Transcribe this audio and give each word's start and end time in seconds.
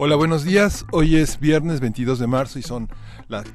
Hola, 0.00 0.14
buenos 0.14 0.44
días. 0.44 0.86
Hoy 0.92 1.16
es 1.16 1.40
viernes 1.40 1.80
22 1.80 2.20
de 2.20 2.28
marzo 2.28 2.60
y 2.60 2.62
son 2.62 2.88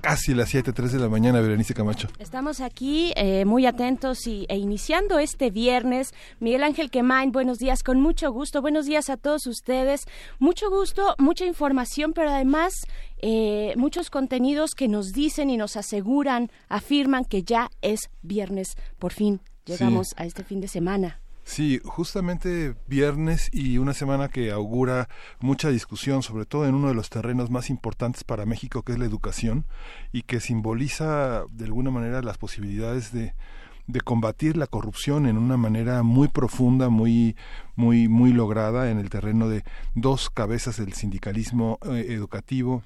casi 0.01 0.33
las 0.33 0.53
7.03 0.53 0.89
de 0.89 0.99
la 0.99 1.07
mañana, 1.07 1.39
Berenice 1.39 1.73
Camacho. 1.73 2.09
Estamos 2.19 2.59
aquí 2.59 3.13
eh, 3.15 3.45
muy 3.45 3.65
atentos 3.65 4.27
y, 4.27 4.45
e 4.49 4.57
iniciando 4.57 5.19
este 5.19 5.51
viernes. 5.51 6.13
Miguel 6.41 6.63
Ángel 6.63 6.91
Quemain, 6.91 7.31
buenos 7.31 7.59
días, 7.59 7.81
con 7.81 8.01
mucho 8.01 8.29
gusto. 8.33 8.61
Buenos 8.61 8.85
días 8.85 9.09
a 9.09 9.15
todos 9.15 9.47
ustedes. 9.47 10.03
Mucho 10.37 10.69
gusto, 10.69 11.15
mucha 11.17 11.45
información, 11.45 12.11
pero 12.11 12.29
además 12.29 12.73
eh, 13.21 13.73
muchos 13.77 14.09
contenidos 14.09 14.71
que 14.75 14.89
nos 14.89 15.13
dicen 15.13 15.49
y 15.49 15.55
nos 15.55 15.77
aseguran, 15.77 16.51
afirman 16.67 17.23
que 17.23 17.43
ya 17.43 17.69
es 17.81 18.09
viernes. 18.21 18.75
Por 18.99 19.13
fin 19.13 19.39
llegamos 19.63 20.09
a 20.17 20.25
este 20.25 20.43
fin 20.43 20.59
de 20.59 20.67
semana. 20.67 21.22
Sí, 21.43 21.81
justamente 21.83 22.75
viernes 22.87 23.49
y 23.51 23.77
una 23.77 23.93
semana 23.93 24.29
que 24.29 24.51
augura 24.51 25.09
mucha 25.39 25.69
discusión, 25.69 26.23
sobre 26.23 26.45
todo 26.45 26.65
en 26.65 26.73
uno 26.73 26.87
de 26.87 26.93
los 26.93 27.09
terrenos 27.09 27.49
más 27.49 27.69
importantes 27.69 28.23
para 28.23 28.45
México, 28.45 28.83
que 28.83 28.93
es 28.93 28.99
la 28.99 29.05
educación, 29.05 29.65
y 30.13 30.21
que 30.23 30.39
simboliza 30.39 31.43
de 31.51 31.65
alguna 31.65 31.91
manera 31.91 32.21
las 32.21 32.37
posibilidades 32.37 33.11
de, 33.11 33.33
de 33.87 34.01
combatir 34.01 34.55
la 34.55 34.67
corrupción 34.67 35.25
en 35.25 35.37
una 35.37 35.57
manera 35.57 36.01
muy 36.03 36.29
profunda, 36.29 36.89
muy, 36.89 37.35
muy, 37.75 38.07
muy 38.07 38.31
lograda 38.31 38.89
en 38.89 38.97
el 38.97 39.09
terreno 39.09 39.49
de 39.49 39.63
dos 39.95 40.29
cabezas 40.29 40.77
del 40.77 40.93
sindicalismo 40.93 41.77
eh, 41.83 42.05
educativo 42.09 42.83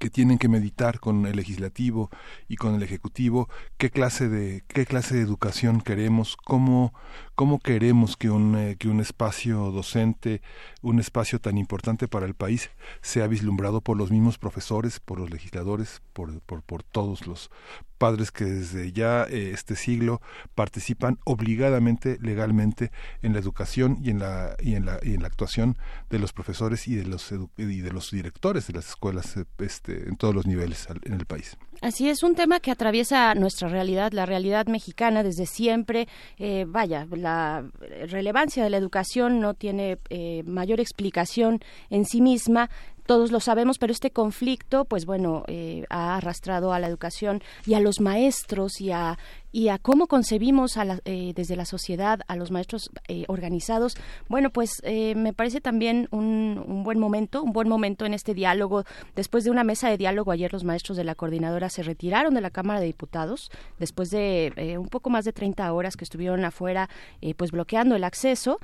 que 0.00 0.10
tienen 0.10 0.38
que 0.38 0.48
meditar 0.48 0.98
con 0.98 1.26
el 1.26 1.36
legislativo 1.36 2.10
y 2.48 2.56
con 2.56 2.74
el 2.74 2.82
ejecutivo 2.82 3.48
qué 3.76 3.90
clase 3.90 4.28
de 4.28 4.64
qué 4.66 4.84
clase 4.84 5.14
de 5.14 5.22
educación 5.22 5.80
queremos 5.80 6.36
cómo 6.36 6.92
cómo 7.36 7.60
queremos 7.60 8.16
que 8.16 8.30
un 8.30 8.56
eh, 8.56 8.76
que 8.78 8.88
un 8.88 8.98
espacio 8.98 9.70
docente 9.70 10.42
un 10.82 10.98
espacio 10.98 11.38
tan 11.38 11.58
importante 11.58 12.08
para 12.08 12.26
el 12.26 12.34
país 12.34 12.70
sea 13.02 13.28
vislumbrado 13.28 13.80
por 13.82 13.96
los 13.96 14.10
mismos 14.10 14.38
profesores 14.38 14.98
por 14.98 15.20
los 15.20 15.30
legisladores 15.30 16.02
por 16.14 16.40
por, 16.40 16.62
por 16.62 16.82
todos 16.82 17.26
los 17.26 17.50
padres 17.98 18.32
que 18.32 18.44
desde 18.46 18.90
ya 18.92 19.24
eh, 19.24 19.50
este 19.52 19.76
siglo 19.76 20.20
participan 20.54 21.18
obligadamente 21.24 22.18
legalmente 22.20 22.90
en 23.22 23.34
la 23.34 23.38
educación 23.38 23.98
y 24.02 24.10
en 24.10 24.18
la 24.18 24.56
y 24.58 24.74
en 24.74 24.86
la 24.86 24.98
y 25.02 25.14
en 25.14 25.20
la 25.20 25.28
actuación 25.28 25.76
de 26.08 26.18
los 26.18 26.32
profesores 26.32 26.88
y 26.88 26.94
de 26.96 27.04
los 27.04 27.32
y 27.58 27.80
de 27.80 27.92
los 27.92 28.10
directores 28.10 28.66
de 28.66 28.72
las 28.72 28.88
escuelas 28.88 29.36
eh, 29.36 29.44
este, 29.58 30.08
en 30.08 30.16
todos 30.16 30.34
los 30.34 30.46
niveles 30.46 30.88
en 31.04 31.12
el 31.12 31.26
país. 31.26 31.56
Así 31.82 32.08
es, 32.08 32.22
un 32.22 32.34
tema 32.34 32.60
que 32.60 32.70
atraviesa 32.70 33.34
nuestra 33.34 33.68
realidad, 33.68 34.12
la 34.12 34.26
realidad 34.26 34.66
mexicana 34.66 35.22
desde 35.22 35.46
siempre. 35.46 36.08
Eh, 36.38 36.64
vaya, 36.66 37.06
la 37.10 37.64
relevancia 38.08 38.64
de 38.64 38.70
la 38.70 38.76
educación 38.78 39.40
no 39.40 39.54
tiene 39.54 39.98
mayor 40.44 40.80
explicación 40.80 41.60
en 41.90 42.04
sí 42.04 42.20
misma 42.20 42.70
todos 43.06 43.30
lo 43.30 43.40
sabemos, 43.40 43.78
pero 43.78 43.92
este 43.92 44.10
conflicto, 44.10 44.84
pues 44.84 45.06
bueno, 45.06 45.44
eh, 45.46 45.84
ha 45.90 46.16
arrastrado 46.16 46.72
a 46.72 46.80
la 46.80 46.88
educación 46.88 47.42
y 47.64 47.74
a 47.74 47.80
los 47.80 48.00
maestros 48.00 48.80
y 48.80 48.90
a, 48.90 49.18
y 49.52 49.68
a 49.68 49.78
cómo 49.78 50.08
concebimos 50.08 50.76
a 50.76 50.98
eh, 51.04 51.32
desde 51.34 51.56
la 51.56 51.64
sociedad 51.64 52.20
a 52.26 52.36
los 52.36 52.50
maestros 52.50 52.90
eh, 53.08 53.24
organizados. 53.28 53.94
Bueno, 54.28 54.50
pues 54.50 54.82
me 54.84 55.32
parece 55.32 55.60
también 55.60 56.08
un, 56.10 56.62
un, 56.66 56.82
buen 56.82 56.98
momento, 56.98 57.42
un 57.42 57.52
buen 57.52 57.68
momento 57.68 58.04
en 58.04 58.14
este 58.14 58.34
diálogo. 58.34 58.84
Después 59.14 59.44
de 59.44 59.50
una 59.50 59.64
mesa 59.64 59.88
de 59.88 59.96
diálogo, 59.96 60.32
ayer 60.32 60.52
los 60.52 60.64
maestros 60.64 60.96
de 60.96 61.04
la 61.04 61.14
coordinadora 61.14 61.70
se 61.70 61.82
retiraron 61.82 62.34
de 62.34 62.40
la 62.40 62.50
Cámara 62.50 62.80
de 62.80 62.86
Diputados, 62.86 63.50
después 63.78 64.10
de 64.10 64.76
un 64.78 64.88
poco 64.88 65.10
más 65.10 65.24
de 65.24 65.32
30 65.32 65.72
horas 65.72 65.96
que 65.96 66.04
estuvieron 66.04 66.44
afuera, 66.44 66.88
pues 67.36 67.52
bloqueando 67.52 67.94
el 67.94 68.04
acceso 68.04 68.58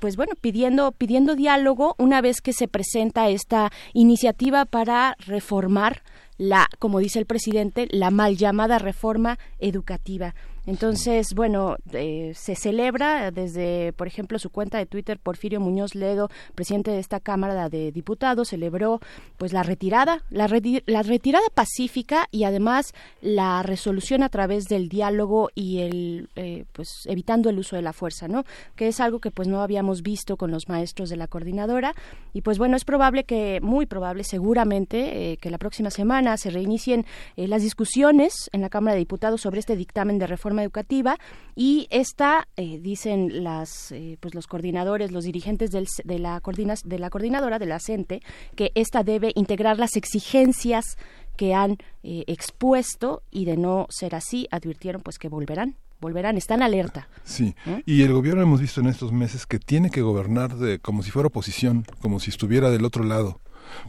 pues 0.00 0.16
bueno, 0.16 0.32
pidiendo, 0.40 0.92
pidiendo 0.92 1.34
diálogo 1.34 1.94
una 1.98 2.20
vez 2.20 2.40
que 2.40 2.52
se 2.52 2.68
presenta 2.68 3.28
esta 3.28 3.70
iniciativa 3.92 4.64
para 4.64 5.16
reformar 5.18 6.02
la, 6.38 6.68
como 6.78 7.00
dice 7.00 7.18
el 7.18 7.26
presidente, 7.26 7.88
la 7.90 8.10
mal 8.10 8.36
llamada 8.36 8.78
reforma 8.78 9.38
educativa. 9.58 10.34
Entonces, 10.68 11.28
bueno, 11.34 11.78
eh, 11.94 12.32
se 12.36 12.54
celebra 12.54 13.30
desde, 13.30 13.94
por 13.94 14.06
ejemplo, 14.06 14.38
su 14.38 14.50
cuenta 14.50 14.76
de 14.76 14.84
Twitter, 14.84 15.18
Porfirio 15.18 15.60
Muñoz 15.60 15.94
Ledo, 15.94 16.28
presidente 16.54 16.90
de 16.90 16.98
esta 16.98 17.20
Cámara 17.20 17.70
de 17.70 17.90
Diputados, 17.90 18.48
celebró 18.48 19.00
pues 19.38 19.54
la 19.54 19.62
retirada, 19.62 20.24
la, 20.28 20.46
la 20.84 21.02
retirada 21.02 21.46
pacífica 21.54 22.28
y 22.30 22.44
además 22.44 22.92
la 23.22 23.62
resolución 23.62 24.22
a 24.22 24.28
través 24.28 24.64
del 24.64 24.90
diálogo 24.90 25.48
y 25.54 25.78
el, 25.78 26.28
eh, 26.36 26.66
pues 26.74 26.88
evitando 27.06 27.48
el 27.48 27.58
uso 27.58 27.74
de 27.74 27.80
la 27.80 27.94
fuerza, 27.94 28.28
¿no? 28.28 28.44
Que 28.76 28.88
es 28.88 29.00
algo 29.00 29.20
que 29.20 29.30
pues 29.30 29.48
no 29.48 29.62
habíamos 29.62 30.02
visto 30.02 30.36
con 30.36 30.50
los 30.50 30.68
maestros 30.68 31.08
de 31.08 31.16
la 31.16 31.28
coordinadora 31.28 31.94
y 32.34 32.42
pues 32.42 32.58
bueno, 32.58 32.76
es 32.76 32.84
probable 32.84 33.24
que, 33.24 33.60
muy 33.62 33.86
probable, 33.86 34.22
seguramente, 34.22 35.32
eh, 35.32 35.36
que 35.38 35.48
la 35.48 35.56
próxima 35.56 35.88
semana 35.88 36.36
se 36.36 36.50
reinicien 36.50 37.06
las 37.36 37.62
discusiones 37.62 38.50
en 38.52 38.60
la 38.60 38.68
Cámara 38.68 38.92
de 38.92 38.98
Diputados 38.98 39.40
sobre 39.40 39.60
este 39.60 39.74
dictamen 39.74 40.18
de 40.18 40.26
reforma 40.26 40.57
educativa 40.62 41.16
y 41.54 41.86
esta, 41.90 42.48
eh, 42.56 42.78
dicen 42.80 43.44
las, 43.44 43.92
eh, 43.92 44.16
pues 44.20 44.34
los 44.34 44.46
coordinadores, 44.46 45.12
los 45.12 45.24
dirigentes 45.24 45.70
del, 45.70 45.86
de, 46.04 46.18
la 46.18 46.40
de 46.84 46.98
la 46.98 47.10
coordinadora, 47.10 47.58
de 47.58 47.66
la 47.66 47.80
CENTE, 47.80 48.20
que 48.54 48.72
esta 48.74 49.02
debe 49.02 49.32
integrar 49.34 49.78
las 49.78 49.96
exigencias 49.96 50.96
que 51.36 51.54
han 51.54 51.78
eh, 52.02 52.24
expuesto 52.26 53.22
y 53.30 53.44
de 53.44 53.56
no 53.56 53.86
ser 53.90 54.14
así, 54.14 54.48
advirtieron 54.50 55.02
pues 55.02 55.18
que 55.18 55.28
volverán 55.28 55.76
volverán, 56.00 56.36
están 56.36 56.62
alerta. 56.62 57.08
Sí, 57.24 57.56
y 57.84 58.02
el 58.02 58.12
gobierno 58.12 58.40
hemos 58.40 58.60
visto 58.60 58.80
en 58.80 58.86
estos 58.86 59.10
meses 59.10 59.46
que 59.46 59.58
tiene 59.58 59.90
que 59.90 60.00
gobernar 60.00 60.54
de, 60.54 60.78
como 60.78 61.02
si 61.02 61.10
fuera 61.10 61.26
oposición, 61.26 61.84
como 62.00 62.20
si 62.20 62.30
estuviera 62.30 62.70
del 62.70 62.84
otro 62.84 63.02
lado 63.02 63.40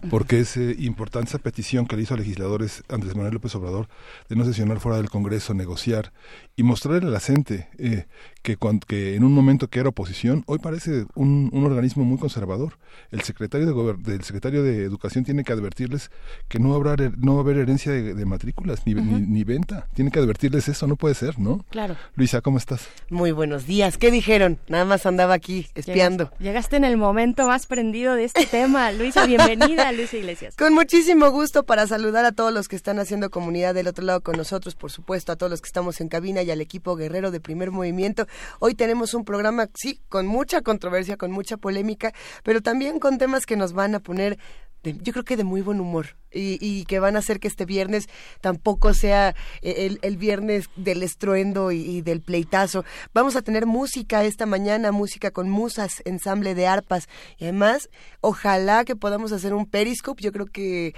porque 0.10 0.40
es 0.40 0.58
eh, 0.58 0.76
importante 0.80 1.30
esa 1.30 1.40
petición 1.40 1.86
que 1.86 1.96
le 1.96 2.04
hizo 2.04 2.14
a 2.14 2.18
legisladores 2.18 2.84
Andrés 2.90 3.16
Manuel 3.16 3.34
López 3.34 3.54
Obrador 3.56 3.88
de 4.28 4.36
no 4.36 4.46
sesionar 4.46 4.80
fuera 4.80 4.98
del 4.98 5.10
Congreso, 5.10 5.54
negociar 5.54 6.14
y 6.56 6.64
mostrarle 6.64 7.08
a 7.08 7.12
la 7.12 7.20
gente 7.20 7.70
eh, 7.78 8.06
que, 8.42 8.58
que 8.88 9.16
en 9.16 9.24
un 9.24 9.34
momento 9.34 9.68
que 9.68 9.80
era 9.80 9.90
oposición, 9.90 10.44
hoy 10.48 10.60
parece 10.60 11.06
un, 11.16 11.50
un 11.54 11.66
organismo 11.66 12.04
muy 12.04 12.18
conservador. 12.18 12.78
El 13.12 13.22
secretario 13.22 13.68
de 13.68 13.74
del 13.98 14.24
secretario 14.24 14.64
de 14.64 14.84
Educación 14.84 15.24
tiene 15.24 15.44
que 15.44 15.54
advertirles 15.54 16.12
que 16.48 16.60
no 16.60 16.74
habrá 16.74 16.96
no 17.18 17.36
va 17.36 17.40
a 17.40 17.44
haber 17.44 17.58
herencia 17.58 17.92
de, 17.92 18.26
matrículas 18.26 18.86
ni, 18.86 18.94
ni, 18.94 19.44
venta. 19.44 19.88
Tiene 19.94 20.12
que 20.12 20.20
advertirles 20.20 20.68
eso, 20.68 20.88
no 20.88 20.96
puede 20.96 21.16
ser, 21.16 21.40
¿no? 21.40 21.66
Claro. 21.70 21.96
Luisa, 22.16 22.42
¿cómo 22.42 22.58
estás? 22.58 22.88
Muy 23.10 23.32
buenos 23.32 23.66
días. 23.66 23.98
¿Qué 23.98 24.12
dijeron? 24.12 24.60
Nada 24.68 24.86
más 24.86 25.06
andaba 25.06 25.34
aquí 25.34 25.68
espiando. 25.76 26.32
Llegaste, 26.40 26.78
en 26.78 26.84
el 26.84 26.98
momento 26.98 27.48
más 27.48 27.68
prendido 27.68 28.16
de 28.16 28.26
este 28.26 28.46
tema. 28.46 28.92
Luisa, 29.00 29.26
bienvenida, 29.26 29.92
Luisa 29.92 30.18
Iglesias. 30.18 30.56
Con 30.56 30.74
muchísimo 30.74 31.32
gusto 31.32 31.64
para 31.64 31.88
saludar 31.88 32.26
a 32.26 32.32
todos 32.32 32.54
los 32.54 32.68
que 32.68 32.76
están 32.76 33.00
haciendo 33.00 33.30
comunidad 33.30 33.74
del 33.74 33.88
otro 33.88 34.04
lado 34.06 34.22
con 34.22 34.38
nosotros, 34.38 34.76
por 34.76 34.92
supuesto, 34.92 35.32
a 35.32 35.36
todos 35.36 35.50
los 35.50 35.62
que 35.62 35.68
estamos 35.68 36.02
en 36.02 36.10
cabina 36.10 36.42
y 36.44 36.52
al 36.52 36.62
equipo 36.62 36.96
guerrero 36.96 37.32
de 37.32 37.40
Primer 37.40 37.72
Movimiento. 37.72 38.28
Hoy 38.60 38.76
tenemos 38.76 39.14
un 39.14 39.26
programa, 39.26 39.70
sí, 39.76 40.02
con 40.10 40.28
mucha 40.28 40.62
controversia, 40.62 41.18
con 41.18 41.32
mucha 41.32 41.58
polémica, 41.58 42.14
pero 42.44 42.62
también 42.62 43.00
con 43.00 43.18
temas 43.18 43.46
que 43.46 43.56
nos 43.56 43.74
van 43.74 43.96
a 43.96 44.00
poner 44.00 44.38
yo 44.82 45.12
creo 45.12 45.26
que 45.26 45.38
de 45.38 45.44
muy 45.44 45.62
buen 45.62 45.82
humor 45.82 46.16
y, 46.32 46.86
que 46.86 47.00
van 47.00 47.16
a 47.16 47.20
hacer 47.20 47.40
que 47.40 47.48
este 47.48 47.66
viernes 47.66 48.08
tampoco 48.42 48.94
sea 48.94 49.36
eh, 49.62 49.98
el, 50.02 50.18
viernes 50.18 50.70
del 50.76 51.04
estruendo 51.04 51.72
y, 51.72 52.02
del 52.02 52.22
pleitazo. 52.22 52.86
Vamos 53.14 53.36
a 53.36 53.42
tener 53.42 53.66
música 53.66 54.24
esta 54.24 54.46
mañana, 54.46 54.92
música 54.92 55.32
con 55.32 55.50
musas, 55.50 56.02
ensamble 56.06 56.56
de 56.56 56.68
arpas 56.68 57.08
y 57.38 57.46
además 57.46 57.90
ojalá 58.22 58.86
que 58.86 58.96
podamos 58.96 59.32
hacer 59.32 59.54
un 59.54 59.66
periscope. 59.66 60.22
Yo 60.22 60.32
creo 60.32 60.46
que 60.46 60.94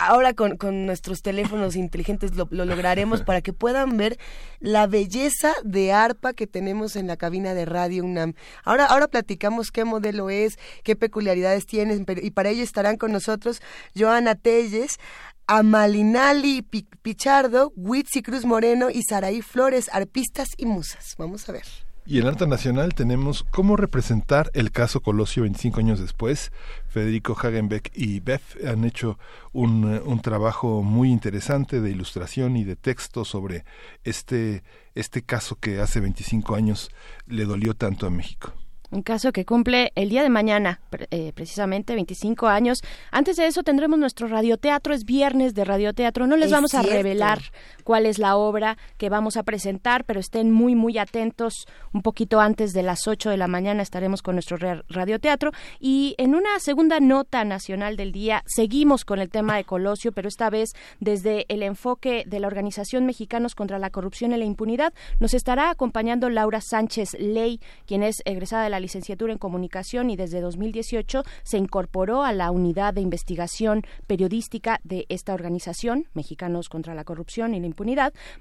ahora 0.00 0.34
con, 0.34 0.56
nuestros 0.86 1.22
teléfonos 1.22 1.76
inteligentes 1.76 2.34
lo, 2.34 2.48
lo 2.50 2.64
lograremos 2.64 3.22
para 3.22 3.40
que 3.40 3.52
puedan 3.52 3.96
ver 3.96 4.18
la 4.60 4.86
belleza 4.86 5.52
de 5.64 5.92
arpa 5.92 6.32
que 6.32 6.46
tenemos 6.46 6.96
en 6.96 7.06
la 7.06 7.16
cabina 7.16 7.54
de 7.54 7.64
Radio 7.64 8.04
UNAM. 8.04 8.34
Ahora, 8.64 8.86
ahora 8.86 9.08
platicamos 9.08 9.70
qué 9.70 9.84
modelo 9.84 10.30
es, 10.30 10.58
qué 10.82 10.96
peculiaridades 10.96 11.66
tienen 11.66 12.06
y 12.08 12.30
para 12.30 12.50
ello 12.50 12.62
estarán 12.62 12.96
con 12.96 13.12
nosotros 13.12 13.60
Joana 13.96 14.34
Telles, 14.46 15.00
Amalinali 15.48 16.62
Pichardo, 17.02 17.72
Witsi 17.74 18.22
Cruz 18.22 18.44
Moreno 18.44 18.90
y 18.90 19.02
Saraí 19.02 19.42
Flores, 19.42 19.90
arpistas 19.92 20.50
y 20.56 20.66
musas. 20.66 21.16
Vamos 21.18 21.48
a 21.48 21.52
ver. 21.52 21.64
Y 22.06 22.18
en 22.18 22.26
la 22.26 22.30
nota 22.30 22.46
nacional 22.46 22.94
tenemos 22.94 23.44
cómo 23.50 23.76
representar 23.76 24.52
el 24.54 24.70
caso 24.70 25.00
Colosio 25.00 25.42
25 25.42 25.80
años 25.80 25.98
después. 25.98 26.52
Federico 26.86 27.36
Hagenbeck 27.36 27.90
y 27.92 28.20
Beth 28.20 28.64
han 28.64 28.84
hecho 28.84 29.18
un, 29.52 29.84
un 29.84 30.22
trabajo 30.22 30.84
muy 30.84 31.10
interesante 31.10 31.80
de 31.80 31.90
ilustración 31.90 32.56
y 32.56 32.62
de 32.62 32.76
texto 32.76 33.24
sobre 33.24 33.64
este, 34.04 34.62
este 34.94 35.22
caso 35.22 35.56
que 35.56 35.80
hace 35.80 35.98
25 35.98 36.54
años 36.54 36.92
le 37.26 37.46
dolió 37.46 37.74
tanto 37.74 38.06
a 38.06 38.10
México. 38.10 38.52
Un 38.90 39.02
caso 39.02 39.32
que 39.32 39.44
cumple 39.44 39.92
el 39.94 40.08
día 40.08 40.22
de 40.22 40.28
mañana, 40.28 40.80
eh, 41.10 41.32
precisamente 41.34 41.94
25 41.94 42.46
años. 42.46 42.82
Antes 43.10 43.36
de 43.36 43.46
eso 43.46 43.62
tendremos 43.62 43.98
nuestro 43.98 44.28
radioteatro, 44.28 44.94
es 44.94 45.04
viernes 45.04 45.54
de 45.54 45.64
radioteatro. 45.64 46.26
No 46.26 46.36
les 46.36 46.50
vamos 46.50 46.74
a 46.74 46.82
revelar 46.82 47.40
cuál 47.86 48.04
es 48.04 48.18
la 48.18 48.36
obra 48.36 48.76
que 48.98 49.08
vamos 49.08 49.36
a 49.36 49.44
presentar, 49.44 50.04
pero 50.04 50.18
estén 50.18 50.50
muy, 50.50 50.74
muy 50.74 50.98
atentos. 50.98 51.68
Un 51.92 52.02
poquito 52.02 52.40
antes 52.40 52.72
de 52.72 52.82
las 52.82 53.06
8 53.06 53.30
de 53.30 53.36
la 53.36 53.46
mañana 53.46 53.80
estaremos 53.80 54.22
con 54.22 54.34
nuestro 54.34 54.56
radioteatro. 54.88 55.52
Y 55.78 56.16
en 56.18 56.34
una 56.34 56.58
segunda 56.58 56.98
nota 56.98 57.44
nacional 57.44 57.96
del 57.96 58.10
día, 58.10 58.42
seguimos 58.44 59.04
con 59.04 59.20
el 59.20 59.30
tema 59.30 59.56
de 59.56 59.62
Colosio, 59.62 60.10
pero 60.10 60.26
esta 60.26 60.50
vez 60.50 60.72
desde 60.98 61.46
el 61.48 61.62
enfoque 61.62 62.24
de 62.26 62.40
la 62.40 62.48
Organización 62.48 63.06
Mexicanos 63.06 63.54
contra 63.54 63.78
la 63.78 63.90
Corrupción 63.90 64.32
y 64.32 64.36
la 64.36 64.44
Impunidad. 64.44 64.92
Nos 65.20 65.32
estará 65.32 65.70
acompañando 65.70 66.28
Laura 66.28 66.60
Sánchez 66.60 67.10
Ley, 67.20 67.60
quien 67.86 68.02
es 68.02 68.16
egresada 68.24 68.64
de 68.64 68.70
la 68.70 68.80
licenciatura 68.80 69.32
en 69.32 69.38
comunicación 69.38 70.10
y 70.10 70.16
desde 70.16 70.40
2018 70.40 71.22
se 71.44 71.58
incorporó 71.58 72.24
a 72.24 72.32
la 72.32 72.50
unidad 72.50 72.94
de 72.94 73.00
investigación 73.00 73.84
periodística 74.08 74.80
de 74.82 75.06
esta 75.08 75.34
organización, 75.34 76.08
Mexicanos 76.14 76.68
contra 76.68 76.92
la 76.92 77.04
Corrupción 77.04 77.54
y 77.54 77.60
la 77.60 77.66
Impunidad. 77.66 77.75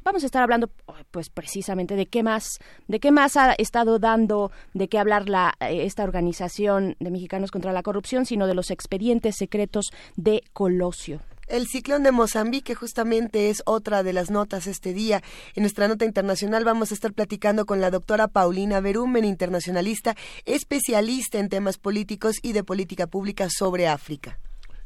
Vamos 0.04 0.24
a 0.24 0.26
estar 0.26 0.42
hablando, 0.42 0.70
pues, 1.12 1.30
precisamente 1.30 1.96
de 1.96 2.06
qué 2.06 2.24
más, 2.24 2.60
de 2.88 3.00
qué 3.00 3.12
más 3.12 3.38
ha 3.38 3.54
estado 3.54 4.00
dando, 4.00 4.52
de 4.74 4.88
qué 4.88 4.98
hablar 4.98 5.30
la, 5.30 5.54
eh, 5.60 5.86
esta 5.86 6.04
organización 6.04 6.96
de 7.00 7.12
Mexicanos 7.12 7.52
contra 7.52 7.74
la 7.74 7.84
Corrupción, 7.84 8.26
sino 8.26 8.48
de 8.48 8.56
los 8.56 8.72
expedientes 8.72 9.36
secretos 9.38 9.92
de 10.16 10.44
Colosio. 10.54 11.22
El 11.48 11.68
ciclón 11.68 12.02
de 12.02 12.12
Mozambique 12.12 12.74
justamente 12.74 13.52
es 13.52 13.62
otra 13.68 14.02
de 14.02 14.14
las 14.14 14.32
notas 14.32 14.66
este 14.66 14.94
día. 14.94 15.22
En 15.54 15.62
nuestra 15.62 15.88
nota 15.88 16.04
internacional 16.04 16.66
vamos 16.66 16.90
a 16.90 16.96
estar 16.96 17.14
platicando 17.14 17.68
con 17.68 17.82
la 17.82 17.92
doctora 17.92 18.28
Paulina 18.28 18.80
Berumen, 18.80 19.26
internacionalista, 19.26 20.16
especialista 20.46 21.38
en 21.38 21.50
temas 21.50 21.78
políticos 21.78 22.38
y 22.42 22.54
de 22.54 22.64
política 22.64 23.06
pública 23.06 23.48
sobre 23.52 23.88
África. 23.88 24.40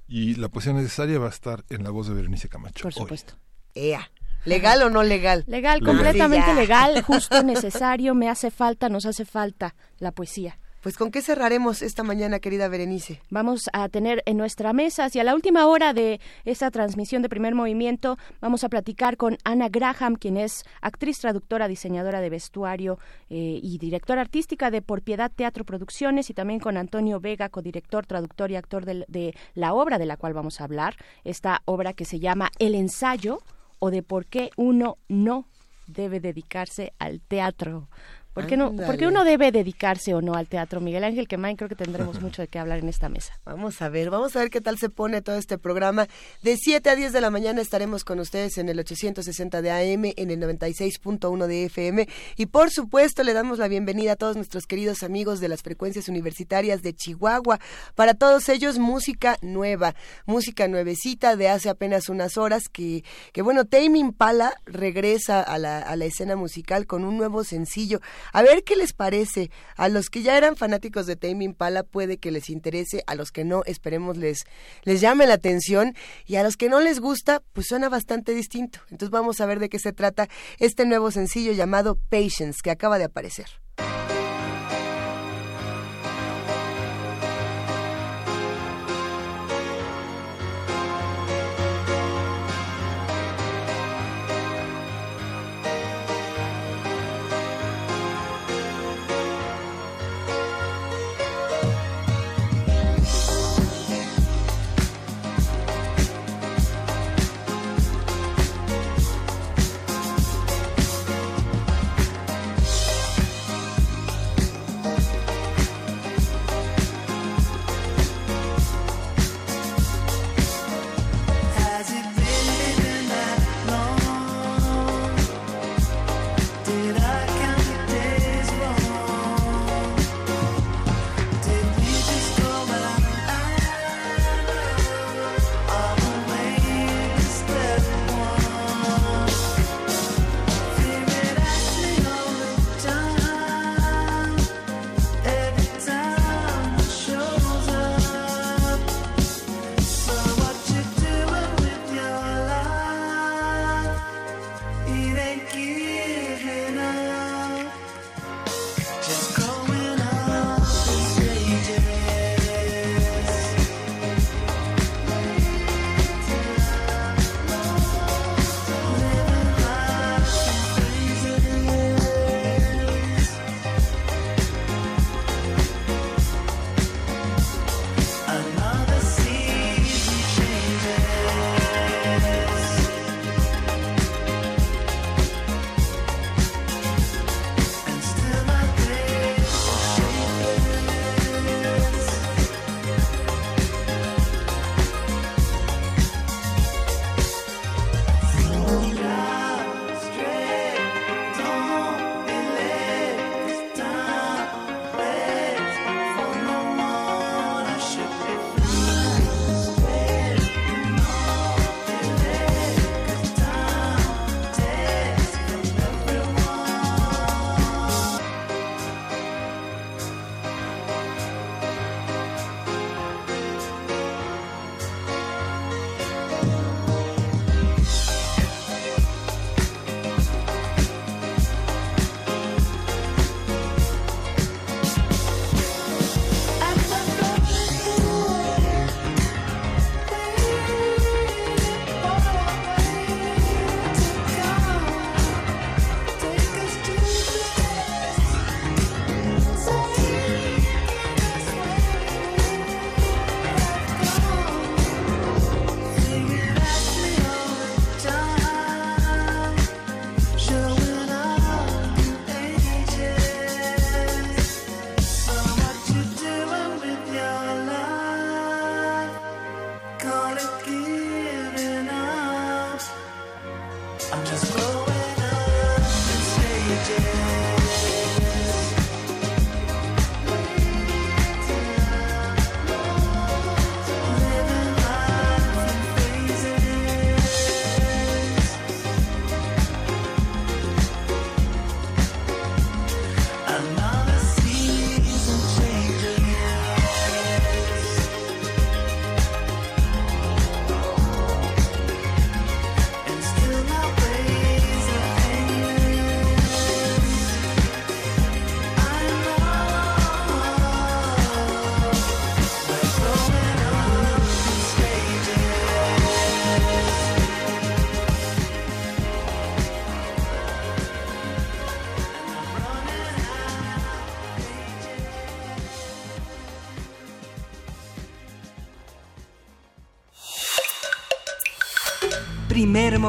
Y 0.10 0.36
la 0.36 0.50
poesía 0.50 0.74
necesaria 0.74 1.18
va 1.18 1.28
a 1.28 1.30
estar 1.30 1.64
en 1.70 1.84
la 1.84 1.92
voz 1.92 2.08
de 2.10 2.16
Berenice 2.16 2.50
Camacho. 2.50 2.84
Por 2.84 2.94
supuesto. 2.94 3.36
Ea. 3.74 4.12
¿Legal 4.46 4.82
o 4.84 4.90
no 4.90 5.04
legal? 5.04 5.44
Legal, 5.48 5.82
completamente 5.82 6.54
legal, 6.54 7.02
justo, 7.08 7.44
necesario, 7.44 8.16
me 8.16 8.30
hace 8.30 8.52
falta, 8.52 8.90
nos 8.90 9.06
hace 9.06 9.26
falta 9.26 9.76
la 10.00 10.12
poesía. 10.12 10.58
Pues 10.82 10.96
con 10.96 11.12
qué 11.12 11.22
cerraremos 11.22 11.82
esta 11.82 12.04
mañana, 12.04 12.40
querida 12.40 12.70
Berenice. 12.70 13.20
Vamos 13.30 13.70
a 13.74 13.90
tener 13.90 14.24
en 14.26 14.38
nuestra 14.38 14.72
mesa, 14.72 15.04
hacia 15.04 15.26
la 15.26 15.36
última 15.36 15.68
hora 15.68 15.92
de 15.92 16.22
esta 16.46 16.72
transmisión 16.72 17.22
de 17.22 17.28
primer 17.28 17.54
movimiento, 17.54 18.18
vamos 18.40 18.64
a 18.64 18.70
platicar 18.70 19.18
con 19.18 19.38
Ana 19.44 19.68
Graham, 19.68 20.16
quien 20.16 20.38
es 20.38 20.64
actriz, 20.80 21.20
traductora, 21.20 21.68
diseñadora 21.68 22.22
de 22.22 22.30
vestuario 22.30 22.98
eh, 23.30 23.60
y 23.62 23.78
directora 23.78 24.22
artística 24.22 24.72
de 24.72 24.82
Por 24.82 25.02
Piedad 25.02 25.30
Teatro 25.36 25.66
Producciones, 25.66 26.30
y 26.30 26.34
también 26.34 26.62
con 26.62 26.78
Antonio 26.78 27.20
Vega, 27.20 27.50
codirector, 27.50 28.06
traductor 28.06 28.50
y 28.50 28.56
actor 28.56 28.86
de, 28.86 29.04
de 29.10 29.36
la 29.56 29.74
obra 29.74 29.98
de 29.98 30.06
la 30.06 30.16
cual 30.16 30.34
vamos 30.34 30.62
a 30.62 30.64
hablar, 30.64 30.96
esta 31.26 31.62
obra 31.66 31.92
que 31.92 32.06
se 32.06 32.22
llama 32.22 32.52
El 32.58 32.74
ensayo 32.74 33.42
o 33.80 33.92
de 33.92 34.04
por 34.04 34.26
qué 34.26 34.52
uno 34.56 34.98
no 35.08 35.46
debe 35.88 36.20
dedicarse 36.20 36.94
al 37.00 37.20
teatro. 37.22 37.88
¿Por 38.40 38.48
qué, 38.48 38.58
no, 38.58 38.74
porque 38.74 39.06
uno 39.06 39.24
debe 39.24 39.52
dedicarse 39.52 40.14
o 40.14 40.22
no 40.22 40.36
al 40.36 40.48
teatro? 40.48 40.80
Miguel 40.80 41.04
Ángel 41.04 41.28
Quemain, 41.28 41.58
creo 41.58 41.68
que 41.68 41.76
tendremos 41.76 42.22
mucho 42.22 42.42
de 42.42 42.48
qué 42.48 42.58
hablar 42.58 42.80
en 42.80 42.88
esta 42.88 43.10
mesa. 43.10 43.34
Vamos 43.44 43.82
a 43.82 43.90
ver, 43.90 44.10
vamos 44.10 44.36
a 44.36 44.40
ver 44.40 44.50
qué 44.50 44.62
tal 44.62 44.78
se 44.78 44.90
pone 44.90 45.22
todo 45.22 45.36
este 45.36 45.58
programa. 45.58 46.08
De 46.42 46.56
7 46.56 46.90
a 46.90 46.96
10 46.96 47.12
de 47.12 47.22
la 47.22 47.30
mañana 47.30 47.62
estaremos 47.62 48.04
con 48.04 48.20
ustedes 48.20 48.58
en 48.58 48.70
el 48.70 48.80
860 48.80 49.62
de 49.62 49.72
AM, 49.72 50.14
en 50.16 50.32
el 50.32 50.40
96.1 50.40 51.48
de 51.48 51.66
FM. 51.66 52.08
Y 52.38 52.46
por 52.46 52.72
supuesto, 52.72 53.24
le 53.24 53.34
damos 53.34 53.60
la 53.60 53.68
bienvenida 53.68 54.14
a 54.14 54.16
todos 54.16 54.36
nuestros 54.36 54.66
queridos 54.66 55.04
amigos 55.04 55.40
de 55.40 55.50
las 55.50 55.62
frecuencias 55.62 56.08
universitarias 56.08 56.82
de 56.82 56.94
Chihuahua. 56.94 57.60
Para 57.96 58.14
todos 58.14 58.48
ellos, 58.50 58.80
música 58.80 59.38
nueva, 59.42 59.96
música 60.26 60.68
nuevecita 60.68 61.36
de 61.36 61.50
hace 61.50 61.70
apenas 61.70 62.10
unas 62.10 62.38
horas. 62.38 62.70
Que, 62.70 63.04
que 63.34 63.42
bueno, 63.42 63.66
Tame 63.66 64.00
Impala 64.00 64.54
regresa 64.66 65.42
a 65.42 65.58
la, 65.58 65.80
a 65.80 65.96
la 65.96 66.06
escena 66.06 66.36
musical 66.36 66.88
con 66.88 67.04
un 67.04 67.18
nuevo 67.18 67.44
sencillo. 67.44 68.00
A 68.34 68.42
ver 68.42 68.64
qué 68.64 68.76
les 68.76 68.94
parece. 68.94 69.52
A 69.76 69.90
los 69.90 70.10
que 70.10 70.22
ya 70.22 70.38
eran 70.38 70.56
fanáticos 70.56 71.06
de 71.06 71.16
Tame 71.16 71.46
Impala 71.46 71.84
puede 71.84 72.18
que 72.18 72.32
les 72.32 72.50
interese, 72.50 73.04
a 73.08 73.16
los 73.16 73.32
que 73.32 73.44
no, 73.44 73.64
esperemos 73.66 74.18
les, 74.18 74.46
les 74.84 75.02
llame 75.02 75.28
la 75.28 75.36
atención 75.36 75.96
y 76.26 76.36
a 76.36 76.44
los 76.44 76.58
que 76.58 76.70
no 76.70 76.80
les 76.80 77.00
gusta, 77.00 77.42
pues 77.54 77.68
suena 77.68 77.90
bastante 77.90 78.34
distinto. 78.34 78.80
Entonces 78.90 79.10
vamos 79.10 79.42
a 79.42 79.46
ver 79.46 79.60
de 79.60 79.70
qué 79.70 79.80
se 79.80 79.94
trata 79.94 80.28
este 80.60 80.86
nuevo 80.86 81.12
sencillo 81.12 81.52
llamado 81.52 81.98
Patience 82.10 82.60
que 82.64 82.72
acaba 82.72 82.98
de 82.98 83.06
aparecer. 83.06 83.48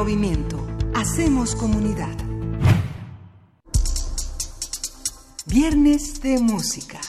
Movimiento. 0.01 0.57
Hacemos 0.95 1.55
comunidad. 1.55 2.17
Viernes 5.45 6.19
de 6.23 6.39
música. 6.39 6.99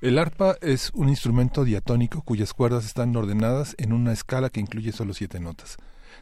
El 0.00 0.16
arpa 0.16 0.54
es 0.60 0.92
un 0.94 1.08
instrumento 1.08 1.64
diatónico 1.64 2.22
cuyas 2.22 2.52
cuerdas 2.52 2.86
están 2.86 3.16
ordenadas 3.16 3.74
en 3.78 3.92
una 3.92 4.12
escala 4.12 4.48
que 4.48 4.60
incluye 4.60 4.92
solo 4.92 5.12
siete 5.12 5.40
notas. 5.40 5.76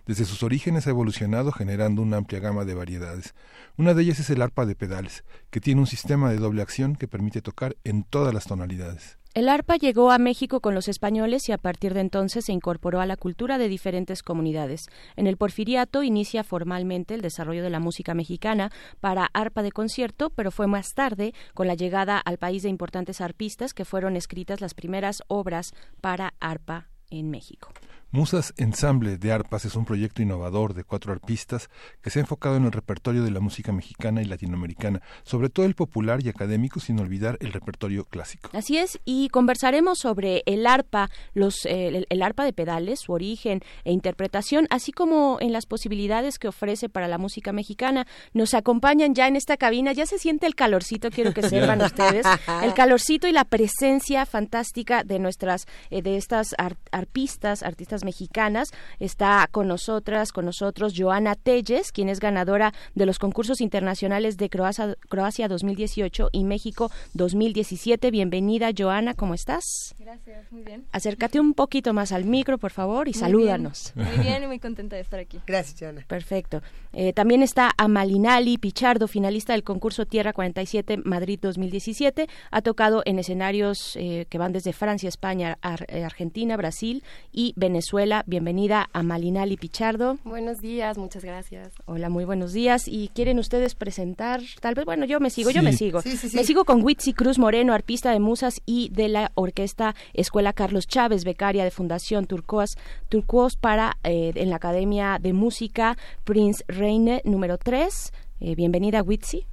Desde 0.07 0.25
sus 0.25 0.43
orígenes 0.43 0.87
ha 0.87 0.91
evolucionado 0.91 1.53
generando 1.53 2.01
una 2.01 2.17
amplia 2.17 2.41
gama 2.41 2.65
de 2.65 2.73
variedades. 2.73 3.35
Una 3.77 3.93
de 3.93 4.03
ellas 4.03 4.19
es 4.19 4.31
el 4.31 4.41
arpa 4.41 4.65
de 4.65 4.77
pedales, 4.77 5.25
que 5.51 5.61
tiene 5.61 5.83
un 5.83 5.87
sistema 5.87 6.31
de 6.31 6.39
doble 6.39 6.63
acción 6.63 6.97
que 6.97 7.07
permite 7.07 7.43
tocar 7.43 7.77
en 7.85 8.03
todas 8.03 8.33
las 8.33 8.47
tonalidades. 8.47 9.19
El 9.35 9.49
arpa 9.49 9.77
llegó 9.77 10.11
a 10.11 10.19
México 10.19 10.61
con 10.61 10.75
los 10.75 10.89
españoles 10.89 11.49
y 11.49 11.53
a 11.53 11.59
partir 11.59 11.95
de 11.95 12.01
entonces 12.01 12.45
se 12.45 12.53
incorporó 12.53 13.01
a 13.01 13.07
la 13.07 13.17
cultura 13.17 13.57
de 13.57 13.69
diferentes 13.69 14.23
comunidades. 14.23 14.89
En 15.17 15.27
el 15.27 15.39
Porfiriato 15.39 16.03
inicia 16.03 16.45
formalmente 16.45 17.15
el 17.15 17.23
desarrollo 17.23 17.63
de 17.63 17.71
la 17.71 17.81
música 17.81 18.13
mexicana 18.13 18.71
para 19.01 19.31
arpa 19.33 19.63
de 19.63 19.73
concierto, 19.73 20.29
pero 20.29 20.51
fue 20.51 20.67
más 20.67 20.93
tarde, 20.93 21.33
con 21.55 21.67
la 21.67 21.75
llegada 21.75 22.19
al 22.19 22.37
país 22.37 22.63
de 22.63 22.69
importantes 22.69 23.23
arpistas, 23.23 23.73
que 23.73 23.87
fueron 23.87 24.17
escritas 24.17 24.61
las 24.61 24.75
primeras 24.75 25.23
obras 25.29 25.73
para 26.03 26.35
arpa 26.39 26.89
en 27.09 27.31
México. 27.31 27.73
Musas 28.15 28.53
Ensamble 28.59 29.17
de 29.17 29.33
Arpas 29.33 29.65
es 29.65 29.75
un 29.75 29.87
proyecto 29.87 30.21
innovador 30.21 30.75
de 30.75 30.85
cuatro 30.85 31.15
arpistas 31.15 31.71
que 32.03 32.11
se 32.11 32.19
ha 32.19 32.21
enfocado 32.21 32.57
en 32.57 32.67
el 32.67 32.73
repertorio 32.73 33.25
de 33.25 33.31
la 33.31 33.41
música 33.41 33.73
mexicana 33.73 34.21
y 34.21 34.27
latinoamericana, 34.27 35.01
sobre 35.23 35.49
todo 35.49 35.65
el 35.65 35.75
popular 35.75 36.21
y 36.23 36.29
académico, 36.29 36.79
sin 36.79 37.01
olvidar 37.01 37.39
el 37.41 37.55
repertorio 37.55 38.05
clásico. 38.05 38.51
Así 38.53 38.77
es, 38.77 39.01
y 39.07 39.31
conversaremos 39.31 39.99
sobre 39.99 40.43
el 40.45 40.67
arpa, 40.67 41.09
los, 41.33 41.65
eh, 41.65 42.05
el, 42.07 42.23
arpa 42.23 42.45
de 42.45 42.53
pedales, 42.53 43.01
su 43.01 43.13
origen 43.13 43.61
e 43.85 43.93
interpretación, 43.93 44.67
así 44.69 44.93
como 44.93 45.39
en 45.41 45.55
las 45.55 45.65
posibilidades 45.65 46.39
que 46.39 46.49
ofrece 46.49 46.91
para 46.91 47.09
la 47.09 47.17
música 47.17 47.53
mexicana. 47.53 48.07
Nos 48.35 48.53
acompañan 48.53 49.15
ya 49.15 49.27
en 49.27 49.37
esta 49.37 49.57
cabina, 49.57 49.95
ya 49.95 50.05
se 50.05 50.19
siente 50.19 50.47
el 50.47 50.55
calorcito, 50.55 51.09
quiero 51.09 51.33
que 51.33 51.43
sepan 51.49 51.81
ustedes, 51.81 52.27
el 52.63 52.75
calorcito 52.75 53.27
y 53.27 53.33
la 53.33 53.47
presencia 53.47 54.27
fantástica 54.27 55.03
de 55.03 55.19
nuestras, 55.19 55.65
eh, 55.89 56.03
de 56.03 56.19
estas 56.19 56.55
arpistas, 56.91 57.63
artistas 57.63 58.02
mexicanas. 58.05 58.71
Está 59.01 59.49
con 59.51 59.69
nosotras, 59.69 60.33
con 60.33 60.45
nosotros 60.45 60.95
Joana 60.97 61.35
Telles, 61.35 61.93
quien 61.93 62.09
es 62.09 62.21
ganadora 62.21 62.73
de 62.95 63.07
los 63.07 63.19
concursos 63.19 63.61
internacionales 63.61 64.37
de 64.37 64.49
Croacia, 64.49 64.97
Croacia 65.09 65.49
2018 65.49 66.31
y 66.33 66.45
México 66.45 66.91
2017. 67.15 68.11
Bienvenida, 68.11 68.71
Joana, 68.77 69.15
¿cómo 69.15 69.35
estás? 69.35 69.95
Gracias, 69.99 70.51
muy 70.51 70.63
bien. 70.63 70.87
Acércate 70.93 71.41
un 71.41 71.55
poquito 71.55 71.93
más 71.93 72.13
al 72.13 72.25
micro, 72.25 72.59
por 72.59 72.71
favor, 72.71 73.09
y 73.09 73.15
salúdanos. 73.15 73.93
Muy 73.95 74.19
bien 74.19 74.43
y 74.43 74.47
muy 74.47 74.59
contenta 74.59 74.97
de 74.97 75.03
estar 75.03 75.21
aquí. 75.21 75.41
Gracias, 75.47 75.79
Joana. 75.79 76.05
Perfecto. 76.07 76.63
Eh, 76.93 77.13
también 77.13 77.43
está 77.43 77.71
Amalinali 77.77 78.59
Pichardo, 78.59 79.09
finalista 79.09 79.53
del 79.53 79.65
concurso 79.65 80.07
Tierra 80.07 80.33
47 80.33 80.99
Madrid 81.05 81.39
2017. 81.41 82.29
Ha 82.51 82.63
tocado 82.63 83.03
en 83.05 83.19
escenarios 83.19 83.97
eh, 83.97 84.27
que 84.29 84.39
van 84.39 84.53
desde 84.53 84.73
Francia, 84.73 85.09
España, 85.09 85.59
eh, 85.89 86.05
Argentina, 86.05 86.57
Brasil 86.57 87.03
y 87.33 87.55
Venezuela 87.57 87.92
Bienvenida 88.25 88.89
a 88.95 89.03
Malinali 89.03 89.59
Pichardo. 89.59 90.17
Buenos 90.25 90.63
días, 90.63 90.97
muchas 90.97 91.23
gracias. 91.23 91.75
Hola, 91.85 92.09
muy 92.09 92.25
buenos 92.25 92.55
días. 92.55 92.89
¿Y 92.89 93.09
quieren 93.09 93.39
ustedes 93.39 93.75
presentar? 93.75 94.41
Tal 94.63 94.75
vez, 94.75 94.87
bueno, 94.87 95.05
yo 95.05 95.21
me 95.21 95.29
sigo, 95.29 95.51
yo 95.51 95.63
me 95.63 95.75
sigo. 95.75 96.01
me 96.33 96.45
sigo 96.45 96.65
con 96.65 96.83
Witsi 96.83 97.13
Cruz 97.13 97.39
Moreno, 97.39 97.75
arpista 97.75 98.11
de 98.11 98.19
musas 98.19 98.63
y 98.65 98.89
de 98.95 99.09
la 99.09 99.31
orquesta 99.35 99.95
Escuela 100.15 100.55
Carlos 100.55 100.87
Chávez, 100.87 101.25
becaria 101.25 101.65
de 101.65 101.71
Fundación 101.71 102.25
Turcoas, 102.25 102.79
Turcos 103.11 103.57
para 103.57 103.99
eh, 104.05 104.33
en 104.37 104.49
la 104.49 104.57
Academia 104.57 105.19
de 105.21 105.35
Música 105.35 105.99
Prince 106.25 106.65
Reine 106.69 107.21
número 107.27 107.59
3. 107.59 108.11
Eh, 108.41 108.55
bienvenida, 108.55 109.03
Witsi. 109.03 109.47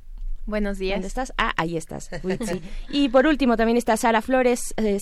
Buenos 0.49 0.79
días. 0.79 0.95
¿Dónde 0.95 1.07
estás? 1.07 1.31
Ah, 1.37 1.53
ahí 1.57 1.77
estás. 1.77 2.09
y 2.89 3.09
por 3.09 3.27
último 3.27 3.55
también 3.55 3.77
está 3.77 3.95
Sara 3.97 4.21
Flores, 4.21 4.73
eh, 4.77 4.97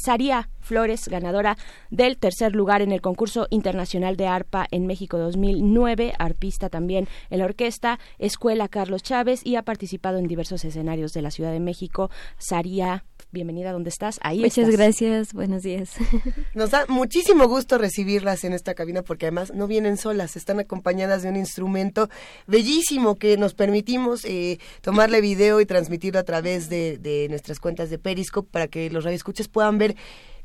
Flores, 0.60 1.08
ganadora 1.08 1.58
del 1.90 2.18
tercer 2.18 2.54
lugar 2.54 2.82
en 2.82 2.92
el 2.92 3.02
concurso 3.02 3.48
internacional 3.50 4.18
de 4.18 4.28
arpa 4.28 4.68
en 4.72 4.86
México 4.86 5.18
2009, 5.18 6.14
arpista 6.20 6.70
también 6.70 7.08
en 7.30 7.40
la 7.40 7.46
orquesta 7.46 8.00
Escuela 8.20 8.68
Carlos 8.68 9.04
Chávez 9.04 9.46
y 9.46 9.56
ha 9.56 9.64
participado 9.64 10.18
en 10.18 10.28
diversos 10.28 10.66
escenarios 10.66 11.14
de 11.14 11.22
la 11.22 11.32
Ciudad 11.32 11.52
de 11.52 11.62
México. 11.62 12.12
Saria, 12.38 13.06
bienvenida, 13.32 13.72
¿dónde 13.72 13.90
estás? 13.90 14.20
Ahí 14.22 14.40
Muchas 14.40 14.70
gracias, 14.70 15.34
buenos 15.34 15.64
días. 15.64 15.92
Nos 16.54 16.72
da 16.72 16.86
muchísimo 16.88 17.48
gusto 17.48 17.78
recibirlas 17.78 18.44
en 18.44 18.54
esta 18.54 18.74
cabina 18.74 19.02
porque 19.02 19.26
además 19.26 19.54
no 19.54 19.68
vienen 19.68 19.98
solas, 19.98 20.36
están 20.36 20.60
acompañadas 20.60 21.24
de 21.24 21.30
un 21.30 21.36
instrumento 21.36 22.10
bellísimo 22.48 23.16
que 23.16 23.38
nos 23.38 23.54
permitimos 23.54 24.26
eh, 24.26 24.60
tomarle 24.82 25.22
video 25.22 25.62
y 25.62 25.66
transmitirlo 25.66 26.20
a 26.20 26.24
través 26.24 26.70
de, 26.70 26.98
de 26.98 27.28
nuestras 27.30 27.60
cuentas 27.60 27.90
de 27.90 28.00
Periscope 28.00 28.50
para 28.52 28.68
que 28.68 28.90
los 28.90 29.04
radioescuchas 29.04 29.48
puedan 29.48 29.78
ver 29.78 29.96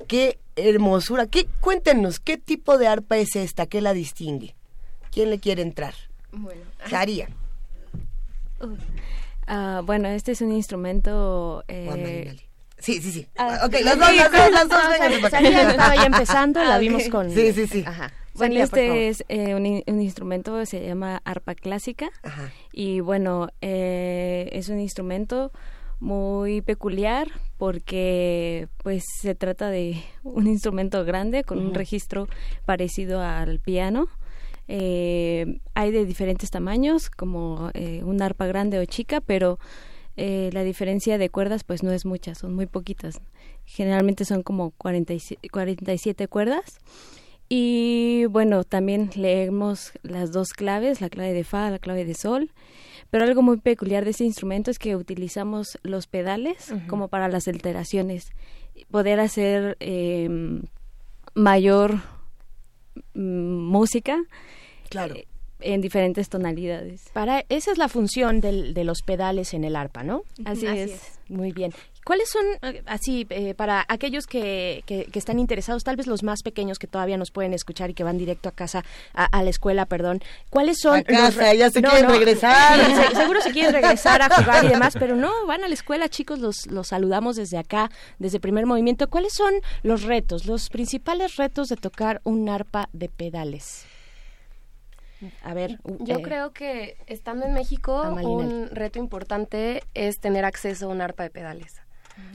qué 0.07 0.39
hermosura. 0.57 1.27
¿Qué, 1.27 1.47
cuéntenos, 1.61 2.21
¿qué 2.21 2.37
tipo 2.37 2.79
de 2.79 2.89
arpa 2.89 3.17
es 3.19 3.37
esta? 3.37 3.67
¿Qué 3.67 3.81
la 3.81 3.93
distingue? 3.93 4.55
¿Quién 5.11 5.31
le 5.31 5.39
quiere 5.39 5.62
entrar? 5.62 5.95
Bueno. 6.33 6.62
Uh, 8.61 9.83
bueno, 9.85 10.09
este 10.09 10.33
es 10.33 10.41
un 10.41 10.53
instrumento... 10.53 11.65
Eh, 11.69 12.37
sí, 12.83 13.01
sí, 13.01 13.12
sí. 13.12 13.29
Uh, 13.39 13.67
ok, 13.67 13.75
las 13.83 13.99
dos, 13.99 14.15
las 14.15 14.31
dos, 14.31 14.51
las 14.51 14.69
dos. 15.23 15.31
Saria 15.31 15.71
estaba 15.71 15.95
ya 15.97 16.07
empezando, 16.07 16.62
la 16.62 16.79
vimos 16.79 17.09
con... 17.09 17.31
Sí, 17.31 17.53
sí, 17.53 17.67
sí. 17.67 17.85
Ajá. 17.87 18.12
Bueno, 18.35 18.61
este 18.61 19.09
es 19.09 19.25
eh, 19.29 19.55
un, 19.55 19.83
un, 19.87 20.01
instrumento, 20.01 20.65
se 20.65 20.87
llama 20.87 21.21
arpa 21.25 21.55
clásica. 21.55 22.11
Ajá. 22.23 22.51
Y 22.73 23.01
bueno, 23.01 23.49
eh, 23.61 24.49
es 24.53 24.69
un 24.69 24.81
instrumento 24.81 25.53
muy 26.03 26.62
peculiar 26.62 27.29
porque 27.59 28.69
pues 28.83 29.05
se 29.21 29.37
trata 29.37 29.71
de 29.71 30.03
un 30.25 30.49
instrumento 30.49 31.05
grande 31.05 31.45
con 31.45 31.59
un 31.59 31.75
registro 31.75 32.27
parecido 32.65 33.21
al 33.21 33.61
piano. 33.61 34.09
Eh, 34.67 35.61
hay 35.75 35.93
de 35.93 36.05
diferentes 36.05 36.51
tamaños, 36.51 37.09
como 37.09 37.71
eh, 37.75 38.03
un 38.05 38.21
arpa 38.21 38.47
grande 38.47 38.79
o 38.79 38.85
chica, 38.85 39.21
pero 39.21 39.59
eh, 40.16 40.50
la 40.52 40.62
diferencia 40.62 41.19
de 41.19 41.31
cuerdas 41.31 41.64
pues 41.64 41.83
no 41.83 41.92
es 41.92 42.04
mucha, 42.04 42.35
son 42.35 42.54
muy 42.54 42.66
poquitas. 42.66 43.21
Generalmente 43.64 44.25
son 44.25 44.42
como 44.42 44.73
47, 44.73 45.49
47 45.49 46.28
cuerdas. 46.28 46.81
Y 47.49 48.25
bueno, 48.31 48.64
también 48.64 49.11
leemos 49.14 49.92
las 50.02 50.33
dos 50.33 50.54
claves, 50.54 51.00
la 51.00 51.11
clave 51.11 51.35
de 51.35 51.45
Fa, 51.45 51.71
la 51.71 51.78
clave 51.78 52.04
de 52.04 52.14
Sol. 52.14 52.50
Pero 53.11 53.25
algo 53.25 53.42
muy 53.42 53.59
peculiar 53.59 54.04
de 54.04 54.12
este 54.12 54.25
instrumento 54.25 54.71
es 54.71 54.78
que 54.78 54.97
utilizamos 54.97 55.78
los 55.83 56.07
pedales 56.07 56.73
como 56.88 57.09
para 57.09 57.28
las 57.28 57.47
alteraciones, 57.49 58.31
poder 58.90 59.21
hacer 59.21 59.76
em, 59.81 60.62
mayor 61.35 61.97
mm, 63.12 63.21
música. 63.69 64.19
Claro. 64.88 65.14
Eh, 65.14 65.26
en 65.62 65.81
diferentes 65.81 66.28
tonalidades. 66.28 67.09
Para 67.12 67.45
esa 67.49 67.73
es 67.73 67.78
la 67.78 67.88
función 67.88 68.40
del, 68.40 68.75
de 68.75 68.85
los 68.85 69.02
pedales 69.02 69.54
en 69.54 69.64
el 69.64 69.76
arpa, 69.76 70.02
¿no? 70.02 70.23
Así, 70.45 70.66
es. 70.66 71.19
Muy 71.28 71.52
bien. 71.52 71.73
¿Cuáles 72.04 72.31
son, 72.31 72.45
así, 72.87 73.26
eh, 73.31 73.54
para 73.54 73.85
aquellos 73.88 74.26
que, 74.26 74.83
que, 74.87 75.07
están 75.14 75.38
interesados, 75.38 75.85
tal 75.85 75.95
vez 75.95 76.09
los 76.09 76.25
más 76.25 76.42
pequeños 76.42 76.81
que 76.81 76.88
todavía 76.88 77.16
nos 77.16 77.31
pueden 77.31 77.54
escuchar 77.54 77.90
y 77.90 77.95
que 77.95 78.02
van 78.02 78.19
directo 78.19 78.49
a 78.49 78.52
casa, 78.52 78.85
a, 79.14 79.42
la 79.42 79.49
escuela, 79.49 79.87
perdón, 79.87 80.21
cuáles 80.50 80.78
son... 80.81 80.99
A 80.99 81.02
casa, 81.04 81.54
ya 81.54 81.71
se 81.71 81.81
quieren 81.81 82.11
regresar. 82.11 83.14
seguro 83.14 83.40
se 83.40 83.52
quieren 83.52 83.73
regresar 83.73 84.21
a 84.21 84.35
jugar 84.35 84.64
y 84.64 84.69
demás, 84.69 84.95
pero 84.99 85.14
no, 85.14 85.31
van 85.47 85.62
a 85.62 85.69
la 85.69 85.75
escuela, 85.75 86.09
chicos, 86.09 86.40
los, 86.40 86.66
los 86.66 86.88
saludamos 86.88 87.37
desde 87.37 87.57
acá, 87.57 87.88
desde 88.19 88.40
Primer 88.40 88.66
Movimiento. 88.66 89.09
¿Cuáles 89.09 89.33
son 89.33 89.54
los 89.85 90.02
retos, 90.02 90.47
los 90.47 90.71
principales 90.71 91.37
retos 91.37 91.69
de 91.69 91.76
tocar 91.76 92.21
un 92.25 92.49
arpa 92.49 92.88
de 92.92 93.11
pedales? 93.11 93.87
A 95.43 95.55
ver, 95.55 95.79
yo 96.00 96.17
eh, 96.17 96.23
creo 96.23 96.52
que 96.52 96.97
estando 97.07 97.47
en 97.47 97.55
México 97.55 98.02
un 98.02 98.69
reto 98.71 98.99
importante 98.99 99.83
es 99.95 100.19
tener 100.21 100.45
acceso 100.45 100.87
a 100.87 100.88
un 100.88 101.00
arpa 101.00 101.23
de 101.23 101.31
pedales. 101.31 101.81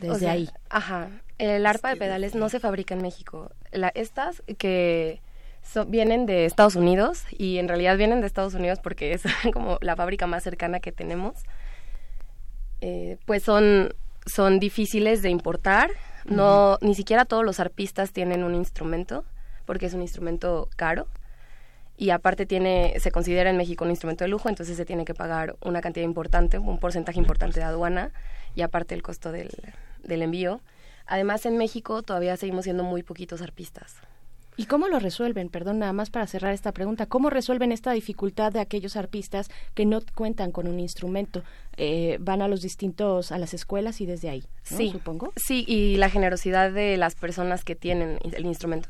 Desde 0.02 0.30
ahí. 0.30 0.50
Ajá. 0.70 1.10
El 1.38 1.66
arpa 1.66 1.90
de 1.90 1.98
pedales 1.98 2.34
no 2.34 2.50
se 2.50 2.60
fabrica 2.60 2.96
en 2.96 3.02
México. 3.02 3.52
La, 3.72 3.90
estas 3.90 4.42
que 4.58 5.22
vienen 5.88 6.26
de 6.26 6.46
Estados 6.46 6.76
Unidos 6.76 7.26
y 7.32 7.58
en 7.58 7.68
realidad 7.68 7.98
vienen 7.98 8.22
de 8.22 8.28
Estados 8.28 8.54
Unidos 8.54 8.80
porque 8.82 9.14
es 9.14 9.24
como 9.54 9.78
la 9.82 9.96
fábrica 9.96 10.26
más 10.28 10.44
cercana 10.44 10.80
que 10.80 10.92
tenemos. 10.92 11.36
Eh, 12.82 13.18
pues 13.26 13.44
son, 13.44 13.94
son 14.26 14.60
difíciles 14.60 15.22
de 15.22 15.30
importar. 15.30 15.92
No, 16.26 16.78
ni 16.82 16.94
siquiera 16.94 17.24
todos 17.24 17.46
los 17.46 17.62
arpistas 17.62 18.12
tienen 18.12 18.44
un 18.44 18.54
instrumento 18.54 19.24
porque 19.66 19.86
es 19.86 19.94
un 19.94 20.02
instrumento 20.02 20.68
caro 20.76 21.08
y 21.98 22.12
aparte 22.12 22.46
tiene 22.46 22.94
se 23.00 23.12
considera 23.12 23.50
en 23.50 23.58
México 23.58 23.84
un 23.84 23.90
instrumento 23.90 24.24
de 24.24 24.30
lujo, 24.30 24.50
entonces 24.50 24.78
se 24.78 24.86
tiene 24.86 25.04
que 25.04 25.16
pagar 25.16 25.56
una 25.62 25.82
cantidad 25.82 26.06
importante, 26.06 26.60
un 26.60 26.80
porcentaje 26.80 27.20
importante 27.20 27.60
de 27.60 27.66
aduana 27.66 28.12
y 28.56 28.62
aparte 28.62 28.94
el 28.96 29.02
costo 29.02 29.32
del, 29.32 29.50
del 30.04 30.22
envío. 30.22 30.62
Además, 31.08 31.46
en 31.46 31.58
México 31.58 32.04
todavía 32.04 32.38
seguimos 32.38 32.66
siendo 32.66 32.84
muy 32.84 33.02
poquitos 33.02 33.42
arpistas. 33.42 33.96
¿Y 34.58 34.66
cómo 34.66 34.88
lo 34.88 34.98
resuelven? 34.98 35.50
Perdón, 35.50 35.80
nada 35.80 35.94
más 35.94 36.10
para 36.10 36.26
cerrar 36.26 36.54
esta 36.54 36.72
pregunta. 36.72 37.06
¿Cómo 37.06 37.30
resuelven 37.30 37.72
esta 37.72 37.92
dificultad 37.92 38.52
de 38.52 38.60
aquellos 38.60 38.98
arpistas 38.98 39.50
que 39.76 39.86
no 39.86 40.02
cuentan 40.16 40.52
con 40.52 40.68
un 40.68 40.80
instrumento? 40.80 41.44
Eh, 41.78 42.18
van 42.20 42.42
a 42.42 42.48
los 42.48 42.62
distintos, 42.62 43.32
a 43.32 43.38
las 43.38 43.54
escuelas 43.54 44.02
y 44.02 44.08
desde 44.08 44.30
ahí, 44.30 44.44
sí, 44.64 44.90
supongo. 44.92 45.32
Sí, 45.36 45.64
y 45.68 45.98
la 45.98 46.10
generosidad 46.10 46.72
de 46.72 46.98
las 46.98 47.14
personas 47.14 47.64
que 47.64 47.76
tienen 47.76 48.18
el 48.24 48.46
instrumento. 48.48 48.90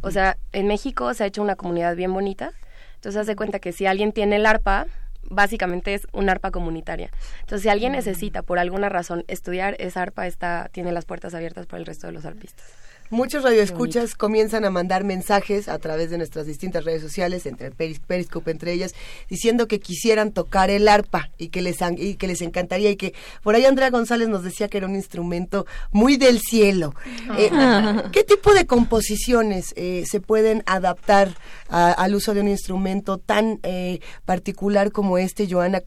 O 0.00 0.10
sea, 0.10 0.38
en 0.52 0.66
México 0.66 1.12
se 1.12 1.24
ha 1.24 1.26
hecho 1.26 1.42
una 1.42 1.56
comunidad 1.56 1.94
bien 1.94 2.12
bonita. 2.12 2.52
Entonces, 2.94 3.20
hace 3.20 3.36
cuenta 3.36 3.58
que 3.58 3.72
si 3.72 3.84
alguien 3.84 4.12
tiene 4.12 4.36
el 4.36 4.46
arpa, 4.46 4.86
básicamente 5.24 5.94
es 5.94 6.06
un 6.12 6.28
arpa 6.28 6.50
comunitaria. 6.50 7.10
Entonces, 7.40 7.62
si 7.62 7.68
alguien 7.68 7.92
mm. 7.92 7.96
necesita 7.96 8.42
por 8.42 8.58
alguna 8.58 8.88
razón 8.88 9.24
estudiar, 9.28 9.76
esa 9.78 10.02
arpa 10.02 10.26
está, 10.26 10.70
tiene 10.72 10.92
las 10.92 11.04
puertas 11.04 11.34
abiertas 11.34 11.66
para 11.66 11.80
el 11.80 11.86
resto 11.86 12.06
de 12.06 12.12
los 12.12 12.24
arpistas. 12.24 12.66
Muchos 13.12 13.42
radioescuchas 13.42 14.14
comienzan 14.14 14.64
a 14.64 14.70
mandar 14.70 15.04
mensajes 15.04 15.68
a 15.68 15.78
través 15.78 16.08
de 16.08 16.16
nuestras 16.16 16.46
distintas 16.46 16.86
redes 16.86 17.02
sociales, 17.02 17.44
entre 17.44 17.70
Peris, 17.70 18.00
Periscope 18.00 18.50
entre 18.50 18.72
ellas, 18.72 18.94
diciendo 19.28 19.68
que 19.68 19.80
quisieran 19.80 20.32
tocar 20.32 20.70
el 20.70 20.88
arpa 20.88 21.28
y 21.36 21.48
que 21.48 21.60
les 21.60 21.76
y 21.98 22.14
que 22.14 22.26
les 22.26 22.40
encantaría 22.40 22.90
y 22.90 22.96
que 22.96 23.12
por 23.42 23.54
ahí 23.54 23.66
Andrea 23.66 23.90
González 23.90 24.30
nos 24.30 24.42
decía 24.42 24.68
que 24.68 24.78
era 24.78 24.86
un 24.86 24.94
instrumento 24.94 25.66
muy 25.90 26.16
del 26.16 26.40
cielo. 26.40 26.94
Eh, 27.36 27.50
¿Qué 28.12 28.24
tipo 28.24 28.54
de 28.54 28.64
composiciones 28.64 29.74
eh, 29.76 30.04
se 30.10 30.20
pueden 30.22 30.62
adaptar 30.64 31.36
al 31.68 32.14
uso 32.14 32.32
de 32.32 32.40
un 32.40 32.48
instrumento 32.48 33.18
tan 33.18 33.60
eh, 33.62 34.00
particular 34.24 34.90
como 34.90 35.18
este, 35.18 35.46
Joana? 35.46 35.82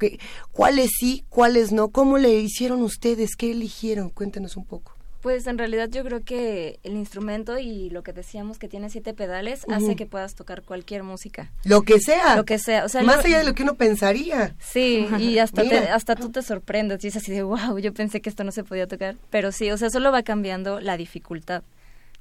¿Cuáles 0.52 0.92
sí, 1.00 1.26
cuáles 1.30 1.72
no? 1.72 1.90
¿Cómo 1.90 2.20
le 2.20 2.36
hicieron 2.36 2.84
ustedes? 2.84 3.36
¿Qué 3.36 3.50
eligieron? 3.50 4.10
Cuéntenos 4.10 4.58
un 4.58 4.66
poco. 4.66 4.95
Pues 5.26 5.48
en 5.48 5.58
realidad 5.58 5.90
yo 5.90 6.04
creo 6.04 6.24
que 6.24 6.80
el 6.84 6.94
instrumento 6.94 7.58
y 7.58 7.90
lo 7.90 8.04
que 8.04 8.14
decíamos 8.14 8.60
que 8.60 8.68
tiene 8.68 8.92
siete 8.92 9.16
pedales 9.16 9.66
hace 9.74 9.96
que 9.96 10.06
puedas 10.06 10.36
tocar 10.36 10.62
cualquier 10.62 11.02
música. 11.02 11.52
Lo 11.64 11.82
que 11.82 12.00
sea. 12.00 12.36
Lo 12.36 12.46
que 12.46 12.60
sea. 12.60 12.86
O 12.86 12.90
sea 12.90 13.02
Más 13.02 13.26
allá 13.26 13.40
de 13.40 13.44
lo 13.44 13.56
que 13.56 13.64
uno 13.64 13.74
pensaría. 13.74 14.54
Sí, 14.60 15.08
y 15.20 15.40
hasta, 15.40 15.64
hasta 15.96 16.16
tú 16.16 16.30
te 16.30 16.44
sorprendes 16.44 17.04
y 17.04 17.08
es 17.08 17.16
así 17.16 17.32
de, 17.32 17.42
wow, 17.42 17.80
yo 17.80 17.92
pensé 17.92 18.22
que 18.22 18.30
esto 18.30 18.44
no 18.44 18.52
se 18.52 18.64
podía 18.64 18.86
tocar. 18.86 19.16
Pero 19.32 19.52
sí, 19.52 19.72
o 19.72 19.78
sea, 19.78 19.90
solo 19.90 20.12
va 20.12 20.22
cambiando 20.22 20.80
la 20.80 20.96
dificultad. 20.96 21.64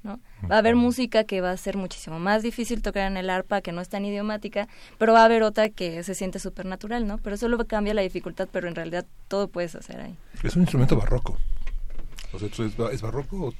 ¿no? 0.02 0.18
Va 0.50 0.56
a 0.56 0.58
haber 0.60 0.74
música 0.74 1.24
que 1.24 1.42
va 1.42 1.50
a 1.50 1.56
ser 1.58 1.76
muchísimo 1.76 2.18
más 2.18 2.42
difícil 2.42 2.80
tocar 2.80 3.10
en 3.10 3.18
el 3.18 3.28
arpa, 3.28 3.60
que 3.60 3.72
no 3.72 3.82
es 3.82 3.90
tan 3.90 4.06
idiomática, 4.06 4.66
pero 4.96 5.12
va 5.12 5.20
a 5.20 5.24
haber 5.26 5.42
otra 5.42 5.68
que 5.68 6.02
se 6.04 6.14
siente 6.14 6.38
súper 6.38 6.64
natural, 6.64 7.06
¿no? 7.06 7.18
Pero 7.18 7.36
solo 7.36 7.62
cambia 7.66 7.92
la 7.92 8.00
dificultad, 8.00 8.48
pero 8.50 8.66
en 8.66 8.74
realidad 8.74 9.04
todo 9.28 9.48
puedes 9.48 9.74
hacer 9.74 10.00
ahí. 10.00 10.16
Es 10.42 10.56
un 10.56 10.62
instrumento 10.62 10.96
barroco. 10.96 11.36
¿Es, 12.42 13.02
barroco? 13.02 13.52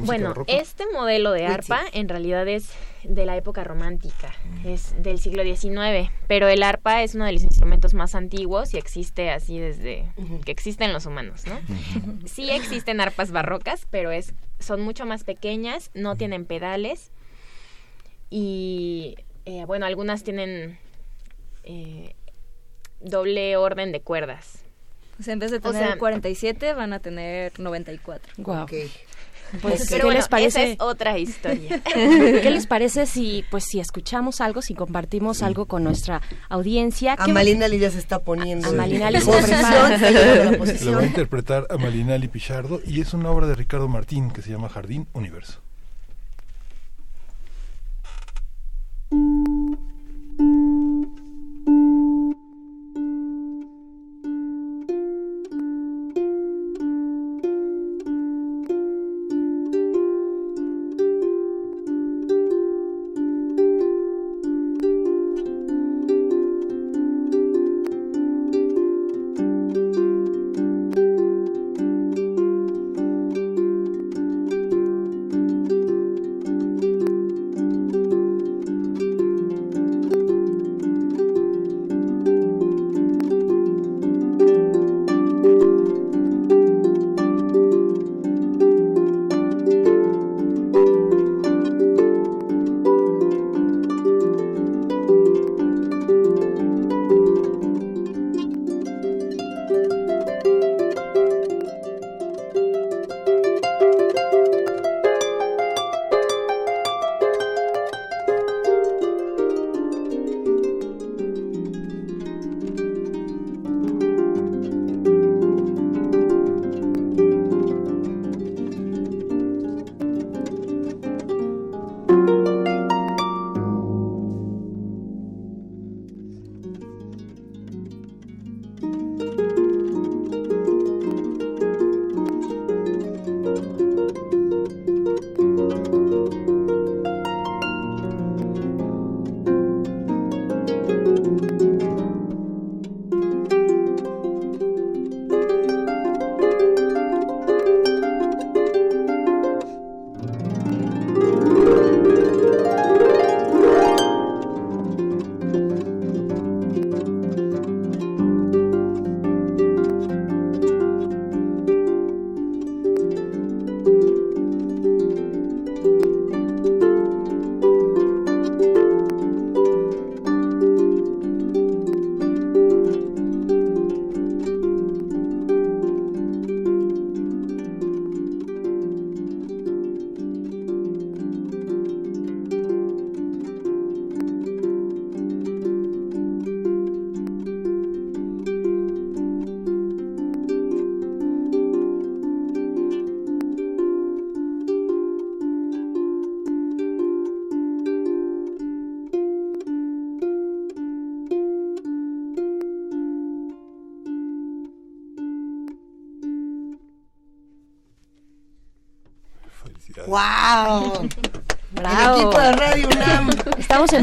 bueno, 0.00 0.34
este 0.46 0.84
modelo 0.92 1.32
de 1.32 1.46
arpa 1.46 1.82
en 1.92 2.08
realidad 2.08 2.46
es 2.48 2.70
de 3.04 3.26
la 3.26 3.36
época 3.36 3.64
romántica, 3.64 4.34
mm. 4.44 4.68
es 4.68 4.94
del 5.02 5.18
siglo 5.18 5.42
XIX, 5.42 6.10
pero 6.26 6.48
el 6.48 6.62
arpa 6.62 7.02
es 7.02 7.14
uno 7.14 7.24
de 7.24 7.32
los 7.32 7.42
instrumentos 7.42 7.94
más 7.94 8.14
antiguos 8.14 8.74
y 8.74 8.78
existe 8.78 9.30
así 9.30 9.58
desde 9.58 10.04
que 10.44 10.52
existen 10.52 10.92
los 10.92 11.06
humanos, 11.06 11.44
¿no? 11.46 11.58
Sí 12.26 12.50
existen 12.50 13.00
arpas 13.00 13.30
barrocas, 13.30 13.86
pero 13.90 14.10
es 14.10 14.34
son 14.58 14.80
mucho 14.80 15.06
más 15.06 15.24
pequeñas, 15.24 15.90
no 15.94 16.16
tienen 16.16 16.44
pedales 16.44 17.10
y 18.30 19.16
eh, 19.44 19.64
bueno, 19.66 19.86
algunas 19.86 20.24
tienen 20.24 20.78
eh, 21.64 22.14
doble 23.00 23.56
orden 23.56 23.92
de 23.92 24.00
cuerdas. 24.00 24.64
O 25.18 25.22
sea, 25.22 25.32
en 25.32 25.38
vez 25.38 25.50
de 25.50 25.60
tener 25.60 25.98
47, 25.98 26.74
van 26.74 26.92
a 26.92 27.00
tener 27.00 27.58
94. 27.58 28.34
Wow. 28.38 28.66
Pues, 29.62 29.88
¿qué 29.88 30.02
les 30.02 30.28
parece? 30.28 30.48
Esa 30.48 30.62
es 30.62 30.80
otra 30.80 31.18
historia. 31.18 31.80
¿Qué 31.84 32.50
les 32.50 32.66
parece 32.66 33.06
si, 33.06 33.44
pues, 33.50 33.64
si 33.64 33.80
escuchamos 33.80 34.40
algo, 34.40 34.62
si 34.62 34.74
compartimos 34.74 35.42
algo 35.42 35.66
con 35.66 35.84
nuestra 35.84 36.20
audiencia? 36.48 37.14
Amalinali 37.18 37.78
ya 37.78 37.90
se 37.90 37.98
está 37.98 38.20
poniendo. 38.20 38.68
Amalinali 38.68 39.20
se 39.20 40.84
Lo 40.84 40.92
va 40.92 41.00
a 41.00 41.06
interpretar 41.06 41.66
Amalinali 41.70 42.28
Pichardo 42.28 42.80
y 42.86 43.00
es 43.00 43.14
una 43.14 43.30
obra 43.30 43.46
de 43.46 43.54
Ricardo 43.54 43.88
Martín 43.88 44.30
que 44.30 44.42
se 44.42 44.50
llama 44.50 44.68
Jardín 44.68 45.08
Universo. 45.12 45.60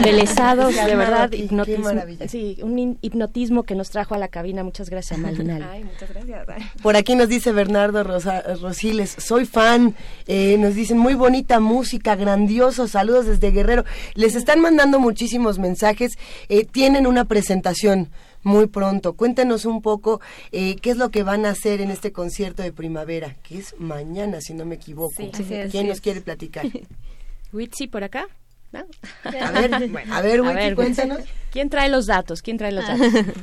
Embelesados, 0.06 0.76
de 0.76 0.96
verdad. 0.96 1.32
Hipnotismo, 1.32 1.90
sí, 2.28 2.58
un 2.62 2.98
hipnotismo 3.02 3.64
que 3.64 3.76
nos 3.76 3.90
trajo 3.90 4.16
a 4.16 4.18
la 4.18 4.28
cabina. 4.28 4.64
Muchas 4.64 4.90
gracias, 4.90 5.20
Malinal. 5.20 5.64
Ay, 5.64 5.84
muchas 5.84 6.10
gracias. 6.10 6.46
Por 6.82 6.96
aquí 6.96 7.16
nos 7.16 7.30
dice 7.30 7.52
Bernardo 7.52 8.04
Rosiles, 8.04 9.16
soy 9.18 9.46
fan. 9.46 9.96
Eh, 10.28 10.58
nos 10.60 10.76
dicen 10.76 10.98
muy 10.98 11.14
bonita 11.14 11.60
música, 11.60 12.16
grandioso. 12.16 12.88
Saludos 12.88 13.26
desde 13.26 13.52
Guerrero. 13.52 13.86
Les 14.14 14.36
están 14.36 14.62
mandando 14.62 15.00
muchísimos 15.00 15.60
mensajes. 15.60 16.14
Eh, 16.50 16.66
tienen 16.66 17.08
una 17.08 17.26
presentación 17.26 18.10
muy 18.44 18.68
pronto. 18.68 19.14
Cuéntenos 19.14 19.66
un 19.66 19.82
poco 19.82 20.22
eh, 20.52 20.76
qué 20.78 20.92
es 20.92 20.98
lo 20.98 21.10
que 21.10 21.24
van 21.24 21.46
a 21.46 21.50
hacer 21.50 21.82
en 21.82 21.92
este 21.92 22.12
concierto 22.12 22.64
de 22.64 22.72
primavera, 22.72 23.36
que 23.44 23.58
es 23.58 23.76
mañana, 23.80 24.40
si 24.40 24.54
no 24.54 24.66
me 24.66 24.76
equivoco. 24.76 25.16
¿Quién 25.72 25.88
nos 25.88 26.00
quiere 26.00 26.22
platicar? 26.22 26.66
Witsi 27.54 27.88
por 27.88 28.04
acá. 28.04 28.28
A 29.24 30.22
ver, 30.22 30.42
a 30.42 30.54
ver, 30.54 30.76
cuéntanos. 30.76 31.20
¿Quién 31.52 31.70
trae 31.70 31.90
los 31.90 32.06
datos? 32.06 32.42
¿Quién 32.42 32.58
trae 32.58 32.72
los 32.72 32.88
datos? 32.88 33.08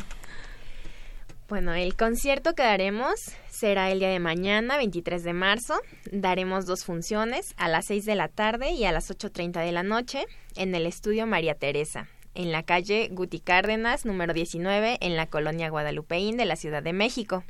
Bueno, 1.52 1.74
el 1.74 1.96
concierto 1.96 2.54
que 2.54 2.62
daremos 2.62 3.30
será 3.50 3.90
el 3.90 3.98
día 3.98 4.08
de 4.08 4.20
mañana, 4.20 4.78
23 4.78 5.22
de 5.22 5.34
marzo. 5.34 5.78
Daremos 6.10 6.64
dos 6.64 6.86
funciones, 6.86 7.52
a 7.58 7.68
las 7.68 7.84
6 7.84 8.06
de 8.06 8.14
la 8.14 8.28
tarde 8.28 8.70
y 8.70 8.86
a 8.86 8.92
las 8.92 9.10
8.30 9.10 9.62
de 9.62 9.70
la 9.70 9.82
noche, 9.82 10.24
en 10.56 10.74
el 10.74 10.86
estudio 10.86 11.26
María 11.26 11.54
Teresa, 11.54 12.08
en 12.34 12.52
la 12.52 12.62
calle 12.62 13.10
Guti 13.12 13.38
Cárdenas, 13.38 14.06
número 14.06 14.32
19, 14.32 14.96
en 15.02 15.14
la 15.14 15.26
colonia 15.26 15.68
Guadalupeín 15.68 16.38
de 16.38 16.46
la 16.46 16.56
Ciudad 16.56 16.82
de 16.82 16.94
México. 16.94 17.44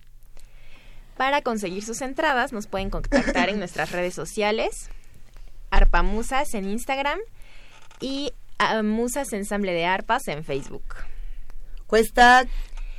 Para 1.16 1.42
conseguir 1.42 1.85
sus 1.85 2.03
entradas 2.03 2.53
nos 2.53 2.66
pueden 2.66 2.90
contactar 2.90 3.51
en 3.51 3.61
nuestras 3.61 3.92
redes 3.92 4.14
sociales, 4.14 4.90
Arpa 5.71 6.03
Musas 6.03 6.55
en 6.55 6.68
Instagram 6.68 7.21
y 8.03 8.33
ah, 8.59 8.83
Musas 8.83 9.33
Ensamble 9.33 9.73
de 9.73 9.87
Arpas 9.87 10.29
en 10.29 10.45
Facebook. 10.45 10.85
¿Cuesta 11.87 12.45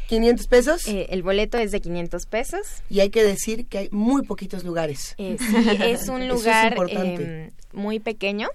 500 0.07 0.47
pesos? 0.47 0.87
Eh, 0.87 1.07
el 1.09 1.23
boleto 1.23 1.57
es 1.57 1.71
de 1.71 1.81
500 1.81 2.25
pesos. 2.25 2.83
Y 2.89 2.99
hay 2.99 3.09
que 3.09 3.23
decir 3.23 3.67
que 3.67 3.77
hay 3.79 3.89
muy 3.91 4.23
poquitos 4.23 4.63
lugares. 4.63 5.15
Eh, 5.17 5.37
sí, 5.39 5.55
es 5.83 6.07
un 6.09 6.27
lugar 6.27 6.75
em, 6.89 7.51
muy 7.73 7.99
pequeño, 7.99 8.49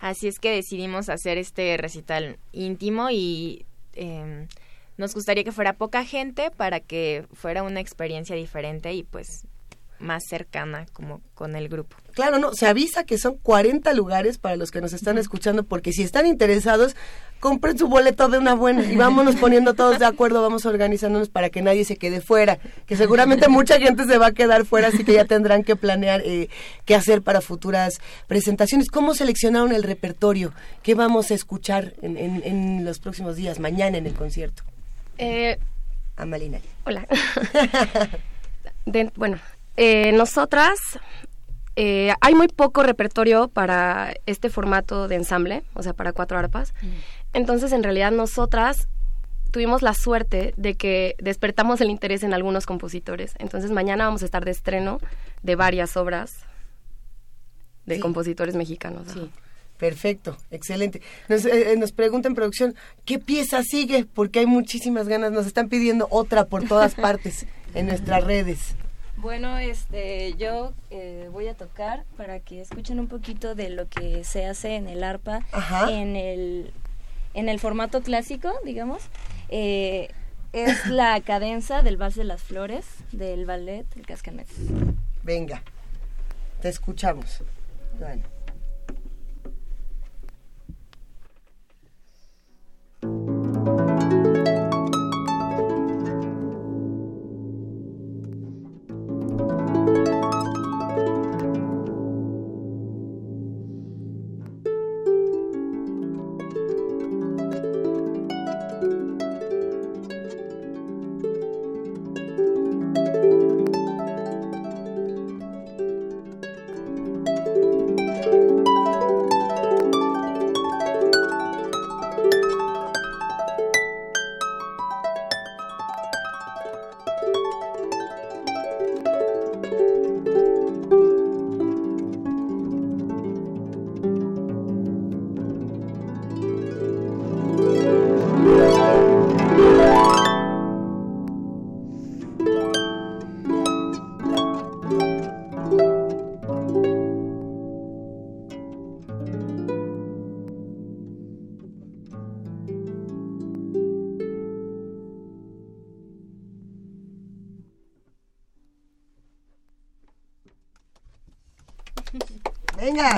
así 0.00 0.28
es 0.28 0.38
que 0.38 0.50
decidimos 0.50 1.08
hacer 1.08 1.38
este 1.38 1.76
recital 1.76 2.38
íntimo 2.52 3.10
y 3.10 3.64
em, 3.94 4.46
nos 4.96 5.14
gustaría 5.14 5.44
que 5.44 5.52
fuera 5.52 5.74
poca 5.74 6.04
gente 6.04 6.50
para 6.50 6.80
que 6.80 7.26
fuera 7.32 7.62
una 7.62 7.80
experiencia 7.80 8.36
diferente 8.36 8.92
y 8.92 9.02
pues 9.02 9.46
más 9.98 10.24
cercana 10.28 10.86
como 10.92 11.20
con 11.34 11.56
el 11.56 11.68
grupo. 11.68 11.96
Claro, 12.14 12.38
no, 12.38 12.54
se 12.54 12.66
avisa 12.66 13.04
que 13.04 13.18
son 13.18 13.36
40 13.42 13.92
lugares 13.92 14.38
para 14.38 14.56
los 14.56 14.70
que 14.70 14.80
nos 14.80 14.92
están 14.92 15.18
escuchando, 15.18 15.64
porque 15.64 15.92
si 15.92 16.02
están 16.02 16.26
interesados, 16.26 16.94
compren 17.40 17.76
su 17.76 17.88
boleto 17.88 18.28
de 18.28 18.38
una 18.38 18.54
buena 18.54 18.84
y 18.84 18.96
vámonos 18.96 19.36
poniendo 19.36 19.74
todos 19.74 19.98
de 19.98 20.06
acuerdo, 20.06 20.40
vamos 20.40 20.64
organizándonos 20.64 21.28
para 21.28 21.50
que 21.50 21.60
nadie 21.60 21.84
se 21.84 21.96
quede 21.96 22.20
fuera, 22.20 22.58
que 22.86 22.96
seguramente 22.96 23.48
mucha 23.48 23.78
gente 23.78 24.06
se 24.06 24.16
va 24.16 24.28
a 24.28 24.32
quedar 24.32 24.64
fuera, 24.64 24.88
así 24.88 25.04
que 25.04 25.12
ya 25.12 25.24
tendrán 25.24 25.64
que 25.64 25.76
planear 25.76 26.22
eh, 26.24 26.48
qué 26.84 26.94
hacer 26.94 27.20
para 27.20 27.40
futuras 27.40 28.00
presentaciones. 28.28 28.88
¿Cómo 28.88 29.14
seleccionaron 29.14 29.72
el 29.72 29.82
repertorio? 29.82 30.54
¿Qué 30.82 30.94
vamos 30.94 31.30
a 31.30 31.34
escuchar 31.34 31.94
en, 32.00 32.16
en, 32.16 32.84
los 32.84 32.98
próximos 32.98 33.36
días, 33.36 33.58
mañana 33.58 33.98
en 33.98 34.06
el 34.06 34.14
concierto? 34.14 34.62
Eh, 35.18 35.58
Amalina. 36.16 36.60
Hola. 36.86 37.06
bueno, 39.16 39.38
eh, 39.76 40.12
nosotras, 40.12 40.78
eh, 41.76 42.12
hay 42.20 42.34
muy 42.34 42.48
poco 42.48 42.82
repertorio 42.82 43.48
para 43.48 44.14
este 44.26 44.48
formato 44.50 45.08
de 45.08 45.16
ensamble, 45.16 45.62
o 45.74 45.82
sea, 45.82 45.92
para 45.92 46.12
cuatro 46.12 46.38
arpas. 46.38 46.72
Mm. 46.82 46.86
Entonces, 47.32 47.72
en 47.72 47.82
realidad, 47.82 48.12
nosotras 48.12 48.88
tuvimos 49.50 49.82
la 49.82 49.94
suerte 49.94 50.54
de 50.56 50.74
que 50.74 51.14
despertamos 51.18 51.80
el 51.80 51.90
interés 51.90 52.22
en 52.22 52.34
algunos 52.34 52.66
compositores. 52.66 53.34
Entonces, 53.38 53.70
mañana 53.70 54.06
vamos 54.06 54.22
a 54.22 54.24
estar 54.24 54.44
de 54.44 54.50
estreno 54.50 55.00
de 55.42 55.56
varias 55.56 55.96
obras 55.96 56.32
de 57.86 58.00
compositores 58.00 58.54
mexicanos. 58.54 59.06
Sí. 59.12 59.30
Perfecto, 59.78 60.36
excelente. 60.50 61.02
Nos, 61.28 61.44
eh, 61.44 61.74
nos 61.76 61.92
pregunta 61.92 62.28
en 62.28 62.34
producción, 62.34 62.74
¿qué 63.04 63.18
pieza 63.18 63.62
sigue? 63.62 64.04
Porque 64.04 64.38
hay 64.38 64.46
muchísimas 64.46 65.08
ganas, 65.08 65.32
nos 65.32 65.46
están 65.46 65.68
pidiendo 65.68 66.06
otra 66.10 66.46
por 66.46 66.66
todas 66.66 66.94
partes 66.96 67.46
en 67.74 67.86
nuestras 67.86 68.22
redes. 68.22 68.76
Bueno, 69.16 69.58
este, 69.58 70.34
yo 70.34 70.74
eh, 70.90 71.28
voy 71.32 71.48
a 71.48 71.54
tocar 71.54 72.04
para 72.16 72.40
que 72.40 72.60
escuchen 72.60 73.00
un 73.00 73.08
poquito 73.08 73.54
de 73.54 73.70
lo 73.70 73.88
que 73.88 74.24
se 74.24 74.46
hace 74.46 74.76
en 74.76 74.88
el 74.88 75.02
arpa, 75.02 75.40
en 75.88 76.16
el 76.16 76.72
en 77.34 77.48
el 77.48 77.58
formato 77.58 78.00
clásico, 78.00 78.52
digamos. 78.64 79.02
Eh, 79.48 80.08
es 80.52 80.86
la 80.88 81.20
cadenza 81.20 81.82
del 81.82 81.96
Vals 81.96 82.14
de 82.14 82.24
las 82.24 82.42
Flores 82.42 82.86
del 83.12 83.44
ballet 83.44 83.86
El 83.96 84.06
Cascanet. 84.06 84.48
Venga, 85.22 85.62
te 86.62 86.68
escuchamos. 86.68 87.42
Bueno. 87.98 88.22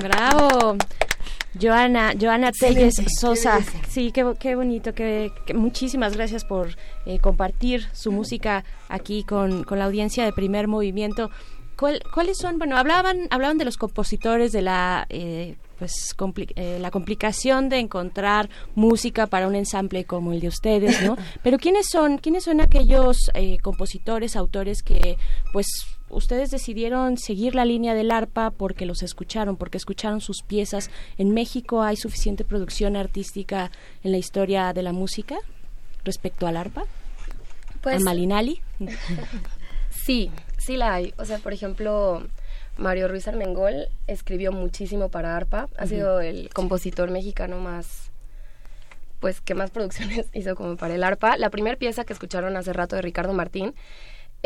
Bravo. 0.03 0.77
Joana, 1.61 2.12
Joana 2.20 2.53
Telles 2.53 2.94
Sosa. 3.18 3.61
Sí, 3.88 4.12
qué, 4.12 4.35
qué 4.38 4.55
bonito, 4.57 4.94
que, 4.94 5.33
muchísimas 5.55 6.14
gracias 6.14 6.44
por 6.44 6.77
eh, 7.07 7.18
compartir 7.18 7.88
su 7.92 8.12
música 8.12 8.64
aquí 8.88 9.25
con, 9.25 9.64
con, 9.64 9.79
la 9.79 9.87
audiencia 9.87 10.25
de 10.25 10.33
Primer 10.33 10.68
Movimiento. 10.68 11.31
¿Cuáles 11.77 12.38
son? 12.38 12.59
Bueno, 12.59 12.79
hablaban, 12.79 13.29
hablaban 13.31 13.59
de 13.59 13.66
los 13.66 13.77
compositores, 13.77 14.51
de 14.51 14.62
la 14.62 15.07
eh, 15.11 15.57
pues 15.79 16.14
eh, 16.57 16.79
la 16.81 16.90
complicación 16.90 17.68
de 17.68 17.79
encontrar 17.79 18.49
música 18.75 19.27
para 19.27 19.46
un 19.46 19.55
ensamble 19.55 20.05
como 20.05 20.33
el 20.33 20.40
de 20.40 20.49
ustedes, 20.49 21.03
¿no? 21.03 21.16
Pero 21.42 21.59
quiénes 21.59 21.88
son, 21.90 22.16
quiénes 22.16 22.44
son 22.44 22.62
aquellos 22.62 23.31
compositores, 23.62 24.37
autores 24.37 24.83
que 24.83 25.18
pues 25.53 25.66
ustedes 26.10 26.50
decidieron 26.50 27.18
seguir 27.18 27.54
la 27.54 27.64
línea 27.64 27.94
del 27.94 28.10
arpa 28.10 28.50
porque 28.50 28.86
los 28.86 29.02
escucharon, 29.02 29.56
porque 29.56 29.78
escucharon 29.78 30.20
sus 30.20 30.42
piezas. 30.42 30.90
¿En 31.18 31.32
México 31.32 31.82
hay 31.82 31.96
suficiente 31.96 32.44
producción 32.44 32.96
artística 32.96 33.70
en 34.02 34.12
la 34.12 34.18
historia 34.18 34.72
de 34.72 34.82
la 34.82 34.92
música 34.92 35.36
respecto 36.04 36.46
al 36.46 36.56
arpa? 36.56 36.84
Pues, 37.80 38.02
¿A 38.02 38.04
Malinali? 38.04 38.60
sí, 39.90 40.30
sí 40.58 40.76
la 40.76 40.94
hay. 40.94 41.14
O 41.18 41.24
sea, 41.24 41.38
por 41.38 41.52
ejemplo, 41.52 42.26
Mario 42.76 43.08
Ruiz 43.08 43.28
Armengol 43.28 43.88
escribió 44.06 44.52
muchísimo 44.52 45.08
para 45.08 45.36
arpa. 45.36 45.68
Ha 45.78 45.86
sido 45.86 46.20
el 46.20 46.50
compositor 46.50 47.10
mexicano 47.10 47.58
más 47.58 48.10
pues 49.20 49.40
que 49.40 49.54
más 49.54 49.70
producciones 49.70 50.26
hizo 50.34 50.54
como 50.54 50.76
para 50.76 50.94
el 50.94 51.02
arpa. 51.02 51.36
La 51.36 51.50
primera 51.50 51.76
pieza 51.76 52.04
que 52.04 52.12
escucharon 52.12 52.56
hace 52.56 52.72
rato 52.72 52.96
de 52.96 53.02
Ricardo 53.02 53.32
Martín 53.32 53.74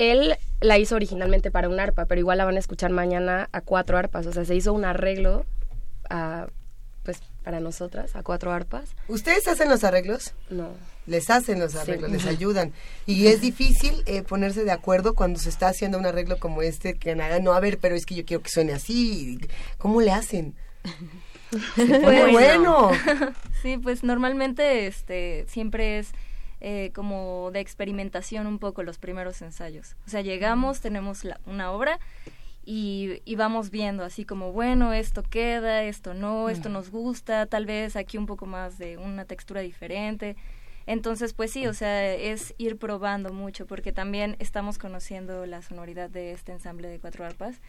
él 0.01 0.37
la 0.61 0.79
hizo 0.79 0.97
originalmente 0.97 1.51
para 1.51 1.69
un 1.69 1.79
arpa, 1.79 2.07
pero 2.07 2.21
igual 2.21 2.39
la 2.39 2.45
van 2.45 2.57
a 2.57 2.59
escuchar 2.59 2.91
mañana 2.91 3.49
a 3.53 3.61
cuatro 3.61 3.99
arpas. 3.99 4.27
O 4.27 4.33
sea, 4.33 4.45
se 4.45 4.55
hizo 4.55 4.73
un 4.73 4.85
arreglo 4.85 5.45
a, 6.09 6.49
pues 7.03 7.21
para 7.45 7.61
nosotras, 7.61 8.17
a 8.17 8.23
cuatro 8.23 8.53
arpas. 8.53 8.91
¿Ustedes 9.09 9.47
hacen 9.49 9.69
los 9.69 9.85
arreglos? 9.85 10.33
No. 10.49 10.71
Les 11.07 11.29
hacen 11.31 11.59
los 11.59 11.75
arreglos, 11.75 12.11
les 12.11 12.27
ayudan. 12.27 12.73
Y 13.07 13.27
es 13.27 13.41
difícil 13.41 14.03
eh, 14.07 14.23
ponerse 14.23 14.65
de 14.65 14.73
acuerdo 14.73 15.15
cuando 15.15 15.39
se 15.39 15.49
está 15.49 15.69
haciendo 15.69 15.99
un 15.99 16.07
arreglo 16.07 16.39
como 16.39 16.63
este, 16.63 16.95
que 16.95 17.15
nada, 17.15 17.41
no, 17.41 17.53
a 17.53 17.61
ver, 17.61 17.79
pero 17.79 17.95
es 17.95 18.07
que 18.07 18.15
yo 18.15 18.25
quiero 18.25 18.43
que 18.43 18.51
suene 18.51 18.73
así. 18.73 19.39
¿Cómo 19.79 20.01
le 20.01 20.13
hacen? 20.13 20.55
Muy 21.77 22.33
bueno. 22.33 22.91
sí, 23.63 23.77
pues 23.79 24.05
normalmente 24.05 24.87
este 24.87 25.47
siempre 25.49 25.99
es 25.99 26.13
eh, 26.61 26.91
como 26.95 27.51
de 27.53 27.61
experimentación 27.61 28.47
un 28.47 28.59
poco 28.59 28.83
los 28.83 28.99
primeros 28.99 29.41
ensayos. 29.43 29.97
O 30.07 30.11
sea, 30.11 30.21
llegamos, 30.21 30.81
tenemos 30.81 31.25
una 31.47 31.73
obra 31.73 31.99
y, 32.65 33.23
y, 33.25 33.37
vamos 33.37 33.71
viendo 33.71 34.05
así 34.05 34.25
como, 34.25 34.53
bueno, 34.53 34.93
esto 34.93 35.23
queda, 35.23 35.83
esto 35.85 36.13
no, 36.13 36.51
esto 36.51 36.69
nos 36.69 36.91
gusta, 36.91 37.47
tal 37.47 37.65
vez 37.65 37.97
aquí 37.97 38.19
un 38.19 38.27
poco 38.27 38.47
más 38.47 38.77
de 38.79 38.99
una 38.99 39.25
textura 39.25 39.63
diferente. 39.63 40.37
Entonces, 40.87 41.33
pues 41.33 41.51
sí, 41.51 41.67
o 41.67 41.73
sea, 41.73 42.13
es 42.15 42.55
ir 42.59 42.77
probando 42.77 43.33
mucho 43.33 43.67
porque 43.67 43.93
también 43.93 44.37
estamos 44.39 44.77
conociendo 44.77 45.47
la 45.47 45.63
sonoridad 45.63 46.11
de 46.11 46.33
este 46.33 46.53
ensamble 46.53 46.89
de 46.89 46.99
cuatro 46.99 47.25
arpas, 47.25 47.61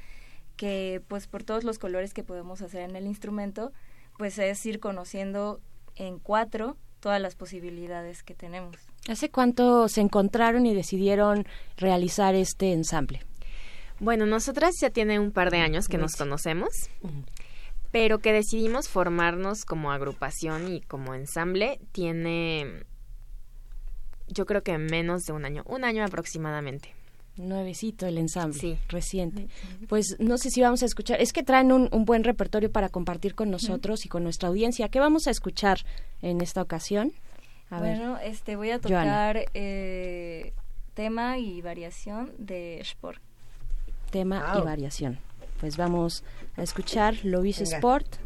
que 0.56 1.01
pues 1.08 1.27
por 1.27 1.43
todos 1.43 1.63
los 1.63 1.80
colores 1.80 2.13
que 2.13 2.23
podemos 2.23 2.62
hacer 2.62 2.82
en 2.82 2.95
el 2.95 3.08
instrumento, 3.08 3.71
pues 4.17 4.38
es 4.39 4.65
ir 4.65 4.80
conociendo 4.80 5.62
en 5.95 6.19
cuatro 6.19 6.77
todas 7.02 7.20
las 7.20 7.36
posibilidades 7.36 8.24
que 8.24 8.34
tenemos. 8.34 8.78
¿Hace 9.10 9.30
cuánto 9.30 9.90
se 9.90 10.00
encontraron 10.00 10.66
y 10.66 10.74
decidieron 10.74 11.46
realizar 11.76 12.36
este 12.36 12.72
ensamble? 12.72 13.22
Bueno, 14.00 14.26
nosotras 14.26 14.76
ya 14.80 14.90
tiene 14.90 15.20
un 15.20 15.32
par 15.32 15.52
de 15.52 15.58
años 15.58 15.88
que 15.88 15.98
nos 15.98 16.16
conocemos, 16.16 16.90
pero 17.92 18.20
que 18.20 18.32
decidimos 18.32 18.88
formarnos 18.88 19.66
como 19.66 19.92
agrupación 19.92 20.74
y 20.74 20.82
como 20.82 21.14
ensamble 21.14 21.80
tiene, 21.92 22.86
yo 24.28 24.46
creo 24.46 24.64
que 24.64 24.78
menos 24.78 25.24
de 25.26 25.34
un 25.34 25.46
año, 25.46 25.64
un 25.66 25.84
año 25.84 26.04
aproximadamente. 26.04 26.96
Nuevecito 27.41 28.06
el 28.06 28.17
ensamble, 28.17 28.60
sí. 28.60 28.77
reciente. 28.88 29.47
Pues 29.88 30.15
no 30.19 30.38
sé 30.38 30.49
si 30.49 30.62
vamos 30.62 30.84
a 30.84 30.86
escuchar, 30.86 31.21
es 31.21 31.34
que 31.34 31.43
traen 31.43 31.71
un, 31.71 31.89
buen 32.06 32.23
repertorio 32.23 32.71
para 32.71 32.89
compartir 32.89 33.36
con 33.36 33.49
nosotros 33.51 34.06
y 34.06 34.10
con 34.10 34.23
nuestra 34.23 34.49
audiencia. 34.49 34.89
¿Qué 34.89 34.99
vamos 34.99 35.27
a 35.27 35.32
escuchar 35.32 35.80
en 36.21 36.41
esta 36.41 36.62
ocasión? 36.62 37.13
bueno, 37.69 38.17
este 38.17 38.58
voy 38.58 38.71
a 38.71 38.80
tocar 38.80 39.45
eh, 39.54 40.54
tema 40.93 41.38
y 41.38 41.62
variación 41.62 42.32
de 42.38 42.80
Sport. 42.82 43.21
Tema 44.12 44.56
y 44.58 44.62
variación. 44.62 45.19
Pues 45.60 45.77
vamos 45.77 46.23
a 46.58 46.63
escuchar 46.63 47.15
Lovis 47.23 47.62
Sport. 47.62 48.17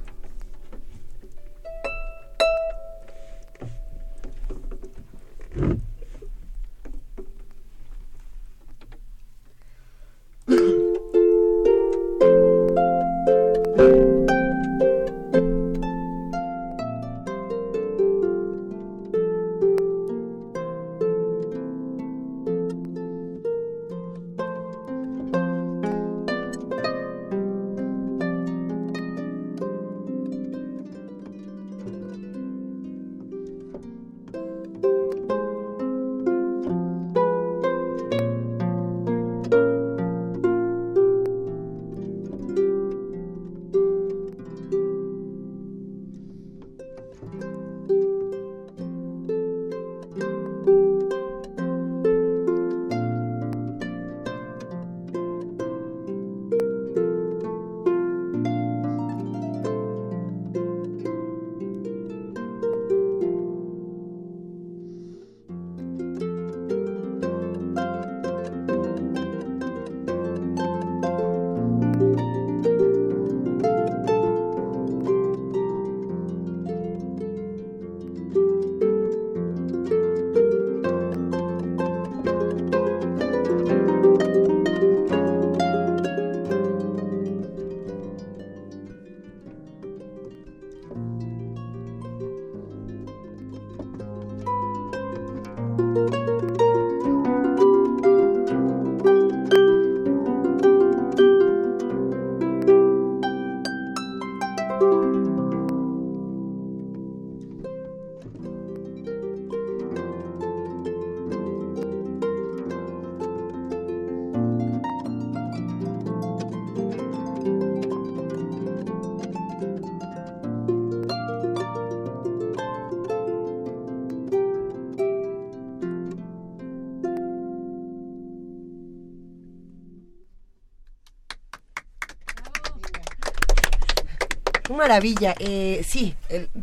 Maravilla. 134.95 135.35
Eh, 135.39 135.83
sí, 135.85 136.15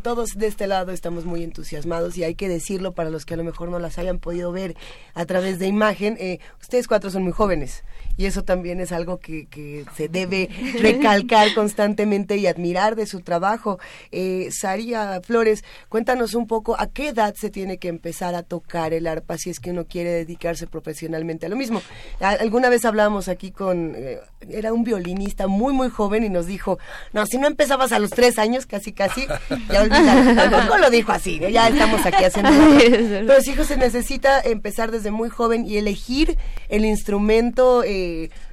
todos 0.02 0.30
de 0.36 0.46
este 0.46 0.66
lado 0.66 0.92
estamos 0.92 1.26
muy 1.26 1.42
entusiasmados 1.42 2.16
y 2.16 2.24
hay 2.24 2.34
que 2.34 2.48
decirlo 2.48 2.92
para 2.92 3.10
los 3.10 3.26
que 3.26 3.34
a 3.34 3.36
lo 3.36 3.44
mejor 3.44 3.68
no 3.68 3.78
las 3.78 3.98
hayan 3.98 4.18
podido 4.18 4.52
ver 4.52 4.74
a 5.12 5.26
través 5.26 5.58
de 5.58 5.66
imagen. 5.66 6.16
Eh, 6.18 6.38
ustedes 6.60 6.88
cuatro 6.88 7.10
son 7.10 7.24
muy 7.24 7.32
jóvenes 7.32 7.84
y 8.16 8.26
eso 8.26 8.42
también 8.44 8.80
es 8.80 8.92
algo 8.92 9.18
que, 9.18 9.46
que 9.46 9.84
se 9.96 10.08
debe 10.08 10.48
recalcar 10.80 11.48
constantemente 11.54 12.36
y 12.36 12.46
admirar 12.46 12.94
de 12.94 13.06
su 13.06 13.20
trabajo. 13.20 13.78
Eh, 14.10 14.48
Saria 14.52 15.20
Flores, 15.22 15.64
cuéntanos 15.88 16.34
un 16.34 16.46
poco 16.46 16.78
a 16.78 16.88
qué 16.88 17.08
edad 17.08 17.34
se 17.34 17.50
tiene 17.50 17.78
que 17.78 17.88
empezar 17.88 18.34
a 18.34 18.42
tocar 18.42 18.92
el 18.92 19.06
arpa 19.06 19.38
si 19.38 19.50
es 19.50 19.60
que 19.60 19.70
uno 19.70 19.86
quiere 19.86 20.10
dedicarse 20.10 20.66
profesionalmente 20.66 21.46
a 21.46 21.48
lo 21.48 21.56
mismo. 21.56 21.82
Alguna 22.20 22.68
vez 22.68 22.84
hablábamos 22.84 23.28
aquí 23.28 23.50
con, 23.50 23.94
eh, 23.96 24.18
era 24.50 24.72
un 24.72 24.84
violinista 24.84 25.46
muy, 25.46 25.72
muy 25.72 25.88
joven 25.88 26.24
y 26.24 26.28
nos 26.28 26.46
dijo, 26.46 26.78
no, 27.12 27.26
si 27.26 27.38
no 27.38 27.46
empezabas 27.46 27.92
a 27.92 27.98
los 27.98 28.10
tres 28.10 28.38
años, 28.38 28.66
casi, 28.66 28.92
casi, 28.92 29.26
ya 29.70 29.88
tampoco 30.50 30.78
lo 30.78 30.90
dijo 30.90 31.12
así, 31.12 31.38
ya 31.38 31.68
estamos 31.68 32.04
aquí 32.04 32.24
haciendo... 32.24 32.52
Pero 33.26 33.40
sí, 33.40 33.54
se 33.64 33.76
necesita 33.76 34.40
empezar 34.40 34.90
desde 34.90 35.10
muy 35.10 35.28
joven 35.28 35.66
y 35.66 35.78
elegir 35.78 36.36
el 36.68 36.84
instrumento... 36.84 37.82
Eh, 37.84 38.01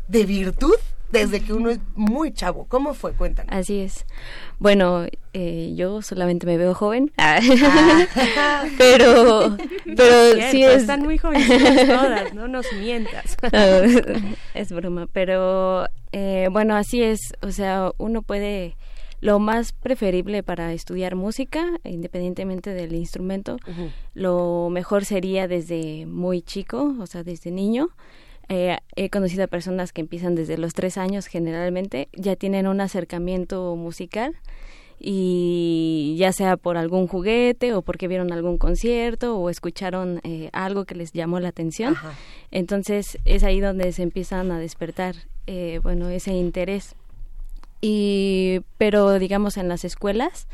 de, 0.07 0.25
virtud 0.25 0.75
desde 1.11 1.41
que 1.41 1.53
uno 1.53 1.69
es 1.69 1.79
muy 1.95 2.33
chavo. 2.33 2.65
¿Cómo 2.67 2.93
fue? 2.93 3.13
Cuéntanos. 3.13 3.51
Así 3.53 3.79
es. 3.79 4.05
Bueno, 4.59 5.07
eh, 5.33 5.73
yo 5.75 6.01
solamente 6.01 6.45
me 6.45 6.57
veo 6.57 6.73
joven, 6.73 7.11
ah. 7.17 7.39
pero, 8.77 9.57
pero 9.85 10.33
sí 10.51 10.63
es... 10.63 10.81
Están 10.81 11.01
muy 11.01 11.17
jóvenes 11.17 11.47
todas, 11.87 12.33
no 12.33 12.47
nos 12.47 12.71
mientas. 12.73 13.37
es 14.53 14.71
broma, 14.71 15.07
pero 15.11 15.87
eh, 16.11 16.47
bueno, 16.51 16.75
así 16.75 17.01
es. 17.01 17.19
O 17.41 17.51
sea, 17.51 17.91
uno 17.97 18.21
puede... 18.21 18.75
Lo 19.21 19.37
más 19.37 19.73
preferible 19.73 20.43
para 20.43 20.71
estudiar 20.71 21.15
música, 21.15 21.65
independientemente 21.83 22.73
del 22.73 22.95
instrumento, 22.95 23.57
lo 24.13 24.69
mejor 24.71 25.03
sería 25.03 25.49
desde 25.49 26.05
muy 26.05 26.41
chico, 26.41 26.95
o 27.01 27.05
sea, 27.05 27.23
desde 27.23 27.51
niño, 27.51 27.89
eh, 28.49 28.77
he 28.95 29.09
conocido 29.09 29.43
a 29.43 29.47
personas 29.47 29.93
que 29.93 30.01
empiezan 30.01 30.35
desde 30.35 30.57
los 30.57 30.73
tres 30.73 30.97
años 30.97 31.27
generalmente, 31.27 32.09
ya 32.13 32.35
tienen 32.35 32.67
un 32.67 32.81
acercamiento 32.81 33.75
musical 33.75 34.35
y 34.99 36.15
ya 36.17 36.33
sea 36.33 36.57
por 36.57 36.75
algún 36.75 37.07
juguete 37.07 37.73
o 37.73 37.81
porque 37.81 38.07
vieron 38.07 38.33
algún 38.33 38.57
concierto 38.57 39.37
o 39.37 39.49
escucharon 39.49 40.19
eh, 40.23 40.49
algo 40.51 40.85
que 40.85 40.95
les 40.95 41.13
llamó 41.13 41.39
la 41.39 41.49
atención. 41.49 41.95
Entonces 42.51 43.17
es 43.23 43.43
ahí 43.43 43.61
donde 43.61 43.91
se 43.93 44.03
empiezan 44.03 44.51
a 44.51 44.59
despertar, 44.59 45.15
eh, 45.47 45.79
bueno, 45.81 46.09
ese 46.09 46.33
interés. 46.33 46.95
Y, 47.81 48.59
pero 48.77 49.19
digamos 49.19 49.55
en 49.55 49.69
las 49.69 49.85
escuelas, 49.85 50.47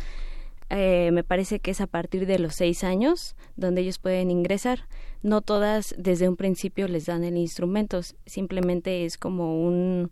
eh, 0.70 1.10
me 1.12 1.24
parece 1.24 1.60
que 1.60 1.72
es 1.72 1.82
a 1.82 1.88
partir 1.88 2.28
de 2.28 2.38
los 2.38 2.56
seis 2.56 2.84
años 2.84 3.36
donde 3.56 3.82
ellos 3.82 3.98
pueden 3.98 4.30
ingresar. 4.30 4.88
No 5.26 5.42
todas 5.42 5.96
desde 5.98 6.30
un 6.30 6.36
principio 6.36 6.88
les 6.88 7.08
dan 7.08 7.24
el 7.24 7.36
instrumento, 7.36 8.00
simplemente 8.28 9.06
es 9.06 9.18
como 9.18 9.60
un, 9.60 10.12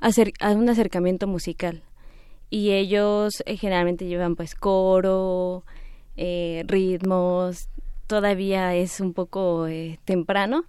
un 0.00 0.68
acercamiento 0.68 1.26
musical 1.26 1.82
y 2.48 2.70
ellos 2.70 3.42
eh, 3.44 3.56
generalmente 3.56 4.06
llevan 4.06 4.36
pues 4.36 4.54
coro, 4.54 5.64
eh, 6.16 6.62
ritmos, 6.68 7.68
todavía 8.06 8.76
es 8.76 9.00
un 9.00 9.14
poco 9.14 9.66
eh, 9.66 9.98
temprano 10.04 10.64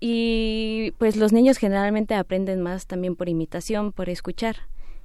y 0.00 0.94
pues 0.96 1.16
los 1.16 1.34
niños 1.34 1.58
generalmente 1.58 2.14
aprenden 2.14 2.62
más 2.62 2.86
también 2.86 3.14
por 3.14 3.28
imitación, 3.28 3.92
por 3.92 4.08
escuchar. 4.08 4.56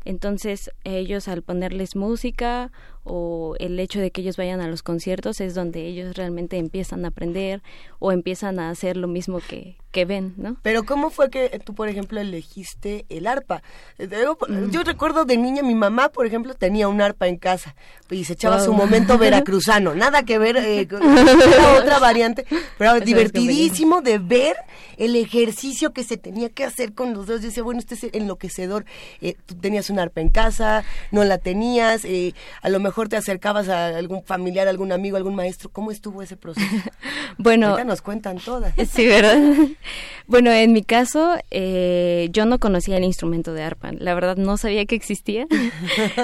Entonces 0.06 0.72
ellos 0.86 1.28
al 1.28 1.42
ponerles 1.42 1.98
música 1.98 2.72
o 3.04 3.56
el 3.60 3.80
hecho 3.80 4.00
de 4.00 4.12
que 4.12 4.22
ellos 4.22 4.38
vayan 4.38 4.62
a 4.62 4.68
los 4.68 4.84
conciertos 4.84 5.42
es 5.42 5.56
donde 5.56 5.86
ellos 5.88 6.16
realmente 6.16 6.58
empiezan 6.58 7.06
a 7.06 7.10
aprender 7.10 7.62
o 8.00 8.12
empiezan 8.12 8.60
a 8.60 8.70
hacer 8.70 8.98
lo 8.98 9.08
mismo 9.08 9.40
que, 9.40 9.78
que 9.92 10.06
ven, 10.06 10.34
¿no? 10.38 10.58
Pero 10.62 10.84
¿cómo 10.84 11.10
fue 11.10 11.30
que 11.30 11.60
tú, 11.64 11.76
por 11.76 11.88
ejemplo, 11.88 12.20
elegiste 12.20 13.06
el 13.10 13.28
arpa? 13.28 13.62
Eh, 14.00 14.08
mm. 14.08 14.72
Yo 14.72 14.84
recuerdo 14.84 15.26
de 15.26 15.38
niña, 15.38 15.64
mi 15.64 15.76
mamá, 15.76 16.10
por 16.10 16.26
ejemplo, 16.26 16.54
tenía 16.54 16.88
un 16.88 17.02
arpa 17.02 17.28
en 17.28 17.38
casa 17.38 17.76
y 18.10 18.26
se 18.26 18.34
echaba 18.34 18.60
su 18.60 18.74
momento 18.74 19.18
veracruzano, 19.20 19.96
nada 19.96 20.24
que 20.24 20.40
ver 20.40 20.58
eh, 20.58 20.88
con 20.88 21.02
otra 21.04 22.00
variante, 22.00 22.46
pero 22.78 23.00
divertidísimo 23.00 24.02
de 24.02 24.18
ver 24.18 24.56
el 24.98 25.16
ejercicio 25.16 25.94
que 25.94 26.04
se 26.04 26.18
tenía 26.18 26.50
que 26.50 26.64
hacer 26.64 26.94
con 26.94 27.14
los 27.14 27.28
dedos. 27.28 27.42
Yo 27.42 27.48
decía, 27.48 27.64
bueno, 27.64 27.80
este 27.80 27.96
es 27.96 28.04
enloquecedor. 28.14 28.86
Eh, 29.22 29.36
tú 29.46 29.56
tenías 29.56 29.90
un 29.90 30.00
arpa 30.00 30.22
en 30.22 30.30
casa, 30.30 30.84
no 31.12 31.24
la 31.24 31.38
tenías, 31.38 32.06
eh, 32.06 32.34
a 32.62 32.70
lo 32.70 32.80
mejor 32.80 32.93
te 33.10 33.18
acercabas 33.18 33.70
a 33.70 33.88
algún 33.98 34.24
familiar, 34.24 34.68
algún 34.68 34.92
amigo, 34.92 35.18
algún 35.18 35.36
maestro. 35.36 35.70
¿Cómo 35.70 35.92
estuvo 35.92 36.22
ese 36.22 36.38
proceso? 36.38 36.68
bueno, 37.38 37.70
Ahorita 37.70 37.86
nos 37.86 38.02
cuentan 38.02 38.38
todas. 38.38 38.74
Sí, 38.90 39.08
¿verdad? 39.08 39.38
Bueno, 40.28 40.52
en 40.52 40.72
mi 40.72 40.84
caso, 40.84 41.36
eh, 41.52 42.30
yo 42.32 42.46
no 42.46 42.58
conocía 42.58 42.96
el 42.96 43.04
instrumento 43.04 43.54
de 43.54 43.64
arpa. 43.64 43.92
La 43.92 44.14
verdad, 44.14 44.38
no 44.38 44.56
sabía 44.56 44.86
que 44.86 44.96
existía 44.96 45.48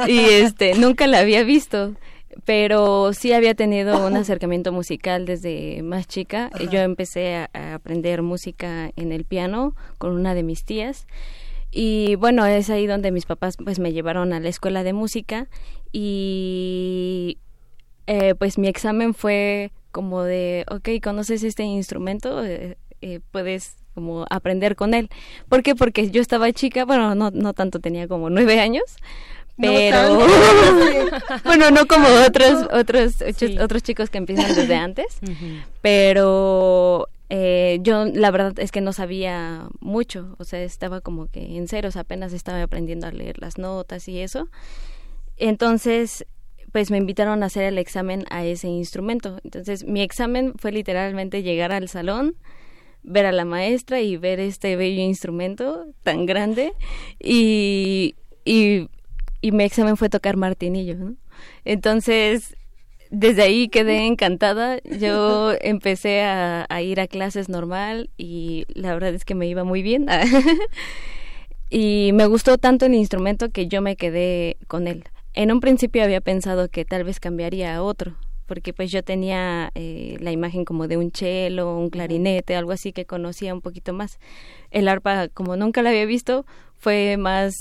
y 0.08 0.20
este 0.20 0.76
nunca 0.76 1.06
la 1.06 1.20
había 1.20 1.44
visto. 1.44 1.96
Pero 2.46 3.12
sí 3.12 3.34
había 3.34 3.56
tenido 3.56 4.06
un 4.06 4.16
acercamiento 4.16 4.72
musical 4.72 5.26
desde 5.26 5.82
más 5.84 6.08
chica. 6.08 6.50
Yo 6.72 6.80
empecé 6.80 7.36
a, 7.36 7.74
aprender 7.74 8.22
música 8.22 8.92
en 8.96 9.12
el 9.12 9.26
piano 9.26 9.76
con 9.98 10.12
una 10.12 10.34
de 10.34 10.44
mis 10.44 10.64
tías. 10.64 11.08
Y 11.72 12.16
bueno, 12.16 12.46
es 12.46 12.70
ahí 12.70 12.88
donde 12.88 13.12
mis 13.12 13.26
papás 13.26 13.58
pues 13.58 13.80
me 13.80 13.94
llevaron 13.94 14.34
a 14.34 14.40
la 14.40 14.50
escuela 14.50 14.84
de 14.84 14.94
música 14.94 15.48
y 15.92 17.38
eh, 18.08 18.36
pues 18.36 18.58
mi 18.58 18.68
examen 18.68 19.14
fue 19.14 19.72
como 19.92 20.24
de, 20.24 20.66
ok, 20.70 20.90
¿conoces 21.04 21.44
este 21.44 21.64
instrumento? 21.64 22.44
Eh, 22.44 22.78
eh, 23.02 23.20
puedes 23.32 23.78
como 23.94 24.26
aprender 24.30 24.76
con 24.76 24.94
él. 24.94 25.10
¿Por 25.48 25.64
qué? 25.64 25.76
Porque 25.76 26.10
yo 26.10 26.22
estaba 26.22 26.52
chica, 26.52 26.86
bueno, 26.86 27.16
no, 27.16 27.32
no 27.32 27.54
tanto, 27.54 27.80
tenía 27.80 28.08
como 28.08 28.30
nueve 28.30 28.60
años, 28.60 28.84
pero 29.58 30.20
bueno, 31.44 31.70
no 31.72 31.86
como 31.86 32.08
otros 32.26 32.68
otros 32.72 33.16
otros 33.62 33.84
chicos 33.84 34.10
que 34.10 34.18
empiezan 34.18 34.56
desde 34.56 34.76
antes, 34.76 35.20
pero 35.82 37.10
eh, 37.30 37.80
yo 37.82 38.06
la 38.06 38.32
verdad 38.32 38.58
es 38.60 38.72
que 38.72 38.82
no 38.82 38.92
sabía 38.92 39.68
mucho, 39.80 40.36
o 40.40 40.44
sea, 40.44 40.62
estaba 40.64 41.02
como 41.02 41.28
que 41.28 41.58
en 41.58 41.68
ceros, 41.68 41.96
apenas 41.96 42.34
estaba 42.34 42.62
aprendiendo 42.64 43.08
a 43.08 43.12
leer 43.12 43.40
las 43.40 43.58
notas 43.58 44.08
y 44.08 44.20
eso. 44.20 44.50
Entonces, 45.38 46.26
pues 46.72 46.92
me 46.92 46.98
invitaron 46.98 47.44
a 47.44 47.48
hacer 47.48 47.64
el 47.64 47.78
examen 47.78 48.26
a 48.30 48.46
ese 48.46 48.68
instrumento. 48.68 49.40
Entonces, 49.44 49.86
mi 49.86 50.02
examen 50.02 50.54
fue 50.58 50.72
literalmente 50.72 51.44
llegar 51.44 51.72
al 51.72 51.88
salón, 51.88 52.36
ver 53.04 53.26
a 53.26 53.32
la 53.32 53.46
maestra 53.46 54.02
y 54.02 54.18
ver 54.18 54.40
este 54.40 54.76
bello 54.76 55.02
instrumento 55.02 55.88
tan 56.04 56.26
grande 56.26 56.74
y, 57.20 58.16
y, 58.44 58.90
mi 59.42 59.64
examen 59.64 59.96
fue 59.96 60.10
tocar 60.10 60.36
martinillo, 60.36 60.96
¿no? 60.96 61.16
Entonces, 61.64 62.58
desde 63.10 63.44
ahí 63.44 63.70
quedé 63.70 64.06
encantada. 64.06 64.80
Yo 64.84 65.54
empecé 65.62 66.22
a, 66.22 66.66
a, 66.70 66.82
ir 66.82 67.00
a 67.00 67.08
clases 67.08 67.50
normal 67.50 68.10
y 68.18 68.66
la 68.74 68.94
verdad 68.94 69.14
es 69.14 69.26
que 69.26 69.36
me 69.36 69.48
iba 69.48 69.64
muy 69.64 69.82
bien. 69.82 70.08
y 71.70 72.12
me 72.14 72.26
gustó 72.26 72.58
tanto 72.58 72.86
el 72.86 72.94
instrumento 72.94 73.50
que 73.50 73.68
yo 73.68 73.82
me 73.82 73.96
quedé 73.96 74.58
con 74.68 74.88
él. 74.88 75.04
En 75.34 75.52
un 75.52 75.60
principio 75.60 76.04
había 76.04 76.22
pensado 76.22 76.70
que 76.70 76.86
tal 76.86 77.04
vez 77.04 77.20
cambiaría 77.20 77.76
a 77.76 77.84
otro, 77.84 78.16
porque 78.46 78.74
pues 78.74 78.92
yo 78.92 79.04
tenía 79.04 79.72
eh, 79.76 80.18
la 80.20 80.32
imagen 80.32 80.66
como 80.66 80.88
de 80.88 80.98
un 80.98 81.12
cello, 81.14 81.78
un 81.78 81.90
clarinete, 81.90 82.56
algo 82.56 82.72
así 82.72 82.92
que 82.92 83.06
conocía 83.06 83.54
un 83.54 83.62
poquito 83.62 83.94
más. 83.94 84.20
El 84.72 84.88
arpa, 84.88 85.28
como 85.28 85.56
nunca 85.56 85.84
la 85.84 85.92
había 85.92 86.06
visto, 86.06 86.46
fue 86.78 87.18
más 87.18 87.54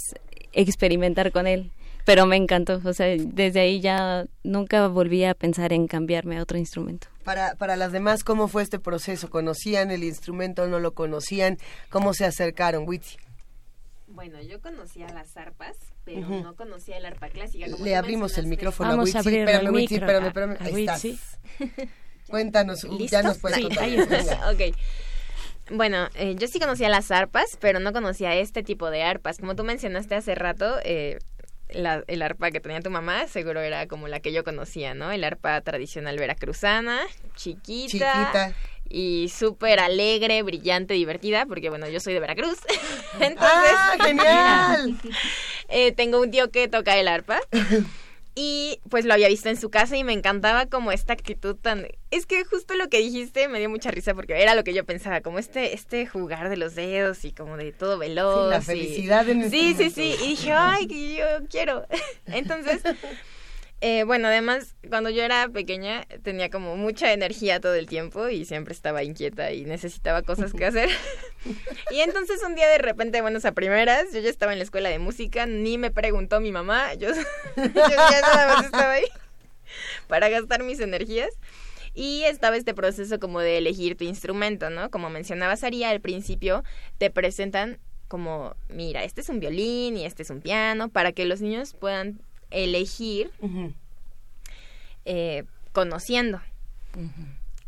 experimentar 0.53 1.31
con 1.31 1.47
él, 1.47 1.71
pero 2.09 2.25
me 2.25 2.37
encantó, 2.37 2.81
o 2.83 2.93
sea, 2.95 3.07
desde 3.19 3.61
ahí 3.61 3.83
ya 3.83 4.25
nunca 4.43 4.89
volví 4.89 5.25
a 5.25 5.35
pensar 5.35 5.75
en 5.75 5.87
cambiarme 5.87 6.39
a 6.39 6.43
otro 6.43 6.57
instrumento. 6.57 7.09
Para, 7.23 7.55
para 7.57 7.77
las 7.77 7.93
demás, 7.93 8.25
¿cómo 8.25 8.49
fue 8.49 8.63
este 8.63 8.79
proceso? 8.79 9.29
¿Conocían 9.29 9.91
el 9.91 10.03
instrumento 10.03 10.63
o 10.63 10.69
no 10.69 10.81
lo 10.81 10.95
conocían? 10.95 11.59
¿Cómo 11.91 12.15
se 12.15 12.25
acercaron, 12.25 12.89
Witsi? 12.89 13.19
Bueno, 14.07 14.41
yo 14.41 14.59
conocía 14.63 15.07
las 15.11 15.37
arpas, 15.37 15.77
pero 16.07 16.27
no 16.27 16.57
conocía 16.57 16.97
el 16.97 17.05
arpa 17.05 17.29
clásica. 17.29 17.67
Le 17.67 17.95
abrimos 17.95 18.39
el 18.39 18.47
micrófono 18.47 18.89
Vamos 18.89 19.15
a, 19.15 19.19
abrir 19.19 19.47
el 19.47 19.71
micro. 19.71 19.99
Espérame, 19.99 20.29
espérame, 20.29 20.57
Ahí 20.61 20.87
estás. 20.87 21.39
Cuéntanos, 22.31 22.87
ya 23.11 23.23
nos 23.23 23.37
puedes 23.37 23.59
sí, 23.59 23.69
Ahí 23.79 23.97
está. 23.97 24.51
ok. 24.51 24.75
Bueno, 25.73 26.09
eh, 26.15 26.37
yo 26.39 26.49
sí 26.49 26.59
conocía 26.59 26.89
las 26.89 27.11
arpas, 27.11 27.59
pero 27.61 27.81
no 27.81 27.93
conocía 27.93 28.35
este 28.35 28.63
tipo 28.63 28.91
de 28.91 29.03
arpas. 29.03 29.37
Como 29.37 29.55
tú 29.55 29.65
mencionaste 29.65 30.15
hace 30.15 30.35
rato, 30.35 30.79
eh, 30.85 31.19
la, 31.71 32.03
el 32.07 32.23
arpa 32.23 32.51
que 32.51 32.61
tenía 32.61 32.81
tu 32.81 32.91
mamá 32.91 33.27
seguro 33.29 33.61
era 33.61 33.87
como 33.87 34.09
la 34.09 34.21
que 34.21 34.33
yo 34.33 34.45
conocía, 34.45 34.95
¿no? 34.95 35.11
El 35.11 35.25
arpa 35.25 35.61
tradicional 35.61 36.19
veracruzana, 36.19 37.01
chiquita. 37.35 37.89
Chiquita 37.89 38.55
y 38.89 39.29
súper 39.29 39.81
alegre, 39.81 40.43
brillante, 40.43 40.95
divertida, 40.95 41.47
porque 41.47 41.69
bueno, 41.69 41.89
yo 41.89 42.01
soy 42.01 42.15
de 42.15 42.21
Veracruz. 42.21 42.59
Entonces, 43.21 43.73
¡Ah, 43.75 43.97
genial! 44.03 44.99
eh, 45.69 45.93
tengo 45.93 46.21
un 46.21 46.31
tío 46.31 46.51
que 46.51 46.69
toca 46.69 46.97
el 46.97 47.09
arpa. 47.09 47.41
Y 48.41 48.79
pues 48.89 49.05
lo 49.05 49.15
había 49.15 49.27
visto 49.27 49.49
en 49.49 49.57
su 49.57 49.69
casa 49.69 49.97
y 49.97 50.05
me 50.05 50.13
encantaba 50.13 50.67
como 50.67 50.93
esta 50.93 51.13
actitud 51.13 51.57
tan... 51.57 51.89
Es 52.13 52.25
que 52.25 52.45
justo 52.45 52.77
lo 52.77 52.89
que 52.89 52.99
dijiste 52.99 53.49
me 53.49 53.59
dio 53.59 53.69
mucha 53.69 53.91
risa 53.91 54.15
porque 54.15 54.41
era 54.41 54.55
lo 54.55 54.63
que 54.63 54.73
yo 54.73 54.85
pensaba, 54.85 55.23
como 55.23 55.41
este 55.41 55.75
este 55.75 56.07
jugar 56.07 56.49
de 56.49 56.57
los 56.57 56.77
dedos 56.77 57.25
y 57.25 57.33
como 57.33 57.57
de 57.57 57.73
todo 57.73 57.99
veloz. 57.99 58.45
Sí, 58.45 58.51
la 58.51 58.63
felicidad 58.63 59.29
en 59.29 59.43
el 59.43 59.51
Sí, 59.51 59.75
sí, 59.77 59.91
sí. 59.91 60.15
Y 60.23 60.29
dije, 60.29 60.53
ay, 60.53 61.17
yo 61.19 61.49
quiero. 61.51 61.85
Entonces 62.27 62.81
eh, 63.81 64.03
bueno, 64.03 64.27
además, 64.27 64.75
cuando 64.89 65.09
yo 65.09 65.23
era 65.23 65.49
pequeña 65.49 66.05
tenía 66.25 66.51
como 66.51 66.77
mucha 66.77 67.13
energía 67.13 67.61
todo 67.61 67.75
el 67.75 67.87
tiempo 67.87 68.29
y 68.29 68.45
siempre 68.45 68.75
estaba 68.75 69.05
inquieta 69.05 69.53
y 69.53 69.65
necesitaba 69.65 70.23
cosas 70.23 70.53
que 70.53 70.65
hacer. 70.65 70.89
y 71.93 72.01
entonces 72.01 72.43
un 72.45 72.57
día 72.57 72.69
de 72.69 72.79
repente, 72.79 73.21
bueno, 73.21 73.39
a 73.43 73.53
primeras, 73.53 74.13
yo 74.13 74.19
ya 74.19 74.31
estaba 74.31 74.53
en 74.53 74.59
la 74.59 74.65
escuela 74.65 74.89
de 74.89 74.99
música, 74.99 75.47
ni 75.47 75.79
me 75.79 75.93
preguntó 75.93 76.41
mi 76.41 76.51
mamá, 76.51 76.95
yo, 76.99 77.11
ya 77.57 78.21
nada 78.21 78.55
más 78.55 78.65
estaba 78.65 78.93
ahí 78.93 79.07
para 80.09 80.29
gastar 80.29 80.65
mis 80.65 80.81
energías. 80.81 81.31
Y 81.95 82.23
estaba 82.25 82.57
este 82.57 82.75
proceso 82.75 83.19
como 83.19 83.41
de 83.41 83.59
elegir 83.59 83.97
tu 83.97 84.05
instrumento, 84.05 84.71
¿no? 84.71 84.89
Como 84.91 85.11
mencionaba 85.11 85.57
Saría, 85.57 85.91
al 85.91 86.01
principio 86.01 86.63
te 86.99 87.11
presentan 87.11 87.81
como, 88.07 88.55
mira, 88.69 89.05
este 89.05 89.21
es 89.21 89.29
un 89.29 89.41
violín 89.41 89.97
y 89.97 90.05
este 90.05 90.23
es 90.23 90.31
un 90.31 90.41
piano, 90.41 90.91
para 90.91 91.13
que 91.13 91.25
los 91.25 91.41
niños 91.41 91.75
puedan 91.75 92.21
elegir 92.51 93.31
eh, 95.05 95.45
conociendo. 95.73 96.41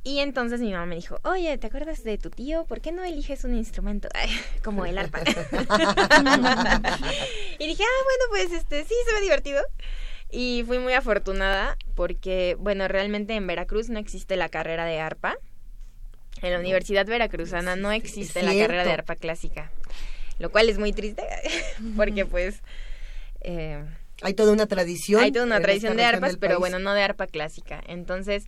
Y 0.03 0.21
entonces 0.21 0.61
mi 0.61 0.73
mamá 0.73 0.87
me 0.87 0.97
dijo, 0.97 1.21
oye, 1.25 1.59
¿te 1.59 1.67
acuerdas 1.67 2.03
de 2.05 2.17
tu 2.17 2.31
tío? 2.31 2.65
¿Por 2.65 2.81
qué 2.81 2.91
no 2.91 3.05
eliges 3.05 3.45
un 3.45 3.55
instrumento 3.55 4.09
como 4.65 4.87
el 4.87 4.97
arpa? 4.97 5.21
y 7.59 7.67
dije, 7.67 7.83
ah, 7.83 8.05
bueno, 8.05 8.25
pues 8.31 8.51
este 8.53 8.85
sí, 8.85 8.95
se 9.07 9.15
ve 9.15 9.21
divertido. 9.21 9.61
Y 10.31 10.65
fui 10.67 10.79
muy 10.79 10.95
afortunada 10.95 11.77
porque, 11.95 12.57
bueno, 12.59 12.89
realmente 12.89 13.35
en 13.35 13.47
Veracruz 13.47 13.91
no 13.91 13.99
existe 13.99 14.37
la 14.37 14.49
carrera 14.49 14.87
de 14.87 15.01
arpa. 15.01 15.37
En 16.41 16.53
la 16.53 16.61
Universidad 16.61 17.05
Veracruzana 17.05 17.77
no 17.77 17.93
existe 17.93 18.43
la 18.43 18.55
carrera 18.55 18.85
de 18.85 18.93
arpa 18.93 19.17
clásica, 19.17 19.71
lo 20.39 20.51
cual 20.51 20.71
es 20.71 20.79
muy 20.79 20.93
triste 20.93 21.25
porque 21.97 22.25
pues... 22.25 22.63
Eh, 23.43 23.85
hay 24.23 24.35
toda 24.35 24.53
una 24.53 24.67
tradición. 24.67 25.23
Hay 25.23 25.33
toda 25.33 25.45
una 25.45 25.61
tradición 25.61 25.97
de 25.97 26.05
arpas, 26.05 26.37
pero 26.37 26.59
bueno, 26.59 26.79
no 26.79 26.95
de 26.95 27.03
arpa 27.03 27.27
clásica. 27.27 27.83
Entonces, 27.87 28.47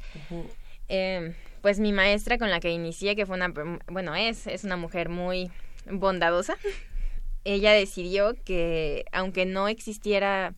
eh, 0.89 1.35
pues 1.61 1.81
mi 1.81 1.93
maestra 1.93 2.39
con 2.39 2.51
la 2.51 2.61
que 2.61 2.71
inicié, 2.71 3.17
que 3.17 3.27
fue 3.27 3.37
una, 3.37 3.53
bueno, 3.87 4.15
es, 4.15 4.47
es 4.47 4.65
una 4.65 4.77
mujer 4.77 5.09
muy 5.09 5.51
bondadosa, 5.91 6.57
ella 7.45 7.73
decidió 7.73 8.35
que 8.45 9.05
aunque 9.13 9.47
no 9.47 9.69
existiera 9.69 10.55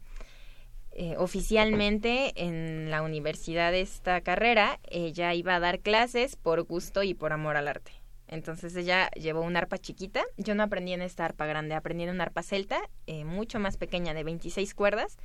eh, 0.92 1.16
oficialmente 1.18 2.32
en 2.36 2.90
la 2.90 3.02
universidad 3.02 3.74
esta 3.74 4.20
carrera, 4.20 4.78
ella 4.88 5.34
iba 5.34 5.56
a 5.56 5.60
dar 5.60 5.80
clases 5.80 6.36
por 6.36 6.62
gusto 6.62 7.02
y 7.02 7.14
por 7.14 7.32
amor 7.32 7.56
al 7.56 7.68
arte. 7.68 7.90
Entonces 8.28 8.74
ella 8.76 9.10
llevó 9.10 9.42
una 9.42 9.60
arpa 9.60 9.78
chiquita. 9.78 10.22
Yo 10.36 10.54
no 10.54 10.62
aprendí 10.62 10.92
en 10.92 11.02
esta 11.02 11.24
arpa 11.24 11.46
grande, 11.46 11.74
aprendí 11.74 12.04
en 12.04 12.10
una 12.10 12.24
arpa 12.24 12.42
celta, 12.42 12.80
eh, 13.06 13.24
mucho 13.24 13.58
más 13.58 13.76
pequeña, 13.76 14.14
de 14.14 14.24
26 14.24 14.74
cuerdas, 14.74 15.18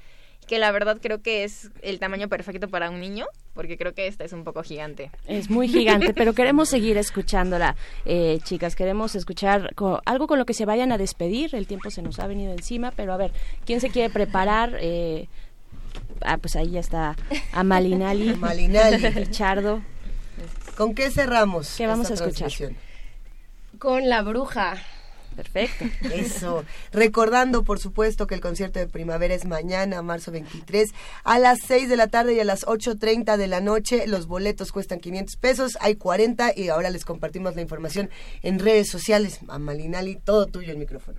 que 0.47 0.59
la 0.59 0.71
verdad 0.71 0.97
creo 1.01 1.21
que 1.21 1.43
es 1.43 1.69
el 1.81 1.99
tamaño 1.99 2.27
perfecto 2.27 2.67
para 2.67 2.89
un 2.89 2.99
niño, 2.99 3.27
porque 3.53 3.77
creo 3.77 3.93
que 3.93 4.07
esta 4.07 4.25
es 4.25 4.33
un 4.33 4.43
poco 4.43 4.63
gigante. 4.63 5.11
Es 5.27 5.49
muy 5.49 5.67
gigante, 5.67 6.13
pero 6.13 6.33
queremos 6.35 6.69
seguir 6.69 6.97
escuchándola, 6.97 7.75
eh, 8.05 8.39
chicas. 8.43 8.75
Queremos 8.75 9.15
escuchar 9.15 9.73
algo 10.05 10.27
con 10.27 10.37
lo 10.37 10.45
que 10.45 10.53
se 10.53 10.65
vayan 10.65 10.91
a 10.91 10.97
despedir. 10.97 11.55
El 11.55 11.67
tiempo 11.67 11.91
se 11.91 12.01
nos 12.01 12.19
ha 12.19 12.27
venido 12.27 12.51
encima, 12.51 12.91
pero 12.91 13.13
a 13.13 13.17
ver, 13.17 13.31
¿quién 13.65 13.79
se 13.79 13.89
quiere 13.89 14.09
preparar? 14.09 14.77
Eh, 14.81 15.27
ah, 16.21 16.37
pues 16.37 16.55
ahí 16.55 16.71
ya 16.71 16.79
está 16.81 17.15
Amalinali. 17.53 18.29
Amalinali. 18.29 19.09
Pichardo. 19.11 19.81
¿Con 20.75 20.95
qué 20.95 21.11
cerramos? 21.11 21.75
¿Qué 21.77 21.87
vamos 21.87 22.09
a 22.11 22.13
escuchar? 22.13 22.51
Con 23.79 24.09
la 24.09 24.21
bruja. 24.21 24.77
Perfecto. 25.35 25.85
Eso. 26.13 26.65
Recordando, 26.91 27.63
por 27.63 27.79
supuesto, 27.79 28.27
que 28.27 28.35
el 28.35 28.41
concierto 28.41 28.79
de 28.79 28.87
primavera 28.87 29.33
es 29.33 29.45
mañana, 29.45 30.01
marzo 30.01 30.31
23, 30.31 30.89
a 31.23 31.39
las 31.39 31.59
6 31.65 31.87
de 31.87 31.95
la 31.95 32.07
tarde 32.07 32.33
y 32.33 32.39
a 32.41 32.43
las 32.43 32.65
8.30 32.65 33.37
de 33.37 33.47
la 33.47 33.61
noche. 33.61 34.05
Los 34.05 34.27
boletos 34.27 34.73
cuestan 34.73 34.99
500 34.99 35.37
pesos, 35.37 35.77
hay 35.79 35.95
40 35.95 36.51
y 36.55 36.67
ahora 36.67 36.89
les 36.89 37.05
compartimos 37.05 37.55
la 37.55 37.61
información 37.61 38.09
en 38.41 38.59
redes 38.59 38.89
sociales. 38.89 39.39
A 39.47 39.59
Malinali, 39.59 40.17
todo 40.17 40.45
tuyo 40.45 40.71
el 40.71 40.77
micrófono. 40.77 41.17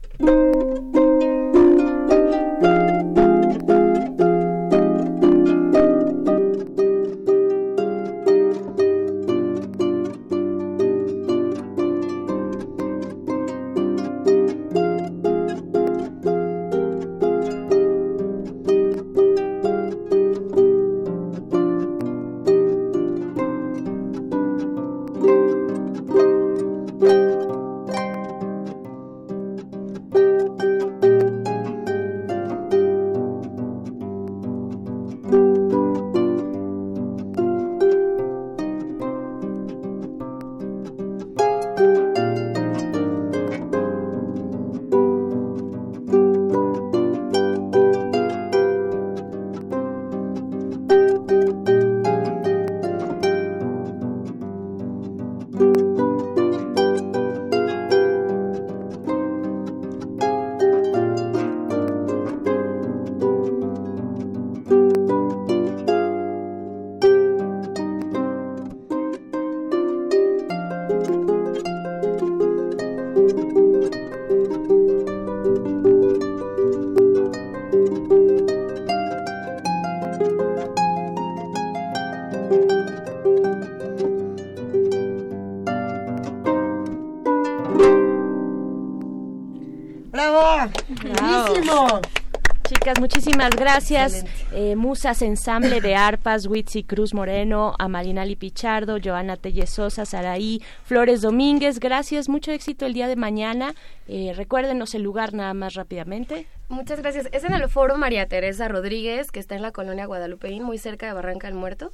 Muchísimas 92.98 93.50
gracias. 93.50 94.24
Eh, 94.52 94.76
musas 94.76 95.22
Ensamble 95.22 95.80
de 95.80 95.94
Arpas, 95.94 96.46
Witsi 96.46 96.84
Cruz 96.84 97.14
Moreno, 97.14 97.74
Amarinali 97.78 98.36
Pichardo, 98.36 98.98
Joana 99.02 99.36
Tellesosa, 99.36 100.06
Saraí, 100.06 100.62
Flores 100.84 101.22
Domínguez. 101.22 101.80
Gracias, 101.80 102.28
mucho 102.28 102.52
éxito 102.52 102.86
el 102.86 102.94
día 102.94 103.08
de 103.08 103.16
mañana. 103.16 103.74
Eh, 104.08 104.32
recuérdenos 104.36 104.94
el 104.94 105.02
lugar 105.02 105.34
nada 105.34 105.54
más 105.54 105.74
rápidamente. 105.74 106.46
Muchas 106.68 107.00
gracias. 107.00 107.28
Es 107.32 107.44
en 107.44 107.52
el 107.52 107.68
Foro 107.68 107.96
María 107.96 108.26
Teresa 108.26 108.68
Rodríguez, 108.68 109.30
que 109.30 109.40
está 109.40 109.56
en 109.56 109.62
la 109.62 109.72
colonia 109.72 110.06
Guadalupeín, 110.06 110.62
muy 110.62 110.78
cerca 110.78 111.06
de 111.06 111.12
Barranca 111.12 111.48
del 111.48 111.56
Muerto. 111.56 111.92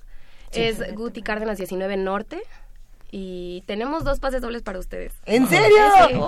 Es 0.53 0.95
Guti 0.95 1.23
Cárdenas 1.23 1.59
19 1.59 1.97
Norte 1.97 2.41
y 3.11 3.63
tenemos 3.67 4.05
dos 4.05 4.19
pases 4.19 4.41
dobles 4.43 4.63
para 4.63 4.79
ustedes. 4.79 5.13
¿En 5.27 5.49
serio? 5.49 5.77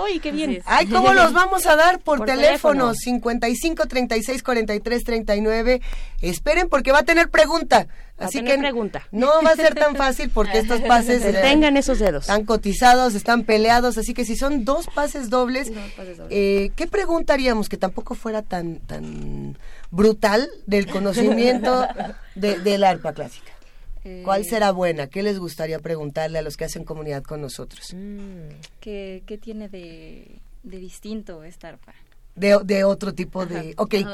¡Uy, 0.04 0.20
qué 0.20 0.30
bien! 0.30 0.62
Ay, 0.64 0.86
¿cómo 0.86 1.12
los 1.12 1.32
vamos 1.32 1.66
a 1.66 1.76
dar? 1.76 1.98
Por, 2.00 2.24
teléfono, 2.24 2.94
55 2.94 3.86
36 3.86 4.42
43 4.42 5.04
39. 5.04 5.80
Esperen 6.20 6.68
porque 6.68 6.92
va 6.92 7.00
a 7.00 7.02
tener 7.04 7.30
pregunta. 7.30 7.86
Así 8.18 8.42
que 8.42 8.58
pregunta. 8.58 9.06
no 9.12 9.28
va 9.44 9.50
a 9.50 9.56
ser 9.56 9.76
tan 9.76 9.94
fácil 9.94 10.28
porque 10.30 10.58
estos 10.58 10.80
pases 10.80 11.22
tengan 11.42 11.76
esos 11.76 12.00
dedos. 12.00 12.22
Están 12.24 12.44
cotizados, 12.44 13.14
están 13.14 13.44
peleados, 13.44 13.96
así 13.96 14.12
que 14.12 14.24
si 14.24 14.34
son 14.36 14.64
dos 14.64 14.86
pases 14.88 15.30
dobles, 15.30 15.70
Eh, 16.30 16.72
¿qué 16.74 16.86
preguntaríamos 16.86 17.68
que 17.68 17.76
tampoco 17.76 18.14
fuera 18.14 18.42
tan 18.42 18.80
tan 18.80 19.56
brutal 19.90 20.48
del 20.66 20.86
conocimiento 20.86 21.86
de, 22.34 22.58
del 22.58 22.84
arpa 22.84 23.12
clásica? 23.12 23.52
¿Cuál 24.24 24.42
eh, 24.42 24.44
será 24.44 24.70
buena? 24.72 25.08
¿Qué 25.08 25.22
les 25.22 25.38
gustaría 25.38 25.78
preguntarle 25.78 26.38
a 26.38 26.42
los 26.42 26.56
que 26.56 26.64
hacen 26.64 26.84
comunidad 26.84 27.22
con 27.22 27.40
nosotros? 27.40 27.94
Mm. 27.94 28.48
¿Qué, 28.80 29.40
tiene 29.40 29.68
de, 29.68 30.40
distinto 30.62 31.44
esta 31.44 31.68
arpa? 31.68 31.94
De, 32.34 32.56
de, 32.62 32.84
otro 32.84 33.12
tipo 33.12 33.46
de... 33.46 33.74
Okay. 33.76 34.06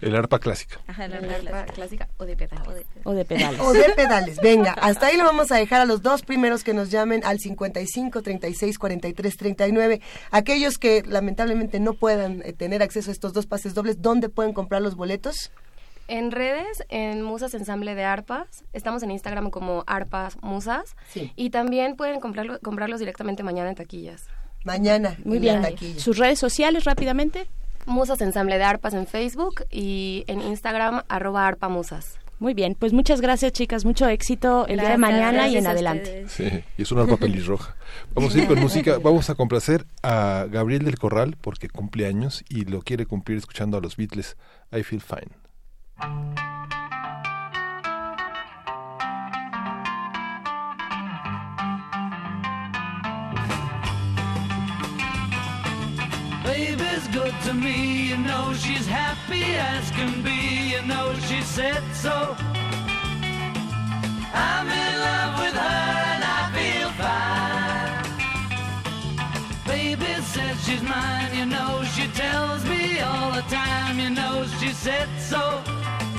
el 0.00 0.16
arpa 0.16 0.40
clásica. 0.40 0.80
Ajá, 0.88 1.04
el 1.04 1.30
arpa 1.30 1.64
clásica 1.66 2.08
o 2.16 2.24
de 2.24 2.36
pedales. 2.36 2.86
O 3.04 3.12
de 3.12 3.24
pedales. 3.24 3.60
O 3.60 3.72
de 3.72 3.88
pedales. 3.90 4.38
Venga, 4.42 4.72
hasta 4.72 5.06
ahí 5.06 5.16
lo 5.16 5.22
vamos 5.22 5.52
a 5.52 5.56
dejar 5.56 5.80
a 5.80 5.84
los 5.84 6.02
dos 6.02 6.22
primeros 6.22 6.64
que 6.64 6.74
nos 6.74 6.90
llamen 6.90 7.22
al 7.24 7.38
55 7.38 8.20
36 8.20 8.78
43 8.78 9.36
39. 9.36 10.00
Aquellos 10.32 10.76
que 10.78 11.04
lamentablemente 11.06 11.78
no 11.78 11.94
puedan 11.94 12.42
eh, 12.44 12.52
tener 12.52 12.82
acceso 12.82 13.10
a 13.10 13.12
estos 13.12 13.32
dos 13.32 13.46
pases 13.46 13.74
dobles, 13.74 14.02
¿dónde 14.02 14.28
pueden 14.28 14.52
comprar 14.54 14.82
los 14.82 14.96
boletos? 14.96 15.52
En 16.12 16.30
redes, 16.30 16.84
en 16.90 17.22
Musas 17.22 17.54
Ensamble 17.54 17.94
de 17.94 18.04
Arpas. 18.04 18.64
Estamos 18.74 19.02
en 19.02 19.10
Instagram 19.10 19.48
como 19.48 19.82
Arpas 19.86 20.36
Musas. 20.42 20.94
Y 21.36 21.48
también 21.48 21.96
pueden 21.96 22.20
comprarlo, 22.20 22.60
comprarlos 22.60 23.00
directamente 23.00 23.42
mañana 23.42 23.70
en 23.70 23.76
taquillas. 23.76 24.26
Mañana, 24.62 25.16
muy 25.24 25.38
bien. 25.38 25.64
¿Sus 25.96 26.18
redes 26.18 26.38
sociales 26.38 26.84
rápidamente? 26.84 27.48
Musas 27.86 28.20
Ensamble 28.20 28.58
de 28.58 28.64
Arpas 28.64 28.92
en 28.92 29.06
Facebook 29.06 29.64
y 29.70 30.24
en 30.26 30.42
Instagram 30.42 31.02
arroba 31.08 31.46
arpamusas. 31.46 32.18
Muy 32.38 32.52
bien, 32.52 32.76
pues 32.78 32.92
muchas 32.92 33.22
gracias 33.22 33.52
chicas, 33.52 33.86
mucho 33.86 34.06
éxito 34.06 34.66
el 34.66 34.80
día 34.80 34.90
de 34.90 34.98
mañana 34.98 35.48
y 35.48 35.56
en 35.56 35.66
adelante. 35.66 36.26
Sí, 36.28 36.44
y 36.76 36.82
es 36.82 36.92
una 36.92 37.04
arpa 37.04 37.16
pelirroja. 37.16 37.74
Vamos 38.14 38.34
a 38.34 38.38
ir 38.38 38.48
con 38.48 38.58
música, 38.60 38.98
vamos 38.98 39.30
a 39.30 39.34
complacer 39.34 39.86
a 40.02 40.44
Gabriel 40.50 40.84
del 40.84 40.98
Corral 40.98 41.38
porque 41.40 41.70
cumple 41.70 42.04
años 42.04 42.44
y 42.50 42.66
lo 42.66 42.82
quiere 42.82 43.06
cumplir 43.06 43.38
escuchando 43.38 43.78
a 43.78 43.80
los 43.80 43.96
Beatles, 43.96 44.36
I 44.72 44.82
Feel 44.82 45.00
Fine. 45.00 45.41
Baby's 56.44 57.08
good 57.08 57.34
to 57.44 57.52
me, 57.54 58.08
you 58.08 58.16
know 58.16 58.54
she's 58.54 58.86
happy 58.86 59.44
as 59.56 59.90
can 59.90 60.22
be, 60.22 60.70
you 60.72 60.82
know 60.82 61.14
she 61.28 61.42
said 61.42 61.82
so. 61.94 62.36
I'm 64.34 64.66
in 64.66 65.00
love 65.00 65.38
with 65.40 65.54
her 65.54 65.92
and 66.12 66.24
I 66.24 66.50
feel 66.56 66.90
fine. 67.02 68.04
Baby 69.66 70.22
says 70.22 70.64
she's 70.64 70.82
mine, 70.82 71.34
you 71.34 71.46
know 71.46 71.84
she 71.94 72.08
tells 72.08 72.64
me 72.64 72.81
all 73.32 73.40
the 73.40 73.48
time, 73.48 73.98
you 73.98 74.10
know 74.10 74.44
she 74.60 74.68
said 74.68 75.08
so. 75.18 76.11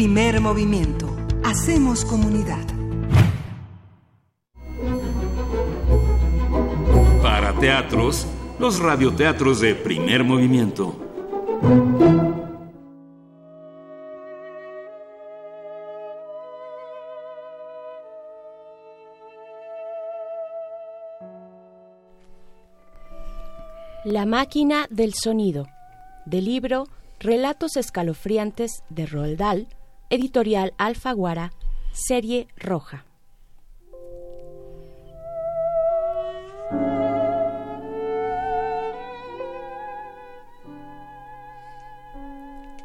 Primer 0.00 0.40
movimiento. 0.40 1.14
Hacemos 1.44 2.06
comunidad. 2.06 2.66
Para 7.20 7.52
teatros, 7.60 8.26
los 8.58 8.78
radioteatros 8.78 9.60
de 9.60 9.74
primer 9.74 10.24
movimiento. 10.24 10.96
La 24.06 24.24
máquina 24.24 24.86
del 24.88 25.12
sonido, 25.12 25.66
del 26.24 26.46
libro 26.46 26.86
Relatos 27.18 27.76
escalofriantes 27.76 28.82
de 28.88 29.04
Roald 29.04 29.36
Dahl, 29.36 29.68
editorial 30.10 30.74
Alfaguara, 30.76 31.52
serie 31.92 32.48
roja. 32.56 33.06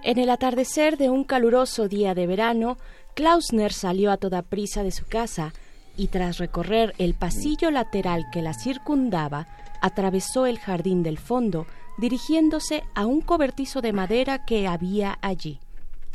En 0.03 0.19
el 0.19 0.29
atardecer 0.29 0.97
de 0.97 1.09
un 1.09 1.23
caluroso 1.23 1.87
día 1.87 2.13
de 2.13 2.27
verano, 2.27 2.77
Klausner 3.15 3.73
salió 3.73 4.11
a 4.11 4.17
toda 4.17 4.43
prisa 4.43 4.83
de 4.83 4.91
su 4.91 5.07
casa 5.07 5.51
y 5.97 6.07
tras 6.07 6.37
recorrer 6.37 6.93
el 6.99 7.15
pasillo 7.15 7.71
lateral 7.71 8.25
que 8.31 8.43
la 8.43 8.53
circundaba, 8.53 9.47
atravesó 9.81 10.45
el 10.45 10.59
jardín 10.59 11.01
del 11.01 11.17
fondo, 11.17 11.65
dirigiéndose 11.97 12.83
a 12.93 13.07
un 13.07 13.21
cobertizo 13.21 13.81
de 13.81 13.93
madera 13.93 14.45
que 14.45 14.67
había 14.67 15.17
allí. 15.21 15.59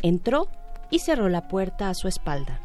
Entró 0.03 0.49
y 0.91 0.99
cerró 1.01 1.29
la 1.29 1.49
puerta 1.49 1.89
a 1.89 1.95
su 1.95 2.09
espalda. 2.09 2.61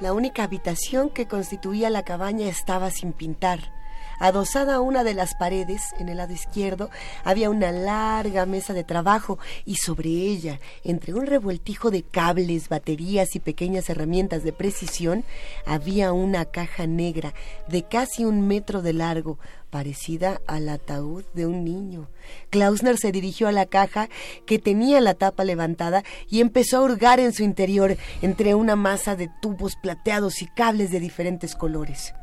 La 0.00 0.12
única 0.12 0.44
habitación 0.44 1.10
que 1.10 1.26
constituía 1.26 1.90
la 1.90 2.02
cabaña 2.02 2.46
estaba 2.46 2.90
sin 2.90 3.12
pintar. 3.12 3.73
Adosada 4.18 4.76
a 4.76 4.80
una 4.80 5.04
de 5.04 5.14
las 5.14 5.34
paredes, 5.34 5.82
en 5.98 6.08
el 6.08 6.18
lado 6.18 6.32
izquierdo, 6.32 6.90
había 7.24 7.50
una 7.50 7.72
larga 7.72 8.46
mesa 8.46 8.72
de 8.72 8.84
trabajo 8.84 9.38
y 9.64 9.76
sobre 9.76 10.08
ella, 10.08 10.60
entre 10.82 11.14
un 11.14 11.26
revueltijo 11.26 11.90
de 11.90 12.02
cables, 12.02 12.68
baterías 12.68 13.34
y 13.36 13.40
pequeñas 13.40 13.88
herramientas 13.90 14.42
de 14.44 14.52
precisión, 14.52 15.24
había 15.66 16.12
una 16.12 16.44
caja 16.44 16.86
negra 16.86 17.34
de 17.68 17.82
casi 17.82 18.24
un 18.24 18.46
metro 18.46 18.82
de 18.82 18.92
largo, 18.92 19.38
parecida 19.74 20.40
al 20.46 20.68
ataúd 20.68 21.24
de 21.34 21.46
un 21.46 21.64
niño. 21.64 22.08
Klausner 22.50 22.96
se 22.96 23.10
dirigió 23.10 23.48
a 23.48 23.52
la 23.52 23.66
caja 23.66 24.08
que 24.46 24.60
tenía 24.60 25.00
la 25.00 25.14
tapa 25.14 25.42
levantada 25.42 26.04
y 26.30 26.40
empezó 26.40 26.76
a 26.76 26.82
hurgar 26.82 27.18
en 27.18 27.32
su 27.32 27.42
interior 27.42 27.96
entre 28.22 28.54
una 28.54 28.76
masa 28.76 29.16
de 29.16 29.28
tubos 29.42 29.74
plateados 29.74 30.42
y 30.42 30.46
cables 30.46 30.92
de 30.92 31.00
diferentes 31.00 31.56
colores. 31.56 32.14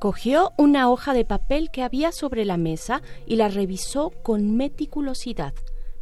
Cogió 0.00 0.52
una 0.58 0.90
hoja 0.90 1.14
de 1.14 1.24
papel 1.24 1.70
que 1.70 1.82
había 1.82 2.12
sobre 2.12 2.44
la 2.44 2.56
mesa 2.58 3.02
y 3.26 3.36
la 3.36 3.48
revisó 3.48 4.10
con 4.22 4.56
meticulosidad. 4.56 5.54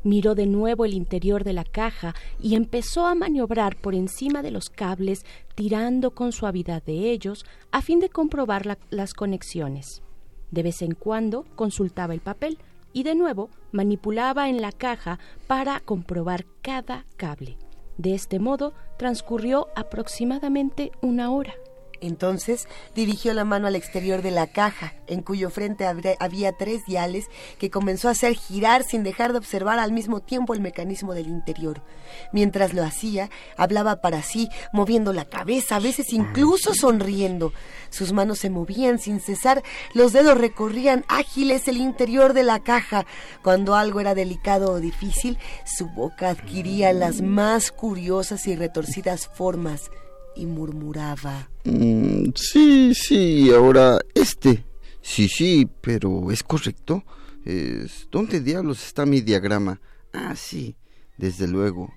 Miró 0.02 0.34
de 0.34 0.46
nuevo 0.46 0.84
el 0.84 0.94
interior 0.94 1.44
de 1.44 1.52
la 1.52 1.64
caja 1.64 2.14
y 2.40 2.56
empezó 2.56 3.06
a 3.06 3.14
maniobrar 3.14 3.76
por 3.76 3.94
encima 3.94 4.42
de 4.42 4.50
los 4.50 4.68
cables, 4.68 5.24
tirando 5.54 6.10
con 6.10 6.32
suavidad 6.32 6.82
de 6.82 7.10
ellos 7.10 7.46
a 7.70 7.80
fin 7.80 8.00
de 8.00 8.10
comprobar 8.10 8.66
la- 8.66 8.78
las 8.90 9.14
conexiones. 9.14 10.02
De 10.50 10.62
vez 10.62 10.82
en 10.82 10.94
cuando 10.94 11.44
consultaba 11.54 12.12
el 12.14 12.20
papel 12.20 12.58
y 12.92 13.04
de 13.04 13.14
nuevo 13.14 13.48
manipulaba 13.72 14.48
en 14.48 14.60
la 14.60 14.72
caja 14.72 15.18
para 15.46 15.80
comprobar 15.80 16.44
cada 16.62 17.06
cable. 17.16 17.56
De 17.96 18.14
este 18.14 18.38
modo 18.40 18.74
transcurrió 18.98 19.68
aproximadamente 19.76 20.90
una 21.00 21.30
hora. 21.30 21.54
Entonces 22.06 22.68
dirigió 22.94 23.32
la 23.32 23.44
mano 23.44 23.66
al 23.66 23.76
exterior 23.76 24.20
de 24.20 24.30
la 24.30 24.46
caja, 24.46 24.92
en 25.06 25.22
cuyo 25.22 25.48
frente 25.48 25.86
había 25.86 26.52
tres 26.52 26.84
diales 26.86 27.26
que 27.58 27.70
comenzó 27.70 28.08
a 28.08 28.12
hacer 28.12 28.34
girar 28.34 28.84
sin 28.84 29.02
dejar 29.02 29.32
de 29.32 29.38
observar 29.38 29.78
al 29.78 29.92
mismo 29.92 30.20
tiempo 30.20 30.52
el 30.52 30.60
mecanismo 30.60 31.14
del 31.14 31.28
interior. 31.28 31.82
Mientras 32.30 32.74
lo 32.74 32.84
hacía, 32.84 33.30
hablaba 33.56 34.02
para 34.02 34.22
sí, 34.22 34.50
moviendo 34.72 35.14
la 35.14 35.24
cabeza, 35.24 35.76
a 35.76 35.80
veces 35.80 36.12
incluso 36.12 36.74
sonriendo. 36.74 37.54
Sus 37.88 38.12
manos 38.12 38.38
se 38.38 38.50
movían 38.50 38.98
sin 38.98 39.20
cesar, 39.20 39.62
los 39.94 40.12
dedos 40.12 40.36
recorrían 40.36 41.06
ágiles 41.08 41.68
el 41.68 41.78
interior 41.78 42.34
de 42.34 42.42
la 42.42 42.60
caja. 42.60 43.06
Cuando 43.42 43.74
algo 43.76 44.00
era 44.00 44.14
delicado 44.14 44.72
o 44.72 44.80
difícil, 44.80 45.38
su 45.64 45.88
boca 45.88 46.28
adquiría 46.28 46.92
las 46.92 47.22
más 47.22 47.72
curiosas 47.72 48.46
y 48.46 48.56
retorcidas 48.56 49.26
formas 49.26 49.90
y 50.36 50.44
murmuraba. 50.44 51.48
Mm, 51.64 52.30
sí, 52.34 52.94
sí, 52.94 53.50
ahora 53.52 53.98
este. 54.14 54.64
Sí, 55.00 55.28
sí, 55.28 55.66
pero 55.80 56.30
¿es 56.30 56.42
correcto? 56.42 57.04
Es- 57.44 58.08
¿Dónde 58.10 58.40
diablos 58.40 58.84
está 58.84 59.04
mi 59.06 59.20
diagrama? 59.20 59.80
Ah, 60.12 60.34
sí, 60.36 60.76
desde 61.18 61.46
luego. 61.46 61.92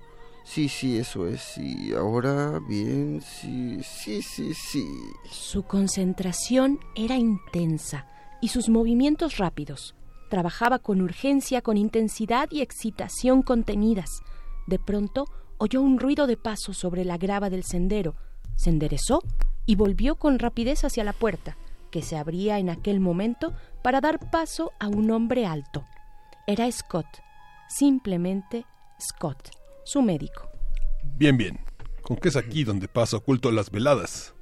Sí, 0.46 0.70
sí, 0.70 0.98
eso 0.98 1.28
es. 1.28 1.58
Y 1.58 1.94
ahora, 1.94 2.60
bien, 2.68 3.22
sí, 3.22 3.80
sí, 3.84 4.22
sí, 4.22 4.54
sí. 4.54 4.86
Su 5.30 5.64
concentración 5.64 6.80
era 6.96 7.16
intensa 7.18 8.08
y 8.42 8.48
sus 8.48 8.70
movimientos 8.70 9.38
rápidos. 9.38 9.94
Trabajaba 10.30 10.80
con 10.80 11.02
urgencia, 11.02 11.62
con 11.62 11.76
intensidad 11.78 12.48
y 12.52 12.62
excitación 12.62 13.42
contenidas. 13.42 14.22
De 14.68 14.80
pronto 14.80 15.26
oyó 15.58 15.82
un 15.82 16.00
ruido 16.00 16.28
de 16.28 16.38
paso 16.38 16.74
sobre 16.74 17.04
la 17.06 17.18
grava 17.18 17.50
del 17.50 17.64
sendero. 17.64 18.16
Se 18.56 18.70
enderezó 18.70 19.22
y 19.68 19.76
volvió 19.76 20.16
con 20.16 20.40
rapidez 20.40 20.84
hacia 20.84 21.04
la 21.04 21.14
puerta, 21.14 21.56
que 21.92 22.02
se 22.02 22.18
abría 22.18 22.58
en 22.58 22.70
aquel 22.72 23.00
momento 23.00 23.54
para 23.84 24.02
dar 24.02 24.32
paso 24.32 24.72
a 24.80 24.88
un 24.88 25.12
hombre 25.12 25.46
alto. 25.46 25.86
Era 26.48 26.72
Scott, 26.72 27.06
simplemente 27.70 28.66
Scott, 29.00 29.52
su 29.84 30.02
médico. 30.02 30.50
Bien, 31.18 31.38
bien. 31.38 31.60
¿Con 32.02 32.18
qué 32.18 32.30
es 32.30 32.36
aquí 32.38 32.64
donde 32.64 32.88
paso 32.88 33.18
oculto 33.18 33.52
las 33.52 33.70
veladas? 33.70 34.34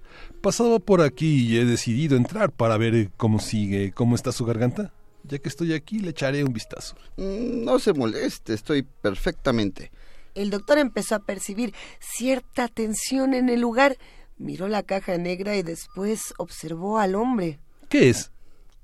Pasaba 0.42 0.80
por 0.80 1.02
aquí 1.02 1.48
y 1.48 1.58
he 1.58 1.66
decidido 1.66 2.16
entrar 2.16 2.52
para 2.52 2.78
ver 2.78 3.10
cómo 3.18 3.40
sigue, 3.40 3.92
cómo 3.92 4.16
está 4.16 4.32
su 4.32 4.46
garganta. 4.46 4.94
Ya 5.24 5.40
que 5.40 5.50
estoy 5.50 5.74
aquí, 5.74 6.00
le 6.00 6.12
echaré 6.12 6.44
un 6.44 6.54
vistazo. 6.54 6.96
Mm, 7.18 7.64
No 7.66 7.80
se 7.80 7.94
moleste, 7.94 8.54
estoy 8.54 8.84
perfectamente. 8.84 9.92
El 10.36 10.52
doctor 10.52 10.78
empezó 10.78 11.16
a 11.16 11.20
percibir 11.20 11.74
cierta 12.00 12.68
tensión 12.68 13.34
en 13.34 13.50
el 13.50 13.62
lugar. 13.62 13.98
Miró 14.38 14.68
la 14.68 14.84
caja 14.84 15.18
negra 15.18 15.56
y 15.56 15.64
después 15.64 16.34
observó 16.38 17.00
al 17.00 17.16
hombre. 17.16 17.60
¿Qué 17.90 18.10
es? 18.10 18.32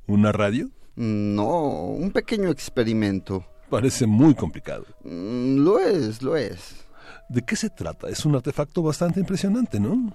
¿Una 0.08 0.32
radio? 0.32 0.70
No, 0.96 1.70
un 1.88 2.12
pequeño 2.12 2.50
experimento. 2.50 3.46
Parece 3.70 4.06
muy 4.06 4.34
complicado. 4.36 4.86
Mm, 5.04 5.58
Lo 5.58 5.80
es, 5.80 6.22
lo 6.22 6.36
es. 6.38 6.76
¿De 7.30 7.42
qué 7.42 7.56
se 7.56 7.70
trata? 7.70 8.10
Es 8.10 8.26
un 8.26 8.36
artefacto 8.36 8.82
bastante 8.82 9.20
impresionante, 9.20 9.80
¿no? 9.80 10.14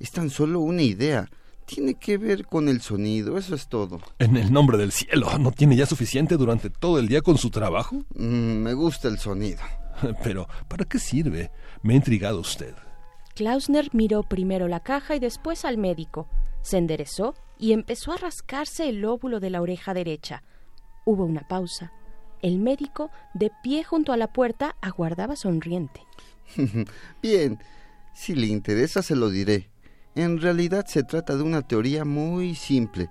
Es 0.00 0.10
tan 0.10 0.30
solo 0.30 0.60
una 0.60 0.82
idea. 0.82 1.28
Tiene 1.66 1.94
que 1.94 2.16
ver 2.16 2.46
con 2.46 2.68
el 2.68 2.80
sonido, 2.80 3.36
eso 3.38 3.54
es 3.54 3.68
todo. 3.68 4.00
En 4.18 4.36
el 4.36 4.52
nombre 4.52 4.78
del 4.78 4.92
cielo, 4.92 5.36
¿no 5.38 5.50
tiene 5.52 5.76
ya 5.76 5.84
suficiente 5.84 6.36
durante 6.36 6.70
todo 6.70 6.98
el 6.98 7.08
día 7.08 7.22
con 7.22 7.38
su 7.38 7.50
trabajo? 7.50 7.96
Mm, 8.14 8.58
me 8.62 8.74
gusta 8.74 9.08
el 9.08 9.18
sonido. 9.18 9.60
Pero, 10.22 10.48
¿para 10.68 10.84
qué 10.84 10.98
sirve? 10.98 11.50
Me 11.82 11.94
ha 11.94 11.96
intrigado 11.96 12.40
usted. 12.40 12.74
Klausner 13.36 13.90
miró 13.92 14.22
primero 14.22 14.66
la 14.66 14.80
caja 14.80 15.14
y 15.14 15.18
después 15.18 15.66
al 15.66 15.76
médico. 15.76 16.26
Se 16.62 16.78
enderezó 16.78 17.34
y 17.58 17.72
empezó 17.72 18.12
a 18.12 18.16
rascarse 18.16 18.88
el 18.88 19.02
lóbulo 19.02 19.40
de 19.40 19.50
la 19.50 19.60
oreja 19.60 19.92
derecha. 19.92 20.42
Hubo 21.04 21.26
una 21.26 21.46
pausa. 21.46 21.92
El 22.40 22.58
médico, 22.58 23.10
de 23.34 23.52
pie 23.62 23.84
junto 23.84 24.14
a 24.14 24.16
la 24.16 24.32
puerta, 24.32 24.76
aguardaba 24.80 25.36
sonriente. 25.36 26.00
Bien, 27.22 27.58
si 28.14 28.34
le 28.34 28.46
interesa 28.46 29.02
se 29.02 29.14
lo 29.14 29.28
diré. 29.28 29.68
En 30.14 30.40
realidad 30.40 30.86
se 30.86 31.02
trata 31.02 31.36
de 31.36 31.42
una 31.42 31.60
teoría 31.60 32.06
muy 32.06 32.54
simple. 32.54 33.10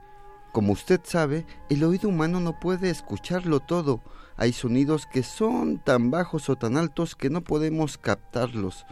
Como 0.52 0.74
usted 0.74 1.02
sabe, 1.04 1.46
el 1.70 1.84
oído 1.84 2.10
humano 2.10 2.40
no 2.40 2.60
puede 2.60 2.90
escucharlo 2.90 3.60
todo. 3.60 4.02
Hay 4.38 4.54
sonidos 4.54 5.06
que 5.06 5.22
son 5.22 5.78
tan 5.78 6.10
bajos 6.10 6.50
o 6.50 6.56
tan 6.56 6.78
altos 6.78 7.16
que 7.16 7.30
no 7.30 7.44
podemos 7.44 8.00
captarlos. 8.00 8.88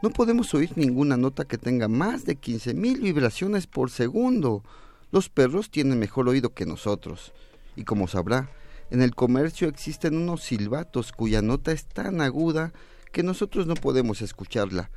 No 0.00 0.10
podemos 0.10 0.54
oír 0.54 0.72
ninguna 0.76 1.16
nota 1.16 1.44
que 1.44 1.58
tenga 1.58 1.88
más 1.88 2.24
de 2.24 2.38
15.000 2.38 3.00
vibraciones 3.00 3.66
por 3.66 3.90
segundo. 3.90 4.62
Los 5.10 5.28
perros 5.28 5.70
tienen 5.70 5.98
mejor 5.98 6.28
oído 6.28 6.54
que 6.54 6.66
nosotros. 6.66 7.32
Y 7.74 7.82
como 7.82 8.06
sabrá, 8.06 8.48
en 8.90 9.02
el 9.02 9.16
comercio 9.16 9.66
existen 9.66 10.16
unos 10.16 10.44
silbatos 10.44 11.10
cuya 11.10 11.42
nota 11.42 11.72
es 11.72 11.84
tan 11.86 12.20
aguda 12.20 12.72
que 13.12 13.24
nosotros 13.24 13.66
no 13.66 13.74
podemos 13.74 14.22
escucharla. 14.22 14.90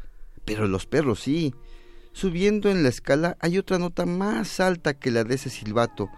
Pero 0.45 0.67
los 0.67 0.85
perros 0.85 1.21
sí. 1.21 1.55
Subiendo 2.13 2.69
en 2.69 2.83
la 2.83 2.89
escala 2.89 3.37
hay 3.39 3.57
otra 3.57 3.79
nota 3.79 4.05
más 4.05 4.59
alta 4.59 4.93
que 4.93 5.09
la 5.09 5.23
de 5.23 5.35
ese 5.35 5.49
silbato, 5.49 6.09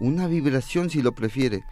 una 0.00 0.26
vibración 0.26 0.90
si 0.90 1.02
lo 1.02 1.14
prefiere, 1.14 1.62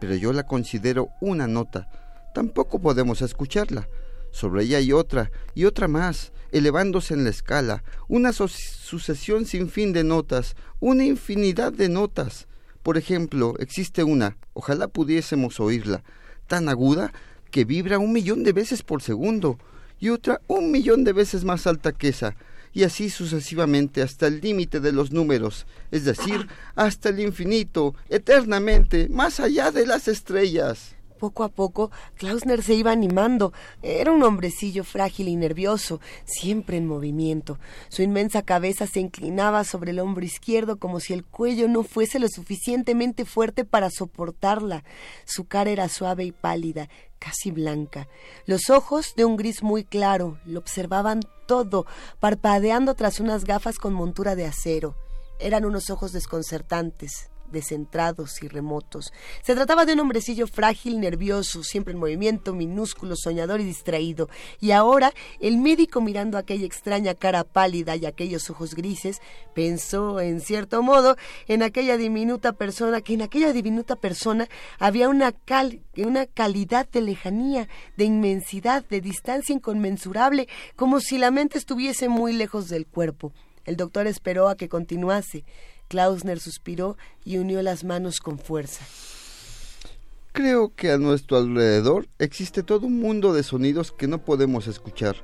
pero 0.00 0.16
yo 0.16 0.32
la 0.32 0.46
considero 0.46 1.10
una 1.20 1.46
nota. 1.46 1.88
Tampoco 2.34 2.80
podemos 2.80 3.22
escucharla. 3.22 3.86
Sobre 4.32 4.64
ella 4.64 4.78
hay 4.78 4.92
otra 4.92 5.30
y 5.54 5.66
otra 5.66 5.86
más, 5.86 6.32
elevándose 6.50 7.14
en 7.14 7.24
la 7.24 7.30
escala, 7.30 7.84
una 8.08 8.32
sucesión 8.32 9.46
sin 9.46 9.68
fin 9.68 9.92
de 9.92 10.02
notas, 10.02 10.56
una 10.80 11.04
infinidad 11.04 11.72
de 11.72 11.88
notas. 11.88 12.48
Por 12.82 12.96
ejemplo, 12.96 13.54
existe 13.58 14.02
una, 14.02 14.36
ojalá 14.54 14.88
pudiésemos 14.88 15.60
oírla, 15.60 16.02
tan 16.48 16.68
aguda 16.68 17.12
que 17.50 17.64
vibra 17.64 17.98
un 17.98 18.12
millón 18.12 18.42
de 18.42 18.52
veces 18.52 18.82
por 18.82 19.02
segundo, 19.02 19.58
y 20.00 20.08
otra 20.08 20.40
un 20.48 20.72
millón 20.72 21.04
de 21.04 21.12
veces 21.12 21.44
más 21.44 21.66
alta 21.66 21.92
que 21.92 22.08
esa, 22.08 22.34
y 22.72 22.84
así 22.84 23.10
sucesivamente 23.10 24.02
hasta 24.02 24.26
el 24.26 24.40
límite 24.40 24.80
de 24.80 24.92
los 24.92 25.12
números, 25.12 25.66
es 25.90 26.04
decir, 26.04 26.48
hasta 26.74 27.10
el 27.10 27.20
infinito, 27.20 27.94
eternamente, 28.08 29.08
más 29.10 29.40
allá 29.40 29.70
de 29.70 29.86
las 29.86 30.08
estrellas. 30.08 30.96
Poco 31.22 31.44
a 31.44 31.50
poco, 31.50 31.92
Klausner 32.16 32.64
se 32.64 32.74
iba 32.74 32.90
animando. 32.90 33.52
Era 33.80 34.10
un 34.10 34.24
hombrecillo 34.24 34.82
frágil 34.82 35.28
y 35.28 35.36
nervioso, 35.36 36.00
siempre 36.24 36.78
en 36.78 36.88
movimiento. 36.88 37.60
Su 37.90 38.02
inmensa 38.02 38.42
cabeza 38.42 38.88
se 38.88 38.98
inclinaba 38.98 39.62
sobre 39.62 39.92
el 39.92 40.00
hombro 40.00 40.24
izquierdo 40.24 40.80
como 40.80 40.98
si 40.98 41.12
el 41.12 41.24
cuello 41.24 41.68
no 41.68 41.84
fuese 41.84 42.18
lo 42.18 42.26
suficientemente 42.26 43.24
fuerte 43.24 43.64
para 43.64 43.88
soportarla. 43.88 44.82
Su 45.24 45.44
cara 45.44 45.70
era 45.70 45.88
suave 45.88 46.24
y 46.24 46.32
pálida, 46.32 46.88
casi 47.20 47.52
blanca. 47.52 48.08
Los 48.44 48.68
ojos, 48.68 49.14
de 49.14 49.24
un 49.24 49.36
gris 49.36 49.62
muy 49.62 49.84
claro, 49.84 50.40
lo 50.44 50.58
observaban 50.58 51.20
todo, 51.46 51.86
parpadeando 52.18 52.96
tras 52.96 53.20
unas 53.20 53.44
gafas 53.44 53.78
con 53.78 53.94
montura 53.94 54.34
de 54.34 54.46
acero. 54.46 54.96
Eran 55.38 55.64
unos 55.66 55.88
ojos 55.88 56.10
desconcertantes, 56.10 57.30
descentrados 57.52 58.42
y 58.42 58.48
remotos. 58.48 59.12
Se 59.42 59.54
trataba 59.54 59.84
de 59.84 59.92
un 59.92 60.00
hombrecillo 60.00 60.46
frágil, 60.46 60.98
nervioso, 60.98 61.62
siempre 61.62 61.92
en 61.92 62.00
movimiento, 62.00 62.54
minúsculo, 62.54 63.14
soñador 63.16 63.60
y 63.60 63.64
distraído. 63.64 64.28
Y 64.60 64.72
ahora, 64.72 65.12
el 65.40 65.58
médico 65.58 66.00
mirando 66.00 66.38
aquella 66.38 66.66
extraña 66.66 67.14
cara 67.14 67.44
pálida 67.44 67.94
y 67.94 68.06
aquellos 68.06 68.50
ojos 68.50 68.74
grises, 68.74 69.20
pensó, 69.54 70.20
en 70.20 70.40
cierto 70.40 70.82
modo, 70.82 71.16
en 71.46 71.62
aquella 71.62 71.96
diminuta 71.96 72.52
persona, 72.52 73.00
que 73.00 73.14
en 73.14 73.22
aquella 73.22 73.52
diminuta 73.52 73.96
persona 73.96 74.48
había 74.78 75.08
una, 75.08 75.32
cal- 75.32 75.80
una 75.96 76.26
calidad 76.26 76.88
de 76.88 77.02
lejanía, 77.02 77.68
de 77.96 78.04
inmensidad, 78.04 78.84
de 78.88 79.00
distancia 79.00 79.54
inconmensurable, 79.54 80.48
como 80.74 81.00
si 81.00 81.18
la 81.18 81.30
mente 81.30 81.58
estuviese 81.58 82.08
muy 82.08 82.32
lejos 82.32 82.68
del 82.68 82.86
cuerpo. 82.86 83.32
El 83.64 83.76
doctor 83.76 84.06
esperó 84.06 84.48
a 84.48 84.56
que 84.56 84.68
continuase. 84.68 85.44
Klausner 85.92 86.40
suspiró 86.40 86.96
y 87.22 87.36
unió 87.36 87.60
las 87.60 87.84
manos 87.84 88.20
con 88.20 88.38
fuerza. 88.38 88.82
Creo 90.32 90.74
que 90.74 90.90
a 90.90 90.96
nuestro 90.96 91.36
alrededor 91.36 92.08
existe 92.18 92.62
todo 92.62 92.86
un 92.86 92.98
mundo 92.98 93.34
de 93.34 93.42
sonidos 93.42 93.92
que 93.92 94.06
no 94.08 94.24
podemos 94.24 94.68
escuchar. 94.68 95.16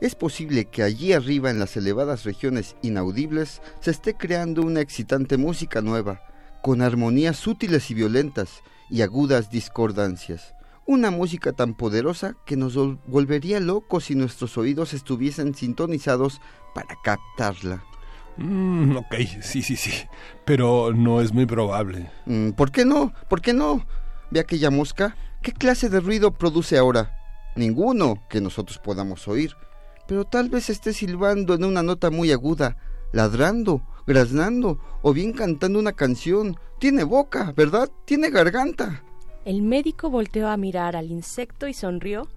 Es 0.00 0.14
posible 0.14 0.64
que 0.64 0.82
allí 0.82 1.12
arriba 1.12 1.50
en 1.50 1.58
las 1.58 1.76
elevadas 1.76 2.24
regiones 2.24 2.74
inaudibles 2.80 3.60
se 3.80 3.90
esté 3.90 4.14
creando 4.14 4.62
una 4.62 4.80
excitante 4.80 5.36
música 5.36 5.82
nueva, 5.82 6.22
con 6.62 6.80
armonías 6.80 7.36
sutiles 7.36 7.90
y 7.90 7.94
violentas 7.94 8.62
y 8.88 9.02
agudas 9.02 9.50
discordancias. 9.50 10.54
Una 10.86 11.10
música 11.10 11.52
tan 11.52 11.74
poderosa 11.74 12.34
que 12.46 12.56
nos 12.56 12.74
vol- 12.78 12.98
volvería 13.06 13.60
locos 13.60 14.04
si 14.04 14.14
nuestros 14.14 14.56
oídos 14.56 14.94
estuviesen 14.94 15.54
sintonizados 15.54 16.40
para 16.74 16.96
captarla. 17.04 17.84
Mm, 18.36 18.96
ok, 18.96 19.14
sí, 19.40 19.62
sí, 19.62 19.76
sí. 19.76 19.92
Pero 20.44 20.92
no 20.92 21.20
es 21.20 21.32
muy 21.32 21.46
probable. 21.46 22.10
Mm, 22.26 22.50
¿Por 22.50 22.72
qué 22.72 22.84
no? 22.84 23.12
¿Por 23.28 23.40
qué 23.40 23.52
no? 23.52 23.86
Ve 24.30 24.40
aquella 24.40 24.70
mosca. 24.70 25.16
¿Qué 25.42 25.52
clase 25.52 25.88
de 25.88 26.00
ruido 26.00 26.32
produce 26.32 26.78
ahora? 26.78 27.16
Ninguno 27.56 28.22
que 28.28 28.40
nosotros 28.40 28.78
podamos 28.78 29.28
oír. 29.28 29.54
Pero 30.06 30.24
tal 30.24 30.48
vez 30.48 30.70
esté 30.70 30.92
silbando 30.92 31.54
en 31.54 31.64
una 31.64 31.82
nota 31.82 32.10
muy 32.10 32.32
aguda, 32.32 32.76
ladrando, 33.12 33.82
graznando 34.06 34.78
o 35.02 35.12
bien 35.12 35.32
cantando 35.32 35.78
una 35.78 35.92
canción. 35.92 36.56
Tiene 36.78 37.04
boca, 37.04 37.52
¿verdad? 37.56 37.88
Tiene 38.04 38.30
garganta. 38.30 39.02
El 39.44 39.62
médico 39.62 40.10
volteó 40.10 40.48
a 40.48 40.56
mirar 40.56 40.96
al 40.96 41.10
insecto 41.10 41.68
y 41.68 41.74
sonrió. 41.74 42.28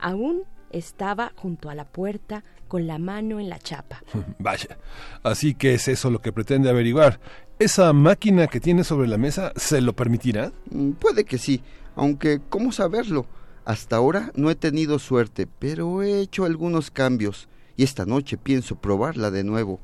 Aún 0.00 0.42
estaba 0.70 1.32
junto 1.36 1.70
a 1.70 1.74
la 1.74 1.84
puerta 1.84 2.42
con 2.74 2.88
la 2.88 2.98
mano 2.98 3.38
en 3.38 3.48
la 3.48 3.60
chapa. 3.60 4.02
Vaya. 4.40 4.76
Así 5.22 5.54
que 5.54 5.74
es 5.74 5.86
eso 5.86 6.10
lo 6.10 6.20
que 6.20 6.32
pretende 6.32 6.68
averiguar. 6.68 7.20
¿Esa 7.60 7.92
máquina 7.92 8.48
que 8.48 8.58
tiene 8.58 8.82
sobre 8.82 9.06
la 9.06 9.16
mesa 9.16 9.52
se 9.54 9.80
lo 9.80 9.92
permitirá? 9.92 10.50
Mm, 10.72 10.90
Puede 10.94 11.24
que 11.24 11.38
sí, 11.38 11.62
aunque 11.94 12.40
¿cómo 12.48 12.72
saberlo? 12.72 13.26
Hasta 13.64 13.94
ahora 13.94 14.32
no 14.34 14.50
he 14.50 14.56
tenido 14.56 14.98
suerte, 14.98 15.46
pero 15.46 16.02
he 16.02 16.18
hecho 16.18 16.46
algunos 16.46 16.90
cambios 16.90 17.48
y 17.76 17.84
esta 17.84 18.06
noche 18.06 18.38
pienso 18.38 18.74
probarla 18.74 19.30
de 19.30 19.44
nuevo. 19.44 19.78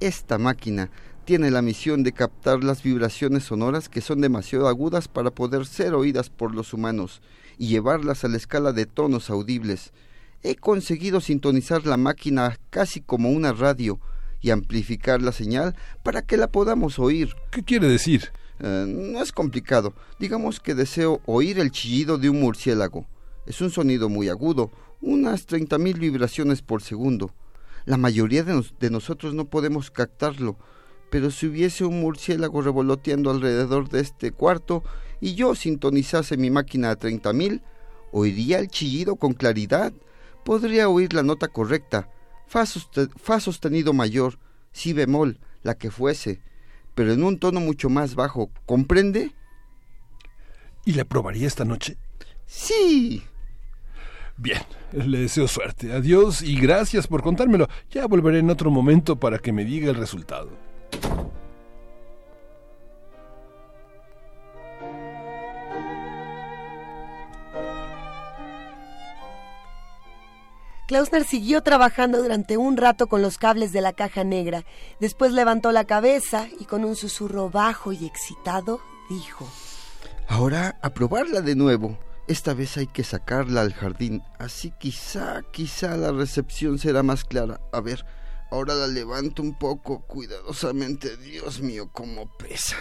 Esta 0.00 0.36
máquina 0.36 0.90
tiene 1.24 1.48
la 1.52 1.62
misión 1.62 2.02
de 2.02 2.10
captar 2.10 2.64
las 2.64 2.82
vibraciones 2.82 3.44
sonoras 3.44 3.88
que 3.88 4.00
son 4.00 4.20
demasiado 4.20 4.66
agudas 4.66 5.06
para 5.06 5.30
poder 5.30 5.64
ser 5.64 5.94
oídas 5.94 6.28
por 6.28 6.56
los 6.56 6.74
humanos 6.74 7.22
y 7.56 7.68
llevarlas 7.68 8.24
a 8.24 8.28
la 8.28 8.36
escala 8.36 8.72
de 8.72 8.86
tonos 8.86 9.30
audibles. 9.30 9.92
He 10.42 10.56
conseguido 10.56 11.20
sintonizar 11.20 11.86
la 11.86 11.96
máquina 11.96 12.58
casi 12.70 13.00
como 13.00 13.30
una 13.30 13.52
radio 13.52 14.00
y 14.40 14.50
amplificar 14.50 15.22
la 15.22 15.32
señal 15.32 15.76
para 16.02 16.22
que 16.22 16.36
la 16.36 16.48
podamos 16.50 16.98
oír. 16.98 17.34
¿Qué 17.50 17.62
quiere 17.62 17.88
decir? 17.88 18.32
Eh, 18.58 18.84
no 18.88 19.22
es 19.22 19.30
complicado. 19.32 19.94
Digamos 20.18 20.58
que 20.60 20.74
deseo 20.74 21.20
oír 21.26 21.58
el 21.60 21.70
chillido 21.70 22.18
de 22.18 22.28
un 22.28 22.40
murciélago. 22.40 23.06
Es 23.46 23.60
un 23.60 23.70
sonido 23.70 24.08
muy 24.08 24.28
agudo, 24.28 24.70
unas 25.00 25.46
30.000 25.46 25.98
vibraciones 25.98 26.62
por 26.62 26.82
segundo. 26.82 27.32
La 27.84 27.96
mayoría 27.96 28.42
de, 28.44 28.52
nos- 28.54 28.74
de 28.78 28.90
nosotros 28.90 29.34
no 29.34 29.44
podemos 29.46 29.90
captarlo, 29.90 30.56
pero 31.10 31.30
si 31.30 31.46
hubiese 31.46 31.84
un 31.84 32.00
murciélago 32.00 32.62
revoloteando 32.62 33.30
alrededor 33.30 33.88
de 33.90 34.00
este 34.00 34.30
cuarto 34.32 34.82
y 35.20 35.34
yo 35.34 35.54
sintonizase 35.54 36.36
mi 36.36 36.50
máquina 36.50 36.90
a 36.90 36.98
30.000, 36.98 37.60
oiría 38.12 38.58
el 38.58 38.68
chillido 38.68 39.16
con 39.16 39.34
claridad. 39.34 39.92
Podría 40.44 40.88
oír 40.88 41.12
la 41.14 41.22
nota 41.22 41.48
correcta, 41.48 42.08
fa, 42.46 42.62
soste- 42.66 43.08
fa 43.16 43.40
sostenido 43.40 43.92
mayor, 43.92 44.38
si 44.72 44.92
bemol, 44.92 45.38
la 45.62 45.76
que 45.76 45.90
fuese, 45.90 46.40
pero 46.94 47.12
en 47.12 47.22
un 47.22 47.38
tono 47.38 47.60
mucho 47.60 47.88
más 47.88 48.14
bajo, 48.14 48.50
¿comprende? 48.66 49.32
¿Y 50.84 50.94
la 50.94 51.04
probaría 51.04 51.46
esta 51.46 51.64
noche? 51.64 51.96
Sí. 52.46 53.22
Bien, 54.36 54.62
le 54.92 55.20
deseo 55.20 55.46
suerte. 55.46 55.92
Adiós 55.92 56.42
y 56.42 56.58
gracias 56.58 57.06
por 57.06 57.22
contármelo. 57.22 57.68
Ya 57.90 58.06
volveré 58.06 58.40
en 58.40 58.50
otro 58.50 58.70
momento 58.70 59.16
para 59.16 59.38
que 59.38 59.52
me 59.52 59.64
diga 59.64 59.90
el 59.90 59.96
resultado. 59.96 60.50
Klausner 70.92 71.24
siguió 71.24 71.62
trabajando 71.62 72.22
durante 72.22 72.58
un 72.58 72.76
rato 72.76 73.06
con 73.06 73.22
los 73.22 73.38
cables 73.38 73.72
de 73.72 73.80
la 73.80 73.94
caja 73.94 74.24
negra. 74.24 74.66
Después 75.00 75.32
levantó 75.32 75.72
la 75.72 75.86
cabeza 75.86 76.48
y 76.60 76.66
con 76.66 76.84
un 76.84 76.96
susurro 76.96 77.48
bajo 77.48 77.94
y 77.94 78.04
excitado 78.04 78.78
dijo: 79.08 79.48
Ahora 80.28 80.78
a 80.82 80.90
probarla 80.90 81.40
de 81.40 81.54
nuevo. 81.54 81.98
Esta 82.28 82.52
vez 82.52 82.76
hay 82.76 82.88
que 82.88 83.04
sacarla 83.04 83.62
al 83.62 83.72
jardín, 83.72 84.22
así 84.38 84.70
quizá, 84.78 85.40
quizá 85.50 85.96
la 85.96 86.12
recepción 86.12 86.78
será 86.78 87.02
más 87.02 87.24
clara. 87.24 87.58
A 87.72 87.80
ver, 87.80 88.04
ahora 88.50 88.74
la 88.74 88.86
levanto 88.86 89.40
un 89.40 89.58
poco 89.58 90.02
cuidadosamente. 90.02 91.16
Dios 91.16 91.62
mío, 91.62 91.88
cómo 91.90 92.26
pesa. 92.36 92.76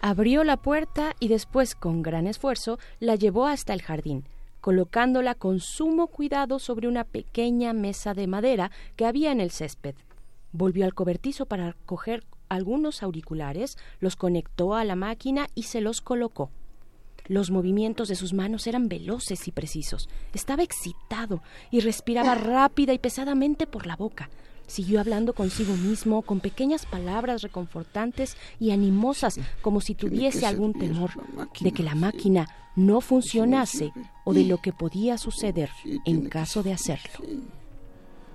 Abrió 0.00 0.42
la 0.42 0.56
puerta 0.56 1.14
y 1.20 1.28
después, 1.28 1.76
con 1.76 2.02
gran 2.02 2.26
esfuerzo, 2.26 2.80
la 2.98 3.14
llevó 3.14 3.46
hasta 3.46 3.72
el 3.72 3.82
jardín, 3.82 4.26
colocándola 4.62 5.34
con 5.34 5.60
sumo 5.60 6.06
cuidado 6.06 6.60
sobre 6.60 6.88
una 6.88 7.04
pequeña 7.04 7.74
mesa 7.74 8.14
de 8.14 8.28
madera 8.28 8.70
que 8.96 9.04
había 9.04 9.32
en 9.32 9.40
el 9.40 9.50
césped. 9.50 9.96
Volvió 10.52 10.84
al 10.84 10.94
cobertizo 10.94 11.46
para 11.46 11.74
coger 11.84 12.24
algunos 12.48 13.02
auriculares, 13.02 13.76
los 13.98 14.14
conectó 14.14 14.74
a 14.74 14.84
la 14.84 14.94
máquina 14.94 15.48
y 15.56 15.64
se 15.64 15.80
los 15.80 16.00
colocó. 16.00 16.50
Los 17.26 17.50
movimientos 17.50 18.06
de 18.08 18.14
sus 18.14 18.34
manos 18.34 18.66
eran 18.66 18.88
veloces 18.88 19.48
y 19.48 19.52
precisos. 19.52 20.08
Estaba 20.32 20.62
excitado 20.62 21.42
y 21.72 21.80
respiraba 21.80 22.36
rápida 22.36 22.92
y 22.92 22.98
pesadamente 22.98 23.66
por 23.66 23.86
la 23.86 23.96
boca. 23.96 24.30
Siguió 24.68 25.00
hablando 25.00 25.32
consigo 25.32 25.74
mismo 25.74 26.22
con 26.22 26.38
pequeñas 26.38 26.86
palabras 26.86 27.42
reconfortantes 27.42 28.36
y 28.60 28.70
animosas, 28.70 29.40
como 29.60 29.80
si 29.80 29.96
tuviese 29.96 30.46
algún 30.46 30.72
temor 30.72 31.10
de 31.60 31.72
que 31.72 31.82
la 31.82 31.96
máquina 31.96 32.46
no 32.76 33.00
funcionase 33.00 33.92
o 34.24 34.32
de 34.32 34.44
lo 34.44 34.58
que 34.58 34.72
podía 34.72 35.18
suceder 35.18 35.70
en 36.04 36.28
caso 36.28 36.62
de 36.62 36.72
hacerlo. 36.72 37.26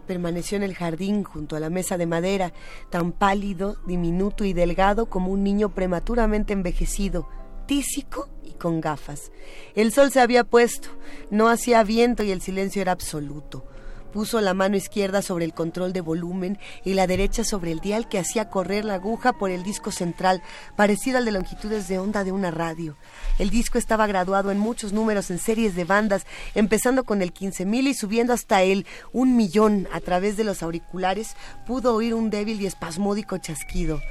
Permaneció 0.06 0.56
en 0.56 0.64
el 0.64 0.74
jardín 0.74 1.24
junto 1.24 1.56
a 1.56 1.60
la 1.60 1.70
mesa 1.70 1.98
de 1.98 2.06
madera, 2.06 2.54
tan 2.90 3.12
pálido, 3.12 3.78
diminuto 3.86 4.46
y 4.46 4.54
delgado 4.54 5.08
como 5.08 5.32
un 5.32 5.44
niño 5.44 5.76
prematuramente 5.76 6.54
envejecido, 6.54 7.28
tísico 7.66 8.30
y 8.44 8.54
con 8.54 8.80
gafas. 8.80 9.32
El 9.76 9.92
sol 9.92 10.12
se 10.12 10.22
había 10.22 10.46
puesto, 10.46 10.90
no 11.30 11.50
hacía 11.50 11.84
viento 11.84 12.24
y 12.24 12.32
el 12.32 12.42
silencio 12.42 12.82
era 12.82 12.94
absoluto. 12.94 13.66
Puso 14.12 14.42
la 14.42 14.54
mano 14.54 14.78
izquierda 14.78 15.22
sobre 15.22 15.46
el 15.46 15.54
control 15.54 15.94
de 15.94 16.02
volumen 16.02 16.58
y 16.84 16.94
la 16.94 17.08
derecha 17.08 17.44
sobre 17.44 17.72
el 17.72 17.80
dial 17.80 18.08
que 18.08 18.20
hacía 18.20 18.50
correr 18.50 18.86
la 18.86 18.96
aguja 18.96 19.34
por 19.34 19.52
el 19.52 19.64
disco 19.64 19.92
central, 19.92 20.42
parecido 20.76 21.18
al 21.18 21.26
de 21.26 21.32
longitudes 21.32 21.88
de 21.88 22.00
onda 22.00 22.24
de 22.24 22.32
una 22.32 22.52
radio. 22.52 22.98
El 23.38 23.50
disco 23.50 23.78
estaba 23.78 24.08
graduado 24.08 24.52
en 24.52 24.60
muchos 24.60 24.94
números 24.94 25.30
en 25.30 25.40
series 25.40 25.76
de 25.76 25.84
bandas, 25.84 26.26
empezando 26.56 27.04
con 27.04 27.22
el 27.22 27.34
15.000 27.34 27.88
y 27.88 27.94
subiendo 27.94 28.34
hasta 28.34 28.64
el 28.64 28.86
un 29.12 29.36
millón. 29.36 29.88
A 29.92 30.00
través 30.00 30.38
de 30.38 30.44
los 30.44 30.64
auriculares 30.64 31.36
pudo 31.66 31.94
oír 31.94 32.14
un 32.14 32.30
débil 32.30 32.62
y 32.62 32.66
espasmódico 32.66 33.38
chasquido. 33.38 34.02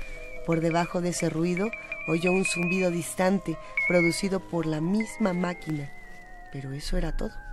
Por 0.47 0.61
debajo 0.61 1.01
de 1.01 1.09
ese 1.09 1.29
ruido 1.29 1.69
oyó 2.07 2.31
un 2.33 2.45
zumbido 2.45 2.91
distante 2.91 3.59
producido 3.89 4.41
por 4.41 4.67
la 4.67 4.81
misma 4.81 5.33
máquina. 5.33 5.91
Pero 6.53 6.73
eso 6.73 6.97
era 6.97 7.17
todo. 7.17 7.46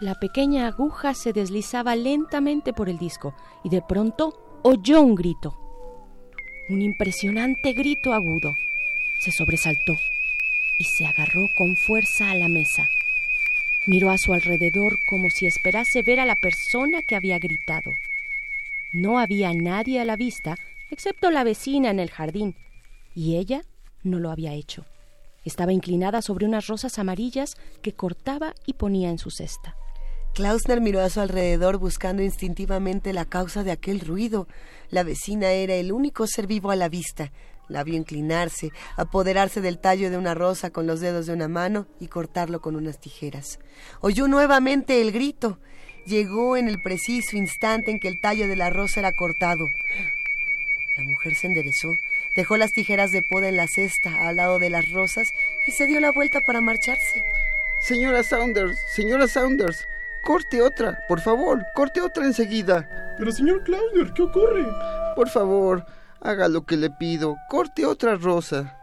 La 0.00 0.16
pequeña 0.16 0.66
aguja 0.66 1.14
se 1.14 1.32
deslizaba 1.32 1.94
lentamente 1.94 2.72
por 2.72 2.88
el 2.88 2.98
disco 2.98 3.34
y 3.62 3.68
de 3.68 3.80
pronto 3.80 4.60
oyó 4.62 5.00
un 5.00 5.14
grito. 5.14 5.56
Un 6.68 6.82
impresionante 6.82 7.72
grito 7.72 8.12
agudo. 8.12 8.54
Se 9.20 9.30
sobresaltó 9.30 9.94
y 10.78 10.84
se 10.84 11.06
agarró 11.06 11.46
con 11.56 11.76
fuerza 11.76 12.30
a 12.30 12.34
la 12.34 12.48
mesa. 12.48 12.88
Miró 13.86 14.10
a 14.10 14.18
su 14.18 14.32
alrededor 14.32 14.98
como 15.06 15.30
si 15.30 15.46
esperase 15.46 16.02
ver 16.02 16.18
a 16.18 16.26
la 16.26 16.36
persona 16.36 17.00
que 17.06 17.14
había 17.14 17.38
gritado. 17.38 17.92
No 18.92 19.18
había 19.18 19.52
nadie 19.54 20.00
a 20.00 20.04
la 20.04 20.16
vista 20.16 20.56
excepto 20.90 21.30
la 21.30 21.44
vecina 21.44 21.90
en 21.90 22.00
el 22.00 22.10
jardín, 22.10 22.56
y 23.14 23.36
ella 23.36 23.62
no 24.02 24.18
lo 24.18 24.30
había 24.30 24.54
hecho. 24.54 24.84
Estaba 25.44 25.72
inclinada 25.72 26.22
sobre 26.22 26.46
unas 26.46 26.66
rosas 26.66 26.98
amarillas 26.98 27.56
que 27.82 27.92
cortaba 27.92 28.54
y 28.66 28.74
ponía 28.74 29.10
en 29.10 29.18
su 29.18 29.30
cesta. 29.30 29.76
Klausner 30.34 30.80
miró 30.80 31.00
a 31.00 31.10
su 31.10 31.20
alrededor 31.20 31.78
buscando 31.78 32.20
instintivamente 32.20 33.12
la 33.12 33.24
causa 33.24 33.62
de 33.62 33.70
aquel 33.70 34.00
ruido. 34.00 34.48
La 34.90 35.04
vecina 35.04 35.52
era 35.52 35.74
el 35.74 35.92
único 35.92 36.26
ser 36.26 36.48
vivo 36.48 36.72
a 36.72 36.76
la 36.76 36.88
vista. 36.88 37.30
La 37.68 37.84
vio 37.84 37.94
inclinarse, 37.94 38.72
apoderarse 38.96 39.60
del 39.60 39.78
tallo 39.78 40.10
de 40.10 40.18
una 40.18 40.34
rosa 40.34 40.70
con 40.70 40.88
los 40.88 41.00
dedos 41.00 41.26
de 41.26 41.34
una 41.34 41.46
mano 41.46 41.86
y 42.00 42.08
cortarlo 42.08 42.60
con 42.60 42.74
unas 42.74 43.00
tijeras. 43.00 43.60
Oyó 44.00 44.26
nuevamente 44.26 45.00
el 45.00 45.12
grito. 45.12 45.56
Llegó 46.04 46.56
en 46.56 46.68
el 46.68 46.82
preciso 46.82 47.36
instante 47.36 47.92
en 47.92 48.00
que 48.00 48.08
el 48.08 48.20
tallo 48.20 48.48
de 48.48 48.56
la 48.56 48.70
rosa 48.70 49.00
era 49.00 49.12
cortado. 49.12 49.66
La 50.98 51.04
mujer 51.04 51.36
se 51.36 51.46
enderezó, 51.46 51.90
dejó 52.34 52.56
las 52.56 52.72
tijeras 52.72 53.12
de 53.12 53.22
poda 53.22 53.48
en 53.48 53.56
la 53.56 53.68
cesta 53.68 54.28
al 54.28 54.36
lado 54.36 54.58
de 54.58 54.70
las 54.70 54.90
rosas 54.90 55.28
y 55.66 55.70
se 55.70 55.86
dio 55.86 56.00
la 56.00 56.10
vuelta 56.10 56.40
para 56.40 56.60
marcharse. 56.60 57.22
Señora 57.80 58.22
Saunders, 58.22 58.78
señora 58.94 59.28
Saunders, 59.28 59.86
corte 60.24 60.62
otra, 60.62 60.98
por 61.08 61.20
favor, 61.20 61.64
corte 61.74 62.00
otra 62.00 62.24
enseguida. 62.24 63.14
Pero 63.18 63.30
señor 63.30 63.62
Klausner, 63.64 64.12
¿qué 64.12 64.22
ocurre? 64.22 64.66
Por 65.14 65.28
favor, 65.28 65.84
haga 66.20 66.48
lo 66.48 66.64
que 66.64 66.76
le 66.76 66.90
pido, 66.90 67.36
corte 67.48 67.86
otra 67.86 68.16
rosa. 68.16 68.78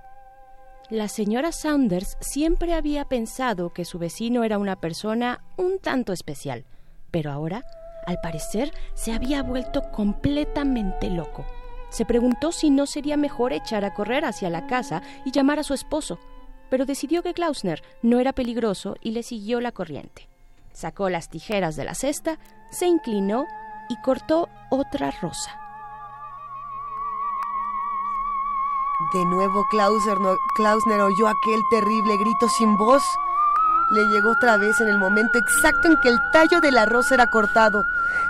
La 0.90 1.08
señora 1.08 1.52
Saunders 1.52 2.18
siempre 2.20 2.74
había 2.74 3.06
pensado 3.06 3.72
que 3.74 3.86
su 3.86 3.98
vecino 3.98 4.44
era 4.44 4.58
una 4.58 4.76
persona 4.76 5.42
un 5.58 5.80
tanto 5.80 6.14
especial, 6.14 6.66
pero 7.12 7.32
ahora, 7.32 7.64
al 8.06 8.18
parecer, 8.22 8.74
se 8.94 9.14
había 9.14 9.42
vuelto 9.42 9.84
completamente 9.92 11.10
loco. 11.10 11.46
Se 11.90 12.06
preguntó 12.06 12.52
si 12.52 12.70
no 12.70 12.86
sería 12.86 13.18
mejor 13.18 13.54
echar 13.54 13.84
a 13.86 13.94
correr 13.94 14.26
hacia 14.26 14.50
la 14.50 14.68
casa 14.68 15.02
y 15.26 15.32
llamar 15.32 15.60
a 15.60 15.64
su 15.64 15.74
esposo, 15.74 16.20
pero 16.70 16.86
decidió 16.86 17.22
que 17.22 17.34
Klausner 17.34 17.84
no 18.02 18.20
era 18.20 18.34
peligroso 18.34 18.96
y 19.02 19.12
le 19.12 19.24
siguió 19.24 19.60
la 19.60 19.74
corriente. 19.74 20.31
Sacó 20.74 21.10
las 21.10 21.30
tijeras 21.30 21.76
de 21.76 21.84
la 21.86 21.96
cesta, 21.96 22.38
se 22.72 22.88
inclinó 22.88 23.46
y 23.90 24.00
cortó 24.02 24.48
otra 24.70 25.12
rosa. 25.22 25.58
De 29.14 29.26
nuevo 29.26 29.66
Klausner, 29.70 30.20
no- 30.20 30.36
Klausner 30.56 31.02
oyó 31.02 31.28
aquel 31.28 31.62
terrible 31.70 32.18
grito 32.18 32.48
sin 32.50 32.78
voz. 32.78 33.04
Le 33.92 34.06
llegó 34.06 34.30
otra 34.32 34.56
vez 34.58 34.80
en 34.80 34.88
el 34.88 34.98
momento 34.98 35.38
exacto 35.38 35.90
en 35.90 35.98
que 36.02 36.08
el 36.10 36.20
tallo 36.32 36.62
de 36.62 36.72
la 36.72 36.86
rosa 36.86 37.16
era 37.16 37.28
cortado. 37.28 37.84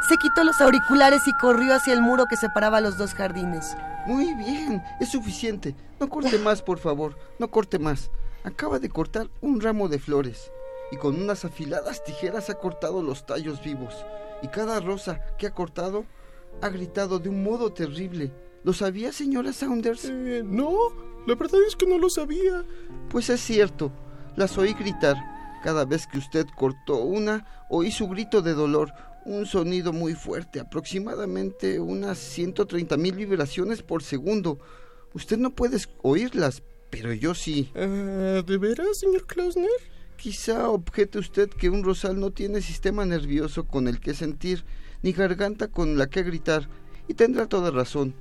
Se 0.08 0.18
quitó 0.18 0.44
los 0.44 0.60
auriculares 0.60 1.28
y 1.28 1.34
corrió 1.34 1.76
hacia 1.76 1.94
el 1.94 2.02
muro 2.02 2.26
que 2.26 2.38
separaba 2.38 2.82
los 2.82 2.98
dos 2.98 3.14
jardines. 3.14 3.78
Muy 4.08 4.34
bien, 4.34 4.84
es 5.00 5.10
suficiente. 5.10 5.76
No 6.00 6.10
corte 6.10 6.40
más, 6.44 6.64
por 6.64 6.80
favor, 6.80 7.16
no 7.38 7.50
corte 7.50 7.78
más. 7.78 8.10
Acaba 8.44 8.80
de 8.80 8.90
cortar 8.90 9.28
un 9.42 9.62
ramo 9.62 9.88
de 9.88 10.00
flores 10.00 10.52
y 10.92 10.98
con 10.98 11.22
unas 11.22 11.46
afiladas 11.46 12.04
tijeras 12.04 12.50
ha 12.50 12.56
cortado 12.56 13.02
los 13.02 13.26
tallos 13.26 13.64
vivos. 13.64 14.06
Y 14.42 14.48
cada 14.48 14.80
rosa 14.80 15.22
que 15.38 15.48
ha 15.48 15.54
cortado 15.54 16.06
ha 16.62 16.70
gritado 16.70 17.20
de 17.20 17.30
un 17.30 17.44
modo 17.44 17.72
terrible. 17.72 18.32
¿Lo 18.64 18.74
sabía, 18.74 19.12
señora 19.12 19.54
Saunders? 19.54 20.06
Eh, 20.06 20.44
no, 20.46 20.78
la 21.26 21.36
verdad 21.36 21.62
es 21.68 21.76
que 21.76 21.88
no 21.88 21.98
lo 21.98 22.10
sabía. 22.10 22.64
Pues 23.10 23.30
es 23.30 23.42
cierto, 23.42 23.92
las 24.36 24.58
oí 24.58 24.74
gritar. 24.74 25.16
Cada 25.64 25.86
vez 25.86 26.08
que 26.08 26.18
usted 26.18 26.48
cortó 26.56 26.98
una, 26.98 27.46
oí 27.70 27.92
su 27.92 28.08
grito 28.08 28.42
de 28.42 28.54
dolor, 28.54 28.92
un 29.26 29.46
sonido 29.46 29.94
muy 29.94 30.16
fuerte, 30.16 30.60
aproximadamente 30.60 31.80
unas 31.80 32.18
130 32.18 32.98
mil 32.98 33.16
vibraciones 33.16 33.84
por 33.84 34.02
segundo. 34.04 34.60
Usted 35.14 35.38
no 35.38 35.52
puede 35.52 35.78
oírlas, 36.02 36.64
pero 36.90 37.14
yo 37.14 37.36
sí. 37.36 37.72
Ah, 37.76 38.42
¿De 38.46 38.58
veras, 38.58 38.98
señor 38.98 39.26
Klausner? 39.28 39.70
Quizá 40.22 40.70
objete 40.70 41.18
usted 41.18 41.50
que 41.50 41.72
un 41.72 41.84
rosal 41.84 42.20
no 42.20 42.30
tiene 42.30 42.62
sistema 42.62 43.06
nervioso 43.06 43.66
con 43.66 43.88
el 43.88 44.00
que 44.00 44.14
sentir, 44.14 44.64
ni 45.02 45.14
garganta 45.14 45.70
con 45.70 45.98
la 45.98 46.12
que 46.12 46.22
gritar, 46.22 46.70
y 47.08 47.16
tendrá 47.16 47.48
toda 47.48 47.72
razón. 47.72 48.14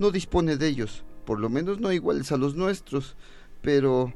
No 0.00 0.10
dispone 0.10 0.56
de 0.56 0.66
ellos, 0.66 1.04
por 1.24 1.38
lo 1.38 1.48
menos 1.48 1.78
no 1.78 1.92
iguales 1.92 2.32
a 2.32 2.38
los 2.38 2.56
nuestros. 2.56 3.14
Pero... 3.62 4.12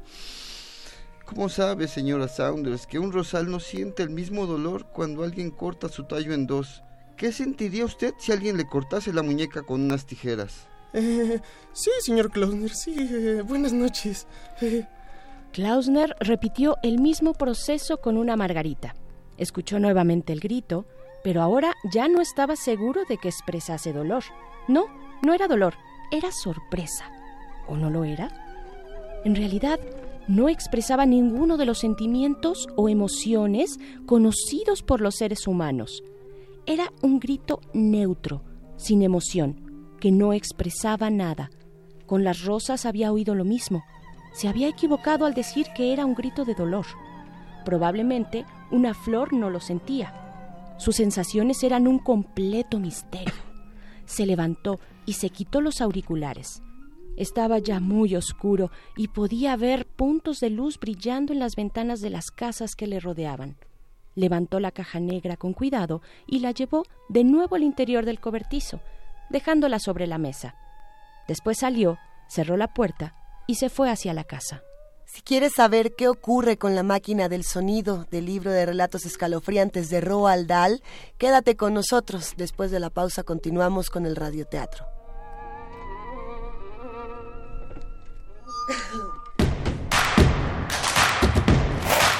¿Cómo 1.25 1.47
sabe, 1.47 1.87
señora 1.87 2.27
Saunders, 2.27 2.85
que 2.85 2.99
un 2.99 3.13
rosal 3.13 3.49
no 3.49 3.61
siente 3.61 4.03
el 4.03 4.09
mismo 4.09 4.45
dolor 4.45 4.87
cuando 4.93 5.23
alguien 5.23 5.49
corta 5.49 5.87
su 5.87 6.03
tallo 6.03 6.33
en 6.33 6.45
dos? 6.45 6.83
¿Qué 7.15 7.31
sentiría 7.31 7.85
usted 7.85 8.13
si 8.19 8.33
alguien 8.33 8.57
le 8.57 8.67
cortase 8.67 9.13
la 9.13 9.23
muñeca 9.23 9.61
con 9.61 9.79
unas 9.79 10.05
tijeras? 10.05 10.67
Eh, 10.91 11.39
sí, 11.71 11.91
señor 12.01 12.31
Klausner, 12.31 12.75
sí. 12.75 12.97
buenas 13.47 13.71
noches. 13.71 14.27
Eh, 14.59 14.85
Klausner 15.51 16.15
repitió 16.19 16.77
el 16.83 16.99
mismo 16.99 17.33
proceso 17.33 17.97
con 17.97 18.17
una 18.17 18.35
margarita. 18.35 18.95
Escuchó 19.37 19.79
nuevamente 19.79 20.33
el 20.33 20.39
grito, 20.39 20.85
pero 21.23 21.41
ahora 21.41 21.73
ya 21.91 22.07
no 22.07 22.21
estaba 22.21 22.55
seguro 22.55 23.03
de 23.05 23.17
que 23.17 23.29
expresase 23.29 23.93
dolor. 23.93 24.23
No, 24.67 24.85
no 25.23 25.33
era 25.33 25.47
dolor, 25.47 25.75
era 26.11 26.31
sorpresa. 26.31 27.11
¿O 27.67 27.75
no 27.75 27.89
lo 27.89 28.03
era? 28.03 28.29
En 29.25 29.35
realidad, 29.35 29.79
no 30.27 30.47
expresaba 30.47 31.05
ninguno 31.05 31.57
de 31.57 31.65
los 31.65 31.79
sentimientos 31.79 32.67
o 32.75 32.87
emociones 32.87 33.79
conocidos 34.05 34.83
por 34.83 35.01
los 35.01 35.15
seres 35.15 35.47
humanos. 35.47 36.03
Era 36.65 36.93
un 37.01 37.19
grito 37.19 37.61
neutro, 37.73 38.43
sin 38.77 39.01
emoción, 39.01 39.95
que 39.99 40.11
no 40.11 40.33
expresaba 40.33 41.09
nada. 41.09 41.49
Con 42.05 42.23
las 42.23 42.43
rosas 42.43 42.85
había 42.85 43.11
oído 43.11 43.33
lo 43.33 43.43
mismo. 43.43 43.83
Se 44.31 44.47
había 44.47 44.67
equivocado 44.67 45.25
al 45.25 45.33
decir 45.33 45.67
que 45.75 45.93
era 45.93 46.05
un 46.05 46.13
grito 46.13 46.45
de 46.45 46.55
dolor. 46.55 46.85
Probablemente 47.65 48.45
una 48.71 48.93
flor 48.93 49.33
no 49.33 49.49
lo 49.49 49.59
sentía. 49.59 50.13
Sus 50.77 50.95
sensaciones 50.95 51.63
eran 51.63 51.87
un 51.87 51.99
completo 51.99 52.79
misterio. 52.79 53.33
Se 54.05 54.25
levantó 54.25 54.79
y 55.05 55.13
se 55.13 55.29
quitó 55.29 55.61
los 55.61 55.81
auriculares. 55.81 56.61
Estaba 57.17 57.59
ya 57.59 57.79
muy 57.79 58.15
oscuro 58.15 58.71
y 58.95 59.09
podía 59.09 59.57
ver 59.57 59.85
puntos 59.85 60.39
de 60.39 60.49
luz 60.49 60.79
brillando 60.79 61.33
en 61.33 61.39
las 61.39 61.55
ventanas 61.55 61.99
de 61.99 62.09
las 62.09 62.31
casas 62.31 62.75
que 62.75 62.87
le 62.87 62.99
rodeaban. 62.99 63.57
Levantó 64.15 64.59
la 64.59 64.71
caja 64.71 64.99
negra 64.99 65.35
con 65.35 65.53
cuidado 65.53 66.01
y 66.27 66.39
la 66.39 66.51
llevó 66.51 66.83
de 67.09 67.23
nuevo 67.23 67.55
al 67.55 67.63
interior 67.63 68.05
del 68.05 68.19
cobertizo, 68.19 68.79
dejándola 69.29 69.79
sobre 69.79 70.07
la 70.07 70.17
mesa. 70.17 70.55
Después 71.27 71.57
salió, 71.59 71.97
cerró 72.27 72.55
la 72.55 72.73
puerta 72.73 73.15
y 73.49 73.55
se 73.55 73.71
fue 73.71 73.89
hacia 73.89 74.13
la 74.13 74.25
casa. 74.25 74.61
Si 75.07 75.23
quieres 75.23 75.53
saber 75.55 75.95
qué 75.95 76.07
ocurre 76.07 76.59
con 76.59 76.75
la 76.75 76.83
máquina 76.83 77.29
del 77.29 77.43
sonido 77.43 78.05
del 78.11 78.27
libro 78.27 78.51
de 78.51 78.63
relatos 78.63 79.07
escalofriantes 79.07 79.89
de 79.89 80.01
Roald 80.01 80.45
Dahl, 80.45 80.83
quédate 81.17 81.55
con 81.55 81.73
nosotros. 81.73 82.35
Después 82.37 82.69
de 82.69 82.79
la 82.79 82.91
pausa 82.91 83.23
continuamos 83.23 83.89
con 83.89 84.05
el 84.05 84.15
radioteatro. 84.15 84.85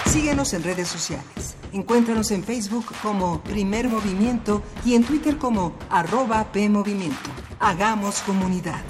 Síguenos 0.08 0.52
en 0.54 0.64
redes 0.64 0.88
sociales. 0.88 1.56
Encuéntranos 1.74 2.32
en 2.32 2.44
Facebook 2.44 2.88
como 3.04 3.44
Primer 3.44 3.88
Movimiento 3.88 4.64
y 4.84 4.96
en 4.96 5.04
Twitter 5.04 5.38
como 5.38 5.78
arroba 5.92 6.52
PMovimiento. 6.52 7.30
Hagamos 7.60 8.22
comunidad. 8.22 8.82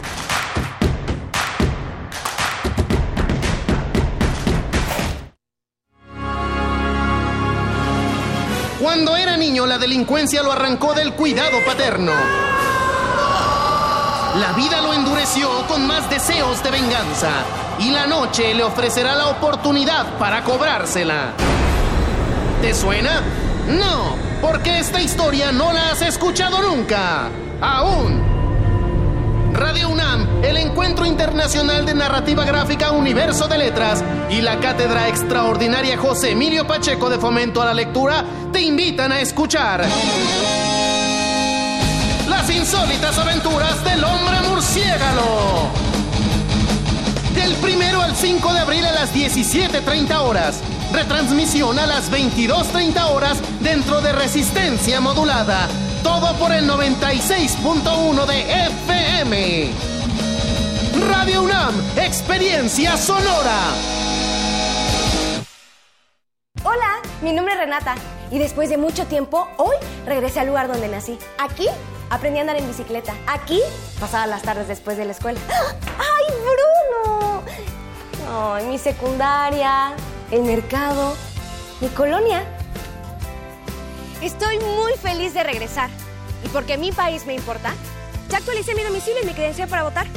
Cuando 8.79 9.17
era 9.17 9.35
niño, 9.35 9.65
la 9.65 9.77
delincuencia 9.77 10.41
lo 10.41 10.53
arrancó 10.53 10.93
del 10.93 11.13
cuidado 11.13 11.59
paterno. 11.65 12.13
La 14.39 14.53
vida 14.55 14.79
lo 14.81 14.93
endureció 14.93 15.49
con 15.67 15.85
más 15.85 16.09
deseos 16.09 16.63
de 16.63 16.71
venganza. 16.71 17.29
Y 17.79 17.91
la 17.91 18.07
noche 18.07 18.53
le 18.53 18.63
ofrecerá 18.63 19.15
la 19.15 19.27
oportunidad 19.27 20.17
para 20.17 20.45
cobrársela. 20.45 21.33
¿Te 22.61 22.73
suena? 22.73 23.21
No, 23.67 24.15
porque 24.41 24.79
esta 24.79 25.01
historia 25.01 25.51
no 25.51 25.73
la 25.73 25.89
has 25.89 26.01
escuchado 26.01 26.61
nunca. 26.61 27.27
Aún. 27.59 28.38
Radio 29.53 29.89
UNAM, 29.89 30.43
el 30.43 30.57
Encuentro 30.57 31.05
Internacional 31.05 31.85
de 31.85 31.93
Narrativa 31.93 32.45
Gráfica 32.45 32.91
Universo 32.91 33.47
de 33.47 33.57
Letras 33.57 34.03
y 34.29 34.41
la 34.41 34.59
Cátedra 34.59 35.07
Extraordinaria 35.07 35.97
José 35.97 36.31
Emilio 36.31 36.67
Pacheco 36.67 37.09
de 37.09 37.17
Fomento 37.17 37.61
a 37.61 37.65
la 37.65 37.73
Lectura 37.73 38.23
te 38.51 38.61
invitan 38.61 39.11
a 39.11 39.19
escuchar 39.19 39.85
las 42.27 42.49
insólitas 42.49 43.17
aventuras 43.17 43.83
del 43.83 44.03
hombre 44.03 44.39
murciélago. 44.47 45.69
Del 47.33 47.53
primero 47.55 48.01
al 48.01 48.15
5 48.15 48.53
de 48.53 48.59
abril 48.59 48.85
a 48.85 48.91
las 48.91 49.13
17.30 49.13 50.19
horas. 50.21 50.61
Retransmisión 50.91 51.77
a 51.79 51.85
las 51.85 52.11
22.30 52.11 53.09
horas 53.11 53.37
dentro 53.61 54.01
de 54.01 54.11
resistencia 54.11 54.99
modulada. 54.99 55.67
Todo 56.03 56.33
por 56.37 56.51
el 56.51 56.69
96.1 56.69 58.25
de 58.25 58.65
FM. 58.67 59.69
Radio 61.09 61.43
UNAM, 61.43 61.75
experiencia 61.97 62.95
sonora. 62.97 63.57
Hola, 66.63 67.01
mi 67.21 67.33
nombre 67.33 67.53
es 67.53 67.59
Renata 67.59 67.95
y 68.31 68.39
después 68.39 68.69
de 68.69 68.77
mucho 68.77 69.05
tiempo, 69.07 69.47
hoy 69.57 69.75
regresé 70.05 70.39
al 70.39 70.47
lugar 70.47 70.67
donde 70.67 70.87
nací. 70.87 71.17
Aquí 71.37 71.67
aprendí 72.09 72.39
a 72.39 72.41
andar 72.41 72.57
en 72.57 72.67
bicicleta. 72.67 73.13
Aquí 73.27 73.61
pasaba 73.99 74.27
las 74.27 74.41
tardes 74.41 74.67
después 74.67 74.97
de 74.97 75.05
la 75.05 75.11
escuela. 75.11 75.39
¡Ay, 75.49 76.25
Bruno! 76.41 77.43
Ay, 78.31 78.65
mi 78.67 78.77
secundaria, 78.77 79.93
el 80.31 80.43
mercado, 80.43 81.15
mi 81.81 81.87
colonia. 81.89 82.43
Estoy 84.21 84.57
muy 84.59 84.91
feliz 85.01 85.33
de 85.33 85.43
regresar. 85.43 85.89
Y 86.43 86.49
porque 86.49 86.77
mi 86.77 86.91
país 86.91 87.25
me 87.25 87.35
importa, 87.35 87.73
ya 88.29 88.37
actualicé 88.39 88.75
mi 88.75 88.83
domicilio 88.83 89.21
y 89.23 89.25
mi 89.25 89.33
credencial 89.33 89.69
para 89.69 89.83
votar. 89.83 90.07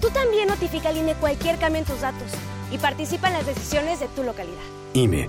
Tú 0.00 0.08
también 0.08 0.48
notifica 0.48 0.88
al 0.88 0.96
INE 0.96 1.14
cualquier 1.14 1.58
cambio 1.58 1.80
en 1.80 1.84
tus 1.84 2.00
datos 2.00 2.32
y 2.70 2.78
participa 2.78 3.28
en 3.28 3.34
las 3.34 3.46
decisiones 3.46 4.00
de 4.00 4.08
tu 4.08 4.22
localidad. 4.22 4.62
INE. 4.94 5.28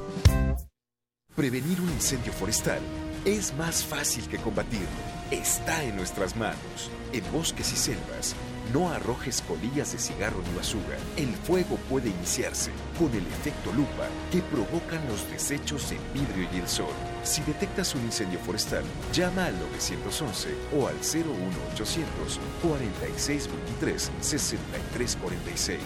Prevenir 1.36 1.82
un 1.82 1.90
incendio 1.90 2.32
forestal 2.32 2.80
es 3.26 3.54
más 3.56 3.84
fácil 3.84 4.26
que 4.30 4.38
combatirlo. 4.38 4.88
Está 5.30 5.84
en 5.84 5.98
nuestras 5.98 6.38
manos. 6.38 6.90
En 7.12 7.30
bosques 7.34 7.74
y 7.74 7.76
selvas, 7.76 8.36
no 8.74 8.90
arrojes 8.90 9.42
colillas 9.42 9.92
de 9.92 10.00
cigarro 10.00 10.42
ni 10.48 10.56
basura. 10.56 10.98
El 11.18 11.36
fuego 11.36 11.76
puede 11.90 12.10
iniciarse 12.10 12.72
con 12.98 13.10
el 13.12 13.28
efecto 13.28 13.74
lupa 13.74 14.08
que 14.32 14.42
provocan 14.42 15.06
los 15.10 15.30
desechos 15.30 15.92
en 15.92 16.00
vidrio 16.14 16.48
y 16.54 16.60
el 16.60 16.68
sol. 16.70 16.94
Si 17.24 17.42
detectas 17.44 17.96
un 17.96 18.02
incendio 18.02 18.40
forestal, 18.40 18.84
llama 19.14 19.46
al 19.46 19.60
911 19.60 20.50
o 20.78 20.88
al 20.88 20.96
01800 20.96 22.40
4623 22.64 24.12
6346. 24.20 25.80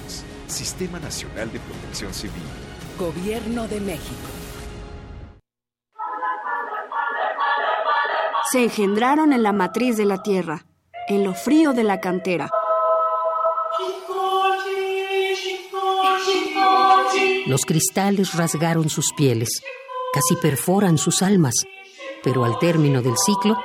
Sistema 0.48 1.00
Nacional 1.00 1.52
de 1.52 1.60
Protección 1.60 2.14
Civil. 2.14 2.44
Gobierno 2.98 3.68
de 3.68 3.80
México. 3.82 4.30
se 8.52 8.64
engendraron 8.64 9.34
en 9.34 9.44
la 9.44 9.52
matriz 9.52 9.98
de 9.98 10.06
la 10.06 10.22
tierra, 10.22 10.66
en 11.08 11.24
lo 11.24 11.34
frío 11.34 11.74
de 11.74 11.84
la 11.84 12.00
cantera. 12.00 12.50
Los 17.48 17.66
cristales 17.66 18.34
rasgaron 18.34 18.90
sus 18.90 19.12
pieles, 19.14 19.50
casi 20.16 20.38
perforan 20.42 20.98
sus 20.98 21.22
almas, 21.22 21.56
pero 22.24 22.46
al 22.46 22.58
término 22.58 23.02
del 23.02 23.18
ciclo 23.18 23.58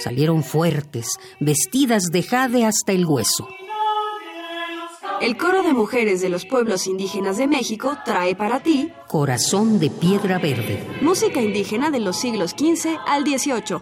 salieron 0.00 0.42
fuertes, 0.42 1.06
vestidas 1.38 2.06
de 2.10 2.24
jade 2.24 2.64
hasta 2.64 2.90
el 2.90 3.06
hueso. 3.06 3.48
El 5.20 5.36
coro 5.36 5.62
de 5.62 5.72
mujeres 5.72 6.20
de 6.20 6.28
los 6.28 6.46
pueblos 6.46 6.88
indígenas 6.88 7.38
de 7.38 7.46
México 7.46 7.96
trae 8.04 8.34
para 8.34 8.60
ti 8.60 8.90
Corazón 9.06 9.78
de 9.78 9.88
piedra 9.88 10.40
verde. 10.40 10.84
música 11.00 11.40
indígena 11.40 11.92
de 11.92 12.00
los 12.00 12.16
siglos 12.16 12.50
XV 12.50 12.98
al 13.06 13.22
XVIII. 13.24 13.78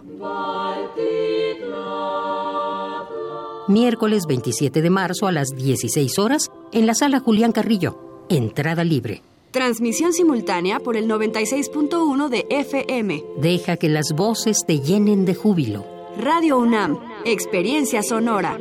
Miércoles 3.67 4.25
27 4.27 4.83
de 4.83 4.89
marzo 4.91 5.25
a 5.25 5.31
las 5.31 5.47
16 5.55 6.19
horas 6.19 6.51
en 6.71 6.85
la 6.85 6.93
sala 6.93 7.19
Julián 7.21 7.53
Carrillo. 7.53 8.25
Entrada 8.29 8.83
libre. 8.83 9.23
Transmisión 9.53 10.13
simultánea 10.13 10.79
por 10.79 10.97
el 10.97 11.07
96.1 11.07 12.27
de 12.27 12.47
FM. 12.49 13.23
Deja 13.37 13.77
que 13.77 13.87
las 13.87 14.11
voces 14.15 14.63
te 14.65 14.79
llenen 14.79 15.25
de 15.25 15.35
júbilo. 15.35 15.85
Radio 16.17 16.57
UNAM, 16.57 16.97
experiencia 17.23 18.01
sonora. 18.01 18.57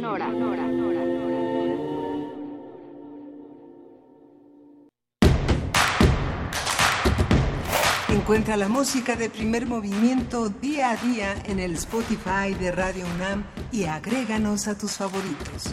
Encuentra 8.11 8.59
la 8.59 8.69
música 8.69 9.17
de 9.17 9.31
primer 9.31 9.65
movimiento 9.65 10.51
día 10.51 10.91
a 10.91 10.97
día 10.97 11.43
en 11.47 11.59
el 11.59 11.73
Spotify 11.73 12.53
de 12.61 12.71
Radio 12.71 13.07
UNAM 13.15 13.47
y 13.73 13.85
agréganos 13.85 14.69
a 14.69 14.77
tus 14.77 14.93
favoritos. 14.93 15.73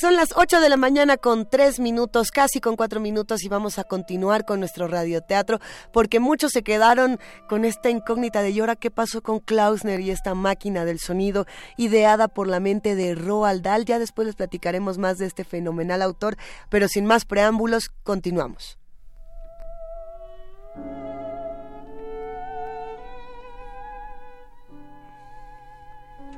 Son 0.00 0.14
las 0.14 0.28
8 0.36 0.60
de 0.60 0.68
la 0.68 0.76
mañana 0.76 1.16
con 1.16 1.50
3 1.50 1.80
minutos, 1.80 2.30
casi 2.30 2.60
con 2.60 2.76
4 2.76 3.00
minutos 3.00 3.42
y 3.42 3.48
vamos 3.48 3.80
a 3.80 3.84
continuar 3.84 4.44
con 4.44 4.60
nuestro 4.60 4.86
radioteatro 4.86 5.58
porque 5.92 6.20
muchos 6.20 6.52
se 6.52 6.62
quedaron 6.62 7.18
con 7.48 7.64
esta 7.64 7.90
incógnita 7.90 8.40
de 8.42 8.50
¿y 8.50 8.60
ahora 8.60 8.76
qué 8.76 8.92
pasó 8.92 9.24
con 9.24 9.40
Klausner 9.40 9.98
y 9.98 10.12
esta 10.12 10.36
máquina 10.36 10.84
del 10.84 11.00
sonido 11.00 11.46
ideada 11.76 12.28
por 12.28 12.46
la 12.46 12.60
mente 12.60 12.94
de 12.94 13.16
Roald 13.16 13.62
Dahl? 13.62 13.86
Ya 13.86 13.98
después 13.98 14.26
les 14.26 14.36
platicaremos 14.36 14.98
más 14.98 15.18
de 15.18 15.26
este 15.26 15.42
fenomenal 15.42 16.00
autor, 16.00 16.36
pero 16.70 16.86
sin 16.86 17.04
más 17.04 17.24
preámbulos, 17.24 17.90
continuamos. 18.04 18.78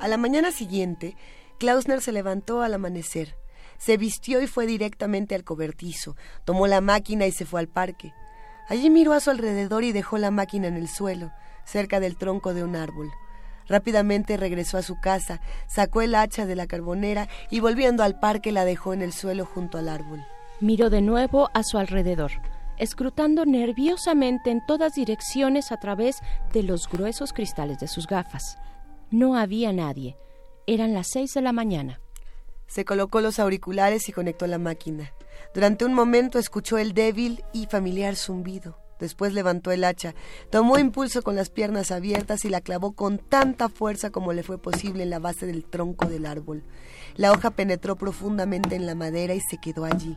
A 0.00 0.08
la 0.08 0.16
mañana 0.16 0.50
siguiente, 0.50 1.14
Klausner 1.58 2.00
se 2.00 2.12
levantó 2.12 2.62
al 2.62 2.72
amanecer. 2.72 3.39
Se 3.80 3.96
vistió 3.96 4.42
y 4.42 4.46
fue 4.46 4.66
directamente 4.66 5.34
al 5.34 5.42
cobertizo. 5.42 6.14
Tomó 6.44 6.66
la 6.66 6.82
máquina 6.82 7.26
y 7.26 7.32
se 7.32 7.46
fue 7.46 7.60
al 7.60 7.68
parque. 7.68 8.12
Allí 8.68 8.90
miró 8.90 9.14
a 9.14 9.20
su 9.20 9.30
alrededor 9.30 9.84
y 9.84 9.92
dejó 9.92 10.18
la 10.18 10.30
máquina 10.30 10.68
en 10.68 10.76
el 10.76 10.86
suelo, 10.86 11.32
cerca 11.64 11.98
del 11.98 12.18
tronco 12.18 12.52
de 12.52 12.62
un 12.62 12.76
árbol. 12.76 13.10
Rápidamente 13.66 14.36
regresó 14.36 14.76
a 14.76 14.82
su 14.82 15.00
casa, 15.00 15.40
sacó 15.66 16.02
el 16.02 16.14
hacha 16.14 16.44
de 16.44 16.56
la 16.56 16.66
carbonera 16.66 17.28
y 17.50 17.60
volviendo 17.60 18.02
al 18.02 18.20
parque 18.20 18.52
la 18.52 18.66
dejó 18.66 18.92
en 18.92 19.00
el 19.00 19.14
suelo 19.14 19.46
junto 19.46 19.78
al 19.78 19.88
árbol. 19.88 20.22
Miró 20.60 20.90
de 20.90 21.00
nuevo 21.00 21.48
a 21.54 21.62
su 21.62 21.78
alrededor, 21.78 22.32
escrutando 22.76 23.46
nerviosamente 23.46 24.50
en 24.50 24.60
todas 24.66 24.94
direcciones 24.94 25.72
a 25.72 25.78
través 25.78 26.18
de 26.52 26.64
los 26.64 26.86
gruesos 26.86 27.32
cristales 27.32 27.78
de 27.78 27.88
sus 27.88 28.06
gafas. 28.06 28.58
No 29.10 29.36
había 29.36 29.72
nadie. 29.72 30.18
Eran 30.66 30.92
las 30.92 31.08
seis 31.08 31.32
de 31.32 31.40
la 31.40 31.52
mañana. 31.52 31.98
Se 32.70 32.84
colocó 32.84 33.20
los 33.20 33.40
auriculares 33.40 34.08
y 34.08 34.12
conectó 34.12 34.46
la 34.46 34.58
máquina. 34.58 35.12
Durante 35.52 35.84
un 35.84 35.92
momento 35.92 36.38
escuchó 36.38 36.78
el 36.78 36.94
débil 36.94 37.42
y 37.52 37.66
familiar 37.66 38.14
zumbido. 38.14 38.78
Después 39.00 39.32
levantó 39.32 39.72
el 39.72 39.82
hacha, 39.82 40.14
tomó 40.50 40.78
impulso 40.78 41.22
con 41.22 41.34
las 41.34 41.50
piernas 41.50 41.90
abiertas 41.90 42.44
y 42.44 42.48
la 42.48 42.60
clavó 42.60 42.92
con 42.92 43.18
tanta 43.18 43.68
fuerza 43.68 44.10
como 44.10 44.32
le 44.32 44.44
fue 44.44 44.56
posible 44.56 45.02
en 45.02 45.10
la 45.10 45.18
base 45.18 45.46
del 45.46 45.64
tronco 45.64 46.06
del 46.06 46.26
árbol. 46.26 46.62
La 47.16 47.32
hoja 47.32 47.50
penetró 47.50 47.96
profundamente 47.96 48.76
en 48.76 48.86
la 48.86 48.94
madera 48.94 49.34
y 49.34 49.40
se 49.40 49.58
quedó 49.58 49.84
allí. 49.84 50.16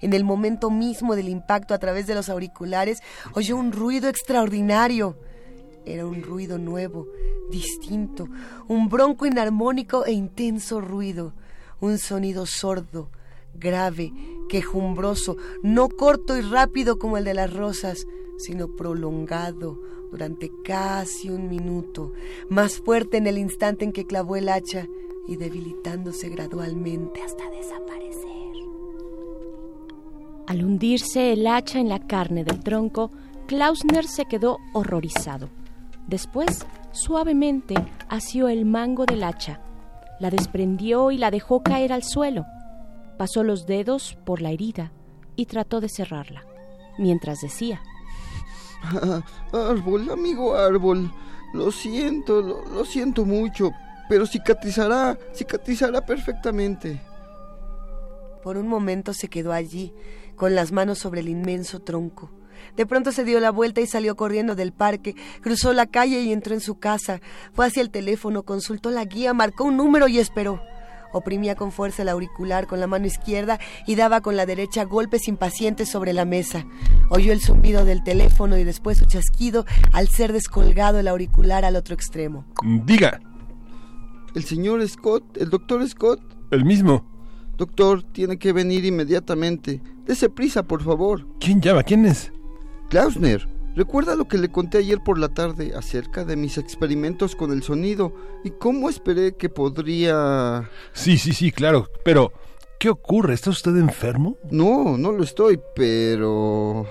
En 0.00 0.14
el 0.14 0.24
momento 0.24 0.70
mismo 0.70 1.14
del 1.14 1.28
impacto 1.28 1.74
a 1.74 1.78
través 1.78 2.08
de 2.08 2.16
los 2.16 2.28
auriculares 2.28 2.98
oyó 3.34 3.56
un 3.56 3.70
ruido 3.70 4.08
extraordinario. 4.08 5.16
Era 5.84 6.06
un 6.06 6.24
ruido 6.24 6.58
nuevo, 6.58 7.06
distinto, 7.52 8.26
un 8.66 8.88
bronco 8.88 9.26
inarmónico 9.26 10.04
e 10.06 10.12
intenso 10.12 10.80
ruido, 10.80 11.34
un 11.80 11.98
sonido 11.98 12.46
sordo, 12.46 13.10
grave, 13.54 14.12
quejumbroso, 14.48 15.36
no 15.62 15.88
corto 15.88 16.36
y 16.36 16.40
rápido 16.40 16.98
como 16.98 17.16
el 17.16 17.24
de 17.24 17.34
las 17.34 17.52
rosas, 17.52 18.06
sino 18.38 18.68
prolongado 18.76 19.78
durante 20.10 20.50
casi 20.64 21.28
un 21.30 21.48
minuto, 21.48 22.12
más 22.48 22.78
fuerte 22.78 23.18
en 23.18 23.26
el 23.26 23.38
instante 23.38 23.84
en 23.84 23.92
que 23.92 24.06
clavó 24.06 24.36
el 24.36 24.48
hacha 24.48 24.86
y 25.26 25.36
debilitándose 25.36 26.28
gradualmente 26.30 27.22
hasta 27.22 27.50
desaparecer. 27.50 28.28
Al 30.46 30.64
hundirse 30.64 31.32
el 31.32 31.46
hacha 31.46 31.78
en 31.78 31.90
la 31.90 32.06
carne 32.06 32.42
del 32.42 32.60
tronco, 32.60 33.10
Klausner 33.46 34.06
se 34.06 34.24
quedó 34.24 34.58
horrorizado. 34.72 35.50
Después, 36.06 36.64
suavemente, 36.92 37.74
asió 38.08 38.48
el 38.48 38.64
mango 38.64 39.04
del 39.04 39.24
hacha, 39.24 39.60
la 40.20 40.30
desprendió 40.30 41.10
y 41.10 41.18
la 41.18 41.30
dejó 41.30 41.62
caer 41.62 41.92
al 41.92 42.02
suelo. 42.02 42.46
Pasó 43.16 43.42
los 43.42 43.66
dedos 43.66 44.16
por 44.24 44.40
la 44.40 44.50
herida 44.50 44.92
y 45.36 45.46
trató 45.46 45.80
de 45.80 45.88
cerrarla, 45.88 46.44
mientras 46.98 47.40
decía, 47.40 47.80
Ah, 48.82 49.22
árbol, 49.52 50.10
amigo 50.10 50.54
árbol, 50.54 51.10
lo 51.52 51.70
siento, 51.70 52.40
lo, 52.40 52.64
lo 52.66 52.84
siento 52.84 53.24
mucho, 53.24 53.72
pero 54.08 54.26
cicatrizará, 54.26 55.18
cicatrizará 55.34 56.04
perfectamente. 56.04 57.00
Por 58.42 58.56
un 58.56 58.68
momento 58.68 59.12
se 59.12 59.28
quedó 59.28 59.52
allí, 59.52 59.92
con 60.36 60.54
las 60.54 60.70
manos 60.72 60.98
sobre 60.98 61.20
el 61.20 61.28
inmenso 61.28 61.80
tronco. 61.80 62.30
De 62.78 62.86
pronto 62.86 63.10
se 63.10 63.24
dio 63.24 63.40
la 63.40 63.50
vuelta 63.50 63.80
y 63.80 63.88
salió 63.88 64.14
corriendo 64.14 64.54
del 64.54 64.70
parque, 64.70 65.16
cruzó 65.40 65.72
la 65.72 65.86
calle 65.86 66.20
y 66.20 66.32
entró 66.32 66.54
en 66.54 66.60
su 66.60 66.78
casa. 66.78 67.20
Fue 67.52 67.66
hacia 67.66 67.82
el 67.82 67.90
teléfono, 67.90 68.44
consultó 68.44 68.92
la 68.92 69.04
guía, 69.04 69.34
marcó 69.34 69.64
un 69.64 69.76
número 69.76 70.06
y 70.06 70.20
esperó. 70.20 70.62
Oprimía 71.12 71.56
con 71.56 71.72
fuerza 71.72 72.02
el 72.02 72.08
auricular 72.08 72.68
con 72.68 72.78
la 72.78 72.86
mano 72.86 73.06
izquierda 73.06 73.58
y 73.84 73.96
daba 73.96 74.20
con 74.20 74.36
la 74.36 74.46
derecha 74.46 74.84
golpes 74.84 75.26
impacientes 75.26 75.90
sobre 75.90 76.12
la 76.12 76.24
mesa. 76.24 76.66
Oyó 77.10 77.32
el 77.32 77.40
zumbido 77.40 77.84
del 77.84 78.04
teléfono 78.04 78.56
y 78.56 78.62
después 78.62 78.98
su 78.98 79.06
chasquido 79.06 79.66
al 79.92 80.06
ser 80.06 80.32
descolgado 80.32 81.00
el 81.00 81.08
auricular 81.08 81.64
al 81.64 81.74
otro 81.74 81.96
extremo. 81.96 82.44
Diga. 82.62 83.18
El 84.36 84.44
señor 84.44 84.88
Scott, 84.88 85.36
el 85.36 85.50
doctor 85.50 85.84
Scott. 85.88 86.20
El 86.52 86.64
mismo. 86.64 87.04
Doctor, 87.56 88.04
tiene 88.04 88.38
que 88.38 88.52
venir 88.52 88.84
inmediatamente. 88.84 89.82
Dese 90.06 90.30
prisa, 90.30 90.62
por 90.62 90.84
favor. 90.84 91.26
¿Quién 91.40 91.60
llama? 91.60 91.82
¿Quién 91.82 92.06
es? 92.06 92.30
Klausner, 92.88 93.46
¿recuerda 93.76 94.16
lo 94.16 94.28
que 94.28 94.38
le 94.38 94.50
conté 94.50 94.78
ayer 94.78 94.98
por 95.04 95.18
la 95.18 95.28
tarde 95.28 95.72
acerca 95.76 96.24
de 96.24 96.36
mis 96.36 96.56
experimentos 96.56 97.36
con 97.36 97.52
el 97.52 97.62
sonido 97.62 98.14
y 98.44 98.50
cómo 98.50 98.88
esperé 98.88 99.36
que 99.36 99.50
podría... 99.50 100.70
Sí, 100.94 101.18
sí, 101.18 101.34
sí, 101.34 101.52
claro. 101.52 101.90
Pero, 102.02 102.32
¿qué 102.78 102.88
ocurre? 102.88 103.34
¿Está 103.34 103.50
usted 103.50 103.76
enfermo? 103.76 104.38
No, 104.50 104.96
no 104.96 105.12
lo 105.12 105.22
estoy, 105.22 105.60
pero... 105.74 106.86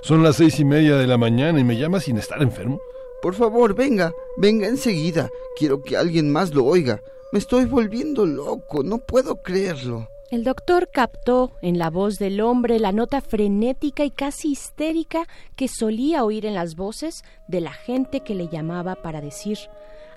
Son 0.00 0.22
las 0.22 0.36
seis 0.36 0.58
y 0.60 0.64
media 0.64 0.96
de 0.96 1.06
la 1.06 1.18
mañana 1.18 1.60
y 1.60 1.64
me 1.64 1.76
llama 1.76 2.00
sin 2.00 2.16
estar 2.16 2.40
enfermo. 2.40 2.80
Por 3.20 3.34
favor, 3.34 3.74
venga, 3.74 4.12
venga 4.38 4.66
enseguida. 4.66 5.28
Quiero 5.58 5.82
que 5.82 5.98
alguien 5.98 6.32
más 6.32 6.54
lo 6.54 6.64
oiga. 6.64 7.02
Me 7.32 7.38
estoy 7.38 7.66
volviendo 7.66 8.24
loco, 8.24 8.82
no 8.82 8.96
puedo 8.96 9.42
creerlo. 9.42 10.08
El 10.30 10.44
doctor 10.44 10.90
captó 10.92 11.52
en 11.62 11.78
la 11.78 11.88
voz 11.88 12.18
del 12.18 12.42
hombre 12.42 12.78
la 12.78 12.92
nota 12.92 13.22
frenética 13.22 14.04
y 14.04 14.10
casi 14.10 14.50
histérica 14.50 15.26
que 15.56 15.68
solía 15.68 16.22
oír 16.22 16.44
en 16.44 16.52
las 16.52 16.74
voces 16.74 17.24
de 17.46 17.62
la 17.62 17.72
gente 17.72 18.20
que 18.20 18.34
le 18.34 18.48
llamaba 18.48 18.96
para 18.96 19.22
decir 19.22 19.56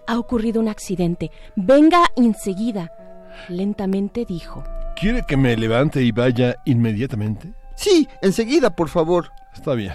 Ha 0.08 0.20
ocurrido 0.20 0.60
un 0.60 0.68
accidente. 0.68 1.32
Venga 1.56 2.04
enseguida. 2.18 2.92
Lentamente 3.48 4.26
dijo 4.26 4.66
¿Quiere 4.98 5.24
que 5.26 5.38
me 5.38 5.56
levante 5.56 6.04
y 6.04 6.12
vaya 6.12 6.58
inmediatamente? 6.66 7.54
Sí, 7.76 8.10
enseguida, 8.22 8.76
por 8.76 8.90
favor. 8.90 9.32
Está 9.54 9.76
bien. 9.76 9.94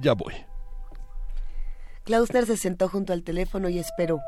Ya 0.00 0.14
voy. 0.14 0.32
Klausner 2.04 2.46
se 2.46 2.56
sentó 2.56 2.88
junto 2.88 3.12
al 3.12 3.22
teléfono 3.22 3.68
y 3.68 3.78
esperó. 3.78 4.20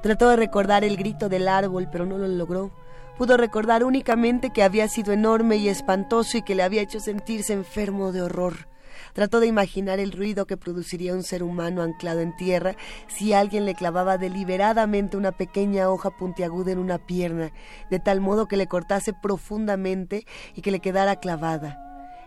Trató 0.00 0.28
de 0.28 0.36
recordar 0.36 0.84
el 0.84 0.96
grito 0.96 1.28
del 1.28 1.48
árbol, 1.48 1.88
pero 1.90 2.06
no 2.06 2.18
lo 2.18 2.28
logró. 2.28 2.72
Pudo 3.20 3.36
recordar 3.36 3.84
únicamente 3.84 4.48
que 4.48 4.62
había 4.62 4.88
sido 4.88 5.12
enorme 5.12 5.56
y 5.56 5.68
espantoso 5.68 6.38
y 6.38 6.42
que 6.42 6.54
le 6.54 6.62
había 6.62 6.80
hecho 6.80 7.00
sentirse 7.00 7.52
enfermo 7.52 8.12
de 8.12 8.22
horror. 8.22 8.66
Trató 9.12 9.40
de 9.40 9.46
imaginar 9.46 9.98
el 9.98 10.12
ruido 10.12 10.46
que 10.46 10.56
produciría 10.56 11.12
un 11.12 11.22
ser 11.22 11.42
humano 11.42 11.82
anclado 11.82 12.20
en 12.20 12.34
tierra 12.34 12.76
si 13.08 13.34
alguien 13.34 13.66
le 13.66 13.74
clavaba 13.74 14.16
deliberadamente 14.16 15.18
una 15.18 15.32
pequeña 15.32 15.90
hoja 15.90 16.16
puntiaguda 16.16 16.72
en 16.72 16.78
una 16.78 16.96
pierna, 16.96 17.52
de 17.90 18.00
tal 18.00 18.22
modo 18.22 18.48
que 18.48 18.56
le 18.56 18.68
cortase 18.68 19.12
profundamente 19.12 20.24
y 20.54 20.62
que 20.62 20.70
le 20.70 20.80
quedara 20.80 21.16
clavada. 21.16 21.78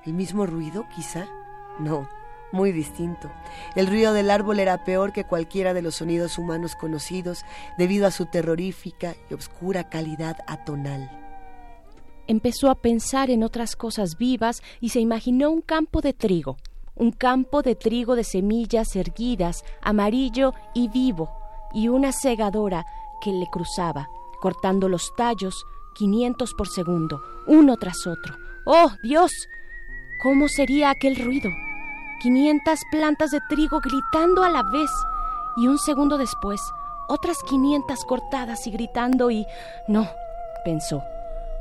¿El 0.06 0.14
mismo 0.14 0.46
ruido, 0.46 0.86
quizá? 0.96 1.26
No, 1.80 2.08
muy 2.54 2.72
distinto. 2.72 3.30
El 3.76 3.88
ruido 3.88 4.14
del 4.14 4.30
árbol 4.30 4.60
era 4.60 4.86
peor 4.86 5.12
que 5.12 5.26
cualquiera 5.26 5.74
de 5.74 5.82
los 5.82 5.96
sonidos 5.96 6.38
humanos 6.38 6.76
conocidos 6.76 7.44
debido 7.78 8.08
a 8.08 8.12
su 8.12 8.28
terrorífica 8.28 9.16
y 9.30 9.34
obscura 9.34 9.90
calidad 9.90 10.38
atonal. 10.48 11.10
Empezó 12.28 12.70
a 12.70 12.76
pensar 12.76 13.30
en 13.30 13.44
otras 13.44 13.76
cosas 13.76 14.18
vivas 14.18 14.62
y 14.80 14.90
se 14.90 15.02
imaginó 15.02 15.50
un 15.50 15.62
campo 15.62 16.00
de 16.00 16.14
trigo, 16.14 16.58
un 16.96 17.12
campo 17.12 17.62
de 17.62 17.76
trigo 17.76 18.16
de 18.16 18.24
semillas 18.24 18.96
erguidas, 18.96 19.66
amarillo 19.82 20.54
y 20.74 20.88
vivo, 20.88 21.30
y 21.74 21.90
una 21.90 22.12
segadora 22.12 22.86
que 23.22 23.32
le 23.32 23.48
cruzaba, 23.48 24.08
cortando 24.40 24.88
los 24.88 25.12
tallos 25.18 25.66
500 25.96 26.54
por 26.54 26.68
segundo, 26.68 27.22
uno 27.48 27.78
tras 27.78 28.08
otro. 28.08 28.36
¡Oh, 28.66 28.92
Dios! 29.04 29.32
¿Cómo 30.22 30.48
sería 30.48 30.92
aquel 30.92 31.18
ruido? 31.18 31.50
500 32.24 32.80
plantas 32.90 33.32
de 33.32 33.42
trigo 33.50 33.82
gritando 33.82 34.46
a 34.46 34.50
la 34.50 34.64
vez, 34.64 34.90
y 35.58 35.68
un 35.68 35.78
segundo 35.78 36.18
después, 36.18 36.62
otras 37.10 37.44
500 37.50 38.06
cortadas 38.06 38.66
y 38.66 38.72
gritando 38.72 39.30
y... 39.30 39.46
No, 39.90 40.10
pensó, 40.64 41.04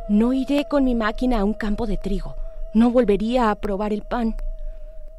no 0.09 0.33
iré 0.33 0.69
con 0.71 0.85
mi 0.85 0.95
máquina 0.95 1.41
a 1.41 1.45
un 1.45 1.55
campo 1.55 1.89
de 1.89 1.97
trigo, 1.97 2.37
no 2.75 2.93
volvería 2.93 3.51
a 3.51 3.57
probar 3.57 3.93
el 3.93 4.03
pan. 4.03 4.37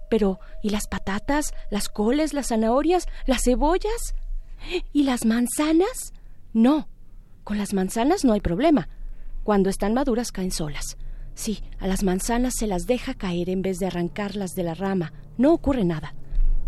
Pero, 0.10 0.40
¿y 0.62 0.70
las 0.70 0.88
patatas, 0.88 1.54
las 1.70 1.90
coles, 1.90 2.34
las 2.34 2.48
zanahorias, 2.48 3.08
las 3.26 3.44
cebollas? 3.44 4.16
¿Y 4.94 5.04
las 5.04 5.26
manzanas? 5.26 6.14
No, 6.54 6.88
con 7.44 7.58
las 7.58 7.74
manzanas 7.74 8.24
no 8.24 8.32
hay 8.32 8.40
problema. 8.40 8.88
Cuando 9.44 9.70
están 9.70 9.94
maduras 9.94 10.32
caen 10.32 10.52
solas. 10.52 10.96
Sí, 11.36 11.62
a 11.80 11.88
las 11.88 12.04
manzanas 12.04 12.54
se 12.58 12.68
las 12.68 12.86
deja 12.86 13.14
caer 13.14 13.50
en 13.50 13.62
vez 13.62 13.80
de 13.80 13.88
arrancarlas 13.88 14.52
de 14.56 14.64
la 14.64 14.76
rama. 14.76 15.14
No 15.38 15.54
ocurre 15.54 15.84
nada. 15.84 16.14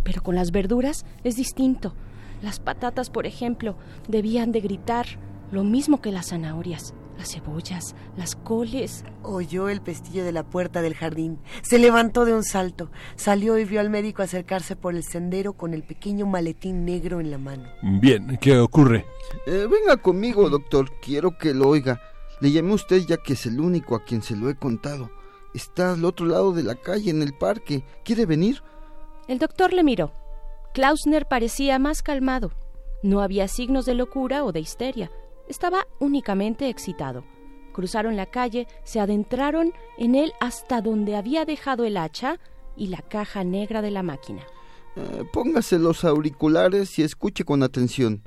Pero 0.04 0.22
con 0.22 0.36
las 0.36 0.52
verduras 0.52 1.06
es 1.24 1.36
distinto. 1.36 1.94
Las 2.42 2.60
patatas, 2.60 3.10
por 3.10 3.26
ejemplo, 3.26 3.76
debían 4.08 4.52
de 4.52 4.62
gritar 4.62 5.06
lo 5.52 5.64
mismo 5.64 6.02
que 6.02 6.12
las 6.12 6.30
zanahorias, 6.30 6.94
las 7.18 7.32
cebollas, 7.32 7.96
las 8.18 8.36
coles. 8.36 9.04
Oyó 9.24 9.70
el 9.70 9.82
pestillo 9.82 10.24
de 10.24 10.32
la 10.32 10.44
puerta 10.44 10.82
del 10.82 10.96
jardín. 10.96 11.40
Se 11.62 11.80
levantó 11.80 12.26
de 12.26 12.34
un 12.34 12.44
salto. 12.44 12.92
Salió 13.16 13.58
y 13.58 13.66
vio 13.66 13.80
al 13.80 13.90
médico 13.90 14.22
acercarse 14.22 14.76
por 14.76 14.96
el 14.96 15.04
sendero 15.04 15.54
con 15.54 15.74
el 15.74 15.84
pequeño 15.84 16.26
maletín 16.26 16.86
negro 16.86 17.20
en 17.20 17.32
la 17.32 17.38
mano. 17.38 17.70
Bien, 17.82 18.38
¿qué 18.42 18.58
ocurre? 18.58 19.06
Eh, 19.48 19.68
venga 19.70 19.98
conmigo, 19.98 20.50
doctor. 20.50 20.92
Quiero 21.02 21.38
que 21.38 21.54
lo 21.54 21.70
oiga. 21.70 22.02
Le 22.42 22.52
llamé 22.52 22.72
a 22.72 22.76
usted 22.76 23.06
ya 23.06 23.18
que 23.18 23.34
es 23.34 23.46
el 23.46 23.60
único 23.60 23.96
a 23.96 24.04
quien 24.04 24.22
se 24.22 24.36
lo 24.36 24.50
he 24.50 24.56
contado. 24.56 25.10
Está 25.54 25.94
al 25.94 26.04
otro 26.04 26.26
lado 26.26 26.52
de 26.52 26.64
la 26.64 26.76
calle, 26.76 27.10
en 27.10 27.22
el 27.22 27.34
parque. 27.34 27.86
¿Quiere 28.04 28.26
venir? 28.26 28.62
El 29.28 29.40
doctor 29.40 29.72
le 29.72 29.84
miró. 29.84 30.12
Klausner 30.74 31.28
parecía 31.28 31.80
más 31.80 32.04
calmado. 32.04 32.52
No 33.02 33.22
había 33.22 33.48
signos 33.48 33.86
de 33.86 33.94
locura 33.94 34.44
o 34.44 34.52
de 34.52 34.60
histeria. 34.60 35.12
Estaba 35.48 35.88
únicamente 36.00 36.68
excitado. 36.70 37.24
Cruzaron 37.72 38.16
la 38.16 38.26
calle, 38.26 38.68
se 38.84 39.00
adentraron 39.00 39.74
en 39.98 40.16
él 40.16 40.34
hasta 40.40 40.82
donde 40.82 41.16
había 41.16 41.46
dejado 41.46 41.86
el 41.86 41.98
hacha 41.98 42.40
y 42.76 42.88
la 42.88 43.02
caja 43.02 43.44
negra 43.44 43.82
de 43.82 43.92
la 43.92 44.04
máquina. 44.04 44.44
Eh, 44.96 45.24
póngase 45.32 45.78
los 45.78 46.04
auriculares 46.04 46.98
y 47.00 47.04
escuche 47.04 47.44
con 47.44 47.64
atención. 47.64 48.24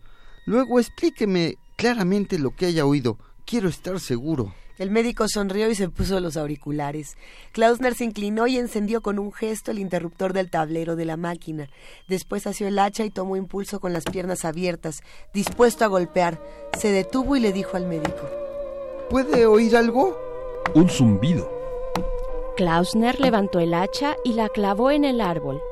Luego 0.47 0.81
explíqueme 0.81 1.57
claramente 1.77 2.39
lo 2.39 2.55
que 2.55 2.67
haya 2.67 2.87
oído. 2.87 3.19
Quiero 3.49 3.71
estar 3.71 3.99
seguro. 3.99 4.53
El 4.77 4.91
médico 4.91 5.27
sonrió 5.27 5.71
y 5.71 5.75
se 5.75 5.89
puso 5.89 6.21
los 6.21 6.37
auriculares. 6.37 7.17
Klausner 7.53 7.95
se 7.95 8.05
inclinó 8.05 8.47
y 8.47 8.59
encendió 8.59 9.01
con 9.01 9.19
un 9.19 9.33
gesto 9.33 9.71
el 9.71 9.79
interruptor 9.79 10.35
del 10.35 10.51
tablero 10.51 10.97
de 10.97 11.07
la 11.07 11.17
máquina. 11.17 11.71
Después 12.09 12.47
asió 12.47 12.69
el 12.69 12.79
hacha 12.79 13.07
y 13.07 13.11
tomó 13.11 13.37
impulso 13.37 13.81
con 13.81 13.95
las 13.95 14.05
piernas 14.05 14.45
abiertas, 14.45 15.01
dispuesto 15.33 15.87
a 15.87 15.89
golpear. 15.89 16.39
Se 16.79 16.93
detuvo 16.93 17.37
y 17.37 17.41
le 17.41 17.55
dijo 17.55 17.79
al 17.79 17.87
médico. 17.87 18.29
¿Puede 19.09 19.47
oír 19.47 19.79
algo? 19.79 20.19
Un 20.75 20.91
zumbido. 20.91 21.51
Klausner 22.55 23.19
levantó 23.19 23.61
el 23.61 23.73
hacha 23.73 24.15
y 24.27 24.35
la 24.35 24.51
clavó 24.51 24.91
en 24.91 25.07
el 25.07 25.23
árbol. 25.23 25.63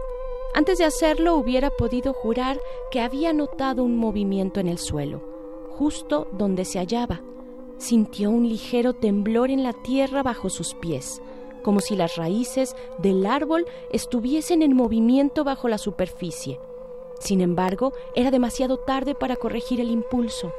Antes 0.55 0.79
de 0.79 0.87
hacerlo 0.87 1.35
hubiera 1.37 1.69
podido 1.69 2.15
jurar 2.15 2.59
que 2.91 3.01
había 3.01 3.35
notado 3.35 3.85
un 3.85 3.99
movimiento 3.99 4.61
en 4.61 4.69
el 4.69 4.79
suelo, 4.79 5.21
justo 5.77 6.27
donde 6.33 6.65
se 6.65 6.79
hallaba. 6.79 7.21
Sintió 7.79 8.31
un 8.31 8.49
ligero 8.49 8.95
temblor 8.95 9.51
en 9.51 9.63
la 9.63 9.73
tierra 9.73 10.23
bajo 10.23 10.49
sus 10.49 10.75
pies, 10.75 11.21
como 11.63 11.81
si 11.81 11.95
las 11.95 12.17
raíces 12.17 12.75
del 12.99 13.27
árbol 13.27 13.67
estuviesen 13.91 14.63
en 14.63 14.75
movimiento 14.75 15.45
bajo 15.45 15.69
la 15.69 15.79
superficie. 15.79 16.59
Sin 17.21 17.41
embargo, 17.41 17.93
era 18.15 18.31
demasiado 18.31 18.79
tarde 18.79 19.15
para 19.15 19.37
corregir 19.37 19.81
el 19.81 19.91
impulso. 19.91 20.53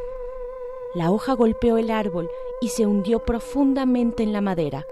La 0.93 1.11
hoja 1.11 1.33
golpeó 1.33 1.77
el 1.77 1.91
árbol 1.91 2.29
y 2.61 2.69
se 2.69 2.85
hundió 2.85 3.19
profundamente 3.25 4.23
en 4.23 4.33
la 4.33 4.41
madera. 4.41 4.85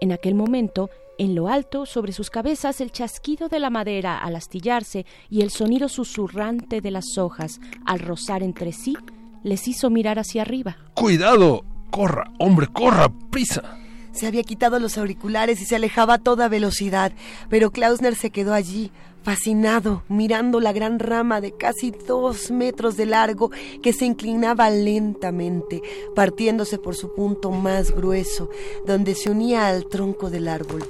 En 0.00 0.12
aquel 0.12 0.34
momento, 0.34 0.90
en 1.18 1.34
lo 1.34 1.48
alto, 1.48 1.86
sobre 1.86 2.12
sus 2.12 2.30
cabezas, 2.30 2.80
el 2.80 2.90
chasquido 2.90 3.48
de 3.48 3.60
la 3.60 3.70
madera 3.70 4.18
al 4.18 4.36
astillarse 4.36 5.06
y 5.30 5.42
el 5.42 5.50
sonido 5.50 5.88
susurrante 5.88 6.80
de 6.80 6.90
las 6.90 7.18
hojas 7.18 7.60
al 7.86 8.00
rozar 8.00 8.42
entre 8.42 8.72
sí 8.72 8.96
les 9.44 9.68
hizo 9.68 9.90
mirar 9.90 10.18
hacia 10.18 10.42
arriba. 10.42 10.78
¡Cuidado! 10.94 11.64
¡Corra! 11.90 12.32
¡Hombre, 12.40 12.66
corra! 12.66 13.08
¡Prisa! 13.30 13.76
Se 14.10 14.26
había 14.26 14.42
quitado 14.42 14.78
los 14.80 14.96
auriculares 14.96 15.60
y 15.60 15.64
se 15.64 15.76
alejaba 15.76 16.14
a 16.14 16.18
toda 16.18 16.48
velocidad, 16.48 17.12
pero 17.48 17.70
Klausner 17.70 18.14
se 18.14 18.30
quedó 18.30 18.54
allí, 18.54 18.92
fascinado, 19.24 20.04
mirando 20.08 20.60
la 20.60 20.72
gran 20.72 21.00
rama 21.00 21.40
de 21.40 21.52
casi 21.52 21.90
dos 21.90 22.52
metros 22.52 22.96
de 22.96 23.06
largo 23.06 23.50
que 23.82 23.92
se 23.92 24.06
inclinaba 24.06 24.70
lentamente, 24.70 25.82
partiéndose 26.14 26.78
por 26.78 26.94
su 26.94 27.12
punto 27.12 27.50
más 27.50 27.90
grueso, 27.90 28.50
donde 28.86 29.16
se 29.16 29.30
unía 29.30 29.66
al 29.66 29.86
tronco 29.86 30.30
del 30.30 30.46
árbol. 30.46 30.84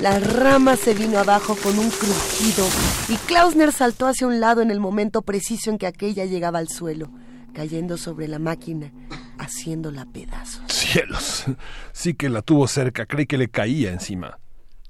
La 0.00 0.18
rama 0.18 0.76
se 0.76 0.94
vino 0.94 1.18
abajo 1.18 1.56
con 1.62 1.78
un 1.78 1.90
crujido 1.90 2.66
y 3.08 3.16
Klausner 3.26 3.70
saltó 3.70 4.06
hacia 4.06 4.26
un 4.26 4.40
lado 4.40 4.62
en 4.62 4.70
el 4.70 4.80
momento 4.80 5.22
preciso 5.22 5.70
en 5.70 5.78
que 5.78 5.86
aquella 5.86 6.24
llegaba 6.24 6.58
al 6.58 6.68
suelo 6.68 7.10
cayendo 7.52 7.96
sobre 7.96 8.28
la 8.28 8.38
máquina, 8.38 8.92
haciéndola 9.38 10.06
pedazos. 10.06 10.62
¡Cielos! 10.72 11.44
Sí 11.92 12.14
que 12.14 12.28
la 12.28 12.42
tuvo 12.42 12.66
cerca, 12.68 13.06
creí 13.06 13.26
que 13.26 13.38
le 13.38 13.48
caía 13.48 13.92
encima. 13.92 14.38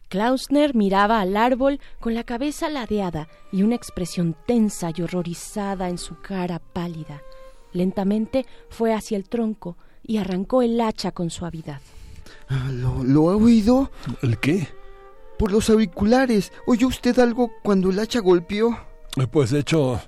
Klausner 0.09 0.75
miraba 0.75 1.21
al 1.21 1.37
árbol 1.37 1.81
con 1.99 2.15
la 2.15 2.25
cabeza 2.25 2.69
ladeada 2.69 3.29
y 3.51 3.63
una 3.63 3.77
expresión 3.77 4.37
tensa 4.47 4.91
y 4.95 5.01
horrorizada 5.03 5.89
en 5.89 5.97
su 5.97 6.17
cara 6.21 6.59
pálida. 6.59 7.23
Lentamente 7.73 8.45
fue 8.69 8.93
hacia 8.93 9.17
el 9.17 9.29
tronco 9.29 9.79
y 10.03 10.19
arrancó 10.19 10.61
el 10.61 10.79
hacha 10.81 11.13
con 11.13 11.31
suavidad. 11.31 11.81
Ah, 12.49 12.69
¿Lo, 12.71 13.03
¿Lo 13.05 13.31
ha 13.31 13.37
oído? 13.37 13.91
¿El 14.21 14.39
qué? 14.39 14.69
Por 15.39 15.51
los 15.51 15.71
auriculares. 15.71 16.53
¿Oyó 16.67 16.89
usted 16.89 17.19
algo 17.19 17.51
cuando 17.63 17.89
el 17.89 17.99
hacha 17.99 18.21
golpeó? 18.21 18.79
Eh, 19.17 19.27
Pues 19.27 19.51
de 19.51 19.61
hecho, 19.61 19.99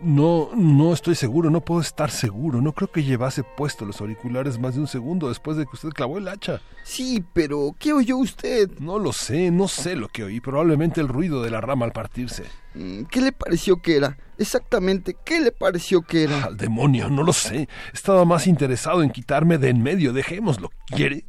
no, 0.00 0.50
no 0.54 0.92
estoy 0.92 1.14
seguro, 1.14 1.50
no 1.50 1.60
puedo 1.60 1.80
estar 1.80 2.10
seguro. 2.10 2.60
No 2.60 2.72
creo 2.72 2.90
que 2.90 3.04
llevase 3.04 3.42
puesto 3.42 3.84
los 3.84 4.00
auriculares 4.00 4.58
más 4.58 4.74
de 4.74 4.80
un 4.80 4.86
segundo 4.86 5.28
después 5.28 5.56
de 5.56 5.64
que 5.64 5.70
usted 5.74 5.90
clavó 5.90 6.18
el 6.18 6.28
hacha. 6.28 6.60
Sí, 6.84 7.24
pero 7.32 7.74
¿qué 7.78 7.92
oyó 7.92 8.16
usted? 8.16 8.70
No 8.78 8.98
lo 8.98 9.12
sé, 9.12 9.50
no 9.50 9.68
sé 9.68 9.96
lo 9.96 10.08
que 10.08 10.24
oí. 10.24 10.40
Probablemente 10.40 11.00
el 11.00 11.08
ruido 11.08 11.42
de 11.42 11.50
la 11.50 11.60
rama 11.60 11.84
al 11.84 11.92
partirse. 11.92 12.44
Mm, 12.74 13.04
¿Qué 13.04 13.20
le 13.20 13.32
pareció 13.32 13.76
que 13.82 13.96
era? 13.96 14.18
Exactamente, 14.38 15.16
¿qué 15.24 15.40
le 15.40 15.52
pareció 15.52 16.02
que 16.02 16.24
era? 16.24 16.44
Al 16.44 16.56
demonio, 16.56 17.08
no 17.08 17.22
lo 17.22 17.32
sé. 17.32 17.68
Estaba 17.92 18.24
más 18.24 18.46
interesado 18.46 19.02
en 19.02 19.10
quitarme 19.10 19.58
de 19.58 19.70
en 19.70 19.82
medio. 19.82 20.12
Dejémoslo. 20.12 20.70
¿Quiere? 20.86 21.24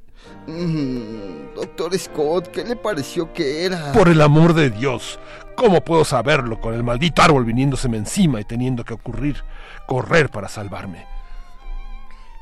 Mm, 0.48 1.56
doctor 1.56 1.98
Scott, 1.98 2.48
¿qué 2.48 2.64
le 2.64 2.76
pareció 2.76 3.34
que 3.34 3.66
era? 3.66 3.92
Por 3.92 4.08
el 4.08 4.22
amor 4.22 4.54
de 4.54 4.70
Dios. 4.70 5.20
¿Cómo 5.56 5.82
puedo 5.82 6.06
saberlo 6.06 6.62
con 6.62 6.74
el 6.74 6.84
maldito 6.84 7.22
árbol 7.22 7.44
viniéndoseme 7.44 7.98
encima 7.98 8.40
y 8.40 8.46
teniendo 8.46 8.86
que 8.86 8.94
ocurrir 8.94 9.44
correr 9.88 10.30
para 10.30 10.48
salvarme? 10.48 11.06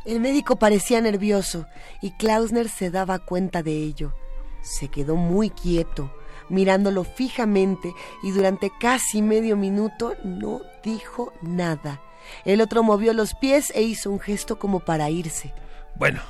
El 0.05 0.19
médico 0.19 0.57
parecía 0.57 1.01
nervioso 1.01 1.65
y 1.99 2.11
Klausner 2.11 2.69
se 2.69 2.91
daba 2.91 3.19
cuenta 3.19 3.63
de 3.63 3.71
ello. 3.71 4.13
Se 4.61 4.89
quedó 4.89 5.15
muy 5.15 5.49
quieto, 5.49 6.11
mirándolo 6.49 7.03
fijamente 7.03 7.91
y 8.21 8.31
durante 8.31 8.71
casi 8.79 9.23
medio 9.23 9.57
minuto 9.57 10.13
no 10.23 10.61
dijo 10.83 11.33
nada. 11.41 12.01
El 12.43 12.61
otro 12.61 12.83
movió 12.83 13.13
los 13.13 13.33
pies 13.33 13.71
e 13.75 13.81
hizo 13.81 14.11
un 14.11 14.19
gesto 14.19 14.59
como 14.59 14.79
para 14.79 15.09
irse. 15.09 15.53
Bueno, 15.95 16.21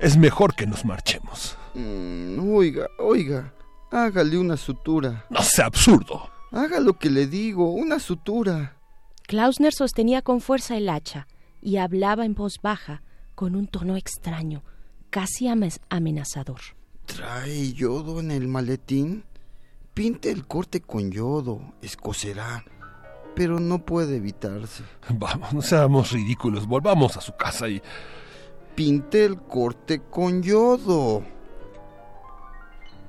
es 0.00 0.16
mejor 0.16 0.54
que 0.54 0.66
nos 0.66 0.84
marchemos. 0.84 1.56
Mm, 1.74 2.38
oiga, 2.54 2.88
oiga, 2.98 3.52
hágale 3.90 4.38
una 4.38 4.56
sutura. 4.56 5.26
No 5.30 5.42
sea 5.42 5.66
absurdo. 5.66 6.30
Haga 6.52 6.80
lo 6.80 6.98
que 6.98 7.10
le 7.10 7.26
digo, 7.26 7.70
una 7.72 7.98
sutura. 7.98 8.76
Klausner 9.26 9.72
sostenía 9.74 10.22
con 10.22 10.40
fuerza 10.40 10.76
el 10.76 10.88
hacha 10.88 11.26
y 11.60 11.78
hablaba 11.78 12.24
en 12.24 12.34
voz 12.34 12.54
baja, 12.62 13.02
con 13.34 13.56
un 13.56 13.66
tono 13.66 13.96
extraño, 13.96 14.62
casi 15.10 15.48
ame- 15.48 15.78
amenazador. 15.90 16.60
¿Trae 17.06 17.72
yodo 17.72 18.20
en 18.20 18.30
el 18.30 18.48
maletín? 18.48 19.24
Pinte 19.94 20.30
el 20.30 20.46
corte 20.46 20.80
con 20.80 21.10
yodo, 21.10 21.60
escocerá. 21.82 22.64
Pero 23.34 23.60
no 23.60 23.84
puede 23.84 24.16
evitarse. 24.16 24.82
Vamos, 25.10 25.52
no 25.52 25.60
seamos 25.62 26.12
ridículos. 26.12 26.66
Volvamos 26.66 27.16
a 27.16 27.20
su 27.20 27.36
casa 27.36 27.68
y... 27.68 27.82
Pinte 28.76 29.24
el 29.24 29.40
corte 29.40 30.02
con 30.10 30.42
yodo. 30.42 31.24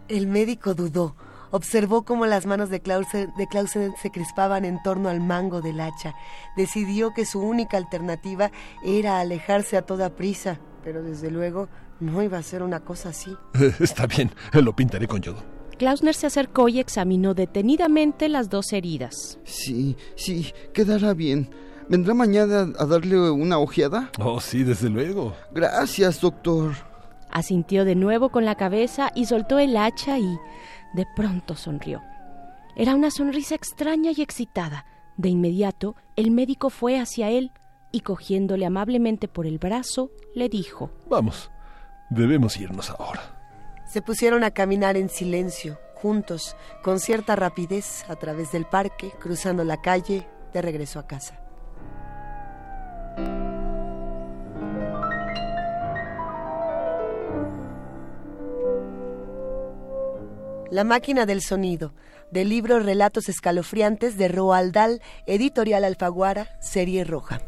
El 0.08 0.28
médico 0.28 0.74
dudó. 0.74 1.18
Observó 1.52 2.04
cómo 2.04 2.26
las 2.26 2.46
manos 2.46 2.70
de 2.70 2.80
Clausen, 2.80 3.34
de 3.38 3.48
Clausen 3.48 3.94
se 4.02 4.10
crispaban 4.10 4.64
en 4.64 4.82
torno 4.82 5.10
al 5.10 5.20
mango 5.20 5.62
del 5.62 5.82
hacha. 5.82 6.16
Decidió 6.56 7.14
que 7.14 7.26
su 7.26 7.42
única 7.42 7.76
alternativa 7.76 8.50
era 8.82 9.20
alejarse 9.20 9.76
a 9.76 9.82
toda 9.82 10.16
prisa, 10.16 10.58
pero 10.86 11.04
desde 11.04 11.32
luego 11.32 11.68
no 12.00 12.24
iba 12.24 12.38
a 12.38 12.44
ser 12.44 12.64
una 12.64 12.80
cosa 12.80 13.10
así. 13.10 13.36
Está 13.82 14.08
bien, 14.08 14.32
lo 14.54 14.74
pintaré 14.74 15.06
con 15.06 15.22
yodo. 15.22 15.44
Klausner 15.78 16.16
se 16.16 16.28
acercó 16.28 16.70
y 16.70 16.80
examinó 16.80 17.34
detenidamente 17.34 18.30
las 18.30 18.50
dos 18.50 18.72
heridas. 18.72 19.38
Sí, 19.44 19.98
sí, 20.16 20.54
quedará 20.74 21.14
bien. 21.14 21.50
¿Vendrá 21.90 22.14
mañana 22.14 22.74
a 22.78 22.86
darle 22.86 23.18
una 23.32 23.60
ojeada? 23.60 24.12
Oh, 24.20 24.42
sí, 24.42 24.64
desde 24.64 24.90
luego. 24.90 25.34
Gracias, 25.54 26.20
doctor. 26.20 26.74
Asintió 27.32 27.86
de 27.86 27.96
nuevo 27.96 28.30
con 28.30 28.44
la 28.44 28.56
cabeza 28.56 29.12
y 29.16 29.26
soltó 29.26 29.58
el 29.60 29.78
hacha 29.78 30.20
y 30.20 30.38
de 30.94 31.06
pronto 31.16 31.56
sonrió. 31.56 32.02
Era 32.76 32.94
una 32.94 33.10
sonrisa 33.10 33.56
extraña 33.56 34.12
y 34.16 34.22
excitada. 34.22 34.86
De 35.16 35.30
inmediato, 35.30 35.96
el 36.16 36.32
médico 36.32 36.70
fue 36.70 37.00
hacia 37.00 37.30
él 37.30 37.52
y 37.92 38.02
cogiéndole 38.02 38.66
amablemente 38.66 39.28
por 39.28 39.48
el 39.48 39.58
brazo, 39.58 40.12
le 40.36 40.50
dijo 40.50 40.92
Vamos, 41.10 41.50
debemos 42.10 42.58
irnos 42.58 42.90
ahora. 42.90 43.22
Se 43.86 44.02
pusieron 44.02 44.44
a 44.44 44.52
caminar 44.52 44.98
en 44.98 45.08
silencio, 45.10 45.80
juntos, 45.96 46.58
con 46.84 47.00
cierta 47.00 47.38
rapidez, 47.38 48.04
a 48.10 48.16
través 48.18 48.52
del 48.52 48.66
parque, 48.66 49.12
cruzando 49.20 49.64
la 49.64 49.82
calle, 49.82 50.28
de 50.54 50.62
regreso 50.62 51.00
a 51.00 51.08
casa. 51.08 51.47
La 60.70 60.84
máquina 60.84 61.26
del 61.26 61.42
sonido, 61.42 61.94
del 62.30 62.50
libro 62.50 62.80
Relatos 62.80 63.30
escalofriantes 63.30 64.18
de 64.18 64.28
Roald 64.28 64.74
Dahl, 64.74 65.02
editorial 65.26 65.86
Alfaguara, 65.86 66.50
serie 66.62 67.04
roja. 67.04 67.42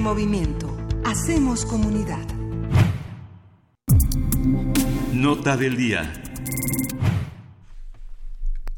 Primer 0.00 0.14
movimiento. 0.14 0.74
Hacemos 1.04 1.66
comunidad. 1.66 2.26
Nota 5.12 5.58
del 5.58 5.76
día. 5.76 6.10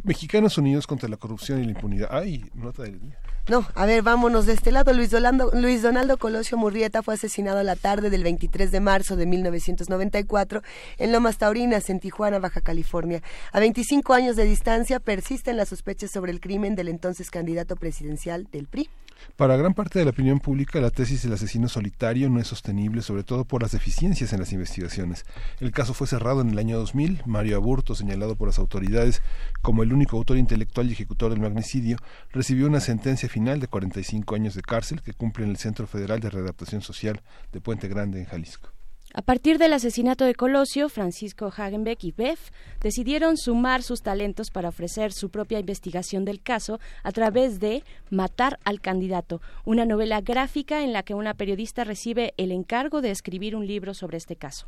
Mexicanos 0.03 0.59
Unidos 0.59 0.89
contra 0.89 1.09
la 1.09 1.17
Corrupción 1.17 1.61
y 1.63 1.65
la 1.67 1.71
Impunidad. 1.71 2.09
Ay, 2.11 2.45
nota 2.55 2.83
del 2.83 2.99
día. 2.99 3.21
No, 3.49 3.65
a 3.77 3.87
ver, 3.87 4.03
vámonos 4.03 4.47
de 4.47 4.55
este 4.55 4.73
lado. 4.73 4.93
Luis, 4.93 5.13
Dolando- 5.13 5.53
Luis 5.53 5.83
Donaldo 5.83 6.17
Colosio 6.17 6.59
Murrieta 6.59 7.05
fue 7.05 7.15
asesinado 7.15 7.59
a 7.61 7.63
la 7.65 7.77
tarde 7.77 8.11
del 8.11 8.25
23 8.25 8.73
de 8.73 8.81
marzo 8.81 9.15
de 9.15 9.27
1994 9.27 10.63
en 10.99 11.13
Lomas 11.13 11.39
Taurinas, 11.39 11.89
en 11.89 12.01
Tijuana, 12.01 12.41
Baja 12.41 12.61
California. 12.63 13.23
A 13.53 13.61
25 13.61 14.13
años 14.15 14.35
de 14.35 14.45
distancia 14.45 14.99
persisten 14.99 15.57
las 15.57 15.69
sospechas 15.69 16.11
sobre 16.11 16.33
el 16.33 16.41
crimen 16.41 16.75
del 16.75 16.89
entonces 16.89 17.31
candidato 17.31 17.77
presidencial 17.77 18.49
del 18.51 18.67
PRI. 18.67 18.89
Para 19.37 19.57
gran 19.57 19.75
parte 19.75 19.99
de 19.99 20.05
la 20.05 20.11
opinión 20.11 20.41
pública, 20.41 20.81
la 20.81 20.91
tesis 20.91 21.23
del 21.23 21.33
asesino 21.33 21.69
solitario 21.69 22.29
no 22.31 22.41
es 22.41 22.47
sostenible, 22.47 23.03
sobre 23.03 23.25
todo 23.25 23.45
por 23.45 23.63
las 23.63 23.73
deficiencias 23.73 24.33
en 24.33 24.41
las 24.41 24.53
investigaciones. 24.53 25.25
El 25.61 25.73
caso 25.73 25.95
fue 25.95 26.07
cerrado 26.07 26.41
en 26.41 26.51
el 26.51 26.59
año 26.59 26.79
2000. 26.79 27.23
Mario 27.27 27.57
Aburto, 27.57 27.95
señalado 27.95 28.37
por 28.37 28.49
las 28.49 28.59
autoridades 28.59 29.23
como 29.63 29.83
el 29.83 29.93
único 29.93 30.17
autor 30.17 30.37
intelectual 30.39 30.89
y 30.89 30.93
ejecutor 30.93 31.31
del 31.31 31.41
magnicidio, 31.41 31.97
recibió 32.33 32.67
una 32.67 32.81
sentencia 32.81 33.29
final 33.29 33.61
de 33.61 33.69
45 33.69 34.35
años 34.35 34.55
de 34.55 34.63
cárcel 34.63 35.03
que 35.03 35.13
cumple 35.13 35.45
en 35.45 35.51
el 35.51 35.57
Centro 35.57 35.87
Federal 35.87 36.21
de 36.21 36.31
Readaptación 36.31 36.83
Social 36.83 37.21
de 37.53 37.61
Puente 37.61 37.89
Grande, 37.89 38.21
en 38.21 38.27
Jalisco. 38.27 38.71
A 39.15 39.21
partir 39.21 39.59
del 39.59 39.75
asesinato 39.75 40.25
de 40.25 40.35
Colosio, 40.35 40.89
Francisco 40.89 41.53
Hagenbeck 41.55 42.03
y 42.03 42.13
Beff 42.13 42.51
decidieron 42.81 43.37
sumar 43.37 43.83
sus 43.83 44.01
talentos 44.01 44.51
para 44.51 44.71
ofrecer 44.71 45.13
su 45.13 45.29
propia 45.29 45.61
investigación 45.61 46.25
del 46.25 46.41
caso 46.41 46.81
a 47.03 47.13
través 47.13 47.61
de 47.61 47.85
Matar 48.09 48.59
al 48.65 48.81
candidato, 48.81 49.43
una 49.67 49.85
novela 49.85 50.23
gráfica 50.23 50.83
en 50.83 50.95
la 50.95 51.03
que 51.03 51.13
una 51.13 51.35
periodista 51.35 51.85
recibe 51.85 52.33
el 52.39 52.53
encargo 52.53 53.03
de 53.03 53.11
escribir 53.11 53.55
un 53.55 53.67
libro 53.67 53.93
sobre 53.93 54.17
este 54.17 54.37
caso. 54.37 54.67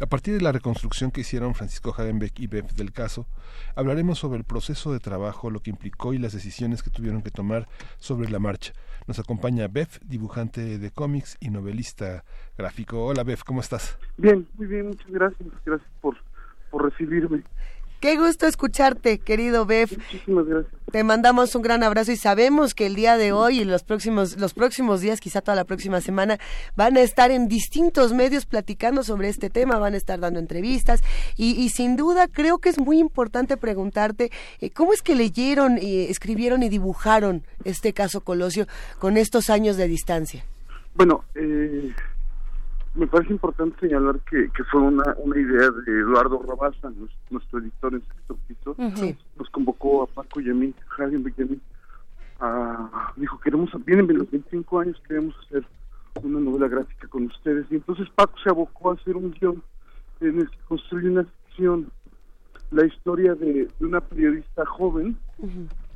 A 0.00 0.06
partir 0.06 0.34
de 0.34 0.40
la 0.40 0.52
reconstrucción 0.52 1.10
que 1.10 1.22
hicieron 1.22 1.56
Francisco 1.56 1.90
Hagenbeck 1.90 2.38
y 2.38 2.46
Beff 2.46 2.74
del 2.74 2.92
caso, 2.92 3.26
hablaremos 3.74 4.20
sobre 4.20 4.38
el 4.38 4.44
proceso 4.44 4.92
de 4.92 5.00
trabajo, 5.00 5.50
lo 5.50 5.58
que 5.58 5.70
implicó 5.70 6.14
y 6.14 6.18
las 6.18 6.32
decisiones 6.32 6.84
que 6.84 6.90
tuvieron 6.90 7.20
que 7.20 7.32
tomar 7.32 7.66
sobre 7.96 8.30
la 8.30 8.38
marcha. 8.38 8.74
Nos 9.08 9.18
acompaña 9.18 9.66
Beff, 9.66 9.98
dibujante 10.04 10.78
de 10.78 10.90
cómics 10.92 11.36
y 11.40 11.50
novelista 11.50 12.22
gráfico. 12.56 13.06
Hola 13.06 13.24
Beff, 13.24 13.42
¿cómo 13.42 13.60
estás? 13.60 13.98
Bien, 14.16 14.46
muy 14.54 14.68
bien, 14.68 14.86
muchas 14.86 15.10
gracias. 15.10 15.48
Gracias 15.66 15.90
por, 16.00 16.16
por 16.70 16.84
recibirme. 16.84 17.42
Qué 18.00 18.16
gusto 18.16 18.46
escucharte, 18.46 19.18
querido 19.18 19.66
Beff. 19.66 19.96
Muchísimas 19.96 20.46
gracias. 20.46 20.72
Te 20.92 21.02
mandamos 21.02 21.54
un 21.56 21.62
gran 21.62 21.82
abrazo 21.82 22.12
y 22.12 22.16
sabemos 22.16 22.72
que 22.72 22.86
el 22.86 22.94
día 22.94 23.16
de 23.16 23.32
hoy 23.32 23.60
y 23.60 23.64
los 23.64 23.82
próximos, 23.82 24.38
los 24.38 24.54
próximos 24.54 25.00
días, 25.00 25.20
quizá 25.20 25.40
toda 25.40 25.56
la 25.56 25.64
próxima 25.64 26.00
semana, 26.00 26.38
van 26.76 26.96
a 26.96 27.00
estar 27.00 27.32
en 27.32 27.48
distintos 27.48 28.14
medios 28.14 28.46
platicando 28.46 29.02
sobre 29.02 29.28
este 29.28 29.50
tema, 29.50 29.78
van 29.78 29.94
a 29.94 29.96
estar 29.96 30.20
dando 30.20 30.38
entrevistas 30.38 31.02
y, 31.36 31.60
y 31.60 31.70
sin 31.70 31.96
duda 31.96 32.28
creo 32.28 32.58
que 32.58 32.68
es 32.68 32.78
muy 32.78 33.00
importante 33.00 33.56
preguntarte 33.56 34.30
eh, 34.60 34.70
cómo 34.70 34.92
es 34.92 35.02
que 35.02 35.16
leyeron, 35.16 35.76
eh, 35.78 36.08
escribieron 36.08 36.62
y 36.62 36.68
dibujaron 36.68 37.42
este 37.64 37.92
caso 37.92 38.20
Colosio 38.20 38.66
con 38.98 39.16
estos 39.16 39.50
años 39.50 39.76
de 39.76 39.88
distancia. 39.88 40.44
Bueno, 40.94 41.24
eh, 41.34 41.92
me 42.98 43.06
parece 43.06 43.32
importante 43.32 43.78
señalar 43.80 44.18
que, 44.28 44.50
que 44.50 44.64
fue 44.64 44.80
una, 44.80 45.14
una 45.18 45.38
idea 45.38 45.70
de 45.70 45.92
Eduardo 46.00 46.42
Rabasa, 46.46 46.90
nos- 46.90 47.16
nuestro 47.30 47.60
editor 47.60 47.94
en 47.94 48.02
sexto 48.02 48.36
piso. 48.48 48.76
Sí. 48.96 49.16
Nos 49.38 49.48
convocó 49.50 50.02
a 50.02 50.06
Paco 50.06 50.40
y 50.40 50.50
a 50.50 50.54
mí, 50.54 50.74
Javier 50.88 51.20
y 51.36 51.42
a 51.42 51.46
mí, 51.46 51.60
a- 52.40 53.12
dijo, 53.16 53.38
queremos, 53.40 53.70
vienen 53.84 54.06
los 54.18 54.30
25 54.30 54.80
años, 54.80 55.00
queremos 55.06 55.34
hacer 55.46 55.64
una 56.22 56.40
novela 56.40 56.68
gráfica 56.68 57.06
con 57.08 57.24
ustedes. 57.26 57.66
Y 57.70 57.76
entonces 57.76 58.08
Paco 58.14 58.34
se 58.42 58.50
abocó 58.50 58.90
a 58.90 58.94
hacer 58.94 59.16
un 59.16 59.30
guion 59.32 59.62
en 60.20 60.40
el 60.40 60.50
que 60.50 60.58
construye 60.68 61.08
una 61.10 61.24
ficción, 61.46 61.90
la 62.70 62.84
historia 62.84 63.34
de, 63.34 63.68
de 63.78 63.86
una 63.86 64.00
periodista 64.00 64.66
joven, 64.66 65.16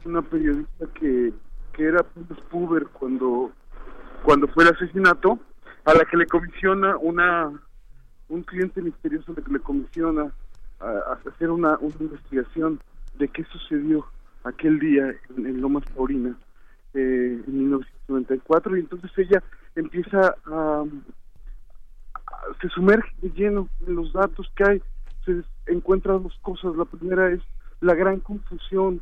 una 0.04 0.22
periodista 0.22 0.86
que, 0.94 1.32
que 1.72 1.84
era 1.84 2.02
pues, 2.04 2.40
puber 2.50 2.86
cuando, 2.88 3.50
cuando 4.22 4.46
fue 4.48 4.64
el 4.64 4.70
asesinato, 4.74 5.38
a 5.84 5.94
la 5.94 6.04
que 6.04 6.16
le 6.16 6.26
comisiona 6.26 6.96
una 6.98 7.52
un 8.28 8.42
cliente 8.44 8.80
misterioso 8.80 9.34
le, 9.36 9.42
le 9.52 9.60
comisiona 9.60 10.32
a, 10.80 11.18
hacer 11.28 11.50
una, 11.50 11.76
una 11.78 11.94
investigación 12.00 12.80
de 13.18 13.28
qué 13.28 13.44
sucedió 13.44 14.06
aquel 14.44 14.78
día 14.78 15.14
en, 15.36 15.60
Lomas 15.60 15.84
Taurinas 15.94 16.36
eh, 16.94 17.42
en 17.46 17.58
1994 17.58 18.76
y 18.76 18.80
entonces 18.80 19.10
ella 19.16 19.42
empieza 19.76 20.34
a, 20.46 20.84
se 22.60 22.68
sumerge 22.68 23.10
de 23.20 23.30
lleno 23.30 23.68
en 23.86 23.94
los 23.96 24.12
datos 24.12 24.50
que 24.56 24.64
hay 24.64 24.82
se 25.24 25.42
encuentra 25.66 26.14
dos 26.14 26.36
cosas. 26.42 26.74
La 26.76 26.84
primera 26.84 27.30
es 27.30 27.40
la 27.80 27.94
gran 27.94 28.18
confusión 28.20 29.00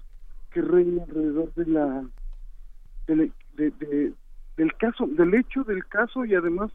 que 0.51 0.61
reina 0.61 1.03
alrededor 1.05 1.53
de 1.55 1.67
la 1.67 2.05
de 3.07 3.17
la- 3.17 3.29
de- 3.55 3.71
de- 3.71 4.13
del 4.61 4.75
caso 4.77 5.07
del 5.07 5.33
hecho 5.35 5.65
del 5.65 5.87
caso 5.87 6.25
y 6.27 6.35
además 6.35 6.71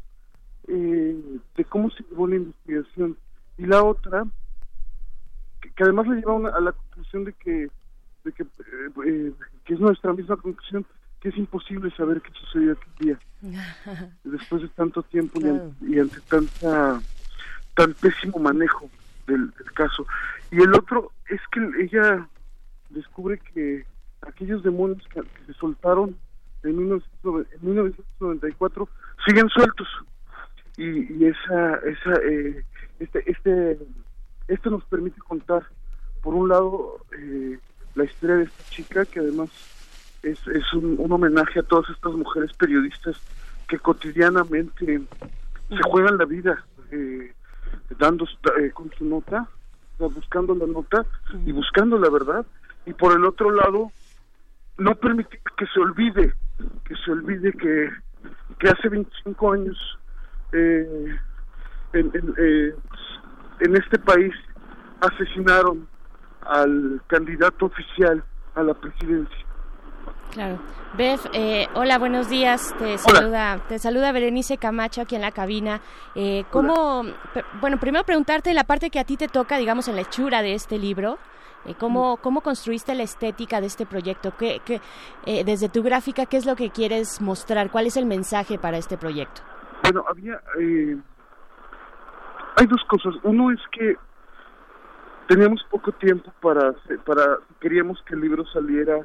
eh, 0.68 1.16
de 1.56 1.66
cómo 1.66 1.90
se 1.92 2.04
llevó 2.10 2.28
la 2.28 2.36
investigación. 2.38 3.16
Y 3.58 3.66
la 3.68 3.84
otra 3.84 4.26
que, 5.62 5.70
que 5.72 5.84
además 5.84 6.08
le 6.08 6.16
lleva 6.16 6.32
a, 6.34 6.36
una- 6.36 6.50
a 6.50 6.60
la 6.60 6.72
conclusión 6.72 7.24
de 7.26 7.34
que 7.34 7.70
de 8.24 8.32
que, 8.32 8.42
eh, 8.44 8.90
eh, 9.06 9.34
que 9.66 9.74
es 9.76 9.80
nuestra 9.80 10.12
misma 10.14 10.36
conclusión 10.38 10.84
que 11.22 11.30
es 11.30 11.38
imposible 11.38 11.92
saber 11.92 12.22
qué 12.22 12.32
sucedió 12.34 12.74
aquel 12.74 12.94
día. 13.00 13.20
Después 14.24 14.62
de 14.64 14.68
tanto 14.70 15.04
tiempo 15.04 15.40
y, 15.40 15.44
an- 15.48 15.76
y 15.82 16.00
ante 16.00 16.20
tanta 16.22 17.00
tan 17.76 17.94
pésimo 17.94 18.40
manejo 18.40 18.90
del, 19.28 19.52
del 19.52 19.72
caso. 19.74 20.08
Y 20.52 20.62
el 20.62 20.74
otro 20.74 21.12
es 21.30 21.42
que 21.52 21.60
ella 21.84 22.28
descubre 22.90 23.40
que 23.54 23.86
aquellos 24.22 24.64
demonios 24.64 25.06
que, 25.10 25.22
que 25.22 25.46
se 25.46 25.54
soltaron 25.54 26.16
en, 26.70 26.78
1990 26.78 27.56
en 27.56 27.66
1994 27.66 28.90
siguen 29.26 29.50
sueltos. 29.50 29.88
Y, 30.78 31.14
y 31.14 31.26
esa 31.28 31.76
esa 31.78 32.14
eh, 32.24 32.66
este 33.00 33.32
este 33.32 33.78
esto 34.48 34.70
nos 34.70 34.84
permite 34.86 35.20
contar 35.22 35.68
por 36.22 36.34
un 36.34 36.50
lado 36.50 37.00
eh, 37.18 37.58
la 37.96 38.04
historia 38.04 38.38
de 38.38 38.44
esta 38.44 38.64
chica 38.70 39.06
que 39.06 39.20
además 39.20 39.50
es, 40.22 40.40
es 40.48 40.74
un, 40.74 40.96
un 40.98 41.12
homenaje 41.12 41.60
a 41.60 41.64
todas 41.64 41.90
estas 41.90 42.14
mujeres 42.14 42.52
periodistas 42.58 43.16
que 43.68 43.80
cotidianamente 43.80 45.02
se 45.70 45.82
juegan 45.90 46.18
la 46.18 46.26
vida 46.26 46.66
eh, 46.92 47.34
dando 47.98 48.26
eh, 48.60 48.72
con 48.72 48.92
su 48.98 49.06
nota 49.06 49.48
buscando 49.98 50.54
la 50.56 50.68
nota 50.68 51.06
y 51.46 51.52
buscando 51.52 51.98
la 51.98 52.10
verdad. 52.10 52.46
Y 52.86 52.94
por 52.94 53.16
el 53.16 53.26
otro 53.26 53.52
lado 53.52 53.92
no 54.78 54.96
permitir 54.96 55.40
que 55.58 55.66
se 55.68 55.80
olvide 55.80 56.34
que 56.86 56.96
se 57.04 57.12
olvide 57.12 57.52
que, 57.54 57.90
que 58.60 58.70
hace 58.70 58.90
25 58.90 59.54
años 59.54 59.78
eh, 60.54 61.16
en, 61.94 62.12
en, 62.14 62.34
eh, 62.38 62.76
en 63.60 63.76
este 63.76 64.00
país 64.00 64.34
asesinaron 65.02 65.88
al 66.42 67.02
candidato 67.08 67.66
oficial 67.66 68.24
a 68.56 68.64
la 68.64 68.74
presidencia. 68.74 69.46
Claro. 70.32 70.60
Bev, 70.98 71.20
eh, 71.34 71.68
hola, 71.74 71.98
buenos 71.98 72.30
días. 72.30 72.74
Te 72.78 72.98
saluda, 72.98 73.62
te 73.68 73.80
saluda 73.80 74.12
Berenice 74.12 74.58
Camacho 74.58 75.02
aquí 75.02 75.16
en 75.16 75.22
la 75.22 75.32
cabina. 75.32 75.82
Eh, 76.14 76.46
¿Cómo, 76.52 77.04
bueno, 77.60 77.80
primero 77.80 78.06
preguntarte 78.06 78.54
la 78.54 78.64
parte 78.64 78.90
que 78.90 79.00
a 79.00 79.04
ti 79.04 79.18
te 79.18 79.28
toca, 79.28 79.58
digamos, 79.58 79.88
en 79.88 79.96
la 79.96 80.02
hechura 80.02 80.42
de 80.42 80.54
este 80.54 80.78
libro. 80.78 81.18
Eh, 81.66 81.76
¿cómo, 81.80 82.18
¿Cómo 82.18 82.42
construiste 82.42 82.94
la 82.96 83.04
estética 83.04 83.60
de 83.62 83.68
este 83.68 83.86
proyecto? 83.86 84.34
¿Qué, 84.38 84.62
qué, 84.66 84.82
eh, 85.26 85.44
desde 85.44 85.70
tu 85.70 85.84
gráfica, 85.84 86.26
¿qué 86.26 86.38
es 86.38 86.46
lo 86.46 86.56
que 86.56 86.70
quieres 86.70 87.22
mostrar? 87.22 87.72
¿Cuál 87.72 87.88
es 87.88 87.98
el 87.98 88.06
mensaje 88.06 88.58
para 88.58 88.78
este 88.78 88.98
proyecto? 88.98 89.42
Bueno, 89.84 90.06
había... 90.10 90.42
eh, 90.60 90.98
hay 92.58 92.68
dos 92.68 92.84
cosas. 92.88 93.14
Uno 93.24 93.52
es 93.52 93.60
que 93.72 93.96
teníamos 95.28 95.64
poco 95.70 95.92
tiempo 95.94 96.32
para... 96.42 96.74
para 97.06 97.40
queríamos 97.60 98.02
que 98.04 98.16
el 98.16 98.22
libro 98.22 98.46
saliera, 98.48 99.00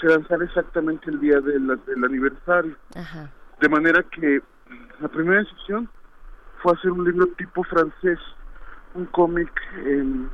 se 0.00 0.06
lanzara 0.06 0.44
exactamente 0.44 1.10
el 1.10 1.18
día 1.20 1.40
del, 1.40 1.66
del 1.86 2.04
aniversario. 2.04 2.76
Ajá. 2.94 3.30
De 3.60 3.68
manera 3.68 4.02
que 4.02 4.40
la 5.00 5.08
primera 5.08 5.40
decisión 5.40 5.88
fue 6.62 6.72
hacer 6.72 6.90
un 6.90 7.04
libro 7.04 7.26
tipo 7.38 7.64
francés, 7.64 8.18
un 8.94 9.06
cómic 9.06 9.50
em, 9.86 10.28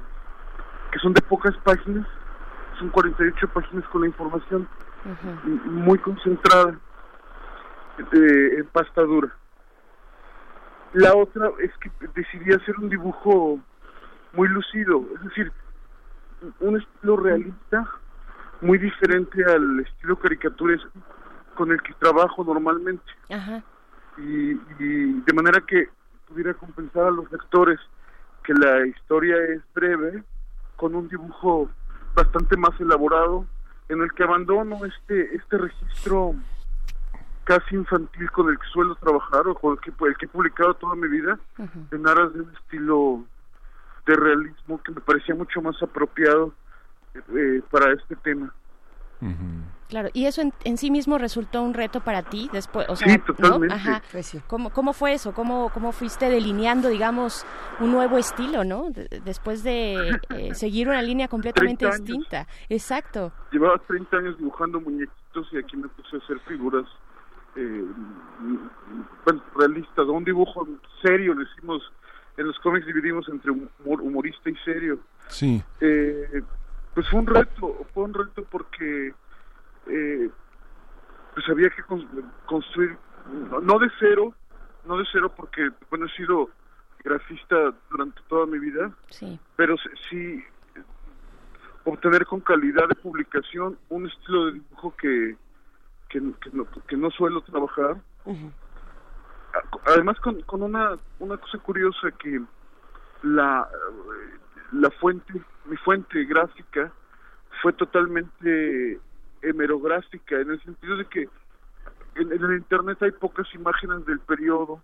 que 0.90 0.98
son 0.98 1.12
de 1.12 1.22
pocas 1.22 1.56
páginas, 1.58 2.06
son 2.78 2.90
48 2.90 3.48
páginas 3.48 3.84
con 3.88 4.02
la 4.02 4.08
información 4.08 4.68
muy 5.64 5.98
concentrada 5.98 6.78
de, 8.10 8.58
en 8.58 8.66
pasta 8.66 9.02
dura. 9.02 9.34
La 10.92 11.14
otra 11.14 11.50
es 11.60 11.70
que 11.78 11.90
decidí 12.14 12.52
hacer 12.52 12.74
un 12.78 12.88
dibujo 12.88 13.60
muy 14.32 14.48
lucido, 14.48 15.04
es 15.14 15.22
decir, 15.24 15.52
un 16.60 16.76
estilo 16.76 17.16
realista 17.16 17.88
muy 18.60 18.78
diferente 18.78 19.44
al 19.44 19.80
estilo 19.80 20.16
caricaturesco 20.16 20.90
con 21.54 21.72
el 21.72 21.80
que 21.82 21.92
trabajo 21.94 22.44
normalmente 22.44 23.04
Ajá. 23.30 23.62
y, 24.18 24.52
y 24.78 25.20
de 25.20 25.32
manera 25.34 25.60
que 25.66 25.88
pudiera 26.28 26.54
compensar 26.54 27.04
a 27.04 27.10
los 27.10 27.30
lectores 27.30 27.78
que 28.42 28.54
la 28.54 28.86
historia 28.86 29.36
es 29.44 29.62
breve 29.74 30.22
con 30.77 30.94
un 30.94 31.09
dibujo 31.09 31.69
bastante 32.15 32.57
más 32.57 32.78
elaborado 32.81 33.44
en 33.89 34.03
el 34.03 34.12
que 34.12 34.24
abandono 34.24 34.85
este 34.85 35.35
este 35.36 35.59
registro 35.59 36.35
casi 37.44 37.77
infantil 37.77 38.31
con 38.32 38.48
el 38.48 38.59
que 38.59 38.66
suelo 38.73 38.97
trabajar 38.97 39.47
o 39.47 39.55
con 39.55 39.73
el 39.73 39.81
que, 39.81 39.93
el 40.05 40.16
que 40.16 40.27
he 40.27 40.28
publicado 40.28 40.74
toda 40.74 40.97
mi 40.97 41.07
vida 41.07 41.39
en 41.93 42.09
aras 42.09 42.32
de 42.35 42.40
un 42.40 42.53
estilo 42.55 43.24
de 44.05 44.16
realismo 44.16 44.82
que 44.82 44.93
me 44.93 45.01
parecía 45.01 45.35
mucho 45.35 45.62
más 45.62 45.81
apropiado 45.81 46.53
eh, 47.15 47.62
para 47.70 47.93
este 47.93 48.16
tema. 48.16 48.53
Claro, 49.88 50.08
y 50.12 50.26
eso 50.26 50.40
en, 50.42 50.52
en 50.64 50.76
sí 50.78 50.90
mismo 50.90 51.16
resultó 51.16 51.62
un 51.62 51.72
reto 51.74 52.00
para 52.00 52.22
ti 52.22 52.48
después, 52.52 52.86
o 52.88 52.96
sea, 52.96 53.08
Sí, 53.08 53.18
¿no? 53.18 53.24
totalmente. 53.34 53.74
Ajá. 53.74 54.02
Pues 54.10 54.36
¿Cómo, 54.48 54.70
¿Cómo 54.70 54.92
fue 54.92 55.12
eso? 55.12 55.32
¿Cómo, 55.32 55.70
¿Cómo 55.72 55.92
fuiste 55.92 56.28
delineando, 56.28 56.88
digamos, 56.88 57.46
un 57.78 57.92
nuevo 57.92 58.18
estilo, 58.18 58.64
no? 58.64 58.90
De- 58.90 59.20
después 59.24 59.62
de 59.62 60.18
eh, 60.30 60.54
seguir 60.54 60.88
una 60.88 61.02
línea 61.02 61.28
completamente 61.28 61.84
30 61.86 61.94
años. 61.96 62.04
distinta. 62.06 62.46
Exacto. 62.68 63.32
Llevaba 63.52 63.78
30 63.86 64.16
años 64.16 64.38
dibujando 64.38 64.80
muñequitos 64.80 65.46
y 65.52 65.58
aquí 65.58 65.76
me 65.76 65.86
puse 65.88 66.16
a 66.16 66.18
hacer 66.18 66.40
figuras 66.40 66.84
eh, 67.54 67.84
bueno, 69.24 69.42
realistas, 69.56 70.06
un 70.06 70.24
dibujo 70.24 70.66
serio, 71.02 71.34
le 71.34 71.44
decimos, 71.44 71.82
en 72.36 72.46
los 72.48 72.58
cómics 72.58 72.86
dividimos 72.86 73.28
entre 73.28 73.50
humor- 73.52 74.00
humorista 74.02 74.50
y 74.50 74.56
serio. 74.64 74.98
Sí. 75.28 75.62
Eh, 75.80 76.42
pues 76.94 77.08
fue 77.08 77.20
un 77.20 77.26
reto, 77.26 77.86
fue 77.94 78.04
un 78.04 78.14
reto 78.14 78.44
porque 78.50 79.14
pues 81.47 81.56
había 81.56 81.70
que 81.70 81.82
cons- 81.85 82.06
construir, 82.47 82.97
no, 83.62 83.78
de 83.78 83.89
cero, 84.01 84.35
no 84.85 84.98
de 84.98 85.05
cero 85.12 85.32
porque, 85.36 85.70
bueno, 85.90 86.06
he 86.06 86.10
sido 86.10 86.51
grafista 87.05 87.73
durante 87.90 88.20
toda 88.28 88.47
mi 88.47 88.59
vida, 88.59 88.90
Sí. 89.10 89.39
pero 89.56 89.77
sí- 90.10 90.44
obtener 91.85 92.27
con 92.27 92.40
calidad 92.40 92.89
de 92.89 92.97
publicación 92.97 93.78
un 93.90 94.06
estilo 94.09 94.47
de 94.47 94.52
dibujo 94.55 94.94
que, 94.97 95.36
que, 96.09 96.20
que 96.40 96.51
no, 96.52 96.66
que 96.89 96.97
no 96.97 97.10
suelo 97.12 97.40
trabajar. 97.43 97.97
Además 99.86 100.18
con, 100.18 100.43
con 100.43 100.62
una, 100.62 100.98
una 101.20 101.36
cosa 101.36 101.59
curiosa 101.59 102.10
que 102.18 102.40
la, 103.23 103.68
la 104.73 104.90
fuente, 104.90 105.32
mi 105.66 105.77
fuente 105.77 106.24
gráfica 106.24 106.90
fue 107.62 107.73
totalmente 107.73 108.98
hemerográfica 109.48 110.40
en 110.40 110.51
el 110.51 110.62
sentido 110.62 110.97
de 110.97 111.05
que 111.06 111.28
en, 112.16 112.32
en 112.32 112.44
el 112.44 112.56
internet 112.59 112.98
hay 113.02 113.12
pocas 113.12 113.47
imágenes 113.55 114.05
del 114.06 114.20
periodo, 114.20 114.82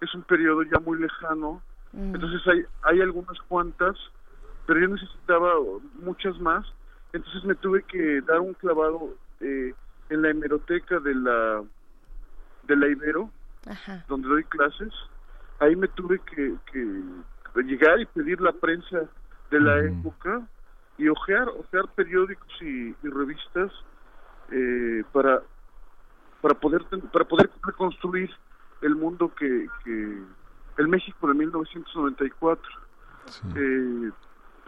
es 0.00 0.14
un 0.14 0.22
periodo 0.22 0.62
ya 0.62 0.78
muy 0.80 0.98
lejano, 0.98 1.62
entonces 1.92 2.40
hay, 2.48 2.64
hay 2.82 3.00
algunas 3.00 3.40
cuantas, 3.42 3.96
pero 4.66 4.80
yo 4.80 4.88
necesitaba 4.88 5.52
muchas 6.00 6.38
más, 6.40 6.66
entonces 7.12 7.44
me 7.44 7.54
tuve 7.54 7.82
que 7.84 8.20
dar 8.22 8.40
un 8.40 8.54
clavado 8.54 9.14
eh, 9.40 9.72
en 10.08 10.22
la 10.22 10.30
hemeroteca 10.30 10.98
de 10.98 11.14
la 11.14 11.62
de 12.64 12.76
la 12.76 12.88
Ibero, 12.88 13.30
Ajá. 13.66 14.04
donde 14.08 14.28
doy 14.28 14.44
clases, 14.44 14.92
ahí 15.60 15.76
me 15.76 15.86
tuve 15.88 16.18
que, 16.20 16.54
que 16.72 17.62
llegar 17.62 18.00
y 18.00 18.06
pedir 18.06 18.40
la 18.40 18.52
prensa 18.52 19.02
de 19.50 19.60
la 19.60 19.78
época 19.84 20.42
y 20.98 21.08
ojear, 21.08 21.48
ojear 21.48 21.88
periódicos 21.94 22.48
y, 22.60 22.88
y 23.02 23.08
revistas 23.10 23.70
eh, 24.50 25.02
para 25.12 25.42
para 26.40 26.54
poder 26.54 26.84
ten- 26.84 27.00
para 27.00 27.24
poder 27.24 27.50
reconstruir 27.62 28.30
el 28.82 28.94
mundo 28.96 29.32
que, 29.34 29.66
que 29.82 30.22
el 30.76 30.88
México 30.88 31.26
de 31.26 31.34
1994 31.34 32.62
eh, 33.56 34.10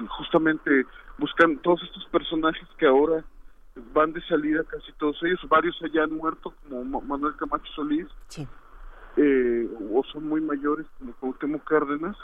justamente 0.08 0.86
buscan 1.18 1.58
todos 1.58 1.82
estos 1.82 2.04
personajes 2.06 2.66
que 2.78 2.86
ahora 2.86 3.24
van 3.92 4.12
de 4.14 4.22
salida 4.22 4.64
casi 4.64 4.90
todos 4.92 5.22
ellos. 5.22 5.38
Varios 5.48 5.78
ya 5.92 6.04
han 6.04 6.12
muerto 6.14 6.54
como 6.62 6.82
Ma- 6.84 7.00
Manuel 7.06 7.36
Camacho 7.36 7.70
Solís. 7.74 8.06
Eh, 9.18 9.68
o 9.90 10.02
son 10.12 10.28
muy 10.28 10.40
mayores 10.40 10.86
como 10.98 11.12
Cuauhtémoc 11.14 11.64
Cárdenas. 11.64 12.16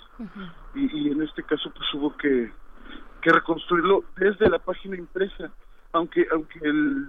Y, 0.74 0.97
y 0.97 1.12
en 1.12 1.23
este 1.23 1.43
caso 1.43 1.70
pues 1.70 1.87
hubo 1.95 2.16
que, 2.16 2.51
que 3.23 3.32
reconstruirlo 3.32 4.05
desde 4.16 4.51
la 4.51 4.59
página 4.59 4.97
impresa 4.97 5.51
aunque 5.93 6.27
aunque 6.32 6.59
el, 6.62 7.09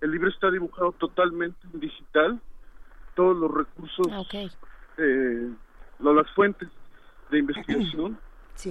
el 0.00 0.10
libro 0.10 0.28
está 0.28 0.50
dibujado 0.50 0.92
totalmente 0.92 1.58
en 1.72 1.80
digital 1.80 2.40
todos 3.16 3.36
los 3.36 3.50
recursos 3.52 4.06
eh, 4.98 5.50
las 5.98 6.30
fuentes 6.32 6.68
de 7.30 7.38
investigación 7.38 8.18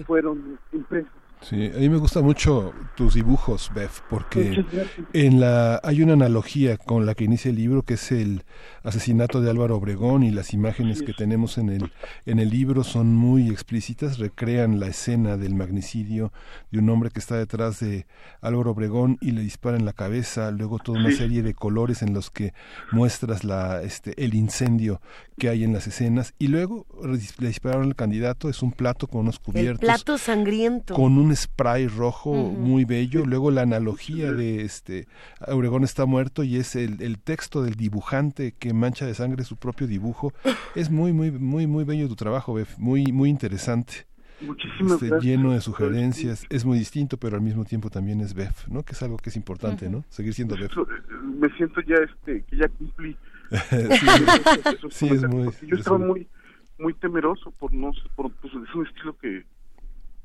fueron 0.06 0.60
impresas 0.72 1.12
Sí, 1.42 1.72
a 1.74 1.78
mí 1.80 1.88
me 1.88 1.98
gustan 1.98 2.26
mucho 2.26 2.74
tus 2.98 3.14
dibujos, 3.14 3.72
Bev, 3.74 3.90
porque 4.10 4.66
en 5.14 5.40
la 5.40 5.80
hay 5.84 6.02
una 6.04 6.14
analogía 6.14 6.76
con 6.78 7.06
la 7.06 7.16
que 7.16 7.24
inicia 7.24 7.50
el 7.50 7.56
libro, 7.56 7.84
que 7.84 7.94
es 7.94 8.12
el 8.12 8.44
asesinato 8.84 9.40
de 9.40 9.50
Álvaro 9.50 9.78
Obregón 9.78 10.24
y 10.24 10.32
las 10.32 10.54
imágenes 10.54 11.02
que 11.02 11.14
tenemos 11.14 11.58
en 11.58 11.70
el 11.70 11.92
en 12.26 12.40
el 12.40 12.50
libro 12.50 12.84
son 12.84 13.16
muy 13.16 13.50
explícitas, 13.50 14.18
recrean 14.18 14.82
la 14.82 14.88
escena 14.88 15.38
del 15.38 15.56
magnicidio 15.56 16.34
de 16.72 16.80
un 16.80 16.90
hombre 16.90 17.10
que 17.10 17.20
está 17.20 17.38
detrás 17.38 17.80
de 17.80 18.06
Álvaro 18.42 18.72
Obregón 18.72 19.18
y 19.22 19.32
le 19.32 19.42
dispara 19.42 19.78
en 19.78 19.86
la 19.86 19.94
cabeza, 19.94 20.52
luego 20.52 20.78
toda 20.80 21.00
una 21.00 21.10
Sí. 21.10 21.16
serie 21.18 21.42
de 21.42 21.54
colores 21.54 22.02
en 22.02 22.14
los 22.14 22.30
que 22.32 22.54
muestras 22.92 23.46
la 23.46 23.82
este 23.82 24.14
el 24.24 24.34
incendio 24.34 25.02
que 25.38 25.48
hay 25.48 25.64
en 25.64 25.72
las 25.72 25.88
escenas 25.88 26.34
y 26.38 26.48
luego 26.48 26.86
le 27.40 27.48
dispararon 27.48 27.86
al 27.86 27.96
candidato, 27.96 28.50
es 28.50 28.62
un 28.62 28.74
plato 28.74 29.08
con 29.08 29.22
unos 29.22 29.38
El 29.38 29.42
cubiertos 29.42 29.80
plato 29.80 30.18
sangriento. 30.18 30.94
con 30.94 31.18
un 31.18 31.29
spray 31.36 31.88
rojo 31.88 32.34
muy 32.34 32.86
bello. 32.86 33.26
Luego 33.26 33.52
la 33.52 33.62
analogía 33.62 34.32
de 34.34 34.64
este 34.64 35.08
Obregón 35.48 35.84
está 35.84 36.06
muerto 36.06 36.44
y 36.44 36.58
es 36.58 36.76
el, 36.76 37.02
el 37.02 37.20
texto 37.20 37.62
del 37.64 37.76
dibujante 37.76 38.54
que 38.58 38.74
mancha 38.74 39.06
de 39.06 39.14
sangre 39.14 39.44
su 39.44 39.56
propio 39.58 39.88
dibujo. 39.88 40.34
Es 40.76 40.90
muy, 40.90 41.14
muy, 41.14 41.32
muy, 41.32 41.68
muy 41.68 41.84
bello 41.84 42.08
tu 42.08 42.16
trabajo, 42.16 42.54
Bef. 42.54 42.78
Muy, 42.78 43.06
muy 43.12 43.30
interesante. 43.30 44.06
Muchísimas 44.42 44.94
Este, 44.94 45.08
gracias. 45.08 45.24
lleno 45.26 45.52
de 45.52 45.60
sugerencias, 45.60 46.46
es 46.50 46.64
muy 46.64 46.80
distinto, 46.80 47.18
pero 47.18 47.36
al 47.36 47.42
mismo 47.42 47.66
tiempo 47.66 47.90
también 47.90 48.22
es 48.22 48.34
Bef, 48.34 48.70
¿no? 48.70 48.84
Que 48.84 48.94
es 48.94 49.04
algo 49.04 49.18
que 49.18 49.30
es 49.32 49.36
importante, 49.36 49.90
¿no? 49.90 50.06
Seguir 50.10 50.34
siendo 50.34 50.56
Bef. 50.56 50.72
Eh, 50.78 50.82
me 51.40 51.50
siento 51.58 51.82
ya 51.82 51.96
este 51.96 52.46
que 52.46 52.56
ya 52.58 52.68
cumplí 52.70 53.18
Sí. 54.92 55.08
Es 55.10 55.28
muy- 55.28 55.46
yo 55.64 55.76
es 55.76 55.80
estaba 55.80 55.98
muy- 55.98 56.28
muy 56.78 56.94
temeroso 56.94 57.52
por 57.52 57.74
no 57.74 57.92
por 58.16 58.32
pues, 58.36 58.54
es 58.54 58.74
un 58.76 58.88
estilo 58.88 59.18
que, 59.18 59.44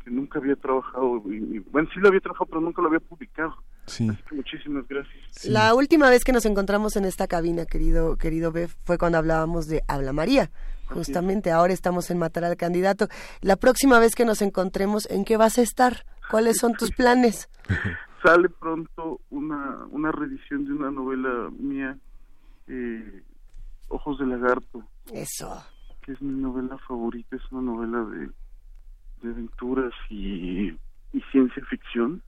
que 0.04 0.10
nunca 0.10 0.38
había 0.38 0.56
trabajado 0.56 1.22
y, 1.26 1.36
y, 1.56 1.58
bueno 1.70 1.88
sí 1.94 2.00
lo 2.00 2.08
había 2.08 2.20
trabajado 2.20 2.46
pero 2.46 2.60
nunca 2.60 2.82
lo 2.82 2.88
había 2.88 3.00
publicado 3.00 3.54
Sí. 3.86 4.08
así 4.08 4.22
que 4.28 4.34
muchísimas 4.34 4.86
gracias 4.88 5.44
La 5.46 5.74
última 5.74 6.08
vez 6.10 6.24
que 6.24 6.32
nos 6.32 6.46
encontramos 6.46 6.96
en 6.96 7.04
esta 7.04 7.26
cabina, 7.26 7.66
querido 7.66 8.16
querido 8.16 8.52
Bev, 8.52 8.70
fue 8.84 8.96
cuando 8.98 9.18
hablábamos 9.18 9.66
de 9.66 9.82
Habla 9.88 10.12
María. 10.12 10.50
Justamente 10.86 11.50
ahora 11.50 11.72
estamos 11.72 12.10
en 12.10 12.18
Matar 12.18 12.44
al 12.44 12.56
Candidato. 12.56 13.08
La 13.40 13.56
próxima 13.56 13.98
vez 13.98 14.14
que 14.14 14.24
nos 14.24 14.42
encontremos, 14.42 15.08
¿en 15.10 15.24
qué 15.24 15.36
vas 15.36 15.58
a 15.58 15.62
estar? 15.62 16.04
¿Cuáles 16.30 16.58
son 16.58 16.74
tus 16.74 16.90
planes? 16.92 17.48
Sale 18.22 18.48
pronto 18.48 19.20
una, 19.30 19.84
una 19.90 20.12
reedición 20.12 20.64
de 20.64 20.72
una 20.72 20.90
novela 20.90 21.50
mía, 21.58 21.98
eh, 22.68 23.22
Ojos 23.88 24.18
de 24.18 24.26
Lagarto. 24.26 24.82
Eso. 25.12 25.62
Que 26.02 26.12
es 26.12 26.22
mi 26.22 26.40
novela 26.40 26.78
favorita, 26.86 27.36
es 27.36 27.42
una 27.50 27.62
novela 27.72 28.02
de, 28.04 28.30
de 29.24 29.30
aventuras 29.30 29.92
y, 30.10 30.68
y 31.12 31.20
ciencia 31.32 31.64
ficción. 31.66 32.22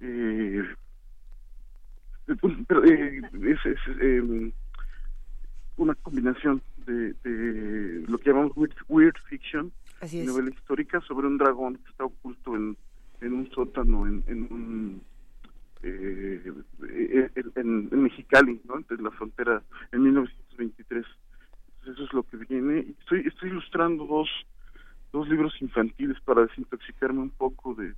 Eh, 0.00 0.62
pero, 2.68 2.84
eh, 2.84 3.20
es, 3.32 3.66
es, 3.66 3.78
eh, 4.00 4.52
una 5.76 5.94
combinación 5.96 6.62
de, 6.86 7.14
de 7.24 8.04
lo 8.06 8.18
que 8.18 8.30
llamamos 8.30 8.56
weird, 8.56 8.74
weird 8.88 9.16
fiction, 9.28 9.72
novela 10.00 10.50
histórica 10.50 11.00
sobre 11.00 11.26
un 11.26 11.38
dragón 11.38 11.76
que 11.76 11.90
está 11.90 12.04
oculto 12.04 12.54
en, 12.54 12.76
en 13.20 13.32
un 13.32 13.50
sótano, 13.50 14.06
en, 14.06 14.22
en 14.26 14.42
un 14.50 15.02
eh, 15.82 16.40
eh, 16.88 17.30
en, 17.56 17.88
en 17.92 18.02
Mexicali, 18.02 18.60
¿no? 18.64 18.76
Entre 18.78 18.96
la 18.98 19.10
frontera 19.10 19.62
en 19.92 20.02
1923. 20.02 21.04
Entonces, 21.80 21.94
eso 21.94 22.04
es 22.04 22.12
lo 22.14 22.22
que 22.22 22.38
viene. 22.38 22.86
Estoy, 23.00 23.20
estoy 23.26 23.50
ilustrando 23.50 24.06
dos, 24.06 24.28
dos 25.14 25.28
libros 25.28 25.54
infantiles 25.60 26.18
para 26.24 26.42
desintoxicarme 26.42 27.20
un 27.20 27.30
poco 27.30 27.74
de, 27.74 27.86
de 27.86 27.94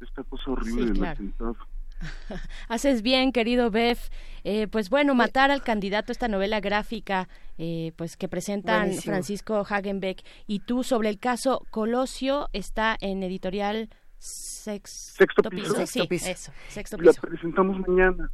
esta 0.00 0.22
cosa 0.24 0.50
horrible 0.52 0.82
Sí, 0.82 0.88
del 0.88 0.96
claro. 0.98 1.12
atentado. 1.12 1.56
Haces 2.68 3.02
bien, 3.02 3.30
querido 3.32 3.70
Bev. 3.70 3.98
Eh, 4.44 4.66
pues 4.68 4.90
bueno, 4.90 5.14
matar 5.14 5.50
al 5.50 5.62
candidato, 5.62 6.10
esta 6.12 6.26
novela 6.28 6.60
gráfica, 6.60 7.28
eh, 7.58 7.92
pues 7.96 8.16
que 8.16 8.28
presentan 8.28 8.80
Buenísimo. 8.86 9.12
Francisco 9.12 9.66
Hagenbeck 9.68 10.22
y 10.46 10.60
tú 10.60 10.82
sobre 10.82 11.08
el 11.10 11.18
caso 11.18 11.64
Colosio 11.70 12.48
está 12.52 12.96
en 13.00 13.22
editorial 13.22 13.88
Sex- 14.18 15.14
Sexto 15.16 15.48
piso. 15.50 15.74
Sí, 15.74 15.86
Sexto 15.86 16.08
piso. 16.08 16.30
eso, 16.30 16.52
sexto 16.68 16.96
La 16.98 17.10
piso. 17.12 17.20
presentamos 17.22 17.78
mañana 17.86 18.30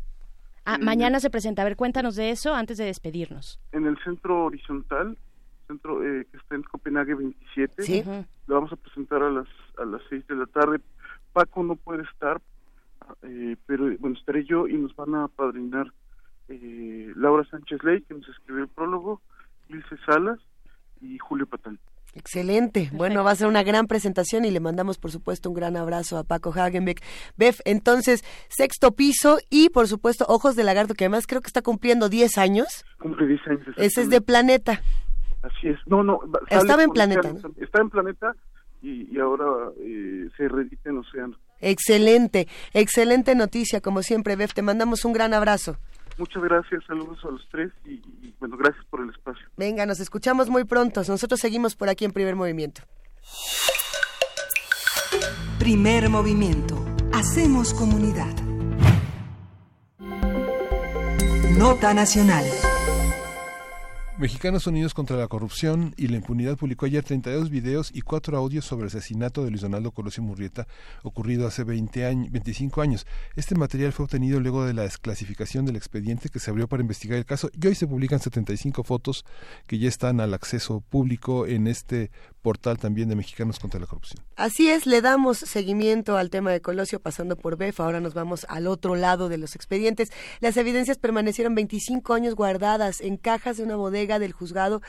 Ah, 0.64 0.76
eh, 0.78 0.84
mañana 0.84 1.18
se 1.20 1.30
presenta. 1.30 1.62
A 1.62 1.64
ver, 1.64 1.76
cuéntanos 1.76 2.14
de 2.14 2.30
eso 2.30 2.54
antes 2.54 2.76
de 2.78 2.84
despedirnos. 2.84 3.58
en 3.72 3.86
el 3.86 3.96
centro 4.04 4.44
horizontal, 4.44 5.16
centro 5.68 6.02
eh, 6.02 6.26
que 6.30 6.36
está 6.36 6.56
en 6.56 6.64
Copenhague 6.64 7.14
27. 7.14 7.82
Sí. 7.82 8.02
Lo 8.46 8.56
vamos 8.56 8.72
a 8.72 8.76
presentar 8.76 9.22
a 9.22 9.30
las 9.30 9.46
a 9.78 9.84
las 9.84 10.02
6 10.08 10.26
de 10.26 10.34
la 10.34 10.46
tarde. 10.46 10.80
Paco 11.32 11.62
no 11.62 11.76
puede 11.76 12.02
estar, 12.02 12.40
eh, 13.22 13.56
pero 13.66 13.84
bueno, 13.98 14.16
estaré 14.18 14.44
yo 14.44 14.66
y 14.66 14.76
nos 14.76 14.96
van 14.96 15.14
a 15.14 15.24
apadrinar 15.24 15.92
eh, 16.48 17.12
Laura 17.14 17.44
Sánchez 17.50 17.84
Ley, 17.84 18.02
que 18.02 18.14
nos 18.14 18.28
escribió 18.28 18.64
el 18.64 18.68
prólogo, 18.68 19.20
Ilse 19.68 19.96
Salas 20.04 20.40
y 21.00 21.18
Julio 21.18 21.46
Patal. 21.46 21.78
Excelente. 22.14 22.90
Bueno, 22.92 23.22
va 23.22 23.32
a 23.32 23.36
ser 23.36 23.46
una 23.46 23.62
gran 23.62 23.86
presentación 23.86 24.44
y 24.44 24.50
le 24.50 24.60
mandamos, 24.60 24.98
por 24.98 25.10
supuesto, 25.10 25.50
un 25.50 25.54
gran 25.54 25.76
abrazo 25.76 26.16
a 26.16 26.24
Paco 26.24 26.52
Hagenbeck. 26.52 27.02
Bef, 27.36 27.60
entonces, 27.64 28.24
sexto 28.48 28.92
piso 28.92 29.38
y, 29.50 29.68
por 29.68 29.86
supuesto, 29.88 30.24
Ojos 30.26 30.56
de 30.56 30.64
Lagarto, 30.64 30.94
que 30.94 31.04
además 31.04 31.26
creo 31.26 31.42
que 31.42 31.48
está 31.48 31.62
cumpliendo 31.62 32.08
10 32.08 32.38
años. 32.38 32.84
Cumple 32.98 33.26
10 33.26 33.40
años. 33.46 33.66
Ese 33.76 34.02
es 34.02 34.10
de 34.10 34.20
Planeta. 34.20 34.82
Así 35.42 35.68
es. 35.68 35.78
No, 35.86 36.02
no. 36.02 36.20
Estaba 36.48 36.82
en 36.82 36.90
Planeta, 36.90 37.28
Océano. 37.28 37.54
Está 37.60 37.80
en 37.80 37.90
Planeta 37.90 38.34
y, 38.82 39.14
y 39.14 39.20
ahora 39.20 39.72
eh, 39.80 40.28
se 40.36 40.48
reedita 40.48 40.90
en 40.90 40.98
Océano. 40.98 41.36
Excelente, 41.60 42.48
excelente 42.72 43.34
noticia, 43.34 43.80
como 43.80 44.02
siempre, 44.02 44.36
Bef. 44.36 44.54
Te 44.54 44.62
mandamos 44.62 45.04
un 45.04 45.12
gran 45.12 45.34
abrazo. 45.34 45.76
Muchas 46.18 46.42
gracias, 46.42 46.84
saludos 46.84 47.18
a 47.24 47.30
los 47.30 47.48
tres 47.50 47.70
y, 47.84 47.94
y, 47.94 48.34
bueno, 48.40 48.56
gracias 48.56 48.84
por 48.86 49.00
el 49.00 49.10
espacio. 49.10 49.46
Venga, 49.56 49.86
nos 49.86 50.00
escuchamos 50.00 50.48
muy 50.48 50.64
pronto. 50.64 51.02
Nosotros 51.06 51.38
seguimos 51.38 51.76
por 51.76 51.88
aquí 51.88 52.04
en 52.04 52.12
Primer 52.12 52.34
Movimiento. 52.34 52.82
Primer 55.58 56.08
movimiento. 56.08 56.76
Hacemos 57.12 57.74
comunidad. 57.74 58.34
Nota 61.56 61.94
nacional. 61.94 62.44
Mexicanos 64.18 64.66
Unidos 64.66 64.94
contra 64.94 65.16
la 65.16 65.28
Corrupción 65.28 65.94
y 65.96 66.08
la 66.08 66.16
Impunidad 66.16 66.56
publicó 66.56 66.86
ayer 66.86 67.04
32 67.04 67.50
videos 67.50 67.92
y 67.94 68.00
cuatro 68.00 68.36
audios 68.36 68.64
sobre 68.64 68.82
el 68.82 68.88
asesinato 68.88 69.44
de 69.44 69.50
Luis 69.50 69.62
Donaldo 69.62 69.92
Colosio 69.92 70.24
Murrieta 70.24 70.66
ocurrido 71.04 71.46
hace 71.46 71.62
20 71.62 72.04
años, 72.04 72.32
25 72.32 72.82
años. 72.82 73.06
Este 73.36 73.54
material 73.54 73.92
fue 73.92 74.06
obtenido 74.06 74.40
luego 74.40 74.66
de 74.66 74.74
la 74.74 74.82
desclasificación 74.82 75.66
del 75.66 75.76
expediente 75.76 76.30
que 76.30 76.40
se 76.40 76.50
abrió 76.50 76.66
para 76.66 76.82
investigar 76.82 77.16
el 77.16 77.26
caso 77.26 77.48
y 77.52 77.64
hoy 77.64 77.76
se 77.76 77.86
publican 77.86 78.18
75 78.18 78.82
fotos 78.82 79.24
que 79.68 79.78
ya 79.78 79.88
están 79.88 80.20
al 80.20 80.34
acceso 80.34 80.80
público 80.80 81.46
en 81.46 81.68
este 81.68 82.10
portal 82.48 82.78
también 82.78 83.10
de 83.10 83.14
Mexicanos 83.14 83.58
contra 83.58 83.78
la 83.78 83.84
Corrupción. 83.84 84.24
Así 84.36 84.70
es, 84.70 84.86
le 84.86 85.02
damos 85.02 85.36
seguimiento 85.36 86.16
al 86.16 86.30
tema 86.30 86.50
de 86.50 86.62
Colosio 86.62 86.98
pasando 86.98 87.36
por 87.36 87.58
BEF. 87.58 87.78
Ahora 87.78 88.00
nos 88.00 88.14
vamos 88.14 88.46
al 88.48 88.68
otro 88.68 88.96
lado 88.96 89.28
de 89.28 89.36
los 89.36 89.54
expedientes. 89.54 90.10
Las 90.40 90.56
evidencias 90.56 90.96
permanecieron 90.96 91.54
25 91.54 92.14
años 92.14 92.34
guardadas 92.34 93.02
en 93.02 93.18
cajas 93.18 93.58
de 93.58 93.64
una 93.64 93.76
bodega 93.76 94.18
del 94.18 94.32
juzgado 94.32 94.80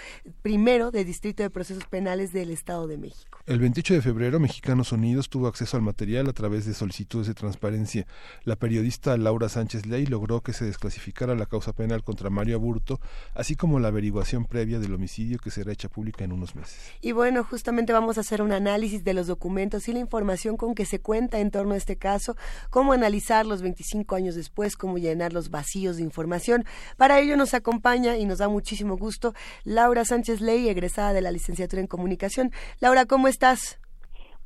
primero 0.41 0.89
de 0.89 1.03
Distrito 1.03 1.43
de 1.43 1.49
Procesos 1.49 1.83
Penales 1.83 2.31
del 2.31 2.49
Estado 2.49 2.87
de 2.87 2.97
México. 2.97 3.39
El 3.45 3.59
28 3.59 3.95
de 3.95 4.01
febrero, 4.03 4.39
Mexicanos 4.39 4.93
Unidos 4.93 5.27
tuvo 5.27 5.47
acceso 5.47 5.75
al 5.75 5.83
material 5.83 6.29
a 6.29 6.33
través 6.33 6.65
de 6.65 6.73
solicitudes 6.73 7.27
de 7.27 7.33
transparencia. 7.33 8.07
La 8.45 8.55
periodista 8.55 9.17
Laura 9.17 9.49
Sánchez 9.49 9.85
Ley 9.85 10.05
logró 10.05 10.39
que 10.39 10.53
se 10.53 10.63
desclasificara 10.63 11.35
la 11.35 11.45
causa 11.45 11.73
penal 11.73 12.05
contra 12.05 12.29
Mario 12.29 12.55
Aburto, 12.55 13.01
así 13.33 13.57
como 13.57 13.81
la 13.81 13.89
averiguación 13.89 14.45
previa 14.45 14.79
del 14.79 14.93
homicidio 14.93 15.39
que 15.39 15.51
será 15.51 15.73
hecha 15.73 15.89
pública 15.89 16.23
en 16.23 16.31
unos 16.31 16.55
meses. 16.55 16.79
Y 17.01 17.11
bueno, 17.11 17.48
justamente 17.49 17.91
vamos 17.91 18.17
a 18.17 18.21
hacer 18.21 18.41
un 18.41 18.51
análisis 18.51 19.03
de 19.03 19.13
los 19.13 19.27
documentos 19.27 19.89
y 19.89 19.93
la 19.93 19.99
información 19.99 20.55
con 20.55 20.75
que 20.75 20.85
se 20.85 21.01
cuenta 21.01 21.39
en 21.39 21.51
torno 21.51 21.73
a 21.73 21.77
este 21.77 21.97
caso, 21.97 22.35
cómo 22.69 22.93
analizarlos 22.93 23.61
25 23.61 24.15
años 24.15 24.35
después, 24.35 24.77
cómo 24.77 24.97
llenar 24.97 25.33
los 25.33 25.49
vacíos 25.49 25.97
de 25.97 26.03
información. 26.03 26.63
Para 26.97 27.19
ello 27.19 27.35
nos 27.35 27.53
acompaña 27.53 28.17
y 28.17 28.25
nos 28.25 28.37
da 28.37 28.47
muchísimo 28.47 28.97
gusto 28.97 29.33
Laura 29.65 30.05
Sánchez 30.05 30.41
Ley, 30.41 30.69
egresada 30.69 31.11
de 31.13 31.21
la 31.21 31.31
licenciatura 31.31 31.81
en 31.81 31.87
comunicación. 31.87 32.51
Laura, 32.79 33.05
¿cómo 33.05 33.27
estás? 33.27 33.79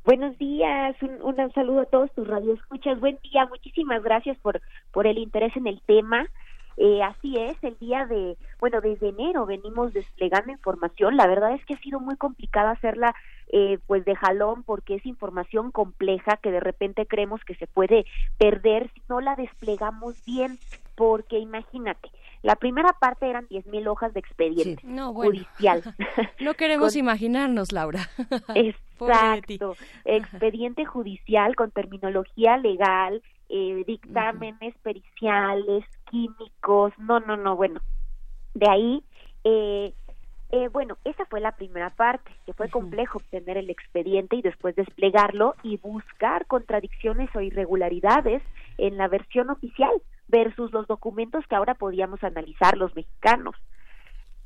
Buenos 0.04 0.36
días, 0.36 0.96
un, 1.02 1.22
un 1.22 1.52
saludo 1.52 1.80
a 1.80 1.86
todos 1.86 2.12
tus 2.12 2.26
radioescuchas. 2.26 3.00
Buen 3.00 3.18
día, 3.22 3.46
muchísimas 3.46 4.02
gracias 4.02 4.36
por, 4.38 4.60
por 4.92 5.06
el 5.06 5.18
interés 5.18 5.56
en 5.56 5.66
el 5.66 5.80
tema. 5.86 6.26
Eh, 6.76 7.02
así 7.02 7.36
es, 7.38 7.56
el 7.62 7.76
día 7.78 8.06
de, 8.06 8.36
bueno, 8.60 8.80
desde 8.80 9.08
enero 9.10 9.46
venimos 9.46 9.92
desplegando 9.92 10.52
información. 10.52 11.16
La 11.16 11.26
verdad 11.26 11.52
es 11.54 11.64
que 11.66 11.74
ha 11.74 11.78
sido 11.78 12.00
muy 12.00 12.16
complicado 12.16 12.68
hacerla, 12.70 13.14
eh, 13.52 13.78
pues 13.86 14.04
de 14.04 14.16
jalón, 14.16 14.62
porque 14.64 14.96
es 14.96 15.06
información 15.06 15.70
compleja 15.70 16.36
que 16.38 16.50
de 16.50 16.60
repente 16.60 17.06
creemos 17.06 17.44
que 17.44 17.54
se 17.54 17.66
puede 17.66 18.04
perder 18.38 18.90
si 18.94 19.02
no 19.08 19.20
la 19.20 19.36
desplegamos 19.36 20.24
bien. 20.24 20.58
Porque 20.96 21.40
imagínate, 21.40 22.08
la 22.42 22.54
primera 22.54 22.92
parte 22.92 23.28
eran 23.28 23.48
10.000 23.48 23.88
hojas 23.88 24.14
de 24.14 24.20
expediente 24.20 24.80
No, 24.86 25.12
bueno. 25.12 25.32
judicial. 25.32 25.82
No 26.40 26.54
queremos 26.54 26.92
Con- 26.92 27.00
imaginarnos, 27.00 27.72
Laura. 27.72 28.08
Exacto. 28.54 29.76
Expediente 30.04 30.84
judicial 30.84 31.56
con 31.56 31.70
terminología 31.72 32.56
legal, 32.56 33.22
eh, 33.48 33.82
dictámenes 33.86 34.74
periciales, 34.82 35.84
químicos. 36.14 36.92
No, 36.98 37.18
no, 37.20 37.36
no. 37.36 37.56
Bueno, 37.56 37.80
de 38.54 38.70
ahí, 38.70 39.02
eh, 39.42 39.92
eh, 40.52 40.68
bueno, 40.68 40.96
esa 41.04 41.24
fue 41.26 41.40
la 41.40 41.56
primera 41.56 41.90
parte, 41.90 42.30
que 42.46 42.52
fue 42.52 42.68
complejo 42.68 43.18
obtener 43.18 43.56
el 43.56 43.68
expediente 43.68 44.36
y 44.36 44.42
después 44.42 44.76
desplegarlo 44.76 45.56
y 45.64 45.78
buscar 45.78 46.46
contradicciones 46.46 47.34
o 47.34 47.40
irregularidades 47.40 48.42
en 48.78 48.96
la 48.96 49.08
versión 49.08 49.50
oficial 49.50 49.90
versus 50.28 50.72
los 50.72 50.86
documentos 50.86 51.44
que 51.48 51.56
ahora 51.56 51.74
podíamos 51.74 52.22
analizar 52.22 52.76
los 52.76 52.94
mexicanos. 52.94 53.56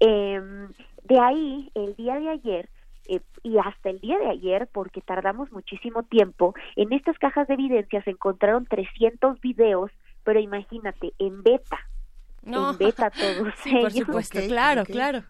Em, 0.01 0.69
de 1.05 1.21
ahí, 1.21 1.71
el 1.75 1.95
día 1.97 2.19
de 2.19 2.31
ayer, 2.31 2.69
eh, 3.09 3.21
y 3.43 3.59
hasta 3.59 3.91
el 3.91 4.01
día 4.01 4.19
de 4.19 4.29
ayer, 4.29 4.69
porque 4.73 5.03
tardamos 5.03 5.53
muchísimo 5.53 6.03
tiempo, 6.05 6.55
en 6.77 6.93
estas 6.93 7.19
cajas 7.19 7.47
de 7.49 7.55
evidencia 7.55 8.03
se 8.03 8.11
encontraron 8.11 8.65
300 8.65 9.41
videos, 9.41 9.91
pero 10.29 10.41
imagínate, 10.41 11.15
en 11.19 11.43
beta. 11.43 11.79
No. 12.43 12.73
En 12.73 12.77
beta 12.77 13.09
todos 13.19 13.55
Sí, 13.63 13.71
por 13.71 13.79
ellos. 13.79 13.95
supuesto, 13.95 14.39
claro, 14.47 14.85
claro. 14.85 15.23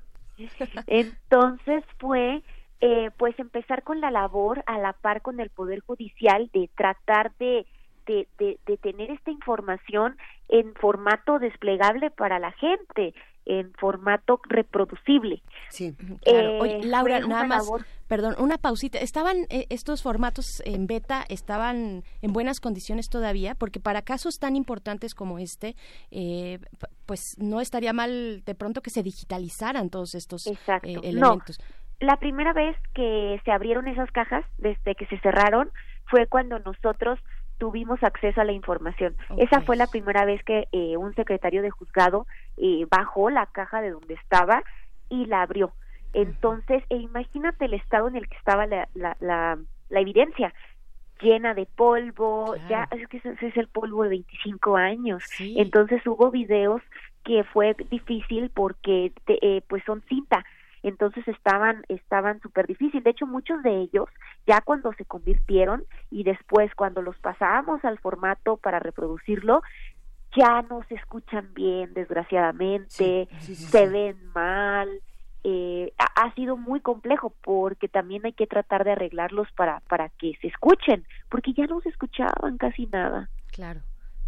Entonces 0.89 1.85
fue 1.99 2.43
eh, 2.81 3.12
pues 3.16 3.39
empezar 3.39 3.85
con 3.85 4.01
la 4.01 4.11
labor 4.11 4.65
a 4.66 4.77
la 4.79 4.95
par 4.95 5.23
con 5.23 5.39
el 5.39 5.51
Poder 5.51 5.79
Judicial 5.87 6.51
de 6.53 6.69
tratar 6.75 7.31
de, 7.39 7.65
de, 8.07 8.27
de, 8.41 8.59
de 8.66 8.77
tener 8.79 9.12
esta 9.12 9.31
información 9.31 10.16
en 10.49 10.75
formato 10.75 11.39
desplegable 11.39 12.11
para 12.11 12.41
la 12.41 12.51
gente, 12.51 13.15
en 13.49 13.73
formato 13.73 14.41
reproducible. 14.49 15.43
Sí, 15.70 15.95
Claro. 16.23 16.59
Oye, 16.61 16.77
Eh, 16.77 16.85
Laura, 16.85 17.19
nada 17.20 17.45
más, 17.45 17.65
labor- 17.66 17.85
perdón, 18.07 18.37
una 18.39 18.59
pausita. 18.59 18.99
¿Estaban 18.99 19.39
eh, 19.49 19.66
estos 19.70 20.03
formatos 20.03 20.62
en 20.65 20.87
beta, 20.87 21.25
estaban 21.29 22.05
en 22.23 22.33
buenas 22.33 22.61
condiciones 22.61 23.09
todavía? 23.09 23.55
Porque 23.55 23.81
para 23.81 24.03
casos 24.03 24.39
tan 24.39 24.55
importantes 24.55 25.15
como 25.15 25.39
este, 25.39 25.75
eh, 26.11 26.59
pues 27.07 27.23
no 27.39 27.61
estaría 27.61 27.93
mal 27.93 28.43
de 28.45 28.55
pronto 28.55 28.83
que 28.83 28.91
se 28.91 29.03
digitalizaran 29.03 29.89
todos 29.91 30.15
estos 30.15 30.47
eh, 30.47 30.51
Exacto. 30.53 30.89
elementos. 31.03 31.59
No, 31.59 32.07
la 32.07 32.16
primera 32.19 32.53
vez 32.53 32.77
que 32.95 33.41
se 33.45 33.51
abrieron 33.51 33.89
esas 33.89 34.11
cajas, 34.12 34.45
desde 34.59 34.95
que 34.95 35.07
se 35.07 35.19
cerraron, 35.20 35.70
fue 36.11 36.27
cuando 36.27 36.59
nosotros 36.61 37.19
tuvimos 37.59 38.02
acceso 38.02 38.40
a 38.40 38.44
la 38.44 38.52
información. 38.52 39.16
Esa 39.36 39.60
fue 39.66 39.76
la 39.76 39.86
primera 39.89 40.24
vez 40.24 40.43
que 40.44 40.68
eh, 40.72 40.97
un 40.97 41.14
secretario 41.14 41.62
de 41.62 41.70
juzgado 41.70 42.26
eh, 42.56 42.86
bajó 42.90 43.30
la 43.30 43.47
caja 43.47 43.80
de 43.80 43.90
donde 43.90 44.14
estaba 44.14 44.62
y 45.09 45.26
la 45.26 45.43
abrió. 45.43 45.74
Entonces, 46.12 46.82
e 46.89 46.97
imagínate 46.97 47.66
el 47.66 47.74
estado 47.74 48.09
en 48.09 48.16
el 48.16 48.28
que 48.28 48.36
estaba 48.36 48.66
la, 48.66 48.89
la, 48.94 49.16
la, 49.20 49.59
la 49.89 50.01
evidencia 50.01 50.55
llena 51.20 51.52
de 51.55 51.66
polvo, 51.66 52.55
ya 52.68 52.86
es 52.93 53.09
que 53.09 53.16
ese 53.18 53.47
es 53.47 53.56
el 53.56 53.68
polvo 53.68 54.05
de 54.05 54.10
25 54.10 54.76
años. 54.76 55.22
Entonces 55.56 56.06
hubo 56.06 56.30
videos 56.30 56.80
que 57.24 57.43
fue 57.44 57.74
difícil 57.90 58.51
porque 58.55 59.12
te- 59.26 59.39
eh, 59.44 59.62
pues 59.68 59.82
son 59.85 60.02
cinta, 60.09 60.44
entonces 60.89 61.27
estaban 61.28 61.85
estaban 61.89 62.40
súper 62.40 62.66
difícil. 62.66 63.02
De 63.02 63.10
hecho, 63.10 63.27
muchos 63.27 63.62
de 63.62 63.81
ellos 63.81 64.09
ya 64.47 64.60
cuando 64.60 64.93
se 64.94 65.05
convirtieron 65.05 65.85
y 66.10 66.24
después 66.24 66.74
cuando 66.74 67.02
los 67.02 67.16
pasábamos 67.19 67.85
al 67.85 67.98
formato 67.98 68.56
para 68.56 68.78
reproducirlo, 68.78 69.62
ya 70.36 70.62
no 70.62 70.82
se 70.89 70.94
escuchan 70.94 71.52
bien, 71.55 71.94
desgraciadamente, 71.94 73.28
se 73.40 73.89
ven 73.89 74.16
mal. 74.35 74.89
Eh, 75.44 75.93
ha, 75.98 76.27
ha 76.27 76.35
sido 76.35 76.56
muy 76.56 76.81
complejo 76.81 77.32
porque 77.43 77.89
también 77.89 78.27
hay 78.27 78.32
que 78.32 78.47
tratar 78.47 78.85
de 78.85 78.93
arreglarlos 78.93 79.48
para 79.52 79.81
para 79.89 80.09
que 80.09 80.32
se 80.40 80.48
escuchen, 80.48 81.06
porque 81.28 81.52
ya 81.52 81.66
no 81.66 81.81
se 81.81 81.90
escuchaban 81.90 82.59
casi 82.59 82.86
nada. 82.86 83.31
Claro. 83.52 83.81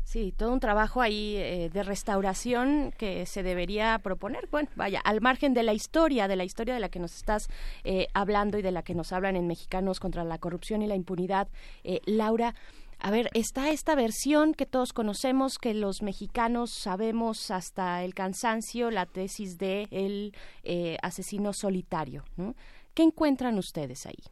Sí, 0.05 0.33
todo 0.37 0.53
un 0.53 0.61
trabajo 0.61 1.01
ahí 1.01 1.37
eh, 1.37 1.71
de 1.73 1.83
restauración 1.85 2.93
que 2.99 3.27
se 3.27 3.43
debería 3.43 3.99
proponer. 4.03 4.49
Bueno, 4.51 4.69
vaya, 4.75 5.01
al 5.05 5.21
margen 5.21 5.55
de 5.55 5.63
la 5.63 5.73
historia, 5.73 6.27
de 6.27 6.37
la 6.37 6.45
historia 6.45 6.75
de 6.75 6.81
la 6.81 6.89
que 6.89 6.99
nos 6.99 7.15
estás 7.15 7.49
eh, 7.85 8.09
hablando 8.13 8.59
y 8.59 8.63
de 8.63 8.73
la 8.73 8.83
que 8.83 8.95
nos 8.95 9.13
hablan 9.13 9.37
en 9.37 9.47
Mexicanos 9.47 10.01
contra 10.01 10.25
la 10.25 10.39
corrupción 10.39 10.83
y 10.83 10.89
la 10.89 10.97
impunidad, 10.97 11.49
eh, 11.85 12.01
Laura. 12.07 12.55
A 13.03 13.11
ver, 13.11 13.31
está 13.33 13.71
esta 13.71 13.95
versión 13.95 14.53
que 14.53 14.67
todos 14.67 14.93
conocemos, 14.93 15.59
que 15.59 15.73
los 15.73 16.03
mexicanos 16.03 16.71
sabemos 16.71 17.51
hasta 17.51 18.05
el 18.05 18.13
cansancio, 18.13 18.91
la 18.91 19.07
tesis 19.07 19.57
de 19.57 19.89
el 19.91 20.35
eh, 20.65 20.99
asesino 21.03 21.55
solitario. 21.55 22.25
¿no? 22.37 22.55
¿Qué 22.93 23.03
encuentran 23.03 23.57
ustedes 23.57 24.05
ahí? 24.05 24.23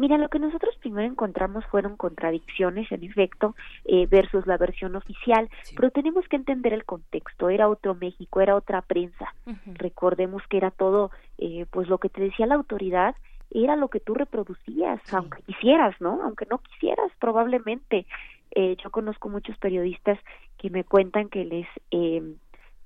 Mira, 0.00 0.16
lo 0.16 0.30
que 0.30 0.38
nosotros 0.38 0.74
primero 0.80 1.06
encontramos 1.06 1.62
fueron 1.66 1.98
contradicciones, 1.98 2.90
en 2.90 3.04
efecto, 3.04 3.54
eh, 3.84 4.06
versus 4.06 4.46
la 4.46 4.56
versión 4.56 4.96
oficial, 4.96 5.50
pero 5.76 5.90
tenemos 5.90 6.26
que 6.26 6.36
entender 6.36 6.72
el 6.72 6.86
contexto. 6.86 7.50
Era 7.50 7.68
otro 7.68 7.94
México, 7.94 8.40
era 8.40 8.56
otra 8.56 8.80
prensa. 8.80 9.34
Recordemos 9.66 10.42
que 10.48 10.56
era 10.56 10.70
todo, 10.70 11.10
eh, 11.36 11.66
pues 11.70 11.90
lo 11.90 11.98
que 11.98 12.08
te 12.08 12.22
decía 12.22 12.46
la 12.46 12.54
autoridad 12.54 13.14
era 13.50 13.76
lo 13.76 13.88
que 13.88 14.00
tú 14.00 14.14
reproducías, 14.14 15.02
aunque 15.12 15.42
quisieras, 15.42 15.94
¿no? 16.00 16.22
Aunque 16.22 16.46
no 16.46 16.60
quisieras, 16.60 17.12
probablemente. 17.18 18.06
Eh, 18.52 18.78
yo 18.82 18.88
conozco 18.90 19.28
muchos 19.28 19.58
periodistas 19.58 20.18
que 20.56 20.70
me 20.70 20.82
cuentan 20.82 21.28
que 21.28 21.44
les, 21.44 21.66
eh, 21.90 22.22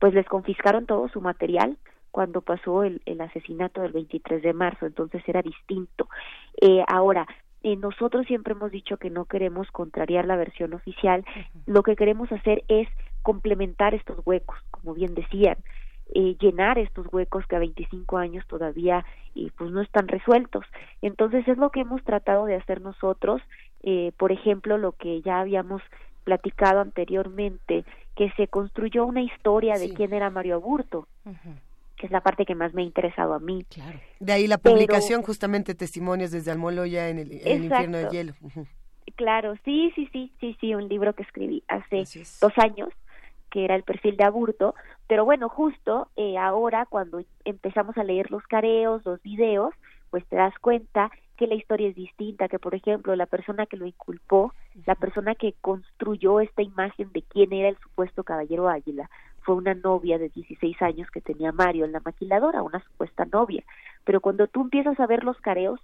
pues 0.01 0.15
les 0.15 0.27
confiscaron 0.27 0.86
todo 0.86 1.09
su 1.11 1.20
material 1.20 1.77
cuando 2.15 2.43
pasó 2.43 2.85
el, 2.85 3.03
el 3.07 3.20
asesinato 3.20 3.82
del 3.82 3.91
23 3.91 4.41
de 4.41 4.53
marzo, 4.53 4.86
entonces 4.86 5.20
era 5.27 5.43
distinto. 5.43 6.09
Eh, 6.61 6.85
ahora, 6.86 7.27
eh, 7.65 7.74
nosotros 7.74 8.24
siempre 8.28 8.53
hemos 8.53 8.70
dicho 8.70 8.99
que 8.99 9.11
no 9.11 9.24
queremos 9.24 9.69
contrariar 9.73 10.24
la 10.24 10.36
versión 10.36 10.74
oficial, 10.74 11.24
lo 11.66 11.82
que 11.82 11.97
queremos 11.97 12.31
hacer 12.31 12.62
es 12.69 12.86
complementar 13.23 13.95
estos 13.95 14.24
huecos, 14.24 14.57
como 14.70 14.95
bien 14.95 15.16
decían, 15.16 15.57
eh, 16.15 16.36
llenar 16.39 16.78
estos 16.78 17.12
huecos 17.12 17.45
que 17.49 17.57
a 17.57 17.59
25 17.59 18.16
años 18.16 18.47
todavía 18.47 19.05
eh, 19.35 19.51
pues 19.59 19.73
no 19.73 19.81
están 19.81 20.07
resueltos. 20.07 20.65
Entonces 21.03 21.49
es 21.49 21.59
lo 21.59 21.70
que 21.70 21.81
hemos 21.81 22.05
tratado 22.05 22.45
de 22.45 22.55
hacer 22.55 22.81
nosotros, 22.81 23.43
eh, 23.82 24.12
por 24.19 24.31
ejemplo, 24.31 24.78
lo 24.78 24.93
que 24.93 25.20
ya 25.23 25.41
habíamos 25.41 25.82
platicado 26.23 26.81
anteriormente, 26.81 27.85
que 28.15 28.31
se 28.36 28.47
construyó 28.47 29.05
una 29.05 29.23
historia 29.23 29.74
de 29.74 29.93
quién 29.93 30.12
era 30.12 30.31
Mario 30.31 30.55
Aburto, 30.55 31.09
que 32.05 32.09
es 32.09 32.13
la 32.13 32.21
parte 32.21 32.45
que 32.45 32.55
más 32.55 32.75
me 32.75 32.83
ha 32.83 32.85
interesado 32.85 33.33
a 33.33 33.39
mí. 33.41 33.65
De 34.21 34.33
ahí 34.35 34.47
la 34.47 34.59
Pero- 34.59 34.75
publicación 34.75 35.23
justamente 35.23 35.75
testimonios 35.75 36.31
desde 36.33 36.51
Almoloya 36.51 37.09
en 37.09 37.19
el, 37.19 37.33
en 37.33 37.47
el 37.49 37.65
infierno 37.65 37.97
de 37.97 38.03
Exacto. 38.05 38.13
hielo. 38.13 38.35
Claro, 39.17 39.55
sí, 39.65 39.91
sí, 39.95 40.07
sí, 40.13 40.31
sí, 40.39 40.55
sí, 40.61 40.75
un 40.75 40.87
libro 40.87 41.15
que 41.15 41.23
escribí 41.23 41.63
hace 41.67 42.05
dos 42.43 42.53
años, 42.59 42.91
que 43.51 43.65
era 43.65 43.75
el 43.75 43.85
perfil 43.85 44.19
de 44.19 44.25
Aburto, 44.25 44.75
pero 45.07 45.25
bueno, 45.25 45.49
justo 45.49 46.09
eh, 46.17 46.37
ahora 46.37 46.85
cuando 46.85 47.23
empezamos 47.47 47.97
a 47.97 48.05
leer 48.05 48.31
los 48.31 48.43
careos, 48.49 49.01
los 49.07 49.23
videos, 49.23 49.73
pues 50.11 50.27
te 50.27 50.37
das 50.37 50.53
cuenta 50.61 51.11
que 51.39 51.47
la 51.47 51.55
historia 51.55 51.89
es 51.89 51.95
distinta, 51.97 52.49
que 52.49 52.59
por 52.59 52.75
ejemplo 52.75 53.17
la 53.17 53.27
persona 53.27 53.65
que 53.65 53.79
lo 53.79 53.87
inculpó, 53.87 54.53
la 54.85 54.95
persona 54.95 55.35
que 55.35 55.55
construyó 55.63 56.41
esta 56.41 56.61
imagen 56.63 57.11
de 57.13 57.23
quién 57.23 57.53
era 57.55 57.71
el 57.71 57.79
supuesto 57.79 58.25
caballero 58.25 58.69
Águila, 58.69 59.09
fue 59.45 59.55
una 59.55 59.75
novia 59.75 60.19
de 60.19 60.31
16 60.31 60.81
años 60.83 61.11
que 61.11 61.21
tenía 61.21 61.53
Mario 61.53 61.85
en 61.85 61.93
la 61.93 62.01
maquiladora, 62.01 62.62
una 62.62 62.83
supuesta 62.83 63.25
novia. 63.27 63.62
Pero 64.05 64.21
cuando 64.21 64.47
tú 64.49 64.62
empiezas 64.62 64.99
a 64.99 65.07
ver 65.07 65.23
los 65.23 65.39
careos 65.41 65.81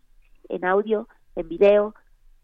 en 0.49 0.65
audio, 0.65 1.09
en 1.37 1.49
video, 1.49 1.95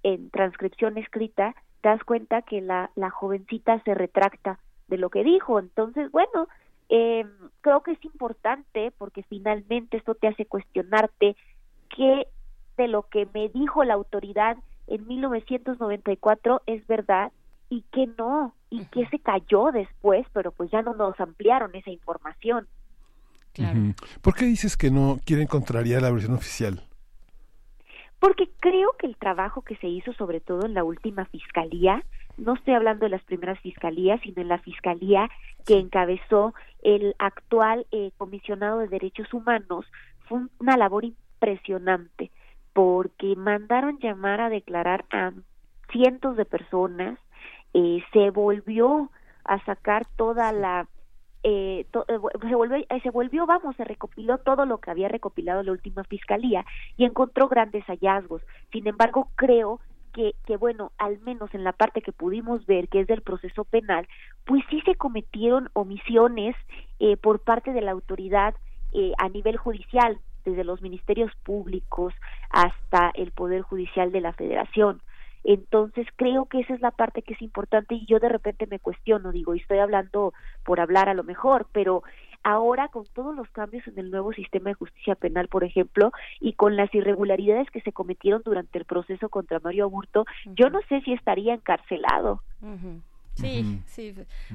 en 0.03 0.31
transcripción 0.31 0.99
escrita, 0.99 1.55
te 1.81 1.89
das 1.89 2.05
cuenta 2.05 2.43
que 2.43 2.61
la, 2.61 2.91
jovencita 3.11 3.83
se 3.85 3.95
retracta 3.95 4.59
de 4.89 4.99
lo 4.99 5.11
que 5.11 5.25
dijo. 5.25 5.59
Entonces, 5.59 6.11
bueno, 6.13 6.49
eh, 6.89 7.25
creo 7.63 7.83
que 7.83 7.93
es 7.93 8.05
importante 8.05 8.93
porque 8.97 9.23
finalmente 9.25 9.97
esto 9.97 10.15
te 10.15 10.29
hace 10.29 10.47
cuestionarte 10.47 11.37
qué 11.95 12.29
de 12.77 12.89
lo 12.89 13.05
que 13.05 13.27
me 13.33 13.49
dijo 13.49 13.83
la 13.85 13.95
autoridad 13.95 14.59
en 14.87 15.07
1994 15.07 16.63
es 16.67 16.87
verdad 16.87 17.33
y 17.69 17.83
qué 17.93 18.07
no, 18.19 18.55
y 18.71 18.85
qué 18.87 19.07
se 19.09 19.19
cayó 19.19 19.73
después, 19.73 20.27
pero 20.33 20.53
pues 20.53 20.71
ya 20.71 20.83
no 20.83 20.95
nos 20.95 21.19
ampliaron 21.21 21.75
esa 21.75 21.91
información. 21.91 22.67
Ujú. 23.59 23.95
¿Por 24.21 24.35
qué 24.35 24.45
dices 24.45 24.77
que 24.77 24.91
no 24.91 25.19
quieren 25.25 25.47
contrariar 25.47 26.03
la 26.03 26.11
versión 26.11 26.35
oficial? 26.35 26.83
Porque 28.19 28.49
creo 28.61 28.93
que 28.99 29.07
el 29.07 29.17
trabajo 29.17 29.63
que 29.63 29.77
se 29.77 29.89
hizo, 29.89 30.13
sobre 30.15 30.41
todo 30.41 30.65
en 30.67 30.75
la 30.75 30.85
última 30.85 31.27
fiscalía, 31.27 32.03
no 32.39 32.55
estoy 32.55 32.75
hablando 32.75 33.05
de 33.05 33.11
las 33.11 33.23
primeras 33.25 33.59
fiscalías, 33.61 34.21
sino 34.23 34.43
en 34.43 34.49
la 34.49 34.59
fiscalía 34.59 35.31
que 35.67 35.79
encabezó 35.79 36.55
el 36.83 37.15
actual 37.19 37.87
eh, 37.93 38.11
comisionado 38.17 38.79
de 38.79 38.89
derechos 38.89 39.33
humanos, 39.33 39.87
fue 40.29 40.39
un- 40.39 40.51
una 40.59 40.77
labor 40.77 41.05
impresionante, 41.05 42.31
porque 42.73 43.37
mandaron 43.37 43.99
llamar 44.01 44.41
a 44.41 44.49
declarar 44.51 45.05
a 45.11 45.33
cientos 45.93 46.37
de 46.37 46.45
personas, 46.45 47.19
eh, 47.79 48.03
se 48.13 48.31
volvió 48.31 49.11
a 49.45 49.63
sacar 49.67 50.07
toda 50.17 50.51
la 50.53 50.89
eh, 51.43 51.87
to- 51.93 52.07
eh, 52.09 52.19
se 52.49 52.55
volvió, 52.55 52.77
eh, 52.79 53.01
se 53.03 53.11
volvió, 53.11 53.47
vamos, 53.47 53.77
se 53.77 53.85
recopiló 53.85 54.39
todo 54.39 54.67
lo 54.67 54.79
que 54.79 54.91
había 54.91 55.09
recopilado 55.09 55.63
la 55.63 55.73
última 55.73 56.03
fiscalía 56.05 56.65
y 56.97 57.05
encontró 57.05 57.49
grandes 57.49 57.85
hallazgos. 57.87 58.43
Sin 58.73 58.87
embargo, 58.89 59.31
creo 59.37 59.81
que, 60.13 60.35
que, 60.47 60.57
bueno, 60.57 60.93
al 60.99 61.21
menos 61.21 61.55
en 61.55 61.63
la 61.65 61.73
parte 61.73 62.03
que 62.03 62.13
pudimos 62.13 62.65
ver, 62.67 62.89
que 62.89 63.01
es 63.01 63.07
del 63.07 63.23
proceso 63.23 63.65
penal, 63.65 64.09
pues 64.45 64.65
sí 64.71 64.81
se 64.87 64.97
cometieron 64.97 65.69
omisiones 65.75 66.57
eh, 66.99 67.17
por 67.17 67.41
parte 67.41 67.73
de 67.73 67.83
la 67.83 67.93
autoridad 67.93 68.55
eh, 68.93 69.13
a 69.19 69.29
nivel 69.29 69.57
judicial, 69.59 70.19
desde 70.45 70.65
los 70.65 70.81
ministerios 70.81 71.31
públicos 71.45 72.15
hasta 72.51 73.11
el 73.15 73.31
Poder 73.33 73.63
Judicial 73.63 74.11
de 74.13 74.21
la 74.21 74.33
Federación. 74.33 75.03
Entonces 75.49 76.09
creo 76.17 76.47
que 76.47 76.59
esa 76.59 76.75
es 76.75 76.81
la 76.81 76.91
parte 76.91 77.23
que 77.23 77.35
es 77.35 77.41
importante 77.41 77.95
y 77.95 78.05
yo 78.07 78.19
de 78.19 78.29
repente 78.29 78.67
me 78.67 78.81
cuestiono, 78.81 79.31
digo, 79.31 79.55
y 79.55 79.61
estoy 79.61 79.79
hablando 79.79 80.35
por 80.65 80.81
hablar 80.81 81.09
a 81.09 81.15
lo 81.15 81.23
mejor, 81.23 81.69
pero 81.73 82.03
ahora 82.43 82.89
con 82.89 83.05
todos 83.13 83.35
los 83.35 83.49
cambios 83.51 83.87
en 83.87 83.97
el 83.97 84.11
nuevo 84.11 84.33
sistema 84.33 84.71
de 84.71 84.75
justicia 84.75 85.15
penal, 85.15 85.47
por 85.47 85.63
ejemplo, 85.63 86.11
y 86.41 86.55
con 86.55 86.75
las 86.75 86.93
irregularidades 86.93 87.71
que 87.71 87.81
se 87.81 87.93
cometieron 87.93 88.43
durante 88.45 88.77
el 88.77 88.87
proceso 88.87 89.29
contra 89.29 89.61
Mario 89.61 89.85
Aburto, 89.85 90.25
yo 90.47 90.69
no 90.69 90.81
sé 90.89 91.01
si 91.03 91.13
estaría 91.13 91.55
encarcelado. 91.55 92.43
Sí, 93.37 93.81
sí. 93.87 94.15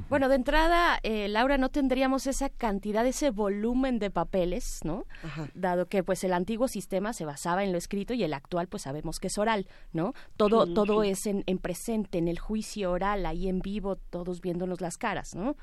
Bueno, 0.09 0.27
de 0.27 0.35
entrada, 0.35 0.99
eh, 1.03 1.27
Laura, 1.27 1.57
no 1.57 1.69
tendríamos 1.69 2.25
esa 2.27 2.49
cantidad, 2.49 3.05
ese 3.05 3.29
volumen 3.29 3.99
de 3.99 4.09
papeles, 4.09 4.79
¿no? 4.83 5.05
Dado 5.53 5.85
que 5.87 6.03
pues 6.03 6.23
el 6.23 6.33
antiguo 6.33 6.67
sistema 6.67 7.13
se 7.13 7.25
basaba 7.25 7.63
en 7.63 7.71
lo 7.71 7.77
escrito 7.77 8.13
y 8.13 8.23
el 8.23 8.33
actual 8.33 8.67
pues 8.67 8.83
sabemos 8.83 9.19
que 9.19 9.27
es 9.27 9.37
oral, 9.37 9.67
¿no? 9.93 10.13
Todo, 10.37 10.65
Sí, 10.65 10.73
todo 10.73 11.03
sí. 11.03 11.09
es 11.09 11.25
en, 11.27 11.43
en 11.45 11.57
presente, 11.59 12.17
en 12.17 12.27
el 12.27 12.39
juicio 12.39 12.91
oral, 12.91 13.25
ahí 13.25 13.47
en 13.47 13.59
vivo, 13.59 13.97
todos 13.97 14.41
viéndonos 14.41 14.81
las 14.81 14.97
caras, 14.97 15.35
¿no? 15.35 15.55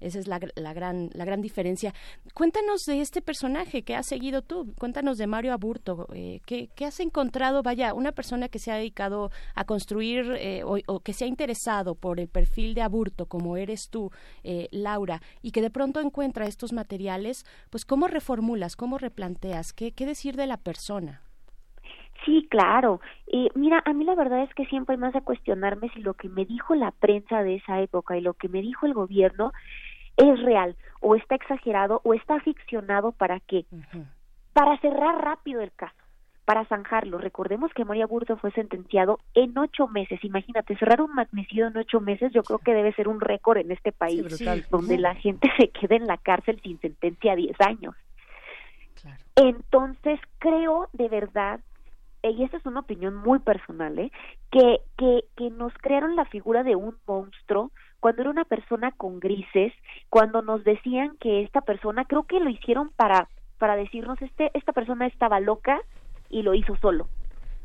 Esa 0.00 0.20
es 0.20 0.28
la, 0.28 0.38
la 0.54 0.72
gran 0.74 1.10
la 1.12 1.24
gran 1.24 1.42
diferencia. 1.42 1.92
Cuéntanos 2.32 2.84
de 2.84 3.00
este 3.00 3.20
personaje 3.20 3.82
que 3.82 3.96
has 3.96 4.06
seguido 4.06 4.42
tú. 4.42 4.72
Cuéntanos 4.78 5.18
de 5.18 5.26
Mario 5.26 5.52
Aburto. 5.52 6.06
Eh, 6.14 6.40
¿qué, 6.46 6.68
qué 6.76 6.84
has 6.84 7.00
encontrado? 7.00 7.64
Vaya, 7.64 7.94
una 7.94 8.12
persona 8.12 8.48
que 8.48 8.60
se 8.60 8.70
ha 8.70 8.76
dedicado 8.76 9.32
a 9.56 9.64
construir 9.64 10.36
eh, 10.38 10.62
o, 10.62 10.78
o 10.86 11.00
que 11.00 11.12
se 11.12 11.24
ha 11.24 11.28
interesado 11.28 11.96
por 11.96 12.20
el 12.20 12.28
perfil 12.28 12.74
de 12.74 12.82
Aburto, 12.82 13.26
como 13.26 13.56
eres 13.56 13.90
tú, 13.90 14.12
eh, 14.44 14.68
Laura, 14.70 15.20
y 15.42 15.50
que 15.50 15.62
de 15.62 15.70
pronto 15.70 15.98
encuentra 16.00 16.46
estos 16.46 16.72
materiales, 16.72 17.44
pues 17.68 17.84
¿cómo 17.84 18.06
reformulas? 18.06 18.76
¿Cómo 18.76 18.98
replanteas? 18.98 19.72
¿Qué, 19.72 19.90
qué 19.90 20.06
decir 20.06 20.36
de 20.36 20.46
la 20.46 20.58
persona? 20.58 21.22
Sí, 22.24 22.46
claro. 22.50 23.00
Eh, 23.26 23.48
mira, 23.54 23.82
a 23.84 23.92
mí 23.92 24.04
la 24.04 24.14
verdad 24.14 24.42
es 24.42 24.52
que 24.54 24.66
siempre 24.66 24.96
me 24.96 25.06
hace 25.06 25.22
cuestionarme 25.22 25.88
si 25.90 26.00
lo 26.02 26.14
que 26.14 26.28
me 26.28 26.44
dijo 26.44 26.74
la 26.74 26.90
prensa 26.90 27.42
de 27.42 27.56
esa 27.56 27.80
época 27.80 28.16
y 28.16 28.20
lo 28.20 28.34
que 28.34 28.48
me 28.48 28.60
dijo 28.60 28.86
el 28.86 28.94
gobierno 28.94 29.52
es 30.18 30.42
real 30.42 30.76
o 31.00 31.14
está 31.14 31.36
exagerado 31.36 32.00
o 32.04 32.12
está 32.12 32.38
ficcionado 32.40 33.12
para 33.12 33.40
qué. 33.40 33.64
Para 34.52 34.76
cerrar 34.80 35.22
rápido 35.24 35.60
el 35.60 35.72
caso, 35.72 35.96
para 36.44 36.64
zanjarlo. 36.66 37.18
Recordemos 37.18 37.72
que 37.72 37.84
María 37.84 38.06
Burto 38.06 38.36
fue 38.36 38.50
sentenciado 38.50 39.20
en 39.34 39.56
ocho 39.56 39.86
meses. 39.86 40.22
Imagínate, 40.24 40.76
cerrar 40.76 41.00
un 41.00 41.14
magnicidio 41.14 41.68
en 41.68 41.76
ocho 41.76 42.00
meses 42.00 42.32
yo 42.32 42.42
creo 42.42 42.58
que 42.58 42.74
debe 42.74 42.92
ser 42.94 43.06
un 43.08 43.20
récord 43.20 43.58
en 43.58 43.70
este 43.70 43.92
país, 43.92 44.24
donde 44.70 44.98
la 44.98 45.14
gente 45.14 45.50
se 45.56 45.68
queda 45.68 45.96
en 45.96 46.06
la 46.06 46.18
cárcel 46.18 46.60
sin 46.62 46.80
sentencia 46.80 47.32
a 47.32 47.36
diez 47.36 47.56
años. 47.60 47.94
Entonces, 49.36 50.18
creo 50.38 50.88
de 50.92 51.08
verdad, 51.08 51.60
y 52.24 52.42
esta 52.42 52.56
es 52.56 52.66
una 52.66 52.80
opinión 52.80 53.14
muy 53.14 53.38
personal, 53.38 53.96
¿eh? 53.96 54.10
que, 54.50 54.80
que, 54.96 55.20
que 55.36 55.50
nos 55.50 55.72
crearon 55.74 56.16
la 56.16 56.24
figura 56.24 56.64
de 56.64 56.74
un 56.74 56.96
monstruo 57.06 57.70
cuando 58.00 58.22
era 58.22 58.30
una 58.30 58.44
persona 58.44 58.92
con 58.92 59.20
grises, 59.20 59.72
cuando 60.08 60.42
nos 60.42 60.64
decían 60.64 61.16
que 61.18 61.42
esta 61.42 61.60
persona, 61.62 62.04
creo 62.04 62.24
que 62.24 62.40
lo 62.40 62.50
hicieron 62.50 62.90
para, 62.90 63.28
para 63.58 63.76
decirnos, 63.76 64.20
este, 64.22 64.50
esta 64.54 64.72
persona 64.72 65.06
estaba 65.06 65.40
loca 65.40 65.80
y 66.30 66.42
lo 66.42 66.54
hizo 66.54 66.76
solo. 66.76 67.08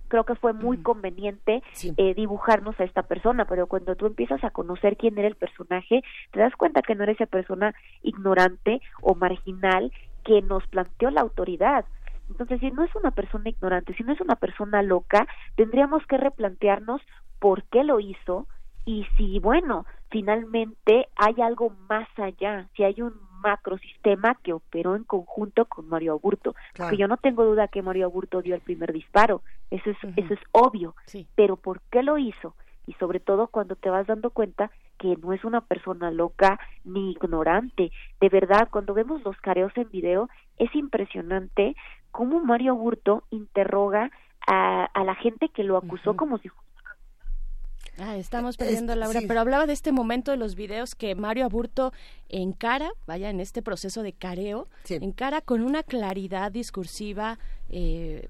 Creo 0.08 0.26
que 0.26 0.36
fue 0.36 0.54
muy 0.54 0.78
conveniente 0.78 1.64
eh, 1.98 2.14
dibujarnos 2.14 2.80
a 2.80 2.84
esta 2.84 3.04
persona, 3.04 3.46
pero 3.46 3.68
cuando 3.68 3.96
tú 3.96 4.06
empiezas 4.06 4.44
a 4.44 4.52
conocer 4.52 4.96
quién 4.96 5.18
era 5.18 5.28
el 5.28 5.36
personaje, 5.36 6.04
te 6.32 6.40
das 6.40 6.56
cuenta 6.56 6.82
que 6.84 6.94
no 6.94 7.04
era 7.04 7.14
esa 7.14 7.26
persona 7.26 7.74
ignorante 8.04 8.82
o 9.02 9.16
marginal 9.16 9.92
que 10.24 10.42
nos 10.42 10.66
planteó 10.68 11.10
la 11.10 11.22
autoridad. 11.22 11.86
Entonces, 12.30 12.60
si 12.60 12.72
no 12.72 12.84
es 12.84 12.96
una 12.96 13.12
persona 13.12 13.50
ignorante, 13.50 13.94
si 13.96 14.04
no 14.04 14.14
es 14.14 14.22
una 14.22 14.36
persona 14.36 14.82
loca, 14.82 15.28
tendríamos 15.56 16.06
que 16.06 16.18
replantearnos 16.18 17.02
por 17.40 17.64
qué 17.64 17.84
lo 17.84 18.00
hizo 18.00 18.48
y 18.86 19.06
si, 19.18 19.40
bueno, 19.40 19.86
finalmente 20.14 21.08
hay 21.16 21.42
algo 21.42 21.74
más 21.90 22.08
allá, 22.18 22.70
si 22.78 22.84
hay 22.84 23.02
un 23.02 23.14
macrosistema 23.42 24.36
que 24.36 24.54
operó 24.54 24.96
en 24.96 25.04
conjunto 25.04 25.66
con 25.66 25.90
Mario 25.90 26.14
Aburto. 26.14 26.56
Porque 26.78 26.98
yo 26.98 27.08
no 27.08 27.18
tengo 27.18 27.44
duda 27.44 27.68
que 27.68 27.82
Mario 27.82 28.06
Aburto 28.06 28.44
dio 28.44 28.54
el 28.54 28.62
primer 28.62 28.94
disparo, 28.94 29.42
eso 29.72 29.90
es, 29.90 29.98
eso 30.16 30.36
es 30.36 30.40
obvio, 30.52 30.96
pero 31.36 31.58
¿por 31.58 31.82
qué 31.92 32.04
lo 32.04 32.20
hizo? 32.20 32.56
Y 32.86 32.94
sobre 32.94 33.20
todo 33.20 33.48
cuando 33.48 33.76
te 33.76 33.90
vas 33.90 34.06
dando 34.06 34.30
cuenta 34.30 34.70
que 35.00 35.18
no 35.18 35.34
es 35.34 35.44
una 35.44 35.62
persona 35.62 36.12
loca 36.12 36.60
ni 36.84 37.12
ignorante. 37.12 37.92
De 38.22 38.30
verdad, 38.30 38.68
cuando 38.70 38.94
vemos 38.94 39.24
los 39.24 39.36
careos 39.38 39.72
en 39.76 39.90
video, 39.90 40.30
es 40.58 40.74
impresionante 40.76 41.76
cómo 42.12 42.40
Mario 42.40 42.74
Aburto 42.74 43.24
interroga 43.32 44.12
a, 44.46 44.86
a 44.86 45.04
la 45.04 45.16
gente 45.16 45.50
que 45.50 45.64
lo 45.64 45.78
acusó 45.78 46.16
como 46.16 46.38
si 46.38 46.50
Ah, 47.98 48.18
estamos 48.18 48.58
perdiendo 48.58 48.94
a 48.94 48.96
Laura, 48.96 49.22
pero 49.28 49.40
hablaba 49.40 49.66
de 49.68 49.74
este 49.74 49.92
momento 49.92 50.32
de 50.32 50.38
los 50.38 50.56
videos 50.56 50.96
que 50.96 51.14
Mario 51.16 51.46
Aburto 51.46 51.94
encara, 52.28 52.92
vaya, 53.06 53.30
en 53.30 53.40
este 53.40 53.62
proceso 53.62 54.02
de 54.02 54.14
careo, 54.14 54.68
encara 54.90 55.42
con 55.42 55.62
una 55.62 55.84
claridad 55.84 56.52
discursiva 56.52 57.38
eh, 57.70 58.28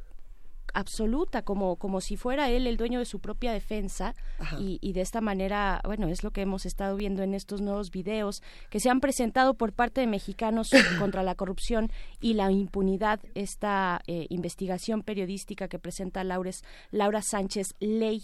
absoluta, 0.73 1.43
como, 1.43 1.77
como 1.77 2.01
si 2.01 2.17
fuera 2.17 2.49
él 2.49 2.67
el 2.67 2.77
dueño 2.77 2.99
de 2.99 3.05
su 3.05 3.19
propia 3.19 3.53
defensa. 3.53 4.15
Y, 4.59 4.79
y, 4.81 4.93
de 4.93 5.01
esta 5.01 5.21
manera, 5.21 5.79
bueno, 5.85 6.07
es 6.07 6.23
lo 6.23 6.31
que 6.31 6.41
hemos 6.41 6.65
estado 6.65 6.97
viendo 6.97 7.23
en 7.23 7.33
estos 7.33 7.61
nuevos 7.61 7.91
videos 7.91 8.41
que 8.69 8.79
se 8.79 8.89
han 8.89 8.99
presentado 8.99 9.53
por 9.53 9.71
parte 9.71 10.01
de 10.01 10.07
mexicanos 10.07 10.71
contra 10.99 11.23
la 11.23 11.35
corrupción 11.35 11.91
y 12.19 12.33
la 12.33 12.51
impunidad, 12.51 13.21
esta 13.35 14.01
eh, 14.07 14.25
investigación 14.29 15.03
periodística 15.03 15.67
que 15.67 15.79
presenta 15.79 16.23
Laures, 16.23 16.63
Laura 16.91 17.21
Sánchez 17.21 17.75
Ley. 17.79 18.23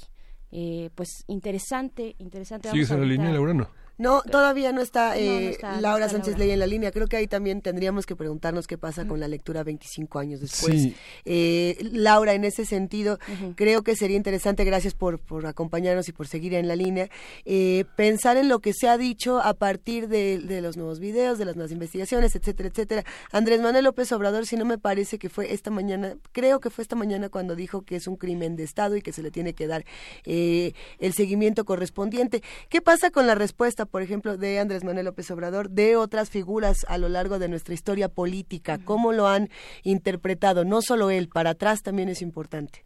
Eh, 0.52 0.90
pues 0.96 1.24
interesante, 1.28 2.16
interesante. 2.20 2.70
¿Sigues 2.72 2.92
en 2.92 3.02
la 3.02 3.06
línea, 3.06 3.32
Laura? 3.32 3.70
No. 4.00 4.24
Todavía 4.24 4.72
no 4.72 4.82
está, 4.82 5.10
No, 5.10 5.16
no 5.16 5.22
eh, 5.22 5.58
no 5.62 5.82
Laura 5.82 6.06
está 6.06 6.18
Sánchez 6.18 6.34
Laura. 6.34 6.46
Ley 6.46 6.52
en 6.54 6.60
la 6.60 6.68
línea. 6.68 6.92
Creo 6.92 7.08
que 7.08 7.18
ahí 7.18 7.28
también 7.28 7.62
tendríamos 7.62 8.06
que 8.06 8.16
preguntarnos 8.16 8.66
qué 8.66 8.78
pasa 8.78 9.08
con 9.08 9.20
la 9.20 9.28
lectura 9.28 9.64
25 9.64 10.18
años 10.18 10.42
después. 10.42 10.82
Sí. 10.82 10.96
Eh, 11.26 11.78
Laura, 11.92 12.34
en 12.34 12.46
ese 12.46 12.66
sentido, 12.66 13.20
creo 13.56 13.84
que 13.84 13.96
sería 13.96 14.18
interesante, 14.18 14.64
gracias 14.64 14.94
por, 14.94 15.20
por 15.20 15.46
acompañarnos 15.46 16.10
y 16.10 16.14
por 16.14 16.28
seguir 16.28 16.54
en 16.54 16.68
la 16.68 16.76
línea, 16.76 17.10
eh, 17.46 17.86
pensar 17.96 18.38
en 18.38 18.50
lo 18.50 18.60
que 18.60 18.74
se 18.74 18.88
ha 18.88 18.98
dicho 18.98 19.40
a 19.40 19.54
partir 19.54 20.08
de, 20.08 20.40
de 20.40 20.62
los 20.62 20.78
nuevos 20.78 21.00
videos, 21.00 21.38
de 21.38 21.46
las 21.46 21.56
nuevas 21.56 21.72
investigaciones, 21.72 22.36
etcétera, 22.36 22.70
etcétera. 22.70 23.04
Andrés 23.32 23.62
Manuel 23.62 23.84
López 23.84 24.12
Obrador, 24.12 24.46
si 24.46 24.56
no 24.56 24.66
me 24.66 24.78
parece 24.78 25.20
que 25.20 25.30
fue 25.30 25.54
esta 25.54 25.72
mañana, 25.72 26.16
creo 26.32 26.60
que 26.60 26.70
fue 26.70 26.82
esta 26.82 26.96
mañana 26.96 27.30
cuando 27.30 27.56
dijo 27.56 27.82
que 27.82 27.96
es 27.96 28.08
un 28.08 28.16
crimen 28.16 28.56
de 28.56 28.64
Estado 28.64 28.96
y 28.96 29.02
que 29.02 29.12
se 29.12 29.22
le 29.22 29.32
tiene 29.32 29.54
que 29.54 29.68
dar 29.68 29.86
eh, 30.26 30.74
el 31.00 31.14
seguimiento 31.14 31.66
correspondiente. 31.66 32.42
¿Qué 32.70 32.82
pasa 32.82 33.12
con 33.12 33.28
la 33.28 33.36
respuesta, 33.36 33.86
por 33.90 34.02
ejemplo, 34.02 34.38
de 34.38 34.60
Andrés 34.60 34.84
Manuel 34.84 35.06
López 35.06 35.30
Obrador, 35.32 35.70
de 35.70 35.96
otras 35.96 36.30
figuras 36.30 36.86
a 36.88 36.98
lo 36.98 37.10
largo 37.10 37.40
de 37.40 37.50
nuestra 37.50 37.74
historia 37.74 38.10
política? 38.10 38.78
¿Cómo 38.84 39.12
lo 39.12 39.28
han 39.28 39.50
interpretado? 39.84 40.66
No 40.66 40.82
solo 40.82 41.10
él, 41.10 41.30
para 41.30 41.52
atrás 41.52 41.84
también 41.84 42.10
es 42.10 42.22
importante. 42.22 42.86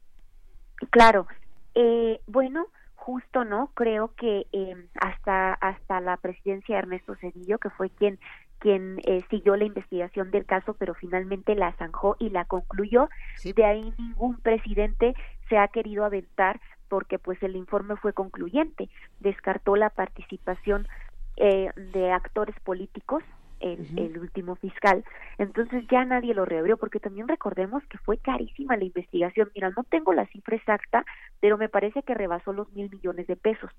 Claro, 0.89 1.27
eh, 1.75 2.19
bueno, 2.27 2.67
justo 2.95 3.43
no, 3.43 3.71
creo 3.73 4.13
que 4.15 4.47
eh, 4.51 4.75
hasta 4.99 5.53
hasta 5.53 5.99
la 6.01 6.17
presidencia 6.17 6.75
de 6.75 6.79
Ernesto 6.79 7.15
Cedillo, 7.15 7.57
que 7.57 7.69
fue 7.69 7.89
quien 7.89 8.19
quien 8.59 8.99
eh, 9.03 9.21
siguió 9.29 9.57
la 9.57 9.65
investigación 9.65 10.31
del 10.31 10.45
caso, 10.45 10.73
pero 10.79 10.93
finalmente 10.93 11.53
la 11.53 11.73
zanjó 11.73 12.15
y 12.17 12.29
la 12.29 12.45
concluyó. 12.45 13.09
De 13.43 13.65
ahí 13.65 13.93
ningún 13.97 14.39
presidente 14.39 15.15
se 15.49 15.57
ha 15.57 15.67
querido 15.67 16.05
aventar 16.05 16.61
porque 16.93 17.17
pues 17.17 17.41
el 17.41 17.55
informe 17.55 17.95
fue 17.95 18.13
concluyente, 18.13 18.87
descartó 19.19 19.75
la 19.75 19.89
participación 19.89 20.87
eh, 21.37 21.71
de 21.91 22.11
actores 22.11 22.55
políticos 22.59 23.23
el, 23.61 23.87
el 23.97 24.19
último 24.19 24.55
fiscal, 24.57 25.03
entonces 25.39 25.85
ya 25.89 26.05
nadie 26.05 26.35
lo 26.35 26.45
reabrió, 26.45 26.77
porque 26.77 26.99
también 26.99 27.27
recordemos 27.27 27.81
que 27.89 27.97
fue 27.97 28.19
carísima 28.19 28.77
la 28.77 28.83
investigación. 28.83 29.49
Mira, 29.55 29.71
no 29.75 29.83
tengo 29.85 30.13
la 30.13 30.27
cifra 30.27 30.55
exacta, 30.55 31.03
pero 31.39 31.57
me 31.57 31.67
parece 31.67 32.03
que 32.03 32.13
rebasó 32.13 32.53
los 32.53 32.71
mil 32.73 32.91
millones 32.91 33.25
de 33.25 33.37
pesos. 33.37 33.71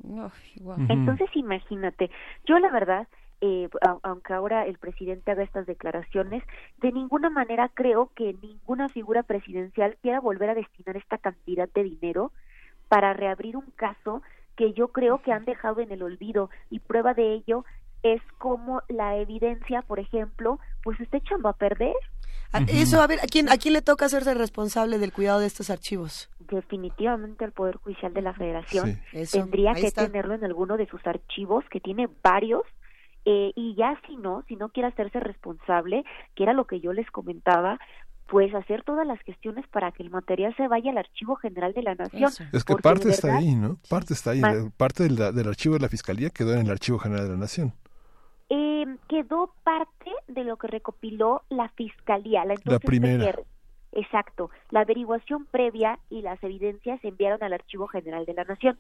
Entonces, 0.89 1.31
imagínate, 1.35 2.11
yo 2.47 2.59
la 2.59 2.73
verdad, 2.73 3.07
eh, 3.43 3.69
aunque 4.03 4.33
ahora 4.33 4.67
el 4.67 4.79
presidente 4.79 5.31
haga 5.31 5.45
estas 5.45 5.67
declaraciones, 5.67 6.43
de 6.79 6.91
ninguna 6.91 7.31
manera 7.31 7.69
creo 7.69 8.11
que 8.17 8.35
ninguna 8.43 8.89
figura 8.89 9.23
presidencial 9.23 9.99
quiera 10.03 10.19
volver 10.19 10.51
a 10.51 10.57
destinar 10.57 10.97
esta 10.97 11.19
cantidad 11.19 11.69
de 11.73 11.85
dinero 11.85 12.33
para 12.95 13.13
reabrir 13.13 13.57
un 13.57 13.67
caso 13.75 14.23
que 14.55 14.73
yo 14.73 14.87
creo 14.93 15.21
que 15.21 15.33
han 15.33 15.45
dejado 15.45 15.81
en 15.81 15.91
el 15.91 16.01
olvido 16.05 16.49
y 16.71 16.79
prueba 16.79 17.13
de 17.13 17.33
ello 17.35 17.65
es 18.05 18.23
como 18.39 18.83
la 18.89 19.17
evidencia, 19.17 19.83
por 19.83 19.99
ejemplo, 19.99 20.61
pues 20.85 21.01
está 21.01 21.17
echando 21.17 21.49
a 21.49 21.55
perder. 21.55 21.95
A- 22.53 22.61
Eso, 22.69 23.03
a 23.03 23.09
ver, 23.09 23.19
¿a 23.19 23.27
quién, 23.27 23.49
¿a 23.49 23.57
quién 23.57 23.75
le 23.75 23.83
toca 23.83 24.05
hacerse 24.07 24.33
responsable 24.35 24.99
del 24.99 25.13
cuidado 25.13 25.41
de 25.41 25.47
estos 25.47 25.71
archivos? 25.71 26.31
Definitivamente 26.39 27.45
el 27.45 27.51
Poder 27.51 27.79
Judicial 27.79 28.15
de 28.15 28.23
la 28.23 28.33
Federación 28.33 29.01
Sí. 29.11 29.19
Eso, 29.19 29.39
tendría 29.41 29.73
ahí 29.73 29.81
que 29.81 29.89
está. 29.89 30.07
tenerlo 30.07 30.35
en 30.35 30.45
alguno 30.45 30.77
de 30.77 30.87
sus 30.87 31.05
archivos, 31.05 31.65
que 31.71 31.81
tiene 31.81 32.09
varios, 32.23 32.63
eh, 33.25 33.51
y 33.57 33.75
ya 33.75 33.99
si 34.07 34.17
no, 34.19 34.45
si 34.47 34.55
no 34.55 34.69
quiere 34.69 34.91
hacerse 34.91 35.19
responsable, 35.19 36.05
que 36.37 36.45
era 36.45 36.53
lo 36.53 36.67
que 36.67 36.79
yo 36.79 36.93
les 36.93 37.11
comentaba, 37.11 37.81
pues 38.27 38.55
hacer 38.55 38.83
todas 38.85 39.07
las 39.07 39.21
gestiones 39.21 39.67
para 39.69 39.93
que 39.93 40.03
el 40.03 40.11
material 40.11 40.55
se 40.57 40.67
vaya 40.69 40.91
al 40.91 40.99
Archivo 40.99 41.37
General 41.37 41.73
de 41.75 41.83
la 41.83 41.95
Nación. 41.95 42.31
Es 42.53 42.65
que 42.65 42.73
porque 42.73 42.83
parte 42.83 43.09
está 43.11 43.37
ahí, 43.37 43.55
¿no? 43.55 43.79
Parte 43.89 44.15
está 44.15 44.31
ahí. 44.31 44.41
La- 44.41 44.71
Parte 44.77 45.03
del, 45.05 45.17
del 45.17 45.49
archivo 45.49 45.75
de 45.75 45.81
la 45.81 45.89
Fiscalía 45.89 46.31
quedó 46.31 46.55
en 46.55 46.61
el 46.67 46.71
Archivo 46.71 46.99
General 46.99 47.25
de 47.27 47.31
la 47.35 47.39
Nación. 47.39 47.73
eh, 48.51 48.97
quedó 49.09 49.55
parte 49.65 50.11
de 50.29 50.45
lo 50.45 50.57
que 50.57 50.67
recopiló 50.69 51.43
la 51.49 51.69
Fiscalía. 51.71 52.45
La, 52.45 52.55
entonces 52.55 52.81
primera. 52.85 53.33
PGR. 53.33 53.45
Exacto. 53.93 54.51
La 54.71 54.81
averiguación 54.81 55.47
previa 55.47 55.99
y 56.11 56.23
las 56.23 56.43
evidencias 56.43 57.01
se 57.01 57.09
enviaron 57.09 57.43
al 57.43 57.53
Archivo 57.53 57.87
General 57.87 58.25
de 58.27 58.35
la 58.35 58.45
Nación. 58.45 58.79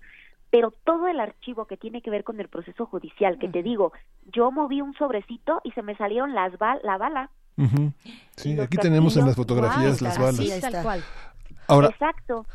Pero 0.50 0.72
todo 0.84 1.06
el 1.08 1.18
archivo 1.20 1.66
que 1.66 1.76
tiene 1.76 2.02
que 2.02 2.10
ver 2.10 2.24
con 2.24 2.40
el 2.40 2.48
proceso 2.48 2.86
judicial, 2.86 3.38
que 3.38 3.48
te 3.48 3.62
digo, 3.62 3.92
yo 4.32 4.50
moví 4.52 4.80
un 4.80 4.94
sobrecito 4.94 5.60
y 5.64 5.70
se 5.72 5.82
me 5.82 5.96
salieron 5.96 6.34
las 6.34 6.56
bal 6.58 6.80
la 6.82 6.96
bala. 6.98 7.30
Ujú. 7.56 7.92
Sí, 8.36 8.54
los 8.54 8.64
aquí 8.64 8.76
tenemos 8.76 9.16
en 9.16 9.26
las 9.26 9.36
fotografías 9.36 10.00
Guau, 10.00 10.10
las 10.10 10.18
así, 10.18 10.48
balas. 10.48 10.60
tal 10.60 10.82
cual. 10.82 11.04
Ahora, 11.68 11.88
Exacto. 11.88 12.46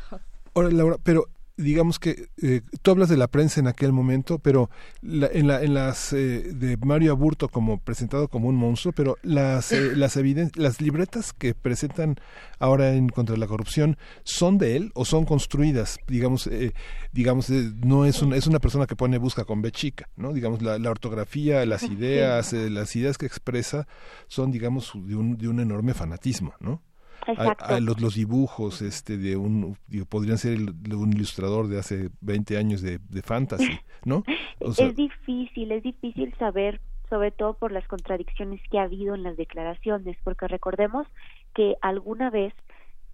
Ahora, 0.54 0.70
Laura, 0.70 0.96
pero 1.02 1.26
digamos 1.60 1.98
que 1.98 2.28
eh, 2.42 2.62
tú 2.82 2.90
hablas 2.90 3.08
de 3.08 3.16
la 3.16 3.28
prensa 3.28 3.60
en 3.60 3.66
aquel 3.66 3.92
momento, 3.92 4.38
pero 4.38 4.70
la- 5.02 5.28
en, 5.32 5.46
la, 5.46 5.62
en 5.62 5.74
las 5.74 6.12
eh, 6.12 6.52
de 6.52 6.76
Mario 6.78 7.12
Aburto 7.12 7.48
como 7.48 7.78
presentado 7.80 8.28
como 8.28 8.48
un 8.48 8.56
monstruo, 8.56 8.92
pero 8.92 9.16
las 9.22 9.72
eh, 9.72 9.92
las 9.96 10.16
las 10.56 10.80
libretas 10.80 11.32
que 11.32 11.54
presentan 11.54 12.16
ahora 12.58 12.94
en 12.94 13.08
contra 13.08 13.36
la 13.36 13.46
corrupción 13.46 13.96
son 14.24 14.58
de 14.58 14.76
él 14.76 14.90
o 14.94 15.04
son 15.04 15.24
construidas, 15.24 15.98
digamos, 16.06 16.46
eh, 16.46 16.72
digamos 17.12 17.50
eh, 17.50 17.70
no 17.84 18.04
es 18.04 18.22
un, 18.22 18.32
es 18.34 18.46
una 18.46 18.58
persona 18.58 18.86
que 18.86 18.96
pone 18.96 19.18
busca 19.18 19.44
con 19.44 19.62
B 19.62 19.70
chica, 19.72 20.08
no, 20.16 20.32
digamos 20.32 20.62
la, 20.62 20.78
la 20.78 20.90
ortografía, 20.90 21.64
las 21.66 21.82
ideas, 21.84 22.52
eh, 22.52 22.70
las 22.70 22.94
ideas 22.96 23.18
que 23.18 23.26
expresa 23.26 23.86
son, 24.28 24.50
digamos, 24.50 24.92
de 24.94 25.14
un 25.16 25.36
de 25.38 25.48
un 25.48 25.60
enorme 25.60 25.94
fanatismo, 25.94 26.54
¿no? 26.60 26.82
A- 27.26 27.32
Exacto. 27.32 27.64
a 27.66 27.80
los, 27.80 28.00
los 28.00 28.14
dibujos 28.14 28.82
este 28.82 29.16
de 29.16 29.36
un 29.36 29.76
digo, 29.86 30.06
podrían 30.06 30.38
ser 30.38 30.54
el- 30.54 30.82
de 30.82 30.96
un 30.96 31.12
ilustrador 31.12 31.68
de 31.68 31.78
hace 31.78 32.10
20 32.20 32.56
años 32.56 32.82
de, 32.82 32.98
de 32.98 33.22
fantasy, 33.22 33.78
¿no? 34.04 34.22
O 34.62 34.72
sea, 34.72 34.88
es 34.88 34.96
difícil, 34.96 35.72
es 35.72 35.82
difícil 35.82 36.34
saber, 36.38 36.80
sobre 37.08 37.30
todo 37.30 37.54
por 37.54 37.72
las 37.72 37.86
contradicciones 37.88 38.60
que 38.70 38.78
ha 38.78 38.82
habido 38.82 39.14
en 39.14 39.22
las 39.22 39.36
declaraciones, 39.38 40.16
porque 40.22 40.46
recordemos 40.48 41.06
que 41.54 41.76
alguna 41.80 42.28
vez 42.30 42.52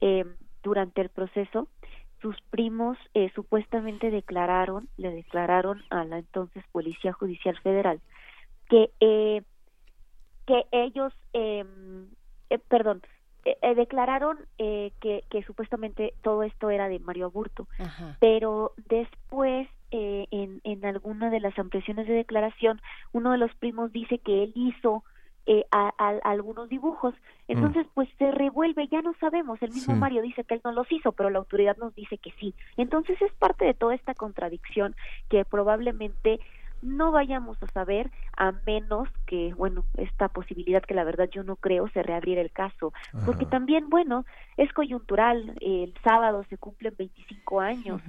eh, 0.01 0.25
durante 0.65 1.01
el 1.03 1.09
proceso 1.09 1.69
sus 2.21 2.35
primos 2.51 2.99
eh, 3.15 3.31
supuestamente 3.35 4.11
declararon, 4.11 4.89
le 4.97 5.11
declararon 5.13 5.83
a 5.91 6.05
la 6.05 6.19
entonces 6.19 6.65
Policía 6.73 7.13
Judicial 7.13 7.57
Federal 7.63 8.01
que 8.69 8.91
eh, 9.01 9.43
que 10.47 10.65
ellos, 10.73 11.13
eh, 11.33 11.65
eh, 12.51 12.59
perdón, 12.69 13.03
eh, 13.47 13.57
eh, 13.63 13.75
declararon 13.75 14.39
eh, 14.59 14.93
que, 15.01 15.25
que 15.31 15.43
supuestamente 15.45 16.13
todo 16.23 16.43
esto 16.43 16.69
era 16.71 16.89
de 16.89 16.99
Mario 16.99 17.27
Aburto, 17.27 17.67
pero 18.21 18.73
después 18.89 19.69
eh, 19.93 20.27
en, 20.33 20.61
en 20.65 20.85
alguna 20.85 21.31
de 21.31 21.41
las 21.41 21.57
ampliaciones 21.59 22.07
de 22.09 22.15
declaración 22.15 22.81
uno 23.13 23.31
de 23.33 23.39
los 23.39 23.55
primos 23.55 23.93
dice 23.93 24.19
que 24.19 24.43
él 24.43 24.53
hizo 24.55 25.05
eh, 25.49 25.65
a- 25.71 25.95
a- 25.97 26.19
algunos 26.29 26.69
dibujos. 26.69 27.15
Entonces 27.47 27.87
pues 27.95 28.09
se 28.19 28.33
revuelve 28.33 28.89
ya 28.89 29.01
no 29.01 29.15
sabemos. 29.21 29.63
El 29.63 29.71
mismo 29.71 29.95
Sí. 29.95 30.01
Mario 30.01 30.23
dice 30.23 30.43
que 30.43 30.55
él 30.55 30.61
no 30.65 30.73
los 30.73 30.91
hizo 30.91 31.13
pero 31.13 31.31
la 31.31 31.39
autoridad 31.39 31.77
nos 31.77 31.95
dice 31.95 32.19
que 32.19 32.33
sí. 32.41 32.53
Entonces 32.77 33.17
es 33.23 33.33
parte 33.35 33.65
de 33.65 33.75
toda 33.75 33.95
esta 33.95 34.15
contradicción 34.15 34.97
que 35.31 35.45
probablemente 35.45 36.41
no 36.87 37.13
vayamos 37.13 37.61
a 37.63 37.67
saber 37.69 38.11
a 38.37 38.53
menos 38.67 39.09
que, 39.27 39.53
bueno, 39.55 39.85
esta 39.97 40.29
posibilidad 40.29 40.83
que 40.83 40.95
la 40.95 41.05
verdad 41.05 41.29
yo 41.31 41.43
no 41.43 41.57
creo 41.57 41.89
se 41.89 42.03
reabriera 42.03 42.41
el 42.41 42.53
caso, 42.53 42.93
porque 43.25 43.47
también, 43.47 43.89
bueno, 43.91 44.25
es 44.57 44.73
coyuntural, 44.73 45.57
el 45.61 45.93
sábado 46.05 46.45
se 46.49 46.59
cumplen 46.59 46.95
25 46.97 47.61
años, 47.61 48.01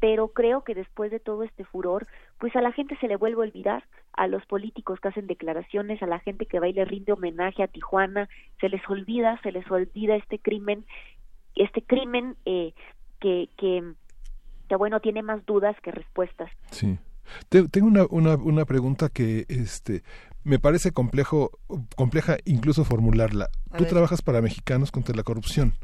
pero 0.00 0.28
creo 0.28 0.62
que 0.62 0.74
después 0.74 1.10
de 1.10 1.20
todo 1.20 1.42
este 1.42 1.64
furor, 1.64 2.06
pues 2.38 2.54
a 2.54 2.60
la 2.60 2.72
gente 2.72 2.96
se 2.98 3.08
le 3.08 3.16
vuelve 3.16 3.42
a 3.42 3.46
olvidar, 3.46 3.84
a 4.12 4.26
los 4.26 4.44
políticos 4.46 4.98
que 4.98 5.08
hacen 5.08 5.26
declaraciones, 5.26 6.02
a 6.02 6.06
la 6.06 6.18
gente 6.20 6.46
que 6.46 6.58
va 6.58 6.68
y 6.68 6.72
le 6.72 6.84
rinde 6.84 7.12
homenaje 7.12 7.62
a 7.62 7.68
Tijuana, 7.68 8.28
se 8.60 8.68
les 8.68 8.80
olvida, 8.88 9.38
se 9.42 9.52
les 9.52 9.70
olvida 9.70 10.16
este 10.16 10.38
crimen, 10.38 10.86
este 11.54 11.82
crimen 11.82 12.36
eh, 12.46 12.72
que, 13.20 13.50
que, 13.58 13.84
que, 14.68 14.76
bueno, 14.76 15.00
tiene 15.00 15.22
más 15.22 15.44
dudas 15.44 15.76
que 15.82 15.90
respuestas. 15.92 16.50
Sí. 16.70 16.98
Te- 17.48 17.68
tengo 17.68 17.86
una, 17.86 18.06
una, 18.10 18.34
una 18.36 18.64
pregunta 18.64 19.08
que 19.08 19.46
este 19.48 20.02
me 20.44 20.58
parece 20.60 20.92
complejo 20.92 21.50
compleja 21.96 22.36
incluso 22.44 22.84
formularla. 22.84 23.50
A 23.70 23.76
Tú 23.78 23.84
ver. 23.84 23.92
trabajas 23.92 24.22
para 24.22 24.40
Mexicanos 24.40 24.92
contra 24.92 25.14
la 25.16 25.22
corrupción. 25.24 25.74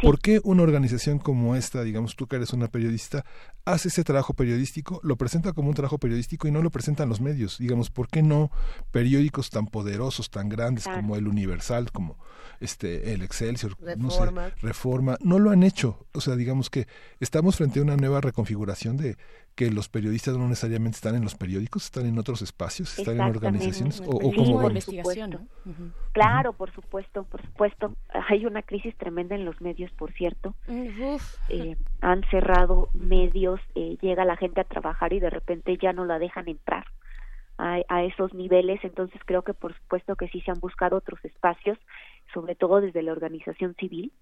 ¿Por 0.00 0.20
qué 0.20 0.40
una 0.44 0.62
organización 0.62 1.18
como 1.18 1.56
esta, 1.56 1.82
digamos 1.82 2.16
tú 2.16 2.26
que 2.26 2.36
eres 2.36 2.52
una 2.52 2.68
periodista, 2.68 3.24
hace 3.64 3.88
ese 3.88 4.04
trabajo 4.04 4.34
periodístico, 4.34 5.00
lo 5.02 5.16
presenta 5.16 5.52
como 5.52 5.68
un 5.68 5.74
trabajo 5.74 5.98
periodístico 5.98 6.48
y 6.48 6.50
no 6.52 6.62
lo 6.62 6.70
presentan 6.70 7.08
los 7.08 7.20
medios? 7.20 7.58
Digamos, 7.58 7.90
¿por 7.90 8.08
qué 8.08 8.22
no 8.22 8.50
periódicos 8.90 9.50
tan 9.50 9.66
poderosos, 9.66 10.30
tan 10.30 10.48
grandes 10.48 10.84
Claro. 10.84 11.00
como 11.00 11.16
el 11.16 11.26
Universal, 11.28 11.90
como 11.92 12.16
este 12.60 13.12
el 13.12 13.22
Excelsior, 13.22 13.76
no 13.96 14.10
sé, 14.10 14.20
Reforma. 14.20 14.52
Reforma, 14.62 15.16
no 15.22 15.38
lo 15.38 15.50
han 15.50 15.62
hecho? 15.62 16.06
O 16.12 16.20
sea, 16.20 16.36
digamos 16.36 16.70
que 16.70 16.86
estamos 17.20 17.56
frente 17.56 17.80
a 17.80 17.82
una 17.82 17.96
nueva 17.96 18.20
reconfiguración 18.20 18.96
de 18.96 19.16
que 19.54 19.70
los 19.72 19.88
periodistas 19.88 20.36
no 20.36 20.48
necesariamente 20.48 20.94
están 20.96 21.16
en 21.16 21.22
los 21.24 21.34
periódicos, 21.34 21.84
están 21.86 22.06
en 22.06 22.16
otros 22.18 22.42
espacios, 22.42 22.96
están 22.96 23.16
en 23.16 23.22
organizaciones 23.22 24.00
o, 24.06 24.16
o 24.16 24.30
Sí, 24.30 24.36
cómo 24.36 24.52
por 24.60 24.72
van? 24.72 24.80
supuesto. 24.80 25.40
Claro, 26.12 26.52
por 26.52 26.72
supuesto, 26.72 27.24
por 27.24 27.42
supuesto. 27.42 27.96
Hay 28.28 28.46
una 28.46 28.62
crisis 28.62 28.96
tremenda 28.96 29.34
en 29.34 29.44
los 29.44 29.57
medios, 29.60 29.90
por 29.92 30.12
cierto. 30.12 30.54
Eh, 31.48 31.76
han 32.00 32.22
cerrado 32.30 32.90
medios, 32.94 33.60
eh, 33.74 33.96
llega 34.00 34.24
la 34.24 34.36
gente 34.36 34.60
a 34.60 34.64
trabajar 34.64 35.12
y 35.12 35.20
de 35.20 35.30
repente 35.30 35.76
ya 35.78 35.92
no 35.92 36.04
la 36.04 36.18
dejan 36.18 36.48
entrar 36.48 36.86
a, 37.56 37.80
a 37.88 38.04
esos 38.04 38.34
niveles. 38.34 38.80
Entonces 38.82 39.20
creo 39.24 39.42
que 39.42 39.54
por 39.54 39.74
supuesto 39.74 40.16
que 40.16 40.28
sí 40.28 40.40
se 40.42 40.50
han 40.50 40.60
buscado 40.60 40.96
otros 40.96 41.24
espacios, 41.24 41.78
sobre 42.32 42.54
todo 42.54 42.80
desde 42.80 43.02
la 43.02 43.12
organización 43.12 43.74
civil, 43.74 44.12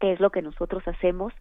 que 0.00 0.12
es 0.12 0.20
lo 0.20 0.30
que 0.30 0.42
nosotros 0.42 0.86
hacemos. 0.86 1.32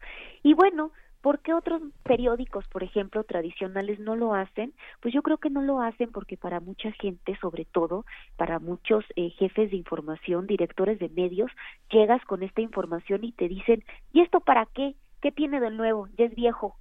Y 0.44 0.54
bueno, 0.54 0.92
¿Por 1.26 1.40
qué 1.40 1.56
otros 1.56 1.82
periódicos, 2.04 2.68
por 2.68 2.84
ejemplo, 2.84 3.24
tradicionales 3.24 4.00
no 4.00 4.16
lo 4.16 4.36
hacen? 4.36 4.76
Pues 5.02 5.12
yo 5.12 5.24
creo 5.24 5.40
que 5.40 5.50
no 5.50 5.64
lo 5.64 5.82
hacen 5.82 6.12
porque 6.12 6.38
para 6.38 6.60
mucha 6.60 6.92
gente, 6.92 7.36
sobre 7.42 7.66
todo 7.66 8.06
para 8.38 8.60
muchos 8.60 9.04
eh, 9.16 9.32
jefes 9.32 9.72
de 9.72 9.78
información, 9.78 10.46
directores 10.46 11.00
de 11.00 11.10
medios, 11.10 11.50
llegas 11.90 12.24
con 12.26 12.44
esta 12.44 12.62
información 12.62 13.24
y 13.24 13.32
te 13.32 13.48
dicen, 13.48 13.84
¿y 14.14 14.22
esto 14.22 14.40
para 14.40 14.68
qué? 14.68 14.94
¿Qué 15.20 15.32
tiene 15.32 15.60
de 15.60 15.72
nuevo? 15.72 16.08
Ya 16.16 16.26
es 16.26 16.36
viejo. 16.36 16.78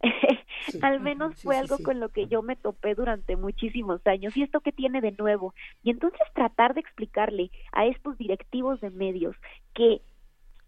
Al 0.80 1.00
menos 1.00 1.42
fue 1.42 1.56
sí, 1.56 1.60
algo 1.60 1.76
sí. 1.76 1.82
con 1.82 2.00
lo 2.00 2.08
que 2.08 2.26
yo 2.26 2.40
me 2.40 2.56
topé 2.56 2.94
durante 2.94 3.36
muchísimos 3.36 4.00
años. 4.06 4.34
¿Y 4.34 4.44
esto 4.44 4.62
qué 4.62 4.72
tiene 4.72 5.02
de 5.02 5.12
nuevo? 5.12 5.52
Y 5.82 5.90
entonces 5.90 6.22
tratar 6.32 6.72
de 6.72 6.80
explicarle 6.80 7.50
a 7.72 7.84
estos 7.84 8.16
directivos 8.16 8.80
de 8.80 8.88
medios 8.88 9.36
que 9.74 10.00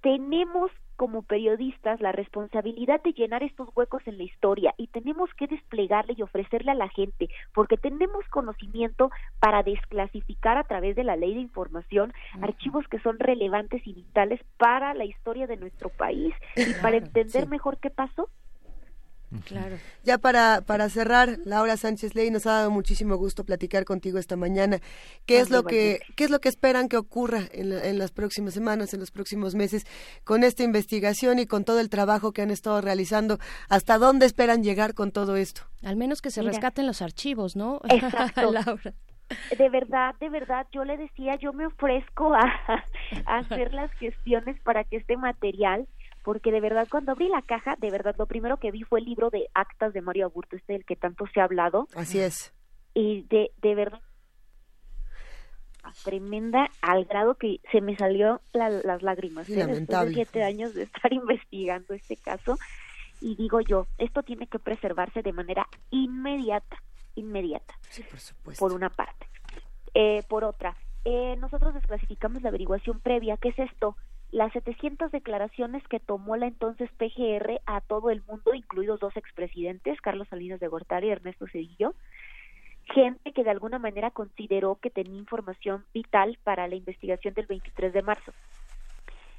tenemos 0.02 0.70
como 0.96 1.22
periodistas 1.22 2.00
la 2.00 2.12
responsabilidad 2.12 3.02
de 3.02 3.12
llenar 3.12 3.42
estos 3.42 3.68
huecos 3.74 4.02
en 4.06 4.18
la 4.18 4.24
historia 4.24 4.74
y 4.76 4.88
tenemos 4.88 5.30
que 5.34 5.46
desplegarle 5.46 6.14
y 6.16 6.22
ofrecerle 6.22 6.72
a 6.72 6.74
la 6.74 6.88
gente 6.88 7.28
porque 7.54 7.76
tenemos 7.76 8.26
conocimiento 8.28 9.10
para 9.38 9.62
desclasificar 9.62 10.58
a 10.58 10.64
través 10.64 10.96
de 10.96 11.04
la 11.04 11.16
ley 11.16 11.34
de 11.34 11.40
información 11.40 12.12
archivos 12.40 12.86
que 12.88 13.00
son 13.00 13.18
relevantes 13.18 13.86
y 13.86 13.92
vitales 13.92 14.40
para 14.56 14.94
la 14.94 15.04
historia 15.04 15.46
de 15.46 15.56
nuestro 15.56 15.90
país 15.90 16.34
y 16.56 16.72
para 16.82 16.96
entender 16.96 17.44
sí. 17.44 17.48
mejor 17.48 17.78
qué 17.78 17.90
pasó. 17.90 18.28
Claro. 19.44 19.76
Ya 20.04 20.18
para, 20.18 20.60
para 20.60 20.88
cerrar, 20.88 21.38
Laura 21.44 21.76
Sánchez 21.76 22.14
Ley, 22.14 22.30
nos 22.30 22.46
ha 22.46 22.52
dado 22.52 22.70
muchísimo 22.70 23.16
gusto 23.16 23.44
platicar 23.44 23.84
contigo 23.84 24.18
esta 24.18 24.36
mañana. 24.36 24.78
¿Qué 25.26 25.40
es 25.40 25.50
lo 25.50 25.64
que 25.64 25.98
qué 26.14 26.24
es 26.24 26.30
lo 26.30 26.40
que 26.40 26.48
esperan 26.48 26.88
que 26.88 26.96
ocurra 26.96 27.40
en, 27.52 27.70
la- 27.70 27.84
en 27.86 27.98
las 27.98 28.12
próximas 28.12 28.54
semanas, 28.54 28.94
en 28.94 29.00
los 29.00 29.10
próximos 29.10 29.54
meses 29.56 29.84
con 30.24 30.44
esta 30.44 30.62
investigación 30.62 31.38
y 31.40 31.46
con 31.46 31.64
todo 31.64 31.80
el 31.80 31.88
trabajo 31.90 32.32
que 32.32 32.42
han 32.42 32.50
estado 32.52 32.80
realizando? 32.80 33.38
¿Hasta 33.68 33.98
dónde 33.98 34.26
esperan 34.26 34.62
llegar 34.62 34.94
con 34.94 35.10
todo 35.10 35.34
esto? 35.36 35.62
Al 35.82 35.96
menos 35.96 36.22
que 36.22 36.30
se 36.30 36.40
Mira. 36.40 36.52
rescaten 36.52 36.86
los 36.86 37.02
archivos, 37.02 37.56
¿no? 37.56 37.80
Exacto. 37.88 38.52
Laura. 38.52 38.94
De 39.58 39.68
verdad, 39.70 40.14
de 40.20 40.28
verdad, 40.30 40.68
yo 40.70 40.84
le 40.84 40.96
decía, 40.96 41.34
yo 41.34 41.52
me 41.52 41.66
ofrezco 41.66 42.32
a, 42.32 42.42
a 43.26 43.38
hacer 43.38 43.74
las 43.74 43.90
gestiones 43.94 44.56
para 44.60 44.84
que 44.84 44.98
este 44.98 45.16
material, 45.16 45.88
porque 46.26 46.50
de 46.50 46.60
verdad 46.60 46.88
cuando 46.90 47.12
abrí 47.12 47.28
la 47.28 47.40
caja, 47.40 47.76
de 47.78 47.88
verdad 47.88 48.16
lo 48.18 48.26
primero 48.26 48.56
que 48.56 48.72
vi 48.72 48.82
fue 48.82 48.98
el 48.98 49.04
libro 49.06 49.30
de 49.30 49.46
actas 49.54 49.92
de 49.92 50.00
Mario 50.02 50.26
Aburto, 50.26 50.56
este 50.56 50.72
del 50.72 50.84
que 50.84 50.96
tanto 50.96 51.24
se 51.32 51.40
ha 51.40 51.44
hablado. 51.44 51.86
Así 51.94 52.18
es. 52.18 52.52
Y 52.94 53.22
de, 53.30 53.52
de 53.62 53.74
verdad, 53.76 54.00
tremenda 56.04 56.68
al 56.82 57.04
grado 57.04 57.36
que 57.36 57.60
se 57.70 57.80
me 57.80 57.96
salió 57.96 58.40
la- 58.52 58.70
las 58.70 59.02
lágrimas. 59.02 59.48
¿eh? 59.48 59.54
Después 59.54 59.86
de 60.08 60.14
siete 60.14 60.42
años 60.42 60.74
de 60.74 60.82
estar 60.82 61.12
investigando 61.12 61.94
este 61.94 62.16
caso, 62.16 62.58
y 63.20 63.36
digo 63.36 63.60
yo, 63.60 63.86
esto 63.98 64.22
tiene 64.22 64.46
que 64.48 64.58
preservarse 64.58 65.22
de 65.22 65.32
manera 65.32 65.66
inmediata, 65.90 66.82
inmediata. 67.14 67.74
Sí, 67.88 68.02
por 68.02 68.18
supuesto. 68.20 68.58
Por 68.64 68.72
una 68.74 68.90
parte. 68.90 69.26
Eh, 69.94 70.22
por 70.28 70.42
otra, 70.44 70.76
eh, 71.04 71.36
nosotros 71.38 71.72
desclasificamos 71.72 72.42
la 72.42 72.48
averiguación 72.48 72.98
previa. 73.00 73.36
¿Qué 73.36 73.50
es 73.50 73.58
esto? 73.58 73.96
Las 74.36 74.52
700 74.52 75.10
declaraciones 75.12 75.82
que 75.88 75.98
tomó 75.98 76.36
la 76.36 76.46
entonces 76.46 76.90
PGR 76.98 77.62
a 77.64 77.80
todo 77.80 78.10
el 78.10 78.22
mundo, 78.28 78.52
incluidos 78.52 79.00
dos 79.00 79.16
expresidentes, 79.16 79.98
Carlos 80.02 80.28
Salinas 80.28 80.60
de 80.60 80.68
Gortari 80.68 81.06
y 81.06 81.10
Ernesto 81.12 81.46
Cedillo, 81.46 81.94
gente 82.92 83.32
que 83.32 83.44
de 83.44 83.50
alguna 83.50 83.78
manera 83.78 84.10
consideró 84.10 84.74
que 84.76 84.90
tenía 84.90 85.16
información 85.18 85.86
vital 85.94 86.36
para 86.44 86.68
la 86.68 86.74
investigación 86.74 87.32
del 87.32 87.46
23 87.46 87.94
de 87.94 88.02
marzo 88.02 88.32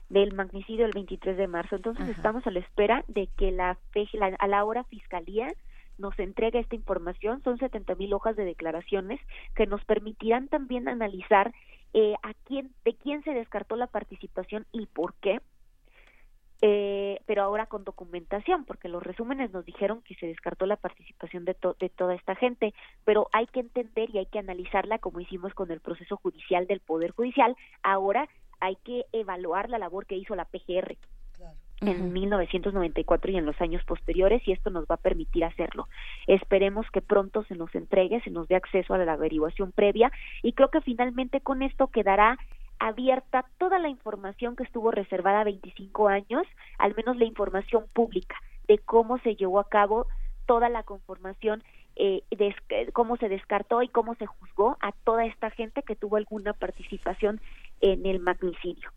del 0.10 0.34
magnicidio 0.34 0.86
del 0.86 0.94
23 0.94 1.38
de 1.38 1.48
marzo. 1.48 1.76
Entonces 1.76 2.06
estamos 2.18 2.48
a 2.48 2.52
la 2.52 2.60
espera 2.60 3.04
de 3.08 3.28
que 3.38 3.52
la, 3.52 3.78
la- 4.14 4.36
a 4.40 4.48
la 4.48 4.64
hora 4.66 4.84
fiscalía 4.86 5.54
nos 6.00 6.18
entregue 6.18 6.58
esta 6.60 6.76
información. 6.76 7.44
Son 7.44 7.60
70 7.60 7.94
mil 7.96 8.14
hojas 8.14 8.36
de 8.36 8.46
declaraciones 8.46 9.20
que 9.56 9.68
nos 9.68 9.84
permitirán 9.86 10.48
también 10.48 10.88
analizar 10.88 11.54
eh, 11.94 12.16
a 12.24 12.34
quién, 12.46 12.74
de 12.86 12.96
quién 12.96 13.24
se 13.24 13.32
descartó 13.32 13.76
la 13.76 13.88
participación 13.88 14.66
y 14.72 14.86
por 14.88 15.14
qué. 15.16 15.42
Eh, 16.64 17.22
pero 17.28 17.44
ahora 17.44 17.68
con 17.68 17.84
documentación, 17.84 18.66
porque 18.66 18.88
los 18.90 19.04
resúmenes 19.04 19.52
nos 19.52 19.64
dijeron 19.64 20.02
que 20.02 20.16
se 20.16 20.26
descartó 20.26 20.66
la 20.66 20.76
participación 20.76 21.46
de, 21.46 21.54
to- 21.54 21.76
de 21.80 21.90
toda 21.90 22.16
esta 22.16 22.34
gente, 22.36 22.74
pero 23.06 23.28
hay 23.32 23.46
que 23.46 23.60
entender 23.60 24.10
y 24.10 24.18
hay 24.18 24.26
que 24.26 24.40
analizarla 24.40 24.98
como 24.98 25.20
hicimos 25.20 25.54
con 25.54 25.70
el 25.70 25.82
proceso 25.82 26.18
judicial 26.18 26.66
del 26.66 26.80
Poder 26.80 27.12
Judicial. 27.12 27.56
Ahora 27.84 28.28
hay 28.60 28.76
que 28.78 29.06
evaluar 29.12 29.70
la 29.70 29.78
labor 29.78 30.08
que 30.08 30.16
hizo 30.16 30.36
la 30.36 30.46
PGR 30.46 30.98
en 31.82 32.12
1994 32.12 33.32
y 33.32 33.38
en 33.38 33.46
los 33.46 33.60
años 33.62 33.84
posteriores 33.84 34.42
y 34.48 34.52
esto 34.52 34.70
nos 34.70 34.86
va 34.86 34.96
a 34.96 34.98
permitir 34.98 35.46
hacerlo. 35.46 35.88
Esperemos 36.26 36.86
que 36.92 37.02
pronto 37.02 37.44
se 37.44 37.56
nos 37.56 37.74
entregue, 37.76 38.22
se 38.22 38.32
nos 38.32 38.48
dé 38.48 38.56
acceso 38.56 38.94
a 38.94 38.98
la 38.98 39.14
averiguación 39.14 39.72
previa 39.72 40.12
y 40.42 40.54
creo 40.54 40.70
que 40.70 40.82
finalmente 40.82 41.42
con 41.42 41.62
esto 41.62 41.88
quedará 41.88 42.38
abierta 42.80 43.46
toda 43.58 43.80
la 43.80 43.90
información 43.90 44.56
que 44.56 44.64
estuvo 44.64 44.92
reservada 44.92 45.44
25 45.44 46.08
años, 46.08 46.46
al 46.78 46.96
menos 46.96 47.18
la 47.18 47.26
información 47.26 47.86
pública 47.94 48.36
de 48.68 48.78
cómo 48.80 49.18
se 49.20 49.36
llevó 49.36 49.60
a 49.60 49.70
cabo 49.70 50.08
toda 50.46 50.70
la 50.70 50.84
conformación, 50.84 51.64
eh, 51.96 52.24
de, 52.30 52.56
cómo 52.94 53.18
se 53.18 53.30
descartó 53.30 53.82
y 53.82 53.88
cómo 53.90 54.16
se 54.16 54.26
juzgó 54.26 54.78
a 54.80 54.92
toda 54.92 55.26
esta 55.26 55.50
gente 55.50 55.84
que 55.84 55.96
tuvo 55.96 56.18
alguna 56.18 56.54
participación 56.54 57.42
en 57.82 58.06
el 58.06 58.20
magnicidio. 58.20 58.92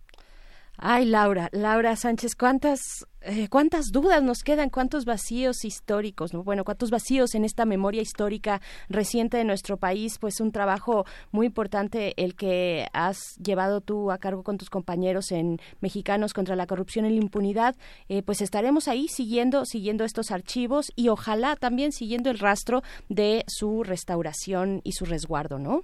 Ay, 0.83 1.05
Laura, 1.05 1.51
Laura 1.53 1.95
Sánchez, 1.95 2.35
¿cuántas, 2.35 2.81
eh, 3.21 3.49
cuántas 3.51 3.89
dudas 3.93 4.23
nos 4.23 4.43
quedan? 4.43 4.71
¿Cuántos 4.71 5.05
vacíos 5.05 5.67
históricos? 5.67 6.33
¿no? 6.33 6.43
Bueno, 6.43 6.65
¿cuántos 6.65 6.91
vacíos 6.91 7.35
en 7.35 7.45
esta 7.45 7.67
memoria 7.67 8.01
histórica 8.01 8.63
reciente 8.89 9.37
de 9.37 9.45
nuestro 9.45 9.77
país? 9.77 10.17
Pues 10.19 10.41
un 10.41 10.53
trabajo 10.53 11.05
muy 11.33 11.49
importante 11.49 12.15
el 12.17 12.35
que 12.35 12.87
has 12.95 13.37
llevado 13.37 13.83
tú 13.83 14.11
a 14.11 14.17
cargo 14.17 14.43
con 14.43 14.57
tus 14.57 14.71
compañeros 14.71 15.33
en 15.33 15.61
Mexicanos 15.81 16.33
contra 16.33 16.57
la 16.57 16.67
Corrupción 16.67 17.05
y 17.05 17.11
la 17.11 17.23
Impunidad. 17.23 17.77
Eh, 18.09 18.23
pues 18.23 18.41
estaremos 18.41 18.89
ahí 18.89 19.07
siguiendo, 19.09 19.67
siguiendo 19.67 20.05
estos 20.05 20.31
archivos 20.31 20.93
y 20.97 21.11
ojalá 21.11 21.57
también 21.57 21.93
siguiendo 21.93 22.31
el 22.31 22.39
rastro 22.39 22.83
de 23.11 23.45
su 23.49 23.85
restauración 23.85 24.81
y 24.83 24.93
su 24.93 25.05
resguardo, 25.05 25.59
¿no? 25.59 25.83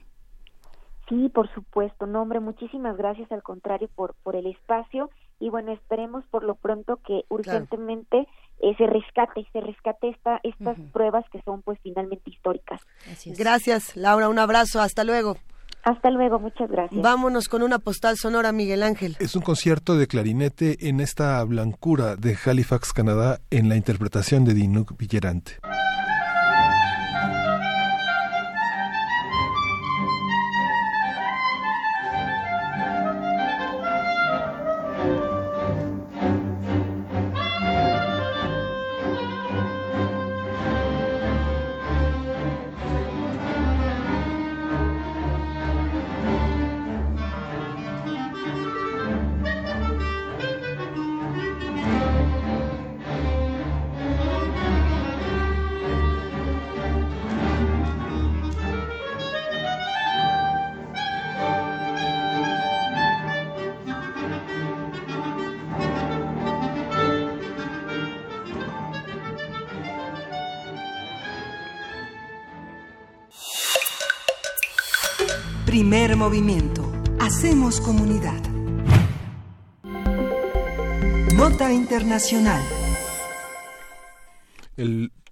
Sí, 1.09 1.29
por 1.29 1.53
supuesto. 1.55 2.07
No, 2.07 2.23
hombre, 2.23 2.41
muchísimas 2.41 2.97
gracias 2.97 3.31
al 3.31 3.43
contrario 3.43 3.89
por, 3.95 4.15
por 4.23 4.35
el 4.35 4.47
espacio 4.47 5.11
y 5.39 5.51
bueno, 5.51 5.73
esperemos 5.73 6.25
por 6.31 6.43
lo 6.43 6.55
pronto 6.55 6.99
que 7.07 7.25
urgentemente 7.29 8.27
eh, 8.61 8.75
se 8.77 8.87
rescate, 8.87 9.47
se 9.53 9.61
rescate 9.61 10.09
esta, 10.09 10.41
estas 10.43 10.79
pruebas 10.93 11.25
que 11.31 11.41
son 11.43 11.63
pues 11.63 11.79
finalmente 11.83 12.31
históricas. 12.31 12.81
Gracias, 13.39 13.97
Laura. 13.97 14.29
Un 14.29 14.39
abrazo. 14.39 14.81
Hasta 14.81 15.05
luego. 15.05 15.37
Hasta 15.85 16.11
luego, 16.11 16.41
muchas 16.41 16.69
gracias. 16.69 17.01
Vámonos 17.01 17.49
con 17.49 17.63
una 17.63 17.79
postal 17.79 18.17
sonora, 18.17 18.51
Miguel 18.51 18.83
Ángel. 18.83 19.17
Es 19.21 19.37
un 19.37 19.43
concierto 19.43 19.97
de 19.97 20.09
clarinete 20.09 20.89
en 20.89 20.99
esta 20.99 21.45
blancura 21.45 22.17
de 22.17 22.37
Halifax, 22.45 22.93
Canadá, 22.93 23.39
en 23.51 23.69
la 23.69 23.77
interpretación 23.77 24.45
de 24.45 24.55
Dinuk 24.55 24.97
Villerante. 24.99 25.59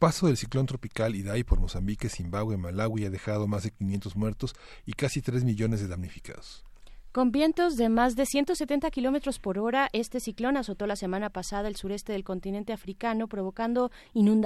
Paso 0.05 0.27
del 0.27 0.37
ciclón 0.37 0.67
tropical 0.67 1.15
Idai 1.15 1.45
por 1.45 1.59
Mozambique, 1.59 2.11
Zimbabue, 2.11 2.59
Malawi 2.59 3.07
ha 3.07 3.11
dejado 3.11 3.47
más 3.47 3.63
de 3.63 3.71
500 3.71 4.17
muertos 4.17 4.55
y 4.85 4.93
casi 4.93 5.23
3 5.23 5.45
millones 5.45 5.81
de 5.81 5.89
damnificados. 5.89 6.63
Con 7.15 7.31
vientos 7.31 7.77
de 7.77 7.89
más 7.91 8.17
de 8.17 8.27
170 8.27 8.91
kilómetros 8.91 9.39
por 9.39 9.61
hora, 9.61 9.89
este 9.93 10.19
ciclón 10.19 10.57
azotó 10.57 10.89
la 10.89 10.97
semana 10.97 11.31
pasada 11.31 11.69
el 11.69 11.77
sureste 11.77 12.13
del 12.13 12.25
continente 12.25 12.73
africano, 12.73 13.29
provocando 13.29 13.93
in- 14.15 14.43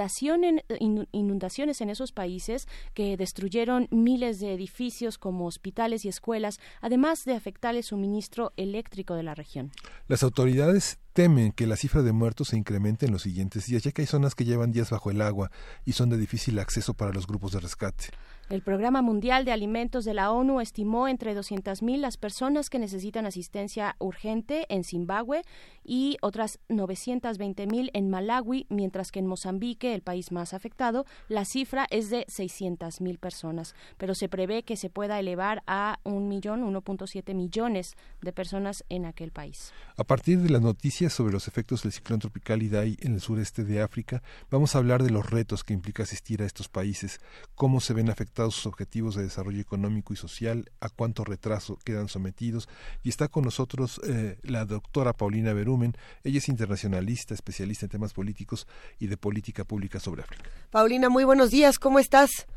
inundaciones 1.11 1.81
en 1.81 1.89
esos 1.89 2.11
países 2.11 2.67
que 2.93 3.17
destruyeron 3.17 3.87
miles 3.89 4.39
de 4.39 4.53
edificios 4.53 5.17
como 5.17 5.47
hospitales 5.47 6.05
y 6.05 6.09
escuelas, 6.09 6.59
además 6.79 7.25
de 7.25 7.33
afectar 7.33 7.75
el 7.75 7.83
suministro 7.83 8.53
eléctrico 8.55 9.15
de 9.15 9.23
la 9.23 9.33
región. 9.33 9.71
Las 10.07 10.21
autoridades 10.21 10.99
temen 11.13 11.51
que 11.53 11.65
la 11.65 11.75
cifra 11.75 12.03
de 12.03 12.11
muertos 12.11 12.49
se 12.49 12.57
incremente 12.57 13.07
en 13.07 13.13
los 13.13 13.23
siguientes 13.23 13.65
días, 13.65 13.81
ya 13.81 13.91
que 13.91 14.03
hay 14.03 14.07
zonas 14.07 14.35
que 14.35 14.45
llevan 14.45 14.71
días 14.71 14.91
bajo 14.91 15.09
el 15.09 15.23
agua 15.23 15.49
y 15.85 15.93
son 15.93 16.11
de 16.11 16.19
difícil 16.19 16.59
acceso 16.59 16.93
para 16.93 17.13
los 17.13 17.25
grupos 17.25 17.51
de 17.53 17.61
rescate. 17.61 18.09
El 18.49 18.63
Programa 18.63 19.03
Mundial 19.03 19.45
de 19.45 19.51
Alimentos 19.51 20.05
de 20.05 20.15
la 20.15 20.31
ONU 20.31 20.59
estimó 20.59 21.07
entre 21.07 21.37
200.000 21.37 21.97
las 21.97 22.17
personas 22.17 22.71
que 22.71 22.79
necesitan 22.79 23.27
asistencia 23.27 23.95
urgente 23.99 24.65
en 24.69 24.83
Zimbabue 24.83 25.43
y 25.83 26.17
otras 26.23 26.59
920.000 26.67 27.91
en 27.93 28.09
Malawi, 28.09 28.65
mientras 28.69 29.11
que 29.11 29.19
en 29.19 29.27
Mozambique, 29.27 29.93
el 29.93 30.01
país 30.01 30.31
más 30.31 30.55
afectado, 30.55 31.05
la 31.27 31.45
cifra 31.45 31.85
es 31.91 32.09
de 32.09 32.25
600.000 32.25 33.19
personas, 33.19 33.75
pero 33.99 34.15
se 34.15 34.29
prevé 34.29 34.63
que 34.63 34.77
se 34.77 34.89
pueda 34.89 35.19
elevar 35.19 35.61
a 35.67 35.99
un 36.03 36.27
millón, 36.27 36.63
1.7 36.63 37.35
millones 37.35 37.97
de 38.19 38.33
personas 38.33 38.83
en 38.89 39.05
aquel 39.05 39.31
país. 39.31 39.71
A 39.95 40.05
partir 40.05 40.39
de 40.39 40.49
las 40.49 40.63
noticias 40.63 41.13
sobre 41.13 41.33
los 41.33 41.47
efectos 41.47 41.83
del 41.83 41.91
ciclón 41.91 42.17
tropical 42.17 42.63
Idai 42.63 42.97
en 43.01 43.13
el 43.13 43.21
sureste 43.21 43.63
de 43.63 43.83
África, 43.83 44.23
vamos 44.49 44.73
a 44.73 44.79
hablar 44.79 45.03
de 45.03 45.11
los 45.11 45.29
retos 45.29 45.63
que 45.63 45.73
implica 45.73 46.01
asistir 46.01 46.41
a 46.41 46.47
estos 46.47 46.67
países, 46.67 47.19
cómo 47.53 47.79
se 47.79 47.93
ven 47.93 48.09
afectados 48.09 48.38
sus 48.45 48.65
objetivos 48.65 49.15
de 49.15 49.23
desarrollo 49.23 49.61
económico 49.61 50.13
y 50.13 50.15
social, 50.15 50.65
a 50.81 50.89
cuánto 50.89 51.23
retraso 51.23 51.77
quedan 51.83 52.07
sometidos. 52.07 52.67
Y 53.03 53.09
está 53.09 53.27
con 53.27 53.43
nosotros 53.43 54.01
eh, 54.07 54.37
la 54.43 54.65
doctora 54.65 55.13
Paulina 55.13 55.53
Berumen. 55.53 55.93
Ella 56.23 56.37
es 56.37 56.49
internacionalista, 56.49 57.33
especialista 57.33 57.85
en 57.85 57.91
temas 57.91 58.13
políticos 58.13 58.67
y 58.99 59.07
de 59.07 59.17
política 59.17 59.63
pública 59.63 59.99
sobre 59.99 60.23
África. 60.23 60.49
Paulina, 60.71 61.09
muy 61.09 61.23
buenos 61.23 61.51
días. 61.51 61.79
¿Cómo 61.79 61.99
estás? 61.99 62.47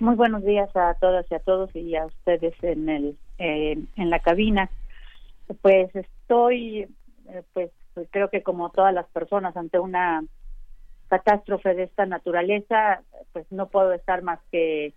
Muy 0.00 0.14
buenos 0.14 0.44
días 0.44 0.74
a 0.76 0.94
todas 0.94 1.26
y 1.30 1.34
a 1.34 1.40
todos 1.40 1.74
y 1.74 1.96
a 1.96 2.06
ustedes 2.06 2.54
en 2.62 2.88
el 2.88 3.18
eh, 3.38 3.78
en 3.96 4.10
la 4.10 4.20
cabina. 4.20 4.70
Pues 5.62 5.94
estoy, 5.94 6.88
eh, 7.28 7.42
pues 7.52 7.70
creo 8.10 8.28
que 8.30 8.42
como 8.42 8.70
todas 8.70 8.94
las 8.94 9.06
personas 9.08 9.56
ante 9.56 9.78
una 9.78 10.22
catástrofe 11.08 11.74
de 11.74 11.84
esta 11.84 12.06
naturaleza, 12.06 13.02
pues 13.32 13.46
no 13.50 13.68
puedo 13.68 13.92
estar 13.92 14.22
más 14.22 14.40
que 14.50 14.92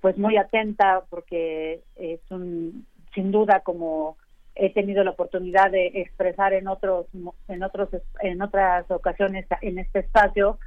pues 0.00 0.16
muy 0.16 0.36
atenta 0.38 1.02
porque 1.10 1.82
es 1.96 2.20
un 2.30 2.86
sin 3.14 3.30
duda 3.30 3.60
como 3.60 4.16
he 4.54 4.72
tenido 4.72 5.04
la 5.04 5.10
oportunidad 5.10 5.70
de 5.70 5.86
expresar 5.94 6.52
en 6.54 6.68
otros 6.68 7.06
en 7.48 7.62
otros 7.62 7.90
en 8.20 8.40
otras 8.40 8.90
ocasiones 8.90 9.46
en 9.60 9.78
este 9.78 9.98
espacio 10.00 10.58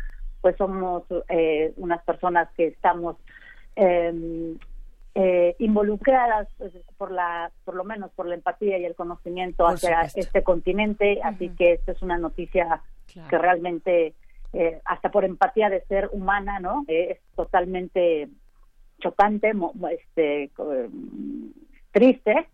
pues 0.41 0.55
somos 0.57 1.03
eh, 1.29 1.73
unas 1.77 2.03
personas 2.03 2.47
que 2.55 2.67
estamos 2.67 3.15
eh, 3.75 4.55
eh, 5.15 5.55
involucradas 5.57 6.47
pues, 6.59 6.73
por 6.97 7.11
la 7.11 7.51
por 7.65 7.73
lo 7.75 7.83
menos 7.83 8.11
por 8.11 8.27
la 8.27 8.35
empatía 8.35 8.77
y 8.77 8.85
el 8.85 8.93
conocimiento 8.95 9.63
Por 9.65 9.73
hacia 9.73 9.95
supuesto. 10.09 10.19
este 10.19 10.43
continente 10.43 11.19
así 11.23 11.49
que 11.57 11.73
esta 11.73 11.91
es 11.93 12.01
una 12.03 12.17
noticia 12.19 12.81
Claro. 13.11 13.29
que 13.29 13.37
realmente 13.37 14.13
eh, 14.53 14.79
hasta 14.85 15.09
por 15.11 15.25
empatía 15.25 15.69
de 15.69 15.81
ser 15.81 16.09
humana 16.11 16.59
no 16.59 16.83
Eh, 16.87 17.11
es 17.11 17.19
totalmente 17.35 18.29
chocante 18.99 19.53
mo- 19.53 19.73
este 19.91 20.43
eh, 20.45 20.89
triste 21.91 22.47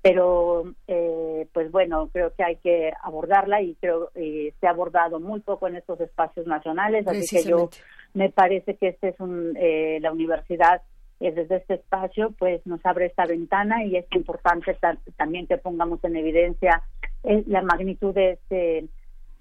pero 0.00 0.64
eh, 0.88 1.46
pues 1.52 1.70
bueno 1.70 2.08
creo 2.12 2.32
que 2.34 2.42
hay 2.42 2.56
que 2.56 2.92
abordarla 3.02 3.62
y 3.62 3.74
creo 3.76 4.10
que 4.14 4.52
se 4.60 4.66
ha 4.66 4.70
abordado 4.70 5.20
muy 5.20 5.40
poco 5.40 5.68
en 5.68 5.76
estos 5.76 6.00
espacios 6.00 6.46
nacionales 6.46 7.06
así 7.06 7.20
que 7.36 7.42
yo 7.44 7.68
me 8.14 8.30
parece 8.30 8.76
que 8.76 8.88
este 8.88 9.08
es 9.10 9.20
un 9.20 9.54
eh, 9.56 9.98
la 10.00 10.10
universidad 10.12 10.82
eh, 11.20 11.30
desde 11.30 11.56
este 11.56 11.74
espacio 11.74 12.34
pues 12.38 12.66
nos 12.66 12.84
abre 12.84 13.06
esta 13.06 13.26
ventana 13.26 13.84
y 13.84 13.96
es 13.96 14.06
importante 14.12 14.74
ta- 14.74 14.98
también 15.16 15.46
que 15.46 15.56
pongamos 15.58 16.02
en 16.04 16.16
evidencia 16.16 16.82
eh, 17.22 17.44
la 17.46 17.62
magnitud 17.62 18.12
de 18.12 18.32
este 18.32 18.86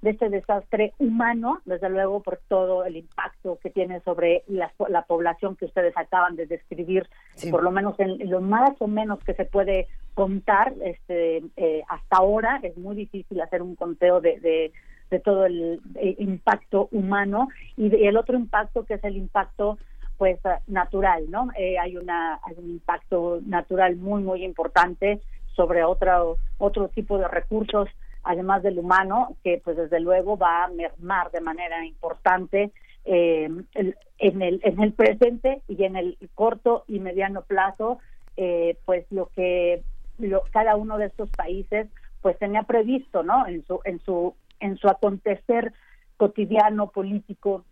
de 0.01 0.09
este 0.11 0.29
desastre 0.29 0.93
humano, 0.97 1.61
desde 1.65 1.89
luego 1.89 2.21
por 2.21 2.39
todo 2.47 2.85
el 2.85 2.95
impacto 2.97 3.59
que 3.61 3.69
tiene 3.69 3.99
sobre 4.01 4.43
la, 4.47 4.71
la 4.89 5.03
población 5.03 5.55
que 5.55 5.65
ustedes 5.65 5.95
acaban 5.95 6.35
de 6.35 6.47
describir, 6.47 7.07
Sí. 7.35 7.51
por 7.51 7.61
lo 7.63 7.71
menos 7.71 7.99
en 7.99 8.29
lo 8.29 8.41
más 8.41 8.71
o 8.81 8.87
menos 8.87 9.19
que 9.23 9.33
se 9.35 9.45
puede 9.45 9.87
contar 10.15 10.73
este 10.83 11.43
eh, 11.55 11.83
hasta 11.87 12.17
ahora, 12.17 12.59
es 12.63 12.75
muy 12.77 12.95
difícil 12.95 13.39
hacer 13.41 13.61
un 13.61 13.75
conteo 13.75 14.21
de, 14.21 14.39
de, 14.39 14.71
de 15.09 15.19
todo 15.19 15.45
el 15.45 15.79
eh, 15.95 16.15
impacto 16.19 16.89
humano 16.91 17.47
y, 17.77 17.89
de- 17.89 18.07
el 18.07 18.17
otro 18.17 18.35
impacto 18.37 18.85
que 18.85 18.95
es 18.95 19.03
el 19.03 19.15
impacto 19.17 19.77
pues 20.17 20.39
natural, 20.67 21.29
¿no? 21.31 21.49
Eh, 21.57 21.79
hay 21.79 21.97
una 21.97 22.39
hay 22.43 22.55
un 22.57 22.69
impacto 22.69 23.39
natural 23.45 23.95
muy 23.95 24.21
muy 24.21 24.43
importante 24.43 25.19
sobre 25.55 25.83
otro, 25.83 26.37
otro 26.59 26.87
tipo 26.89 27.17
de 27.17 27.27
recursos, 27.27 27.89
además 28.23 28.63
del 28.63 28.79
humano, 28.79 29.37
que 29.43 29.61
pues 29.63 29.77
desde 29.77 29.99
luego 29.99 30.37
va 30.37 30.65
a 30.65 30.67
mermar 30.69 31.31
de 31.31 31.41
manera 31.41 31.85
importante 31.85 32.71
eh, 33.05 33.49
en, 33.73 34.41
el, 34.41 34.61
en 34.63 34.81
el 34.81 34.93
presente 34.93 35.63
y 35.67 35.83
en 35.83 35.95
el 35.95 36.17
corto 36.35 36.83
y 36.87 36.99
mediano 36.99 37.41
plazo, 37.43 37.99
eh, 38.37 38.77
pues 38.85 39.05
lo 39.11 39.27
que 39.35 39.83
lo- 40.19 40.43
cada 40.51 40.75
uno 40.75 40.97
de 40.97 41.05
estos 41.07 41.29
países 41.31 41.87
pues 42.21 42.37
tenía 42.37 42.63
previsto, 42.63 43.23
¿no? 43.23 43.47
En 43.47 43.65
su 43.65 43.79
en 43.83 43.99
su 44.01 44.35
en 44.59 44.77
su 44.77 44.87
acontecer 44.87 45.73
cotidiano 46.17 46.91
político, 46.91 47.65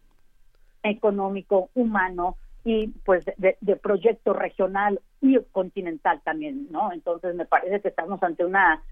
económico, 0.83 1.69
humano 1.75 2.37
y 2.63 2.87
pues 3.05 3.23
de, 3.37 3.57
de 3.61 3.75
proyecto 3.75 4.33
regional 4.33 4.99
y 5.21 5.37
continental 5.51 6.21
también, 6.23 6.67
¿no? 6.71 6.91
Entonces 6.91 7.35
me 7.35 7.45
parece 7.45 7.81
que 7.81 7.89
estamos 7.89 8.21
ante 8.23 8.43
una 8.45 8.83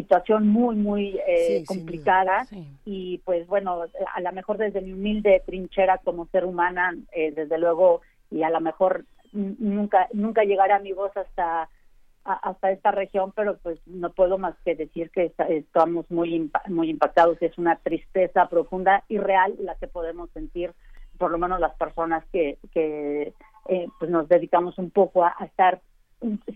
situación 0.00 0.48
muy 0.48 0.76
muy 0.76 1.18
eh, 1.26 1.64
complicada. 1.66 2.44
Y 2.84 3.18
pues 3.24 3.46
bueno 3.46 3.84
a 4.14 4.20
lo 4.20 4.32
mejor 4.32 4.58
desde 4.58 4.82
mi 4.82 4.92
humilde 4.92 5.42
trinchera 5.46 5.98
como 5.98 6.26
ser 6.26 6.44
humana 6.44 6.94
eh, 7.12 7.32
desde 7.32 7.56
luego 7.58 8.02
y 8.30 8.42
a 8.42 8.50
lo 8.50 8.60
mejor 8.60 9.04
nunca 9.32 10.08
nunca 10.12 10.44
llegará 10.44 10.78
mi 10.80 10.92
voz 10.92 11.16
hasta 11.16 11.68
hasta 12.24 12.72
esta 12.72 12.90
región 12.90 13.32
pero 13.36 13.56
pues 13.62 13.78
no 13.86 14.10
puedo 14.12 14.36
más 14.36 14.54
que 14.64 14.74
decir 14.74 15.10
que 15.10 15.26
esta- 15.26 15.48
estamos 15.48 16.10
muy 16.10 16.50
muy 16.68 16.90
impactados. 16.90 17.40
Es 17.40 17.56
una 17.56 17.76
tristeza 17.76 18.48
profunda 18.48 19.02
y 19.08 19.16
real 19.18 19.54
la 19.60 19.76
que 19.76 19.86
podemos 19.88 20.28
sentir 20.30 20.72
por 21.18 21.30
lo 21.30 21.38
menos 21.38 21.58
las 21.60 21.74
personas 21.76 22.22
que 22.32 22.58
que 22.72 23.32
eh, 23.68 23.86
pues 23.98 24.10
nos 24.10 24.28
dedicamos 24.28 24.76
un 24.78 24.90
poco 24.90 25.24
a, 25.24 25.34
a 25.38 25.44
estar 25.46 25.80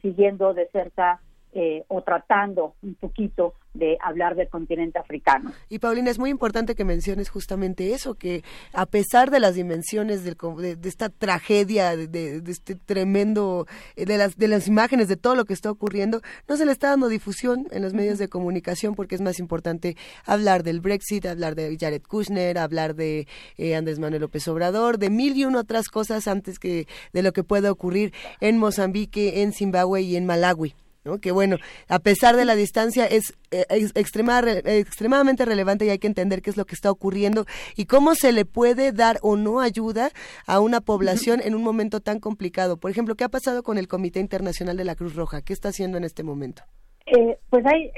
siguiendo 0.02 0.52
de 0.54 0.66
cerca 0.68 1.20
eh, 1.52 1.84
o 1.88 2.02
tratando 2.02 2.74
un 2.82 2.94
poquito 2.94 3.54
de 3.74 3.96
hablar 4.02 4.34
del 4.34 4.48
continente 4.48 4.98
africano. 4.98 5.52
Y 5.68 5.78
Paulina, 5.78 6.10
es 6.10 6.18
muy 6.18 6.30
importante 6.30 6.74
que 6.74 6.84
menciones 6.84 7.28
justamente 7.30 7.92
eso, 7.92 8.14
que 8.14 8.42
a 8.72 8.84
pesar 8.86 9.30
de 9.30 9.38
las 9.38 9.54
dimensiones 9.54 10.24
del 10.24 10.36
de, 10.58 10.74
de 10.74 10.88
esta 10.88 11.08
tragedia, 11.08 11.96
de, 11.96 12.08
de- 12.08 12.40
de 12.40 12.50
este 12.52 12.74
tremendo, 12.74 13.66
eh, 13.96 14.06
de 14.06 14.18
las, 14.18 14.36
de 14.36 14.48
las 14.48 14.66
imágenes, 14.66 15.06
de 15.08 15.16
todo 15.16 15.36
lo 15.36 15.44
que 15.44 15.52
está 15.52 15.70
ocurriendo, 15.70 16.20
no 16.48 16.56
se 16.56 16.66
le 16.66 16.72
está 16.72 16.90
dando 16.90 17.08
difusión 17.08 17.68
en 17.70 17.82
los 17.82 17.94
medios 17.94 18.18
de 18.18 18.28
comunicación 18.28 18.94
porque 18.96 19.14
es 19.14 19.20
más 19.20 19.38
importante 19.38 19.96
hablar 20.26 20.64
del 20.64 20.80
Brexit, 20.80 21.26
hablar 21.26 21.54
de 21.54 21.76
Jared 21.78 22.02
Kushner, 22.02 22.58
hablar 22.58 22.96
de 22.96 23.28
eh, 23.56 23.76
Andrés 23.76 24.00
Manuel 24.00 24.22
López 24.22 24.46
Obrador, 24.48 24.98
de 24.98 25.10
mil 25.10 25.36
y 25.36 25.44
una 25.44 25.60
otras 25.60 25.88
cosas 25.88 26.26
antes 26.26 26.58
que 26.58 26.86
de 27.12 27.22
lo 27.22 27.32
que 27.32 27.44
pueda 27.44 27.70
ocurrir 27.70 28.12
en 28.40 28.58
Mozambique, 28.58 29.42
en 29.42 29.52
Zimbabue 29.52 30.02
y 30.02 30.16
en 30.16 30.26
Malawi. 30.26 30.74
¿No? 31.04 31.18
que 31.18 31.32
bueno, 31.32 31.56
a 31.88 31.98
pesar 31.98 32.36
de 32.36 32.44
la 32.44 32.54
distancia 32.54 33.06
es, 33.06 33.32
eh, 33.50 33.64
es 33.70 33.94
extrema- 33.94 34.40
re- 34.42 34.78
extremadamente 34.78 35.44
relevante 35.44 35.86
y 35.86 35.90
hay 35.90 35.98
que 35.98 36.06
entender 36.06 36.42
qué 36.42 36.50
es 36.50 36.56
lo 36.56 36.64
que 36.64 36.74
está 36.74 36.90
ocurriendo 36.90 37.46
y 37.76 37.86
cómo 37.86 38.14
se 38.14 38.32
le 38.32 38.44
puede 38.44 38.92
dar 38.92 39.18
o 39.22 39.36
no 39.36 39.60
ayuda 39.60 40.10
a 40.46 40.60
una 40.60 40.80
población 40.80 41.40
en 41.42 41.54
un 41.54 41.62
momento 41.62 42.00
tan 42.00 42.20
complicado. 42.20 42.76
Por 42.76 42.90
ejemplo, 42.90 43.14
¿qué 43.14 43.24
ha 43.24 43.28
pasado 43.28 43.62
con 43.62 43.78
el 43.78 43.88
Comité 43.88 44.20
Internacional 44.20 44.76
de 44.76 44.84
la 44.84 44.94
Cruz 44.94 45.14
Roja? 45.14 45.42
¿Qué 45.42 45.52
está 45.52 45.68
haciendo 45.70 45.96
en 45.98 46.04
este 46.04 46.22
momento? 46.22 46.62
Eh, 47.06 47.38
pues 47.48 47.64
hay, 47.66 47.90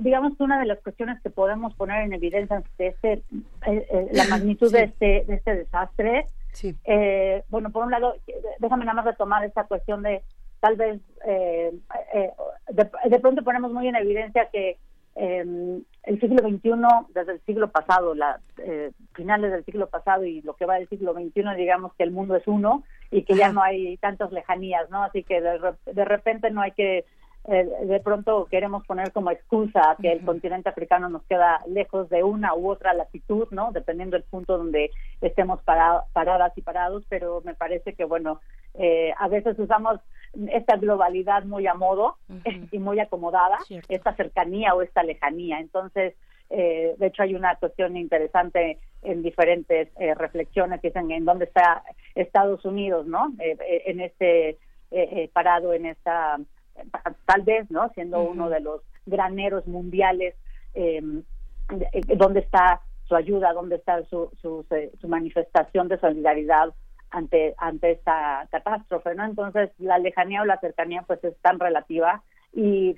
digamos, 0.00 0.36
que 0.36 0.44
una 0.44 0.60
de 0.60 0.66
las 0.66 0.78
cuestiones 0.80 1.20
que 1.22 1.30
podemos 1.30 1.74
poner 1.74 2.04
en 2.04 2.12
evidencia 2.12 2.56
ante 2.58 2.86
este, 2.88 3.12
eh, 3.14 3.22
eh, 3.66 4.08
la 4.12 4.24
magnitud 4.28 4.70
de, 4.70 4.84
este, 4.84 5.24
de 5.26 5.34
este 5.34 5.54
desastre. 5.56 6.26
Eh, 6.84 7.42
bueno, 7.48 7.70
por 7.70 7.84
un 7.84 7.90
lado, 7.90 8.14
déjame 8.60 8.84
nada 8.84 8.94
más 8.96 9.04
retomar 9.04 9.44
esta 9.44 9.64
cuestión 9.64 10.02
de 10.02 10.22
tal 10.66 10.76
vez, 10.76 11.00
eh, 11.24 11.70
eh, 12.12 12.30
de, 12.70 12.90
de 13.08 13.20
pronto 13.20 13.44
ponemos 13.44 13.72
muy 13.72 13.86
en 13.86 13.94
evidencia 13.94 14.48
que 14.52 14.78
eh, 15.14 15.80
el 16.02 16.20
siglo 16.20 16.38
XXI, 16.48 16.70
desde 17.14 17.32
el 17.34 17.40
siglo 17.42 17.68
pasado, 17.70 18.14
la, 18.16 18.40
eh, 18.58 18.90
finales 19.14 19.52
del 19.52 19.64
siglo 19.64 19.86
pasado 19.86 20.24
y 20.24 20.42
lo 20.42 20.54
que 20.54 20.66
va 20.66 20.74
del 20.74 20.88
siglo 20.88 21.14
XXI, 21.14 21.54
digamos 21.56 21.94
que 21.94 22.02
el 22.02 22.10
mundo 22.10 22.34
es 22.34 22.48
uno 22.48 22.82
y 23.12 23.22
que 23.22 23.34
ya 23.36 23.52
no 23.52 23.62
hay 23.62 23.96
tantas 23.98 24.32
lejanías, 24.32 24.90
¿no? 24.90 25.04
Así 25.04 25.22
que 25.22 25.40
de, 25.40 25.60
de 25.86 26.04
repente 26.04 26.50
no 26.50 26.62
hay 26.62 26.72
que 26.72 27.04
eh, 27.48 27.64
de 27.84 28.00
pronto 28.00 28.48
queremos 28.50 28.84
poner 28.86 29.12
como 29.12 29.30
excusa 29.30 29.96
que 30.02 30.10
el 30.10 30.24
continente 30.24 30.68
africano 30.68 31.08
nos 31.08 31.22
queda 31.26 31.60
lejos 31.68 32.08
de 32.08 32.24
una 32.24 32.56
u 32.56 32.68
otra 32.68 32.92
latitud, 32.92 33.46
¿no? 33.52 33.70
Dependiendo 33.70 34.16
del 34.16 34.24
punto 34.24 34.58
donde 34.58 34.90
estemos 35.20 35.62
para- 35.62 36.02
paradas 36.12 36.52
y 36.58 36.62
parados, 36.62 37.04
pero 37.08 37.42
me 37.44 37.54
parece 37.54 37.94
que, 37.94 38.04
bueno, 38.04 38.40
eh, 38.74 39.12
a 39.16 39.28
veces 39.28 39.56
usamos 39.60 40.00
esta 40.50 40.76
globalidad 40.76 41.44
muy 41.44 41.66
a 41.66 41.74
modo 41.74 42.16
y 42.70 42.78
muy 42.78 43.00
acomodada, 43.00 43.58
esta 43.88 44.14
cercanía 44.14 44.74
o 44.74 44.82
esta 44.82 45.02
lejanía. 45.02 45.58
Entonces, 45.60 46.14
eh, 46.50 46.94
de 46.98 47.06
hecho, 47.06 47.22
hay 47.22 47.34
una 47.34 47.56
cuestión 47.56 47.96
interesante 47.96 48.78
en 49.02 49.22
diferentes 49.22 49.88
eh, 49.98 50.14
reflexiones 50.14 50.80
que 50.80 50.88
dicen 50.88 51.10
en 51.10 51.24
dónde 51.24 51.46
está 51.46 51.82
Estados 52.14 52.64
Unidos, 52.64 53.06
¿no? 53.06 53.32
Eh, 53.38 53.56
eh, 53.60 53.82
en 53.86 54.00
este 54.00 54.50
eh, 54.50 54.58
eh, 54.90 55.30
parado 55.32 55.72
en 55.72 55.86
esta 55.86 56.38
tal 57.24 57.42
vez, 57.42 57.70
¿no? 57.70 57.90
Siendo 57.94 58.22
uno 58.22 58.50
de 58.50 58.60
los 58.60 58.82
graneros 59.06 59.66
mundiales, 59.66 60.34
eh, 60.74 61.02
dónde 62.16 62.40
está 62.40 62.82
su 63.08 63.16
ayuda, 63.16 63.52
dónde 63.52 63.76
está 63.76 64.04
su, 64.04 64.30
su, 64.40 64.64
su 65.00 65.08
manifestación 65.08 65.88
de 65.88 65.98
solidaridad 65.98 66.72
ante 67.10 67.54
ante 67.58 67.92
esta 67.92 68.46
catástrofe, 68.50 69.14
¿no? 69.14 69.24
Entonces 69.24 69.70
la 69.78 69.98
lejanía 69.98 70.42
o 70.42 70.46
la 70.46 70.58
cercanía 70.58 71.02
pues 71.06 71.22
es 71.24 71.36
tan 71.38 71.58
relativa 71.58 72.22
y 72.52 72.96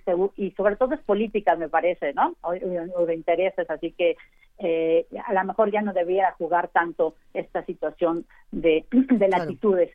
sobre 0.56 0.76
todo 0.76 0.94
es 0.94 1.00
política 1.00 1.56
me 1.56 1.68
parece, 1.68 2.12
¿no? 2.14 2.36
O, 2.42 2.50
o 2.50 3.06
de 3.06 3.14
intereses, 3.14 3.68
así 3.68 3.92
que 3.92 4.16
eh, 4.58 5.06
a 5.24 5.32
lo 5.32 5.44
mejor 5.44 5.70
ya 5.70 5.82
no 5.82 5.92
debiera 5.92 6.32
jugar 6.32 6.68
tanto 6.68 7.14
esta 7.32 7.64
situación 7.64 8.26
de, 8.50 8.86
de 8.90 9.28
latitudes. 9.28 9.90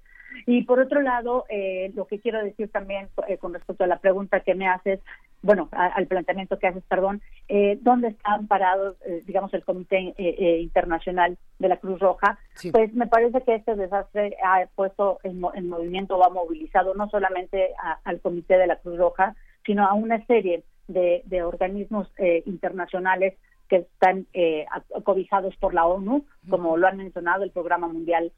Y 0.45 0.63
por 0.63 0.79
otro 0.79 1.01
lado, 1.01 1.45
eh, 1.49 1.91
lo 1.95 2.05
que 2.07 2.19
quiero 2.19 2.43
decir 2.43 2.69
también 2.69 3.07
eh, 3.27 3.37
con 3.37 3.53
respecto 3.53 3.83
a 3.83 3.87
la 3.87 3.99
pregunta 3.99 4.39
que 4.41 4.55
me 4.55 4.67
haces, 4.67 4.99
bueno, 5.41 5.69
a- 5.71 5.87
al 5.87 6.07
planteamiento 6.07 6.57
que 6.59 6.67
haces, 6.67 6.83
perdón, 6.87 7.21
eh, 7.49 7.77
¿dónde 7.81 8.09
están 8.09 8.47
parados, 8.47 8.95
eh, 9.05 9.21
digamos, 9.25 9.53
el 9.53 9.63
Comité 9.63 10.13
eh, 10.17 10.59
Internacional 10.61 11.37
de 11.59 11.67
la 11.67 11.77
Cruz 11.77 11.99
Roja? 11.99 12.39
Pues 12.71 12.93
me 12.93 13.07
parece 13.07 13.41
que 13.41 13.55
este 13.55 13.75
desastre 13.75 14.35
ha 14.43 14.65
puesto 14.75 15.19
en, 15.23 15.41
en 15.55 15.69
movimiento 15.69 16.15
o 16.17 16.23
ha 16.25 16.29
movilizado 16.29 16.93
no 16.95 17.09
solamente 17.09 17.73
a- 17.81 17.99
al 18.03 18.21
Comité 18.21 18.57
de 18.57 18.67
la 18.67 18.77
Cruz 18.77 18.97
Roja, 18.97 19.35
sino 19.65 19.85
a 19.87 19.93
una 19.93 20.25
serie 20.25 20.63
de, 20.87 21.21
de 21.25 21.43
organismos 21.43 22.11
eh, 22.17 22.43
internacionales 22.45 23.33
que 23.69 23.77
están 23.77 24.27
eh, 24.33 24.65
cobijados 25.03 25.55
por 25.55 25.73
la 25.73 25.85
ONU, 25.85 26.25
como 26.49 26.75
lo 26.77 26.85
han 26.87 26.97
mencionado 26.97 27.43
el 27.43 27.51
Programa 27.51 27.87
Mundial 27.87 28.31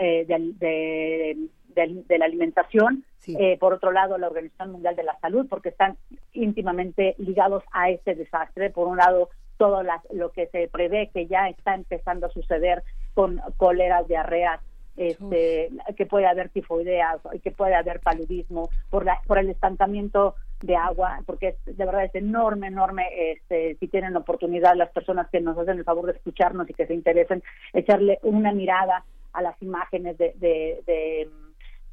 eh, 0.00 0.24
del- 0.26 0.58
de, 0.58 1.36
de- 1.74 2.02
de 2.06 2.18
la 2.18 2.24
alimentación, 2.26 3.04
eh, 3.38 3.56
por 3.58 3.72
otro 3.72 3.90
lado 3.90 4.16
la 4.18 4.28
Organización 4.28 4.72
Mundial 4.72 4.94
de 4.96 5.02
la 5.02 5.18
Salud, 5.18 5.46
porque 5.48 5.70
están 5.70 5.96
íntimamente 6.32 7.14
ligados 7.18 7.64
a 7.72 7.90
este 7.90 8.14
desastre. 8.14 8.70
Por 8.70 8.86
un 8.86 8.98
lado, 8.98 9.30
todo 9.56 9.82
las- 9.82 10.04
lo 10.12 10.30
que 10.30 10.46
se 10.48 10.68
prevé 10.68 11.10
que 11.12 11.26
ya 11.26 11.48
está 11.48 11.74
empezando 11.74 12.26
a 12.26 12.30
suceder 12.30 12.82
con 13.14 13.40
cóleras, 13.56 14.06
diarreas, 14.08 14.60
este, 14.96 15.70
que 15.96 16.06
puede 16.06 16.26
haber 16.26 16.50
tifoideas, 16.50 17.20
que 17.42 17.50
puede 17.50 17.74
haber 17.74 17.98
paludismo, 18.00 18.68
por, 18.90 19.04
la, 19.04 19.20
por 19.26 19.38
el 19.38 19.50
estancamiento 19.50 20.36
de 20.62 20.76
agua, 20.76 21.18
porque 21.26 21.48
es, 21.48 21.76
de 21.76 21.84
verdad 21.84 22.04
es 22.04 22.14
enorme, 22.14 22.68
enorme. 22.68 23.08
Este, 23.32 23.74
si 23.80 23.88
tienen 23.88 24.16
oportunidad, 24.16 24.76
las 24.76 24.90
personas 24.90 25.28
que 25.30 25.40
nos 25.40 25.58
hacen 25.58 25.78
el 25.78 25.84
favor 25.84 26.06
de 26.06 26.12
escucharnos 26.12 26.70
y 26.70 26.74
que 26.74 26.86
se 26.86 26.94
interesen, 26.94 27.42
echarle 27.72 28.20
una 28.22 28.52
mirada 28.52 29.04
a 29.34 29.42
las 29.42 29.60
imágenes 29.62 30.16
de, 30.18 30.32
de, 30.36 30.82
de, 30.86 31.28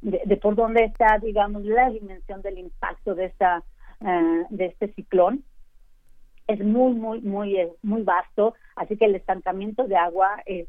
de- 0.00 0.22
de 0.24 0.36
por 0.36 0.54
dónde 0.54 0.84
está, 0.84 1.18
digamos, 1.22 1.64
la 1.64 1.90
dimensión 1.90 2.42
del 2.42 2.58
impacto 2.58 3.14
de 3.14 3.26
esta 3.26 3.62
eh, 4.00 4.44
de 4.50 4.66
este 4.66 4.88
ciclón. 4.94 5.44
Es 6.48 6.58
muy 6.58 6.92
muy 6.92 7.20
muy 7.20 7.56
eh, 7.56 7.70
muy 7.82 8.02
vasto 8.02 8.54
así 8.74 8.96
que 8.96 9.04
el 9.04 9.14
estancamiento 9.14 9.84
de 9.86 9.96
agua 9.96 10.42
es, 10.44 10.66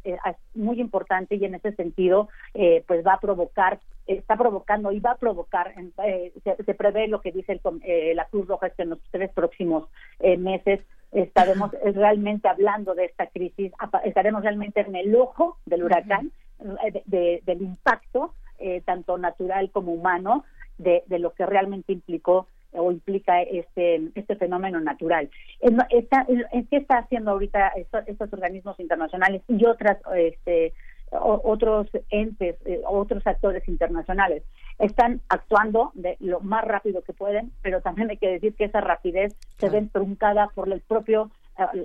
muy 0.53 0.79
importante 0.79 1.35
y 1.35 1.43
en 1.45 1.55
ese 1.55 1.71
sentido 1.73 2.29
eh, 2.53 2.83
pues 2.87 3.03
va 3.05 3.13
a 3.13 3.19
provocar 3.19 3.79
está 4.05 4.35
provocando 4.37 4.91
y 4.91 4.99
va 4.99 5.11
a 5.13 5.17
provocar 5.17 5.73
eh, 6.05 6.31
se, 6.43 6.63
se 6.63 6.73
prevé 6.75 7.07
lo 7.07 7.21
que 7.21 7.31
dice 7.31 7.53
el 7.53 7.61
eh, 7.83 8.13
la 8.13 8.25
Cruz 8.25 8.47
Roja 8.47 8.67
es 8.67 8.73
que 8.75 8.83
en 8.83 8.91
los 8.91 8.99
tres 9.11 9.31
próximos 9.33 9.89
eh, 10.19 10.37
meses. 10.37 10.79
Estaremos 11.11 11.69
realmente 11.93 12.47
hablando 12.47 12.95
de 12.95 13.05
esta 13.05 13.27
crisis 13.27 13.71
estaremos 14.03 14.41
realmente 14.41 14.81
en 14.81 14.95
el 14.95 15.15
ojo 15.15 15.57
del 15.65 15.83
huracán 15.83 16.31
de- 16.59 17.03
de- 17.05 17.41
del 17.45 17.61
impacto 17.61 18.33
eh, 18.59 18.81
tanto 18.85 19.17
natural 19.17 19.71
como 19.71 19.91
humano 19.93 20.43
de, 20.77 21.03
de 21.07 21.19
lo 21.19 21.33
que 21.33 21.45
realmente 21.45 21.91
implicó 21.93 22.47
o 22.71 22.91
implica 22.91 23.41
este 23.41 24.09
este 24.15 24.35
fenómeno 24.35 24.79
natural. 24.79 25.29
En, 25.59 25.77
esta- 25.89 26.25
en- 26.27 26.45
¿en 26.51 26.65
¿Qué 26.67 26.77
está 26.77 26.97
haciendo 26.99 27.31
ahorita 27.31 27.67
estos, 27.75 28.07
estos 28.07 28.31
organismos 28.33 28.79
internacionales 28.79 29.41
y 29.47 29.65
otras 29.65 29.97
este, 30.15 30.73
otros 31.11 31.87
entes, 32.09 32.55
eh, 32.65 32.81
otros 32.87 33.25
actores 33.27 33.67
internacionales 33.69 34.43
están 34.79 35.21
actuando 35.29 35.91
de 35.93 36.17
lo 36.19 36.39
más 36.39 36.63
rápido 36.63 37.03
que 37.03 37.13
pueden, 37.13 37.51
pero 37.61 37.81
también 37.81 38.09
hay 38.09 38.17
que 38.17 38.29
decir 38.31 38.55
que 38.55 38.63
esa 38.65 38.81
rapidez 38.81 39.35
se 39.59 39.69
ve 39.69 39.87
truncada 39.93 40.49
por 40.55 40.71
el 40.71 40.81
propio 40.81 41.19
eh, 41.23 41.27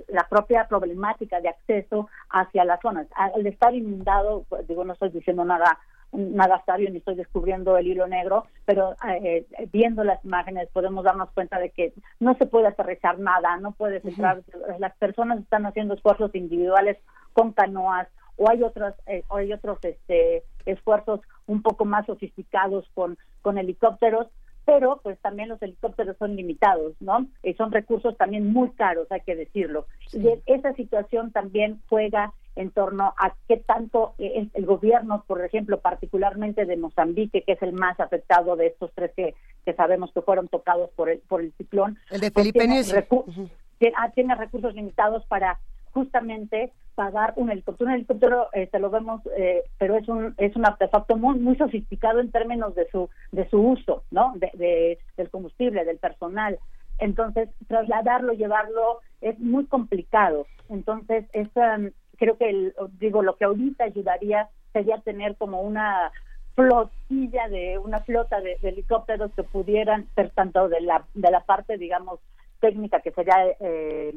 la 0.07 0.27
propia 0.29 0.67
problemática 0.67 1.41
de 1.41 1.49
acceso 1.49 2.09
hacia 2.29 2.65
las 2.65 2.79
zonas. 2.81 3.07
Al 3.15 3.45
estar 3.45 3.73
inundado, 3.73 4.45
pues, 4.49 4.67
digo, 4.67 4.83
no 4.83 4.93
estoy 4.93 5.09
diciendo 5.09 5.45
nada 5.45 5.77
nada 6.11 6.63
sabio 6.65 6.89
ni 6.89 6.97
estoy 6.97 7.15
descubriendo 7.15 7.77
el 7.77 7.87
hilo 7.87 8.07
negro, 8.07 8.47
pero 8.65 8.95
eh, 9.07 9.45
viendo 9.71 10.03
las 10.03 10.23
imágenes 10.25 10.69
podemos 10.73 11.03
darnos 11.03 11.29
cuenta 11.31 11.59
de 11.59 11.69
que 11.69 11.93
no 12.19 12.35
se 12.35 12.45
puede 12.45 12.67
aterrizar 12.67 13.19
nada, 13.19 13.57
no 13.57 13.73
puedes 13.73 14.03
entrar, 14.03 14.41
las 14.79 14.95
personas 14.97 15.39
están 15.39 15.65
haciendo 15.65 15.93
esfuerzos 15.93 16.33
individuales 16.33 16.97
con 17.33 17.53
canoas 17.53 18.07
o 18.37 18.49
hay 18.49 18.63
otros 18.63 18.95
eh, 19.05 19.23
o 19.27 19.37
hay 19.37 19.53
otros 19.53 19.77
este 19.83 20.43
esfuerzos 20.65 21.21
un 21.45 21.61
poco 21.61 21.85
más 21.85 22.05
sofisticados 22.05 22.89
con 22.93 23.17
con 23.41 23.57
helicópteros 23.57 24.27
pero 24.69 24.99
pues 25.01 25.17
también 25.19 25.49
los 25.49 25.59
helicópteros 25.63 26.15
son 26.17 26.35
limitados, 26.35 26.93
¿no? 26.99 27.25
Y 27.41 27.55
son 27.55 27.71
recursos 27.71 28.15
también 28.17 28.53
muy 28.53 28.69
caros, 28.71 29.07
hay 29.11 29.21
que 29.21 29.35
decirlo. 29.35 29.87
Y 30.13 30.27
esa 30.45 30.73
situación 30.75 31.31
también 31.31 31.81
juega 31.89 32.33
en 32.55 32.69
torno 32.69 33.15
a 33.17 33.33
qué 33.47 33.57
tanto 33.57 34.13
eh, 34.19 34.33
el, 34.35 34.51
el 34.53 34.65
gobierno, 34.67 35.23
por 35.25 35.43
ejemplo, 35.43 35.79
particularmente 35.79 36.65
de 36.65 36.77
Mozambique, 36.77 37.41
que 37.41 37.53
es 37.53 37.61
el 37.63 37.73
más 37.73 37.99
afectado 37.99 38.55
de 38.55 38.67
estos 38.67 38.91
tres 38.93 39.11
que, 39.15 39.33
que 39.65 39.73
sabemos 39.73 40.11
que 40.13 40.21
fueron 40.21 40.47
tocados 40.49 40.91
por 40.91 41.09
el, 41.09 41.17
por 41.19 41.41
el 41.41 41.51
ciclón. 41.53 41.97
El 42.11 42.21
de 42.21 42.29
pues 42.29 42.43
Felipe 42.43 42.59
tiene 42.59 42.81
recu- 42.83 43.49
que- 43.79 43.91
ah, 43.97 44.11
tiene 44.13 44.35
recursos 44.35 44.75
limitados 44.75 45.25
para 45.25 45.57
justamente 45.93 46.71
pagar 46.99 47.33
un 47.37 47.49
helicóptero. 47.49 47.87
Un 47.87 47.95
helicóptero, 47.95 48.49
este, 48.51 48.77
lo 48.77 48.89
vemos, 48.89 49.21
eh, 49.37 49.63
pero 49.77 49.95
es 49.95 50.05
un 50.09 50.33
es 50.37 50.53
un 50.57 50.65
artefacto 50.65 51.15
muy 51.15 51.39
muy 51.39 51.55
sofisticado 51.55 52.19
en 52.19 52.29
términos 52.29 52.75
de 52.75 52.85
su 52.91 53.09
de 53.31 53.47
su 53.49 53.57
uso, 53.75 54.03
¿no? 54.11 54.33
De, 54.35 54.49
de- 54.55 54.99
del 55.15 55.29
combustible, 55.29 55.85
del 55.85 55.97
personal. 55.97 56.59
Entonces, 56.97 57.47
trasladarlo, 57.69 58.33
llevarlo 58.33 58.99
es 59.21 59.39
muy 59.39 59.65
complicado. 59.65 60.45
Entonces, 60.67 61.23
es, 61.31 61.47
um, 61.55 61.89
creo 62.17 62.37
que 62.37 62.49
el- 62.49 62.73
digo 62.99 63.23
lo 63.23 63.37
que 63.37 63.45
ahorita 63.45 63.85
ayudaría 63.85 64.49
sería 64.73 64.97
tener 65.09 65.37
como 65.37 65.61
una 65.61 66.11
flotilla 66.55 67.47
de 67.47 67.77
una 67.77 67.99
flota 67.99 68.41
de, 68.41 68.57
helicópteros 68.61 69.31
que 69.37 69.43
pudieran 69.43 70.05
ser 70.15 70.31
tanto 70.31 70.67
de 70.67 70.81
la 70.81 71.05
de 71.13 71.31
la 71.31 71.39
parte 71.51 71.77
digamos 71.77 72.19
técnica 72.59 72.99
que 72.99 73.11
sería 73.11 73.37
eh, 73.61 74.13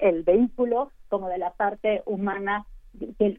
el 0.00 0.24
vehículo 0.24 0.90
como 1.14 1.28
de 1.28 1.38
la 1.38 1.50
parte 1.52 2.02
humana 2.06 2.66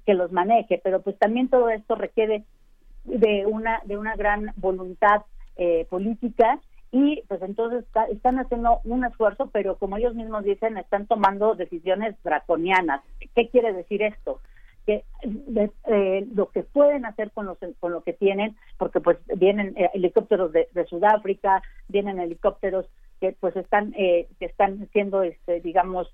que, 0.06 0.14
los 0.14 0.32
maneje 0.32 0.80
pero 0.82 1.02
pues 1.02 1.18
también 1.20 1.50
todo 1.50 1.70
esto 1.70 1.96
requiere 1.96 2.44
de 3.04 3.46
una 3.46 3.82
de 3.84 3.98
una 3.98 4.16
gran 4.16 4.54
voluntad 4.56 5.24
eh, 5.58 5.86
política 5.90 6.60
y 6.92 7.22
pues 7.28 7.42
entonces 7.42 7.84
está- 7.84 8.06
están 8.06 8.40
haciendo 8.40 8.80
un 8.86 9.04
esfuerzo 9.04 9.50
pero 9.52 9.78
como 9.78 9.98
ellos 9.98 10.16
mismos 10.16 10.46
dicen 10.46 10.78
están 10.78 11.08
tomando 11.08 11.56
decisiones 11.56 12.16
draconianas. 12.24 13.02
Qué 13.36 13.50
quiere 13.50 13.74
decir 13.74 14.02
esto 14.02 14.40
que 14.86 15.04
eh, 15.88 16.28
lo 16.34 16.52
que 16.52 16.64
pueden 16.64 17.06
hacer 17.06 17.32
con 17.32 17.48
los 17.48 17.58
con 17.80 17.92
lo 17.92 18.02
que 18.04 18.14
tienen 18.14 18.56
porque 18.78 19.02
pues 19.02 19.18
vienen 19.36 19.74
eh, 19.78 19.90
helicópteros 19.94 20.52
de, 20.54 20.70
de 20.74 20.86
Sudáfrica 20.86 21.62
vienen 21.90 22.20
helicópteros 22.20 22.86
que 23.20 23.36
pues 23.40 23.56
están 23.56 23.94
eh, 23.98 24.28
que 24.40 24.46
están 24.46 24.88
siendo 24.94 25.24
este 25.24 25.60
digamos 25.62 26.14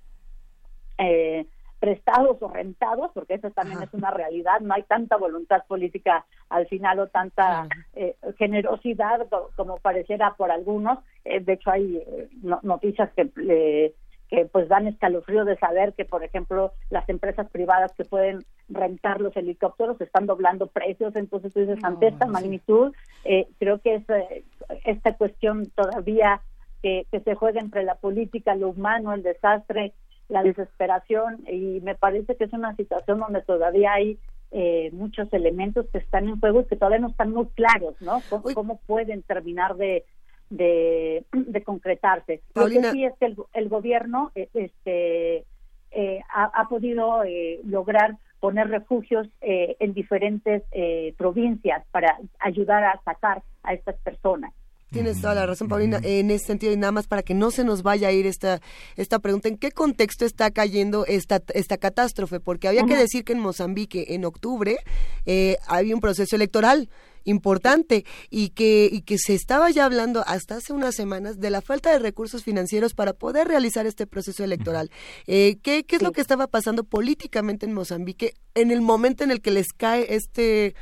eh, 1.02 1.46
prestados 1.80 2.38
o 2.42 2.48
rentados 2.48 3.10
porque 3.14 3.34
eso 3.34 3.50
también 3.50 3.82
es 3.82 3.92
una 3.94 4.12
realidad 4.12 4.60
no 4.62 4.76
hay 4.76 4.84
tanta 4.84 5.18
voluntad 5.18 5.64
política 5.68 6.26
al 6.50 6.68
final 6.68 7.00
o 7.00 7.08
tanta 7.08 7.68
eh, 7.96 8.16
generosidad 8.38 9.28
co- 9.30 9.50
como 9.56 9.78
pareciera 9.78 10.36
por 10.36 10.52
algunos. 10.52 11.00
Eh, 11.26 11.40
de 11.40 11.54
hecho 11.54 11.72
hay 11.72 11.98
eh, 11.98 12.30
no- 12.44 12.60
noticias 12.62 13.10
que 13.16 13.94
que 14.30 14.46
pues 14.46 14.70
dan 14.70 14.88
escalofrío 14.88 15.44
de 15.44 15.58
saber 15.58 15.92
que 15.94 16.06
por 16.06 16.24
ejemplo 16.24 16.72
las 16.90 17.10
empresas 17.10 17.50
privadas 17.50 17.92
que 17.98 18.06
pueden 18.06 18.40
rentar 18.70 19.20
los 19.20 19.36
helicópteros 19.36 20.00
están 20.00 20.26
doblando 20.26 20.68
precios. 20.68 21.14
Entonces 21.18 21.52
tú 21.52 21.60
dices 21.62 21.84
ante 21.84 22.08
esta 22.08 22.28
magnitud 22.28 22.94
eh, 23.26 23.48
creo 23.60 23.80
que 23.80 23.96
es 23.96 24.10
eh, 24.10 24.46
esta 24.86 25.16
cuestión 25.16 25.66
todavía 25.76 26.42
que, 26.82 27.06
que 27.12 27.20
se 27.22 27.36
juega 27.36 27.60
entre 27.60 27.84
la 27.84 27.96
política 27.96 28.56
lo 28.56 28.70
humano 28.70 29.14
el 29.14 29.22
desastre 29.24 29.94
la 30.30 30.44
desesperación 30.44 31.44
y 31.48 31.82
me 31.82 31.96
parece 31.96 32.36
que 32.36 32.46
es 32.46 32.54
una 32.54 32.76
situación 32.76 33.20
donde 33.20 33.42
todavía 33.42 33.94
hay 33.94 34.18
eh, 34.52 34.90
muchos 34.94 35.32
elementos 35.34 35.86
que 35.92 36.00
están 36.00 36.28
en 36.28 36.40
juego 36.40 36.62
y 36.62 36.66
que 36.66 36.76
todavía 36.76 37.00
no 37.00 37.10
están 37.10 37.32
muy 37.32 37.48
claros, 37.48 37.96
¿no? 38.02 38.22
¿Cómo, 38.30 38.44
cómo 38.54 38.80
pueden 38.86 39.24
terminar 39.24 39.76
de, 39.76 40.06
de, 40.50 41.26
de 41.32 41.64
concretarse? 41.64 42.42
Paulina. 42.54 42.88
Lo 42.88 42.88
que 42.88 42.98
sí 42.98 43.06
es 43.06 43.14
que 43.20 43.26
el, 43.28 43.38
el 43.54 43.70
gobierno 43.70 44.32
eh, 44.36 44.50
este, 44.54 45.46
eh, 45.92 46.22
ha, 46.34 46.46
ha 46.46 46.70
podido 46.70 47.24
eh, 47.24 47.60
lograr 47.66 48.18
poner 48.40 48.70
refugios 48.70 49.28
eh, 49.42 49.76
en 49.80 49.94
diferentes 49.94 50.64
eh, 50.72 51.14
provincias 51.18 51.86
para 51.92 52.18
ayudar 52.40 52.84
a 52.84 53.00
sacar 53.06 53.44
a 53.64 53.74
estas 53.74 53.96
personas. 53.98 54.52
Tienes 54.92 55.22
toda 55.22 55.34
la 55.36 55.46
razón, 55.46 55.70
Paulina, 55.70 56.02
en 56.04 56.32
ese 56.32 56.48
sentido, 56.48 56.74
y 56.74 56.78
nada 56.78 56.92
más 56.92 57.08
para 57.08 57.24
que 57.24 57.34
no 57.34 57.50
se 57.50 57.64
nos 57.64 57.82
vaya 57.82 58.10
a 58.10 58.12
ir 58.12 58.26
esta, 58.26 58.60
esta 58.98 59.20
pregunta, 59.20 59.48
¿en 59.48 59.56
qué 59.58 59.72
contexto 59.72 60.26
está 60.26 60.52
cayendo 60.52 61.06
esta, 61.06 61.42
esta 61.54 61.78
catástrofe? 61.78 62.42
Porque 62.42 62.68
había 62.68 62.84
que 62.84 62.98
decir 62.98 63.24
que 63.24 63.32
en 63.32 63.40
Mozambique, 63.40 64.08
en 64.10 64.26
octubre, 64.26 64.80
eh, 65.26 65.56
había 65.66 65.96
un 65.96 66.02
proceso 66.02 66.36
electoral 66.36 66.90
importante 67.24 68.04
y 68.30 68.50
que, 68.50 68.90
y 68.92 69.04
que 69.04 69.18
se 69.18 69.34
estaba 69.34 69.70
ya 69.70 69.86
hablando 69.86 70.26
hasta 70.28 70.58
hace 70.58 70.74
unas 70.74 70.94
semanas 70.94 71.40
de 71.40 71.52
la 71.52 71.62
falta 71.62 71.90
de 71.92 72.00
recursos 72.00 72.44
financieros 72.44 72.94
para 72.94 73.14
poder 73.14 73.48
realizar 73.48 73.86
este 73.86 74.08
proceso 74.08 74.44
electoral. 74.44 74.92
Eh, 75.26 75.58
¿qué, 75.64 75.86
¿Qué 75.86 75.96
es 75.96 76.02
lo 76.02 76.12
que 76.12 76.20
estaba 76.20 76.48
pasando 76.48 76.84
políticamente 76.84 77.66
en 77.66 77.74
Mozambique 77.74 78.34
en 78.56 78.72
el 78.72 78.82
momento 78.82 79.24
en 79.24 79.32
el 79.32 79.40
que 79.40 79.52
les 79.52 79.68
cae 79.70 80.14
este, 80.14 80.76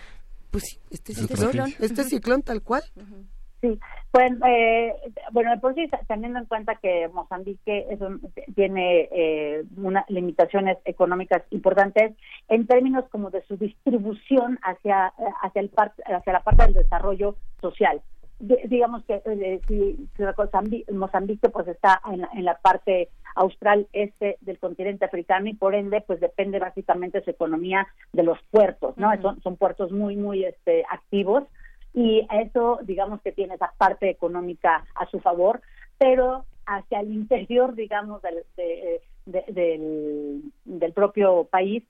pues, 0.49 0.79
este 0.89 1.13
ciclón, 1.13 1.51
ciclón. 1.51 1.73
este 1.79 2.03
ciclón 2.05 2.41
tal 2.41 2.63
cual? 2.63 2.83
Sí, 3.61 3.77
pues, 4.11 4.31
eh, 4.47 4.93
bueno, 5.33 5.51
por 5.59 5.75
sí, 5.75 5.85
teniendo 6.07 6.39
en 6.39 6.45
cuenta 6.45 6.75
que 6.75 7.09
Mozambique 7.09 7.87
es 7.89 7.99
un- 7.99 8.21
tiene 8.55 9.09
eh, 9.11 9.63
unas 9.75 10.09
limitaciones 10.09 10.77
económicas 10.85 11.43
importantes 11.49 12.13
en 12.47 12.65
términos 12.67 13.03
como 13.09 13.29
de 13.31 13.41
su 13.43 13.57
distribución 13.57 14.59
hacia 14.63 15.07
hacia 15.41 15.61
el 15.61 15.69
par- 15.69 15.93
hacia 16.05 16.33
la 16.33 16.39
parte 16.39 16.63
del 16.65 16.73
desarrollo 16.73 17.35
social. 17.61 18.01
Di- 18.39 18.55
digamos 18.65 19.03
que 19.03 19.21
eh, 19.25 19.59
si, 19.67 20.07
si 20.15 20.23
Mozambi- 20.23 20.89
Mozambique 20.93 21.49
pues 21.49 21.67
está 21.67 22.01
en 22.09 22.21
la, 22.21 22.29
en 22.33 22.45
la 22.45 22.55
parte 22.57 23.09
austral 23.35 23.87
este 23.91 24.37
del 24.39 24.57
continente 24.59 25.03
africano 25.03 25.49
y 25.49 25.53
por 25.53 25.75
ende 25.75 25.99
pues 25.99 26.21
depende 26.21 26.59
básicamente 26.59 27.21
su 27.23 27.31
economía 27.31 27.85
de 28.13 28.23
los 28.23 28.39
puertos, 28.51 28.97
¿no? 28.97 29.11
Son, 29.21 29.41
son 29.41 29.57
puertos 29.57 29.91
muy 29.91 30.15
muy 30.15 30.45
este 30.45 30.85
activos 30.89 31.43
y 31.93 32.27
eso 32.31 32.79
digamos 32.83 33.21
que 33.21 33.31
tiene 33.31 33.55
esa 33.55 33.73
parte 33.77 34.09
económica 34.09 34.85
a 34.95 35.05
su 35.07 35.19
favor 35.19 35.61
pero 35.97 36.45
hacia 36.65 36.99
el 36.99 37.11
interior 37.11 37.73
digamos 37.75 38.21
del, 38.21 38.43
de- 38.55 39.01
de- 39.25 40.41
del, 40.65 40.93
propio 40.93 41.45
país 41.45 41.83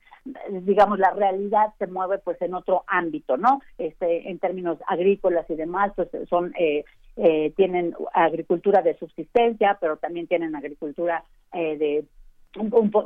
digamos 0.52 1.00
la 1.00 1.12
realidad 1.12 1.74
se 1.78 1.88
mueve 1.88 2.18
pues 2.20 2.42
en 2.42 2.54
otro 2.54 2.84
ámbito 2.88 3.38
no 3.38 3.62
este 3.78 4.30
en 4.30 4.40
términos 4.40 4.78
agrícolas 4.88 5.50
y 5.50 5.56
demás 5.56 5.92
pues 5.96 6.10
son 6.30 6.54
eh, 6.58 6.84
eh, 7.18 7.52
tienen 7.58 7.94
agricultura 8.14 8.82
de 8.82 8.98
subsistencia 8.98 9.78
pero 9.82 9.98
también 9.98 10.28
tienen 10.28 10.56
agricultura 10.56 11.24
eh, 11.54 11.78
de 11.78 12.06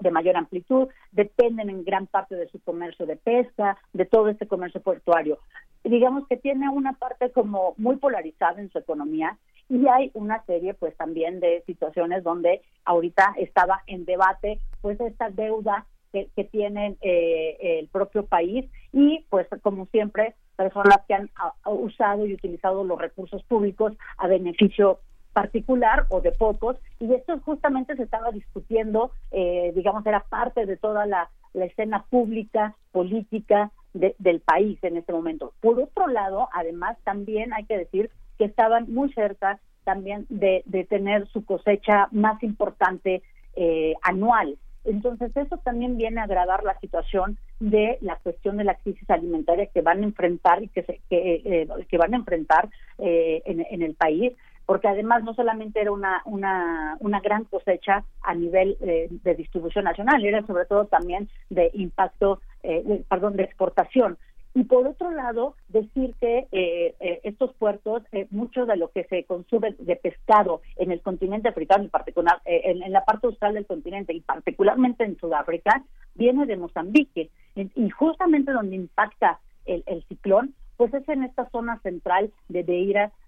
de 0.02 0.12
mayor 0.12 0.38
amplitud, 0.38 0.88
dependen 1.12 1.70
en 1.70 1.84
gran 1.84 2.08
parte 2.08 2.34
de 2.36 2.48
su 2.48 2.62
comercio 2.62 3.06
de 3.06 3.18
pesca, 3.18 3.78
de 3.92 4.06
todo 4.06 4.30
este 4.30 4.48
comercio 4.48 4.82
portuario. 4.82 5.38
Digamos 5.84 6.28
que 6.28 6.38
tiene 6.38 6.70
una 6.70 6.94
parte 6.94 7.32
como 7.32 7.74
muy 7.78 7.98
polarizada 7.98 8.62
en 8.62 8.72
su 8.72 8.80
economía 8.80 9.38
y 9.70 9.88
hay 9.88 10.12
una 10.14 10.44
serie 10.46 10.74
pues 10.74 10.96
también 10.96 11.40
de 11.40 11.64
situaciones 11.66 12.24
donde 12.24 12.62
ahorita 12.86 13.34
estaba 13.38 13.82
en 13.88 14.06
debate 14.06 14.60
pues 14.82 15.00
esta 15.02 15.30
deuda 15.30 15.86
que, 16.12 16.30
que 16.36 16.44
tiene 16.46 16.96
eh, 17.02 17.80
el 17.80 17.88
propio 17.88 18.26
país 18.26 18.66
y 18.92 19.26
pues 19.30 19.48
como 19.62 19.88
siempre 19.88 20.36
personas 20.56 21.00
que 21.08 21.16
han 21.16 21.30
ah, 21.36 21.54
usado 21.66 22.26
y 22.26 22.34
utilizado 22.34 22.84
los 22.84 23.00
recursos 23.00 23.44
públicos 23.44 23.94
a 24.18 24.28
beneficio 24.28 25.00
particular 25.34 26.06
o 26.10 26.22
de 26.22 26.32
pocos. 26.32 26.78
Y 27.00 27.12
esto 27.12 27.40
justamente 27.40 27.96
se 27.96 28.04
estaba 28.04 28.32
discutiendo 28.32 29.12
eh, 29.32 29.74
digamos 29.76 30.06
era 30.06 30.22
parte 30.22 30.66
de 30.66 30.78
toda 30.78 31.06
la 31.06 31.30
escena 31.54 32.06
pública 32.10 32.76
política 32.92 33.72
de- 33.94 34.16
del 34.20 34.40
país 34.42 34.78
en 34.84 34.98
este 34.98 35.14
momento. 35.14 35.54
Por 35.62 35.80
otro 35.80 36.08
lado 36.08 36.50
además 36.54 36.98
también 37.04 37.54
hay 37.54 37.66
que 37.66 37.78
decir 37.78 38.10
que 38.38 38.46
estaban 38.46 38.92
muy 38.92 39.12
cerca 39.14 39.60
también 39.84 40.26
de, 40.30 40.64
tener 40.90 41.28
su 41.28 41.44
cosecha 41.46 42.08
más 42.12 42.42
importante 42.42 43.22
eh, 43.56 43.94
anual. 44.02 44.58
Entonces, 44.86 45.36
eso 45.36 45.58
también 45.58 45.98
viene 45.98 46.20
a 46.20 46.24
agravar 46.26 46.64
la 46.64 46.78
situación 46.80 47.38
de 47.60 47.98
la 48.02 48.18
cuestión 48.18 48.58
de 48.58 48.66
la 48.66 48.76
crisis 48.76 49.10
alimentaria 49.10 49.68
que 49.68 49.82
van 49.82 50.02
a 50.02 50.06
enfrentar 50.06 50.62
y 50.64 50.68
que, 50.70 50.84
se, 50.84 51.02
que, 51.10 51.42
eh, 51.46 51.68
que 51.90 51.98
van 51.98 52.14
a 52.14 52.18
enfrentar 52.18 52.70
eh, 52.98 53.42
en 53.46 53.82
el 53.82 53.96
país 53.96 54.34
porque 54.66 54.88
además 54.88 55.24
no 55.24 55.34
solamente 55.34 55.82
era 55.82 55.92
una, 55.92 56.22
una, 56.26 56.98
una 57.00 57.20
gran 57.20 57.44
cosecha 57.46 58.04
a 58.22 58.34
nivel 58.34 58.78
eh, 58.82 59.08
de 59.10 59.36
distribución 59.36 59.86
nacional, 59.86 60.24
era 60.24 60.46
sobre 60.46 60.66
todo 60.66 60.86
también 60.86 61.30
de 61.50 61.70
impacto, 61.74 62.42
eh, 62.64 63.04
perdón, 63.10 63.36
de 63.36 63.44
exportación. 63.44 64.18
Y 64.56 64.66
por 64.66 64.86
otro 64.86 65.10
lado, 65.10 65.56
decir 65.70 66.14
que 66.22 66.48
eh, 66.52 66.94
eh, 67.00 67.22
estos 67.24 67.56
puertos, 67.56 68.04
eh, 68.12 68.28
mucho 68.30 68.68
de 68.68 68.78
lo 68.78 68.92
que 68.92 69.04
se 69.06 69.24
consume 69.24 69.76
de 69.80 69.96
pescado 69.96 70.62
en 70.76 70.92
el 70.92 71.02
continente 71.02 71.50
africano, 71.50 71.86
en 71.86 71.90
particular 71.90 72.40
eh, 72.46 72.62
en, 72.66 72.84
en 72.84 72.92
la 72.92 73.04
parte 73.04 73.26
austral 73.26 73.56
del 73.56 73.66
continente 73.66 74.14
y 74.14 74.22
particularmente 74.22 75.06
en 75.06 75.18
Sudáfrica, 75.18 75.84
viene 76.14 76.46
de 76.46 76.58
Mozambique. 76.58 77.32
Y 77.56 77.72
y 77.76 77.90
justamente 77.90 78.52
donde 78.52 78.76
impacta 78.76 79.40
el, 79.66 79.84
el 79.88 80.04
ciclón, 80.04 80.54
pues 80.78 80.94
es 80.94 81.08
en 81.10 81.24
esta 81.24 81.50
zona 81.50 81.80
central 81.80 82.32
de 82.48 82.64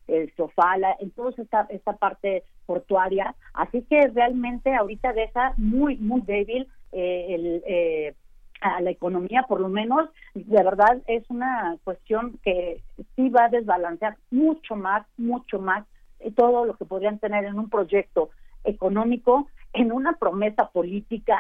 Beira, 0.07 0.23
eh, 0.23 0.33
Sofala, 0.37 0.95
en 0.99 1.11
toda 1.11 1.31
esta, 1.37 1.67
esta 1.69 1.93
parte 1.93 2.43
portuaria. 2.65 3.35
Así 3.53 3.81
que 3.83 4.01
realmente 4.13 4.73
ahorita 4.73 5.13
deja 5.13 5.53
muy, 5.57 5.97
muy 5.97 6.21
débil 6.21 6.67
eh, 6.91 7.25
el, 7.29 7.63
eh, 7.65 8.13
a 8.61 8.81
la 8.81 8.89
economía, 8.89 9.43
por 9.47 9.59
lo 9.59 9.67
menos, 9.69 10.09
de 10.33 10.63
verdad 10.63 11.01
es 11.07 11.29
una 11.29 11.77
cuestión 11.83 12.39
que 12.41 12.81
sí 13.15 13.29
va 13.29 13.45
a 13.45 13.49
desbalancear 13.49 14.15
mucho 14.31 14.75
más, 14.75 15.05
mucho 15.17 15.59
más 15.59 15.85
eh, 16.19 16.31
todo 16.31 16.65
lo 16.65 16.75
que 16.75 16.85
podrían 16.85 17.19
tener 17.19 17.45
en 17.45 17.59
un 17.59 17.69
proyecto 17.69 18.29
económico, 18.63 19.47
en 19.73 19.91
una 19.91 20.13
promesa 20.13 20.69
política, 20.71 21.37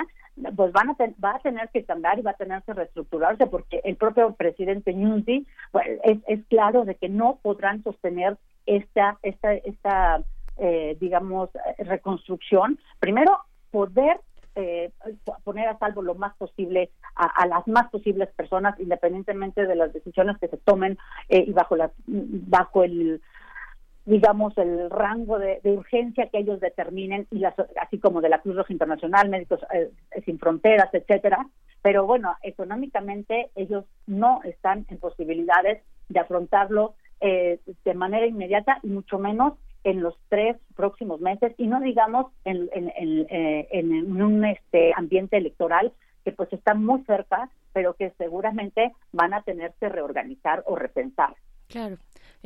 pues 0.55 0.73
van 0.73 0.89
a 0.89 0.95
ten- 0.95 1.15
va 1.23 1.35
a 1.37 1.39
tener 1.39 1.69
que 1.69 1.85
cambiar 1.85 2.19
y 2.19 2.21
va 2.21 2.31
a 2.31 2.35
tener 2.35 2.61
que 2.63 2.73
reestructurarse 2.73 3.47
porque 3.47 3.79
el 3.85 3.95
propio 3.95 4.33
presidente 4.33 4.93
Nyusi 4.93 5.47
pues, 5.71 5.87
es, 6.03 6.17
es 6.27 6.45
claro 6.47 6.83
de 6.83 6.95
que 6.95 7.07
no 7.07 7.39
podrán 7.41 7.81
sostener 7.81 8.37
esta 8.65 9.17
esta 9.21 9.53
esta 9.53 10.23
eh, 10.57 10.97
digamos 10.99 11.49
reconstrucción 11.77 12.79
primero 12.99 13.39
poder 13.71 14.19
eh, 14.55 14.91
poner 15.43 15.67
a 15.67 15.77
salvo 15.77 16.01
lo 16.01 16.15
más 16.15 16.35
posible 16.37 16.91
a, 17.15 17.25
a 17.25 17.45
las 17.47 17.67
más 17.67 17.89
posibles 17.89 18.29
personas 18.35 18.79
independientemente 18.79 19.65
de 19.65 19.75
las 19.75 19.91
decisiones 19.91 20.37
que 20.37 20.47
se 20.47 20.57
tomen 20.57 20.97
eh, 21.29 21.43
y 21.47 21.51
bajo 21.51 21.75
la 21.75 21.91
bajo 22.07 22.83
el 22.83 23.21
digamos 24.05 24.57
el 24.57 24.89
rango 24.89 25.39
de, 25.39 25.59
de 25.63 25.71
urgencia 25.71 26.29
que 26.29 26.37
ellos 26.37 26.59
determinen 26.59 27.27
y 27.31 27.39
las, 27.39 27.55
así 27.81 27.99
como 27.99 28.21
de 28.21 28.29
la 28.29 28.39
Cruz 28.39 28.55
Roja 28.55 28.71
Internacional, 28.71 29.29
Médicos 29.29 29.59
eh, 29.73 29.91
Sin 30.23 30.39
Fronteras, 30.39 30.93
etcétera. 30.93 31.47
Pero 31.81 32.05
bueno, 32.05 32.35
económicamente 32.43 33.49
ellos 33.55 33.85
no 34.07 34.41
están 34.43 34.85
en 34.89 34.99
posibilidades 34.99 35.83
de 36.09 36.19
afrontarlo 36.19 36.93
eh, 37.21 37.59
de 37.83 37.93
manera 37.93 38.25
inmediata 38.25 38.79
y 38.83 38.87
mucho 38.87 39.19
menos 39.19 39.53
en 39.83 40.01
los 40.01 40.15
tres 40.29 40.57
próximos 40.75 41.21
meses 41.21 41.53
y 41.57 41.67
no 41.67 41.79
digamos 41.79 42.31
en, 42.43 42.69
en, 42.73 42.91
en, 42.95 43.27
eh, 43.29 43.67
en 43.71 44.21
un 44.21 44.43
este 44.45 44.93
ambiente 44.95 45.37
electoral 45.37 45.93
que 46.23 46.31
pues 46.31 46.51
está 46.53 46.73
muy 46.73 47.03
cerca, 47.03 47.49
pero 47.71 47.93
que 47.93 48.09
seguramente 48.17 48.91
van 49.11 49.33
a 49.33 49.43
tener 49.43 49.73
que 49.79 49.89
reorganizar 49.89 50.63
o 50.65 50.75
repensar. 50.75 51.35
Claro. 51.67 51.97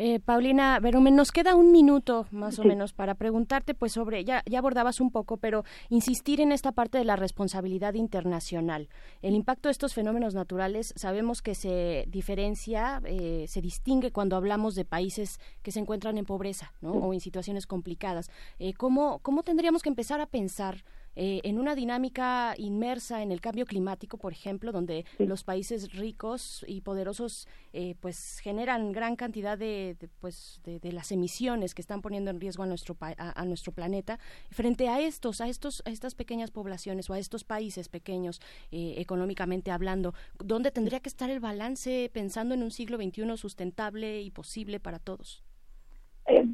Eh, 0.01 0.21
Paulina 0.21 0.79
Verumen, 0.79 1.17
nos 1.17 1.33
queda 1.33 1.55
un 1.55 1.73
minuto 1.73 2.25
más 2.31 2.57
o 2.57 2.63
menos 2.63 2.93
para 2.93 3.15
preguntarte, 3.15 3.73
pues 3.73 3.91
sobre, 3.91 4.23
ya, 4.23 4.43
ya 4.45 4.59
abordabas 4.59 5.01
un 5.01 5.11
poco, 5.11 5.35
pero 5.35 5.65
insistir 5.89 6.39
en 6.39 6.53
esta 6.53 6.71
parte 6.71 6.97
de 6.97 7.03
la 7.03 7.17
responsabilidad 7.17 7.95
internacional. 7.95 8.87
El 9.21 9.35
impacto 9.35 9.67
de 9.67 9.71
estos 9.71 9.93
fenómenos 9.93 10.35
naturales 10.35 10.93
sabemos 10.95 11.41
que 11.41 11.53
se 11.53 12.05
diferencia, 12.07 13.01
eh, 13.03 13.43
se 13.49 13.59
distingue 13.59 14.13
cuando 14.13 14.37
hablamos 14.37 14.73
de 14.75 14.85
países 14.85 15.37
que 15.63 15.73
se 15.73 15.81
encuentran 15.81 16.17
en 16.17 16.23
pobreza 16.23 16.71
¿no? 16.79 16.93
o 16.93 17.13
en 17.13 17.19
situaciones 17.19 17.67
complicadas. 17.67 18.31
Eh, 18.57 18.75
¿cómo, 18.75 19.19
¿Cómo 19.19 19.43
tendríamos 19.43 19.83
que 19.83 19.89
empezar 19.89 20.21
a 20.21 20.27
pensar 20.27 20.85
eh, 21.21 21.41
en 21.43 21.59
una 21.59 21.75
dinámica 21.75 22.53
inmersa 22.57 23.21
en 23.21 23.31
el 23.33 23.41
cambio 23.41 23.65
climático, 23.65 24.17
por 24.17 24.31
ejemplo, 24.31 24.71
donde 24.71 25.03
los 25.17 25.43
países 25.43 25.91
ricos 25.93 26.63
y 26.65 26.79
poderosos 26.79 27.45
eh, 27.73 27.95
pues 27.99 28.39
generan 28.39 28.93
gran 28.93 29.17
cantidad 29.17 29.57
de, 29.57 29.97
de, 29.99 30.07
pues 30.21 30.61
de, 30.63 30.79
de 30.79 30.91
las 30.93 31.11
emisiones 31.11 31.75
que 31.75 31.81
están 31.81 32.01
poniendo 32.01 32.31
en 32.31 32.39
riesgo 32.39 32.63
a 32.63 32.67
nuestro 32.67 32.95
pa- 32.95 33.15
a, 33.17 33.41
a 33.41 33.43
nuestro 33.43 33.73
planeta 33.73 34.17
frente 34.49 34.87
a 34.87 35.01
estos 35.01 35.41
a 35.41 35.49
estos 35.49 35.83
a 35.85 35.89
estas 35.89 36.15
pequeñas 36.15 36.51
poblaciones 36.51 37.09
o 37.09 37.13
a 37.13 37.19
estos 37.19 37.43
países 37.43 37.89
pequeños 37.89 38.39
eh, 38.71 38.93
económicamente 38.97 39.71
hablando 39.71 40.13
dónde 40.37 40.71
tendría 40.71 41.01
que 41.01 41.09
estar 41.09 41.29
el 41.29 41.41
balance 41.41 42.09
pensando 42.13 42.53
en 42.55 42.63
un 42.63 42.71
siglo 42.71 42.97
XXI 42.97 43.35
sustentable 43.35 44.21
y 44.21 44.31
posible 44.31 44.79
para 44.79 44.99
todos 44.99 45.43
eh, 46.27 46.45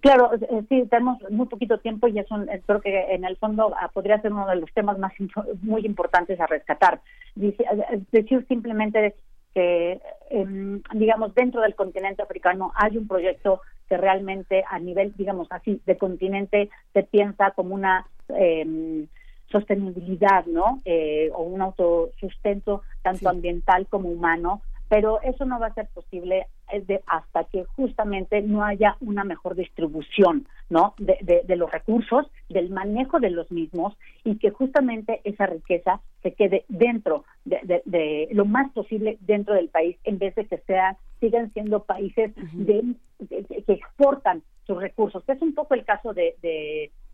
claro, 0.00 0.30
eh, 0.34 0.62
sí, 0.68 0.86
tenemos 0.90 1.18
muy 1.30 1.46
poquito 1.46 1.78
tiempo 1.78 2.08
y 2.08 2.18
es 2.18 2.30
un, 2.30 2.48
eh, 2.48 2.62
creo 2.66 2.80
que 2.80 3.14
en 3.14 3.24
el 3.24 3.36
fondo 3.36 3.74
ah, 3.78 3.88
podría 3.88 4.20
ser 4.20 4.32
uno 4.32 4.46
de 4.46 4.56
los 4.56 4.72
temas 4.72 4.98
más 4.98 5.12
muy 5.62 5.84
importantes 5.86 6.40
a 6.40 6.46
rescatar. 6.46 7.00
Eh, 7.40 7.56
decir 8.10 8.44
simplemente 8.48 9.14
que, 9.54 10.00
em, 10.30 10.82
digamos, 10.94 11.34
dentro 11.34 11.60
del 11.60 11.74
continente 11.74 12.22
africano 12.22 12.72
hay 12.74 12.96
un 12.96 13.08
proyecto 13.08 13.60
que 13.88 13.96
realmente 13.96 14.64
a 14.68 14.78
nivel, 14.78 15.12
digamos 15.16 15.48
así, 15.50 15.80
de 15.84 15.98
continente 15.98 16.70
se 16.92 17.02
piensa 17.02 17.50
como 17.50 17.74
una 17.74 18.06
em, 18.28 19.08
sostenibilidad, 19.50 20.46
¿no? 20.46 20.80
Eh, 20.84 21.30
o 21.34 21.42
un 21.42 21.60
autosustento 21.60 22.82
tanto 23.02 23.28
ambiental 23.28 23.86
como 23.88 24.08
humano, 24.08 24.62
pero 24.90 25.20
eso 25.22 25.44
no 25.46 25.60
va 25.60 25.68
a 25.68 25.74
ser 25.74 25.88
posible 25.94 26.48
eh, 26.72 27.00
hasta 27.06 27.44
que 27.44 27.64
justamente 27.76 28.42
no 28.42 28.64
haya 28.64 28.96
una 29.00 29.22
mejor 29.24 29.54
distribución, 29.54 30.46
¿no? 30.68 30.94
De, 30.98 31.16
de- 31.22 31.42
de 31.44 31.56
los 31.56 31.70
recursos, 31.70 32.26
del 32.48 32.70
manejo 32.70 33.20
de 33.20 33.30
los 33.30 33.50
mismos 33.52 33.96
y 34.24 34.36
que 34.38 34.50
justamente 34.50 35.20
esa 35.24 35.46
riqueza 35.46 36.00
se 36.22 36.34
quede 36.34 36.64
dentro 36.68 37.24
de, 37.44 37.60
de- 37.62 37.82
de 37.86 38.28
lo 38.32 38.44
más 38.44 38.70
posible 38.72 39.16
dentro 39.20 39.54
del 39.54 39.68
país 39.68 39.96
en 40.04 40.18
vez 40.18 40.34
de 40.34 40.46
que 40.46 40.58
sea 40.58 40.96
sigan 41.20 41.52
siendo 41.52 41.84
países 41.84 42.32
de- 42.52 42.94
que 43.66 43.72
exportan 43.72 44.42
sus 44.66 44.80
recursos, 44.80 45.22
que 45.24 45.32
es 45.32 45.42
un 45.42 45.54
poco 45.54 45.74
el 45.74 45.84
caso 45.84 46.12
de, 46.14 46.34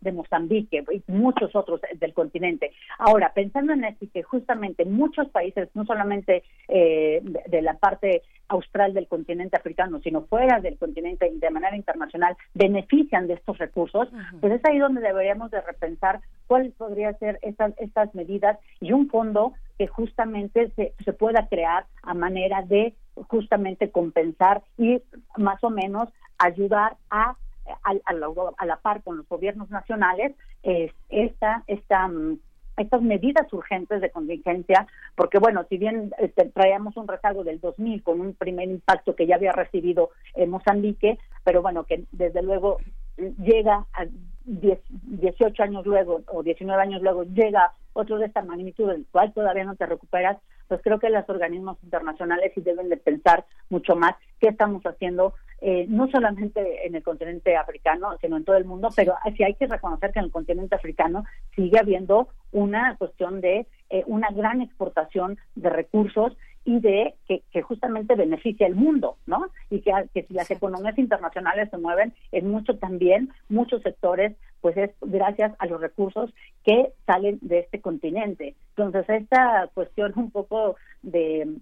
de, 0.01 0.11
Mozambique 0.11 0.83
y 0.91 1.11
muchos 1.11 1.55
otros 1.55 1.81
del 1.95 2.13
continente. 2.13 2.71
Ahora, 2.97 3.31
pensando 3.33 3.73
en 3.73 3.83
esto 3.83 4.05
que 4.13 4.23
justamente 4.23 4.85
muchos 4.85 5.29
países, 5.29 5.69
no 5.73 5.85
solamente 5.85 6.43
eh, 6.67 7.21
de, 7.23 7.43
de 7.47 7.61
la 7.61 7.75
parte 7.75 8.23
austral 8.49 8.93
del 8.93 9.07
continente 9.07 9.57
africano, 9.57 9.99
sino 10.01 10.23
fuera 10.23 10.59
del 10.59 10.77
continente 10.77 11.27
y 11.27 11.39
de 11.39 11.49
manera 11.49 11.75
internacional, 11.75 12.35
benefician 12.53 13.27
de 13.27 13.35
estos 13.35 13.57
recursos, 13.57 14.07
pues 14.39 14.53
es 14.53 14.65
ahí 14.65 14.79
donde 14.79 15.01
deberíamos 15.01 15.51
de 15.51 15.61
repensar 15.61 16.21
cuáles 16.47 16.73
podrían 16.73 17.17
ser 17.19 17.39
estas, 17.41 17.73
estas 17.77 18.13
medidas 18.15 18.57
y 18.79 18.93
un 18.93 19.09
fondo 19.09 19.53
que 19.77 19.87
justamente 19.87 20.71
se, 20.75 20.93
se 21.03 21.13
pueda 21.13 21.47
crear 21.47 21.85
a 22.03 22.13
manera 22.13 22.61
de 22.61 22.95
justamente 23.27 23.91
compensar 23.91 24.63
y 24.77 25.01
más 25.37 25.63
o 25.63 25.69
menos 25.69 26.09
ayudar 26.37 26.97
a 27.09 27.35
a, 27.83 27.93
a 28.05 28.13
la, 28.13 28.27
a 28.57 28.65
la 28.65 28.77
par 28.77 29.03
con 29.03 29.17
los 29.17 29.27
gobiernos 29.27 29.69
nacionales 29.69 30.35
es 30.63 30.91
esta 31.09 31.63
esta 31.67 32.07
mm, 32.07 32.39
estas 32.77 33.01
medidas 33.01 33.51
urgentes 33.51 34.01
de 34.01 34.11
contingencia, 34.11 34.87
porque 35.15 35.39
bueno, 35.39 35.65
si 35.67 35.77
bien 35.77 36.11
eh, 36.19 36.31
traíamos 36.53 36.95
un 36.95 37.07
rezago 37.07 37.43
del 37.43 37.59
2000 37.59 38.03
con 38.03 38.21
un 38.21 38.33
primer 38.35 38.69
impacto 38.69 39.15
que 39.15 39.25
ya 39.25 39.35
había 39.35 39.51
recibido 39.51 40.11
en 40.35 40.51
Mozambique, 40.51 41.17
pero 41.43 41.61
bueno, 41.61 41.85
que 41.85 42.05
desde 42.11 42.43
luego 42.43 42.77
eh, 43.17 43.33
llega 43.39 43.85
a 43.93 44.05
10 44.45 44.79
18 44.89 45.63
años 45.63 45.85
luego 45.85 46.21
o 46.27 46.43
19 46.43 46.81
años 46.81 47.01
luego 47.01 47.23
llega 47.23 47.73
otro 47.93 48.17
de 48.17 48.27
esta 48.27 48.43
magnitud 48.43 48.87
del 48.87 49.05
cual 49.11 49.33
todavía 49.33 49.65
no 49.65 49.75
te 49.75 49.87
recuperas, 49.87 50.37
pues 50.67 50.79
creo 50.83 50.99
que 50.99 51.09
los 51.09 51.27
organismos 51.27 51.77
internacionales 51.83 52.51
sí 52.53 52.61
deben 52.61 52.89
de 52.89 52.97
pensar 52.97 53.45
mucho 53.69 53.95
más 53.95 54.13
qué 54.39 54.49
estamos 54.49 54.83
haciendo, 54.83 55.33
eh, 55.59 55.85
no 55.89 56.07
solamente 56.09 56.85
en 56.85 56.95
el 56.95 57.03
continente 57.03 57.55
africano, 57.55 58.15
sino 58.21 58.37
en 58.37 58.45
todo 58.45 58.57
el 58.57 58.65
mundo, 58.65 58.89
pero 58.95 59.15
sí 59.35 59.43
hay 59.43 59.55
que 59.55 59.67
reconocer 59.67 60.11
que 60.11 60.19
en 60.19 60.25
el 60.25 60.31
continente 60.31 60.75
africano 60.75 61.23
sigue 61.55 61.79
habiendo 61.79 62.29
una 62.51 62.95
cuestión 62.97 63.41
de 63.41 63.65
eh, 63.89 64.03
una 64.05 64.29
gran 64.29 64.61
exportación 64.61 65.37
de 65.55 65.69
recursos 65.69 66.37
y 66.63 66.79
de 66.79 67.15
que, 67.27 67.43
que 67.51 67.61
justamente 67.61 68.13
beneficia 68.15 68.67
al 68.67 68.75
mundo, 68.75 69.17
¿no? 69.25 69.47
Y 69.69 69.79
que, 69.79 69.91
que 70.13 70.23
si 70.23 70.33
las 70.33 70.51
economías 70.51 70.97
internacionales 70.97 71.69
se 71.71 71.77
mueven, 71.77 72.13
en 72.33 72.51
mucho 72.51 72.77
también, 72.77 73.31
muchos 73.47 73.81
sectores, 73.83 74.35
pues 74.59 74.75
es 74.75 74.91
gracias 75.01 75.55
a 75.59 75.65
los 75.65 75.79
recursos 75.79 76.33
que 76.65 76.91
salen 77.05 77.39
de 77.41 77.59
este 77.59 77.79
continente. 77.79 78.55
Entonces, 78.75 79.05
esta 79.09 79.69
cuestión 79.73 80.11
un 80.17 80.29
poco 80.29 80.75
de 81.01 81.55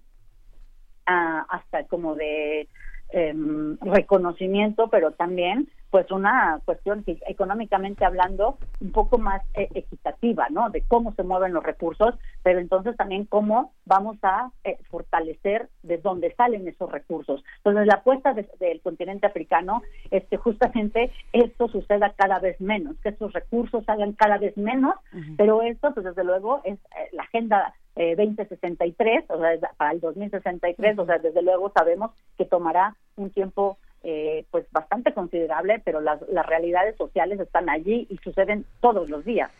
ah, 1.06 1.46
hasta 1.50 1.84
como 1.84 2.16
de 2.16 2.68
em, 3.10 3.78
reconocimiento, 3.80 4.88
pero 4.88 5.12
también 5.12 5.68
pues 5.90 6.10
una 6.10 6.60
cuestión 6.64 7.04
que, 7.04 7.18
económicamente 7.26 8.04
hablando 8.04 8.58
un 8.80 8.92
poco 8.92 9.16
más 9.18 9.40
eh, 9.54 9.68
equitativa, 9.74 10.48
¿no? 10.50 10.68
De 10.68 10.82
cómo 10.82 11.14
se 11.14 11.22
mueven 11.22 11.54
los 11.54 11.62
recursos, 11.62 12.14
pero 12.42 12.58
entonces 12.58 12.96
también 12.96 13.24
cómo 13.24 13.72
vamos 13.86 14.18
a 14.22 14.50
eh, 14.64 14.76
fortalecer 14.90 15.68
de 15.82 15.98
dónde 15.98 16.34
salen 16.34 16.66
esos 16.68 16.90
recursos. 16.90 17.42
Entonces 17.58 17.86
la 17.86 17.94
apuesta 17.94 18.34
de- 18.34 18.48
del 18.58 18.80
continente 18.82 19.26
africano 19.26 19.82
es 20.10 20.24
que 20.26 20.36
justamente 20.36 21.12
esto 21.32 21.68
suceda 21.68 22.12
cada 22.16 22.40
vez 22.40 22.60
menos, 22.60 22.96
que 23.02 23.10
esos 23.10 23.32
recursos 23.32 23.84
salgan 23.84 24.12
cada 24.12 24.38
vez 24.38 24.56
menos, 24.56 24.96
pero 25.38 25.62
esto 25.62 25.94
pues 25.94 26.04
desde 26.04 26.24
luego 26.24 26.60
es 26.64 26.74
eh, 26.74 27.08
la 27.12 27.22
agenda 27.22 27.74
eh, 27.96 28.14
2063, 28.16 29.24
o 29.28 29.38
sea, 29.40 29.70
para 29.76 29.92
el 29.92 30.00
2063, 30.00 30.98
o 30.98 31.06
sea, 31.06 31.18
desde 31.18 31.42
luego 31.42 31.72
sabemos 31.74 32.12
que 32.36 32.44
tomará 32.44 32.94
un 33.16 33.30
tiempo 33.30 33.78
eh, 34.02 34.44
pues 34.50 34.66
bastante 34.70 35.12
considerable, 35.12 35.80
pero 35.84 36.00
las, 36.00 36.20
las 36.28 36.46
realidades 36.46 36.96
sociales 36.96 37.40
están 37.40 37.68
allí 37.68 38.06
y 38.08 38.18
suceden 38.18 38.64
todos 38.80 39.10
los 39.10 39.24
días. 39.24 39.50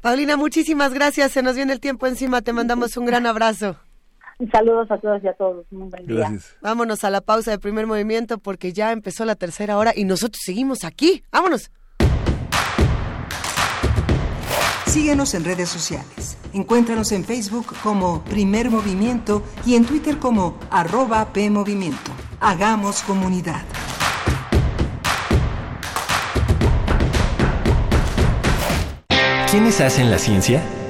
Paulina, 0.00 0.36
muchísimas 0.36 0.92
gracias. 0.92 1.32
Se 1.32 1.42
nos 1.42 1.56
viene 1.56 1.72
el 1.72 1.80
tiempo 1.80 2.06
encima. 2.06 2.42
Te 2.42 2.52
mandamos 2.52 2.96
un 2.96 3.06
gran 3.06 3.26
abrazo. 3.26 3.76
Saludos 4.52 4.90
a 4.90 4.98
todos 4.98 5.22
y 5.24 5.28
a 5.28 5.32
todos. 5.32 5.66
Un 5.72 5.90
buen 5.90 6.06
día. 6.06 6.30
Vámonos 6.60 7.02
a 7.02 7.10
la 7.10 7.20
pausa 7.20 7.50
de 7.50 7.58
primer 7.58 7.86
movimiento 7.86 8.38
porque 8.38 8.72
ya 8.72 8.92
empezó 8.92 9.24
la 9.24 9.34
tercera 9.34 9.76
hora 9.78 9.92
y 9.96 10.04
nosotros 10.04 10.40
seguimos 10.44 10.84
aquí. 10.84 11.24
Vámonos. 11.32 11.70
Síguenos 14.88 15.34
en 15.34 15.44
redes 15.44 15.68
sociales. 15.68 16.38
Encuéntranos 16.54 17.12
en 17.12 17.22
Facebook 17.22 17.66
como 17.82 18.24
Primer 18.24 18.70
Movimiento 18.70 19.42
y 19.66 19.74
en 19.74 19.84
Twitter 19.84 20.18
como 20.18 20.58
arroba 20.70 21.30
PMovimiento. 21.30 22.10
Hagamos 22.40 23.02
comunidad. 23.02 23.62
¿Quiénes 29.50 29.80
hacen 29.82 30.10
la 30.10 30.18
ciencia? 30.18 30.62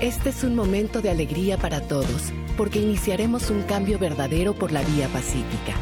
Este 0.00 0.28
es 0.28 0.44
un 0.44 0.54
momento 0.54 1.02
de 1.02 1.10
alegría 1.10 1.58
para 1.58 1.80
todos, 1.80 2.32
porque 2.56 2.78
iniciaremos 2.78 3.50
un 3.50 3.62
cambio 3.62 3.98
verdadero 3.98 4.54
por 4.54 4.70
la 4.70 4.80
vía 4.82 5.08
pacífica. 5.08 5.74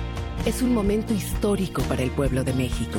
Es 0.46 0.62
un 0.62 0.72
momento 0.72 1.12
histórico 1.12 1.82
para 1.82 2.02
el 2.02 2.10
pueblo 2.10 2.42
de 2.42 2.54
México. 2.54 2.98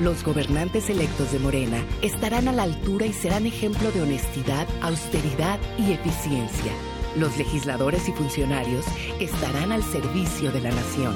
Los 0.00 0.24
gobernantes 0.24 0.88
electos 0.88 1.30
de 1.32 1.40
Morena 1.40 1.84
estarán 2.00 2.48
a 2.48 2.52
la 2.52 2.62
altura 2.62 3.04
y 3.04 3.12
serán 3.12 3.44
ejemplo 3.44 3.92
de 3.92 4.00
honestidad, 4.00 4.66
austeridad 4.80 5.58
y 5.76 5.92
eficiencia. 5.92 6.72
Los 7.18 7.36
legisladores 7.36 8.08
y 8.08 8.12
funcionarios 8.12 8.86
estarán 9.20 9.72
al 9.72 9.82
servicio 9.82 10.52
de 10.52 10.60
la 10.62 10.70
nación. 10.70 11.14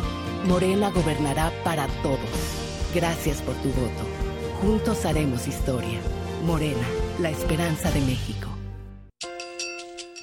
Morena 0.48 0.90
gobernará 0.90 1.50
para 1.64 1.86
todos. 2.02 2.18
Gracias 2.94 3.40
por 3.40 3.54
tu 3.54 3.68
voto. 3.68 4.04
Juntos 4.60 5.06
haremos 5.06 5.48
historia. 5.48 5.98
Morena, 6.44 6.86
la 7.20 7.30
esperanza 7.30 7.90
de 7.90 8.02
México. 8.02 8.49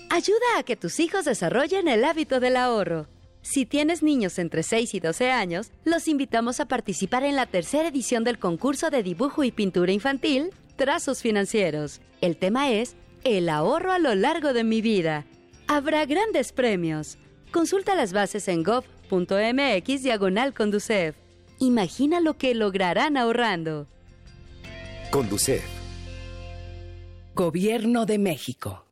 Ayuda 0.10 0.58
a 0.58 0.64
que 0.64 0.78
tus 0.78 1.00
hijos 1.00 1.26
desarrollen 1.26 1.88
el 1.90 2.06
hábito 2.06 2.40
del 2.40 2.56
ahorro. 2.56 3.08
Si 3.42 3.66
tienes 3.66 4.04
niños 4.04 4.40
entre 4.40 4.64
6 4.64 4.94
y 4.96 5.00
12 5.00 5.32
años, 5.32 5.72
los 5.84 6.08
invitamos 6.08 6.60
a 6.60 6.68
participar 6.68 7.24
en 7.24 7.36
la 7.36 7.46
tercera 7.46 7.90
edición 7.90 8.24
del 8.24 8.40
concurso 8.40 8.90
de 8.90 9.04
dibujo 9.04 9.44
y 9.44 9.52
pintura 9.52 9.92
infantil, 9.92 10.52
Trazos 10.76 11.22
Financieros. 11.22 12.02
El 12.22 12.38
tema 12.38 12.72
es 12.72 12.96
El 13.24 13.50
ahorro 13.50 13.92
a 13.92 14.00
lo 14.00 14.16
largo 14.16 14.54
de 14.54 14.64
mi 14.64 14.82
vida. 14.82 15.26
Habrá 15.68 16.06
grandes 16.06 16.52
premios. 16.54 17.18
Consulta 17.52 17.96
las 17.96 18.14
bases 18.14 18.48
en 18.48 18.64
gov.mx 18.64 20.04
diagonal 20.04 20.54
Conducef. 20.54 21.16
Imagina 21.60 22.22
lo 22.22 22.38
que 22.38 22.56
lograrán 22.56 23.18
ahorrando. 23.18 23.88
Conducef. 25.12 25.64
Gobierno 27.36 28.06
de 28.06 28.18
México. 28.20 28.87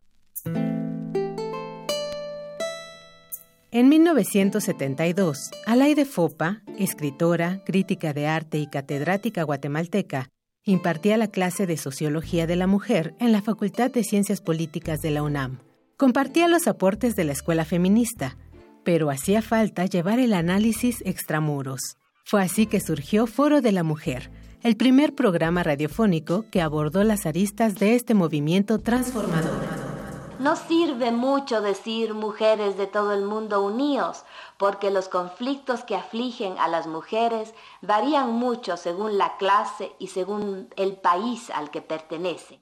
En 3.76 3.90
1972, 3.90 5.52
Alaide 5.66 6.06
Fopa, 6.06 6.62
escritora, 6.80 7.62
crítica 7.66 8.14
de 8.14 8.26
arte 8.26 8.58
y 8.58 8.68
catedrática 8.68 9.44
guatemalteca, 9.44 10.30
impartía 10.64 11.18
la 11.18 11.28
clase 11.28 11.68
de 11.68 11.76
Sociología 11.76 12.48
de 12.48 12.56
la 12.56 12.68
Mujer 12.68 13.16
en 13.20 13.34
la 13.34 13.42
Facultad 13.42 13.92
de 13.92 14.06
Ciencias 14.06 14.40
Políticas 14.40 15.02
de 15.02 15.12
la 15.12 15.24
UNAM. 15.24 15.60
Compartía 15.98 16.48
los 16.48 16.68
aportes 16.68 17.18
de 17.18 17.26
la 17.26 17.34
escuela 17.34 17.66
feminista, 17.66 18.38
pero 18.86 19.10
hacía 19.10 19.42
falta 19.42 19.84
llevar 19.84 20.20
el 20.20 20.32
análisis 20.32 21.02
extramuros. 21.04 21.98
Fue 22.24 22.42
así 22.42 22.68
que 22.68 22.80
surgió 22.80 23.28
Foro 23.28 23.60
de 23.60 23.74
la 23.74 23.84
Mujer, 23.84 24.32
el 24.64 24.78
primer 24.78 25.14
programa 25.16 25.64
radiofónico 25.64 26.46
que 26.50 26.62
abordó 26.62 27.04
las 27.04 27.26
aristas 27.26 27.76
de 27.76 27.96
este 27.96 28.14
movimiento 28.14 28.80
transformador. 28.80 29.85
No 30.40 30.56
sirve 30.58 31.12
mucho 31.12 31.62
decir 31.62 32.14
mujeres 32.14 32.78
de 32.78 32.88
todo 32.88 33.14
el 33.14 33.24
mundo 33.24 33.62
unidos, 33.64 34.24
porque 34.58 34.92
los 34.92 35.08
conflictos 35.08 35.84
que 35.84 35.96
afligen 35.96 36.58
a 36.58 36.68
las 36.68 36.88
mujeres 36.88 37.54
varían 37.82 38.34
mucho 38.34 38.76
según 38.76 39.18
la 39.18 39.38
clase 39.38 39.94
y 39.98 40.08
según 40.08 40.68
el 40.76 40.98
país 40.98 41.50
al 41.50 41.72
que 41.72 41.82
pertenecen. 41.82 42.60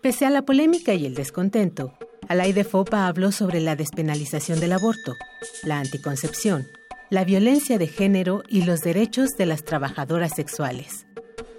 Pese 0.00 0.26
a 0.26 0.30
la 0.30 0.42
polémica 0.42 0.94
y 0.94 1.06
el 1.06 1.14
descontento, 1.14 1.92
Alaide 2.28 2.64
Fopa 2.64 3.06
habló 3.06 3.30
sobre 3.32 3.60
la 3.60 3.76
despenalización 3.76 4.60
del 4.60 4.72
aborto, 4.72 5.14
la 5.62 5.78
anticoncepción, 5.78 6.66
la 7.08 7.24
violencia 7.24 7.78
de 7.78 7.86
género 7.86 8.42
y 8.48 8.62
los 8.62 8.80
derechos 8.80 9.30
de 9.36 9.46
las 9.46 9.64
trabajadoras 9.64 10.32
sexuales. 10.34 11.06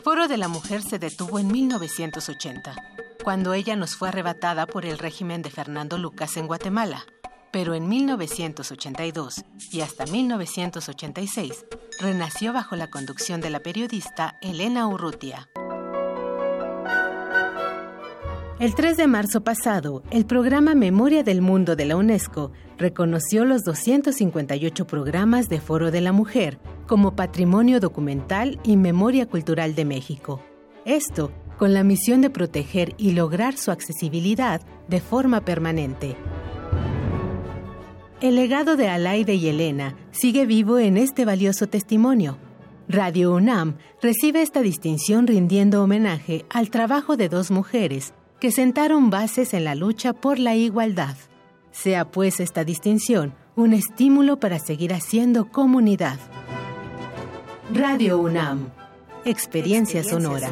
Foro 0.03 0.27
de 0.27 0.37
la 0.37 0.47
Mujer 0.47 0.81
se 0.81 0.99
detuvo 0.99 1.39
en 1.39 1.51
1980, 1.51 2.75
cuando 3.23 3.53
ella 3.53 3.75
nos 3.75 3.95
fue 3.95 4.09
arrebatada 4.09 4.65
por 4.65 4.85
el 4.85 4.97
régimen 4.97 5.41
de 5.41 5.49
Fernando 5.49 5.97
Lucas 5.97 6.37
en 6.37 6.47
Guatemala. 6.47 7.05
Pero 7.51 7.73
en 7.73 7.89
1982 7.89 9.43
y 9.71 9.81
hasta 9.81 10.05
1986 10.05 11.65
renació 11.99 12.53
bajo 12.53 12.75
la 12.75 12.89
conducción 12.89 13.41
de 13.41 13.49
la 13.49 13.59
periodista 13.59 14.37
Elena 14.41 14.87
Urrutia. 14.87 15.49
El 18.59 18.75
3 18.75 18.97
de 18.97 19.07
marzo 19.07 19.41
pasado, 19.41 20.03
el 20.11 20.25
programa 20.25 20.75
Memoria 20.75 21.23
del 21.23 21.41
Mundo 21.41 21.77
de 21.77 21.85
la 21.85 21.95
UNESCO 21.95 22.51
reconoció 22.77 23.45
los 23.45 23.63
258 23.63 24.85
programas 24.85 25.47
de 25.47 25.61
Foro 25.61 25.91
de 25.91 26.01
la 26.01 26.11
Mujer 26.11 26.59
como 26.85 27.15
Patrimonio 27.15 27.79
Documental 27.79 28.59
y 28.63 28.75
Memoria 28.75 29.27
Cultural 29.27 29.75
de 29.75 29.85
México. 29.85 30.43
Esto 30.83 31.31
con 31.60 31.73
la 31.73 31.84
misión 31.84 32.22
de 32.22 32.30
proteger 32.30 32.95
y 32.98 33.11
lograr 33.11 33.57
su 33.57 33.69
accesibilidad 33.69 34.61
de 34.88 35.02
forma 35.02 35.41
permanente. 35.41 36.15
El 38.22 38.38
legado 38.38 38.77
de 38.77 38.88
Alaide 38.88 39.36
y 39.36 39.49
Elena 39.49 39.95
sigue 40.11 40.45
vivo 40.45 40.80
en 40.80 40.98
este 40.98 41.26
valioso 41.26 41.68
testimonio. 41.68 42.38
Radio 42.88 43.34
UNAM 43.34 43.76
recibe 44.02 44.41
esta 44.41 44.61
distinción 44.61 45.27
rindiendo 45.27 45.84
homenaje 45.84 46.45
al 46.49 46.69
trabajo 46.69 47.18
de 47.18 47.27
dos 47.27 47.52
mujeres 47.52 48.14
que 48.40 48.52
sentaron 48.52 49.10
bases 49.10 49.53
en 49.53 49.65
la 49.65 49.76
lucha 49.76 50.14
por 50.14 50.40
la 50.40 50.56
igualdad. 50.56 51.18
Sea 51.72 52.10
pues 52.10 52.40
esta 52.40 52.64
distinción 52.64 53.34
un 53.57 53.73
estímulo 53.73 54.40
para 54.40 54.60
seguir 54.60 54.94
haciendo 54.94 55.52
comunidad. 55.52 56.19
Radio 57.73 58.18
UNAM, 58.18 58.69
experiencia, 59.26 60.03
sonora. 60.06 60.52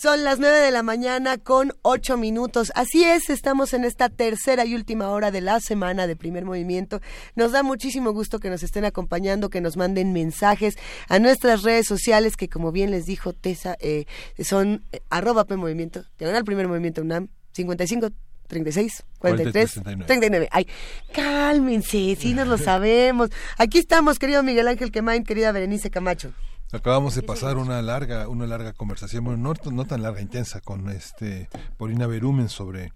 Son 0.00 0.24
las 0.24 0.38
9 0.38 0.60
de 0.60 0.70
la 0.70 0.82
mañana 0.82 1.36
con 1.36 1.74
8 1.82 2.16
minutos. 2.16 2.72
Así 2.74 3.04
es, 3.04 3.28
estamos 3.28 3.74
en 3.74 3.84
esta 3.84 4.08
tercera 4.08 4.64
y 4.64 4.74
última 4.74 5.10
hora 5.10 5.30
de 5.30 5.42
la 5.42 5.60
semana 5.60 6.06
de 6.06 6.16
primer 6.16 6.46
movimiento. 6.46 7.02
Nos 7.34 7.52
da 7.52 7.62
muchísimo 7.62 8.12
gusto 8.12 8.38
que 8.38 8.48
nos 8.48 8.62
estén 8.62 8.86
acompañando, 8.86 9.50
que 9.50 9.60
nos 9.60 9.76
manden 9.76 10.14
mensajes 10.14 10.78
a 11.10 11.18
nuestras 11.18 11.64
redes 11.64 11.86
sociales, 11.86 12.38
que 12.38 12.48
como 12.48 12.72
bien 12.72 12.90
les 12.90 13.04
dijo 13.04 13.34
Tessa, 13.34 13.76
eh, 13.78 14.06
son 14.42 14.86
eh, 14.92 15.00
arroba 15.10 15.44
P 15.44 15.56
Movimiento, 15.56 16.02
al 16.18 16.44
primer 16.44 16.66
movimiento 16.66 17.02
UNAM, 17.02 17.28
55 17.52 18.08
36, 18.46 19.04
43, 19.18 19.80
39. 20.06 20.48
Ay, 20.50 20.66
cálmense, 21.12 22.16
sí 22.18 22.32
nos 22.32 22.48
lo 22.48 22.56
sabemos. 22.56 23.28
Aquí 23.58 23.76
estamos, 23.76 24.18
querido 24.18 24.42
Miguel 24.42 24.66
Ángel 24.66 24.92
Quemain, 24.92 25.24
querida 25.24 25.52
Berenice 25.52 25.90
Camacho. 25.90 26.32
Acabamos 26.72 27.16
de 27.16 27.22
pasar 27.24 27.56
una 27.56 27.82
larga, 27.82 28.28
una 28.28 28.46
larga 28.46 28.72
conversación, 28.72 29.24
bueno, 29.24 29.38
no, 29.38 29.72
no 29.72 29.84
tan 29.86 30.02
larga, 30.02 30.20
intensa, 30.20 30.60
con 30.60 30.88
este 30.88 31.48
Paulina 31.76 32.06
Berumen 32.06 32.48
sobre 32.48 32.92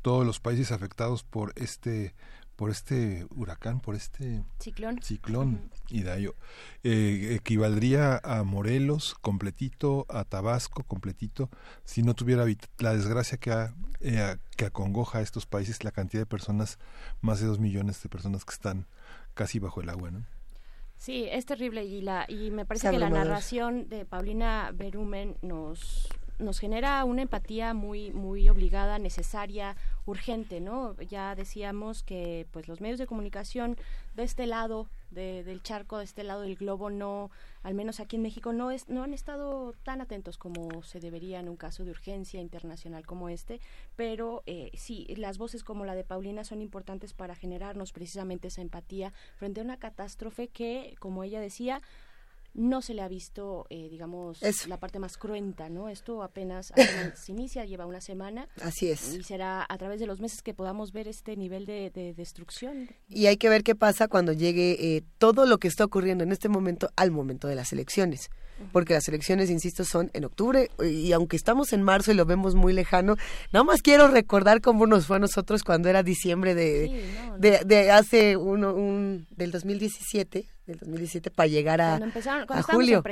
todos 0.00 0.24
los 0.24 0.40
países 0.40 0.72
afectados 0.72 1.24
por 1.24 1.52
este 1.56 2.14
por 2.56 2.70
este 2.70 3.24
huracán, 3.36 3.80
por 3.80 3.94
este 3.94 4.42
ciclón, 4.58 5.00
ciclón 5.00 5.70
Idayo, 5.90 6.34
eh, 6.82 7.36
equivaldría 7.38 8.20
a 8.24 8.42
Morelos 8.42 9.14
completito, 9.20 10.06
a 10.08 10.24
Tabasco 10.24 10.82
completito, 10.82 11.50
si 11.84 12.02
no 12.02 12.14
tuviera 12.14 12.44
la 12.78 12.94
desgracia 12.94 13.38
que, 13.38 13.52
eh, 14.00 14.36
que 14.56 14.64
acongoja 14.64 15.18
a 15.18 15.22
estos 15.22 15.46
países, 15.46 15.84
la 15.84 15.92
cantidad 15.92 16.22
de 16.22 16.26
personas, 16.26 16.80
más 17.20 17.38
de 17.38 17.46
dos 17.46 17.60
millones 17.60 18.02
de 18.02 18.08
personas 18.08 18.44
que 18.44 18.54
están 18.54 18.88
casi 19.34 19.60
bajo 19.60 19.80
el 19.80 19.90
agua, 19.90 20.10
¿no? 20.10 20.24
Sí, 20.98 21.26
es 21.30 21.46
terrible 21.46 21.84
y 21.84 22.00
la 22.00 22.26
y 22.28 22.50
me 22.50 22.66
parece 22.66 22.90
que 22.90 22.98
la 22.98 23.08
narración 23.08 23.88
de 23.88 24.04
Paulina 24.04 24.72
Berumen 24.74 25.36
nos 25.42 26.08
nos 26.38 26.58
genera 26.58 27.04
una 27.04 27.22
empatía 27.22 27.74
muy 27.74 28.12
muy 28.12 28.48
obligada, 28.48 28.98
necesaria, 28.98 29.76
urgente, 30.06 30.60
¿no? 30.60 30.94
Ya 31.02 31.34
decíamos 31.34 32.02
que 32.02 32.46
pues 32.52 32.68
los 32.68 32.80
medios 32.80 32.98
de 32.98 33.06
comunicación 33.06 33.76
de 34.14 34.22
este 34.22 34.46
lado 34.46 34.88
del 35.10 35.62
charco, 35.62 35.98
de 35.98 36.04
este 36.04 36.22
lado 36.22 36.42
del 36.42 36.56
globo, 36.56 36.90
no, 36.90 37.30
al 37.62 37.74
menos 37.74 37.98
aquí 37.98 38.16
en 38.16 38.22
México, 38.22 38.52
no, 38.52 38.70
es, 38.70 38.88
no 38.88 39.02
han 39.02 39.14
estado 39.14 39.72
tan 39.82 40.00
atentos 40.00 40.36
como 40.36 40.82
se 40.82 41.00
debería 41.00 41.40
en 41.40 41.48
un 41.48 41.56
caso 41.56 41.84
de 41.84 41.92
urgencia 41.92 42.40
internacional 42.40 43.06
como 43.06 43.28
este, 43.30 43.60
pero 43.96 44.42
eh, 44.46 44.70
sí, 44.74 45.06
las 45.16 45.38
voces 45.38 45.64
como 45.64 45.86
la 45.86 45.94
de 45.94 46.04
Paulina 46.04 46.44
son 46.44 46.60
importantes 46.60 47.14
para 47.14 47.34
generarnos 47.34 47.92
precisamente 47.92 48.48
esa 48.48 48.60
empatía 48.60 49.12
frente 49.36 49.60
a 49.60 49.64
una 49.64 49.78
catástrofe 49.78 50.48
que, 50.48 50.94
como 50.98 51.24
ella 51.24 51.40
decía, 51.40 51.80
no 52.54 52.82
se 52.82 52.94
le 52.94 53.02
ha 53.02 53.08
visto, 53.08 53.66
eh, 53.70 53.88
digamos, 53.88 54.40
la 54.66 54.78
parte 54.78 54.98
más 54.98 55.16
cruenta, 55.16 55.68
¿no? 55.68 55.88
Esto 55.88 56.22
apenas, 56.22 56.72
se 57.14 57.32
inicia, 57.32 57.64
lleva 57.64 57.86
una 57.86 58.00
semana. 58.00 58.48
Así 58.60 58.90
es. 58.90 59.14
Y 59.14 59.22
será 59.22 59.64
a 59.68 59.78
través 59.78 60.00
de 60.00 60.06
los 60.06 60.20
meses 60.20 60.42
que 60.42 60.54
podamos 60.54 60.92
ver 60.92 61.08
este 61.08 61.36
nivel 61.36 61.66
de, 61.66 61.90
destrucción. 62.16 62.88
Y 63.08 63.26
hay 63.26 63.36
que 63.36 63.48
ver 63.48 63.62
qué 63.62 63.74
pasa 63.74 64.08
cuando 64.08 64.32
llegue 64.32 64.96
eh, 64.96 65.04
todo 65.18 65.46
lo 65.46 65.58
que 65.58 65.68
está 65.68 65.84
ocurriendo 65.84 66.24
en 66.24 66.32
este 66.32 66.48
momento 66.48 66.90
al 66.96 67.10
momento 67.10 67.48
de 67.48 67.54
las 67.54 67.72
elecciones 67.72 68.30
porque 68.72 68.94
las 68.94 69.08
elecciones, 69.08 69.50
insisto, 69.50 69.84
son 69.84 70.10
en 70.14 70.24
octubre 70.24 70.70
y 70.82 71.12
aunque 71.12 71.36
estamos 71.36 71.72
en 71.72 71.82
marzo 71.82 72.12
y 72.12 72.14
lo 72.14 72.26
vemos 72.26 72.54
muy 72.54 72.72
lejano, 72.72 73.16
nada 73.52 73.64
más 73.64 73.82
quiero 73.82 74.08
recordar 74.08 74.60
cómo 74.60 74.86
nos 74.86 75.06
fue 75.06 75.16
a 75.16 75.20
nosotros 75.20 75.62
cuando 75.62 75.88
era 75.88 76.02
diciembre 76.02 76.54
de, 76.54 77.04
de, 77.38 77.90
hace 77.90 78.36
uno, 78.36 78.74
un, 78.74 79.26
del 79.36 79.50
2017 79.50 80.48
del 80.68 80.78
2017 80.80 81.30
para 81.30 81.46
llegar 81.46 81.80
a, 81.80 81.94
a 81.96 82.62
julio. 82.62 83.02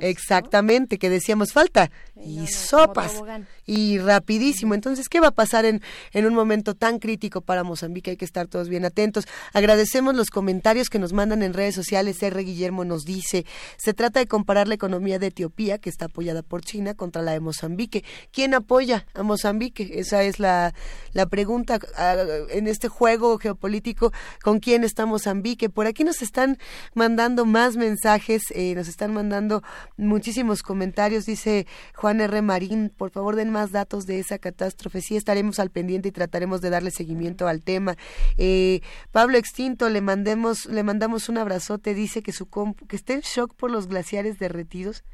Exactamente, 0.00 0.98
que 0.98 1.10
decíamos 1.10 1.52
falta 1.52 1.90
y 2.16 2.46
sopas 2.46 3.22
y 3.66 3.98
rapidísimo. 3.98 4.74
Entonces, 4.74 5.08
¿qué 5.08 5.20
va 5.20 5.28
a 5.28 5.34
pasar 5.34 5.66
en, 5.66 5.82
en 6.12 6.26
un 6.26 6.34
momento 6.34 6.74
tan 6.74 6.98
crítico 6.98 7.42
para 7.42 7.62
Mozambique? 7.62 8.12
Hay 8.12 8.16
que 8.16 8.24
estar 8.24 8.46
todos 8.46 8.68
bien 8.68 8.86
atentos. 8.86 9.26
Agradecemos 9.52 10.14
los 10.14 10.30
comentarios 10.30 10.88
que 10.88 10.98
nos 10.98 11.12
mandan 11.12 11.42
en 11.42 11.52
redes 11.52 11.74
sociales. 11.74 12.22
R. 12.22 12.42
Guillermo 12.42 12.84
nos 12.84 13.04
dice, 13.04 13.44
se 13.76 13.92
trata 13.92 14.20
de 14.20 14.26
comparar 14.26 14.66
la 14.66 14.74
economía 14.74 15.18
de 15.18 15.26
Etiopía, 15.26 15.78
que 15.78 15.90
está 15.90 16.06
apoyada 16.06 16.42
por 16.42 16.62
China, 16.62 16.94
contra 16.94 17.20
la 17.20 17.32
de 17.32 17.40
Mozambique. 17.40 18.02
¿Quién 18.32 18.54
apoya 18.54 19.06
a 19.12 19.22
Mozambique? 19.22 19.90
Esa 20.00 20.22
es 20.22 20.38
la, 20.38 20.72
la 21.12 21.26
pregunta 21.26 21.78
ah, 21.96 22.16
en 22.48 22.66
este 22.66 22.88
juego 22.88 23.38
geopolítico. 23.38 24.10
¿Con 24.42 24.58
quién 24.58 24.84
está 24.84 25.04
Mozambique? 25.04 25.68
Por 25.68 25.86
aquí 25.86 26.02
nos 26.02 26.22
están 26.22 26.56
mandando 26.94 27.44
más 27.44 27.76
mensajes, 27.76 28.44
eh, 28.54 28.74
nos 28.74 28.88
están 28.88 29.12
mandando 29.12 29.62
muchísimos 29.96 30.62
comentarios. 30.62 31.26
Dice 31.26 31.66
Juan 31.94 32.20
R. 32.20 32.42
Marín, 32.42 32.90
por 32.96 33.10
favor 33.10 33.36
den 33.36 33.50
más 33.50 33.72
datos 33.72 34.06
de 34.06 34.18
esa 34.18 34.38
catástrofe. 34.38 35.00
Sí, 35.00 35.16
estaremos 35.16 35.58
al 35.58 35.70
pendiente 35.70 36.08
y 36.08 36.12
trataremos 36.12 36.60
de 36.60 36.70
darle 36.70 36.90
seguimiento 36.90 37.46
al 37.48 37.62
tema. 37.62 37.96
Eh, 38.36 38.80
Pablo 39.12 39.38
Extinto, 39.38 39.88
le 39.90 40.00
mandemos, 40.00 40.66
le 40.66 40.82
mandamos 40.82 41.28
un 41.28 41.38
abrazote. 41.38 41.94
Dice 41.94 42.22
que 42.22 42.32
su 42.32 42.48
que 42.88 42.96
está 42.96 43.14
en 43.14 43.20
shock 43.20 43.54
por 43.54 43.70
los 43.70 43.88
glaciares 43.88 44.38
derretidos. 44.38 45.04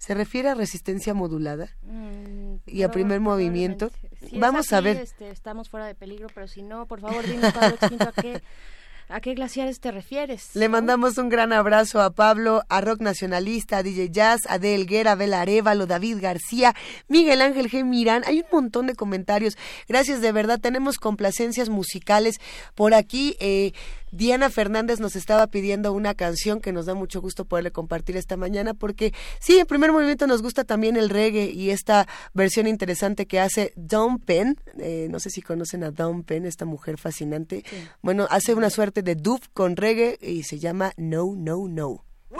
¿Se 0.00 0.14
refiere 0.14 0.48
a 0.48 0.54
resistencia 0.54 1.12
modulada 1.12 1.68
mm, 1.82 2.54
y 2.66 2.84
a 2.84 2.90
primer 2.90 3.20
movimiento? 3.20 3.90
Vamos 4.32 4.72
a 4.72 4.80
ver. 4.80 4.96
Este, 4.96 5.28
estamos 5.28 5.68
fuera 5.68 5.84
de 5.84 5.94
peligro, 5.94 6.28
pero 6.34 6.48
si 6.48 6.62
no, 6.62 6.86
por 6.86 7.00
favor, 7.00 7.26
dime, 7.26 7.52
Pablo 7.52 7.74
Extinto, 7.74 8.08
a 8.08 8.12
qué, 8.12 8.40
¿A 9.12 9.20
qué 9.20 9.34
glaciares 9.34 9.80
te 9.80 9.90
refieres? 9.90 10.50
Le 10.54 10.68
mandamos 10.68 11.18
un 11.18 11.28
gran 11.28 11.52
abrazo 11.52 12.00
a 12.00 12.10
Pablo, 12.10 12.62
a 12.68 12.80
Rock 12.80 13.00
Nacionalista, 13.00 13.78
a 13.78 13.82
DJ 13.82 14.10
Jazz, 14.10 14.42
a 14.48 14.60
De 14.60 14.76
Elguera, 14.76 15.16
Bela 15.16 15.40
Arevalo, 15.40 15.86
David 15.86 16.18
García, 16.20 16.76
Miguel 17.08 17.42
Ángel 17.42 17.68
G. 17.68 17.84
Mirán. 17.84 18.22
Hay 18.24 18.38
un 18.38 18.46
montón 18.52 18.86
de 18.86 18.94
comentarios. 18.94 19.58
Gracias, 19.88 20.20
de 20.20 20.30
verdad. 20.30 20.60
Tenemos 20.60 20.98
complacencias 20.98 21.70
musicales 21.70 22.40
por 22.76 22.94
aquí. 22.94 23.36
Eh, 23.40 23.72
Diana 24.10 24.50
Fernández 24.50 25.00
nos 25.00 25.16
estaba 25.16 25.46
pidiendo 25.48 25.92
una 25.92 26.14
canción 26.14 26.60
que 26.60 26.72
nos 26.72 26.86
da 26.86 26.94
mucho 26.94 27.20
gusto 27.20 27.44
poderle 27.44 27.70
compartir 27.70 28.16
esta 28.16 28.36
mañana 28.36 28.74
porque 28.74 29.12
sí, 29.38 29.58
en 29.58 29.66
primer 29.66 29.92
movimiento 29.92 30.26
nos 30.26 30.42
gusta 30.42 30.64
también 30.64 30.96
el 30.96 31.10
reggae 31.10 31.50
y 31.50 31.70
esta 31.70 32.08
versión 32.34 32.66
interesante 32.66 33.26
que 33.26 33.40
hace 33.40 33.72
Dawn 33.76 34.18
Penn, 34.18 34.56
eh, 34.78 35.08
no 35.10 35.20
sé 35.20 35.30
si 35.30 35.42
conocen 35.42 35.84
a 35.84 35.90
Dawn 35.90 36.22
Penn, 36.22 36.46
esta 36.46 36.64
mujer 36.64 36.98
fascinante, 36.98 37.64
bueno, 38.02 38.26
hace 38.30 38.54
una 38.54 38.70
suerte 38.70 39.02
de 39.02 39.14
dub 39.14 39.40
con 39.52 39.76
reggae 39.76 40.18
y 40.20 40.42
se 40.42 40.58
llama 40.58 40.92
No, 40.96 41.34
No, 41.36 41.68
No. 41.68 42.04
No, 42.30 42.38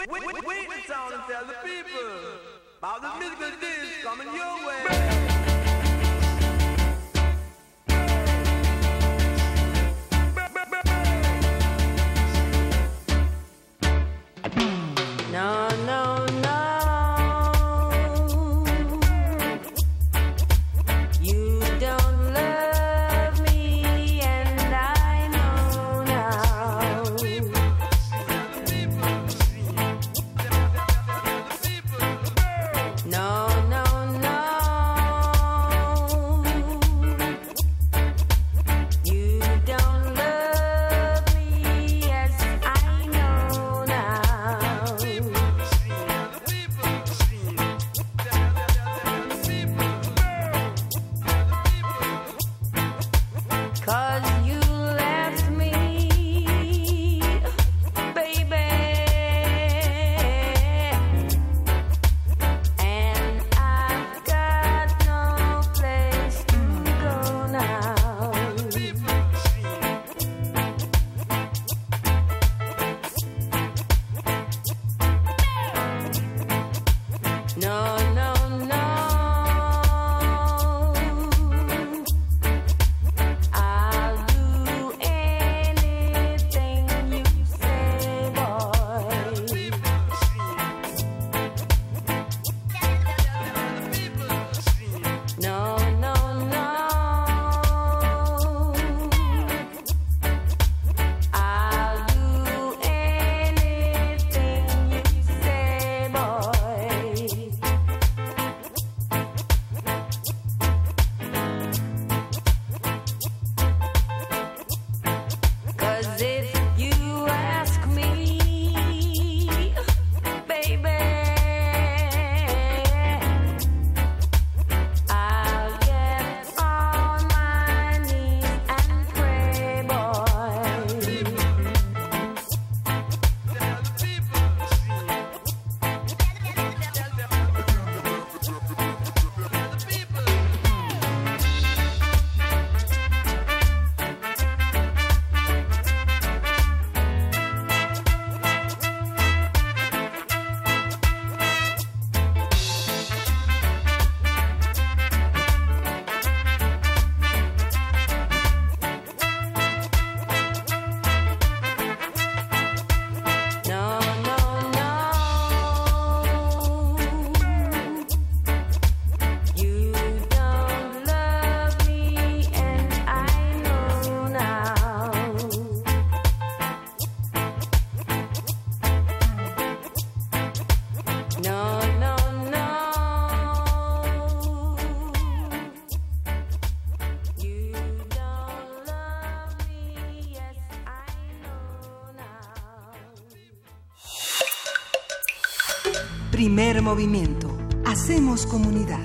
Primer 196.61 196.83
movimiento. 196.83 197.49
Hacemos 197.87 198.45
comunidad. 198.45 199.01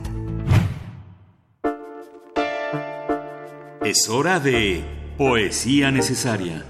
Es 3.82 4.10
hora 4.10 4.42
de 4.42 4.84
Poesía 5.18 5.90
Necesaria. 5.90 6.66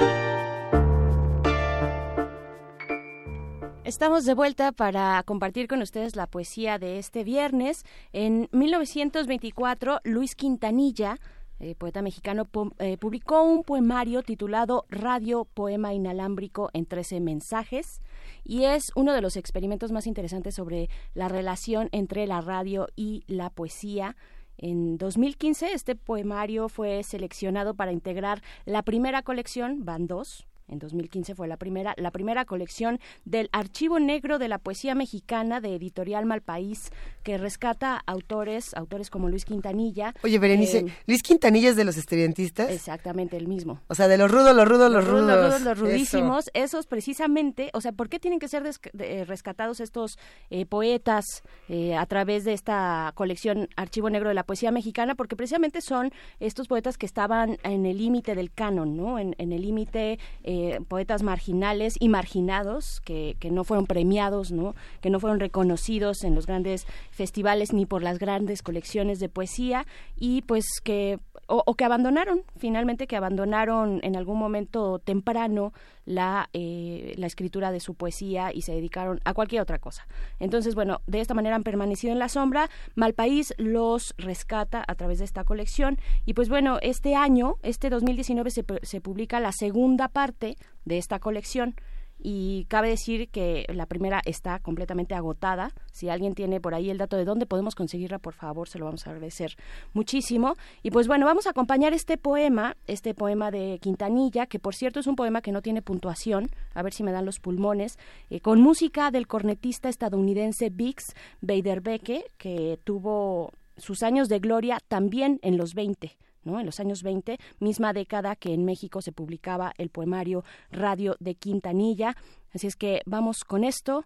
Estamos 3.84 4.26
de 4.26 4.36
vuelta 4.36 4.74
para 4.74 5.24
compartir 5.24 5.68
con 5.68 5.82
ustedes 5.82 6.16
la 6.16 6.28
poesía 6.28 6.78
de 6.78 7.00
este 7.00 7.24
viernes. 7.24 7.84
En 8.14 8.48
1924, 8.52 10.02
Luis 10.04 10.36
Quintanilla, 10.36 11.18
eh, 11.60 11.74
poeta 11.74 12.04
mexicano, 12.04 12.48
eh, 12.78 12.98
publicó 12.98 13.42
un 13.42 13.64
poemario 13.64 14.22
titulado 14.22 14.86
Radio 14.90 15.46
Poema 15.46 15.96
Inalámbrico 15.96 16.70
en 16.74 16.86
13 16.86 17.22
mensajes 17.22 18.02
y 18.46 18.66
es 18.66 18.92
uno 18.96 19.14
de 19.14 19.22
los 19.22 19.36
experimentos 19.36 19.92
más 19.92 20.08
interesantes 20.08 20.56
sobre 20.56 20.90
la 21.14 21.28
relación 21.28 21.90
entre 21.92 22.28
la 22.28 22.40
radio 22.40 22.88
y 22.96 23.24
la 23.28 23.50
poesía. 23.50 24.16
En 24.58 24.98
2015 24.98 25.74
este 25.74 25.96
poemario 25.96 26.70
fue 26.70 27.04
seleccionado 27.04 27.74
para 27.74 27.92
integrar 27.92 28.42
la 28.66 28.84
primera 28.84 29.24
colección, 29.24 29.84
van 29.84 30.08
dos, 30.08 30.46
en 30.68 30.80
2015 30.80 31.36
fue 31.36 31.48
la 31.48 31.58
primera, 31.58 31.94
la 31.98 32.12
primera 32.12 32.46
colección 32.46 33.00
del 33.24 33.50
Archivo 33.52 34.00
Negro 34.00 34.40
de 34.40 34.48
la 34.48 34.58
Poesía 34.58 34.96
Mexicana 34.96 35.62
de 35.62 35.76
Editorial 35.76 36.26
Malpaís, 36.26 36.92
que 37.26 37.40
rescata 37.40 38.02
autores, 38.06 38.74
autores 38.76 39.10
como 39.10 39.30
Luis 39.30 39.46
Quintanilla. 39.46 40.14
Oye, 40.24 40.38
Berenice, 40.38 40.78
eh, 40.78 40.86
Luis 41.08 41.24
Quintanilla 41.24 41.70
es 41.72 41.76
de 41.76 41.84
los 41.84 41.98
estudiantistas. 41.98 42.70
Exactamente, 42.70 43.36
el 43.36 43.48
mismo. 43.48 43.82
O 43.88 43.96
sea, 43.96 44.08
de 44.08 44.18
los 44.20 44.30
rudos, 44.30 44.56
los 44.56 44.68
rudos, 44.68 44.92
los, 44.92 45.04
rudos. 45.06 45.26
Los 45.28 45.38
rudos, 45.40 45.62
los 45.64 45.76
Eso. 45.78 45.86
rudísimos, 45.86 46.52
esos 46.54 46.86
precisamente, 46.86 47.72
o 47.74 47.82
sea, 47.82 47.92
¿por 47.94 48.10
qué 48.10 48.20
tienen 48.20 48.40
que 48.40 48.48
ser 48.48 48.62
de- 48.62 48.72
eh, 49.00 49.26
rescatados 49.26 49.80
estos 49.80 50.20
eh, 50.52 50.68
poetas 50.68 51.26
eh, 51.68 51.96
a 51.96 52.06
través 52.06 52.44
de 52.46 52.54
esta 52.54 53.12
colección 53.16 53.70
Archivo 53.76 54.10
Negro 54.12 54.30
de 54.30 54.36
la 54.36 54.44
Poesía 54.44 54.70
Mexicana? 54.72 55.16
Porque 55.16 55.36
precisamente 55.36 55.82
son 55.82 56.12
estos 56.40 56.68
poetas 56.68 56.96
que 57.00 57.08
estaban 57.08 57.58
en 57.64 57.88
el 57.88 57.98
límite 57.98 58.36
del 58.36 58.52
canon, 58.52 58.96
¿no? 58.96 59.18
En, 59.18 59.34
en 59.40 59.52
el 59.52 59.64
límite, 59.64 60.20
eh, 60.44 60.80
poetas 60.88 61.24
marginales 61.24 61.96
y 62.00 62.08
marginados 62.10 63.02
que, 63.04 63.36
que 63.40 63.50
no 63.50 63.64
fueron 63.64 63.88
premiados, 63.88 64.52
¿no? 64.52 64.76
Que 65.02 65.10
no 65.10 65.20
fueron 65.20 65.40
reconocidos 65.40 66.24
en 66.24 66.36
los 66.36 66.46
grandes 66.46 66.86
festivales 67.16 67.74
ni 67.74 67.86
por 67.86 68.04
las 68.04 68.20
grandes 68.20 68.62
colecciones 68.62 69.20
de 69.20 69.30
poesía 69.30 69.88
y 70.18 70.42
pues 70.42 70.66
que 70.84 71.20
o, 71.48 71.76
que 71.76 71.86
abandonaron, 71.86 72.42
finalmente 72.58 73.08
que 73.08 73.16
abandonaron 73.16 74.00
en 74.04 74.16
algún 74.16 74.40
momento 74.40 75.00
temprano 75.00 75.74
la, 76.06 76.50
eh, 76.54 77.14
la 77.18 77.28
escritura 77.28 77.72
de 77.72 77.80
su 77.80 77.94
poesía 77.94 78.52
y 78.52 78.64
se 78.64 78.74
dedicaron 78.74 79.20
a 79.26 79.34
cualquier 79.34 79.62
otra 79.62 79.78
cosa. 79.78 80.08
Entonces, 80.40 80.74
bueno, 80.76 81.02
de 81.06 81.22
esta 81.22 81.36
manera 81.36 81.56
han 81.56 81.64
permanecido 81.64 82.14
en 82.14 82.20
la 82.20 82.30
sombra. 82.30 82.70
Malpaís 82.96 83.54
los 83.58 84.16
rescata 84.18 84.84
a 84.88 84.96
través 84.96 85.20
de 85.20 85.26
esta 85.26 85.44
colección 85.44 86.00
y 86.26 86.34
pues 86.34 86.50
bueno, 86.50 86.80
este 86.82 87.16
año, 87.16 87.58
este 87.62 87.90
2019, 87.90 88.50
se, 88.50 88.66
se 88.82 89.02
publica 89.02 89.40
la 89.40 89.52
segunda 89.52 90.08
parte 90.08 90.58
de 90.84 90.98
esta 90.98 91.20
colección 91.20 91.76
y 92.18 92.66
cabe 92.66 92.90
decir 92.90 93.30
que 93.30 93.66
la 93.74 93.86
primera 93.86 94.22
está 94.26 94.60
completamente 94.60 95.16
agotada. 95.16 95.74
Si 95.92 96.10
alguien 96.10 96.34
tiene 96.34 96.60
por 96.60 96.74
ahí 96.74 96.90
el 96.90 96.98
dato 96.98 97.18
de 97.18 97.26
dónde 97.26 97.46
podemos 97.46 97.76
conseguirla, 97.76 98.20
por 98.20 98.34
favor, 98.34 98.68
se 98.68 98.80
lo 98.80 98.86
vamos 98.86 99.06
a 99.06 99.12
agradecer 99.12 99.56
muchísimo. 99.94 100.56
Y 100.84 100.92
pues 100.92 101.08
bueno, 101.08 101.26
vamos 101.26 101.48
a 101.48 101.52
acompañar 101.52 101.94
este 101.94 102.18
poema, 102.18 102.78
este 102.88 103.14
poema 103.14 103.52
de 103.52 103.80
Quintanilla, 103.82 104.48
que 104.48 104.60
por 104.60 104.76
cierto 104.76 105.00
es 105.00 105.08
un 105.08 105.16
poema 105.16 105.42
que 105.42 105.52
no 105.52 105.62
tiene 105.62 105.82
puntuación, 105.82 106.50
a 106.74 106.82
ver 106.82 106.94
si 106.94 107.04
me 107.04 107.12
dan 107.12 107.26
los 107.26 107.40
pulmones, 107.40 107.98
eh, 108.30 108.40
con 108.40 108.62
música 108.62 109.12
del 109.12 109.28
cornetista 109.28 109.90
estadounidense 109.90 110.70
Bix 110.70 111.14
Beiderbecke, 111.42 112.26
que 112.38 112.80
tuvo 112.84 113.52
sus 113.78 114.04
años 114.04 114.30
de 114.30 114.40
gloria 114.40 114.80
también 114.88 115.40
en 115.42 115.58
los 115.58 115.74
20. 115.74 116.18
¿No? 116.46 116.60
En 116.60 116.66
los 116.66 116.80
años 116.80 117.04
20, 117.04 117.38
misma 117.60 117.94
década 117.94 118.36
que 118.36 118.54
en 118.54 118.64
México 118.64 119.02
se 119.02 119.12
publicaba 119.12 119.74
el 119.78 119.90
poemario 119.90 120.44
Radio 120.72 121.18
de 121.20 121.36
Quintanilla. 121.36 122.16
Así 122.54 122.68
es 122.68 122.76
que 122.76 123.02
vamos 123.06 123.44
con 123.44 123.64
esto. 123.64 124.06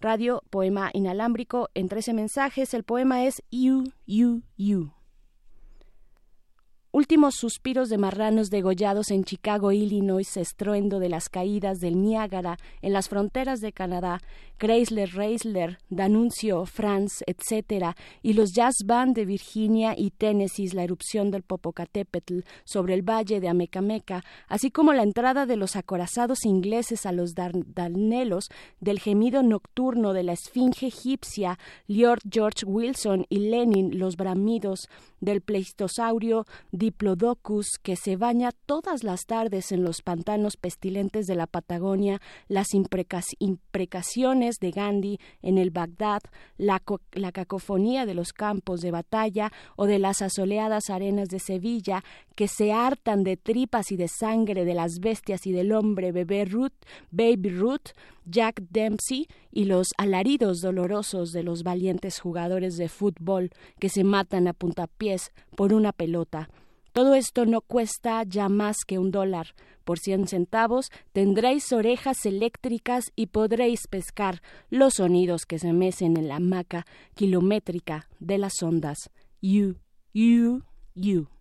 Radio, 0.00 0.42
poema 0.48 0.90
inalámbrico 0.94 1.68
en 1.74 1.88
13 1.88 2.14
mensajes. 2.14 2.72
El 2.72 2.84
poema 2.84 3.26
es 3.26 3.42
You, 3.50 3.92
You, 4.06 4.42
You. 4.56 4.99
Últimos 6.92 7.36
suspiros 7.36 7.88
de 7.88 7.98
marranos 7.98 8.50
degollados 8.50 9.12
en 9.12 9.22
Chicago, 9.22 9.70
Illinois, 9.70 10.36
estruendo 10.36 10.98
de 10.98 11.08
las 11.08 11.28
caídas 11.28 11.78
del 11.78 12.02
Niágara 12.02 12.56
en 12.82 12.92
las 12.92 13.08
fronteras 13.08 13.60
de 13.60 13.72
Canadá, 13.72 14.20
Chrysler, 14.58 15.08
Reisler, 15.14 15.78
Danuncio, 15.88 16.66
Franz, 16.66 17.22
etc., 17.28 17.94
y 18.22 18.32
los 18.32 18.52
jazz 18.54 18.74
band 18.84 19.14
de 19.14 19.24
Virginia 19.24 19.94
y 19.96 20.10
Tennessee, 20.10 20.66
la 20.70 20.82
erupción 20.82 21.30
del 21.30 21.44
Popocatépetl 21.44 22.40
sobre 22.64 22.94
el 22.94 23.08
valle 23.08 23.38
de 23.38 23.48
Amecameca, 23.48 24.24
así 24.48 24.72
como 24.72 24.92
la 24.92 25.04
entrada 25.04 25.46
de 25.46 25.56
los 25.56 25.76
acorazados 25.76 26.44
ingleses 26.44 27.06
a 27.06 27.12
los 27.12 27.34
Dardanelos, 27.34 28.48
del 28.80 28.98
gemido 28.98 29.44
nocturno 29.44 30.12
de 30.12 30.24
la 30.24 30.32
esfinge 30.32 30.88
egipcia, 30.88 31.56
Lord 31.86 32.22
George 32.28 32.66
Wilson 32.66 33.26
y 33.28 33.38
Lenin, 33.48 33.96
los 33.96 34.16
bramidos 34.16 34.88
del 35.20 35.40
pleistosaurio 35.40 36.46
Diplodocus, 36.80 37.78
que 37.82 37.94
se 37.94 38.16
baña 38.16 38.52
todas 38.64 39.04
las 39.04 39.26
tardes 39.26 39.70
en 39.70 39.84
los 39.84 40.00
pantanos 40.00 40.56
pestilentes 40.56 41.26
de 41.26 41.34
la 41.34 41.46
Patagonia, 41.46 42.22
las 42.48 42.68
imprecaciones 42.72 44.56
de 44.60 44.70
Gandhi 44.70 45.18
en 45.42 45.58
el 45.58 45.70
Bagdad, 45.70 46.22
la 46.56 46.80
cacofonía 47.32 48.06
de 48.06 48.14
los 48.14 48.32
campos 48.32 48.80
de 48.80 48.92
batalla 48.92 49.52
o 49.76 49.84
de 49.84 49.98
las 49.98 50.22
asoleadas 50.22 50.88
arenas 50.88 51.28
de 51.28 51.38
Sevilla, 51.38 52.02
que 52.34 52.48
se 52.48 52.72
hartan 52.72 53.24
de 53.24 53.36
tripas 53.36 53.92
y 53.92 53.98
de 53.98 54.08
sangre 54.08 54.64
de 54.64 54.72
las 54.72 55.00
bestias 55.00 55.46
y 55.46 55.52
del 55.52 55.72
hombre, 55.72 56.12
bebé 56.12 56.46
Ruth, 56.46 56.72
Baby 57.10 57.50
Ruth, 57.50 57.90
Jack 58.24 58.62
Dempsey 58.70 59.26
y 59.52 59.64
los 59.64 59.88
alaridos 59.98 60.62
dolorosos 60.62 61.32
de 61.32 61.42
los 61.42 61.62
valientes 61.62 62.20
jugadores 62.20 62.78
de 62.78 62.88
fútbol 62.88 63.50
que 63.78 63.90
se 63.90 64.02
matan 64.02 64.48
a 64.48 64.54
puntapiés 64.54 65.32
por 65.56 65.74
una 65.74 65.92
pelota. 65.92 66.48
Todo 66.92 67.14
esto 67.14 67.46
no 67.46 67.60
cuesta 67.60 68.22
ya 68.24 68.48
más 68.48 68.78
que 68.86 68.98
un 68.98 69.10
dólar. 69.10 69.54
Por 69.84 69.98
cien 69.98 70.26
centavos 70.26 70.90
tendréis 71.12 71.72
orejas 71.72 72.26
eléctricas 72.26 73.12
y 73.16 73.26
podréis 73.26 73.86
pescar 73.88 74.42
los 74.68 74.94
sonidos 74.94 75.46
que 75.46 75.58
se 75.58 75.72
mecen 75.72 76.16
en 76.16 76.28
la 76.28 76.36
hamaca 76.36 76.86
kilométrica 77.14 78.08
de 78.18 78.38
las 78.38 78.62
ondas. 78.62 79.10
You, 79.40 79.76
you, 80.12 80.62
you. 80.94 81.39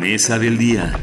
Mesa 0.00 0.38
del 0.38 0.56
día. 0.56 0.98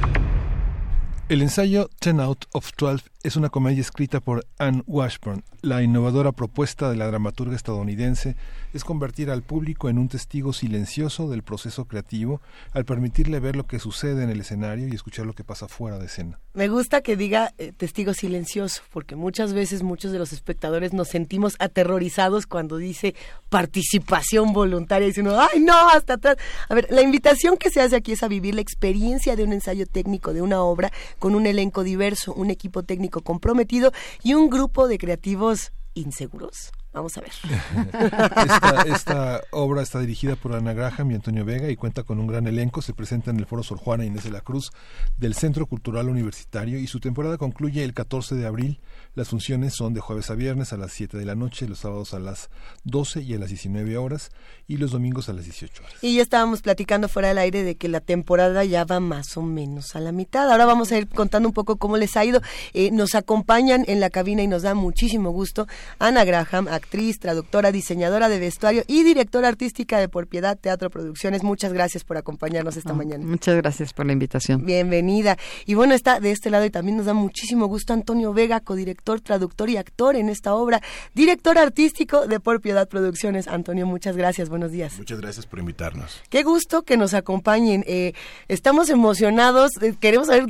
El 1.29 1.43
ensayo 1.43 1.91
Ten 1.99 2.19
Out 2.19 2.45
of 2.51 2.73
Twelve 2.73 3.03
es 3.23 3.35
una 3.35 3.49
comedia 3.49 3.81
escrita 3.81 4.19
por 4.19 4.45
Anne 4.59 4.83
Washburn. 4.85 5.43
La 5.61 5.81
innovadora 5.81 6.31
propuesta 6.31 6.89
de 6.89 6.95
la 6.95 7.07
dramaturga 7.07 7.55
estadounidense 7.55 8.35
es 8.73 8.83
convertir 8.83 9.31
al 9.31 9.41
público 9.41 9.89
en 9.89 9.97
un 9.97 10.07
testigo 10.07 10.53
silencioso 10.53 11.27
del 11.27 11.41
proceso 11.41 11.85
creativo 11.85 12.41
al 12.73 12.85
permitirle 12.85 13.39
ver 13.39 13.55
lo 13.55 13.65
que 13.65 13.79
sucede 13.79 14.23
en 14.23 14.29
el 14.29 14.41
escenario 14.41 14.87
y 14.87 14.91
escuchar 14.91 15.25
lo 15.25 15.33
que 15.33 15.43
pasa 15.43 15.67
fuera 15.67 15.97
de 15.97 16.05
escena. 16.05 16.39
Me 16.53 16.67
gusta 16.67 17.01
que 17.01 17.17
diga 17.17 17.53
eh, 17.57 17.73
testigo 17.75 18.13
silencioso, 18.13 18.81
porque 18.91 19.15
muchas 19.15 19.53
veces 19.53 19.83
muchos 19.83 20.11
de 20.11 20.19
los 20.19 20.31
espectadores 20.31 20.93
nos 20.93 21.07
sentimos 21.07 21.55
aterrorizados 21.59 22.45
cuando 22.45 22.77
dice 22.77 23.15
participación 23.49 24.53
voluntaria 24.53 25.07
y 25.07 25.09
dice 25.09 25.21
uno, 25.21 25.39
¡ay 25.39 25.59
no! 25.59 25.89
Hasta 25.89 26.13
atrás. 26.13 26.37
A 26.69 26.75
ver, 26.75 26.87
la 26.91 27.01
invitación 27.01 27.57
que 27.57 27.71
se 27.71 27.81
hace 27.81 27.95
aquí 27.95 28.13
es 28.13 28.23
a 28.23 28.27
vivir 28.27 28.55
la 28.55 28.61
experiencia 28.61 29.35
de 29.35 29.43
un 29.43 29.53
ensayo 29.53 29.85
técnico 29.85 30.33
de 30.33 30.41
una 30.41 30.61
obra 30.61 30.91
con 31.19 31.35
un 31.35 31.45
elenco 31.45 31.83
diverso, 31.83 32.33
un 32.33 32.51
equipo 32.51 32.83
técnico 32.83 33.16
comprometido 33.21 33.91
y 34.23 34.33
un 34.33 34.49
grupo 34.49 34.87
de 34.87 34.97
creativos 34.97 35.71
inseguros. 35.93 36.71
Vamos 36.93 37.15
a 37.17 37.21
ver. 37.21 37.31
Esta, 38.47 38.81
esta 38.87 39.41
obra 39.51 39.83
está 39.83 39.99
dirigida 39.99 40.35
por 40.35 40.55
Ana 40.55 40.73
Graham 40.73 41.11
y 41.11 41.15
Antonio 41.15 41.45
Vega 41.45 41.69
y 41.69 41.75
cuenta 41.75 42.03
con 42.03 42.19
un 42.19 42.25
gran 42.25 42.47
elenco. 42.47 42.81
Se 42.81 42.93
presenta 42.93 43.29
en 43.29 43.37
el 43.37 43.45
Foro 43.45 43.61
Sor 43.61 43.77
Juana 43.77 44.05
Inés 44.05 44.23
de 44.23 44.31
la 44.31 44.41
Cruz 44.41 44.71
del 45.17 45.35
Centro 45.35 45.67
Cultural 45.67 46.09
Universitario 46.09 46.79
y 46.79 46.87
su 46.87 46.99
temporada 46.99 47.37
concluye 47.37 47.83
el 47.83 47.93
14 47.93 48.35
de 48.35 48.47
abril. 48.47 48.79
Las 49.17 49.29
funciones 49.29 49.73
son 49.73 49.95
de 49.95 49.99
jueves 49.99 50.29
a 50.29 50.35
viernes 50.35 50.73
a 50.73 50.77
las 50.77 50.93
7 50.93 51.17
de 51.17 51.25
la 51.25 51.33
noche, 51.33 51.67
los 51.67 51.79
sábados 51.79 52.13
a 52.13 52.19
las 52.19 52.51
12 52.83 53.23
y 53.23 53.33
a 53.33 53.39
las 53.39 53.49
19 53.49 53.97
horas 53.97 54.29
y 54.67 54.77
los 54.77 54.91
domingos 54.91 55.27
a 55.27 55.33
las 55.33 55.43
18 55.43 55.81
horas. 55.81 55.95
Y 56.03 56.17
ya 56.17 56.21
estábamos 56.21 56.61
platicando 56.61 57.09
fuera 57.09 57.29
del 57.29 57.39
aire 57.39 57.63
de 57.63 57.73
que 57.73 57.87
la 57.87 57.99
temporada 57.99 58.63
ya 58.63 58.85
va 58.85 58.99
más 58.99 59.35
o 59.35 59.41
menos 59.41 59.95
a 59.95 60.01
la 60.01 60.11
mitad. 60.11 60.51
Ahora 60.51 60.67
vamos 60.67 60.91
a 60.91 60.99
ir 60.99 61.07
contando 61.07 61.49
un 61.49 61.53
poco 61.53 61.77
cómo 61.77 61.97
les 61.97 62.15
ha 62.15 62.25
ido. 62.25 62.43
Eh, 62.73 62.91
nos 62.91 63.15
acompañan 63.15 63.85
en 63.87 63.99
la 63.99 64.11
cabina 64.11 64.43
y 64.43 64.47
nos 64.47 64.61
da 64.61 64.75
muchísimo 64.75 65.31
gusto 65.31 65.65
Ana 65.97 66.23
Graham, 66.23 66.67
actriz, 66.67 67.17
traductora, 67.17 67.71
diseñadora 67.71 68.29
de 68.29 68.37
vestuario 68.37 68.83
y 68.85 69.01
directora 69.01 69.47
artística 69.47 69.97
de 69.97 70.09
Por 70.09 70.27
Piedad 70.27 70.59
Teatro 70.59 70.91
Producciones. 70.91 71.41
Muchas 71.41 71.73
gracias 71.73 72.03
por 72.03 72.17
acompañarnos 72.17 72.77
esta 72.77 72.91
Ah, 72.91 72.93
mañana. 72.93 73.25
Muchas 73.25 73.55
gracias 73.55 73.93
por 73.93 74.05
la 74.05 74.13
invitación. 74.13 74.63
Bienvenida. 74.63 75.39
Y 75.65 75.73
bueno, 75.73 75.95
está 75.95 76.19
de 76.19 76.29
este 76.29 76.51
lado 76.51 76.65
y 76.65 76.69
también 76.69 76.97
nos 76.97 77.07
da 77.07 77.15
muchísimo 77.15 77.65
gusto 77.65 77.93
Antonio 77.93 78.31
Vega, 78.31 78.59
codirector, 78.59 79.06
traductor 79.15 79.69
y 79.69 79.77
actor 79.77 80.15
en 80.15 80.29
esta 80.29 80.53
obra, 80.53 80.81
director 81.13 81.57
artístico 81.57 82.27
de 82.27 82.39
Por 82.39 82.61
Piedad 82.61 82.87
Producciones. 82.87 83.47
Antonio, 83.47 83.85
muchas 83.85 84.15
gracias. 84.17 84.49
Buenos 84.49 84.71
días. 84.71 84.97
Muchas 84.97 85.19
gracias 85.19 85.45
por 85.45 85.59
invitarnos. 85.59 86.21
Qué 86.29 86.43
gusto 86.43 86.83
que 86.83 86.97
nos 86.97 87.13
acompañen. 87.13 87.83
Eh, 87.87 88.13
estamos 88.47 88.89
emocionados. 88.89 89.71
eh, 89.81 89.95
queremos 89.99 90.27
saber 90.27 90.45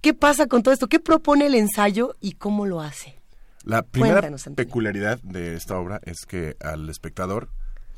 qué 0.00 0.14
pasa 0.14 0.46
con 0.46 0.62
todo 0.62 0.74
esto. 0.74 0.88
¿Qué 0.88 1.00
propone 1.00 1.46
el 1.46 1.54
ensayo 1.54 2.14
y 2.20 2.32
cómo 2.32 2.66
lo 2.66 2.80
hace? 2.80 3.16
La 3.64 3.82
primera 3.82 4.28
peculiaridad 4.56 5.20
de 5.22 5.54
esta 5.54 5.78
obra 5.78 6.00
es 6.04 6.26
que 6.26 6.56
al 6.60 6.88
espectador, 6.88 7.48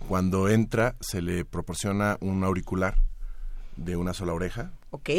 cuando 0.08 0.48
entra, 0.48 0.94
se 1.00 1.22
le 1.22 1.44
proporciona 1.44 2.18
un 2.20 2.44
auricular 2.44 2.96
de 3.76 3.96
una 3.96 4.12
sola 4.12 4.34
oreja. 4.34 4.72
Ok. 4.90 5.10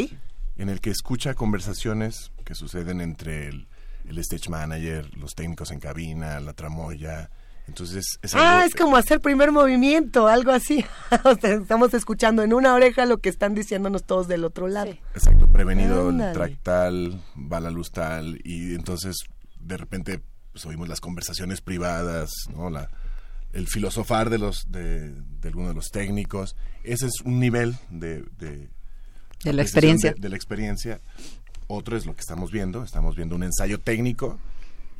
En 0.58 0.70
el 0.70 0.82
que 0.82 0.92
escucha 0.92 1.34
conversaciones 1.34 2.32
que 2.46 2.56
suceden 2.56 3.02
entre 3.02 3.48
el, 3.48 3.68
el 4.08 4.18
stage 4.20 4.50
manager, 4.50 5.10
los 5.18 5.34
técnicos 5.36 5.72
en 5.72 5.80
cabina, 5.80 6.40
la 6.40 6.54
tramoya. 6.54 7.30
Entonces, 7.68 8.20
es 8.22 8.36
algo- 8.36 8.46
Ah, 8.48 8.66
es 8.66 8.76
como 8.76 8.96
hacer 8.96 9.20
primer 9.22 9.52
movimiento, 9.52 10.28
algo 10.28 10.52
así. 10.52 10.86
O 11.24 11.34
sea, 11.36 11.54
estamos 11.56 11.94
escuchando 11.96 12.44
en 12.44 12.54
una 12.54 12.74
oreja 12.76 13.06
lo 13.06 13.18
que 13.18 13.30
están 13.30 13.56
diciéndonos 13.56 14.04
todos 14.04 14.28
del 14.28 14.44
otro 14.46 14.68
lado. 14.68 14.92
Exacto, 15.16 15.48
prevenido 15.48 16.10
Ándale. 16.10 16.30
el 16.32 16.36
track 16.38 16.60
tal, 16.62 17.22
va 17.52 17.60
la 17.60 17.72
luz 17.72 17.92
tal, 17.92 18.40
y 18.44 18.76
entonces 18.76 19.16
de 19.60 19.78
repente 19.78 20.22
pues, 20.52 20.64
oímos 20.68 20.88
las 20.88 21.02
conversaciones 21.02 21.62
privadas, 21.62 22.30
¿no? 22.54 22.70
La, 22.70 22.90
el 23.52 23.68
filosofar 23.68 24.30
de 24.30 24.38
los 24.38 24.70
de, 24.72 25.12
de 25.12 25.48
algunos 25.48 25.70
de 25.70 25.76
los 25.76 25.90
técnicos. 25.90 26.56
Ese 26.84 27.08
es 27.08 27.14
un 27.24 27.40
nivel 27.40 27.76
de, 27.90 28.22
de, 28.38 28.70
De 29.44 29.54
la 29.54 29.64
experiencia. 29.64 30.14
De, 30.14 30.20
de 30.22 30.30
la 30.30 30.36
experiencia. 30.36 31.02
Otro 31.68 31.98
es 31.98 32.06
lo 32.06 32.14
que 32.14 32.22
estamos 32.22 32.52
viendo. 32.52 32.84
Estamos 32.84 33.16
viendo 33.16 33.36
un 33.36 33.44
ensayo 33.44 33.80
técnico 33.80 34.40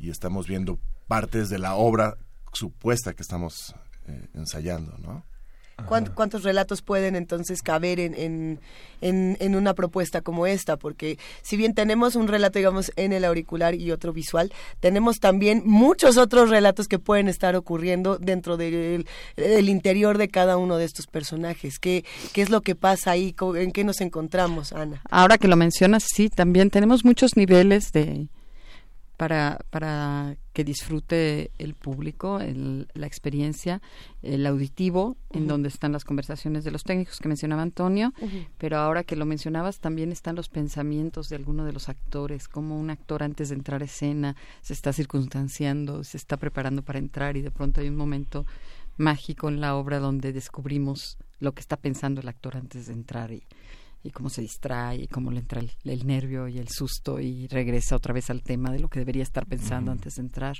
y 0.00 0.10
estamos 0.10 0.46
viendo 0.46 0.78
partes 1.06 1.48
de 1.48 1.58
la 1.58 1.74
obra 1.74 2.16
supuesta 2.52 3.14
que 3.14 3.22
estamos 3.22 3.74
eh, 4.06 4.28
ensayando, 4.34 4.96
¿no? 4.98 5.24
¿Cuán- 5.84 6.06
¿Cuántos 6.14 6.42
relatos 6.42 6.80
pueden 6.80 7.16
entonces 7.16 7.60
caber 7.60 8.00
en, 8.00 8.14
en, 8.14 8.60
en, 9.02 9.36
en 9.40 9.54
una 9.54 9.74
propuesta 9.74 10.22
como 10.22 10.46
esta? 10.46 10.78
Porque 10.78 11.18
si 11.42 11.58
bien 11.58 11.74
tenemos 11.74 12.16
un 12.16 12.28
relato, 12.28 12.58
digamos, 12.58 12.90
en 12.96 13.12
el 13.12 13.24
auricular 13.26 13.74
y 13.74 13.90
otro 13.92 14.14
visual, 14.14 14.52
tenemos 14.80 15.20
también 15.20 15.62
muchos 15.66 16.16
otros 16.16 16.48
relatos 16.48 16.88
que 16.88 16.98
pueden 16.98 17.28
estar 17.28 17.54
ocurriendo 17.56 18.16
dentro 18.16 18.56
del 18.56 19.06
el 19.36 19.68
interior 19.68 20.16
de 20.16 20.28
cada 20.28 20.56
uno 20.56 20.78
de 20.78 20.86
estos 20.86 21.06
personajes. 21.06 21.78
¿Qué, 21.78 22.04
qué 22.32 22.40
es 22.40 22.48
lo 22.48 22.62
que 22.62 22.74
pasa 22.74 23.10
ahí? 23.10 23.34
¿En 23.56 23.70
qué 23.70 23.84
nos 23.84 24.00
encontramos, 24.00 24.72
Ana? 24.72 25.02
Ahora 25.10 25.36
que 25.36 25.46
lo 25.46 25.56
mencionas, 25.56 26.04
sí, 26.10 26.30
también 26.30 26.70
tenemos 26.70 27.04
muchos 27.04 27.36
niveles 27.36 27.92
de 27.92 28.28
para, 29.16 29.58
para 29.70 30.36
que 30.52 30.62
disfrute 30.64 31.50
el 31.58 31.74
público, 31.74 32.38
el- 32.40 32.86
la 32.94 33.06
experiencia, 33.06 33.80
el 34.22 34.46
auditivo, 34.46 35.16
en 35.32 35.46
donde 35.48 35.68
están 35.68 35.92
las 35.92 36.04
conversaciones 36.04 36.64
de 36.64 36.70
los 36.70 36.82
técnicos 36.84 37.18
que 37.20 37.28
mencionaba 37.28 37.62
Antonio, 37.62 38.12
pero 38.58 38.78
ahora 38.78 39.04
que 39.04 39.16
lo 39.16 39.24
mencionabas, 39.24 39.78
también 39.78 40.12
están 40.12 40.34
los 40.36 40.48
pensamientos 40.48 41.28
de 41.28 41.36
alguno 41.36 41.64
de 41.64 41.72
los 41.72 41.88
actores, 41.88 42.48
como 42.48 42.78
un 42.78 42.90
actor 42.90 43.22
antes 43.22 43.48
de 43.48 43.54
entrar 43.54 43.82
a 43.82 43.86
escena 43.86 44.36
se 44.62 44.72
está 44.74 44.92
circunstanciando, 44.92 46.04
se 46.04 46.16
está 46.16 46.36
preparando 46.36 46.82
para 46.82 46.98
entrar 46.98 47.36
y 47.36 47.42
de 47.42 47.50
pronto 47.50 47.80
hay 47.80 47.88
un 47.88 47.96
momento 47.96 48.44
mágico 48.98 49.48
en 49.48 49.60
la 49.60 49.76
obra 49.76 49.98
donde 49.98 50.32
descubrimos 50.32 51.18
lo 51.40 51.52
que 51.52 51.60
está 51.60 51.76
pensando 51.76 52.20
el 52.20 52.28
actor 52.28 52.56
antes 52.56 52.86
de 52.86 52.92
entrar 52.94 53.30
y, 53.32 53.42
y 54.06 54.10
cómo 54.10 54.30
se 54.30 54.42
distrae 54.42 55.02
y 55.02 55.06
cómo 55.08 55.30
le 55.30 55.40
entra 55.40 55.60
el, 55.60 55.72
el 55.84 56.06
nervio 56.06 56.48
y 56.48 56.58
el 56.58 56.68
susto 56.68 57.20
y 57.20 57.48
regresa 57.48 57.96
otra 57.96 58.14
vez 58.14 58.30
al 58.30 58.42
tema 58.42 58.70
de 58.70 58.78
lo 58.78 58.88
que 58.88 59.00
debería 59.00 59.22
estar 59.22 59.46
pensando 59.46 59.90
antes 59.90 60.14
de 60.14 60.22
entrar. 60.22 60.56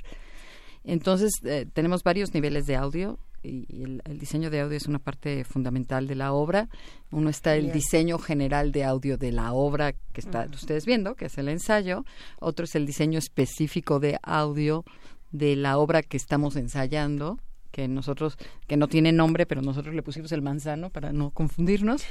Entonces, 0.83 1.31
eh, 1.43 1.65
tenemos 1.73 2.03
varios 2.03 2.33
niveles 2.33 2.65
de 2.65 2.75
audio 2.75 3.19
y, 3.43 3.65
y 3.67 3.83
el, 3.83 4.01
el 4.05 4.19
diseño 4.19 4.49
de 4.49 4.61
audio 4.61 4.77
es 4.77 4.87
una 4.87 4.99
parte 4.99 5.43
fundamental 5.43 6.07
de 6.07 6.15
la 6.15 6.33
obra. 6.33 6.69
Uno 7.11 7.29
está 7.29 7.55
el 7.55 7.71
diseño 7.71 8.17
general 8.19 8.71
de 8.71 8.83
audio 8.83 9.17
de 9.17 9.31
la 9.31 9.53
obra 9.53 9.93
que 9.93 10.21
están 10.21 10.47
Ujú. 10.49 10.55
ustedes 10.55 10.85
viendo, 10.85 11.15
que 11.15 11.25
es 11.25 11.37
el 11.37 11.49
ensayo. 11.49 12.05
Otro 12.39 12.65
es 12.65 12.75
el 12.75 12.85
diseño 12.85 13.19
específico 13.19 13.99
de 13.99 14.17
audio 14.23 14.85
de 15.31 15.55
la 15.55 15.77
obra 15.77 16.03
que 16.03 16.17
estamos 16.17 16.55
ensayando 16.55 17.37
que 17.77 17.87
nosotros 17.87 18.39
que 18.65 18.75
no 18.75 18.87
tiene 18.87 19.11
nombre 19.11 19.45
pero 19.45 19.61
nosotros 19.61 19.93
le 19.93 20.01
pusimos 20.01 20.31
el 20.31 20.41
manzano 20.41 20.89
para 20.89 21.13
no 21.13 21.29
confundirnos. 21.29 22.03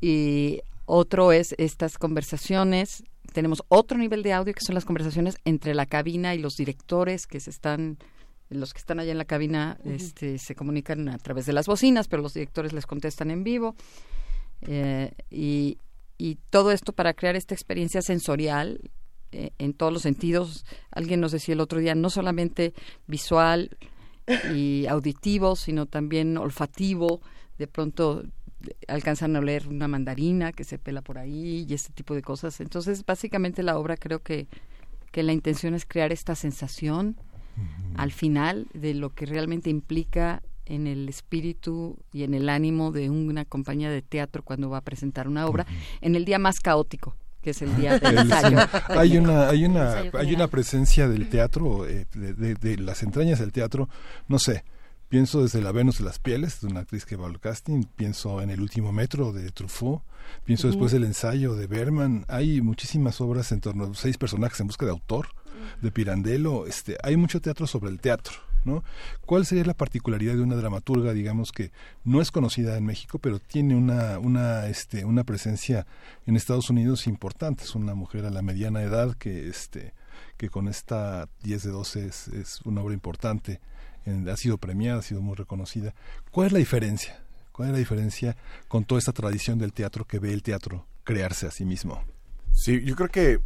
Y 0.00 0.60
otro 0.86 1.32
es 1.32 1.52
estas 1.58 1.98
conversaciones. 1.98 3.02
Tenemos 3.32 3.64
otro 3.66 3.98
nivel 3.98 4.22
de 4.22 4.32
audio 4.32 4.54
que 4.54 4.64
son 4.64 4.76
las 4.76 4.84
conversaciones 4.84 5.36
entre 5.44 5.74
la 5.74 5.86
cabina 5.86 6.36
y 6.36 6.38
los 6.38 6.54
directores 6.54 7.26
que 7.26 7.40
se 7.40 7.50
están 7.50 7.98
los 8.50 8.72
que 8.72 8.78
están 8.78 9.00
allá 9.00 9.10
en 9.10 9.18
la 9.18 9.24
cabina 9.24 9.78
este, 9.84 10.38
se 10.38 10.54
comunican 10.54 11.08
a 11.08 11.18
través 11.18 11.46
de 11.46 11.54
las 11.54 11.66
bocinas 11.66 12.06
pero 12.06 12.22
los 12.22 12.34
directores 12.34 12.72
les 12.72 12.86
contestan 12.86 13.32
en 13.32 13.42
vivo. 13.42 13.74
Eh, 14.62 15.10
y, 15.28 15.78
y 16.18 16.36
todo 16.50 16.70
esto 16.70 16.92
para 16.92 17.14
crear 17.14 17.34
esta 17.34 17.52
experiencia 17.52 18.00
sensorial 18.00 18.78
eh, 19.32 19.50
en 19.58 19.74
todos 19.74 19.92
los 19.92 20.02
sentidos. 20.02 20.64
Alguien 20.92 21.18
nos 21.18 21.32
decía 21.32 21.54
el 21.54 21.60
otro 21.60 21.80
día 21.80 21.96
no 21.96 22.10
solamente 22.10 22.74
visual 23.08 23.76
y 24.54 24.86
auditivo, 24.86 25.56
sino 25.56 25.86
también 25.86 26.36
olfativo. 26.36 27.20
De 27.58 27.66
pronto 27.66 28.24
alcanzan 28.88 29.36
a 29.36 29.40
oler 29.40 29.68
una 29.68 29.88
mandarina 29.88 30.52
que 30.52 30.64
se 30.64 30.78
pela 30.78 31.02
por 31.02 31.18
ahí 31.18 31.66
y 31.68 31.74
este 31.74 31.92
tipo 31.92 32.14
de 32.14 32.22
cosas. 32.22 32.60
Entonces, 32.60 33.04
básicamente 33.04 33.62
la 33.62 33.78
obra 33.78 33.96
creo 33.96 34.20
que, 34.20 34.46
que 35.12 35.22
la 35.22 35.32
intención 35.32 35.74
es 35.74 35.84
crear 35.84 36.12
esta 36.12 36.34
sensación 36.34 37.16
al 37.96 38.10
final 38.10 38.66
de 38.74 38.94
lo 38.94 39.10
que 39.10 39.26
realmente 39.26 39.70
implica 39.70 40.42
en 40.66 40.88
el 40.88 41.08
espíritu 41.08 41.98
y 42.12 42.24
en 42.24 42.34
el 42.34 42.48
ánimo 42.48 42.90
de 42.90 43.10
una 43.10 43.44
compañía 43.44 43.90
de 43.90 44.02
teatro 44.02 44.42
cuando 44.42 44.70
va 44.70 44.78
a 44.78 44.80
presentar 44.80 45.28
una 45.28 45.46
obra 45.46 45.66
en 46.00 46.16
el 46.16 46.24
día 46.24 46.38
más 46.38 46.58
caótico 46.58 47.14
que 47.44 47.50
es 47.50 47.62
el 47.62 47.76
día 47.76 47.98
del 47.98 48.18
El- 48.18 48.18
ensayo. 48.32 48.58
hay 48.88 49.18
una 49.18 49.48
hay 49.48 49.64
una 49.66 49.94
hay 50.18 50.34
una 50.34 50.48
presencia 50.48 51.06
del 51.08 51.28
teatro 51.28 51.86
eh, 51.86 52.06
de, 52.14 52.32
de- 52.34 52.54
de 52.54 52.78
las 52.78 53.02
entrañas 53.02 53.38
del 53.38 53.52
teatro. 53.52 53.88
No 54.26 54.38
sé 54.38 54.64
pienso 55.08 55.42
desde 55.42 55.60
la 55.60 55.70
Venus 55.70 55.98
de 55.98 56.04
las 56.04 56.18
pieles 56.18 56.60
de 56.62 56.66
una 56.68 56.80
actriz 56.80 57.04
que 57.04 57.14
va 57.16 57.26
al 57.28 57.38
casting 57.38 57.84
pienso 57.94 58.40
en 58.42 58.50
el 58.50 58.60
último 58.60 58.90
metro 58.90 59.32
de 59.32 59.50
Truffaut 59.52 60.02
pienso 60.44 60.66
después 60.66 60.90
del 60.90 61.04
ensayo 61.04 61.54
de 61.54 61.66
Berman. 61.68 62.24
Hay 62.28 62.60
muchísimas 62.62 63.20
obras 63.20 63.52
en 63.52 63.60
torno 63.60 63.84
a 63.84 63.94
seis 63.94 64.16
personajes 64.16 64.58
en 64.60 64.66
busca 64.66 64.86
de 64.86 64.90
autor 64.92 65.28
de 65.82 65.90
Pirandello. 65.92 66.66
Este 66.66 66.96
hay 67.02 67.16
mucho 67.16 67.40
teatro 67.40 67.66
sobre 67.66 67.90
el 67.90 68.00
teatro 68.00 68.34
¿Cuál 69.26 69.46
sería 69.46 69.64
la 69.64 69.74
particularidad 69.74 70.34
de 70.34 70.42
una 70.42 70.56
dramaturga, 70.56 71.12
digamos, 71.12 71.52
que 71.52 71.70
no 72.04 72.20
es 72.20 72.30
conocida 72.30 72.76
en 72.76 72.84
México, 72.84 73.18
pero 73.18 73.38
tiene 73.38 73.74
una, 73.74 74.18
una, 74.18 74.66
este, 74.66 75.04
presencia 75.24 75.86
en 76.26 76.36
Estados 76.36 76.70
Unidos 76.70 77.06
importante? 77.06 77.64
Es 77.64 77.74
una 77.74 77.94
mujer 77.94 78.24
a 78.24 78.30
la 78.30 78.42
mediana 78.42 78.82
edad 78.82 79.14
que, 79.14 79.48
este, 79.48 79.92
que 80.36 80.48
con 80.48 80.68
esta 80.68 81.28
10 81.42 81.62
de 81.62 81.70
12 81.70 82.06
es, 82.06 82.60
una 82.64 82.82
obra 82.82 82.94
importante, 82.94 83.60
ha 84.30 84.36
sido 84.36 84.58
premiada, 84.58 84.98
ha 84.98 85.02
sido 85.02 85.20
muy 85.20 85.34
reconocida. 85.34 85.94
¿Cuál 86.30 86.48
es 86.48 86.52
la 86.52 86.58
diferencia? 86.58 87.22
¿Cuál 87.52 87.68
es 87.68 87.72
la 87.72 87.78
diferencia 87.78 88.36
con 88.68 88.84
toda 88.84 88.98
esta 88.98 89.12
tradición 89.12 89.58
del 89.58 89.72
teatro 89.72 90.04
que 90.04 90.18
ve 90.18 90.32
el 90.32 90.42
teatro 90.42 90.86
crearse 91.04 91.46
a 91.46 91.50
sí 91.50 91.64
mismo? 91.64 92.02
Sí, 92.52 92.82
yo 92.84 92.96
creo 92.96 93.08
que 93.08 93.40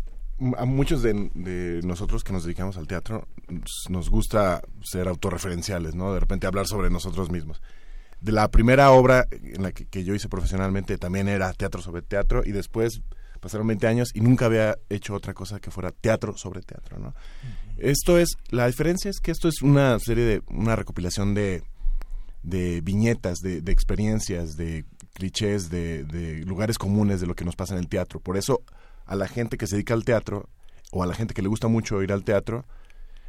a 0.56 0.64
muchos 0.64 1.02
de, 1.02 1.30
de 1.34 1.80
nosotros 1.84 2.22
que 2.24 2.32
nos 2.32 2.44
dedicamos 2.44 2.76
al 2.76 2.86
teatro 2.86 3.26
nos- 3.88 4.10
gusta 4.10 4.62
ser 4.82 5.08
autorreferenciales, 5.08 5.94
¿no? 5.94 6.12
De 6.14 6.20
repente 6.20 6.46
hablar 6.46 6.66
sobre 6.66 6.90
nosotros 6.90 7.30
mismos. 7.30 7.60
De 8.20 8.32
la 8.32 8.48
primera 8.48 8.90
obra 8.90 9.26
en 9.30 9.62
la 9.62 9.72
que, 9.72 9.86
que 9.86 10.04
yo 10.04 10.14
hice 10.14 10.28
profesionalmente 10.28 10.98
también 10.98 11.28
era 11.28 11.52
teatro 11.52 11.80
sobre 11.82 12.02
teatro 12.02 12.42
y 12.44 12.52
después 12.52 13.00
pasaron 13.40 13.66
20 13.68 13.86
años 13.86 14.10
y 14.14 14.20
nunca 14.20 14.46
había 14.46 14.76
hecho 14.88 15.14
otra 15.14 15.34
cosa 15.34 15.60
que 15.60 15.70
fuera 15.70 15.92
teatro 15.92 16.36
sobre 16.36 16.60
teatro, 16.62 16.98
¿no? 16.98 17.14
Esto 17.76 18.18
es, 18.18 18.30
la 18.50 18.66
diferencia 18.66 19.08
es 19.10 19.20
que 19.20 19.30
esto 19.30 19.48
es 19.48 19.62
una 19.62 19.98
serie 20.00 20.24
de, 20.24 20.42
una 20.48 20.74
recopilación 20.74 21.34
de, 21.34 21.62
de 22.42 22.80
viñetas, 22.80 23.38
de, 23.38 23.60
de 23.60 23.70
experiencias, 23.72 24.56
de 24.56 24.84
clichés, 25.14 25.70
de, 25.70 26.02
de 26.04 26.44
lugares 26.44 26.78
comunes 26.78 27.20
de 27.20 27.26
lo 27.28 27.34
que 27.34 27.44
nos 27.44 27.54
pasa 27.54 27.74
en 27.74 27.80
el 27.80 27.88
teatro. 27.88 28.18
Por 28.18 28.36
eso 28.36 28.62
a 29.08 29.16
la 29.16 29.26
gente 29.26 29.56
que 29.56 29.66
se 29.66 29.76
dedica 29.76 29.94
al 29.94 30.04
teatro 30.04 30.48
o 30.92 31.02
a 31.02 31.06
la 31.06 31.14
gente 31.14 31.34
que 31.34 31.42
le 31.42 31.48
gusta 31.48 31.66
mucho 31.66 32.02
ir 32.02 32.12
al 32.12 32.24
teatro, 32.24 32.64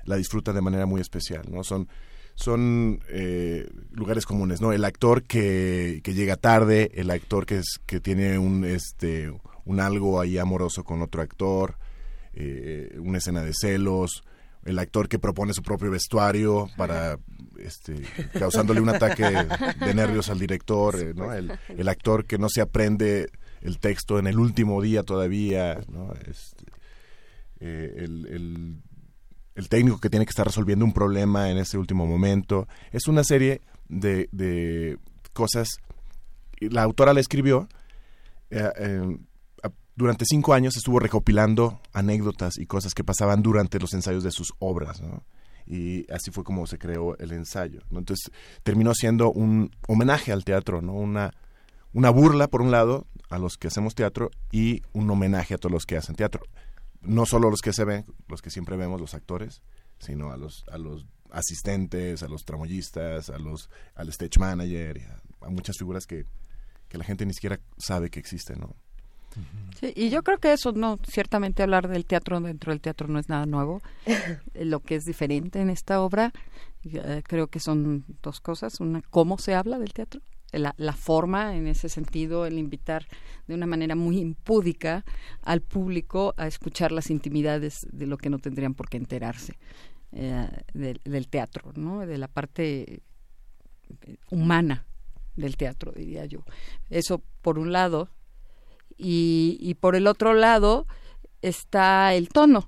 la 0.03 0.17
disfruta 0.17 0.53
de 0.53 0.61
manera 0.61 0.85
muy 0.85 1.01
especial, 1.01 1.43
¿no? 1.49 1.63
Son, 1.63 1.87
son 2.35 2.99
eh, 3.09 3.67
lugares 3.91 4.25
comunes, 4.25 4.61
¿no? 4.61 4.71
El 4.71 4.85
actor 4.85 5.23
que, 5.23 6.01
que 6.03 6.13
llega 6.13 6.35
tarde, 6.35 6.91
el 6.93 7.09
actor 7.09 7.45
que, 7.45 7.59
es, 7.59 7.79
que 7.85 7.99
tiene 7.99 8.37
un, 8.37 8.65
este, 8.65 9.31
un 9.65 9.79
algo 9.79 10.21
ahí 10.21 10.37
amoroso 10.37 10.83
con 10.83 11.01
otro 11.01 11.21
actor, 11.21 11.77
eh, 12.33 12.97
una 12.99 13.17
escena 13.17 13.41
de 13.41 13.53
celos, 13.53 14.23
el 14.65 14.79
actor 14.79 15.07
que 15.07 15.19
propone 15.19 15.53
su 15.53 15.63
propio 15.63 15.89
vestuario 15.91 16.69
para 16.77 17.17
este, 17.57 17.95
causándole 18.37 18.81
un 18.81 18.89
ataque 18.89 19.23
de 19.23 19.93
nervios 19.93 20.29
al 20.29 20.39
director, 20.39 20.95
eh, 20.99 21.13
¿no? 21.15 21.33
el, 21.33 21.57
el 21.69 21.87
actor 21.87 22.25
que 22.25 22.37
no 22.37 22.49
se 22.49 22.61
aprende 22.61 23.29
el 23.61 23.79
texto 23.79 24.19
en 24.19 24.27
el 24.27 24.39
último 24.39 24.81
día 24.81 25.03
todavía. 25.03 25.79
Este, 26.27 26.65
eh, 27.59 27.93
el, 27.97 28.25
el- 29.55 29.67
técnico 29.69 29.99
que 29.99 30.09
tiene 30.09 30.25
que 30.25 30.29
estar 30.29 30.45
resolviendo 30.47 30.85
un 30.85 30.93
problema 30.93 31.49
en 31.49 31.57
ese 31.57 31.77
último 31.77 32.07
momento. 32.07 32.67
Es 32.93 33.07
una 33.07 33.23
serie 33.25 33.59
de, 33.89 34.29
de 34.31 34.97
cosas. 35.33 35.67
La 36.61 36.83
autora 36.83 37.13
la 37.13 37.19
escribió. 37.19 37.67
eh, 38.51 38.69
eh, 38.77 39.17
durante 39.95 40.23
cinco 40.25 40.53
años 40.53 40.77
estuvo 40.77 40.97
recopilando 40.99 41.81
anécdotas 41.91 42.57
y 42.57 42.65
cosas 42.65 42.93
que 42.93 43.03
pasaban 43.03 43.41
durante 43.41 43.79
los 43.79 43.93
ensayos 43.93 44.23
de 44.23 44.31
sus 44.31 44.53
obras. 44.59 45.01
¿no? 45.01 45.23
Y 45.67 46.09
así 46.09 46.31
fue 46.31 46.45
como 46.45 46.65
se 46.67 46.77
creó 46.77 47.17
el 47.17 47.33
ensayo. 47.33 47.81
Entonces 47.91 48.31
terminó 48.63 48.93
siendo 48.93 49.29
un 49.29 49.71
homenaje 49.89 50.31
al 50.31 50.45
teatro, 50.45 50.81
¿no? 50.81 50.93
una, 50.93 51.33
una 51.91 52.11
burla, 52.11 52.47
por 52.47 52.61
un 52.61 52.71
lado, 52.71 53.07
a 53.29 53.37
los 53.37 53.57
que 53.57 53.67
hacemos 53.67 53.95
teatro 53.95 54.31
y 54.51 54.81
un 54.93 55.09
homenaje 55.09 55.53
a 55.53 55.57
todos 55.57 55.71
los 55.71 55.85
que 55.85 55.97
hacen 55.97 56.15
teatro. 56.15 56.43
No 57.01 57.25
solo 57.25 57.49
los 57.49 57.61
que 57.61 57.73
se 57.73 57.85
ven, 57.85 58.05
los 58.27 58.41
que 58.41 58.49
siempre 58.49 58.75
vemos, 58.75 58.99
los 58.99 59.13
actores, 59.13 59.61
sino 59.99 60.31
a 60.31 60.37
los, 60.37 60.65
a 60.71 60.77
los 60.77 61.05
asistentes, 61.31 62.23
a 62.23 62.27
los 62.27 62.43
tramoyistas, 62.43 63.29
a 63.29 63.37
los, 63.37 63.69
al 63.95 64.09
stage 64.09 64.39
manager, 64.39 64.97
y 64.97 65.01
a, 65.01 65.21
a 65.47 65.49
muchas 65.49 65.77
figuras 65.77 66.05
que, 66.05 66.25
que 66.89 66.97
la 66.97 67.03
gente 67.03 67.25
ni 67.25 67.33
siquiera 67.33 67.59
sabe 67.77 68.09
que 68.09 68.19
existen, 68.19 68.59
¿no? 68.59 68.75
Sí, 69.79 69.93
y 69.95 70.09
yo 70.09 70.23
creo 70.23 70.39
que 70.39 70.51
eso, 70.51 70.71
no, 70.71 70.99
ciertamente 71.07 71.63
hablar 71.63 71.87
del 71.87 72.05
teatro 72.05 72.39
dentro 72.41 72.71
del 72.71 72.81
teatro 72.81 73.07
no 73.07 73.19
es 73.19 73.29
nada 73.29 73.45
nuevo. 73.45 73.81
Eh, 74.53 74.65
Lo 74.65 74.79
que 74.79 74.95
es 74.95 75.05
diferente 75.05 75.61
en 75.61 75.69
esta 75.69 76.01
obra, 76.01 76.33
eh, 76.83 77.21
creo 77.25 77.47
que 77.47 77.59
son 77.59 78.05
dos 78.21 78.41
cosas. 78.41 78.79
Una, 78.79 79.01
cómo 79.09 79.37
se 79.37 79.53
habla 79.53 79.77
del 79.79 79.93
teatro, 79.93 80.21
la, 80.51 80.93
forma, 80.93 81.55
en 81.55 81.67
ese 81.67 81.89
sentido, 81.89 82.45
el 82.45 82.57
invitar 82.57 83.05
de 83.47 83.53
una 83.53 83.65
manera 83.65 83.95
muy 83.95 84.19
impúdica 84.19 85.05
al 85.43 85.61
público 85.61 86.33
a 86.37 86.47
escuchar 86.47 86.91
las 86.91 87.09
intimidades 87.09 87.85
de 87.91 88.07
lo 88.07 88.17
que 88.17 88.29
no 88.29 88.39
tendrían 88.39 88.73
por 88.73 88.89
qué 88.89 88.97
enterarse 88.97 89.57
eh, 90.11 90.47
del, 90.73 90.99
del 91.03 91.27
teatro, 91.27 91.71
¿no? 91.75 92.05
De 92.05 92.17
la 92.17 92.27
parte 92.27 93.01
eh, 94.01 94.17
humana 94.31 94.85
del 95.35 95.57
teatro, 95.57 95.91
diría 95.95 96.25
yo. 96.25 96.43
Eso 96.89 97.21
por 97.41 97.59
un 97.59 97.71
lado. 97.71 98.09
Y, 98.97 99.57
y 99.61 99.75
por 99.75 99.95
el 99.95 100.07
otro 100.07 100.33
lado 100.33 100.85
está 101.41 102.13
el 102.13 102.29
tono, 102.29 102.65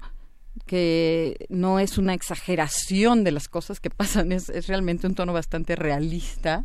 que 0.66 1.46
no 1.50 1.80
es 1.80 1.98
una 1.98 2.14
exageración 2.14 3.24
de 3.24 3.32
las 3.32 3.48
cosas 3.48 3.80
que 3.80 3.90
pasan, 3.90 4.32
es, 4.32 4.50
es 4.50 4.68
realmente 4.68 5.08
un 5.08 5.16
tono 5.16 5.34
bastante 5.34 5.76
realista, 5.76 6.64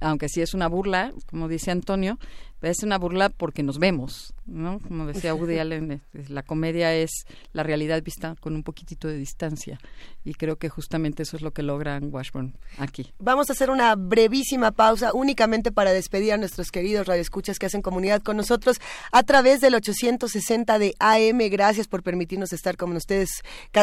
aunque 0.00 0.28
sí 0.28 0.40
es 0.40 0.54
una 0.54 0.68
burla, 0.68 1.12
como 1.26 1.48
dice 1.48 1.70
Antonio, 1.70 2.18
es 2.62 2.82
una 2.82 2.98
burla 2.98 3.28
porque 3.28 3.62
nos 3.62 3.78
vemos, 3.78 4.34
¿no? 4.46 4.78
Como 4.80 5.06
decía 5.06 5.34
Woody 5.34 5.58
Allen, 5.58 6.02
la 6.28 6.42
comedia 6.42 6.94
es 6.94 7.26
la 7.52 7.62
realidad 7.62 8.02
vista 8.02 8.36
con 8.40 8.54
un 8.54 8.62
poquitito 8.62 9.08
de 9.08 9.16
distancia, 9.16 9.78
y 10.24 10.34
creo 10.34 10.56
que 10.56 10.68
justamente 10.68 11.22
eso 11.24 11.36
es 11.36 11.42
lo 11.42 11.52
que 11.52 11.62
logran 11.62 12.12
Washburn 12.12 12.54
aquí. 12.78 13.12
Vamos 13.18 13.50
a 13.50 13.52
hacer 13.52 13.70
una 13.70 13.94
brevísima 13.96 14.70
pausa 14.70 15.12
únicamente 15.12 15.72
para 15.72 15.92
despedir 15.92 16.32
a 16.32 16.36
nuestros 16.36 16.70
queridos 16.70 17.06
radioescuchas 17.06 17.58
que 17.58 17.66
hacen 17.66 17.82
comunidad 17.82 18.22
con 18.22 18.36
nosotros 18.36 18.78
a 19.10 19.22
través 19.22 19.60
del 19.60 19.74
860 19.74 20.78
de 20.78 20.94
AM. 20.98 21.38
Gracias 21.50 21.88
por 21.88 22.02
permitirnos 22.02 22.52
estar 22.52 22.76
con 22.76 22.94
ustedes 22.96 23.42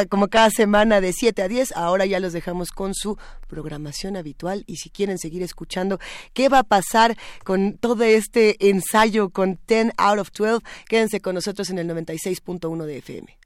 como 0.10 0.28
cada 0.28 0.50
semana 0.50 1.02
de 1.02 1.14
7 1.14 1.42
a 1.42 1.48
10. 1.48 1.74
Ahora 1.76 2.06
ya 2.06 2.20
los 2.20 2.34
dejamos 2.34 2.72
con 2.72 2.94
su 2.94 3.18
programación 3.48 4.16
habitual 4.16 4.64
y 4.68 4.78
si 4.78 4.90
quieren 4.90 5.18
seguir 5.18 5.44
escuchando 5.44 6.00
qué 6.34 6.50
va 6.50 6.60
a 6.60 6.64
pasar 6.64 7.18
con 7.44 7.78
todo 7.78 8.04
este 8.04 8.69
ensayo 8.70 9.30
con 9.30 9.60
10 9.68 9.94
out 9.98 10.20
of 10.20 10.32
12, 10.32 10.64
quédense 10.88 11.20
con 11.22 11.36
nosotros 11.36 11.70
en 11.70 11.80
el 11.80 11.88
96.1 11.88 12.86
de 12.86 12.98
FM. 12.98 13.38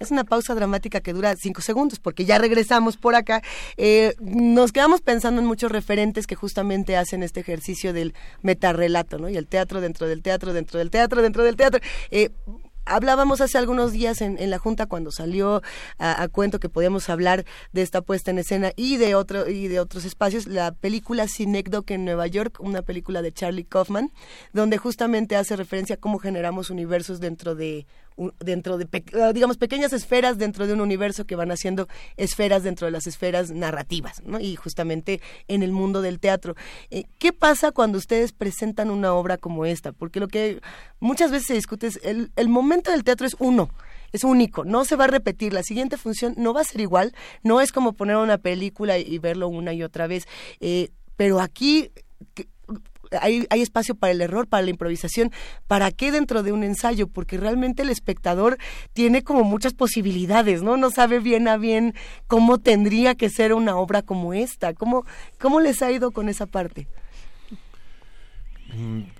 Es 0.00 0.10
una 0.10 0.24
pausa 0.24 0.54
dramática 0.54 1.02
que 1.02 1.12
dura 1.12 1.34
cinco 1.36 1.60
segundos 1.60 1.98
porque 1.98 2.24
ya 2.24 2.38
regresamos 2.38 2.96
por 2.96 3.14
acá. 3.14 3.42
Eh, 3.76 4.14
nos 4.18 4.72
quedamos 4.72 5.02
pensando 5.02 5.42
en 5.42 5.46
muchos 5.46 5.70
referentes 5.70 6.26
que 6.26 6.34
justamente 6.34 6.96
hacen 6.96 7.22
este 7.22 7.40
ejercicio 7.40 7.92
del 7.92 8.14
metarrelato, 8.40 9.18
¿no? 9.18 9.28
Y 9.28 9.36
el 9.36 9.46
teatro 9.46 9.82
dentro 9.82 10.08
del 10.08 10.22
teatro, 10.22 10.54
dentro 10.54 10.78
del 10.78 10.90
teatro, 10.90 11.20
dentro 11.20 11.44
del 11.44 11.56
teatro. 11.56 11.80
Eh, 12.10 12.30
Hablábamos 12.84 13.40
hace 13.40 13.58
algunos 13.58 13.92
días 13.92 14.20
en, 14.20 14.50
la 14.50 14.58
Junta 14.58 14.86
cuando 14.86 15.10
salió 15.10 15.62
a, 15.98 16.26
cuento 16.28 16.58
que 16.58 16.68
podíamos 16.68 17.08
hablar 17.08 17.44
de 17.72 17.82
esta 17.82 18.00
puesta 18.00 18.30
en 18.30 18.38
escena 18.38 18.72
y 18.74 18.96
de 18.96 19.14
otro 19.14 19.48
y 19.48 19.68
de 19.68 19.80
otros 19.80 20.04
espacios, 20.04 20.46
la 20.46 20.72
película 20.72 21.28
Synecdoche 21.28 21.94
en 21.94 22.04
Nueva 22.04 22.26
York, 22.26 22.58
una 22.60 22.82
película 22.82 23.22
de 23.22 23.32
Charlie 23.32 23.64
Kaufman, 23.64 24.10
donde 24.52 24.78
justamente 24.78 25.36
hace 25.36 25.56
referencia 25.56 25.94
a 25.96 25.98
cómo 25.98 26.18
generamos 26.18 26.70
universos 26.70 27.20
dentro 27.20 27.54
de 27.54 27.86
dentro 28.38 28.78
de 28.78 28.86
eh, 28.92 29.32
digamos 29.34 29.56
pequeñas 29.56 29.92
esferas 29.92 30.38
dentro 30.38 30.66
de 30.66 30.74
un 30.74 30.80
universo 30.80 31.26
que 31.26 31.36
van 31.36 31.50
haciendo 31.50 31.88
esferas 32.16 32.62
dentro 32.62 32.86
de 32.86 32.90
las 32.90 33.06
esferas 33.06 33.50
narrativas, 33.50 34.22
¿no? 34.24 34.40
Y 34.40 34.56
justamente 34.56 35.20
en 35.48 35.62
el 35.62 35.72
mundo 35.72 36.02
del 36.02 36.20
teatro. 36.20 36.54
Eh, 36.90 37.04
¿Qué 37.18 37.32
pasa 37.32 37.72
cuando 37.72 37.98
ustedes 37.98 38.32
presentan 38.32 38.90
una 38.90 39.14
obra 39.14 39.36
como 39.36 39.64
esta? 39.64 39.92
Porque 39.92 40.20
lo 40.20 40.28
que 40.28 40.60
muchas 40.98 41.30
veces 41.30 41.48
se 41.48 41.54
discute 41.54 41.86
es 41.86 42.00
el, 42.02 42.30
el 42.36 42.48
momento 42.48 42.90
del 42.90 43.04
teatro 43.04 43.26
es 43.26 43.36
uno. 43.38 43.70
Es 44.12 44.24
único, 44.24 44.64
no 44.64 44.84
se 44.84 44.96
va 44.96 45.04
a 45.04 45.08
repetir. 45.08 45.52
La 45.52 45.62
siguiente 45.62 45.96
función 45.96 46.34
no 46.36 46.52
va 46.52 46.62
a 46.62 46.64
ser 46.64 46.80
igual. 46.80 47.14
No 47.44 47.60
es 47.60 47.70
como 47.70 47.92
poner 47.92 48.16
una 48.16 48.38
película 48.38 48.98
y, 48.98 49.18
verlo 49.18 49.48
una 49.48 49.72
y 49.72 49.84
otra 49.84 50.08
vez. 50.08 50.26
Eh, 50.58 50.90
pero 51.16 51.40
aquí 51.40 51.92
hay, 53.20 53.46
hay 53.50 53.62
espacio 53.62 53.94
para 53.94 54.12
el 54.12 54.20
error, 54.20 54.46
para 54.46 54.62
la 54.62 54.70
improvisación. 54.70 55.32
¿Para 55.66 55.90
qué 55.90 56.12
dentro 56.12 56.42
de 56.42 56.52
un 56.52 56.62
ensayo? 56.64 57.08
Porque 57.08 57.36
realmente 57.38 57.82
el 57.82 57.90
espectador 57.90 58.58
tiene 58.92 59.22
como 59.22 59.44
muchas 59.44 59.74
posibilidades, 59.74 60.62
¿no? 60.62 60.76
No 60.76 60.90
sabe 60.90 61.18
bien 61.20 61.48
a 61.48 61.56
bien 61.56 61.94
cómo 62.26 62.58
tendría 62.58 63.14
que 63.14 63.30
ser 63.30 63.52
una 63.54 63.76
obra 63.76 64.02
como 64.02 64.34
esta. 64.34 64.74
¿Cómo, 64.74 65.04
cómo 65.40 65.60
les 65.60 65.82
ha 65.82 65.90
ido 65.90 66.10
con 66.10 66.28
esa 66.28 66.46
parte? 66.46 66.86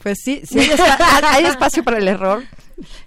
Pues 0.03 0.19
sí, 0.23 0.43
sí 0.45 0.61
hay, 0.61 0.69
espa- 0.69 1.21
hay 1.25 1.45
espacio 1.45 1.83
para 1.83 1.99
el 1.99 2.07
error. 2.07 2.45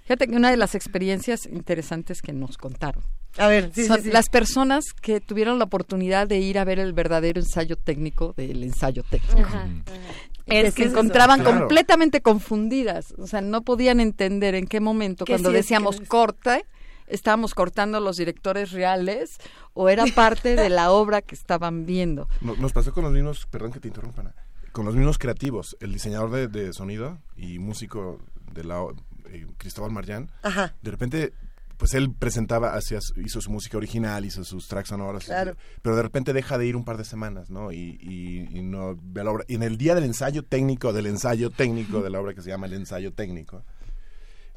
Fíjate 0.02 0.26
que 0.28 0.36
una 0.36 0.50
de 0.50 0.58
las 0.58 0.74
experiencias 0.74 1.46
interesantes 1.46 2.20
que 2.20 2.32
nos 2.34 2.58
contaron. 2.58 3.02
A 3.38 3.48
ver, 3.48 3.72
sí, 3.74 3.86
son 3.86 3.96
sí, 3.98 4.04
sí. 4.04 4.10
las 4.12 4.28
personas 4.28 4.84
que 5.00 5.20
tuvieron 5.20 5.58
la 5.58 5.64
oportunidad 5.64 6.28
de 6.28 6.38
ir 6.38 6.58
a 6.58 6.64
ver 6.64 6.78
el 6.78 6.92
verdadero 6.92 7.40
ensayo 7.40 7.76
técnico 7.76 8.34
del 8.36 8.62
ensayo 8.62 9.02
técnico. 9.10 9.38
es 9.38 10.33
Es 10.46 10.52
que 10.52 10.54
que 10.54 10.62
se 10.62 10.68
es 10.68 10.76
eso. 10.78 11.00
encontraban 11.00 11.40
Claro. 11.40 11.58
completamente 11.60 12.20
confundidas, 12.20 13.14
o 13.18 13.26
sea, 13.26 13.40
no 13.40 13.62
podían 13.62 14.00
entender 14.00 14.54
en 14.54 14.66
qué 14.66 14.80
momento 14.80 15.24
cuando 15.26 15.50
sí 15.50 15.54
decíamos 15.56 16.00
es. 16.00 16.08
corte 16.08 16.64
estábamos 17.06 17.54
cortando 17.54 18.00
los 18.00 18.16
directores 18.16 18.72
reales 18.72 19.38
o 19.74 19.88
era 19.90 20.04
parte 20.14 20.56
de 20.56 20.68
la 20.70 20.90
obra 20.90 21.20
que 21.22 21.34
estaban 21.34 21.84
viendo. 21.86 22.28
No- 22.40 22.56
Nos 22.56 22.72
pasó 22.72 22.92
con 22.92 23.04
los 23.04 23.12
mismos, 23.12 23.46
perdón 23.50 23.72
que 23.72 23.80
te 23.80 23.88
interrumpa, 23.88 24.22
Ana, 24.22 24.34
con 24.72 24.84
los 24.86 24.94
mismos 24.96 25.18
creativos, 25.18 25.76
el 25.80 25.92
diseñador 25.92 26.30
de, 26.30 26.48
de 26.48 26.72
sonido 26.72 27.18
y 27.36 27.58
músico 27.58 28.18
de 28.52 28.64
la 28.64 28.84
eh, 29.30 29.46
Cristóbal 29.58 29.90
Marján, 29.92 30.30
Ajá. 30.42 30.74
de 30.82 30.90
repente 30.90 31.32
pues 31.76 31.94
él 31.94 32.12
presentaba, 32.12 32.74
hacía, 32.74 33.00
su- 33.00 33.20
hizo 33.20 33.40
su 33.40 33.50
música 33.50 33.76
original, 33.76 34.24
hizo 34.24 34.44
sus 34.44 34.68
tracks 34.68 34.88
sonoros, 34.88 35.24
Claro. 35.24 35.56
pero 35.82 35.96
de 35.96 36.02
repente 36.02 36.32
deja 36.32 36.56
de 36.58 36.66
ir 36.66 36.76
un 36.76 36.84
par 36.84 36.96
de 36.96 37.04
semanas, 37.04 37.50
¿no? 37.50 37.72
Y, 37.72 37.98
y- 38.00 38.48
y 38.58 38.62
no 38.62 38.96
ve 39.02 39.24
la 39.24 39.30
obra. 39.30 39.44
Y 39.48 39.54
en 39.56 39.62
el 39.62 39.76
día 39.76 39.94
del 39.94 40.04
ensayo 40.04 40.42
técnico, 40.44 40.92
del 40.92 41.06
ensayo 41.06 41.50
técnico 41.50 42.02
de 42.02 42.10
la 42.10 42.20
obra 42.20 42.34
que 42.34 42.42
se 42.42 42.48
llama 42.50 42.66
el 42.66 42.74
ensayo 42.74 43.12
técnico, 43.12 43.62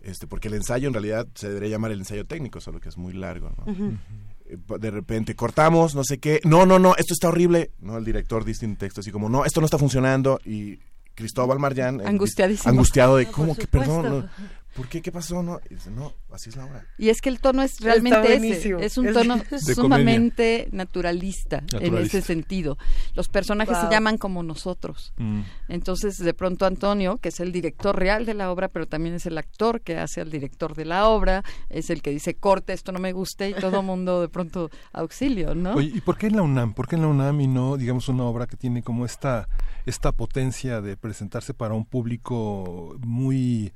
este, 0.02 0.28
porque 0.28 0.48
el 0.48 0.54
ensayo 0.54 0.88
en 0.88 0.94
realidad 0.94 1.28
se 1.34 1.48
debería 1.50 1.70
llamar 1.70 1.92
el 1.92 2.00
ensayo 2.00 2.26
técnico, 2.26 2.62
solo 2.62 2.80
que 2.80 2.90
es 2.90 2.98
muy 2.98 3.14
largo, 3.14 3.52
¿no? 3.58 3.98
Eh, 4.46 4.58
de 4.80 4.92
repente 4.92 5.36
cortamos, 5.36 5.96
no 5.96 6.04
sé 6.04 6.20
qué, 6.20 6.40
no, 6.46 6.66
no, 6.66 6.80
no, 6.80 6.96
esto 6.96 7.14
está 7.14 7.28
horrible, 7.30 7.72
¿no? 7.80 7.98
El 7.98 8.06
director 8.06 8.46
dice 8.46 8.66
un 8.66 8.78
texto 8.78 9.02
así 9.02 9.12
como, 9.12 9.28
no, 9.28 9.44
esto 9.44 9.60
no 9.60 9.66
está 9.66 9.78
funcionando 9.78 10.40
y 10.46 10.80
Cristóbal 11.16 11.58
Marján, 11.60 12.00
Angustiadísimo. 12.06 12.70
angustiado 12.70 13.18
de, 13.18 13.26
¿cómo 13.26 13.56
que, 13.56 13.66
perdón, 13.68 14.04
no, 14.08 14.30
¿por 14.78 14.88
qué, 14.88 15.02
qué 15.02 15.12
pasó? 15.12 15.42
No, 15.42 15.60
y 15.70 15.74
dice, 15.74 15.90
no, 15.90 16.14
así 16.32 16.52
es 16.52 16.56
la 16.56 16.66
obra. 16.66 16.86
Y 17.00 17.10
es 17.10 17.20
que 17.20 17.30
el 17.30 17.40
tono 17.40 17.64
es 17.64 17.80
realmente 17.80 18.36
ese, 18.36 18.76
es 18.80 18.98
un 19.00 19.12
tono 19.12 19.42
sumamente 19.60 20.70
naturalista, 20.72 21.64
en 21.74 21.98
ese 21.98 22.22
sentido. 22.22 22.78
Los 23.16 23.28
personajes 23.28 23.76
Wow. 23.76 23.88
se 23.88 23.92
llaman 23.92 24.18
como 24.18 24.44
nosotros. 24.44 25.14
Mm. 25.18 25.42
Entonces, 25.68 26.20
de 26.20 26.34
pronto 26.34 26.66
Antonio, 26.66 27.18
que 27.18 27.30
es 27.30 27.40
el 27.40 27.52
director 27.52 27.98
real 27.98 28.26
de 28.26 28.36
la 28.36 28.52
obra, 28.52 28.68
pero 28.68 28.88
también 28.88 29.16
es 29.16 29.26
el 29.26 29.38
actor 29.38 29.82
que 29.82 29.98
hace 29.98 30.22
al 30.22 30.30
director 30.30 30.76
de 30.76 30.86
la 30.86 31.10
obra, 31.10 31.44
es 31.70 31.90
el 31.90 32.04
que 32.04 32.12
dice, 32.12 32.36
corte, 32.36 32.74
esto 32.74 32.92
no 32.92 33.00
me 33.00 33.14
gusta, 33.14 33.48
y 33.48 33.56
todo 33.56 33.82
mundo 33.82 34.22
de 34.22 34.30
pronto 34.30 34.70
auxilio, 34.94 35.56
¿no? 35.56 35.74
Oye, 35.74 35.92
¿y 35.96 36.02
por 36.02 36.18
qué 36.18 36.28
en 36.28 36.36
la 36.36 36.44
UNAM? 36.44 36.74
¿Por 36.74 36.88
qué 36.88 36.96
en 36.96 37.02
la 37.02 37.08
UNAM 37.08 37.42
y 37.42 37.48
no, 37.48 37.78
digamos, 37.78 38.08
una 38.10 38.24
obra 38.24 38.46
que 38.46 38.58
tiene 38.58 38.84
como 38.84 39.06
esta, 39.06 39.50
esta 39.88 40.12
potencia 40.12 40.82
de 40.82 40.96
presentarse 40.98 41.56
para 41.56 41.74
un 41.74 41.86
público 41.86 42.96
muy 43.02 43.74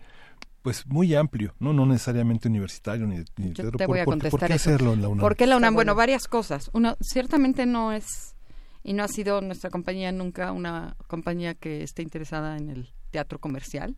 pues 0.62 0.86
muy 0.88 1.16
amplio, 1.16 1.54
no 1.60 1.74
no 1.74 1.86
necesariamente 1.86 2.48
universitario 2.48 3.08
ni, 3.08 3.18
ni 3.38 3.54
Yo 3.54 3.72
te 3.72 3.78
por- 3.80 3.88
voy 3.88 4.00
a 4.00 4.06
contestar 4.06 4.40
¿Por 4.40 4.48
qué 4.48 4.54
eso. 4.56 4.70
hacerlo 4.70 4.94
en 4.94 5.02
la 5.02 5.08
UNAM? 5.08 5.22
¿Por 5.22 5.36
qué 5.36 5.48
la 5.48 5.58
UNAM? 5.58 5.74
Bueno. 5.74 5.96
varias 5.96 6.28
cosas. 6.28 6.70
Uno, 6.74 6.98
ciertamente 7.02 7.66
no 7.66 7.92
es, 7.92 8.36
y 8.84 8.94
no 8.94 9.04
ha 9.04 9.08
sido 9.08 9.42
nuestra 9.42 9.70
compañía 9.70 10.12
nunca 10.12 10.52
una 10.52 10.96
compañía 11.08 11.56
que 11.56 11.84
esté 11.84 12.02
interesada 12.04 12.58
en 12.58 12.70
el 12.70 12.90
teatro 13.12 13.40
comercial. 13.40 13.96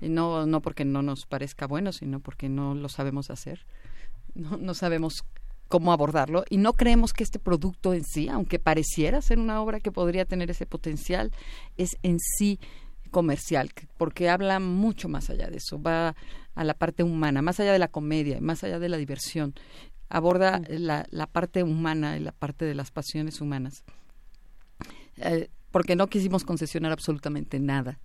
Y 0.00 0.08
no, 0.08 0.46
no 0.46 0.60
porque 0.62 0.84
no 0.84 1.02
nos 1.02 1.26
parezca 1.26 1.66
bueno, 1.66 1.92
sino 1.92 2.20
porque 2.20 2.48
no 2.48 2.74
lo 2.74 2.88
sabemos 2.88 3.30
hacer. 3.30 3.66
No, 4.34 4.56
no 4.56 4.74
sabemos 4.74 5.24
cómo 5.68 5.92
abordarlo 5.92 6.44
y 6.48 6.58
no 6.58 6.74
creemos 6.74 7.12
que 7.12 7.24
este 7.24 7.40
producto 7.40 7.92
en 7.92 8.04
sí, 8.04 8.28
aunque 8.28 8.60
pareciera 8.60 9.20
ser 9.20 9.40
una 9.40 9.60
obra 9.60 9.80
que 9.80 9.90
podría 9.90 10.24
tener 10.24 10.48
ese 10.50 10.64
potencial, 10.64 11.32
es 11.76 11.96
en 12.04 12.18
sí 12.20 12.60
comercial, 13.20 13.72
que- 13.72 13.86
porque 13.96 14.28
habla 14.28 14.60
mucho 14.60 15.08
más 15.08 15.30
allá 15.30 15.48
de 15.48 15.56
eso, 15.56 15.80
va 15.80 16.14
a 16.54 16.64
la 16.64 16.74
parte 16.74 17.02
humana, 17.02 17.40
más 17.40 17.58
allá 17.60 17.72
de 17.72 17.78
la 17.78 17.88
comedia, 17.88 18.42
más 18.42 18.62
allá 18.62 18.78
de 18.78 18.90
la 18.90 18.98
diversión, 18.98 19.54
aborda 20.10 20.60
la, 20.68 21.06
la 21.10 21.26
parte 21.26 21.62
humana 21.62 22.18
y 22.18 22.20
la 22.20 22.32
parte 22.32 22.66
de 22.66 22.74
las 22.74 22.90
pasiones 22.90 23.40
humanas. 23.40 23.84
Eh, 25.16 25.48
porque 25.70 25.96
no 25.96 26.08
quisimos 26.08 26.44
concesionar 26.44 26.92
absolutamente 26.92 27.58
nada 27.58 27.98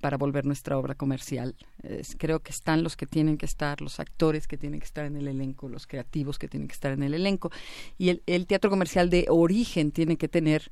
para 0.00 0.18
volver 0.18 0.44
nuestra 0.44 0.78
obra 0.78 0.94
comercial. 0.94 1.56
Es- 1.82 2.14
creo 2.16 2.38
que 2.38 2.52
están 2.52 2.84
los 2.84 2.96
que 2.96 3.06
tienen 3.06 3.38
que 3.38 3.46
estar, 3.46 3.80
los 3.80 3.98
actores 3.98 4.46
que 4.46 4.56
tienen 4.56 4.78
que 4.78 4.86
estar 4.86 5.04
en 5.04 5.16
el 5.16 5.26
elenco, 5.26 5.68
los 5.68 5.88
creativos 5.88 6.38
que 6.38 6.46
tienen 6.46 6.68
que 6.68 6.74
estar 6.74 6.92
en 6.92 7.02
el 7.02 7.12
elenco. 7.14 7.50
Y 7.98 8.10
el, 8.10 8.22
el 8.26 8.46
teatro 8.46 8.70
comercial 8.70 9.10
de 9.10 9.26
origen 9.28 9.90
tiene 9.90 10.16
que 10.16 10.28
tener 10.28 10.70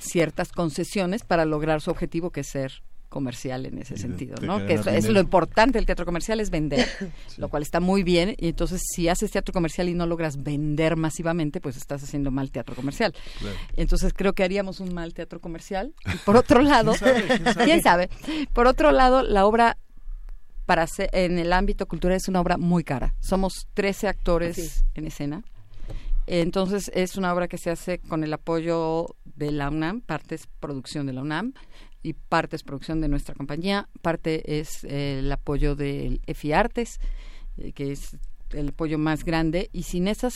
ciertas 0.00 0.50
concesiones 0.50 1.22
para 1.22 1.44
lograr 1.44 1.80
su 1.80 1.90
objetivo, 1.90 2.30
que 2.30 2.40
es 2.40 2.48
ser 2.48 2.82
comercial 3.10 3.66
en 3.66 3.76
ese 3.78 3.94
de- 3.94 4.00
sentido, 4.00 4.36
de 4.36 4.46
¿no? 4.46 4.64
Que 4.66 4.74
es, 4.74 4.86
es 4.86 5.08
lo 5.10 5.20
importante 5.20 5.76
del 5.78 5.84
teatro 5.84 6.06
comercial 6.06 6.40
es 6.40 6.48
vender, 6.48 6.86
lo 7.36 7.48
cual 7.50 7.62
está 7.62 7.80
muy 7.80 8.02
bien. 8.02 8.34
Y 8.38 8.48
entonces, 8.48 8.80
si 8.94 9.08
haces 9.08 9.30
teatro 9.30 9.52
comercial 9.52 9.90
y 9.90 9.94
no 9.94 10.06
logras 10.06 10.42
vender 10.42 10.96
masivamente, 10.96 11.60
pues 11.60 11.76
estás 11.76 12.02
haciendo 12.02 12.30
mal 12.30 12.50
teatro 12.50 12.74
comercial. 12.74 13.12
Claro. 13.40 13.56
Entonces 13.76 14.14
creo 14.16 14.32
que 14.32 14.42
haríamos 14.44 14.80
un 14.80 14.94
mal 14.94 15.12
teatro 15.12 15.40
comercial. 15.40 15.92
Y 16.06 16.16
por 16.18 16.36
otro 16.38 16.62
lado, 16.62 16.94
sabe? 16.94 17.22
¿Quién 17.26 17.44
sabe? 17.44 17.64
¿quién 17.66 17.82
sabe? 17.82 18.10
Por 18.54 18.66
otro 18.66 18.90
lado, 18.92 19.22
la 19.22 19.44
obra 19.44 19.76
para 20.64 20.84
hacer, 20.84 21.10
en 21.12 21.38
el 21.40 21.52
ámbito 21.52 21.86
cultural 21.86 22.16
es 22.16 22.28
una 22.28 22.40
obra 22.40 22.56
muy 22.56 22.84
cara. 22.84 23.14
Somos 23.20 23.66
13 23.74 24.06
actores 24.08 24.56
Sí. 24.56 24.70
en 24.94 25.06
escena. 25.08 25.42
Entonces 26.26 26.90
es 26.94 27.16
una 27.16 27.32
obra 27.34 27.48
que 27.48 27.58
se 27.58 27.70
hace 27.70 27.98
con 27.98 28.22
el 28.22 28.32
apoyo 28.32 29.16
de 29.24 29.50
la 29.50 29.68
UNAM, 29.68 30.00
parte 30.00 30.36
es 30.36 30.46
producción 30.60 31.06
de 31.06 31.12
la 31.12 31.22
UNAM 31.22 31.54
y 32.02 32.14
parte 32.14 32.56
es 32.56 32.62
producción 32.62 33.00
de 33.00 33.08
nuestra 33.08 33.34
compañía, 33.34 33.88
parte 34.02 34.58
es 34.60 34.84
eh, 34.84 35.18
el 35.20 35.30
apoyo 35.32 35.76
del 35.76 36.20
EFI 36.26 36.52
Artes, 36.52 36.98
eh, 37.58 37.72
que 37.72 37.92
es 37.92 38.16
el 38.50 38.68
apoyo 38.68 38.98
más 38.98 39.24
grande, 39.24 39.68
y 39.72 39.82
sin 39.84 40.08
esos 40.08 40.34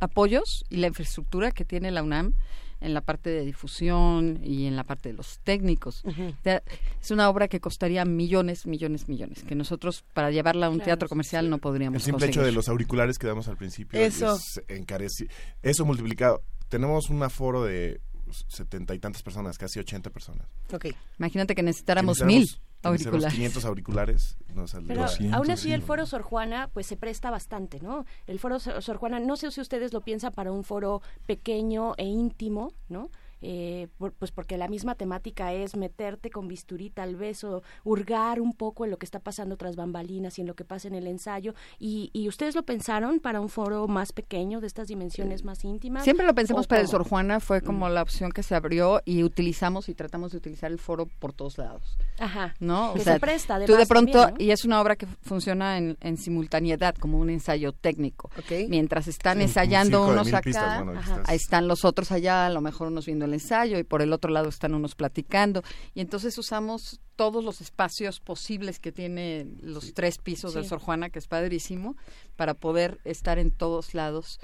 apoyos 0.00 0.64
y 0.70 0.76
la 0.78 0.88
infraestructura 0.88 1.50
que 1.52 1.64
tiene 1.64 1.90
la 1.90 2.02
UNAM 2.02 2.34
en 2.80 2.92
la 2.92 3.00
parte 3.00 3.30
de 3.30 3.44
difusión 3.44 4.40
y 4.42 4.66
en 4.66 4.76
la 4.76 4.84
parte 4.84 5.08
de 5.10 5.14
los 5.14 5.38
técnicos. 5.44 6.02
O 6.04 6.10
sea, 6.42 6.62
es 7.00 7.10
una 7.10 7.30
obra 7.30 7.48
que 7.48 7.60
costaría 7.60 8.04
millones, 8.04 8.66
millones, 8.66 9.08
millones, 9.08 9.42
que 9.44 9.54
nosotros 9.54 10.04
para 10.12 10.30
llevarla 10.30 10.66
a 10.66 10.68
un 10.70 10.76
Claro. 10.76 10.86
teatro 10.86 11.08
comercial 11.08 11.48
no 11.48 11.58
podríamos 11.58 11.96
El 12.02 12.04
simple 12.04 12.26
hecho 12.26 12.42
de 12.42 12.52
los 12.52 12.68
auriculares 12.68 13.18
que 13.18 13.26
damos 13.26 13.48
al 13.48 13.56
principio 13.56 13.98
Eso. 13.98 14.34
es 14.34 14.60
encareci- 14.68 15.30
Eso 15.62 15.84
multiplicado. 15.86 16.42
Tenemos 16.68 17.08
un 17.08 17.22
aforo 17.22 17.62
de 17.64 18.00
setenta 18.48 18.94
y 18.94 18.98
tantas 18.98 19.22
personas, 19.22 19.56
casi 19.58 19.78
80 19.78 20.10
personas. 20.10 20.46
Ok. 20.72 20.86
Imagínate 21.18 21.54
que 21.54 21.62
necesitáramos 21.62 22.18
Si 22.18 22.24
mil 22.24 22.42
necesitáramos- 22.42 22.60
auriculares. 22.84 23.32
500 23.34 23.64
auriculares. 23.64 24.36
saldría- 24.66 24.88
Pero 24.88 25.02
200, 25.02 25.34
aún 25.38 25.50
así 25.50 25.62
sí, 25.68 25.72
el 25.72 25.80
¿no? 25.80 25.86
foro 25.86 26.06
Sor 26.06 26.22
Juana 26.22 26.68
pues 26.72 26.86
se 26.86 26.96
presta 26.96 27.30
bastante, 27.30 27.80
¿no? 27.80 28.04
El 28.26 28.38
foro 28.38 28.58
Sor 28.60 28.82
Sor 28.82 28.96
Juana, 28.98 29.20
no 29.20 29.36
sé 29.36 29.50
si 29.50 29.60
ustedes 29.60 29.92
lo 29.94 30.02
piensan 30.02 30.32
para 30.32 30.52
un 30.52 30.64
foro 30.64 31.00
pequeño 31.26 31.94
e 31.96 32.04
íntimo, 32.04 32.72
¿no? 32.88 33.10
Eh, 33.46 33.88
por- 33.98 34.12
pues 34.14 34.30
porque 34.32 34.56
la 34.56 34.68
misma 34.68 34.94
temática 34.94 35.52
es 35.52 35.76
meterte 35.76 36.30
con 36.30 36.48
bisturí 36.48 36.88
tal 36.88 37.14
vez 37.14 37.44
o 37.44 37.62
hurgar 37.84 38.40
un 38.40 38.54
poco 38.54 38.86
en 38.86 38.90
lo 38.90 38.96
que 38.96 39.04
está 39.04 39.20
pasando 39.20 39.58
tras 39.58 39.76
bambalinas 39.76 40.38
y 40.38 40.40
en 40.40 40.46
lo 40.46 40.54
que 40.54 40.64
pasa 40.64 40.88
en 40.88 40.94
el 40.94 41.06
ensayo. 41.06 41.54
¿Y, 41.78 42.08
y 42.14 42.28
ustedes 42.28 42.54
lo 42.54 42.62
pensaron 42.62 43.20
para 43.20 43.40
un 43.42 43.50
foro 43.50 43.86
más 43.86 44.12
pequeño, 44.12 44.62
de 44.62 44.66
estas 44.66 44.88
dimensiones 44.88 45.44
más 45.44 45.62
íntimas? 45.62 46.04
Siempre 46.04 46.24
lo 46.24 46.34
pensamos 46.34 46.64
¿O 46.64 46.68
para 46.68 46.80
el? 46.80 46.88
Sor 46.88 47.04
Juana, 47.06 47.38
fue 47.38 47.60
Mm. 47.60 47.64
como 47.64 47.88
la 47.90 48.00
opción 48.00 48.32
que 48.32 48.42
se 48.42 48.54
abrió 48.54 49.02
y 49.04 49.22
utilizamos 49.24 49.90
y 49.90 49.94
tratamos 49.94 50.32
de 50.32 50.38
utilizar 50.38 50.72
el 50.72 50.78
foro 50.78 51.04
por 51.18 51.34
todos 51.34 51.58
lados. 51.58 51.98
Ajá. 52.18 52.54
¿no? 52.60 52.92
O 52.92 52.94
Que 52.94 53.00
sea, 53.00 53.14
se 53.14 53.20
presta, 53.20 53.62
tú 53.66 53.74
de 53.76 53.84
pronto, 53.86 54.12
también, 54.20 54.36
¿no? 54.38 54.44
y 54.44 54.50
es 54.52 54.64
una 54.64 54.80
obra 54.80 54.96
que 54.96 55.06
funciona 55.06 55.76
en, 55.76 55.98
en 56.00 56.16
simultaneidad, 56.16 56.94
como 56.94 57.18
un 57.18 57.28
ensayo 57.28 57.72
técnico. 57.72 58.30
Mientras 58.68 59.06
están 59.06 59.42
ensayando 59.42 60.06
unos 60.06 60.28
acá, 60.28 60.40
pistas, 60.40 60.82
bueno, 60.84 60.98
ajá, 60.98 61.12
estás- 61.16 61.28
ahí 61.28 61.36
están 61.36 61.68
los 61.68 61.84
otros 61.84 62.10
allá, 62.10 62.46
a 62.46 62.50
lo 62.50 62.60
mejor 62.62 62.88
unos 62.88 63.04
viendo 63.04 63.26
el 63.26 63.33
ensayo, 63.34 63.78
y 63.78 63.84
por 63.84 64.00
el 64.00 64.12
otro 64.12 64.30
lado 64.30 64.48
están 64.48 64.74
unos 64.74 64.94
platicando. 64.94 65.62
Y 65.94 66.00
entonces 66.00 66.38
usamos 66.38 67.00
todos 67.16 67.44
los 67.44 67.60
espacios 67.60 68.20
posibles 68.20 68.80
que 68.80 68.92
tiene 68.92 69.46
los 69.60 69.94
tres 69.94 70.18
pisos 70.18 70.54
del 70.54 70.64
Sí. 70.64 70.70
Sor 70.70 70.80
Juana, 70.80 71.10
que 71.10 71.18
es 71.18 71.26
padrísimo, 71.26 71.96
para 72.36 72.54
poder 72.54 72.98
estar 73.04 73.38
en 73.38 73.50
todos 73.50 73.94
lados. 73.94 74.40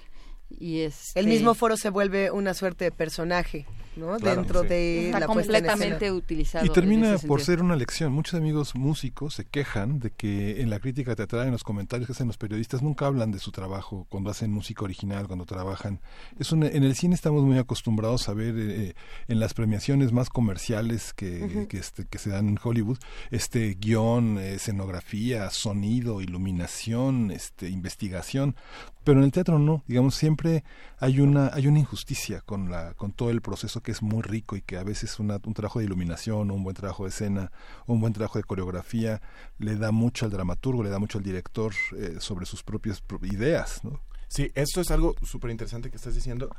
Y 0.51 0.81
es 0.81 1.15
El 1.15 1.28
mismo 1.28 1.55
foro 1.55 1.77
se 1.77 1.91
vuelve 1.91 2.31
una 2.33 2.55
suerte 2.55 2.85
de 2.85 2.91
personaje, 2.91 3.67
¿no? 3.97 4.17
Claro, 4.19 4.41
Dentro 4.43 4.62
sí. 4.62 4.69
de 4.69 5.07
está 5.07 5.20
la 5.20 5.27
puesta 5.27 5.59
en 5.59 5.65
completamente 5.65 6.12
utilizado. 6.12 6.65
Y 6.67 6.70
termina 6.70 7.17
por 7.19 7.41
ser 7.43 7.60
una 7.62 7.77
lección. 7.77 8.12
Muchos 8.12 8.35
amigos 8.35 8.75
músicos 8.75 9.35
se 9.35 9.44
quejan 9.44 9.99
de 9.99 10.10
que 10.10 10.60
en 10.60 10.70
la 10.70 10.78
crítica 10.78 11.15
teatral, 11.17 11.47
en 11.47 11.52
los 11.52 11.65
comentarios 11.65 12.07
que 12.07 12.12
hacen 12.12 12.27
los 12.27 12.39
periodistas, 12.39 12.83
nunca 12.83 13.07
hablan 13.07 13.31
de 13.33 13.39
su 13.39 13.51
trabajo 13.52 14.07
cuando 14.09 14.31
hacen 14.31 14.52
música 14.52 14.85
original, 14.85 15.27
cuando 15.27 15.44
trabajan. 15.47 16.01
Es 16.39 16.52
un- 16.52 16.62
en 16.65 16.83
el 16.85 16.94
cine 16.94 17.15
estamos 17.15 17.43
muy 17.44 17.59
acostumbrados 17.59 18.28
a 18.28 18.35
ver 18.35 18.55
eh, 18.57 18.94
en 19.28 19.41
las 19.41 19.55
premiaciones 19.55 20.12
más 20.12 20.28
comerciales 20.31 21.12
que, 21.12 21.67
que, 21.69 21.78
este, 21.78 22.05
que 22.07 22.19
se 22.19 22.31
dan 22.31 22.49
en 22.49 22.59
Hollywood, 22.62 22.99
este 23.31 23.75
guion, 23.81 24.39
eh, 24.39 24.55
escenografía, 24.55 25.51
sonido, 25.51 26.20
iluminación, 26.20 27.31
este, 27.31 27.69
investigación. 27.69 28.55
Pero 29.02 29.19
en 29.20 29.25
el 29.25 29.33
teatro 29.33 29.59
no, 29.59 29.83
digamos, 29.89 30.15
siempre 30.15 30.62
hay 30.99 31.20
una, 31.20 31.51
hay 31.55 31.67
una 31.67 31.78
injusticia 31.78 32.43
con 32.43 32.70
la, 32.70 32.93
con 32.94 33.12
todo 33.12 33.31
el 33.31 33.41
proceso 33.41 33.80
que 33.83 33.92
es 33.92 34.02
muy 34.02 34.23
rico 34.23 34.57
y 34.57 34.62
que 34.62 34.76
a 34.76 34.83
veces 34.84 35.18
una- 35.18 35.41
un 35.44 35.55
trabajo 35.55 35.78
de 35.78 35.84
iluminación 35.86 36.50
o 36.50 36.55
un 36.55 36.62
buen 36.65 36.75
trabajo 36.76 37.05
de 37.05 37.10
escena 37.10 37.50
o 37.86 37.92
un 37.94 38.00
buen 38.00 38.12
trabajo 38.12 38.39
de 38.39 38.44
coreografía 38.44 39.20
le 39.59 39.76
da 39.76 39.91
mucho 39.92 40.25
al 40.25 40.31
dramaturgo, 40.31 40.83
le 40.83 40.91
da 40.91 40.99
mucho 40.99 41.18
al 41.18 41.25
director 41.25 41.73
eh, 41.97 42.17
sobre 42.20 42.47
sus 42.47 42.62
propias 42.62 43.00
pro- 43.00 43.18
ideas, 43.23 43.83
¿no? 43.84 44.00
Sí, 44.28 44.50
esto 44.55 44.81
es 44.81 44.91
algo 44.91 45.15
súper 45.23 45.50
interesante 45.50 45.91
que 45.91 45.97
estás 45.97 46.15
diciendo. 46.15 46.50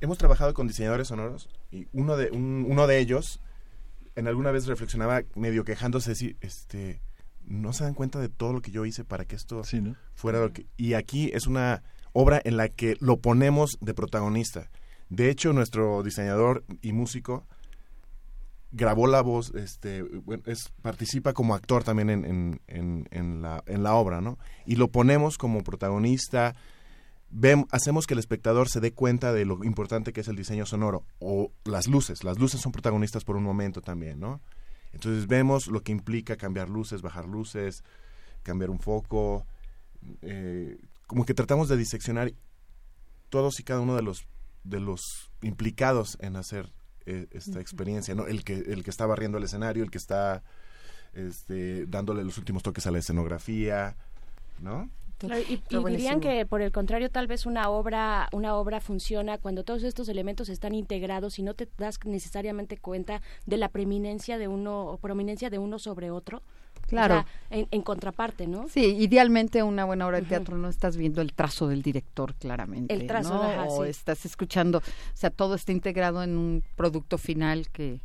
Hemos 0.00 0.18
trabajado 0.18 0.52
con 0.54 0.66
diseñadores 0.66 1.08
sonoros 1.08 1.48
y 1.70 1.86
uno 1.92 2.16
de, 2.16 2.30
un- 2.30 2.66
uno 2.68 2.86
de 2.86 2.98
ellos 2.98 3.40
en 4.16 4.26
alguna 4.28 4.50
vez 4.50 4.66
reflexionaba 4.66 5.22
medio 5.34 5.64
quejándose, 5.64 6.10
decir, 6.10 6.36
este, 6.40 7.00
no 7.46 7.72
se 7.72 7.84
dan 7.84 7.94
cuenta 7.94 8.18
de 8.20 8.28
todo 8.28 8.52
lo 8.52 8.62
que 8.62 8.70
yo 8.70 8.84
hice 8.84 9.04
para 9.04 9.24
que 9.24 9.34
esto 9.36 9.62
fuera 10.14 10.40
lo 10.40 10.52
que... 10.52 10.66
Y 10.76 10.94
aquí 10.94 11.30
es 11.34 11.46
una 11.46 11.82
obra 12.12 12.40
en 12.44 12.56
la 12.56 12.68
que 12.68 12.96
lo 13.00 13.16
ponemos 13.18 13.76
de 13.80 13.92
protagonista. 13.94 14.70
De 15.08 15.30
hecho, 15.30 15.52
nuestro 15.52 16.02
diseñador 16.02 16.64
y 16.82 16.92
músico 16.92 17.46
grabó 18.72 19.06
la 19.06 19.22
voz, 19.22 19.54
este, 19.54 20.04
participa 20.82 21.32
como 21.32 21.54
actor 21.54 21.84
también 21.84 22.10
en, 22.10 22.24
en, 22.24 22.60
en, 22.66 23.08
en 23.12 23.42
la, 23.42 23.62
en 23.66 23.82
la 23.84 23.94
obra, 23.94 24.20
¿no? 24.20 24.38
Y 24.66 24.76
lo 24.76 24.88
ponemos 24.88 25.38
como 25.38 25.62
protagonista, 25.62 26.56
hacemos 27.70 28.06
que 28.06 28.14
el 28.14 28.18
espectador 28.20 28.68
se 28.68 28.80
dé 28.80 28.92
cuenta 28.92 29.32
de 29.32 29.44
lo 29.44 29.62
importante 29.64 30.12
que 30.12 30.22
es 30.22 30.28
el 30.28 30.36
diseño 30.36 30.66
sonoro 30.66 31.04
o 31.20 31.52
las 31.64 31.86
luces. 31.86 32.24
Las 32.24 32.38
luces 32.38 32.60
son 32.60 32.72
protagonistas 32.72 33.24
por 33.24 33.36
un 33.36 33.44
momento 33.44 33.80
también, 33.80 34.18
¿no? 34.18 34.40
Entonces 34.92 35.26
vemos 35.26 35.66
lo 35.68 35.82
que 35.82 35.92
implica 35.92 36.36
cambiar 36.36 36.68
luces, 36.68 37.02
bajar 37.02 37.26
luces, 37.26 37.82
cambiar 38.42 38.70
un 38.70 38.78
foco. 38.80 39.46
eh, 40.22 40.78
como 41.06 41.24
que 41.24 41.34
tratamos 41.34 41.68
de 41.68 41.76
diseccionar 41.76 42.32
todos 43.28 43.60
y 43.60 43.62
cada 43.62 43.80
uno 43.80 43.94
de 43.96 44.02
los 44.02 44.26
de 44.64 44.80
los 44.80 45.30
implicados 45.42 46.16
en 46.20 46.36
hacer 46.36 46.72
eh, 47.06 47.26
esta 47.30 47.60
experiencia, 47.60 48.14
¿no? 48.14 48.26
El 48.26 48.44
que 48.44 48.54
el 48.54 48.82
que 48.82 48.90
está 48.90 49.06
barriendo 49.06 49.38
el 49.38 49.44
escenario, 49.44 49.84
el 49.84 49.90
que 49.90 49.98
está 49.98 50.42
este, 51.12 51.86
dándole 51.86 52.24
los 52.24 52.38
últimos 52.38 52.62
toques 52.62 52.86
a 52.86 52.90
la 52.90 52.98
escenografía, 52.98 53.96
¿no? 54.60 54.90
Claro, 55.18 55.40
y, 55.40 55.62
y 55.70 55.84
dirían 55.84 56.20
que 56.20 56.44
por 56.44 56.60
el 56.60 56.72
contrario 56.72 57.08
tal 57.08 57.26
vez 57.26 57.46
una 57.46 57.70
obra 57.70 58.28
una 58.32 58.56
obra 58.56 58.80
funciona 58.80 59.38
cuando 59.38 59.62
todos 59.62 59.84
estos 59.84 60.08
elementos 60.08 60.48
están 60.48 60.74
integrados 60.74 61.38
y 61.38 61.42
no 61.42 61.54
te 61.54 61.68
das 61.78 61.98
necesariamente 62.04 62.78
cuenta 62.78 63.22
de 63.46 63.56
la 63.56 63.68
preeminencia 63.68 64.38
de 64.38 64.48
uno 64.48 64.86
o 64.86 64.98
prominencia 64.98 65.50
de 65.50 65.58
uno 65.58 65.78
sobre 65.78 66.10
otro 66.10 66.42
Claro. 66.86 67.20
O 67.20 67.22
sea, 67.22 67.26
en, 67.50 67.68
en 67.70 67.82
contraparte 67.82 68.46
no 68.46 68.68
Sí, 68.68 68.96
idealmente 68.98 69.62
una 69.62 69.84
buena 69.84 70.06
obra 70.06 70.20
de 70.20 70.26
teatro 70.26 70.56
no 70.56 70.68
estás 70.68 70.96
viendo 70.96 71.20
el 71.22 71.32
trazo 71.32 71.68
del 71.68 71.82
director 71.82 72.34
claramente. 72.34 72.94
El 72.94 73.06
trazo, 73.06 73.34
¿no? 73.34 73.42
ajá, 73.42 73.64
o 73.64 73.84
sí. 73.84 73.90
estás 73.90 74.24
escuchando, 74.26 74.78
o 74.78 75.16
sea, 75.16 75.30
todo 75.30 75.54
está 75.54 75.72
integrado 75.72 76.22
en 76.22 76.36
un 76.36 76.62
producto 76.76 77.18
final 77.18 77.68
que, 77.70 78.00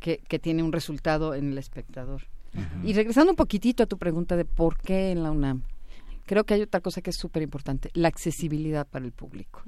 que, 0.00 0.18
que 0.18 0.38
tiene 0.38 0.62
un 0.62 0.72
resultado 0.72 1.34
en 1.34 1.52
el 1.52 1.58
espectador. 1.58 2.22
Y 2.84 2.92
regresando 2.92 3.32
un 3.32 3.36
poquitito 3.36 3.82
a 3.82 3.86
tu 3.86 3.98
pregunta 3.98 4.36
de 4.36 4.44
por 4.44 4.78
qué 4.78 5.10
en 5.10 5.22
la 5.24 5.32
UNAM, 5.32 5.62
creo 6.24 6.44
que 6.44 6.54
hay 6.54 6.62
otra 6.62 6.80
cosa 6.80 7.02
que 7.02 7.10
es 7.10 7.16
súper 7.16 7.42
importante, 7.42 7.90
la 7.94 8.08
accesibilidad 8.08 8.86
para 8.86 9.04
el 9.04 9.12
público. 9.12 9.62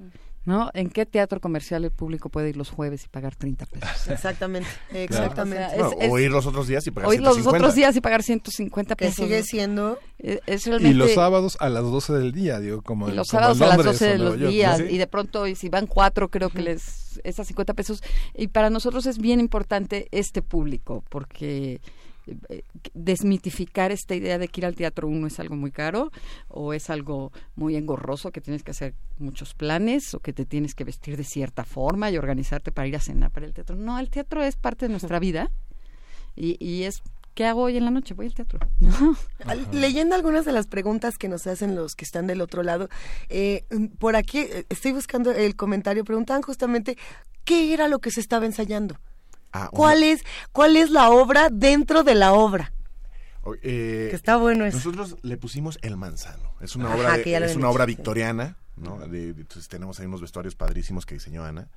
¿No? 0.47 0.71
¿En 0.75 0.89
qué 0.91 1.05
teatro 1.07 1.41
comercial 1.41 1.85
el 1.85 1.91
público 1.91 2.29
puede 2.29 2.49
ir 2.51 2.57
los 2.57 2.71
jueves 2.71 3.05
y 3.05 3.09
pagar 3.09 3.35
30 3.35 3.67
pesos? 3.67 4.07
Exactamente, 4.09 4.69
exactamente. 4.95 5.65
O 5.67 5.69
sea, 5.71 5.79
No, 5.79 5.91
es- 5.91 5.97
es- 6.07 6.11
o 6.13 6.19
ir 6.21 6.31
los 6.31 6.47
otros 6.47 6.69
días 6.69 6.87
y 6.87 6.93
pagar 6.93 7.11
o 7.11 7.13
ir 7.13 7.21
los 7.21 7.35
150. 7.35 7.59
otros 7.59 7.75
días 7.75 7.97
y 7.97 8.01
pagar 8.01 8.23
150 8.23 8.95
Que 8.95 9.05
pesos. 9.07 9.25
sigue 9.27 9.43
siendo... 9.43 9.99
Es, 10.19 10.41
es 10.47 10.67
Y 10.67 10.95
los 10.95 11.13
sábados 11.13 11.57
a 11.61 11.69
las 11.69 11.83
12 11.83 12.13
del 12.15 12.33
día, 12.33 12.61
digo, 12.61 12.81
como 12.83 13.09
Y 13.09 13.13
los 13.13 13.29
como 13.29 13.41
sábados 13.41 13.61
a 13.61 13.67
las 13.67 13.77
Londres 13.77 13.99
12 13.99 14.07
o 14.07 14.13
de 14.13 14.19
los 14.19 14.51
días 14.51 14.79
Sí. 14.79 14.85
y 14.89 14.99
de 14.99 15.07
pronto 15.09 15.47
y 15.49 15.57
si 15.57 15.69
van 15.69 15.87
cuatro 15.87 16.31
creo 16.31 16.49
que 16.49 16.63
les 16.63 17.21
esas 17.25 17.47
50 17.49 17.75
pesos 17.75 18.03
y 18.35 18.49
para 18.49 18.71
nosotros 18.71 19.05
es 19.07 19.19
bien 19.19 19.41
importante 19.41 20.07
este 20.13 20.43
público 20.43 21.03
porque 21.09 21.81
desmitificar 22.95 23.93
esta 23.93 24.15
idea 24.15 24.39
de 24.39 24.49
que 24.49 24.61
ir 24.61 24.67
al 24.67 24.75
teatro 24.75 25.09
uno 25.09 25.27
es 25.27 25.39
algo 25.39 25.57
muy 25.57 25.71
caro 25.71 26.11
o 26.49 26.73
es 26.73 26.91
algo 26.91 27.33
muy 27.55 27.77
engorroso 27.77 28.33
que 28.33 28.41
tienes 28.41 28.63
que 28.63 28.73
hacer 28.73 28.95
muchos 29.19 29.55
planes 29.55 30.15
o 30.15 30.21
que 30.21 30.33
te 30.33 30.45
tienes 30.45 30.75
que 30.75 30.85
vestir 30.85 31.17
de 31.17 31.25
cierta 31.25 31.65
forma 31.65 32.11
y 32.11 32.19
organizarte 32.19 32.73
para 32.73 32.89
ir 32.89 32.97
a 32.97 33.01
cenar 33.01 33.31
para 33.31 33.47
el 33.47 33.55
teatro 33.55 33.77
no 33.77 33.99
el 33.99 34.11
teatro 34.11 34.43
es 34.43 34.57
parte 34.57 34.87
de 34.87 34.91
nuestra 34.91 35.19
vida 35.19 35.51
y, 36.35 36.57
y 36.65 36.85
es 36.85 37.03
¿qué 37.37 37.45
hago 37.45 37.63
hoy 37.63 37.77
en 37.77 37.85
la 37.85 37.91
noche? 37.91 38.15
voy 38.15 38.27
al 38.27 38.35
teatro 38.35 38.59
Leyendo 39.73 40.17
algunas 40.17 40.45
de 40.45 40.53
las 40.53 40.67
preguntas 40.67 41.19
que 41.19 41.29
nos 41.29 41.47
hacen 41.47 41.77
los 41.77 41.95
que 41.95 42.05
están 42.05 42.27
del 42.27 42.41
otro 42.41 42.63
lado, 42.63 42.89
eh, 43.29 43.65
por 43.99 44.17
aquí 44.17 44.39
eh, 44.39 44.65
estoy 44.71 44.93
buscando 44.93 45.31
el 45.31 45.55
comentario, 45.55 46.05
preguntaban 46.05 46.43
justamente 46.43 46.97
qué 47.45 47.73
era 47.75 47.89
lo 47.89 48.01
que 48.01 48.11
se 48.11 48.21
estaba 48.21 48.47
ensayando. 48.47 48.97
Ah, 49.53 49.69
¿Cuál 49.73 50.03
es, 50.03 50.23
¿Cuál 50.53 50.77
es 50.77 50.91
la 50.91 51.11
obra 51.11 51.49
dentro 51.51 52.03
de 52.05 52.15
la 52.15 52.33
obra? 52.33 52.73
Eh, 53.63 54.09
Que 54.11 54.17
está 54.17 54.37
bueno 54.37 54.65
eso. 54.67 54.77
Nosotros 54.79 55.17
le 55.23 55.37
pusimos 55.37 55.79
El 55.83 55.97
Manzano. 55.97 56.53
Es 56.61 56.75
una 56.75 56.87
Ajá, 56.89 56.97
obra, 56.97 57.17
de- 57.19 57.37
es 57.47 57.55
una 57.57 57.71
obra 57.71 57.85
sí. 57.85 57.93
victoriana, 57.95 58.57
¿no? 58.77 58.99
De- 59.07 59.29
entonces 59.29 59.69
tenemos 59.69 60.01
ahí 60.01 60.07
unos 60.07 60.21
vestuarios 60.21 60.57
padrísimos 60.57 61.07
que 61.07 61.15
diseñó 61.15 61.45
Ana. 61.45 61.69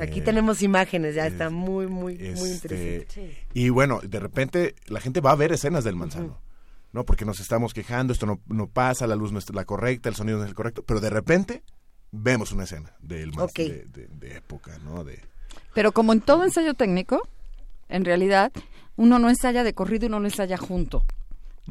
Aquí 0.00 0.20
Eh, 0.20 0.22
tenemos 0.22 0.62
imágenes, 0.62 1.16
ya 1.16 1.26
está 1.26 1.50
muy, 1.50 1.86
muy, 1.88 2.14
muy 2.16 2.22
este, 2.28 2.48
interesante. 2.48 3.36
Y 3.52 3.68
bueno, 3.70 4.00
de 4.02 4.20
repente 4.20 4.74
la 4.86 5.00
gente 5.00 5.20
va 5.20 5.32
a 5.32 5.34
ver 5.34 5.52
escenas 5.52 5.82
del 5.84 5.96
manzano, 5.96 6.40
¿no? 6.92 7.04
Porque 7.04 7.24
nos 7.24 7.40
estamos 7.40 7.74
quejando, 7.74 8.12
esto 8.12 8.24
no, 8.24 8.40
no 8.46 8.68
pasa, 8.68 9.06
la 9.08 9.16
luz 9.16 9.32
no 9.32 9.40
es 9.40 9.52
la 9.52 9.64
correcta, 9.64 10.08
el 10.08 10.14
sonido 10.14 10.38
no 10.38 10.44
es 10.44 10.50
el 10.50 10.54
correcto, 10.54 10.84
pero 10.86 11.00
de 11.00 11.10
repente 11.10 11.62
vemos 12.12 12.52
una 12.52 12.64
escena 12.64 12.92
del 13.00 13.32
manz- 13.32 13.50
Ok. 13.50 13.56
de, 13.56 13.84
de- 13.86 14.06
de 14.08 14.36
época, 14.36 14.78
¿no? 14.84 15.02
De, 15.02 15.20
Pero 15.74 15.92
como 15.92 16.12
en 16.12 16.20
todo 16.20 16.44
ensayo 16.44 16.74
técnico, 16.74 17.20
en 17.88 18.04
realidad, 18.04 18.52
uno 18.96 19.18
no 19.18 19.28
ensaya 19.28 19.64
de 19.64 19.74
corrido, 19.74 20.06
uno 20.06 20.20
no 20.20 20.26
ensaya 20.26 20.56
junto. 20.56 21.04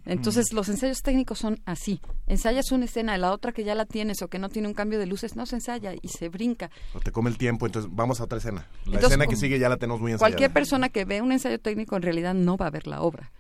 Entonces, 0.05 0.53
los 0.53 0.69
ensayos 0.69 1.01
técnicos 1.01 1.39
son 1.39 1.59
así. 1.65 1.99
Ensayas 2.25 2.71
una 2.71 2.85
escena, 2.85 3.17
la 3.17 3.31
otra 3.31 3.51
que 3.51 3.63
ya 3.63 3.75
la 3.75 3.85
tienes 3.85 4.21
o 4.21 4.29
que 4.29 4.39
no 4.39 4.49
tiene 4.49 4.67
un 4.67 4.73
cambio 4.73 4.99
de 4.99 5.05
luces, 5.05 5.35
no 5.35 5.45
se 5.45 5.55
ensaya 5.55 5.93
y 6.01 6.07
se 6.07 6.29
brinca. 6.29 6.71
o 6.93 6.99
te 6.99 7.11
come 7.11 7.29
el 7.29 7.37
tiempo, 7.37 7.65
entonces 7.65 7.91
vamos 7.93 8.21
a 8.21 8.23
otra 8.23 8.37
escena. 8.37 8.67
La 8.85 8.95
Entonces, 8.95 9.11
escena 9.11 9.27
que 9.27 9.35
sigue 9.35 9.59
ya 9.59 9.69
la 9.69 9.77
tenemos 9.77 10.01
muy 10.01 10.11
ensayada. 10.11 10.29
Cualquier 10.31 10.51
persona 10.51 10.89
que 10.89 11.05
ve 11.05 11.21
un 11.21 11.31
ensayo 11.31 11.59
técnico 11.59 11.95
en 11.97 12.03
realidad 12.03 12.33
no 12.33 12.57
va 12.57 12.67
a 12.67 12.71
ver 12.71 12.87
la 12.87 13.01
obra. 13.01 13.31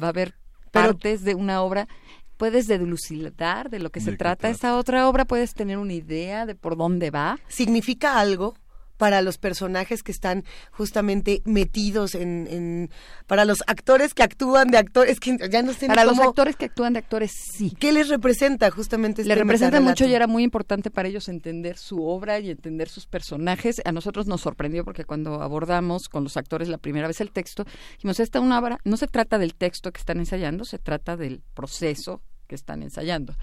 Va 0.00 0.08
a 0.08 0.12
ver 0.12 0.34
partes 0.70 1.24
de 1.24 1.34
una 1.34 1.62
obra. 1.62 1.88
Puedes 2.36 2.66
delucidar 2.66 3.70
de 3.70 3.78
lo 3.78 3.90
que 3.90 4.00
se 4.00 4.16
trata 4.16 4.50
esa 4.50 4.76
otra 4.76 5.08
obra, 5.08 5.24
puedes 5.24 5.54
tener 5.54 5.78
una 5.78 5.94
idea 5.94 6.44
de 6.44 6.54
por 6.54 6.76
dónde 6.76 7.10
va. 7.10 7.38
¿Significa 7.48 8.20
algo 8.20 8.54
para 8.96 9.22
los 9.22 9.38
personajes 9.38 10.02
que 10.02 10.12
están 10.12 10.44
justamente 10.72 11.42
metidos 11.44 12.14
en, 12.14 12.46
en- 12.50 12.90
para 13.26 13.44
los 13.44 13.62
actores 13.66 14.14
que 14.14 14.22
actúan 14.22 14.68
de 14.70 14.78
actores, 14.78 15.20
que 15.20 15.36
ya 15.50 15.62
no 15.62 15.72
sé 15.72 15.82
ni 15.82 15.88
Para 15.88 16.04
los 16.04 16.18
actores 16.18 16.56
que 16.56 16.64
actúan 16.66 16.92
de 16.94 17.00
actores, 17.00 17.32
sí. 17.56 17.74
¿Qué 17.78 17.92
les 17.92 18.08
representa 18.08 18.70
justamente 18.70 19.22
este 19.22 19.28
Le 19.28 19.34
representa 19.34 19.80
mucho 19.80 20.06
y 20.06 20.14
era 20.14 20.26
muy 20.26 20.42
importante 20.42 20.90
para 20.90 21.08
ellos 21.08 21.28
entender 21.28 21.76
su 21.78 22.02
obra 22.04 22.38
y 22.40 22.50
entender 22.50 22.88
sus 22.88 23.06
personajes. 23.06 23.80
A 23.84 23.92
nosotros 23.92 24.26
nos 24.26 24.40
sorprendió 24.40 24.84
porque 24.84 25.04
cuando 25.04 25.42
abordamos 25.42 26.08
con 26.08 26.24
los 26.24 26.36
actores 26.36 26.68
la 26.68 26.78
primera 26.78 27.06
vez 27.06 27.20
el 27.20 27.30
texto, 27.30 27.64
dijimos, 27.96 28.20
esta 28.20 28.40
una 28.40 28.58
obra, 28.58 28.78
no 28.84 28.96
se 28.96 29.06
trata 29.06 29.38
del 29.38 29.54
texto 29.54 29.92
que 29.92 29.98
están 30.00 30.18
ensayando, 30.18 30.64
se 30.64 30.78
trata 30.78 31.16
del 31.16 31.42
proceso 31.54 32.22
que 32.46 32.54
están 32.54 32.82
ensayando. 32.82 33.34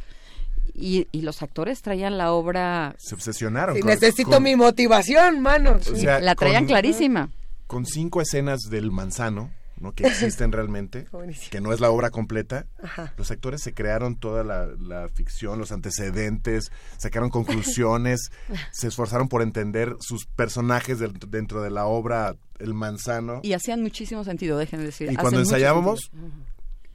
Y, 0.74 1.08
y 1.11 1.22
los 1.22 1.42
actores 1.43 1.82
traían 1.82 2.17
la 2.17 2.32
obra... 2.32 2.95
Se 2.98 3.14
obsesionaron. 3.16 3.75
Sí, 3.75 3.82
con- 3.82 3.90
necesito 3.92 4.30
con- 4.32 4.43
mi 4.43 4.56
motivación, 4.56 5.40
manos. 5.40 5.88
o 5.88 5.95
sea, 5.95 6.19
la 6.19 6.35
traían 6.35 6.64
con- 6.64 6.69
clarísima. 6.69 7.30
Con 7.67 7.85
cinco 7.85 8.22
escenas 8.22 8.61
del 8.69 8.92
manzano, 8.92 9.51
¿no? 9.80 9.92
Que 9.93 10.08
existen 10.08 10.51
realmente, 10.53 11.06
que 11.51 11.61
no 11.61 11.74
es 11.74 11.80
la 11.80 11.90
obra 11.92 12.09
completa. 12.09 12.66
Ajá. 12.82 13.14
Los 13.17 13.30
actores 13.32 13.61
se 13.61 13.74
crearon 13.74 14.16
toda 14.16 14.43
la, 14.43 14.66
la 14.66 15.08
ficción, 15.09 15.59
los 15.59 15.72
antecedentes, 15.72 16.72
sacaron 16.98 17.30
conclusiones, 17.30 18.32
se 18.72 18.88
esforzaron 18.88 19.27
por 19.30 19.42
entender 19.43 19.95
sus 20.00 20.25
personajes 20.25 20.98
del- 21.00 21.14
dentro 21.27 21.61
de 21.61 21.69
la 21.69 21.85
obra 21.85 22.35
El 22.59 22.74
Manzano. 22.74 23.42
Y 23.43 23.53
hacían 23.53 23.82
muchísimo 23.82 24.24
sentido, 24.24 24.58
déjenme 24.58 24.85
decir. 24.85 25.11
Y 25.11 25.16
cuando 25.16 25.40
ensayábamos, 25.40 26.09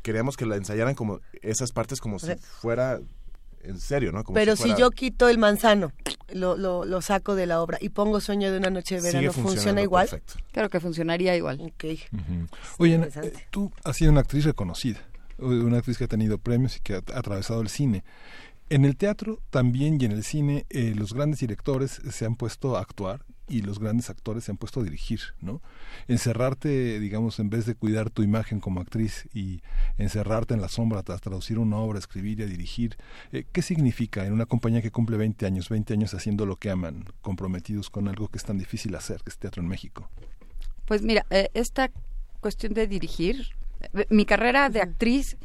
queríamos 0.03 0.37
que 0.37 0.47
la 0.47 0.57
ensayaran 0.57 0.95
como 0.95 1.21
esas 1.43 1.71
partes 1.73 2.01
como 2.01 2.19
si 2.19 2.27
sea, 2.27 2.37
fuera 2.39 3.01
en 3.69 3.79
serio, 3.81 4.13
¿no? 4.13 4.25
Como 4.25 4.35
Pero 4.35 4.57
si, 4.57 4.63
fuera- 4.63 4.79
yo 4.79 4.91
quito 4.91 5.29
el 5.29 5.39
manzano, 5.39 5.93
lo, 6.33 6.57
lo, 6.57 6.85
lo 6.85 7.01
saco 7.03 7.35
de 7.35 7.47
la 7.47 7.61
obra 7.63 7.79
y 7.81 7.91
pongo 7.91 8.21
sueño 8.21 8.51
de 8.51 8.59
una 8.59 8.71
noche 8.71 8.97
de 8.97 9.03
verano, 9.03 9.33
¿funciona 9.33 9.81
igual? 9.83 10.09
perfecto. 10.09 10.35
Claro 10.53 10.69
que 10.71 10.81
funcionaría 10.81 11.37
igual. 11.37 11.61
Ok. 11.61 11.85
Oye, 12.79 12.95
eh, 12.95 13.33
tú 13.51 13.71
has 13.85 13.97
sido 13.97 14.11
una 14.11 14.21
actriz 14.21 14.45
reconocida, 14.45 15.01
una 15.39 15.79
actriz 15.79 15.99
que 15.99 16.05
ha 16.05 16.09
tenido 16.09 16.39
premios 16.39 16.77
y 16.77 16.81
que 16.81 16.95
ha 16.95 16.99
ha 17.15 17.19
atravesado 17.19 17.61
el 17.61 17.69
cine. 17.69 18.05
En 18.71 18.85
el 18.85 18.97
teatro 18.97 19.41
también 19.51 19.99
y 20.01 20.05
en 20.05 20.13
el 20.13 20.25
cine 20.25 20.67
eh, 20.69 20.93
los 20.95 21.15
grandes 21.15 21.41
directores 21.41 22.01
se 22.11 22.27
han 22.27 22.37
puesto 22.37 22.77
a 22.77 22.81
actuar 22.81 23.25
y 23.49 23.63
los 23.63 23.79
grandes 23.79 24.11
actores 24.11 24.45
se 24.45 24.51
han 24.51 24.57
puesto 24.57 24.81
a 24.81 24.85
dirigir, 24.85 25.21
¿no? 25.41 25.61
Encerrarte, 26.07 27.01
digamos, 27.01 27.39
en 27.39 27.51
vez 27.51 27.67
de 27.67 27.75
cuidar 27.75 28.11
tu 28.11 28.23
imagen 28.23 28.61
como 28.61 28.81
actriz 28.81 29.29
y 29.33 29.63
encerrarte 29.97 30.55
en 30.55 30.61
la 30.61 30.69
sombra 30.69 31.03
tras 31.03 31.21
traducir 31.21 31.59
una 31.59 31.77
obra, 31.79 31.99
escribir 31.99 32.41
y 32.41 32.43
a 32.43 32.47
dirigir, 32.47 32.97
eh, 33.33 33.45
¿qué 33.53 33.63
significa 33.63 34.27
en 34.27 34.33
una 34.33 34.47
compañía 34.47 34.83
que 34.83 34.91
cumple 34.91 35.17
20 35.17 35.47
años, 35.47 35.69
20 35.69 35.95
años 35.95 36.15
haciendo 36.15 36.47
lo 36.47 36.57
que 36.57 36.71
aman, 36.71 37.05
comprometidos 37.21 37.91
con 37.91 38.09
algo 38.09 38.29
que 38.29 38.39
es 38.39 38.45
tan 38.45 38.59
difícil 38.59 38.95
hacer, 38.95 39.23
que 39.23 39.31
es 39.31 39.39
teatro 39.39 39.63
en 39.63 39.69
México? 39.69 40.11
Pues 40.85 41.03
mira, 41.03 41.27
eh, 41.31 41.51
esta 41.55 41.91
cuestión 42.41 42.75
de 42.75 42.87
dirigir, 42.87 43.49
eh, 43.95 44.07
mi 44.11 44.25
carrera 44.25 44.69
de 44.71 44.81
actriz 44.81 45.37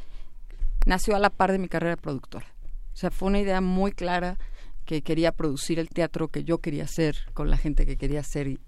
nació 0.86 1.16
a 1.16 1.18
la 1.18 1.30
par 1.30 1.52
de 1.52 1.58
mi 1.58 1.68
carrera 1.68 1.96
de 1.96 2.02
productora. 2.02 2.46
O 2.92 2.96
sea, 2.96 3.10
fue 3.10 3.28
una 3.28 3.40
idea 3.40 3.60
muy 3.60 3.92
clara 3.92 4.38
que 4.84 5.02
quería 5.02 5.32
producir 5.32 5.78
el 5.78 5.88
teatro 5.88 6.28
que 6.28 6.44
yo 6.44 6.58
quería 6.58 6.84
hacer 6.84 7.16
con 7.32 7.50
la 7.50 7.56
gente 7.56 7.86
que 7.86 7.96
quería 7.96 8.20
hacer 8.20 8.48
y, 8.48 8.60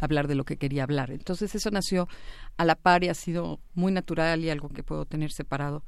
hablar 0.00 0.28
de 0.28 0.34
lo 0.34 0.44
que 0.44 0.56
quería 0.56 0.84
hablar. 0.84 1.10
Entonces 1.10 1.54
eso 1.54 1.70
nació 1.70 2.08
a 2.56 2.64
la 2.64 2.74
par 2.74 3.04
y 3.04 3.08
ha 3.08 3.14
sido 3.14 3.60
muy 3.74 3.92
natural 3.92 4.44
y 4.44 4.50
algo 4.50 4.68
que 4.68 4.82
puedo 4.82 5.04
tener 5.04 5.32
separado 5.32 5.82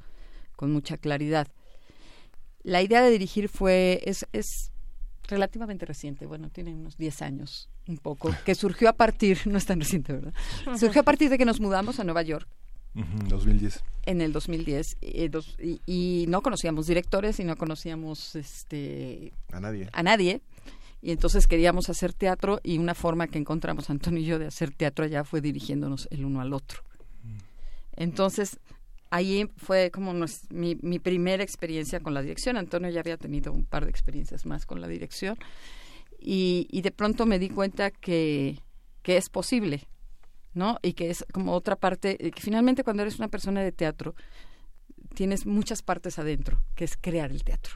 con 0.55 0.71
mucha 0.71 0.97
claridad. 0.97 1.47
La 2.63 2.81
idea 2.81 3.01
de 3.01 3.11
dirigir 3.11 3.47
fue, 3.47 4.01
es, 4.05 4.25
es 4.33 4.71
relativamente 5.27 5.85
reciente, 5.85 6.25
bueno, 6.25 6.49
tiene 6.49 6.73
unos 6.73 6.97
10 6.97 7.21
años, 7.21 7.69
un 7.87 7.97
poco, 7.97 8.31
que 8.45 8.55
surgió 8.55 8.89
a 8.89 8.93
partir, 8.93 9.39
no 9.45 9.57
es 9.57 9.65
tan 9.65 9.79
reciente, 9.79 10.13
¿verdad? 10.13 10.33
Surgió 10.77 11.01
a 11.01 11.05
partir 11.05 11.29
de 11.29 11.37
que 11.37 11.45
nos 11.45 11.59
mudamos 11.59 11.99
a 11.99 12.03
Nueva 12.03 12.23
York 12.23 12.47
Ujú, 12.97 13.27
2010. 13.29 13.83
en 14.05 14.21
el 14.21 14.31
2010 14.33 14.97
eh, 15.01 15.29
dos- 15.29 15.55
y, 15.61 15.79
y 15.85 16.25
no 16.27 16.41
conocíamos 16.41 16.87
directores 16.87 17.39
y 17.39 17.43
no 17.43 17.55
conocíamos 17.55 18.35
este 18.35 19.33
A 19.51 19.59
nadie. 19.59 19.87
a 19.93 20.01
nadie 20.03 20.41
y 21.01 21.11
entonces 21.11 21.45
queríamos 21.47 21.89
hacer 21.89 22.11
teatro 22.13 22.59
y 22.63 22.77
una 22.79 22.95
forma 22.95 23.27
que 23.27 23.37
encontramos 23.37 23.89
Antonio 23.89 24.19
y 24.21 24.25
yo 24.25 24.39
de 24.39 24.47
hacer 24.47 24.71
teatro 24.71 25.05
allá 25.05 25.23
fue 25.23 25.41
dirigiéndonos 25.41 26.07
el 26.11 26.25
uno 26.25 26.41
al 26.41 26.53
otro. 26.53 26.81
Entonces 27.95 28.59
ahí 29.09 29.49
fue 29.57 29.91
como 29.91 30.13
mi, 30.49 30.75
mi 30.81 30.99
primera 30.99 31.43
experiencia 31.43 31.99
con 31.99 32.13
la 32.13 32.21
dirección. 32.21 32.57
Antonio 32.57 32.89
ya 32.89 32.99
había 32.99 33.17
tenido 33.17 33.51
un 33.53 33.63
par 33.63 33.85
de 33.85 33.89
experiencias 33.91 34.45
más 34.45 34.65
con 34.65 34.81
la 34.81 34.87
dirección 34.87 35.37
y, 36.19 36.67
y 36.71 36.81
de 36.81 36.91
pronto 36.91 37.25
me 37.25 37.39
di 37.39 37.49
cuenta 37.49 37.91
que, 37.91 38.59
que 39.03 39.17
es 39.17 39.29
posible, 39.29 39.87
¿no? 40.57 40.79
Y 40.81 40.93
que 40.93 41.09
es 41.09 41.23
como 41.31 41.53
otra 41.53 41.75
parte, 41.75 42.17
eh, 42.19 42.31
que 42.31 42.41
finalmente 42.41 42.83
cuando 42.83 43.03
eres 43.03 43.19
una 43.19 43.27
persona 43.27 43.61
de 43.61 43.71
teatro 43.71 44.15
tienes 45.13 45.45
muchas 45.45 45.81
partes 45.81 46.19
adentro, 46.19 46.61
que 46.75 46.83
es 46.83 46.97
crear 46.97 47.31
el 47.31 47.43
teatro. 47.43 47.75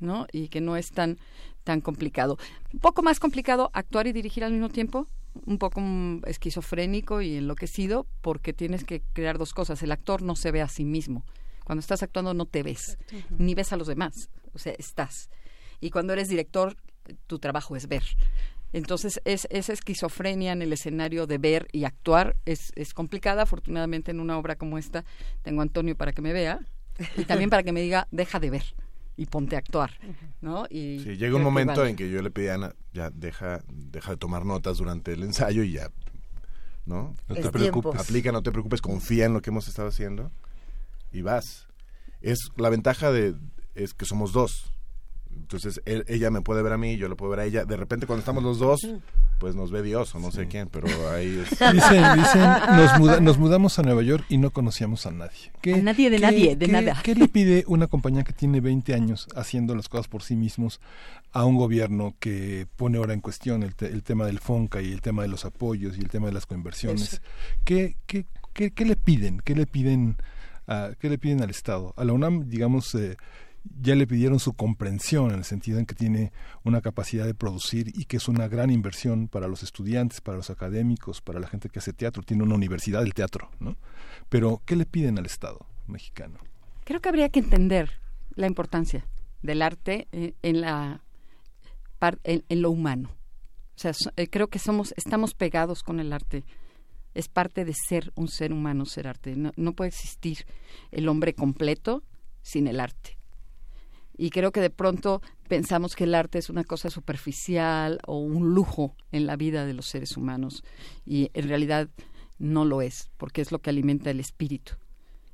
¿no? 0.00 0.26
Y 0.32 0.48
que 0.48 0.60
no 0.60 0.76
es 0.76 0.90
tan, 0.90 1.18
tan 1.62 1.80
complicado. 1.80 2.36
Un 2.72 2.80
poco 2.80 3.02
más 3.02 3.20
complicado 3.20 3.70
actuar 3.72 4.08
y 4.08 4.12
dirigir 4.12 4.42
al 4.42 4.50
mismo 4.50 4.68
tiempo, 4.68 5.06
un 5.46 5.58
poco 5.58 5.80
mm, 5.80 6.22
esquizofrénico 6.26 7.22
y 7.22 7.36
enloquecido, 7.36 8.06
porque 8.20 8.52
tienes 8.52 8.82
que 8.82 9.02
crear 9.12 9.38
dos 9.38 9.54
cosas. 9.54 9.80
El 9.82 9.92
actor 9.92 10.22
no 10.22 10.34
se 10.34 10.50
ve 10.50 10.60
a 10.60 10.68
sí 10.68 10.84
mismo. 10.84 11.24
Cuando 11.64 11.80
estás 11.80 12.02
actuando 12.02 12.34
no 12.34 12.46
te 12.46 12.64
ves, 12.64 12.98
ni 13.38 13.54
ves 13.54 13.72
a 13.72 13.76
los 13.76 13.86
demás. 13.86 14.28
O 14.52 14.58
sea, 14.58 14.74
estás. 14.76 15.30
Y 15.80 15.90
cuando 15.90 16.12
eres 16.14 16.28
director, 16.28 16.76
tu 17.28 17.38
trabajo 17.38 17.76
es 17.76 17.86
ver. 17.86 18.02
Entonces, 18.72 19.20
es, 19.24 19.46
esa 19.50 19.72
esquizofrenia 19.72 20.52
en 20.52 20.62
el 20.62 20.72
escenario 20.72 21.26
de 21.26 21.38
ver 21.38 21.68
y 21.72 21.84
actuar 21.84 22.36
es, 22.46 22.72
es 22.74 22.94
complicada. 22.94 23.42
Afortunadamente, 23.42 24.10
en 24.10 24.20
una 24.20 24.38
obra 24.38 24.56
como 24.56 24.78
esta, 24.78 25.04
tengo 25.42 25.60
a 25.60 25.64
Antonio 25.64 25.96
para 25.96 26.12
que 26.12 26.22
me 26.22 26.32
vea 26.32 26.60
y 27.16 27.24
también 27.24 27.50
para 27.50 27.62
que 27.62 27.72
me 27.72 27.80
diga, 27.82 28.08
deja 28.10 28.40
de 28.40 28.50
ver 28.50 28.64
y 29.16 29.26
ponte 29.26 29.56
a 29.56 29.58
actuar, 29.58 29.92
¿no? 30.40 30.64
Y 30.70 31.00
Sí, 31.00 31.16
llega 31.16 31.34
un 31.36 31.42
que 31.42 31.44
momento 31.44 31.80
vale. 31.80 31.90
en 31.90 31.96
que 31.96 32.10
yo 32.10 32.22
le 32.22 32.30
pedí 32.30 32.48
a 32.48 32.54
Ana, 32.54 32.74
ya 32.94 33.10
deja, 33.10 33.62
deja 33.68 34.12
de 34.12 34.16
tomar 34.16 34.46
notas 34.46 34.78
durante 34.78 35.12
el 35.12 35.22
ensayo 35.22 35.62
y 35.62 35.72
ya, 35.72 35.90
¿no? 36.86 37.14
No 37.28 37.34
te 37.34 37.42
Es 37.42 37.48
preocupes. 37.50 37.90
tiempo. 37.90 37.94
Aplica, 38.00 38.32
no 38.32 38.42
te 38.42 38.50
preocupes, 38.50 38.80
confía 38.80 39.26
en 39.26 39.34
lo 39.34 39.42
que 39.42 39.50
hemos 39.50 39.68
estado 39.68 39.88
haciendo 39.88 40.30
y 41.12 41.20
vas. 41.20 41.66
Es 42.22 42.38
la 42.56 42.70
ventaja 42.70 43.12
de 43.12 43.34
es 43.74 43.92
que 43.92 44.06
somos 44.06 44.32
dos. 44.32 44.71
Entonces 45.36 45.82
él- 45.84 46.04
ella 46.08 46.30
me 46.30 46.40
puede 46.40 46.62
ver 46.62 46.72
a 46.72 46.78
mí, 46.78 46.96
yo 46.96 47.08
lo 47.08 47.16
puedo 47.16 47.30
ver 47.30 47.40
a 47.40 47.44
ella. 47.44 47.64
De 47.64 47.76
repente 47.76 48.06
cuando 48.06 48.20
estamos 48.20 48.42
los 48.42 48.58
dos, 48.58 48.80
pues 49.38 49.54
nos 49.54 49.70
ve 49.70 49.82
Dios 49.82 50.14
o 50.14 50.18
no 50.20 50.30
sé 50.30 50.46
quién, 50.48 50.68
pero 50.68 50.86
ahí 51.10 51.42
es. 51.44 51.50
Dicen, 51.72 52.04
dicen, 52.16 52.40
nos, 52.76 52.98
muda- 52.98 53.20
nos 53.20 53.38
mudamos 53.38 53.78
a 53.78 53.82
Nueva 53.82 54.02
York 54.02 54.24
y 54.28 54.38
no 54.38 54.50
conocíamos 54.50 55.04
a 55.06 55.10
nadie. 55.10 55.52
¿Qué- 55.60 55.74
A 55.74 55.82
nadie 55.82 56.08
de 56.10 56.16
qué- 56.16 56.22
nadie, 56.22 56.56
de 56.56 56.66
qué- 56.66 56.72
nada. 56.72 57.00
¿Qué 57.02 57.14
le 57.14 57.28
pide 57.28 57.64
una 57.66 57.86
compañía 57.86 58.22
que 58.24 58.32
tiene 58.32 58.60
20 58.60 58.94
años 58.94 59.26
haciendo 59.36 59.74
las 59.74 59.88
cosas 59.88 60.08
por 60.08 60.22
sí 60.22 60.36
mismos 60.36 60.80
a 61.32 61.44
un 61.44 61.56
gobierno 61.56 62.14
que 62.20 62.66
pone 62.76 62.98
ahora 62.98 63.12
en 63.14 63.20
cuestión 63.20 63.62
el, 63.62 63.74
te- 63.74 63.86
el 63.86 64.02
tema 64.02 64.26
del 64.26 64.38
FONCA 64.38 64.80
y 64.80 64.92
el 64.92 65.00
tema 65.02 65.22
de 65.22 65.28
los 65.28 65.44
apoyos 65.44 65.96
y 65.98 66.00
el 66.00 66.08
tema 66.08 66.26
de 66.28 66.32
las 66.34 66.46
coinversiones? 66.46 67.20
¿Qué, 67.64 67.96
qué, 68.06 68.26
qué, 68.54 68.70
qué 68.70 68.84
le 68.84 68.96
piden? 68.96 69.40
¿Qué 69.44 69.54
le 69.54 69.66
piden, 69.66 70.16
a, 70.66 70.90
¿Qué 71.00 71.08
le 71.10 71.18
piden 71.18 71.42
al 71.42 71.50
Estado? 71.50 71.94
A 71.96 72.04
la 72.04 72.12
UNAM, 72.12 72.48
digamos, 72.48 72.94
eh, 72.94 73.16
ya 73.64 73.94
le 73.94 74.06
pidieron 74.06 74.38
su 74.38 74.54
comprensión 74.54 75.30
en 75.30 75.38
el 75.38 75.44
sentido 75.44 75.78
en 75.78 75.86
que 75.86 75.94
tiene 75.94 76.32
una 76.64 76.80
capacidad 76.80 77.24
de 77.24 77.34
producir 77.34 77.92
y 77.94 78.04
que 78.06 78.16
es 78.16 78.28
una 78.28 78.48
gran 78.48 78.70
inversión 78.70 79.28
para 79.28 79.48
los 79.48 79.62
estudiantes, 79.62 80.20
para 80.20 80.36
los 80.36 80.50
académicos, 80.50 81.20
para 81.20 81.40
la 81.40 81.46
gente 81.46 81.68
que 81.68 81.78
hace 81.78 81.92
teatro. 81.92 82.22
Tiene 82.22 82.42
una 82.42 82.54
universidad 82.54 83.00
del 83.00 83.14
teatro, 83.14 83.50
¿no? 83.60 83.76
Pero, 84.28 84.62
¿qué 84.66 84.76
le 84.76 84.86
piden 84.86 85.18
al 85.18 85.26
Estado 85.26 85.66
mexicano? 85.86 86.38
Creo 86.84 87.00
que 87.00 87.08
habría 87.08 87.28
que 87.28 87.40
entender 87.40 88.00
la 88.34 88.46
importancia 88.46 89.06
del 89.42 89.62
arte 89.62 90.08
eh, 90.12 90.34
en 90.42 90.60
la 90.60 91.02
en, 92.24 92.62
lo 92.62 92.70
humano. 92.70 93.10
O 93.76 93.78
sea, 93.78 93.92
eh, 94.16 94.28
creo 94.28 94.48
que 94.48 94.58
somos 94.58 94.92
estamos 94.96 95.34
pegados 95.34 95.82
con 95.84 96.00
el 96.00 96.12
arte. 96.12 96.44
Es 97.14 97.28
parte 97.28 97.64
de 97.64 97.74
ser 97.74 98.10
un 98.16 98.26
ser 98.26 98.52
humano 98.52 98.86
ser 98.86 99.06
arte. 99.06 99.36
No 99.36 99.72
puede 99.74 99.88
existir 99.88 100.46
el 100.90 101.08
hombre 101.08 101.34
completo 101.34 102.02
sin 102.42 102.66
el 102.66 102.80
arte. 102.80 103.18
Y 104.16 104.30
creo 104.30 104.52
que 104.52 104.60
de 104.60 104.70
pronto 104.70 105.22
pensamos 105.48 105.96
que 105.96 106.04
el 106.04 106.14
arte 106.14 106.38
es 106.38 106.50
una 106.50 106.64
cosa 106.64 106.90
superficial 106.90 108.00
o 108.06 108.18
un 108.18 108.54
lujo 108.54 108.94
en 109.10 109.26
la 109.26 109.36
vida 109.36 109.66
de 109.66 109.74
los 109.74 109.86
seres 109.86 110.16
humanos. 110.16 110.64
Y 111.06 111.30
en 111.34 111.48
realidad 111.48 111.88
no 112.38 112.64
lo 112.64 112.82
es, 112.82 113.10
porque 113.16 113.40
es 113.40 113.52
lo 113.52 113.60
que 113.60 113.70
alimenta 113.70 114.10
el 114.10 114.20
espíritu. 114.20 114.74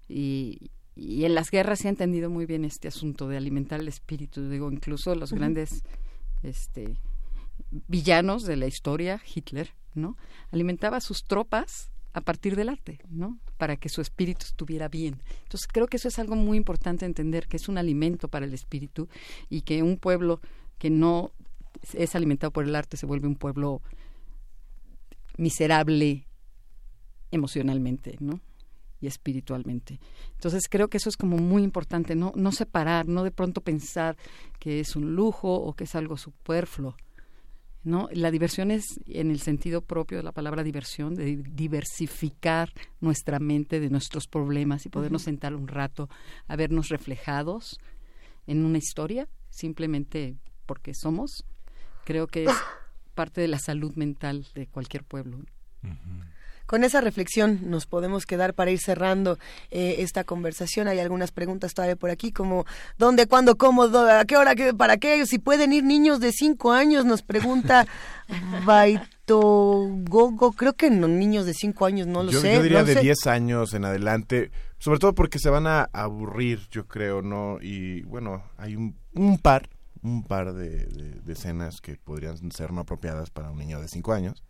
Y, 0.08 0.70
y 0.94 1.24
en 1.24 1.34
las 1.34 1.50
guerras 1.50 1.81
se 1.81 1.89
ha 1.89 1.90
entendido 1.90 2.31
muy 2.31 2.47
bien 2.47 2.65
este 2.65 2.89
asunto 2.89 3.28
de 3.28 3.36
alimentar 3.36 3.81
el 3.81 3.89
espíritu. 3.89 4.48
Digo, 4.48 4.70
incluso 4.70 5.15
los 5.15 5.32
grandes 5.32 5.82
este, 6.42 6.98
villanos 7.70 8.44
de 8.44 8.57
la 8.57 8.66
historia, 8.66 9.20
Hitler, 9.34 9.74
¿no? 9.94 10.16
Alimentaba 10.50 10.98
a 10.98 11.00
sus 11.00 11.24
tropas 11.24 11.90
a 12.12 12.20
partir 12.20 12.57
del 12.57 12.69
arte, 12.69 13.01
¿no? 13.09 13.39
Para 13.57 13.77
que 13.77 13.89
su 13.89 14.01
espíritu 14.01 14.47
estuviera 14.47 14.89
bien. 14.89 15.23
Entonces 15.43 15.69
creo 15.70 15.87
que 15.87 15.99
eso 15.99 16.09
es 16.09 16.19
algo 16.19 16.37
muy 16.37 16.57
importante 16.57 17.07
entender, 17.07 17.47
que 17.49 17.57
es 17.57 17.69
un 17.69 17.78
alimento 17.78 18.28
para 18.28 18.47
el 18.47 18.55
espíritu 18.55 19.09
y 19.49 19.62
que 19.62 19.83
un 19.83 19.99
pueblo 19.99 20.41
que 20.78 20.91
no 20.91 21.33
es 21.93 22.15
alimentado 22.15 22.53
por 22.53 22.65
el 22.65 22.75
arte 22.75 22.97
se 22.97 23.07
vuelve 23.07 23.28
un 23.28 23.37
pueblo 23.37 23.83
miserable 25.37 26.27
emocionalmente, 27.31 28.17
¿no? 28.20 28.41
y 29.01 29.07
espiritualmente. 29.07 30.01
Entonces 30.35 30.69
creo 30.69 30.89
que 30.89 30.97
eso 30.97 31.09
es 31.09 31.17
como 31.17 31.37
muy 31.37 31.62
importante, 31.62 32.15
no, 32.15 32.33
no 32.35 32.53
separar, 32.53 33.07
no 33.07 33.23
de 33.23 33.31
pronto 33.31 33.61
pensar 33.61 34.17
que 34.59 34.81
es 34.81 34.97
un 34.97 35.15
lujo 35.15 35.55
o 35.55 35.75
que 35.75 35.85
es 35.85 35.95
algo 35.95 36.17
superfluo. 36.17 36.97
¿No? 37.84 38.08
La 38.12 38.31
diversión 38.31 38.70
es 38.70 39.00
en 39.07 39.31
el 39.31 39.40
sentido 39.40 39.82
propio 39.82 40.18
de 40.18 40.24
la 40.24 40.32
palabra 40.32 40.62
diversión, 40.62 41.15
de 41.15 41.36
diversificar 41.36 42.73
nuestra 43.00 43.39
mente 43.39 43.81
de 43.81 43.90
nuestros 43.90 44.26
problemas 44.26 44.86
y 44.86 44.89
podernos 44.89 45.23
sentar 45.23 45.55
un 45.55 45.68
rato 45.68 46.08
a 46.47 46.57
vernos 46.57 46.89
reflejados 46.89 47.78
en 48.47 48.65
una 48.65 48.78
historia, 48.78 49.28
simplemente 49.50 50.36
porque 50.66 50.94
somos. 50.94 51.44
Creo 52.05 52.26
que 52.26 52.44
es 52.44 52.52
parte 53.15 53.40
de 53.40 53.48
la 53.48 53.58
salud 53.58 53.94
mental 53.94 54.47
de 54.55 54.66
cualquier 54.66 55.05
pueblo. 55.05 55.39
Con 56.68 56.84
esa 56.84 57.00
reflexión 57.00 57.60
nos 57.70 57.86
podemos 57.86 58.26
quedar 58.26 58.52
para 58.52 58.70
ir 58.70 58.78
cerrando 58.78 59.38
eh, 59.70 59.97
esta 60.00 60.22
conversación. 60.22 60.86
Hay 60.86 60.98
algunas 61.00 61.32
preguntas 61.32 61.72
todavía 61.72 61.97
por 61.97 62.10
aquí, 62.10 62.30
como 62.30 62.66
¿dónde, 62.98 63.26
cuándo, 63.26 63.56
cómo, 63.56 63.88
dó- 63.88 64.06
a 64.20 64.24
qué 64.26 64.36
hora, 64.36 64.55
qué, 64.55 64.74
para 64.74 64.98
qué? 64.98 65.24
Si 65.26 65.38
pueden 65.38 65.72
ir 65.72 65.82
niños 65.82 66.20
de 66.20 66.30
cinco 66.30 66.72
años, 66.72 67.06
nos 67.06 67.22
pregunta 67.22 67.86
Baito 68.66 69.88
Gogo. 70.08 70.52
Creo 70.52 70.74
que 70.74 70.90
no, 70.90 71.08
niños 71.08 71.47
de 71.47 71.55
cinco 71.55 71.86
años, 71.86 72.06
no 72.06 72.22
lo 72.22 72.30
yo, 72.30 72.40
sé. 72.40 72.55
yo 72.56 72.62
diría 72.62 72.80
no 72.80 72.84
de 72.86 72.94
sé. 72.94 73.00
10 73.00 73.26
años 73.28 73.72
en 73.74 73.84
adelante, 73.84 74.50
sobre 74.78 74.98
todo 74.98 75.14
porque 75.14 75.38
se 75.38 75.50
van 75.50 75.66
a 75.66 75.88
aburrir, 75.92 76.60
yo 76.70 76.86
creo, 76.86 77.22
¿no? 77.22 77.58
Y 77.62 78.02
bueno, 78.02 78.42
hay 78.58 78.76
un, 78.76 78.94
un 79.14 79.38
par, 79.38 79.68
un 80.02 80.22
par 80.22 80.52
de, 80.52 80.84
de- 80.86 81.20
de 81.20 81.32
escenas 81.32 81.80
que 81.80 81.97
podrían 81.97 82.50
ser 82.52 82.72
no 82.72 82.82
apropiadas 82.82 83.30
para 83.30 83.50
un 83.50 83.58
niño 83.58 83.80
de 83.80 83.88
5 83.88 84.12
años. 84.12 84.42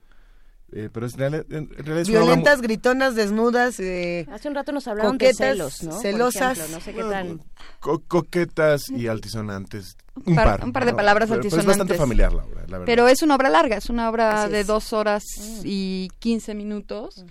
Eh, 0.70 0.90
pero 0.92 1.06
es 1.06 1.16
real- 1.16 1.46
en 1.48 1.68
realidad 1.70 2.00
es 2.00 2.08
una 2.08 2.18
obra 2.18 2.20
mu- 2.20 2.26
Violentas, 2.26 2.60
gritonas, 2.60 3.14
desnudas. 3.14 3.80
eh, 3.80 4.26
Hace 4.30 4.48
un 4.48 4.54
rato 4.54 4.70
nos 4.72 4.86
hablaron 4.86 5.12
coquetas, 5.12 5.38
de 5.38 5.44
celos, 5.46 5.74
celosas. 6.02 6.58
ejemplo, 6.58 6.76
no 6.78 6.84
sé 6.84 6.92
qué 6.94 7.02
tan... 7.04 7.40
co- 7.80 8.02
coquetas 8.06 8.90
y 8.90 9.06
altisonantes. 9.06 9.96
Un 10.26 10.34
par- 10.34 10.62
un 10.64 10.72
par 10.72 10.84
de 10.84 10.90
¿no? 10.90 10.96
palabras 10.98 11.28
Pero- 11.30 11.40
pero 11.40 11.46
altisonantes. 11.56 11.72
es 11.72 11.78
bastante 11.78 11.94
familiar 11.94 12.32
la 12.34 12.44
obra, 12.44 12.60
la 12.66 12.78
verdad. 12.78 12.84
Pero 12.86 13.08
es 13.08 13.22
una 13.22 13.36
obra 13.36 13.48
larga, 13.48 13.76
es 13.78 13.88
una 13.88 14.10
obra 14.10 14.42
Así 14.44 14.52
de 14.52 14.60
es. 14.60 14.66
dos 14.66 14.92
horas 14.92 15.24
y 15.64 16.10
15 16.18 16.54
minutos. 16.54 17.24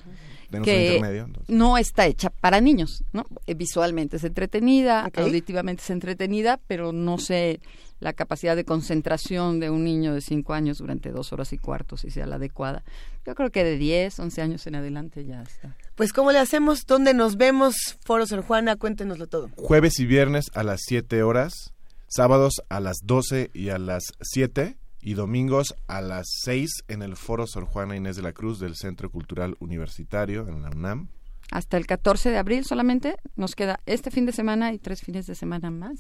Denos 0.50 0.66
un 0.66 0.74
que 0.74 1.26
no 1.50 1.78
está 1.78 2.06
hecha 2.06 2.30
para 2.30 2.62
niños, 2.62 3.04
¿no? 3.12 3.26
Eh, 3.48 3.54
Visualmente 3.54 4.16
es 4.18 4.24
entretenida, 4.24 5.12
auditivamente 5.16 5.84
es 5.84 5.90
entretenida, 5.90 6.58
pero 6.68 6.94
no 6.94 7.18
sé 7.18 7.60
la 8.00 8.14
capacidad 8.14 8.56
de 8.56 8.66
concentración 8.66 9.60
de 9.60 9.70
un 9.70 9.84
niño 9.84 10.14
de 10.14 10.22
5 10.22 10.54
años 10.54 10.78
durante 10.78 11.12
dos 11.12 11.34
horas 11.34 11.54
y 11.54 11.58
cuarto, 11.58 11.98
si 11.98 12.10
sea 12.10 12.26
la 12.26 12.36
adecuada. 12.36 12.84
Yo 13.26 13.36
creo 13.36 13.52
que 13.52 13.64
de 13.64 13.78
10, 13.78 14.20
11 14.20 14.42
años 14.42 14.68
en 14.68 14.76
adelante 14.76 15.26
ya 15.26 15.42
está. 15.42 15.76
Pues, 15.96 16.14
¿cómo 16.14 16.32
le 16.32 16.40
hacemos? 16.40 16.86
¿Dónde 16.86 17.14
nos 17.14 17.38
vemos? 17.38 17.98
Foro 18.06 18.26
Sor 18.26 18.44
Juana, 18.44 18.76
cuéntenoslo 18.76 19.28
todo. 19.28 19.50
Jueves 19.56 20.00
y 20.00 20.06
viernes 20.06 20.46
a 20.54 20.64
las 20.64 20.82
7 20.86 21.24
horas, 21.24 21.74
sábados 22.08 22.62
a 22.70 22.80
las 22.80 22.98
12 23.04 23.52
y 23.54 23.70
a 23.70 23.80
las 23.80 24.04
7 24.22 24.78
y 25.02 25.14
domingos 25.14 25.76
a 25.88 26.02
las 26.02 26.28
6 26.44 26.84
en 26.88 27.02
el 27.02 27.16
Foro 27.16 27.48
Sor 27.48 27.66
Juana 27.66 27.96
Inés 27.96 28.16
de 28.16 28.22
la 28.22 28.34
Cruz 28.34 28.60
del 28.60 28.76
Centro 28.76 29.10
Cultural 29.10 29.56
Universitario 29.60 30.48
en 30.48 30.62
la 30.62 30.70
UNAM. 30.70 31.10
Hasta 31.52 31.78
el 31.78 31.88
14 31.88 32.30
de 32.30 32.38
abril 32.38 32.66
solamente 32.66 33.16
nos 33.36 33.56
queda 33.56 33.80
este 33.86 34.12
fin 34.12 34.26
de 34.26 34.34
semana 34.34 34.74
y 34.74 34.80
tres 34.80 35.02
fines 35.02 35.26
de 35.26 35.36
semana 35.36 35.72
más. 35.72 36.00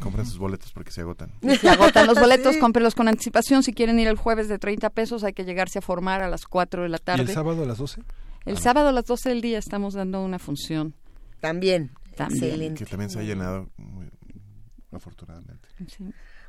Compren 0.00 0.26
sus 0.26 0.38
boletos 0.38 0.72
porque 0.72 0.90
se 0.90 1.00
agotan. 1.00 1.32
Se 1.60 1.68
agotan 1.68 2.06
los 2.06 2.18
boletos, 2.20 2.54
Sí. 2.54 2.60
cómprelos 2.60 2.94
con 2.94 3.08
anticipación. 3.08 3.62
Si 3.62 3.72
quieren 3.72 3.98
ir 3.98 4.08
el 4.08 4.16
jueves 4.16 4.48
de 4.48 4.58
30 4.58 4.90
pesos, 4.90 5.24
hay 5.24 5.32
que 5.32 5.44
llegarse 5.44 5.78
a 5.80 5.82
formar 5.82 6.22
a 6.22 6.28
las 6.28 6.46
4 6.46 6.82
de 6.82 6.88
la 6.88 6.98
¿Y 6.98 7.00
tarde. 7.00 7.22
el 7.22 7.28
sábado 7.28 7.62
a 7.62 7.66
las 7.66 7.78
12? 7.78 8.02
El 8.46 8.58
sábado 8.58 8.88
a 8.88 8.92
las 8.92 9.04
12 9.04 9.28
del 9.30 9.40
día 9.40 9.58
estamos 9.58 9.94
dando 9.94 10.22
una 10.24 10.38
función. 10.38 10.94
También. 11.40 11.90
También. 12.16 12.44
Excelente. 12.44 12.84
Que 12.84 12.90
también 12.90 13.10
se 13.10 13.18
ha 13.18 13.22
llenado 13.22 13.68
muy 13.76 14.08
afortunadamente. 14.92 15.68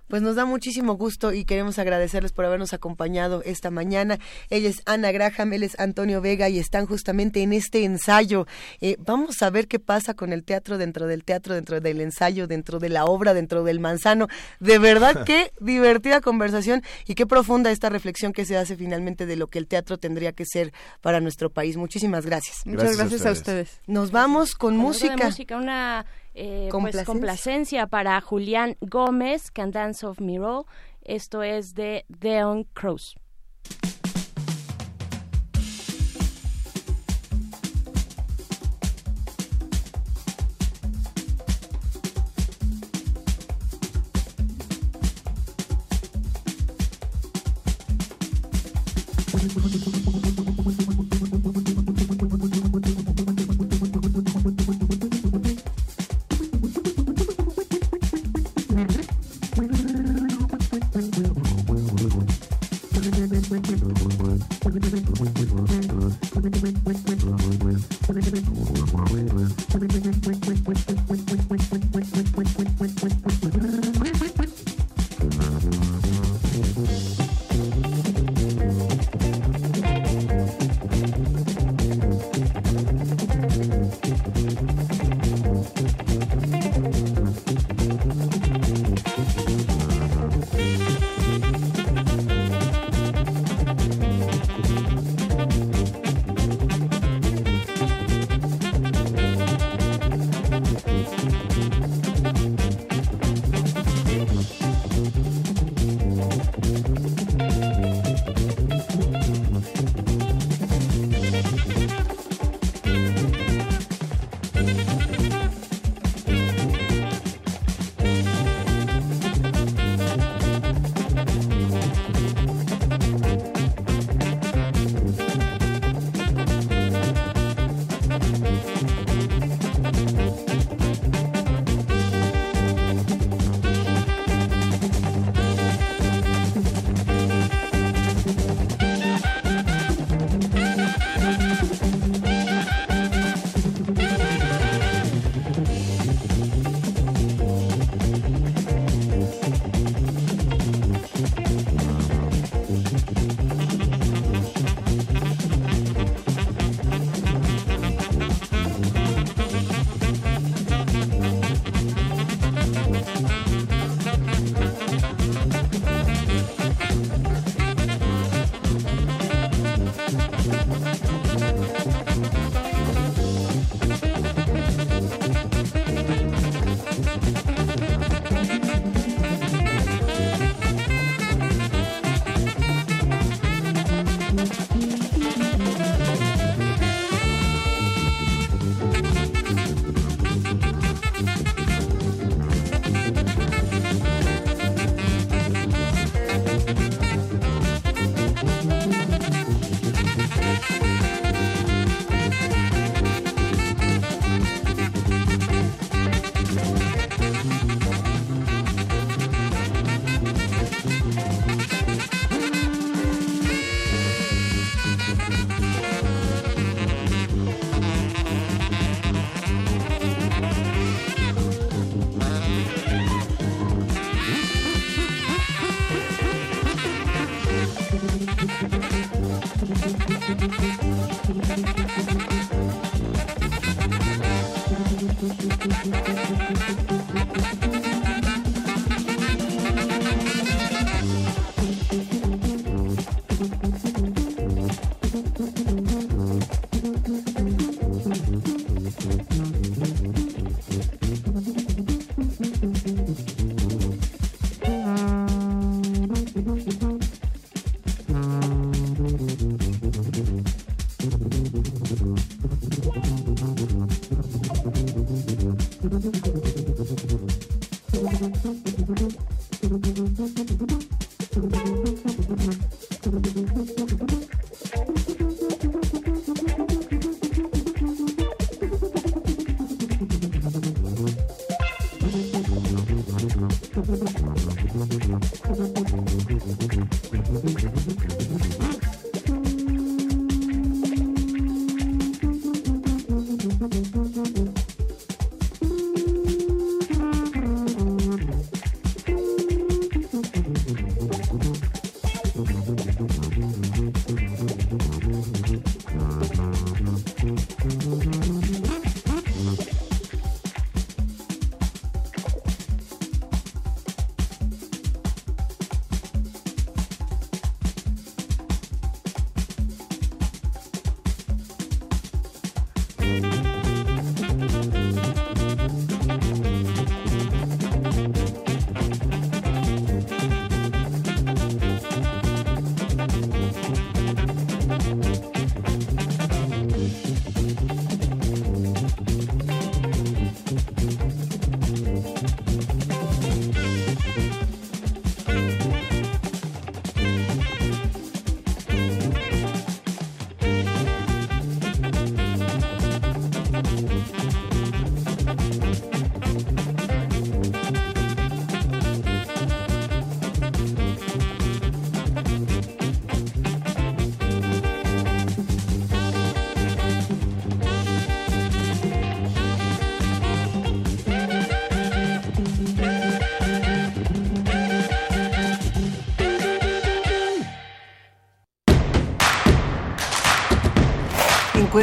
Pues 0.09 0.21
nos 0.21 0.35
da 0.35 0.43
muchísimo 0.45 0.95
gusto 0.95 1.31
y 1.33 1.45
queremos 1.45 1.79
agradecerles 1.79 2.31
por 2.31 2.43
habernos 2.45 2.73
acompañado 2.73 3.41
esta 3.45 3.69
mañana. 3.71 4.19
Ella 4.49 4.67
es 4.69 4.81
Ana 4.85 5.11
Graham, 5.11 5.53
él 5.53 5.63
es 5.63 5.79
Antonio 5.79 6.19
Vega 6.19 6.49
y 6.49 6.59
están 6.59 6.87
justamente 6.87 7.41
en 7.43 7.53
este 7.53 7.83
ensayo. 7.85 8.47
Eh, 8.81 8.97
vamos 8.99 9.41
a 9.43 9.49
ver 9.49 9.67
qué 9.67 9.79
pasa 9.79 10.15
con 10.15 10.33
el 10.33 10.43
teatro 10.43 10.77
dentro 10.77 11.07
del 11.07 11.23
teatro, 11.23 11.53
dentro 11.53 11.79
del 11.79 12.01
ensayo, 12.01 12.47
dentro 12.47 12.79
de 12.79 12.89
la 12.89 13.05
obra, 13.05 13.33
dentro 13.33 13.63
del 13.63 13.79
manzano. 13.79 14.27
De 14.59 14.79
verdad 14.79 15.23
qué 15.25 15.51
divertida 15.59 16.21
conversación 16.21 16.81
y 17.05 17.15
qué 17.15 17.25
profunda 17.27 17.69
esta 17.71 17.89
reflexión 17.89 18.33
que 18.33 18.45
se 18.45 18.57
hace 18.57 18.75
finalmente 18.75 19.25
de 19.27 19.35
lo 19.35 19.47
que 19.47 19.59
el 19.59 19.67
teatro 19.67 19.97
tendría 19.99 20.31
que 20.33 20.45
ser 20.45 20.73
para 21.01 21.19
nuestro 21.21 21.51
país. 21.51 21.77
Muchísimas 21.77 22.25
gracias. 22.25 22.65
Muchas 22.65 22.97
Gracias 22.97 22.99
a 22.99 23.03
gracias 23.03 23.25
a 23.25 23.31
ustedes. 23.31 23.67
ustedes. 23.69 23.81
Nos 23.87 24.11
vamos 24.11 24.55
con 24.55 24.69
Con 24.69 24.73
algo 24.75 24.93
de 24.93 25.09
música. 25.09 25.25
música, 25.25 25.57
una 25.57 26.05
eh, 26.33 26.69
pues, 26.69 26.71
¿Complacencia? 26.71 27.05
Pues 27.05 27.05
complacencia 27.05 27.87
para 27.87 28.21
Julián 28.21 28.77
Gómez, 28.81 29.51
Can 29.51 29.71
Dance 29.71 30.05
of 30.05 30.19
Miro. 30.19 30.65
Esto 31.01 31.43
es 31.43 31.73
de 31.75 32.05
Deon 32.07 32.65
Cruz. 32.73 33.15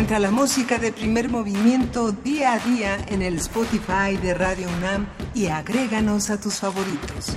Encuentra 0.06 0.30
la 0.30 0.30
música 0.30 0.78
de 0.78 0.92
primer 0.92 1.28
movimiento 1.28 2.12
día 2.12 2.52
a 2.52 2.58
día 2.60 2.96
en 3.08 3.22
el 3.22 3.38
Spotify 3.38 4.16
de 4.22 4.34
Radio 4.34 4.68
UNAM 4.78 5.08
y 5.34 5.46
agréganos 5.46 6.30
a 6.30 6.40
tus 6.40 6.60
favoritos. 6.60 7.36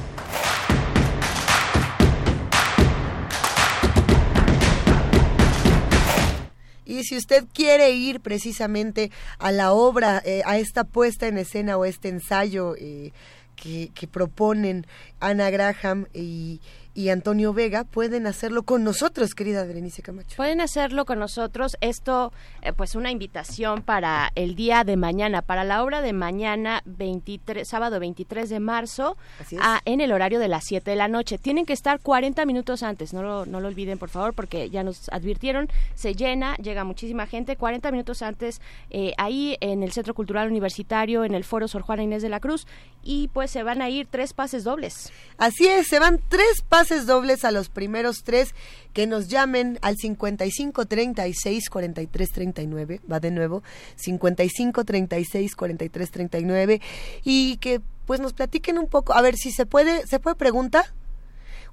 Y 6.86 7.06
si 7.06 7.18
usted 7.18 7.48
quiere 7.52 7.90
ir 7.90 8.20
precisamente 8.20 9.10
a 9.40 9.52
la 9.52 9.74
obra, 9.74 10.22
eh, 10.24 10.44
a 10.46 10.60
esta 10.60 10.84
puesta 10.84 11.26
en 11.26 11.40
escena 11.40 11.76
o 11.76 11.86
este 11.86 12.10
ensayo 12.10 12.76
eh, 12.78 13.14
que, 13.56 13.90
que 13.96 14.06
proponen 14.06 14.86
Ana 15.20 15.50
Graham 15.50 16.06
y, 16.14 16.62
y 17.00 17.10
Antonio 17.12 17.54
Vega, 17.54 17.86
pueden 17.86 18.28
hacerlo 18.28 18.64
con 18.64 18.84
nosotros, 18.84 19.34
querida 19.34 19.64
Berenice 19.64 20.02
Camacho. 20.02 20.36
Pueden 20.36 20.60
hacerlo 20.60 21.06
con 21.06 21.18
nosotros. 21.18 21.78
Esto, 21.80 22.34
eh, 22.62 22.74
pues 22.74 22.94
una 22.96 23.10
invitación 23.10 23.84
para 23.84 24.34
el 24.36 24.54
día 24.56 24.84
de 24.84 24.98
mañana, 24.98 25.42
para 25.42 25.64
la 25.64 25.82
obra 25.82 26.02
de 26.02 26.12
mañana, 26.12 26.82
23, 26.86 27.66
sábado 27.66 28.02
23 28.02 28.50
de 28.50 28.60
marzo, 28.60 29.16
a- 29.62 29.80
en 29.86 30.02
el 30.02 30.12
horario 30.12 30.40
de 30.40 30.50
las 30.50 30.66
7 30.66 30.92
de 30.92 30.98
la 30.98 31.08
noche. 31.08 31.38
Tienen 31.38 31.66
que 31.66 31.72
estar 31.72 32.02
40 32.02 32.46
minutos 32.46 32.84
antes, 32.84 33.14
no 33.14 33.24
lo, 33.24 33.46
no 33.46 33.62
lo 33.62 33.70
olviden, 33.70 33.98
por 33.98 34.10
favor, 34.10 34.34
porque 34.34 34.70
ya 34.70 34.84
nos 34.84 35.08
advirtieron, 35.10 35.70
se 35.96 36.16
llena, 36.16 36.56
llega 36.58 36.84
muchísima 36.84 37.28
gente, 37.28 37.56
40 37.56 37.92
minutos 37.92 38.22
antes, 38.22 38.60
eh, 38.90 39.14
ahí 39.18 39.56
en 39.62 39.84
el 39.84 39.94
Centro 39.94 40.14
Cultural 40.14 40.50
Universitario, 40.50 41.24
en 41.24 41.34
el 41.34 41.46
Foro 41.46 41.70
Sor 41.70 41.82
Juana 41.84 42.04
Inés 42.04 42.24
de 42.24 42.30
la 42.30 42.42
Cruz, 42.42 42.68
y 43.04 43.30
pues 43.30 43.52
se 43.52 43.64
van 43.64 43.82
a 43.82 43.90
ir 43.90 44.06
tres 44.12 44.34
pases 44.34 44.66
dobles. 44.66 45.14
Así 45.38 45.66
es, 45.66 45.88
se 45.88 46.00
van 46.00 46.20
tres 46.28 46.62
pases 46.68 46.89
dobles 47.06 47.46
a 47.46 47.52
los 47.52 47.70
primeros 47.70 48.24
tres 48.24 48.54
que 48.94 49.08
nos 49.08 49.28
llamen 49.28 49.80
al 49.82 49.96
55 49.96 50.86
36 50.86 51.70
43 51.70 52.30
39, 52.32 53.02
va 53.12 53.20
de 53.20 53.32
nuevo, 53.32 53.64
55 53.96 54.84
36 54.84 55.56
43 55.56 56.12
39 56.12 56.82
y 57.24 57.58
que 57.58 57.82
pues 58.06 58.20
nos 58.20 58.34
platiquen 58.34 58.80
un 58.80 58.88
poco, 58.88 59.14
a 59.14 59.22
ver 59.22 59.36
si 59.36 59.52
se 59.52 59.66
puede, 59.66 60.06
¿se 60.08 60.20
puede 60.20 60.36
pregunta? 60.36 60.84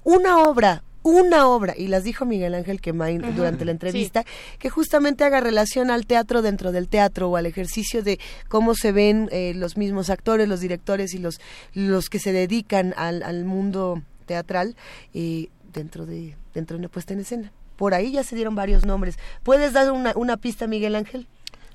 Una 0.03 0.37
obra, 0.37 0.83
una 1.01 1.47
obra, 1.47 1.73
y 1.75 1.87
las 1.87 2.03
dijo 2.03 2.25
Miguel 2.25 2.53
Ángel 2.53 2.81
Quemain 2.81 3.35
durante 3.35 3.65
la 3.65 3.71
entrevista, 3.71 4.23
que 4.59 4.69
justamente 4.69 5.23
haga 5.23 5.39
relación 5.39 5.89
al 5.89 6.05
teatro 6.05 6.41
dentro 6.41 6.71
del 6.71 6.89
teatro 6.89 7.29
o 7.29 7.37
al 7.37 7.45
ejercicio 7.45 8.03
de 8.03 8.19
cómo 8.49 8.75
se 8.75 8.91
ven 8.91 9.29
eh, 9.31 9.53
los 9.55 9.77
mismos 9.77 10.09
actores, 10.09 10.47
los 10.47 10.59
directores 10.59 11.13
y 11.13 11.17
los, 11.17 11.39
los 11.73 12.09
que 12.09 12.19
se 12.19 12.33
dedican 12.33 12.93
al, 12.97 13.23
al 13.23 13.45
mundo 13.45 14.03
teatral 14.27 14.75
eh, 15.15 15.49
dentro, 15.73 16.05
de, 16.05 16.35
dentro 16.53 16.75
de 16.75 16.81
una 16.81 16.89
puesta 16.89 17.13
en 17.13 17.21
escena. 17.21 17.51
Por 17.75 17.95
ahí 17.95 18.11
ya 18.11 18.23
se 18.23 18.35
dieron 18.35 18.53
varios 18.53 18.85
nombres. 18.85 19.17
¿Puedes 19.41 19.73
dar 19.73 19.91
una, 19.91 20.13
una 20.15 20.37
pista, 20.37 20.67
Miguel 20.67 20.95
Ángel? 20.95 21.27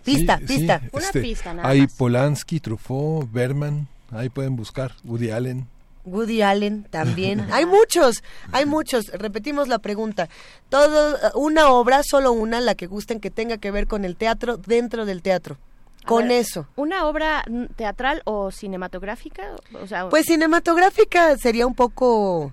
Pista, 0.05 0.39
Sí, 0.39 0.47
sí, 0.47 0.59
pista. 0.59 0.83
este, 0.95 1.37
Hay 1.63 1.87
Polanski, 1.87 2.61
Truffaut, 2.61 3.31
Berman, 3.31 3.87
ahí 4.11 4.29
pueden 4.29 4.57
buscar, 4.57 4.93
Woody 5.05 5.31
Allen. 5.31 5.69
Woody 6.05 6.43
Allen 6.43 6.85
también. 6.91 7.47
hay 7.53 7.67
muchos, 7.67 8.23
hay 8.51 8.67
muchos. 8.67 9.07
Repetimos 9.09 9.69
la 9.69 9.79
pregunta. 9.79 10.29
Todo, 10.69 11.17
una 11.35 11.71
obra, 11.71 12.03
solo 12.03 12.33
una, 12.33 12.61
la 12.61 12.75
que 12.75 12.87
gusten 12.87 13.21
que 13.21 13.31
tenga 13.31 13.59
que 13.59 13.71
ver 13.71 13.87
con 13.87 14.05
el 14.05 14.17
teatro 14.17 14.57
dentro 14.57 15.07
del 15.07 15.23
teatro. 15.23 15.59
Con 16.07 16.29
ver, 16.29 16.39
eso. 16.41 16.67
¿Una 16.77 17.07
obra 17.07 17.45
teatral 17.77 18.23
o 18.25 18.51
cinematográfica? 18.51 19.43
O 19.81 19.87
sea, 19.87 20.09
Pues 20.09 20.27
cinematográfica 20.27 21.37
sería 21.39 21.67
un 21.67 21.75
poco 21.75 22.53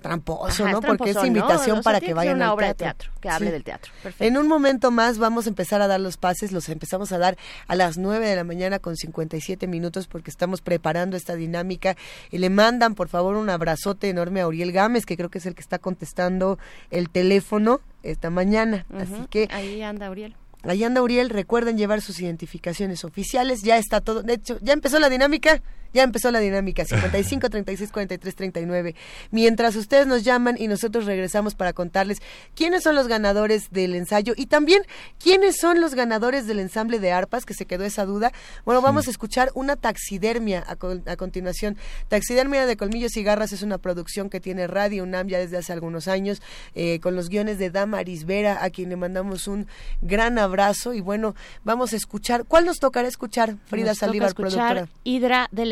tramposo, 0.00 0.62
Ajá, 0.62 0.72
¿no? 0.72 0.78
es 0.78 0.86
Porque 0.86 1.10
es 1.10 1.24
invitación 1.24 1.78
O 1.78 1.82
sea, 1.82 1.82
para 1.82 2.00
que 2.00 2.14
vayan 2.14 2.36
una 2.36 2.46
al 2.46 2.52
obra 2.52 2.68
de 2.68 2.74
teatro. 2.74 3.08
teatro, 3.10 3.20
que 3.20 3.28
hable 3.28 3.50
del 3.50 3.64
teatro. 3.64 3.92
Perfecto. 4.02 4.24
En 4.24 4.36
un 4.38 4.46
momento 4.46 4.90
más 4.92 5.18
vamos 5.18 5.46
a 5.46 5.48
empezar 5.48 5.82
a 5.82 5.88
dar 5.88 5.98
los 6.00 6.16
pases, 6.16 6.52
los 6.52 6.68
empezamos 6.68 7.10
a 7.10 7.18
dar 7.18 7.36
a 7.66 7.74
las 7.74 7.98
9 7.98 8.26
de 8.28 8.36
la 8.36 8.44
mañana 8.44 8.78
con 8.78 8.96
57 8.96 9.66
minutos 9.66 10.06
porque 10.06 10.30
estamos 10.30 10.60
preparando 10.60 11.16
esta 11.16 11.34
dinámica 11.34 11.96
y 12.30 12.38
le 12.38 12.48
mandan 12.48 12.94
por 12.94 13.08
favor 13.08 13.34
un 13.36 13.50
abrazote 13.50 14.08
enorme 14.08 14.40
a 14.40 14.46
Uriel 14.46 14.70
Gámez, 14.70 15.04
que 15.04 15.16
creo 15.16 15.30
que 15.30 15.38
es 15.38 15.46
el 15.46 15.54
que 15.56 15.62
está 15.62 15.78
contestando 15.78 16.58
el 16.90 17.10
teléfono 17.10 17.80
esta 18.04 18.30
mañana. 18.30 18.86
Así 18.96 19.26
que 19.28 19.48
Ahí 19.50 19.82
anda 19.82 20.10
Uriel. 20.10 20.36
Ahí 20.64 20.82
anda 20.84 21.02
Uriel, 21.02 21.30
recuerden 21.30 21.78
llevar 21.78 22.00
sus 22.00 22.20
identificaciones 22.20 23.04
oficiales, 23.04 23.62
ya 23.62 23.78
está 23.78 24.00
todo, 24.00 24.22
de 24.22 24.34
hecho, 24.34 24.58
ya 24.60 24.72
empezó 24.72 24.98
la 24.98 25.08
dinámica, 25.08 25.62
ya 25.94 26.02
empezó 26.02 26.30
la 26.30 26.40
dinámica, 26.40 26.84
55 26.84 27.48
36 27.48 27.92
43 27.92 28.34
39. 28.34 28.94
Mientras 29.30 29.76
ustedes 29.76 30.06
nos 30.06 30.24
llaman 30.24 30.56
y 30.58 30.68
nosotros 30.68 31.06
regresamos 31.06 31.54
para 31.54 31.72
contarles 31.72 32.18
quiénes 32.54 32.82
son 32.82 32.94
los 32.94 33.08
ganadores 33.08 33.70
del 33.70 33.94
ensayo 33.94 34.34
y 34.36 34.46
también 34.46 34.82
quiénes 35.22 35.56
son 35.56 35.80
los 35.80 35.94
ganadores 35.94 36.46
del 36.46 36.58
ensamble 36.58 36.98
de 36.98 37.12
arpas, 37.12 37.44
que 37.46 37.54
se 37.54 37.64
quedó 37.66 37.84
esa 37.84 38.04
duda. 38.04 38.32
Bueno, 38.64 38.82
vamos 38.82 39.06
a 39.08 39.10
escuchar 39.10 39.50
una 39.54 39.76
taxidermia 39.76 40.64
a, 40.66 40.76
con- 40.76 41.02
a 41.06 41.16
continuación. 41.16 41.76
Taxidermia 42.08 42.66
de 42.66 42.76
Colmillos 42.76 43.16
y 43.16 43.22
Garras 43.22 43.52
es 43.52 43.62
una 43.62 43.78
producción 43.78 44.28
que 44.30 44.40
tiene 44.40 44.66
Radio 44.66 45.04
UNAM 45.04 45.28
ya 45.28 45.38
desde 45.38 45.56
hace 45.56 45.72
algunos 45.72 46.08
años, 46.08 46.42
eh, 46.74 46.98
con 47.00 47.14
los 47.16 47.28
guiones 47.28 47.58
de 47.58 47.70
Damaris 47.70 48.24
Vera, 48.26 48.62
a 48.64 48.70
quien 48.70 48.90
le 48.90 48.96
mandamos 48.96 49.46
un 49.48 49.66
gran 50.02 50.38
abrazo. 50.38 50.92
Y 50.92 51.00
bueno, 51.00 51.34
vamos 51.64 51.92
a 51.92 51.96
escuchar. 51.96 52.44
¿Cuál 52.44 52.66
nos 52.66 52.78
tocará 52.78 53.08
escuchar, 53.08 53.54
Frida 53.66 53.88
Nos 53.88 53.98
toca 53.98 54.06
Saldívar, 54.06 54.28
escuchar 54.28 54.50
productora? 54.74 54.88
Hidra 55.04 55.48
de. 55.52 55.68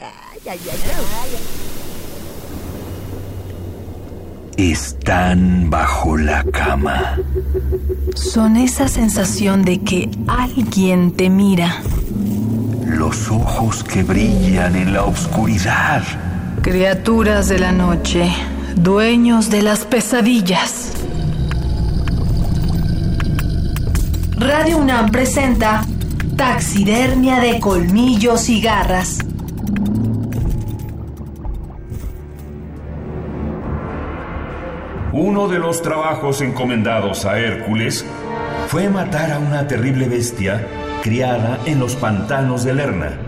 Ay, 0.00 0.40
ay, 0.48 0.60
ay, 0.70 0.78
ay. 4.56 4.70
Están 4.70 5.70
bajo 5.70 6.16
la 6.16 6.44
cama. 6.44 7.16
Son 8.14 8.56
esa 8.56 8.86
sensación 8.88 9.62
de 9.62 9.80
que 9.80 10.08
alguien 10.28 11.12
te 11.12 11.30
mira. 11.30 11.82
Los 12.86 13.30
ojos 13.30 13.82
que 13.82 14.04
brillan 14.04 14.76
en 14.76 14.92
la 14.92 15.04
oscuridad. 15.04 16.02
Criaturas 16.62 17.48
de 17.48 17.58
la 17.58 17.72
noche, 17.72 18.32
dueños 18.76 19.50
de 19.50 19.62
las 19.62 19.84
pesadillas. 19.84 20.92
Radio 24.36 24.78
UNAM 24.78 25.10
presenta 25.10 25.84
Taxidermia 26.36 27.40
de 27.40 27.58
colmillos 27.58 28.48
y 28.48 28.60
garras. 28.60 29.18
Uno 35.12 35.48
de 35.48 35.58
los 35.58 35.82
trabajos 35.82 36.40
encomendados 36.42 37.24
a 37.24 37.40
Hércules 37.40 38.04
fue 38.68 38.88
matar 38.88 39.32
a 39.32 39.38
una 39.38 39.66
terrible 39.66 40.08
bestia 40.08 40.66
criada 41.02 41.58
en 41.64 41.80
los 41.80 41.96
pantanos 41.96 42.64
de 42.64 42.74
Lerna. 42.74 43.18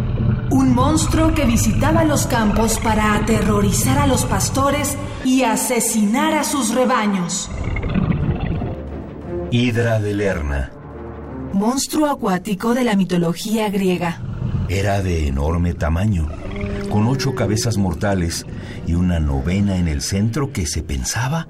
Un 0.51 0.75
monstruo 0.75 1.35
que 1.35 1.44
visitaba 1.44 2.05
los 2.05 2.27
campos 2.27 2.78
para 2.78 3.15
aterrorizar 3.15 3.99
a 3.99 4.07
los 4.07 4.25
pastores 4.25 4.97
y 5.25 5.43
asesinar 5.43 6.35
a 6.35 6.44
sus 6.44 6.75
rebaños. 6.75 7.51
Hidra 9.51 9.99
de 9.99 10.15
Lerna. 10.15 10.73
Monstruo 11.52 12.07
acuático 12.07 12.75
de 12.75 12.85
la 12.85 12.94
mitología 12.94 13.69
griega. 13.69 14.30
Era 14.70 15.02
de 15.02 15.26
enorme 15.26 15.74
tamaño, 15.74 16.28
con 16.92 17.08
ocho 17.08 17.34
cabezas 17.34 17.76
mortales 17.76 18.47
y 18.86 18.94
una 18.94 19.18
novena 19.18 19.78
en 19.78 19.89
el 19.89 20.00
centro 20.00 20.52
que 20.52 20.65
se 20.65 20.84
pensaba 20.84 21.49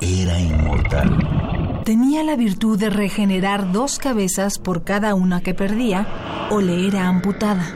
era 0.00 0.40
inmortal. 0.40 1.82
Tenía 1.84 2.22
la 2.22 2.36
virtud 2.36 2.78
de 2.78 2.88
regenerar 2.88 3.70
dos 3.70 3.98
cabezas 3.98 4.58
por 4.58 4.82
cada 4.82 5.14
una 5.14 5.42
que 5.42 5.52
perdía 5.52 6.48
o 6.50 6.62
le 6.62 6.88
era 6.88 7.06
amputada. 7.06 7.66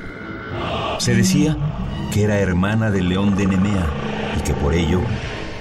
Se 0.96 1.14
decía 1.14 1.54
que 2.10 2.22
era 2.22 2.38
hermana 2.38 2.90
del 2.90 3.10
león 3.10 3.36
de 3.36 3.46
Nemea 3.46 3.86
y 4.38 4.40
que 4.40 4.54
por 4.54 4.72
ello 4.72 5.02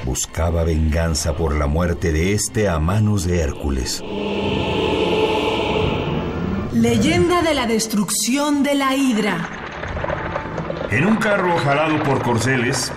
buscaba 0.05 0.63
venganza 0.63 1.35
por 1.35 1.53
la 1.53 1.67
muerte 1.67 2.13
de 2.13 2.31
este 2.31 2.69
a 2.69 2.79
manos 2.79 3.25
de 3.25 3.41
Hércules. 3.41 4.01
Leyenda 6.81 7.41
de 7.41 7.55
la 7.55 7.65
destrucción 7.65 8.61
de 8.61 8.75
la 8.75 8.95
hidra. 8.95 9.49
En 10.91 11.07
un 11.07 11.15
carro 11.15 11.57
jalado 11.57 12.03
por 12.03 12.21
corceles, 12.21 12.91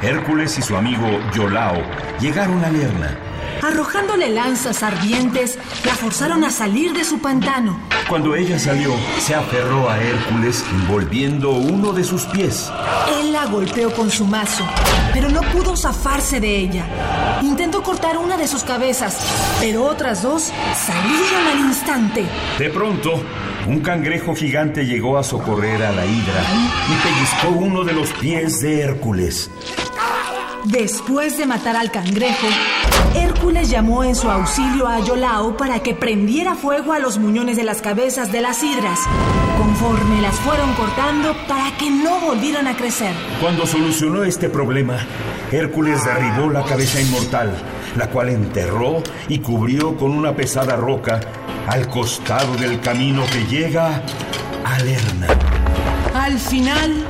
Hércules 0.00 0.56
y 0.58 0.62
su 0.62 0.74
amigo 0.74 1.06
Yolao 1.34 1.82
llegaron 2.18 2.64
a 2.64 2.70
Lerna. 2.70 3.25
Arrojándole 3.66 4.28
lanzas 4.28 4.84
ardientes, 4.84 5.58
la 5.84 5.92
forzaron 5.96 6.44
a 6.44 6.52
salir 6.52 6.92
de 6.92 7.02
su 7.02 7.18
pantano. 7.18 7.80
Cuando 8.08 8.36
ella 8.36 8.60
salió, 8.60 8.94
se 9.18 9.34
aferró 9.34 9.90
a 9.90 10.00
Hércules 10.00 10.64
envolviendo 10.70 11.50
uno 11.50 11.92
de 11.92 12.04
sus 12.04 12.26
pies. 12.26 12.70
Él 13.20 13.32
la 13.32 13.46
golpeó 13.46 13.92
con 13.92 14.08
su 14.08 14.24
mazo, 14.24 14.64
pero 15.12 15.30
no 15.30 15.40
pudo 15.50 15.76
zafarse 15.76 16.38
de 16.38 16.56
ella. 16.58 17.40
Intentó 17.42 17.82
cortar 17.82 18.18
una 18.18 18.36
de 18.36 18.46
sus 18.46 18.62
cabezas, 18.62 19.18
pero 19.58 19.82
otras 19.84 20.22
dos 20.22 20.52
salieron 20.76 21.48
al 21.52 21.58
instante. 21.66 22.24
De 22.60 22.70
pronto, 22.70 23.20
un 23.66 23.80
cangrejo 23.80 24.36
gigante 24.36 24.86
llegó 24.86 25.18
a 25.18 25.24
socorrer 25.24 25.82
a 25.82 25.90
la 25.90 26.06
hidra 26.06 26.44
y 26.88 27.02
pellizcó 27.02 27.48
uno 27.48 27.82
de 27.82 27.94
los 27.94 28.12
pies 28.12 28.60
de 28.60 28.82
Hércules. 28.82 29.50
Después 30.66 31.38
de 31.38 31.46
matar 31.46 31.76
al 31.76 31.92
cangrejo, 31.92 32.48
Hércules 33.14 33.70
llamó 33.70 34.02
en 34.02 34.16
su 34.16 34.28
auxilio 34.28 34.88
a 34.88 34.98
Yolao 34.98 35.56
para 35.56 35.78
que 35.78 35.94
prendiera 35.94 36.56
fuego 36.56 36.92
a 36.92 36.98
los 36.98 37.18
muñones 37.18 37.56
de 37.56 37.62
las 37.62 37.80
cabezas 37.80 38.32
de 38.32 38.40
las 38.40 38.64
hidras, 38.64 38.98
conforme 39.56 40.20
las 40.20 40.34
fueron 40.40 40.74
cortando 40.74 41.36
para 41.46 41.70
que 41.76 41.88
no 41.88 42.18
volvieran 42.18 42.66
a 42.66 42.76
crecer. 42.76 43.14
Cuando 43.40 43.64
solucionó 43.64 44.24
este 44.24 44.48
problema, 44.48 44.98
Hércules 45.52 46.04
derribó 46.04 46.50
la 46.50 46.64
cabeza 46.64 47.00
inmortal, 47.00 47.56
la 47.94 48.10
cual 48.10 48.30
enterró 48.30 49.04
y 49.28 49.38
cubrió 49.38 49.96
con 49.96 50.10
una 50.10 50.34
pesada 50.34 50.74
roca 50.74 51.20
al 51.68 51.86
costado 51.86 52.56
del 52.56 52.80
camino 52.80 53.22
que 53.32 53.46
llega 53.46 54.02
a 54.64 54.78
Lerna. 54.80 55.28
Al 56.12 56.40
final, 56.40 57.04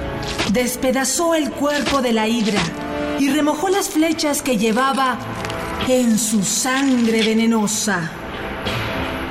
despedazó 0.53 1.35
el 1.35 1.51
cuerpo 1.53 2.03
de 2.03 2.13
la 2.13 2.29
hidra 2.29 2.61
y 3.19 3.31
remojó 3.31 3.69
las 3.69 3.89
flechas 3.89 4.43
que 4.43 4.57
llevaba 4.57 5.19
en 5.89 6.19
su 6.19 6.43
sangre 6.43 7.23
venenosa. 7.23 8.11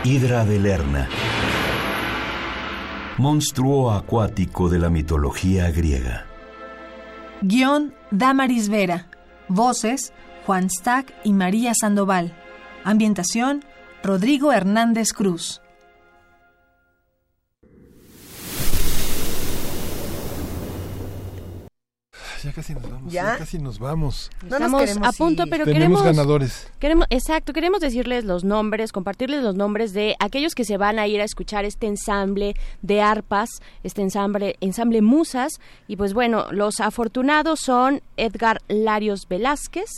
Hidra 0.03 0.45
de 0.45 0.59
Lerna. 0.59 1.09
Monstruo 3.17 3.91
acuático 3.91 4.69
de 4.69 4.79
la 4.79 4.89
mitología 4.89 5.71
griega. 5.71 6.25
Guión 7.41 7.93
Damaris 8.11 8.69
Vera. 8.69 9.07
Voces 9.47 10.13
Juan 10.45 10.69
Stack 10.69 11.13
y 11.23 11.33
María 11.33 11.73
Sandoval. 11.73 12.33
Ambientación 12.83 13.63
Rodrigo 14.03 14.51
Hernández 14.51 15.11
Cruz. 15.11 15.61
Ya 22.45 22.53
casi 22.53 22.73
nos 22.75 22.83
vamos. 22.89 23.11
¿Ya? 23.11 23.23
Ya, 23.23 23.37
casi 23.37 23.57
nos 23.57 23.79
vamos. 23.79 24.29
No 24.43 24.49
nos 24.49 24.53
Estamos 24.53 24.81
queremos 24.81 25.07
a 25.07 25.11
punto, 25.11 25.43
ir. 25.43 25.49
pero 25.49 25.65
Tenemos 25.65 26.01
queremos 26.01 26.03
ganadores. 26.03 26.67
Queremos, 26.79 27.07
exacto, 27.09 27.53
queremos 27.53 27.79
decirles 27.81 28.23
los 28.23 28.43
nombres, 28.43 28.91
compartirles 28.91 29.41
los 29.43 29.55
nombres 29.55 29.93
de 29.93 30.15
aquellos 30.19 30.53
que 30.53 30.63
se 30.63 30.77
van 30.77 30.99
a 30.99 31.07
ir 31.07 31.21
a 31.21 31.23
escuchar 31.23 31.65
este 31.65 31.87
ensamble 31.87 32.55
de 32.83 33.01
arpas, 33.01 33.49
este 33.83 34.01
ensamble, 34.03 34.57
ensamble 34.61 35.01
musas. 35.01 35.53
Y 35.87 35.95
pues 35.95 36.13
bueno, 36.13 36.45
los 36.51 36.79
afortunados 36.79 37.59
son 37.59 38.01
Edgar 38.15 38.61
Larios 38.67 39.27
Velázquez 39.27 39.89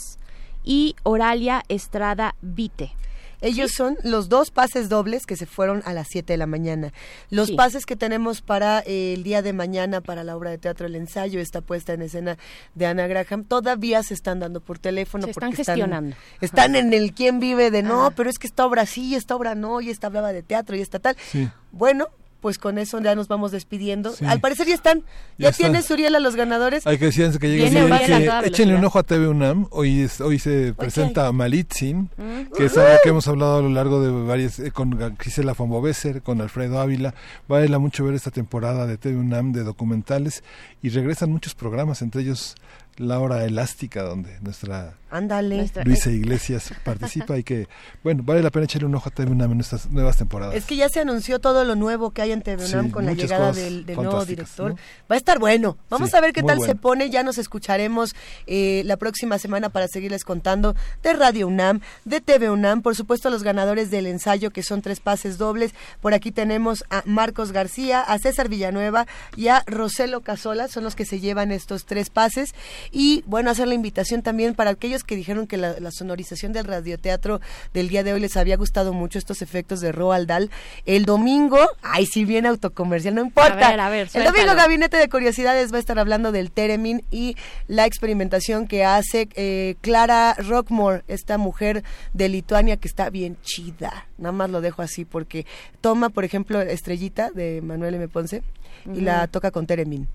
y 0.64 0.96
Oralia 1.04 1.64
Estrada 1.68 2.36
Vite. 2.42 2.92
Ellos 3.42 3.72
son 3.72 3.98
los 4.04 4.30
dos 4.30 4.50
pases 4.52 4.90
dobles 4.90 5.26
que 5.26 5.36
se 5.36 5.46
fueron 5.46 5.84
a 5.86 5.94
las 5.94 6.08
7 6.10 6.34
de 6.34 6.38
la 6.38 6.48
mañana. 6.48 6.92
Los 7.30 7.48
Sí. 7.50 7.56
pases 7.56 7.86
que 7.86 7.96
tenemos 7.96 8.42
para 8.42 8.80
eh, 8.86 9.14
el 9.14 9.24
día 9.24 9.42
de 9.42 9.54
mañana 9.54 10.02
para 10.02 10.24
la 10.24 10.36
obra 10.36 10.50
de 10.50 10.58
teatro 10.58 10.88
El 10.88 10.96
Ensayo, 10.96 11.40
esta 11.40 11.62
puesta 11.62 11.94
en 11.94 12.02
escena 12.02 12.38
de 12.76 12.86
Ana 12.88 13.08
Graham, 13.08 13.44
todavía 13.44 14.02
se 14.04 14.14
están 14.14 14.40
dando 14.40 14.60
por 14.60 14.80
teléfono. 14.80 15.26
Se 15.26 15.32
están 15.32 15.50
porque 15.52 15.58
gestionando. 15.64 16.16
Están, 16.42 16.76
en 16.76 16.94
el 16.94 17.14
quién 17.14 17.40
vive 17.40 17.72
de 17.72 17.84
no, 17.84 18.12
pero 18.16 18.30
es 18.30 18.40
que 18.40 18.48
esta 18.48 18.66
obra 18.66 18.86
sí, 18.86 19.16
esta 19.16 19.36
obra 19.36 19.56
no, 19.56 19.82
y 19.82 19.90
esta 19.90 20.08
hablaba 20.08 20.34
de 20.34 20.44
teatro 20.44 20.76
y 20.76 20.82
esta 20.82 21.00
tal. 21.00 21.16
Sí. 21.32 21.50
Bueno, 21.72 22.08
pues 22.42 22.58
con 22.58 22.78
eso 22.78 23.02
ya 23.02 23.16
nos 23.16 23.28
vamos 23.28 23.52
despidiendo. 23.52 24.14
Sí. 24.14 24.26
Al 24.26 24.40
parecer 24.40 24.68
ya 24.68 24.76
están. 24.76 25.04
Ya 25.38 25.50
¿Ya, 25.50 25.52
tienes, 25.52 25.90
Uriel, 25.90 26.16
a 26.16 26.20
los 26.20 26.36
ganadores? 26.36 26.86
Hay 26.86 26.98
que 26.98 27.06
decir 27.06 27.38
que 27.40 27.50
lleguen 27.50 27.74
que, 27.74 28.48
échenle 28.48 28.76
un 28.76 28.86
ojo 28.86 29.00
a 29.00 29.04
TV 29.04 29.28
UNAM. 29.28 29.68
Hoy, 29.72 30.02
es, 30.02 30.22
hoy 30.22 30.40
se 30.40 30.74
presenta 30.74 31.32
Malitzin, 31.32 32.10
Mm. 32.18 32.54
que 32.56 32.66
es 32.66 32.78
algo 32.78 32.98
que 33.04 33.10
hemos 33.10 33.28
hablado 33.28 33.58
a 33.58 33.62
lo 33.62 33.70
largo 33.70 34.02
de 34.02 34.12
varias, 34.26 34.60
eh, 34.60 34.72
con 34.72 35.18
Gisela 35.20 35.56
Fambobeser, 35.56 36.22
con 36.22 36.42
Alfredo 36.42 36.80
Ávila. 36.80 37.14
Vale 37.48 37.70
la 37.70 37.80
mucho 37.80 38.04
ver 38.06 38.16
esta 38.16 38.32
temporada 38.32 38.86
de 38.88 38.98
TV 38.98 39.18
UNAM 39.18 39.52
de 39.52 39.64
documentales 39.64 40.44
y 40.82 40.90
regresan 40.90 41.32
muchos 41.32 41.56
programas, 41.56 42.02
entre 42.02 42.22
ellos 42.22 42.56
La 42.98 43.20
Hora 43.20 43.46
Elástica, 43.46 44.04
donde 44.04 44.40
nuestra 44.42 44.96
Ándale. 45.10 45.70
Luisa 45.86 46.12
Iglesias 46.12 46.74
participa 46.84 47.38
y 47.38 47.44
que, 47.44 47.68
bueno, 48.04 48.24
vale 48.26 48.42
la 48.42 48.50
pena 48.50 48.66
echarle 48.66 48.88
un 48.88 48.96
ojo 48.96 49.08
a 49.08 49.12
TV 49.12 49.32
UNAM 49.32 49.54
en 49.54 49.62
estas 49.62 49.90
nuevas 49.90 50.18
temporadas. 50.18 50.54
Es 50.56 50.66
que 50.66 50.76
ya 50.76 50.90
se 50.90 51.00
anunció 51.00 51.40
todo 51.40 51.64
lo 51.64 51.76
nuevo 51.76 52.12
que 52.12 52.22
hay 52.22 52.34
en 52.34 52.42
TV 52.42 52.66
UNAM 52.66 52.88
Sí, 52.88 52.92
con 52.92 53.06
la 53.06 53.14
llegada 53.14 53.54
del, 53.54 53.86
del 53.86 53.96
nuevo 53.96 54.26
director. 54.26 54.72
¿no? 54.72 54.78
Va 55.10 55.16
a 55.16 55.18
estar 55.18 55.40
bueno. 55.40 55.78
Vamos 55.90 56.10
Sí, 56.10 56.18
a 56.18 56.22
ver 56.22 56.34
qué 56.34 56.44
tal 56.44 56.62
se 56.62 56.76
pone. 56.76 57.10
Ya 57.10 57.24
nos 57.24 57.38
escucharemos 57.38 58.16
eh, 58.48 58.82
la 58.86 58.98
próxima 58.98 59.38
semana 59.38 59.70
para 59.70 59.88
seguirles 59.88 60.26
contando 60.26 60.76
de 61.04 61.14
Radio 61.14 61.48
UNAM, 61.48 61.80
de 62.04 62.20
TV 62.20 62.50
UNAM, 62.50 62.82
por 62.82 62.96
supuesto 62.96 63.30
los 63.30 63.44
ganadores 63.44 63.90
del 63.90 64.08
ensayo 64.08 64.52
que 64.52 64.64
son 64.64 64.82
tres 64.82 65.00
pases 65.00 65.38
dobles. 65.38 65.74
Por 66.02 66.14
aquí 66.14 66.32
tenemos 66.32 66.84
a 66.90 67.04
Marcos 67.06 67.54
García, 67.54 68.02
a 68.02 68.20
César 68.20 68.50
Villanueva 68.50 69.08
y 69.38 69.48
a 69.48 69.64
Roselo 69.68 70.20
Casola, 70.20 70.68
son 70.68 70.84
los 70.84 70.96
que 70.96 71.06
se 71.06 71.22
llevan 71.22 71.54
estos 71.54 71.86
tres 71.86 72.10
pases. 72.10 72.54
Y 72.92 73.24
bueno, 73.26 73.50
hacer 73.50 73.68
la 73.68 73.74
invitación 73.74 74.22
también 74.22 74.56
para 74.56 74.72
aquellos 74.72 75.04
que 75.04 75.16
dijeron 75.16 75.48
que 75.48 75.58
la, 75.58 75.80
la 75.80 75.92
sonorización 75.92 76.54
del 76.54 76.66
radioteatro 76.66 77.42
del 77.74 77.90
día 77.90 78.04
de 78.04 78.14
hoy 78.14 78.20
les 78.20 78.38
había 78.38 78.58
gustado 78.58 78.94
mucho 78.94 79.20
estos 79.20 79.42
efectos 79.42 79.80
de 79.80 79.92
Roald 79.92 80.28
Dahl. 80.28 80.50
El 80.86 81.06
domingo, 81.06 81.60
ay, 81.82 82.06
si 82.06 82.26
bien 82.26 82.46
autocomercial, 82.46 83.16
no 83.16 83.22
importa. 83.22 83.68
A 83.68 83.72
ver, 83.72 83.80
a 83.80 83.90
ver, 83.90 84.10
El 84.14 84.24
domingo 84.24 84.56
Gabinete 84.56 84.98
de 84.98 85.10
Curiosidades 85.10 85.72
va 85.72 85.78
a 85.78 85.80
estar 85.80 86.00
hablando 86.00 86.32
del 86.32 86.52
Teremin 86.52 87.04
y 87.12 87.36
la 87.68 87.86
experimentación 87.86 88.68
que 88.68 88.86
hace 88.86 89.30
eh, 89.36 89.76
Clara 89.82 90.36
Rockmore, 90.36 91.04
esta 91.08 91.38
mujer 91.38 91.84
de 92.14 92.30
Lituania 92.30 92.78
que 92.78 92.88
está 92.88 93.10
bien 93.10 93.38
chida. 93.44 94.08
Nada 94.18 94.32
más 94.32 94.50
lo 94.50 94.62
dejo 94.62 94.82
así 94.82 95.06
porque 95.06 95.46
toma, 95.82 96.10
por 96.10 96.24
ejemplo, 96.24 96.62
Estrellita 96.62 97.32
de 97.32 97.62
Manuel 97.62 97.96
M. 97.96 98.08
Ponce 98.08 98.44
y 98.86 99.02
la 99.02 99.28
toca 99.28 99.52
con 99.52 99.68
Teremin. 99.68 100.08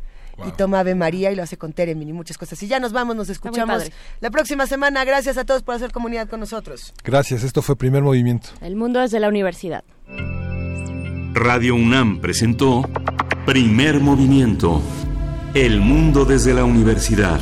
Y 0.47 0.53
toma 0.53 0.81
Ave 0.81 0.95
María 0.95 1.31
y 1.31 1.37
lo 1.37 1.43
hace 1.43 1.57
con 1.57 1.73
Teremin 1.73 2.09
y 2.09 2.13
muchas 2.13 2.39
cosas. 2.39 2.63
Y 2.63 2.69
ya 2.69 2.81
nos 2.81 2.93
vamos, 2.93 3.15
nos 3.17 3.29
escuchamos 3.29 3.91
la 4.21 4.31
próxima 4.31 4.67
semana. 4.67 5.05
Gracias 5.05 5.39
a 5.39 5.45
todos 5.45 5.63
por 5.63 5.75
hacer 5.75 5.93
comunidad 5.93 6.29
con 6.29 6.41
nosotros. 6.41 6.93
Gracias, 7.05 7.45
esto 7.45 7.63
fue 7.63 7.77
Primer 7.77 8.03
Movimiento. 8.03 8.49
El 8.61 8.77
mundo 8.77 9.01
desde 9.01 9.21
la 9.21 9.29
universidad. 9.29 9.85
Radio 11.35 11.75
UNAM 11.75 12.21
presentó 12.21 12.89
Primer 13.47 14.01
Movimiento. 14.01 14.83
El 15.55 15.81
mundo 15.81 16.25
desde 16.25 16.55
la 16.55 16.65
universidad. 16.65 17.41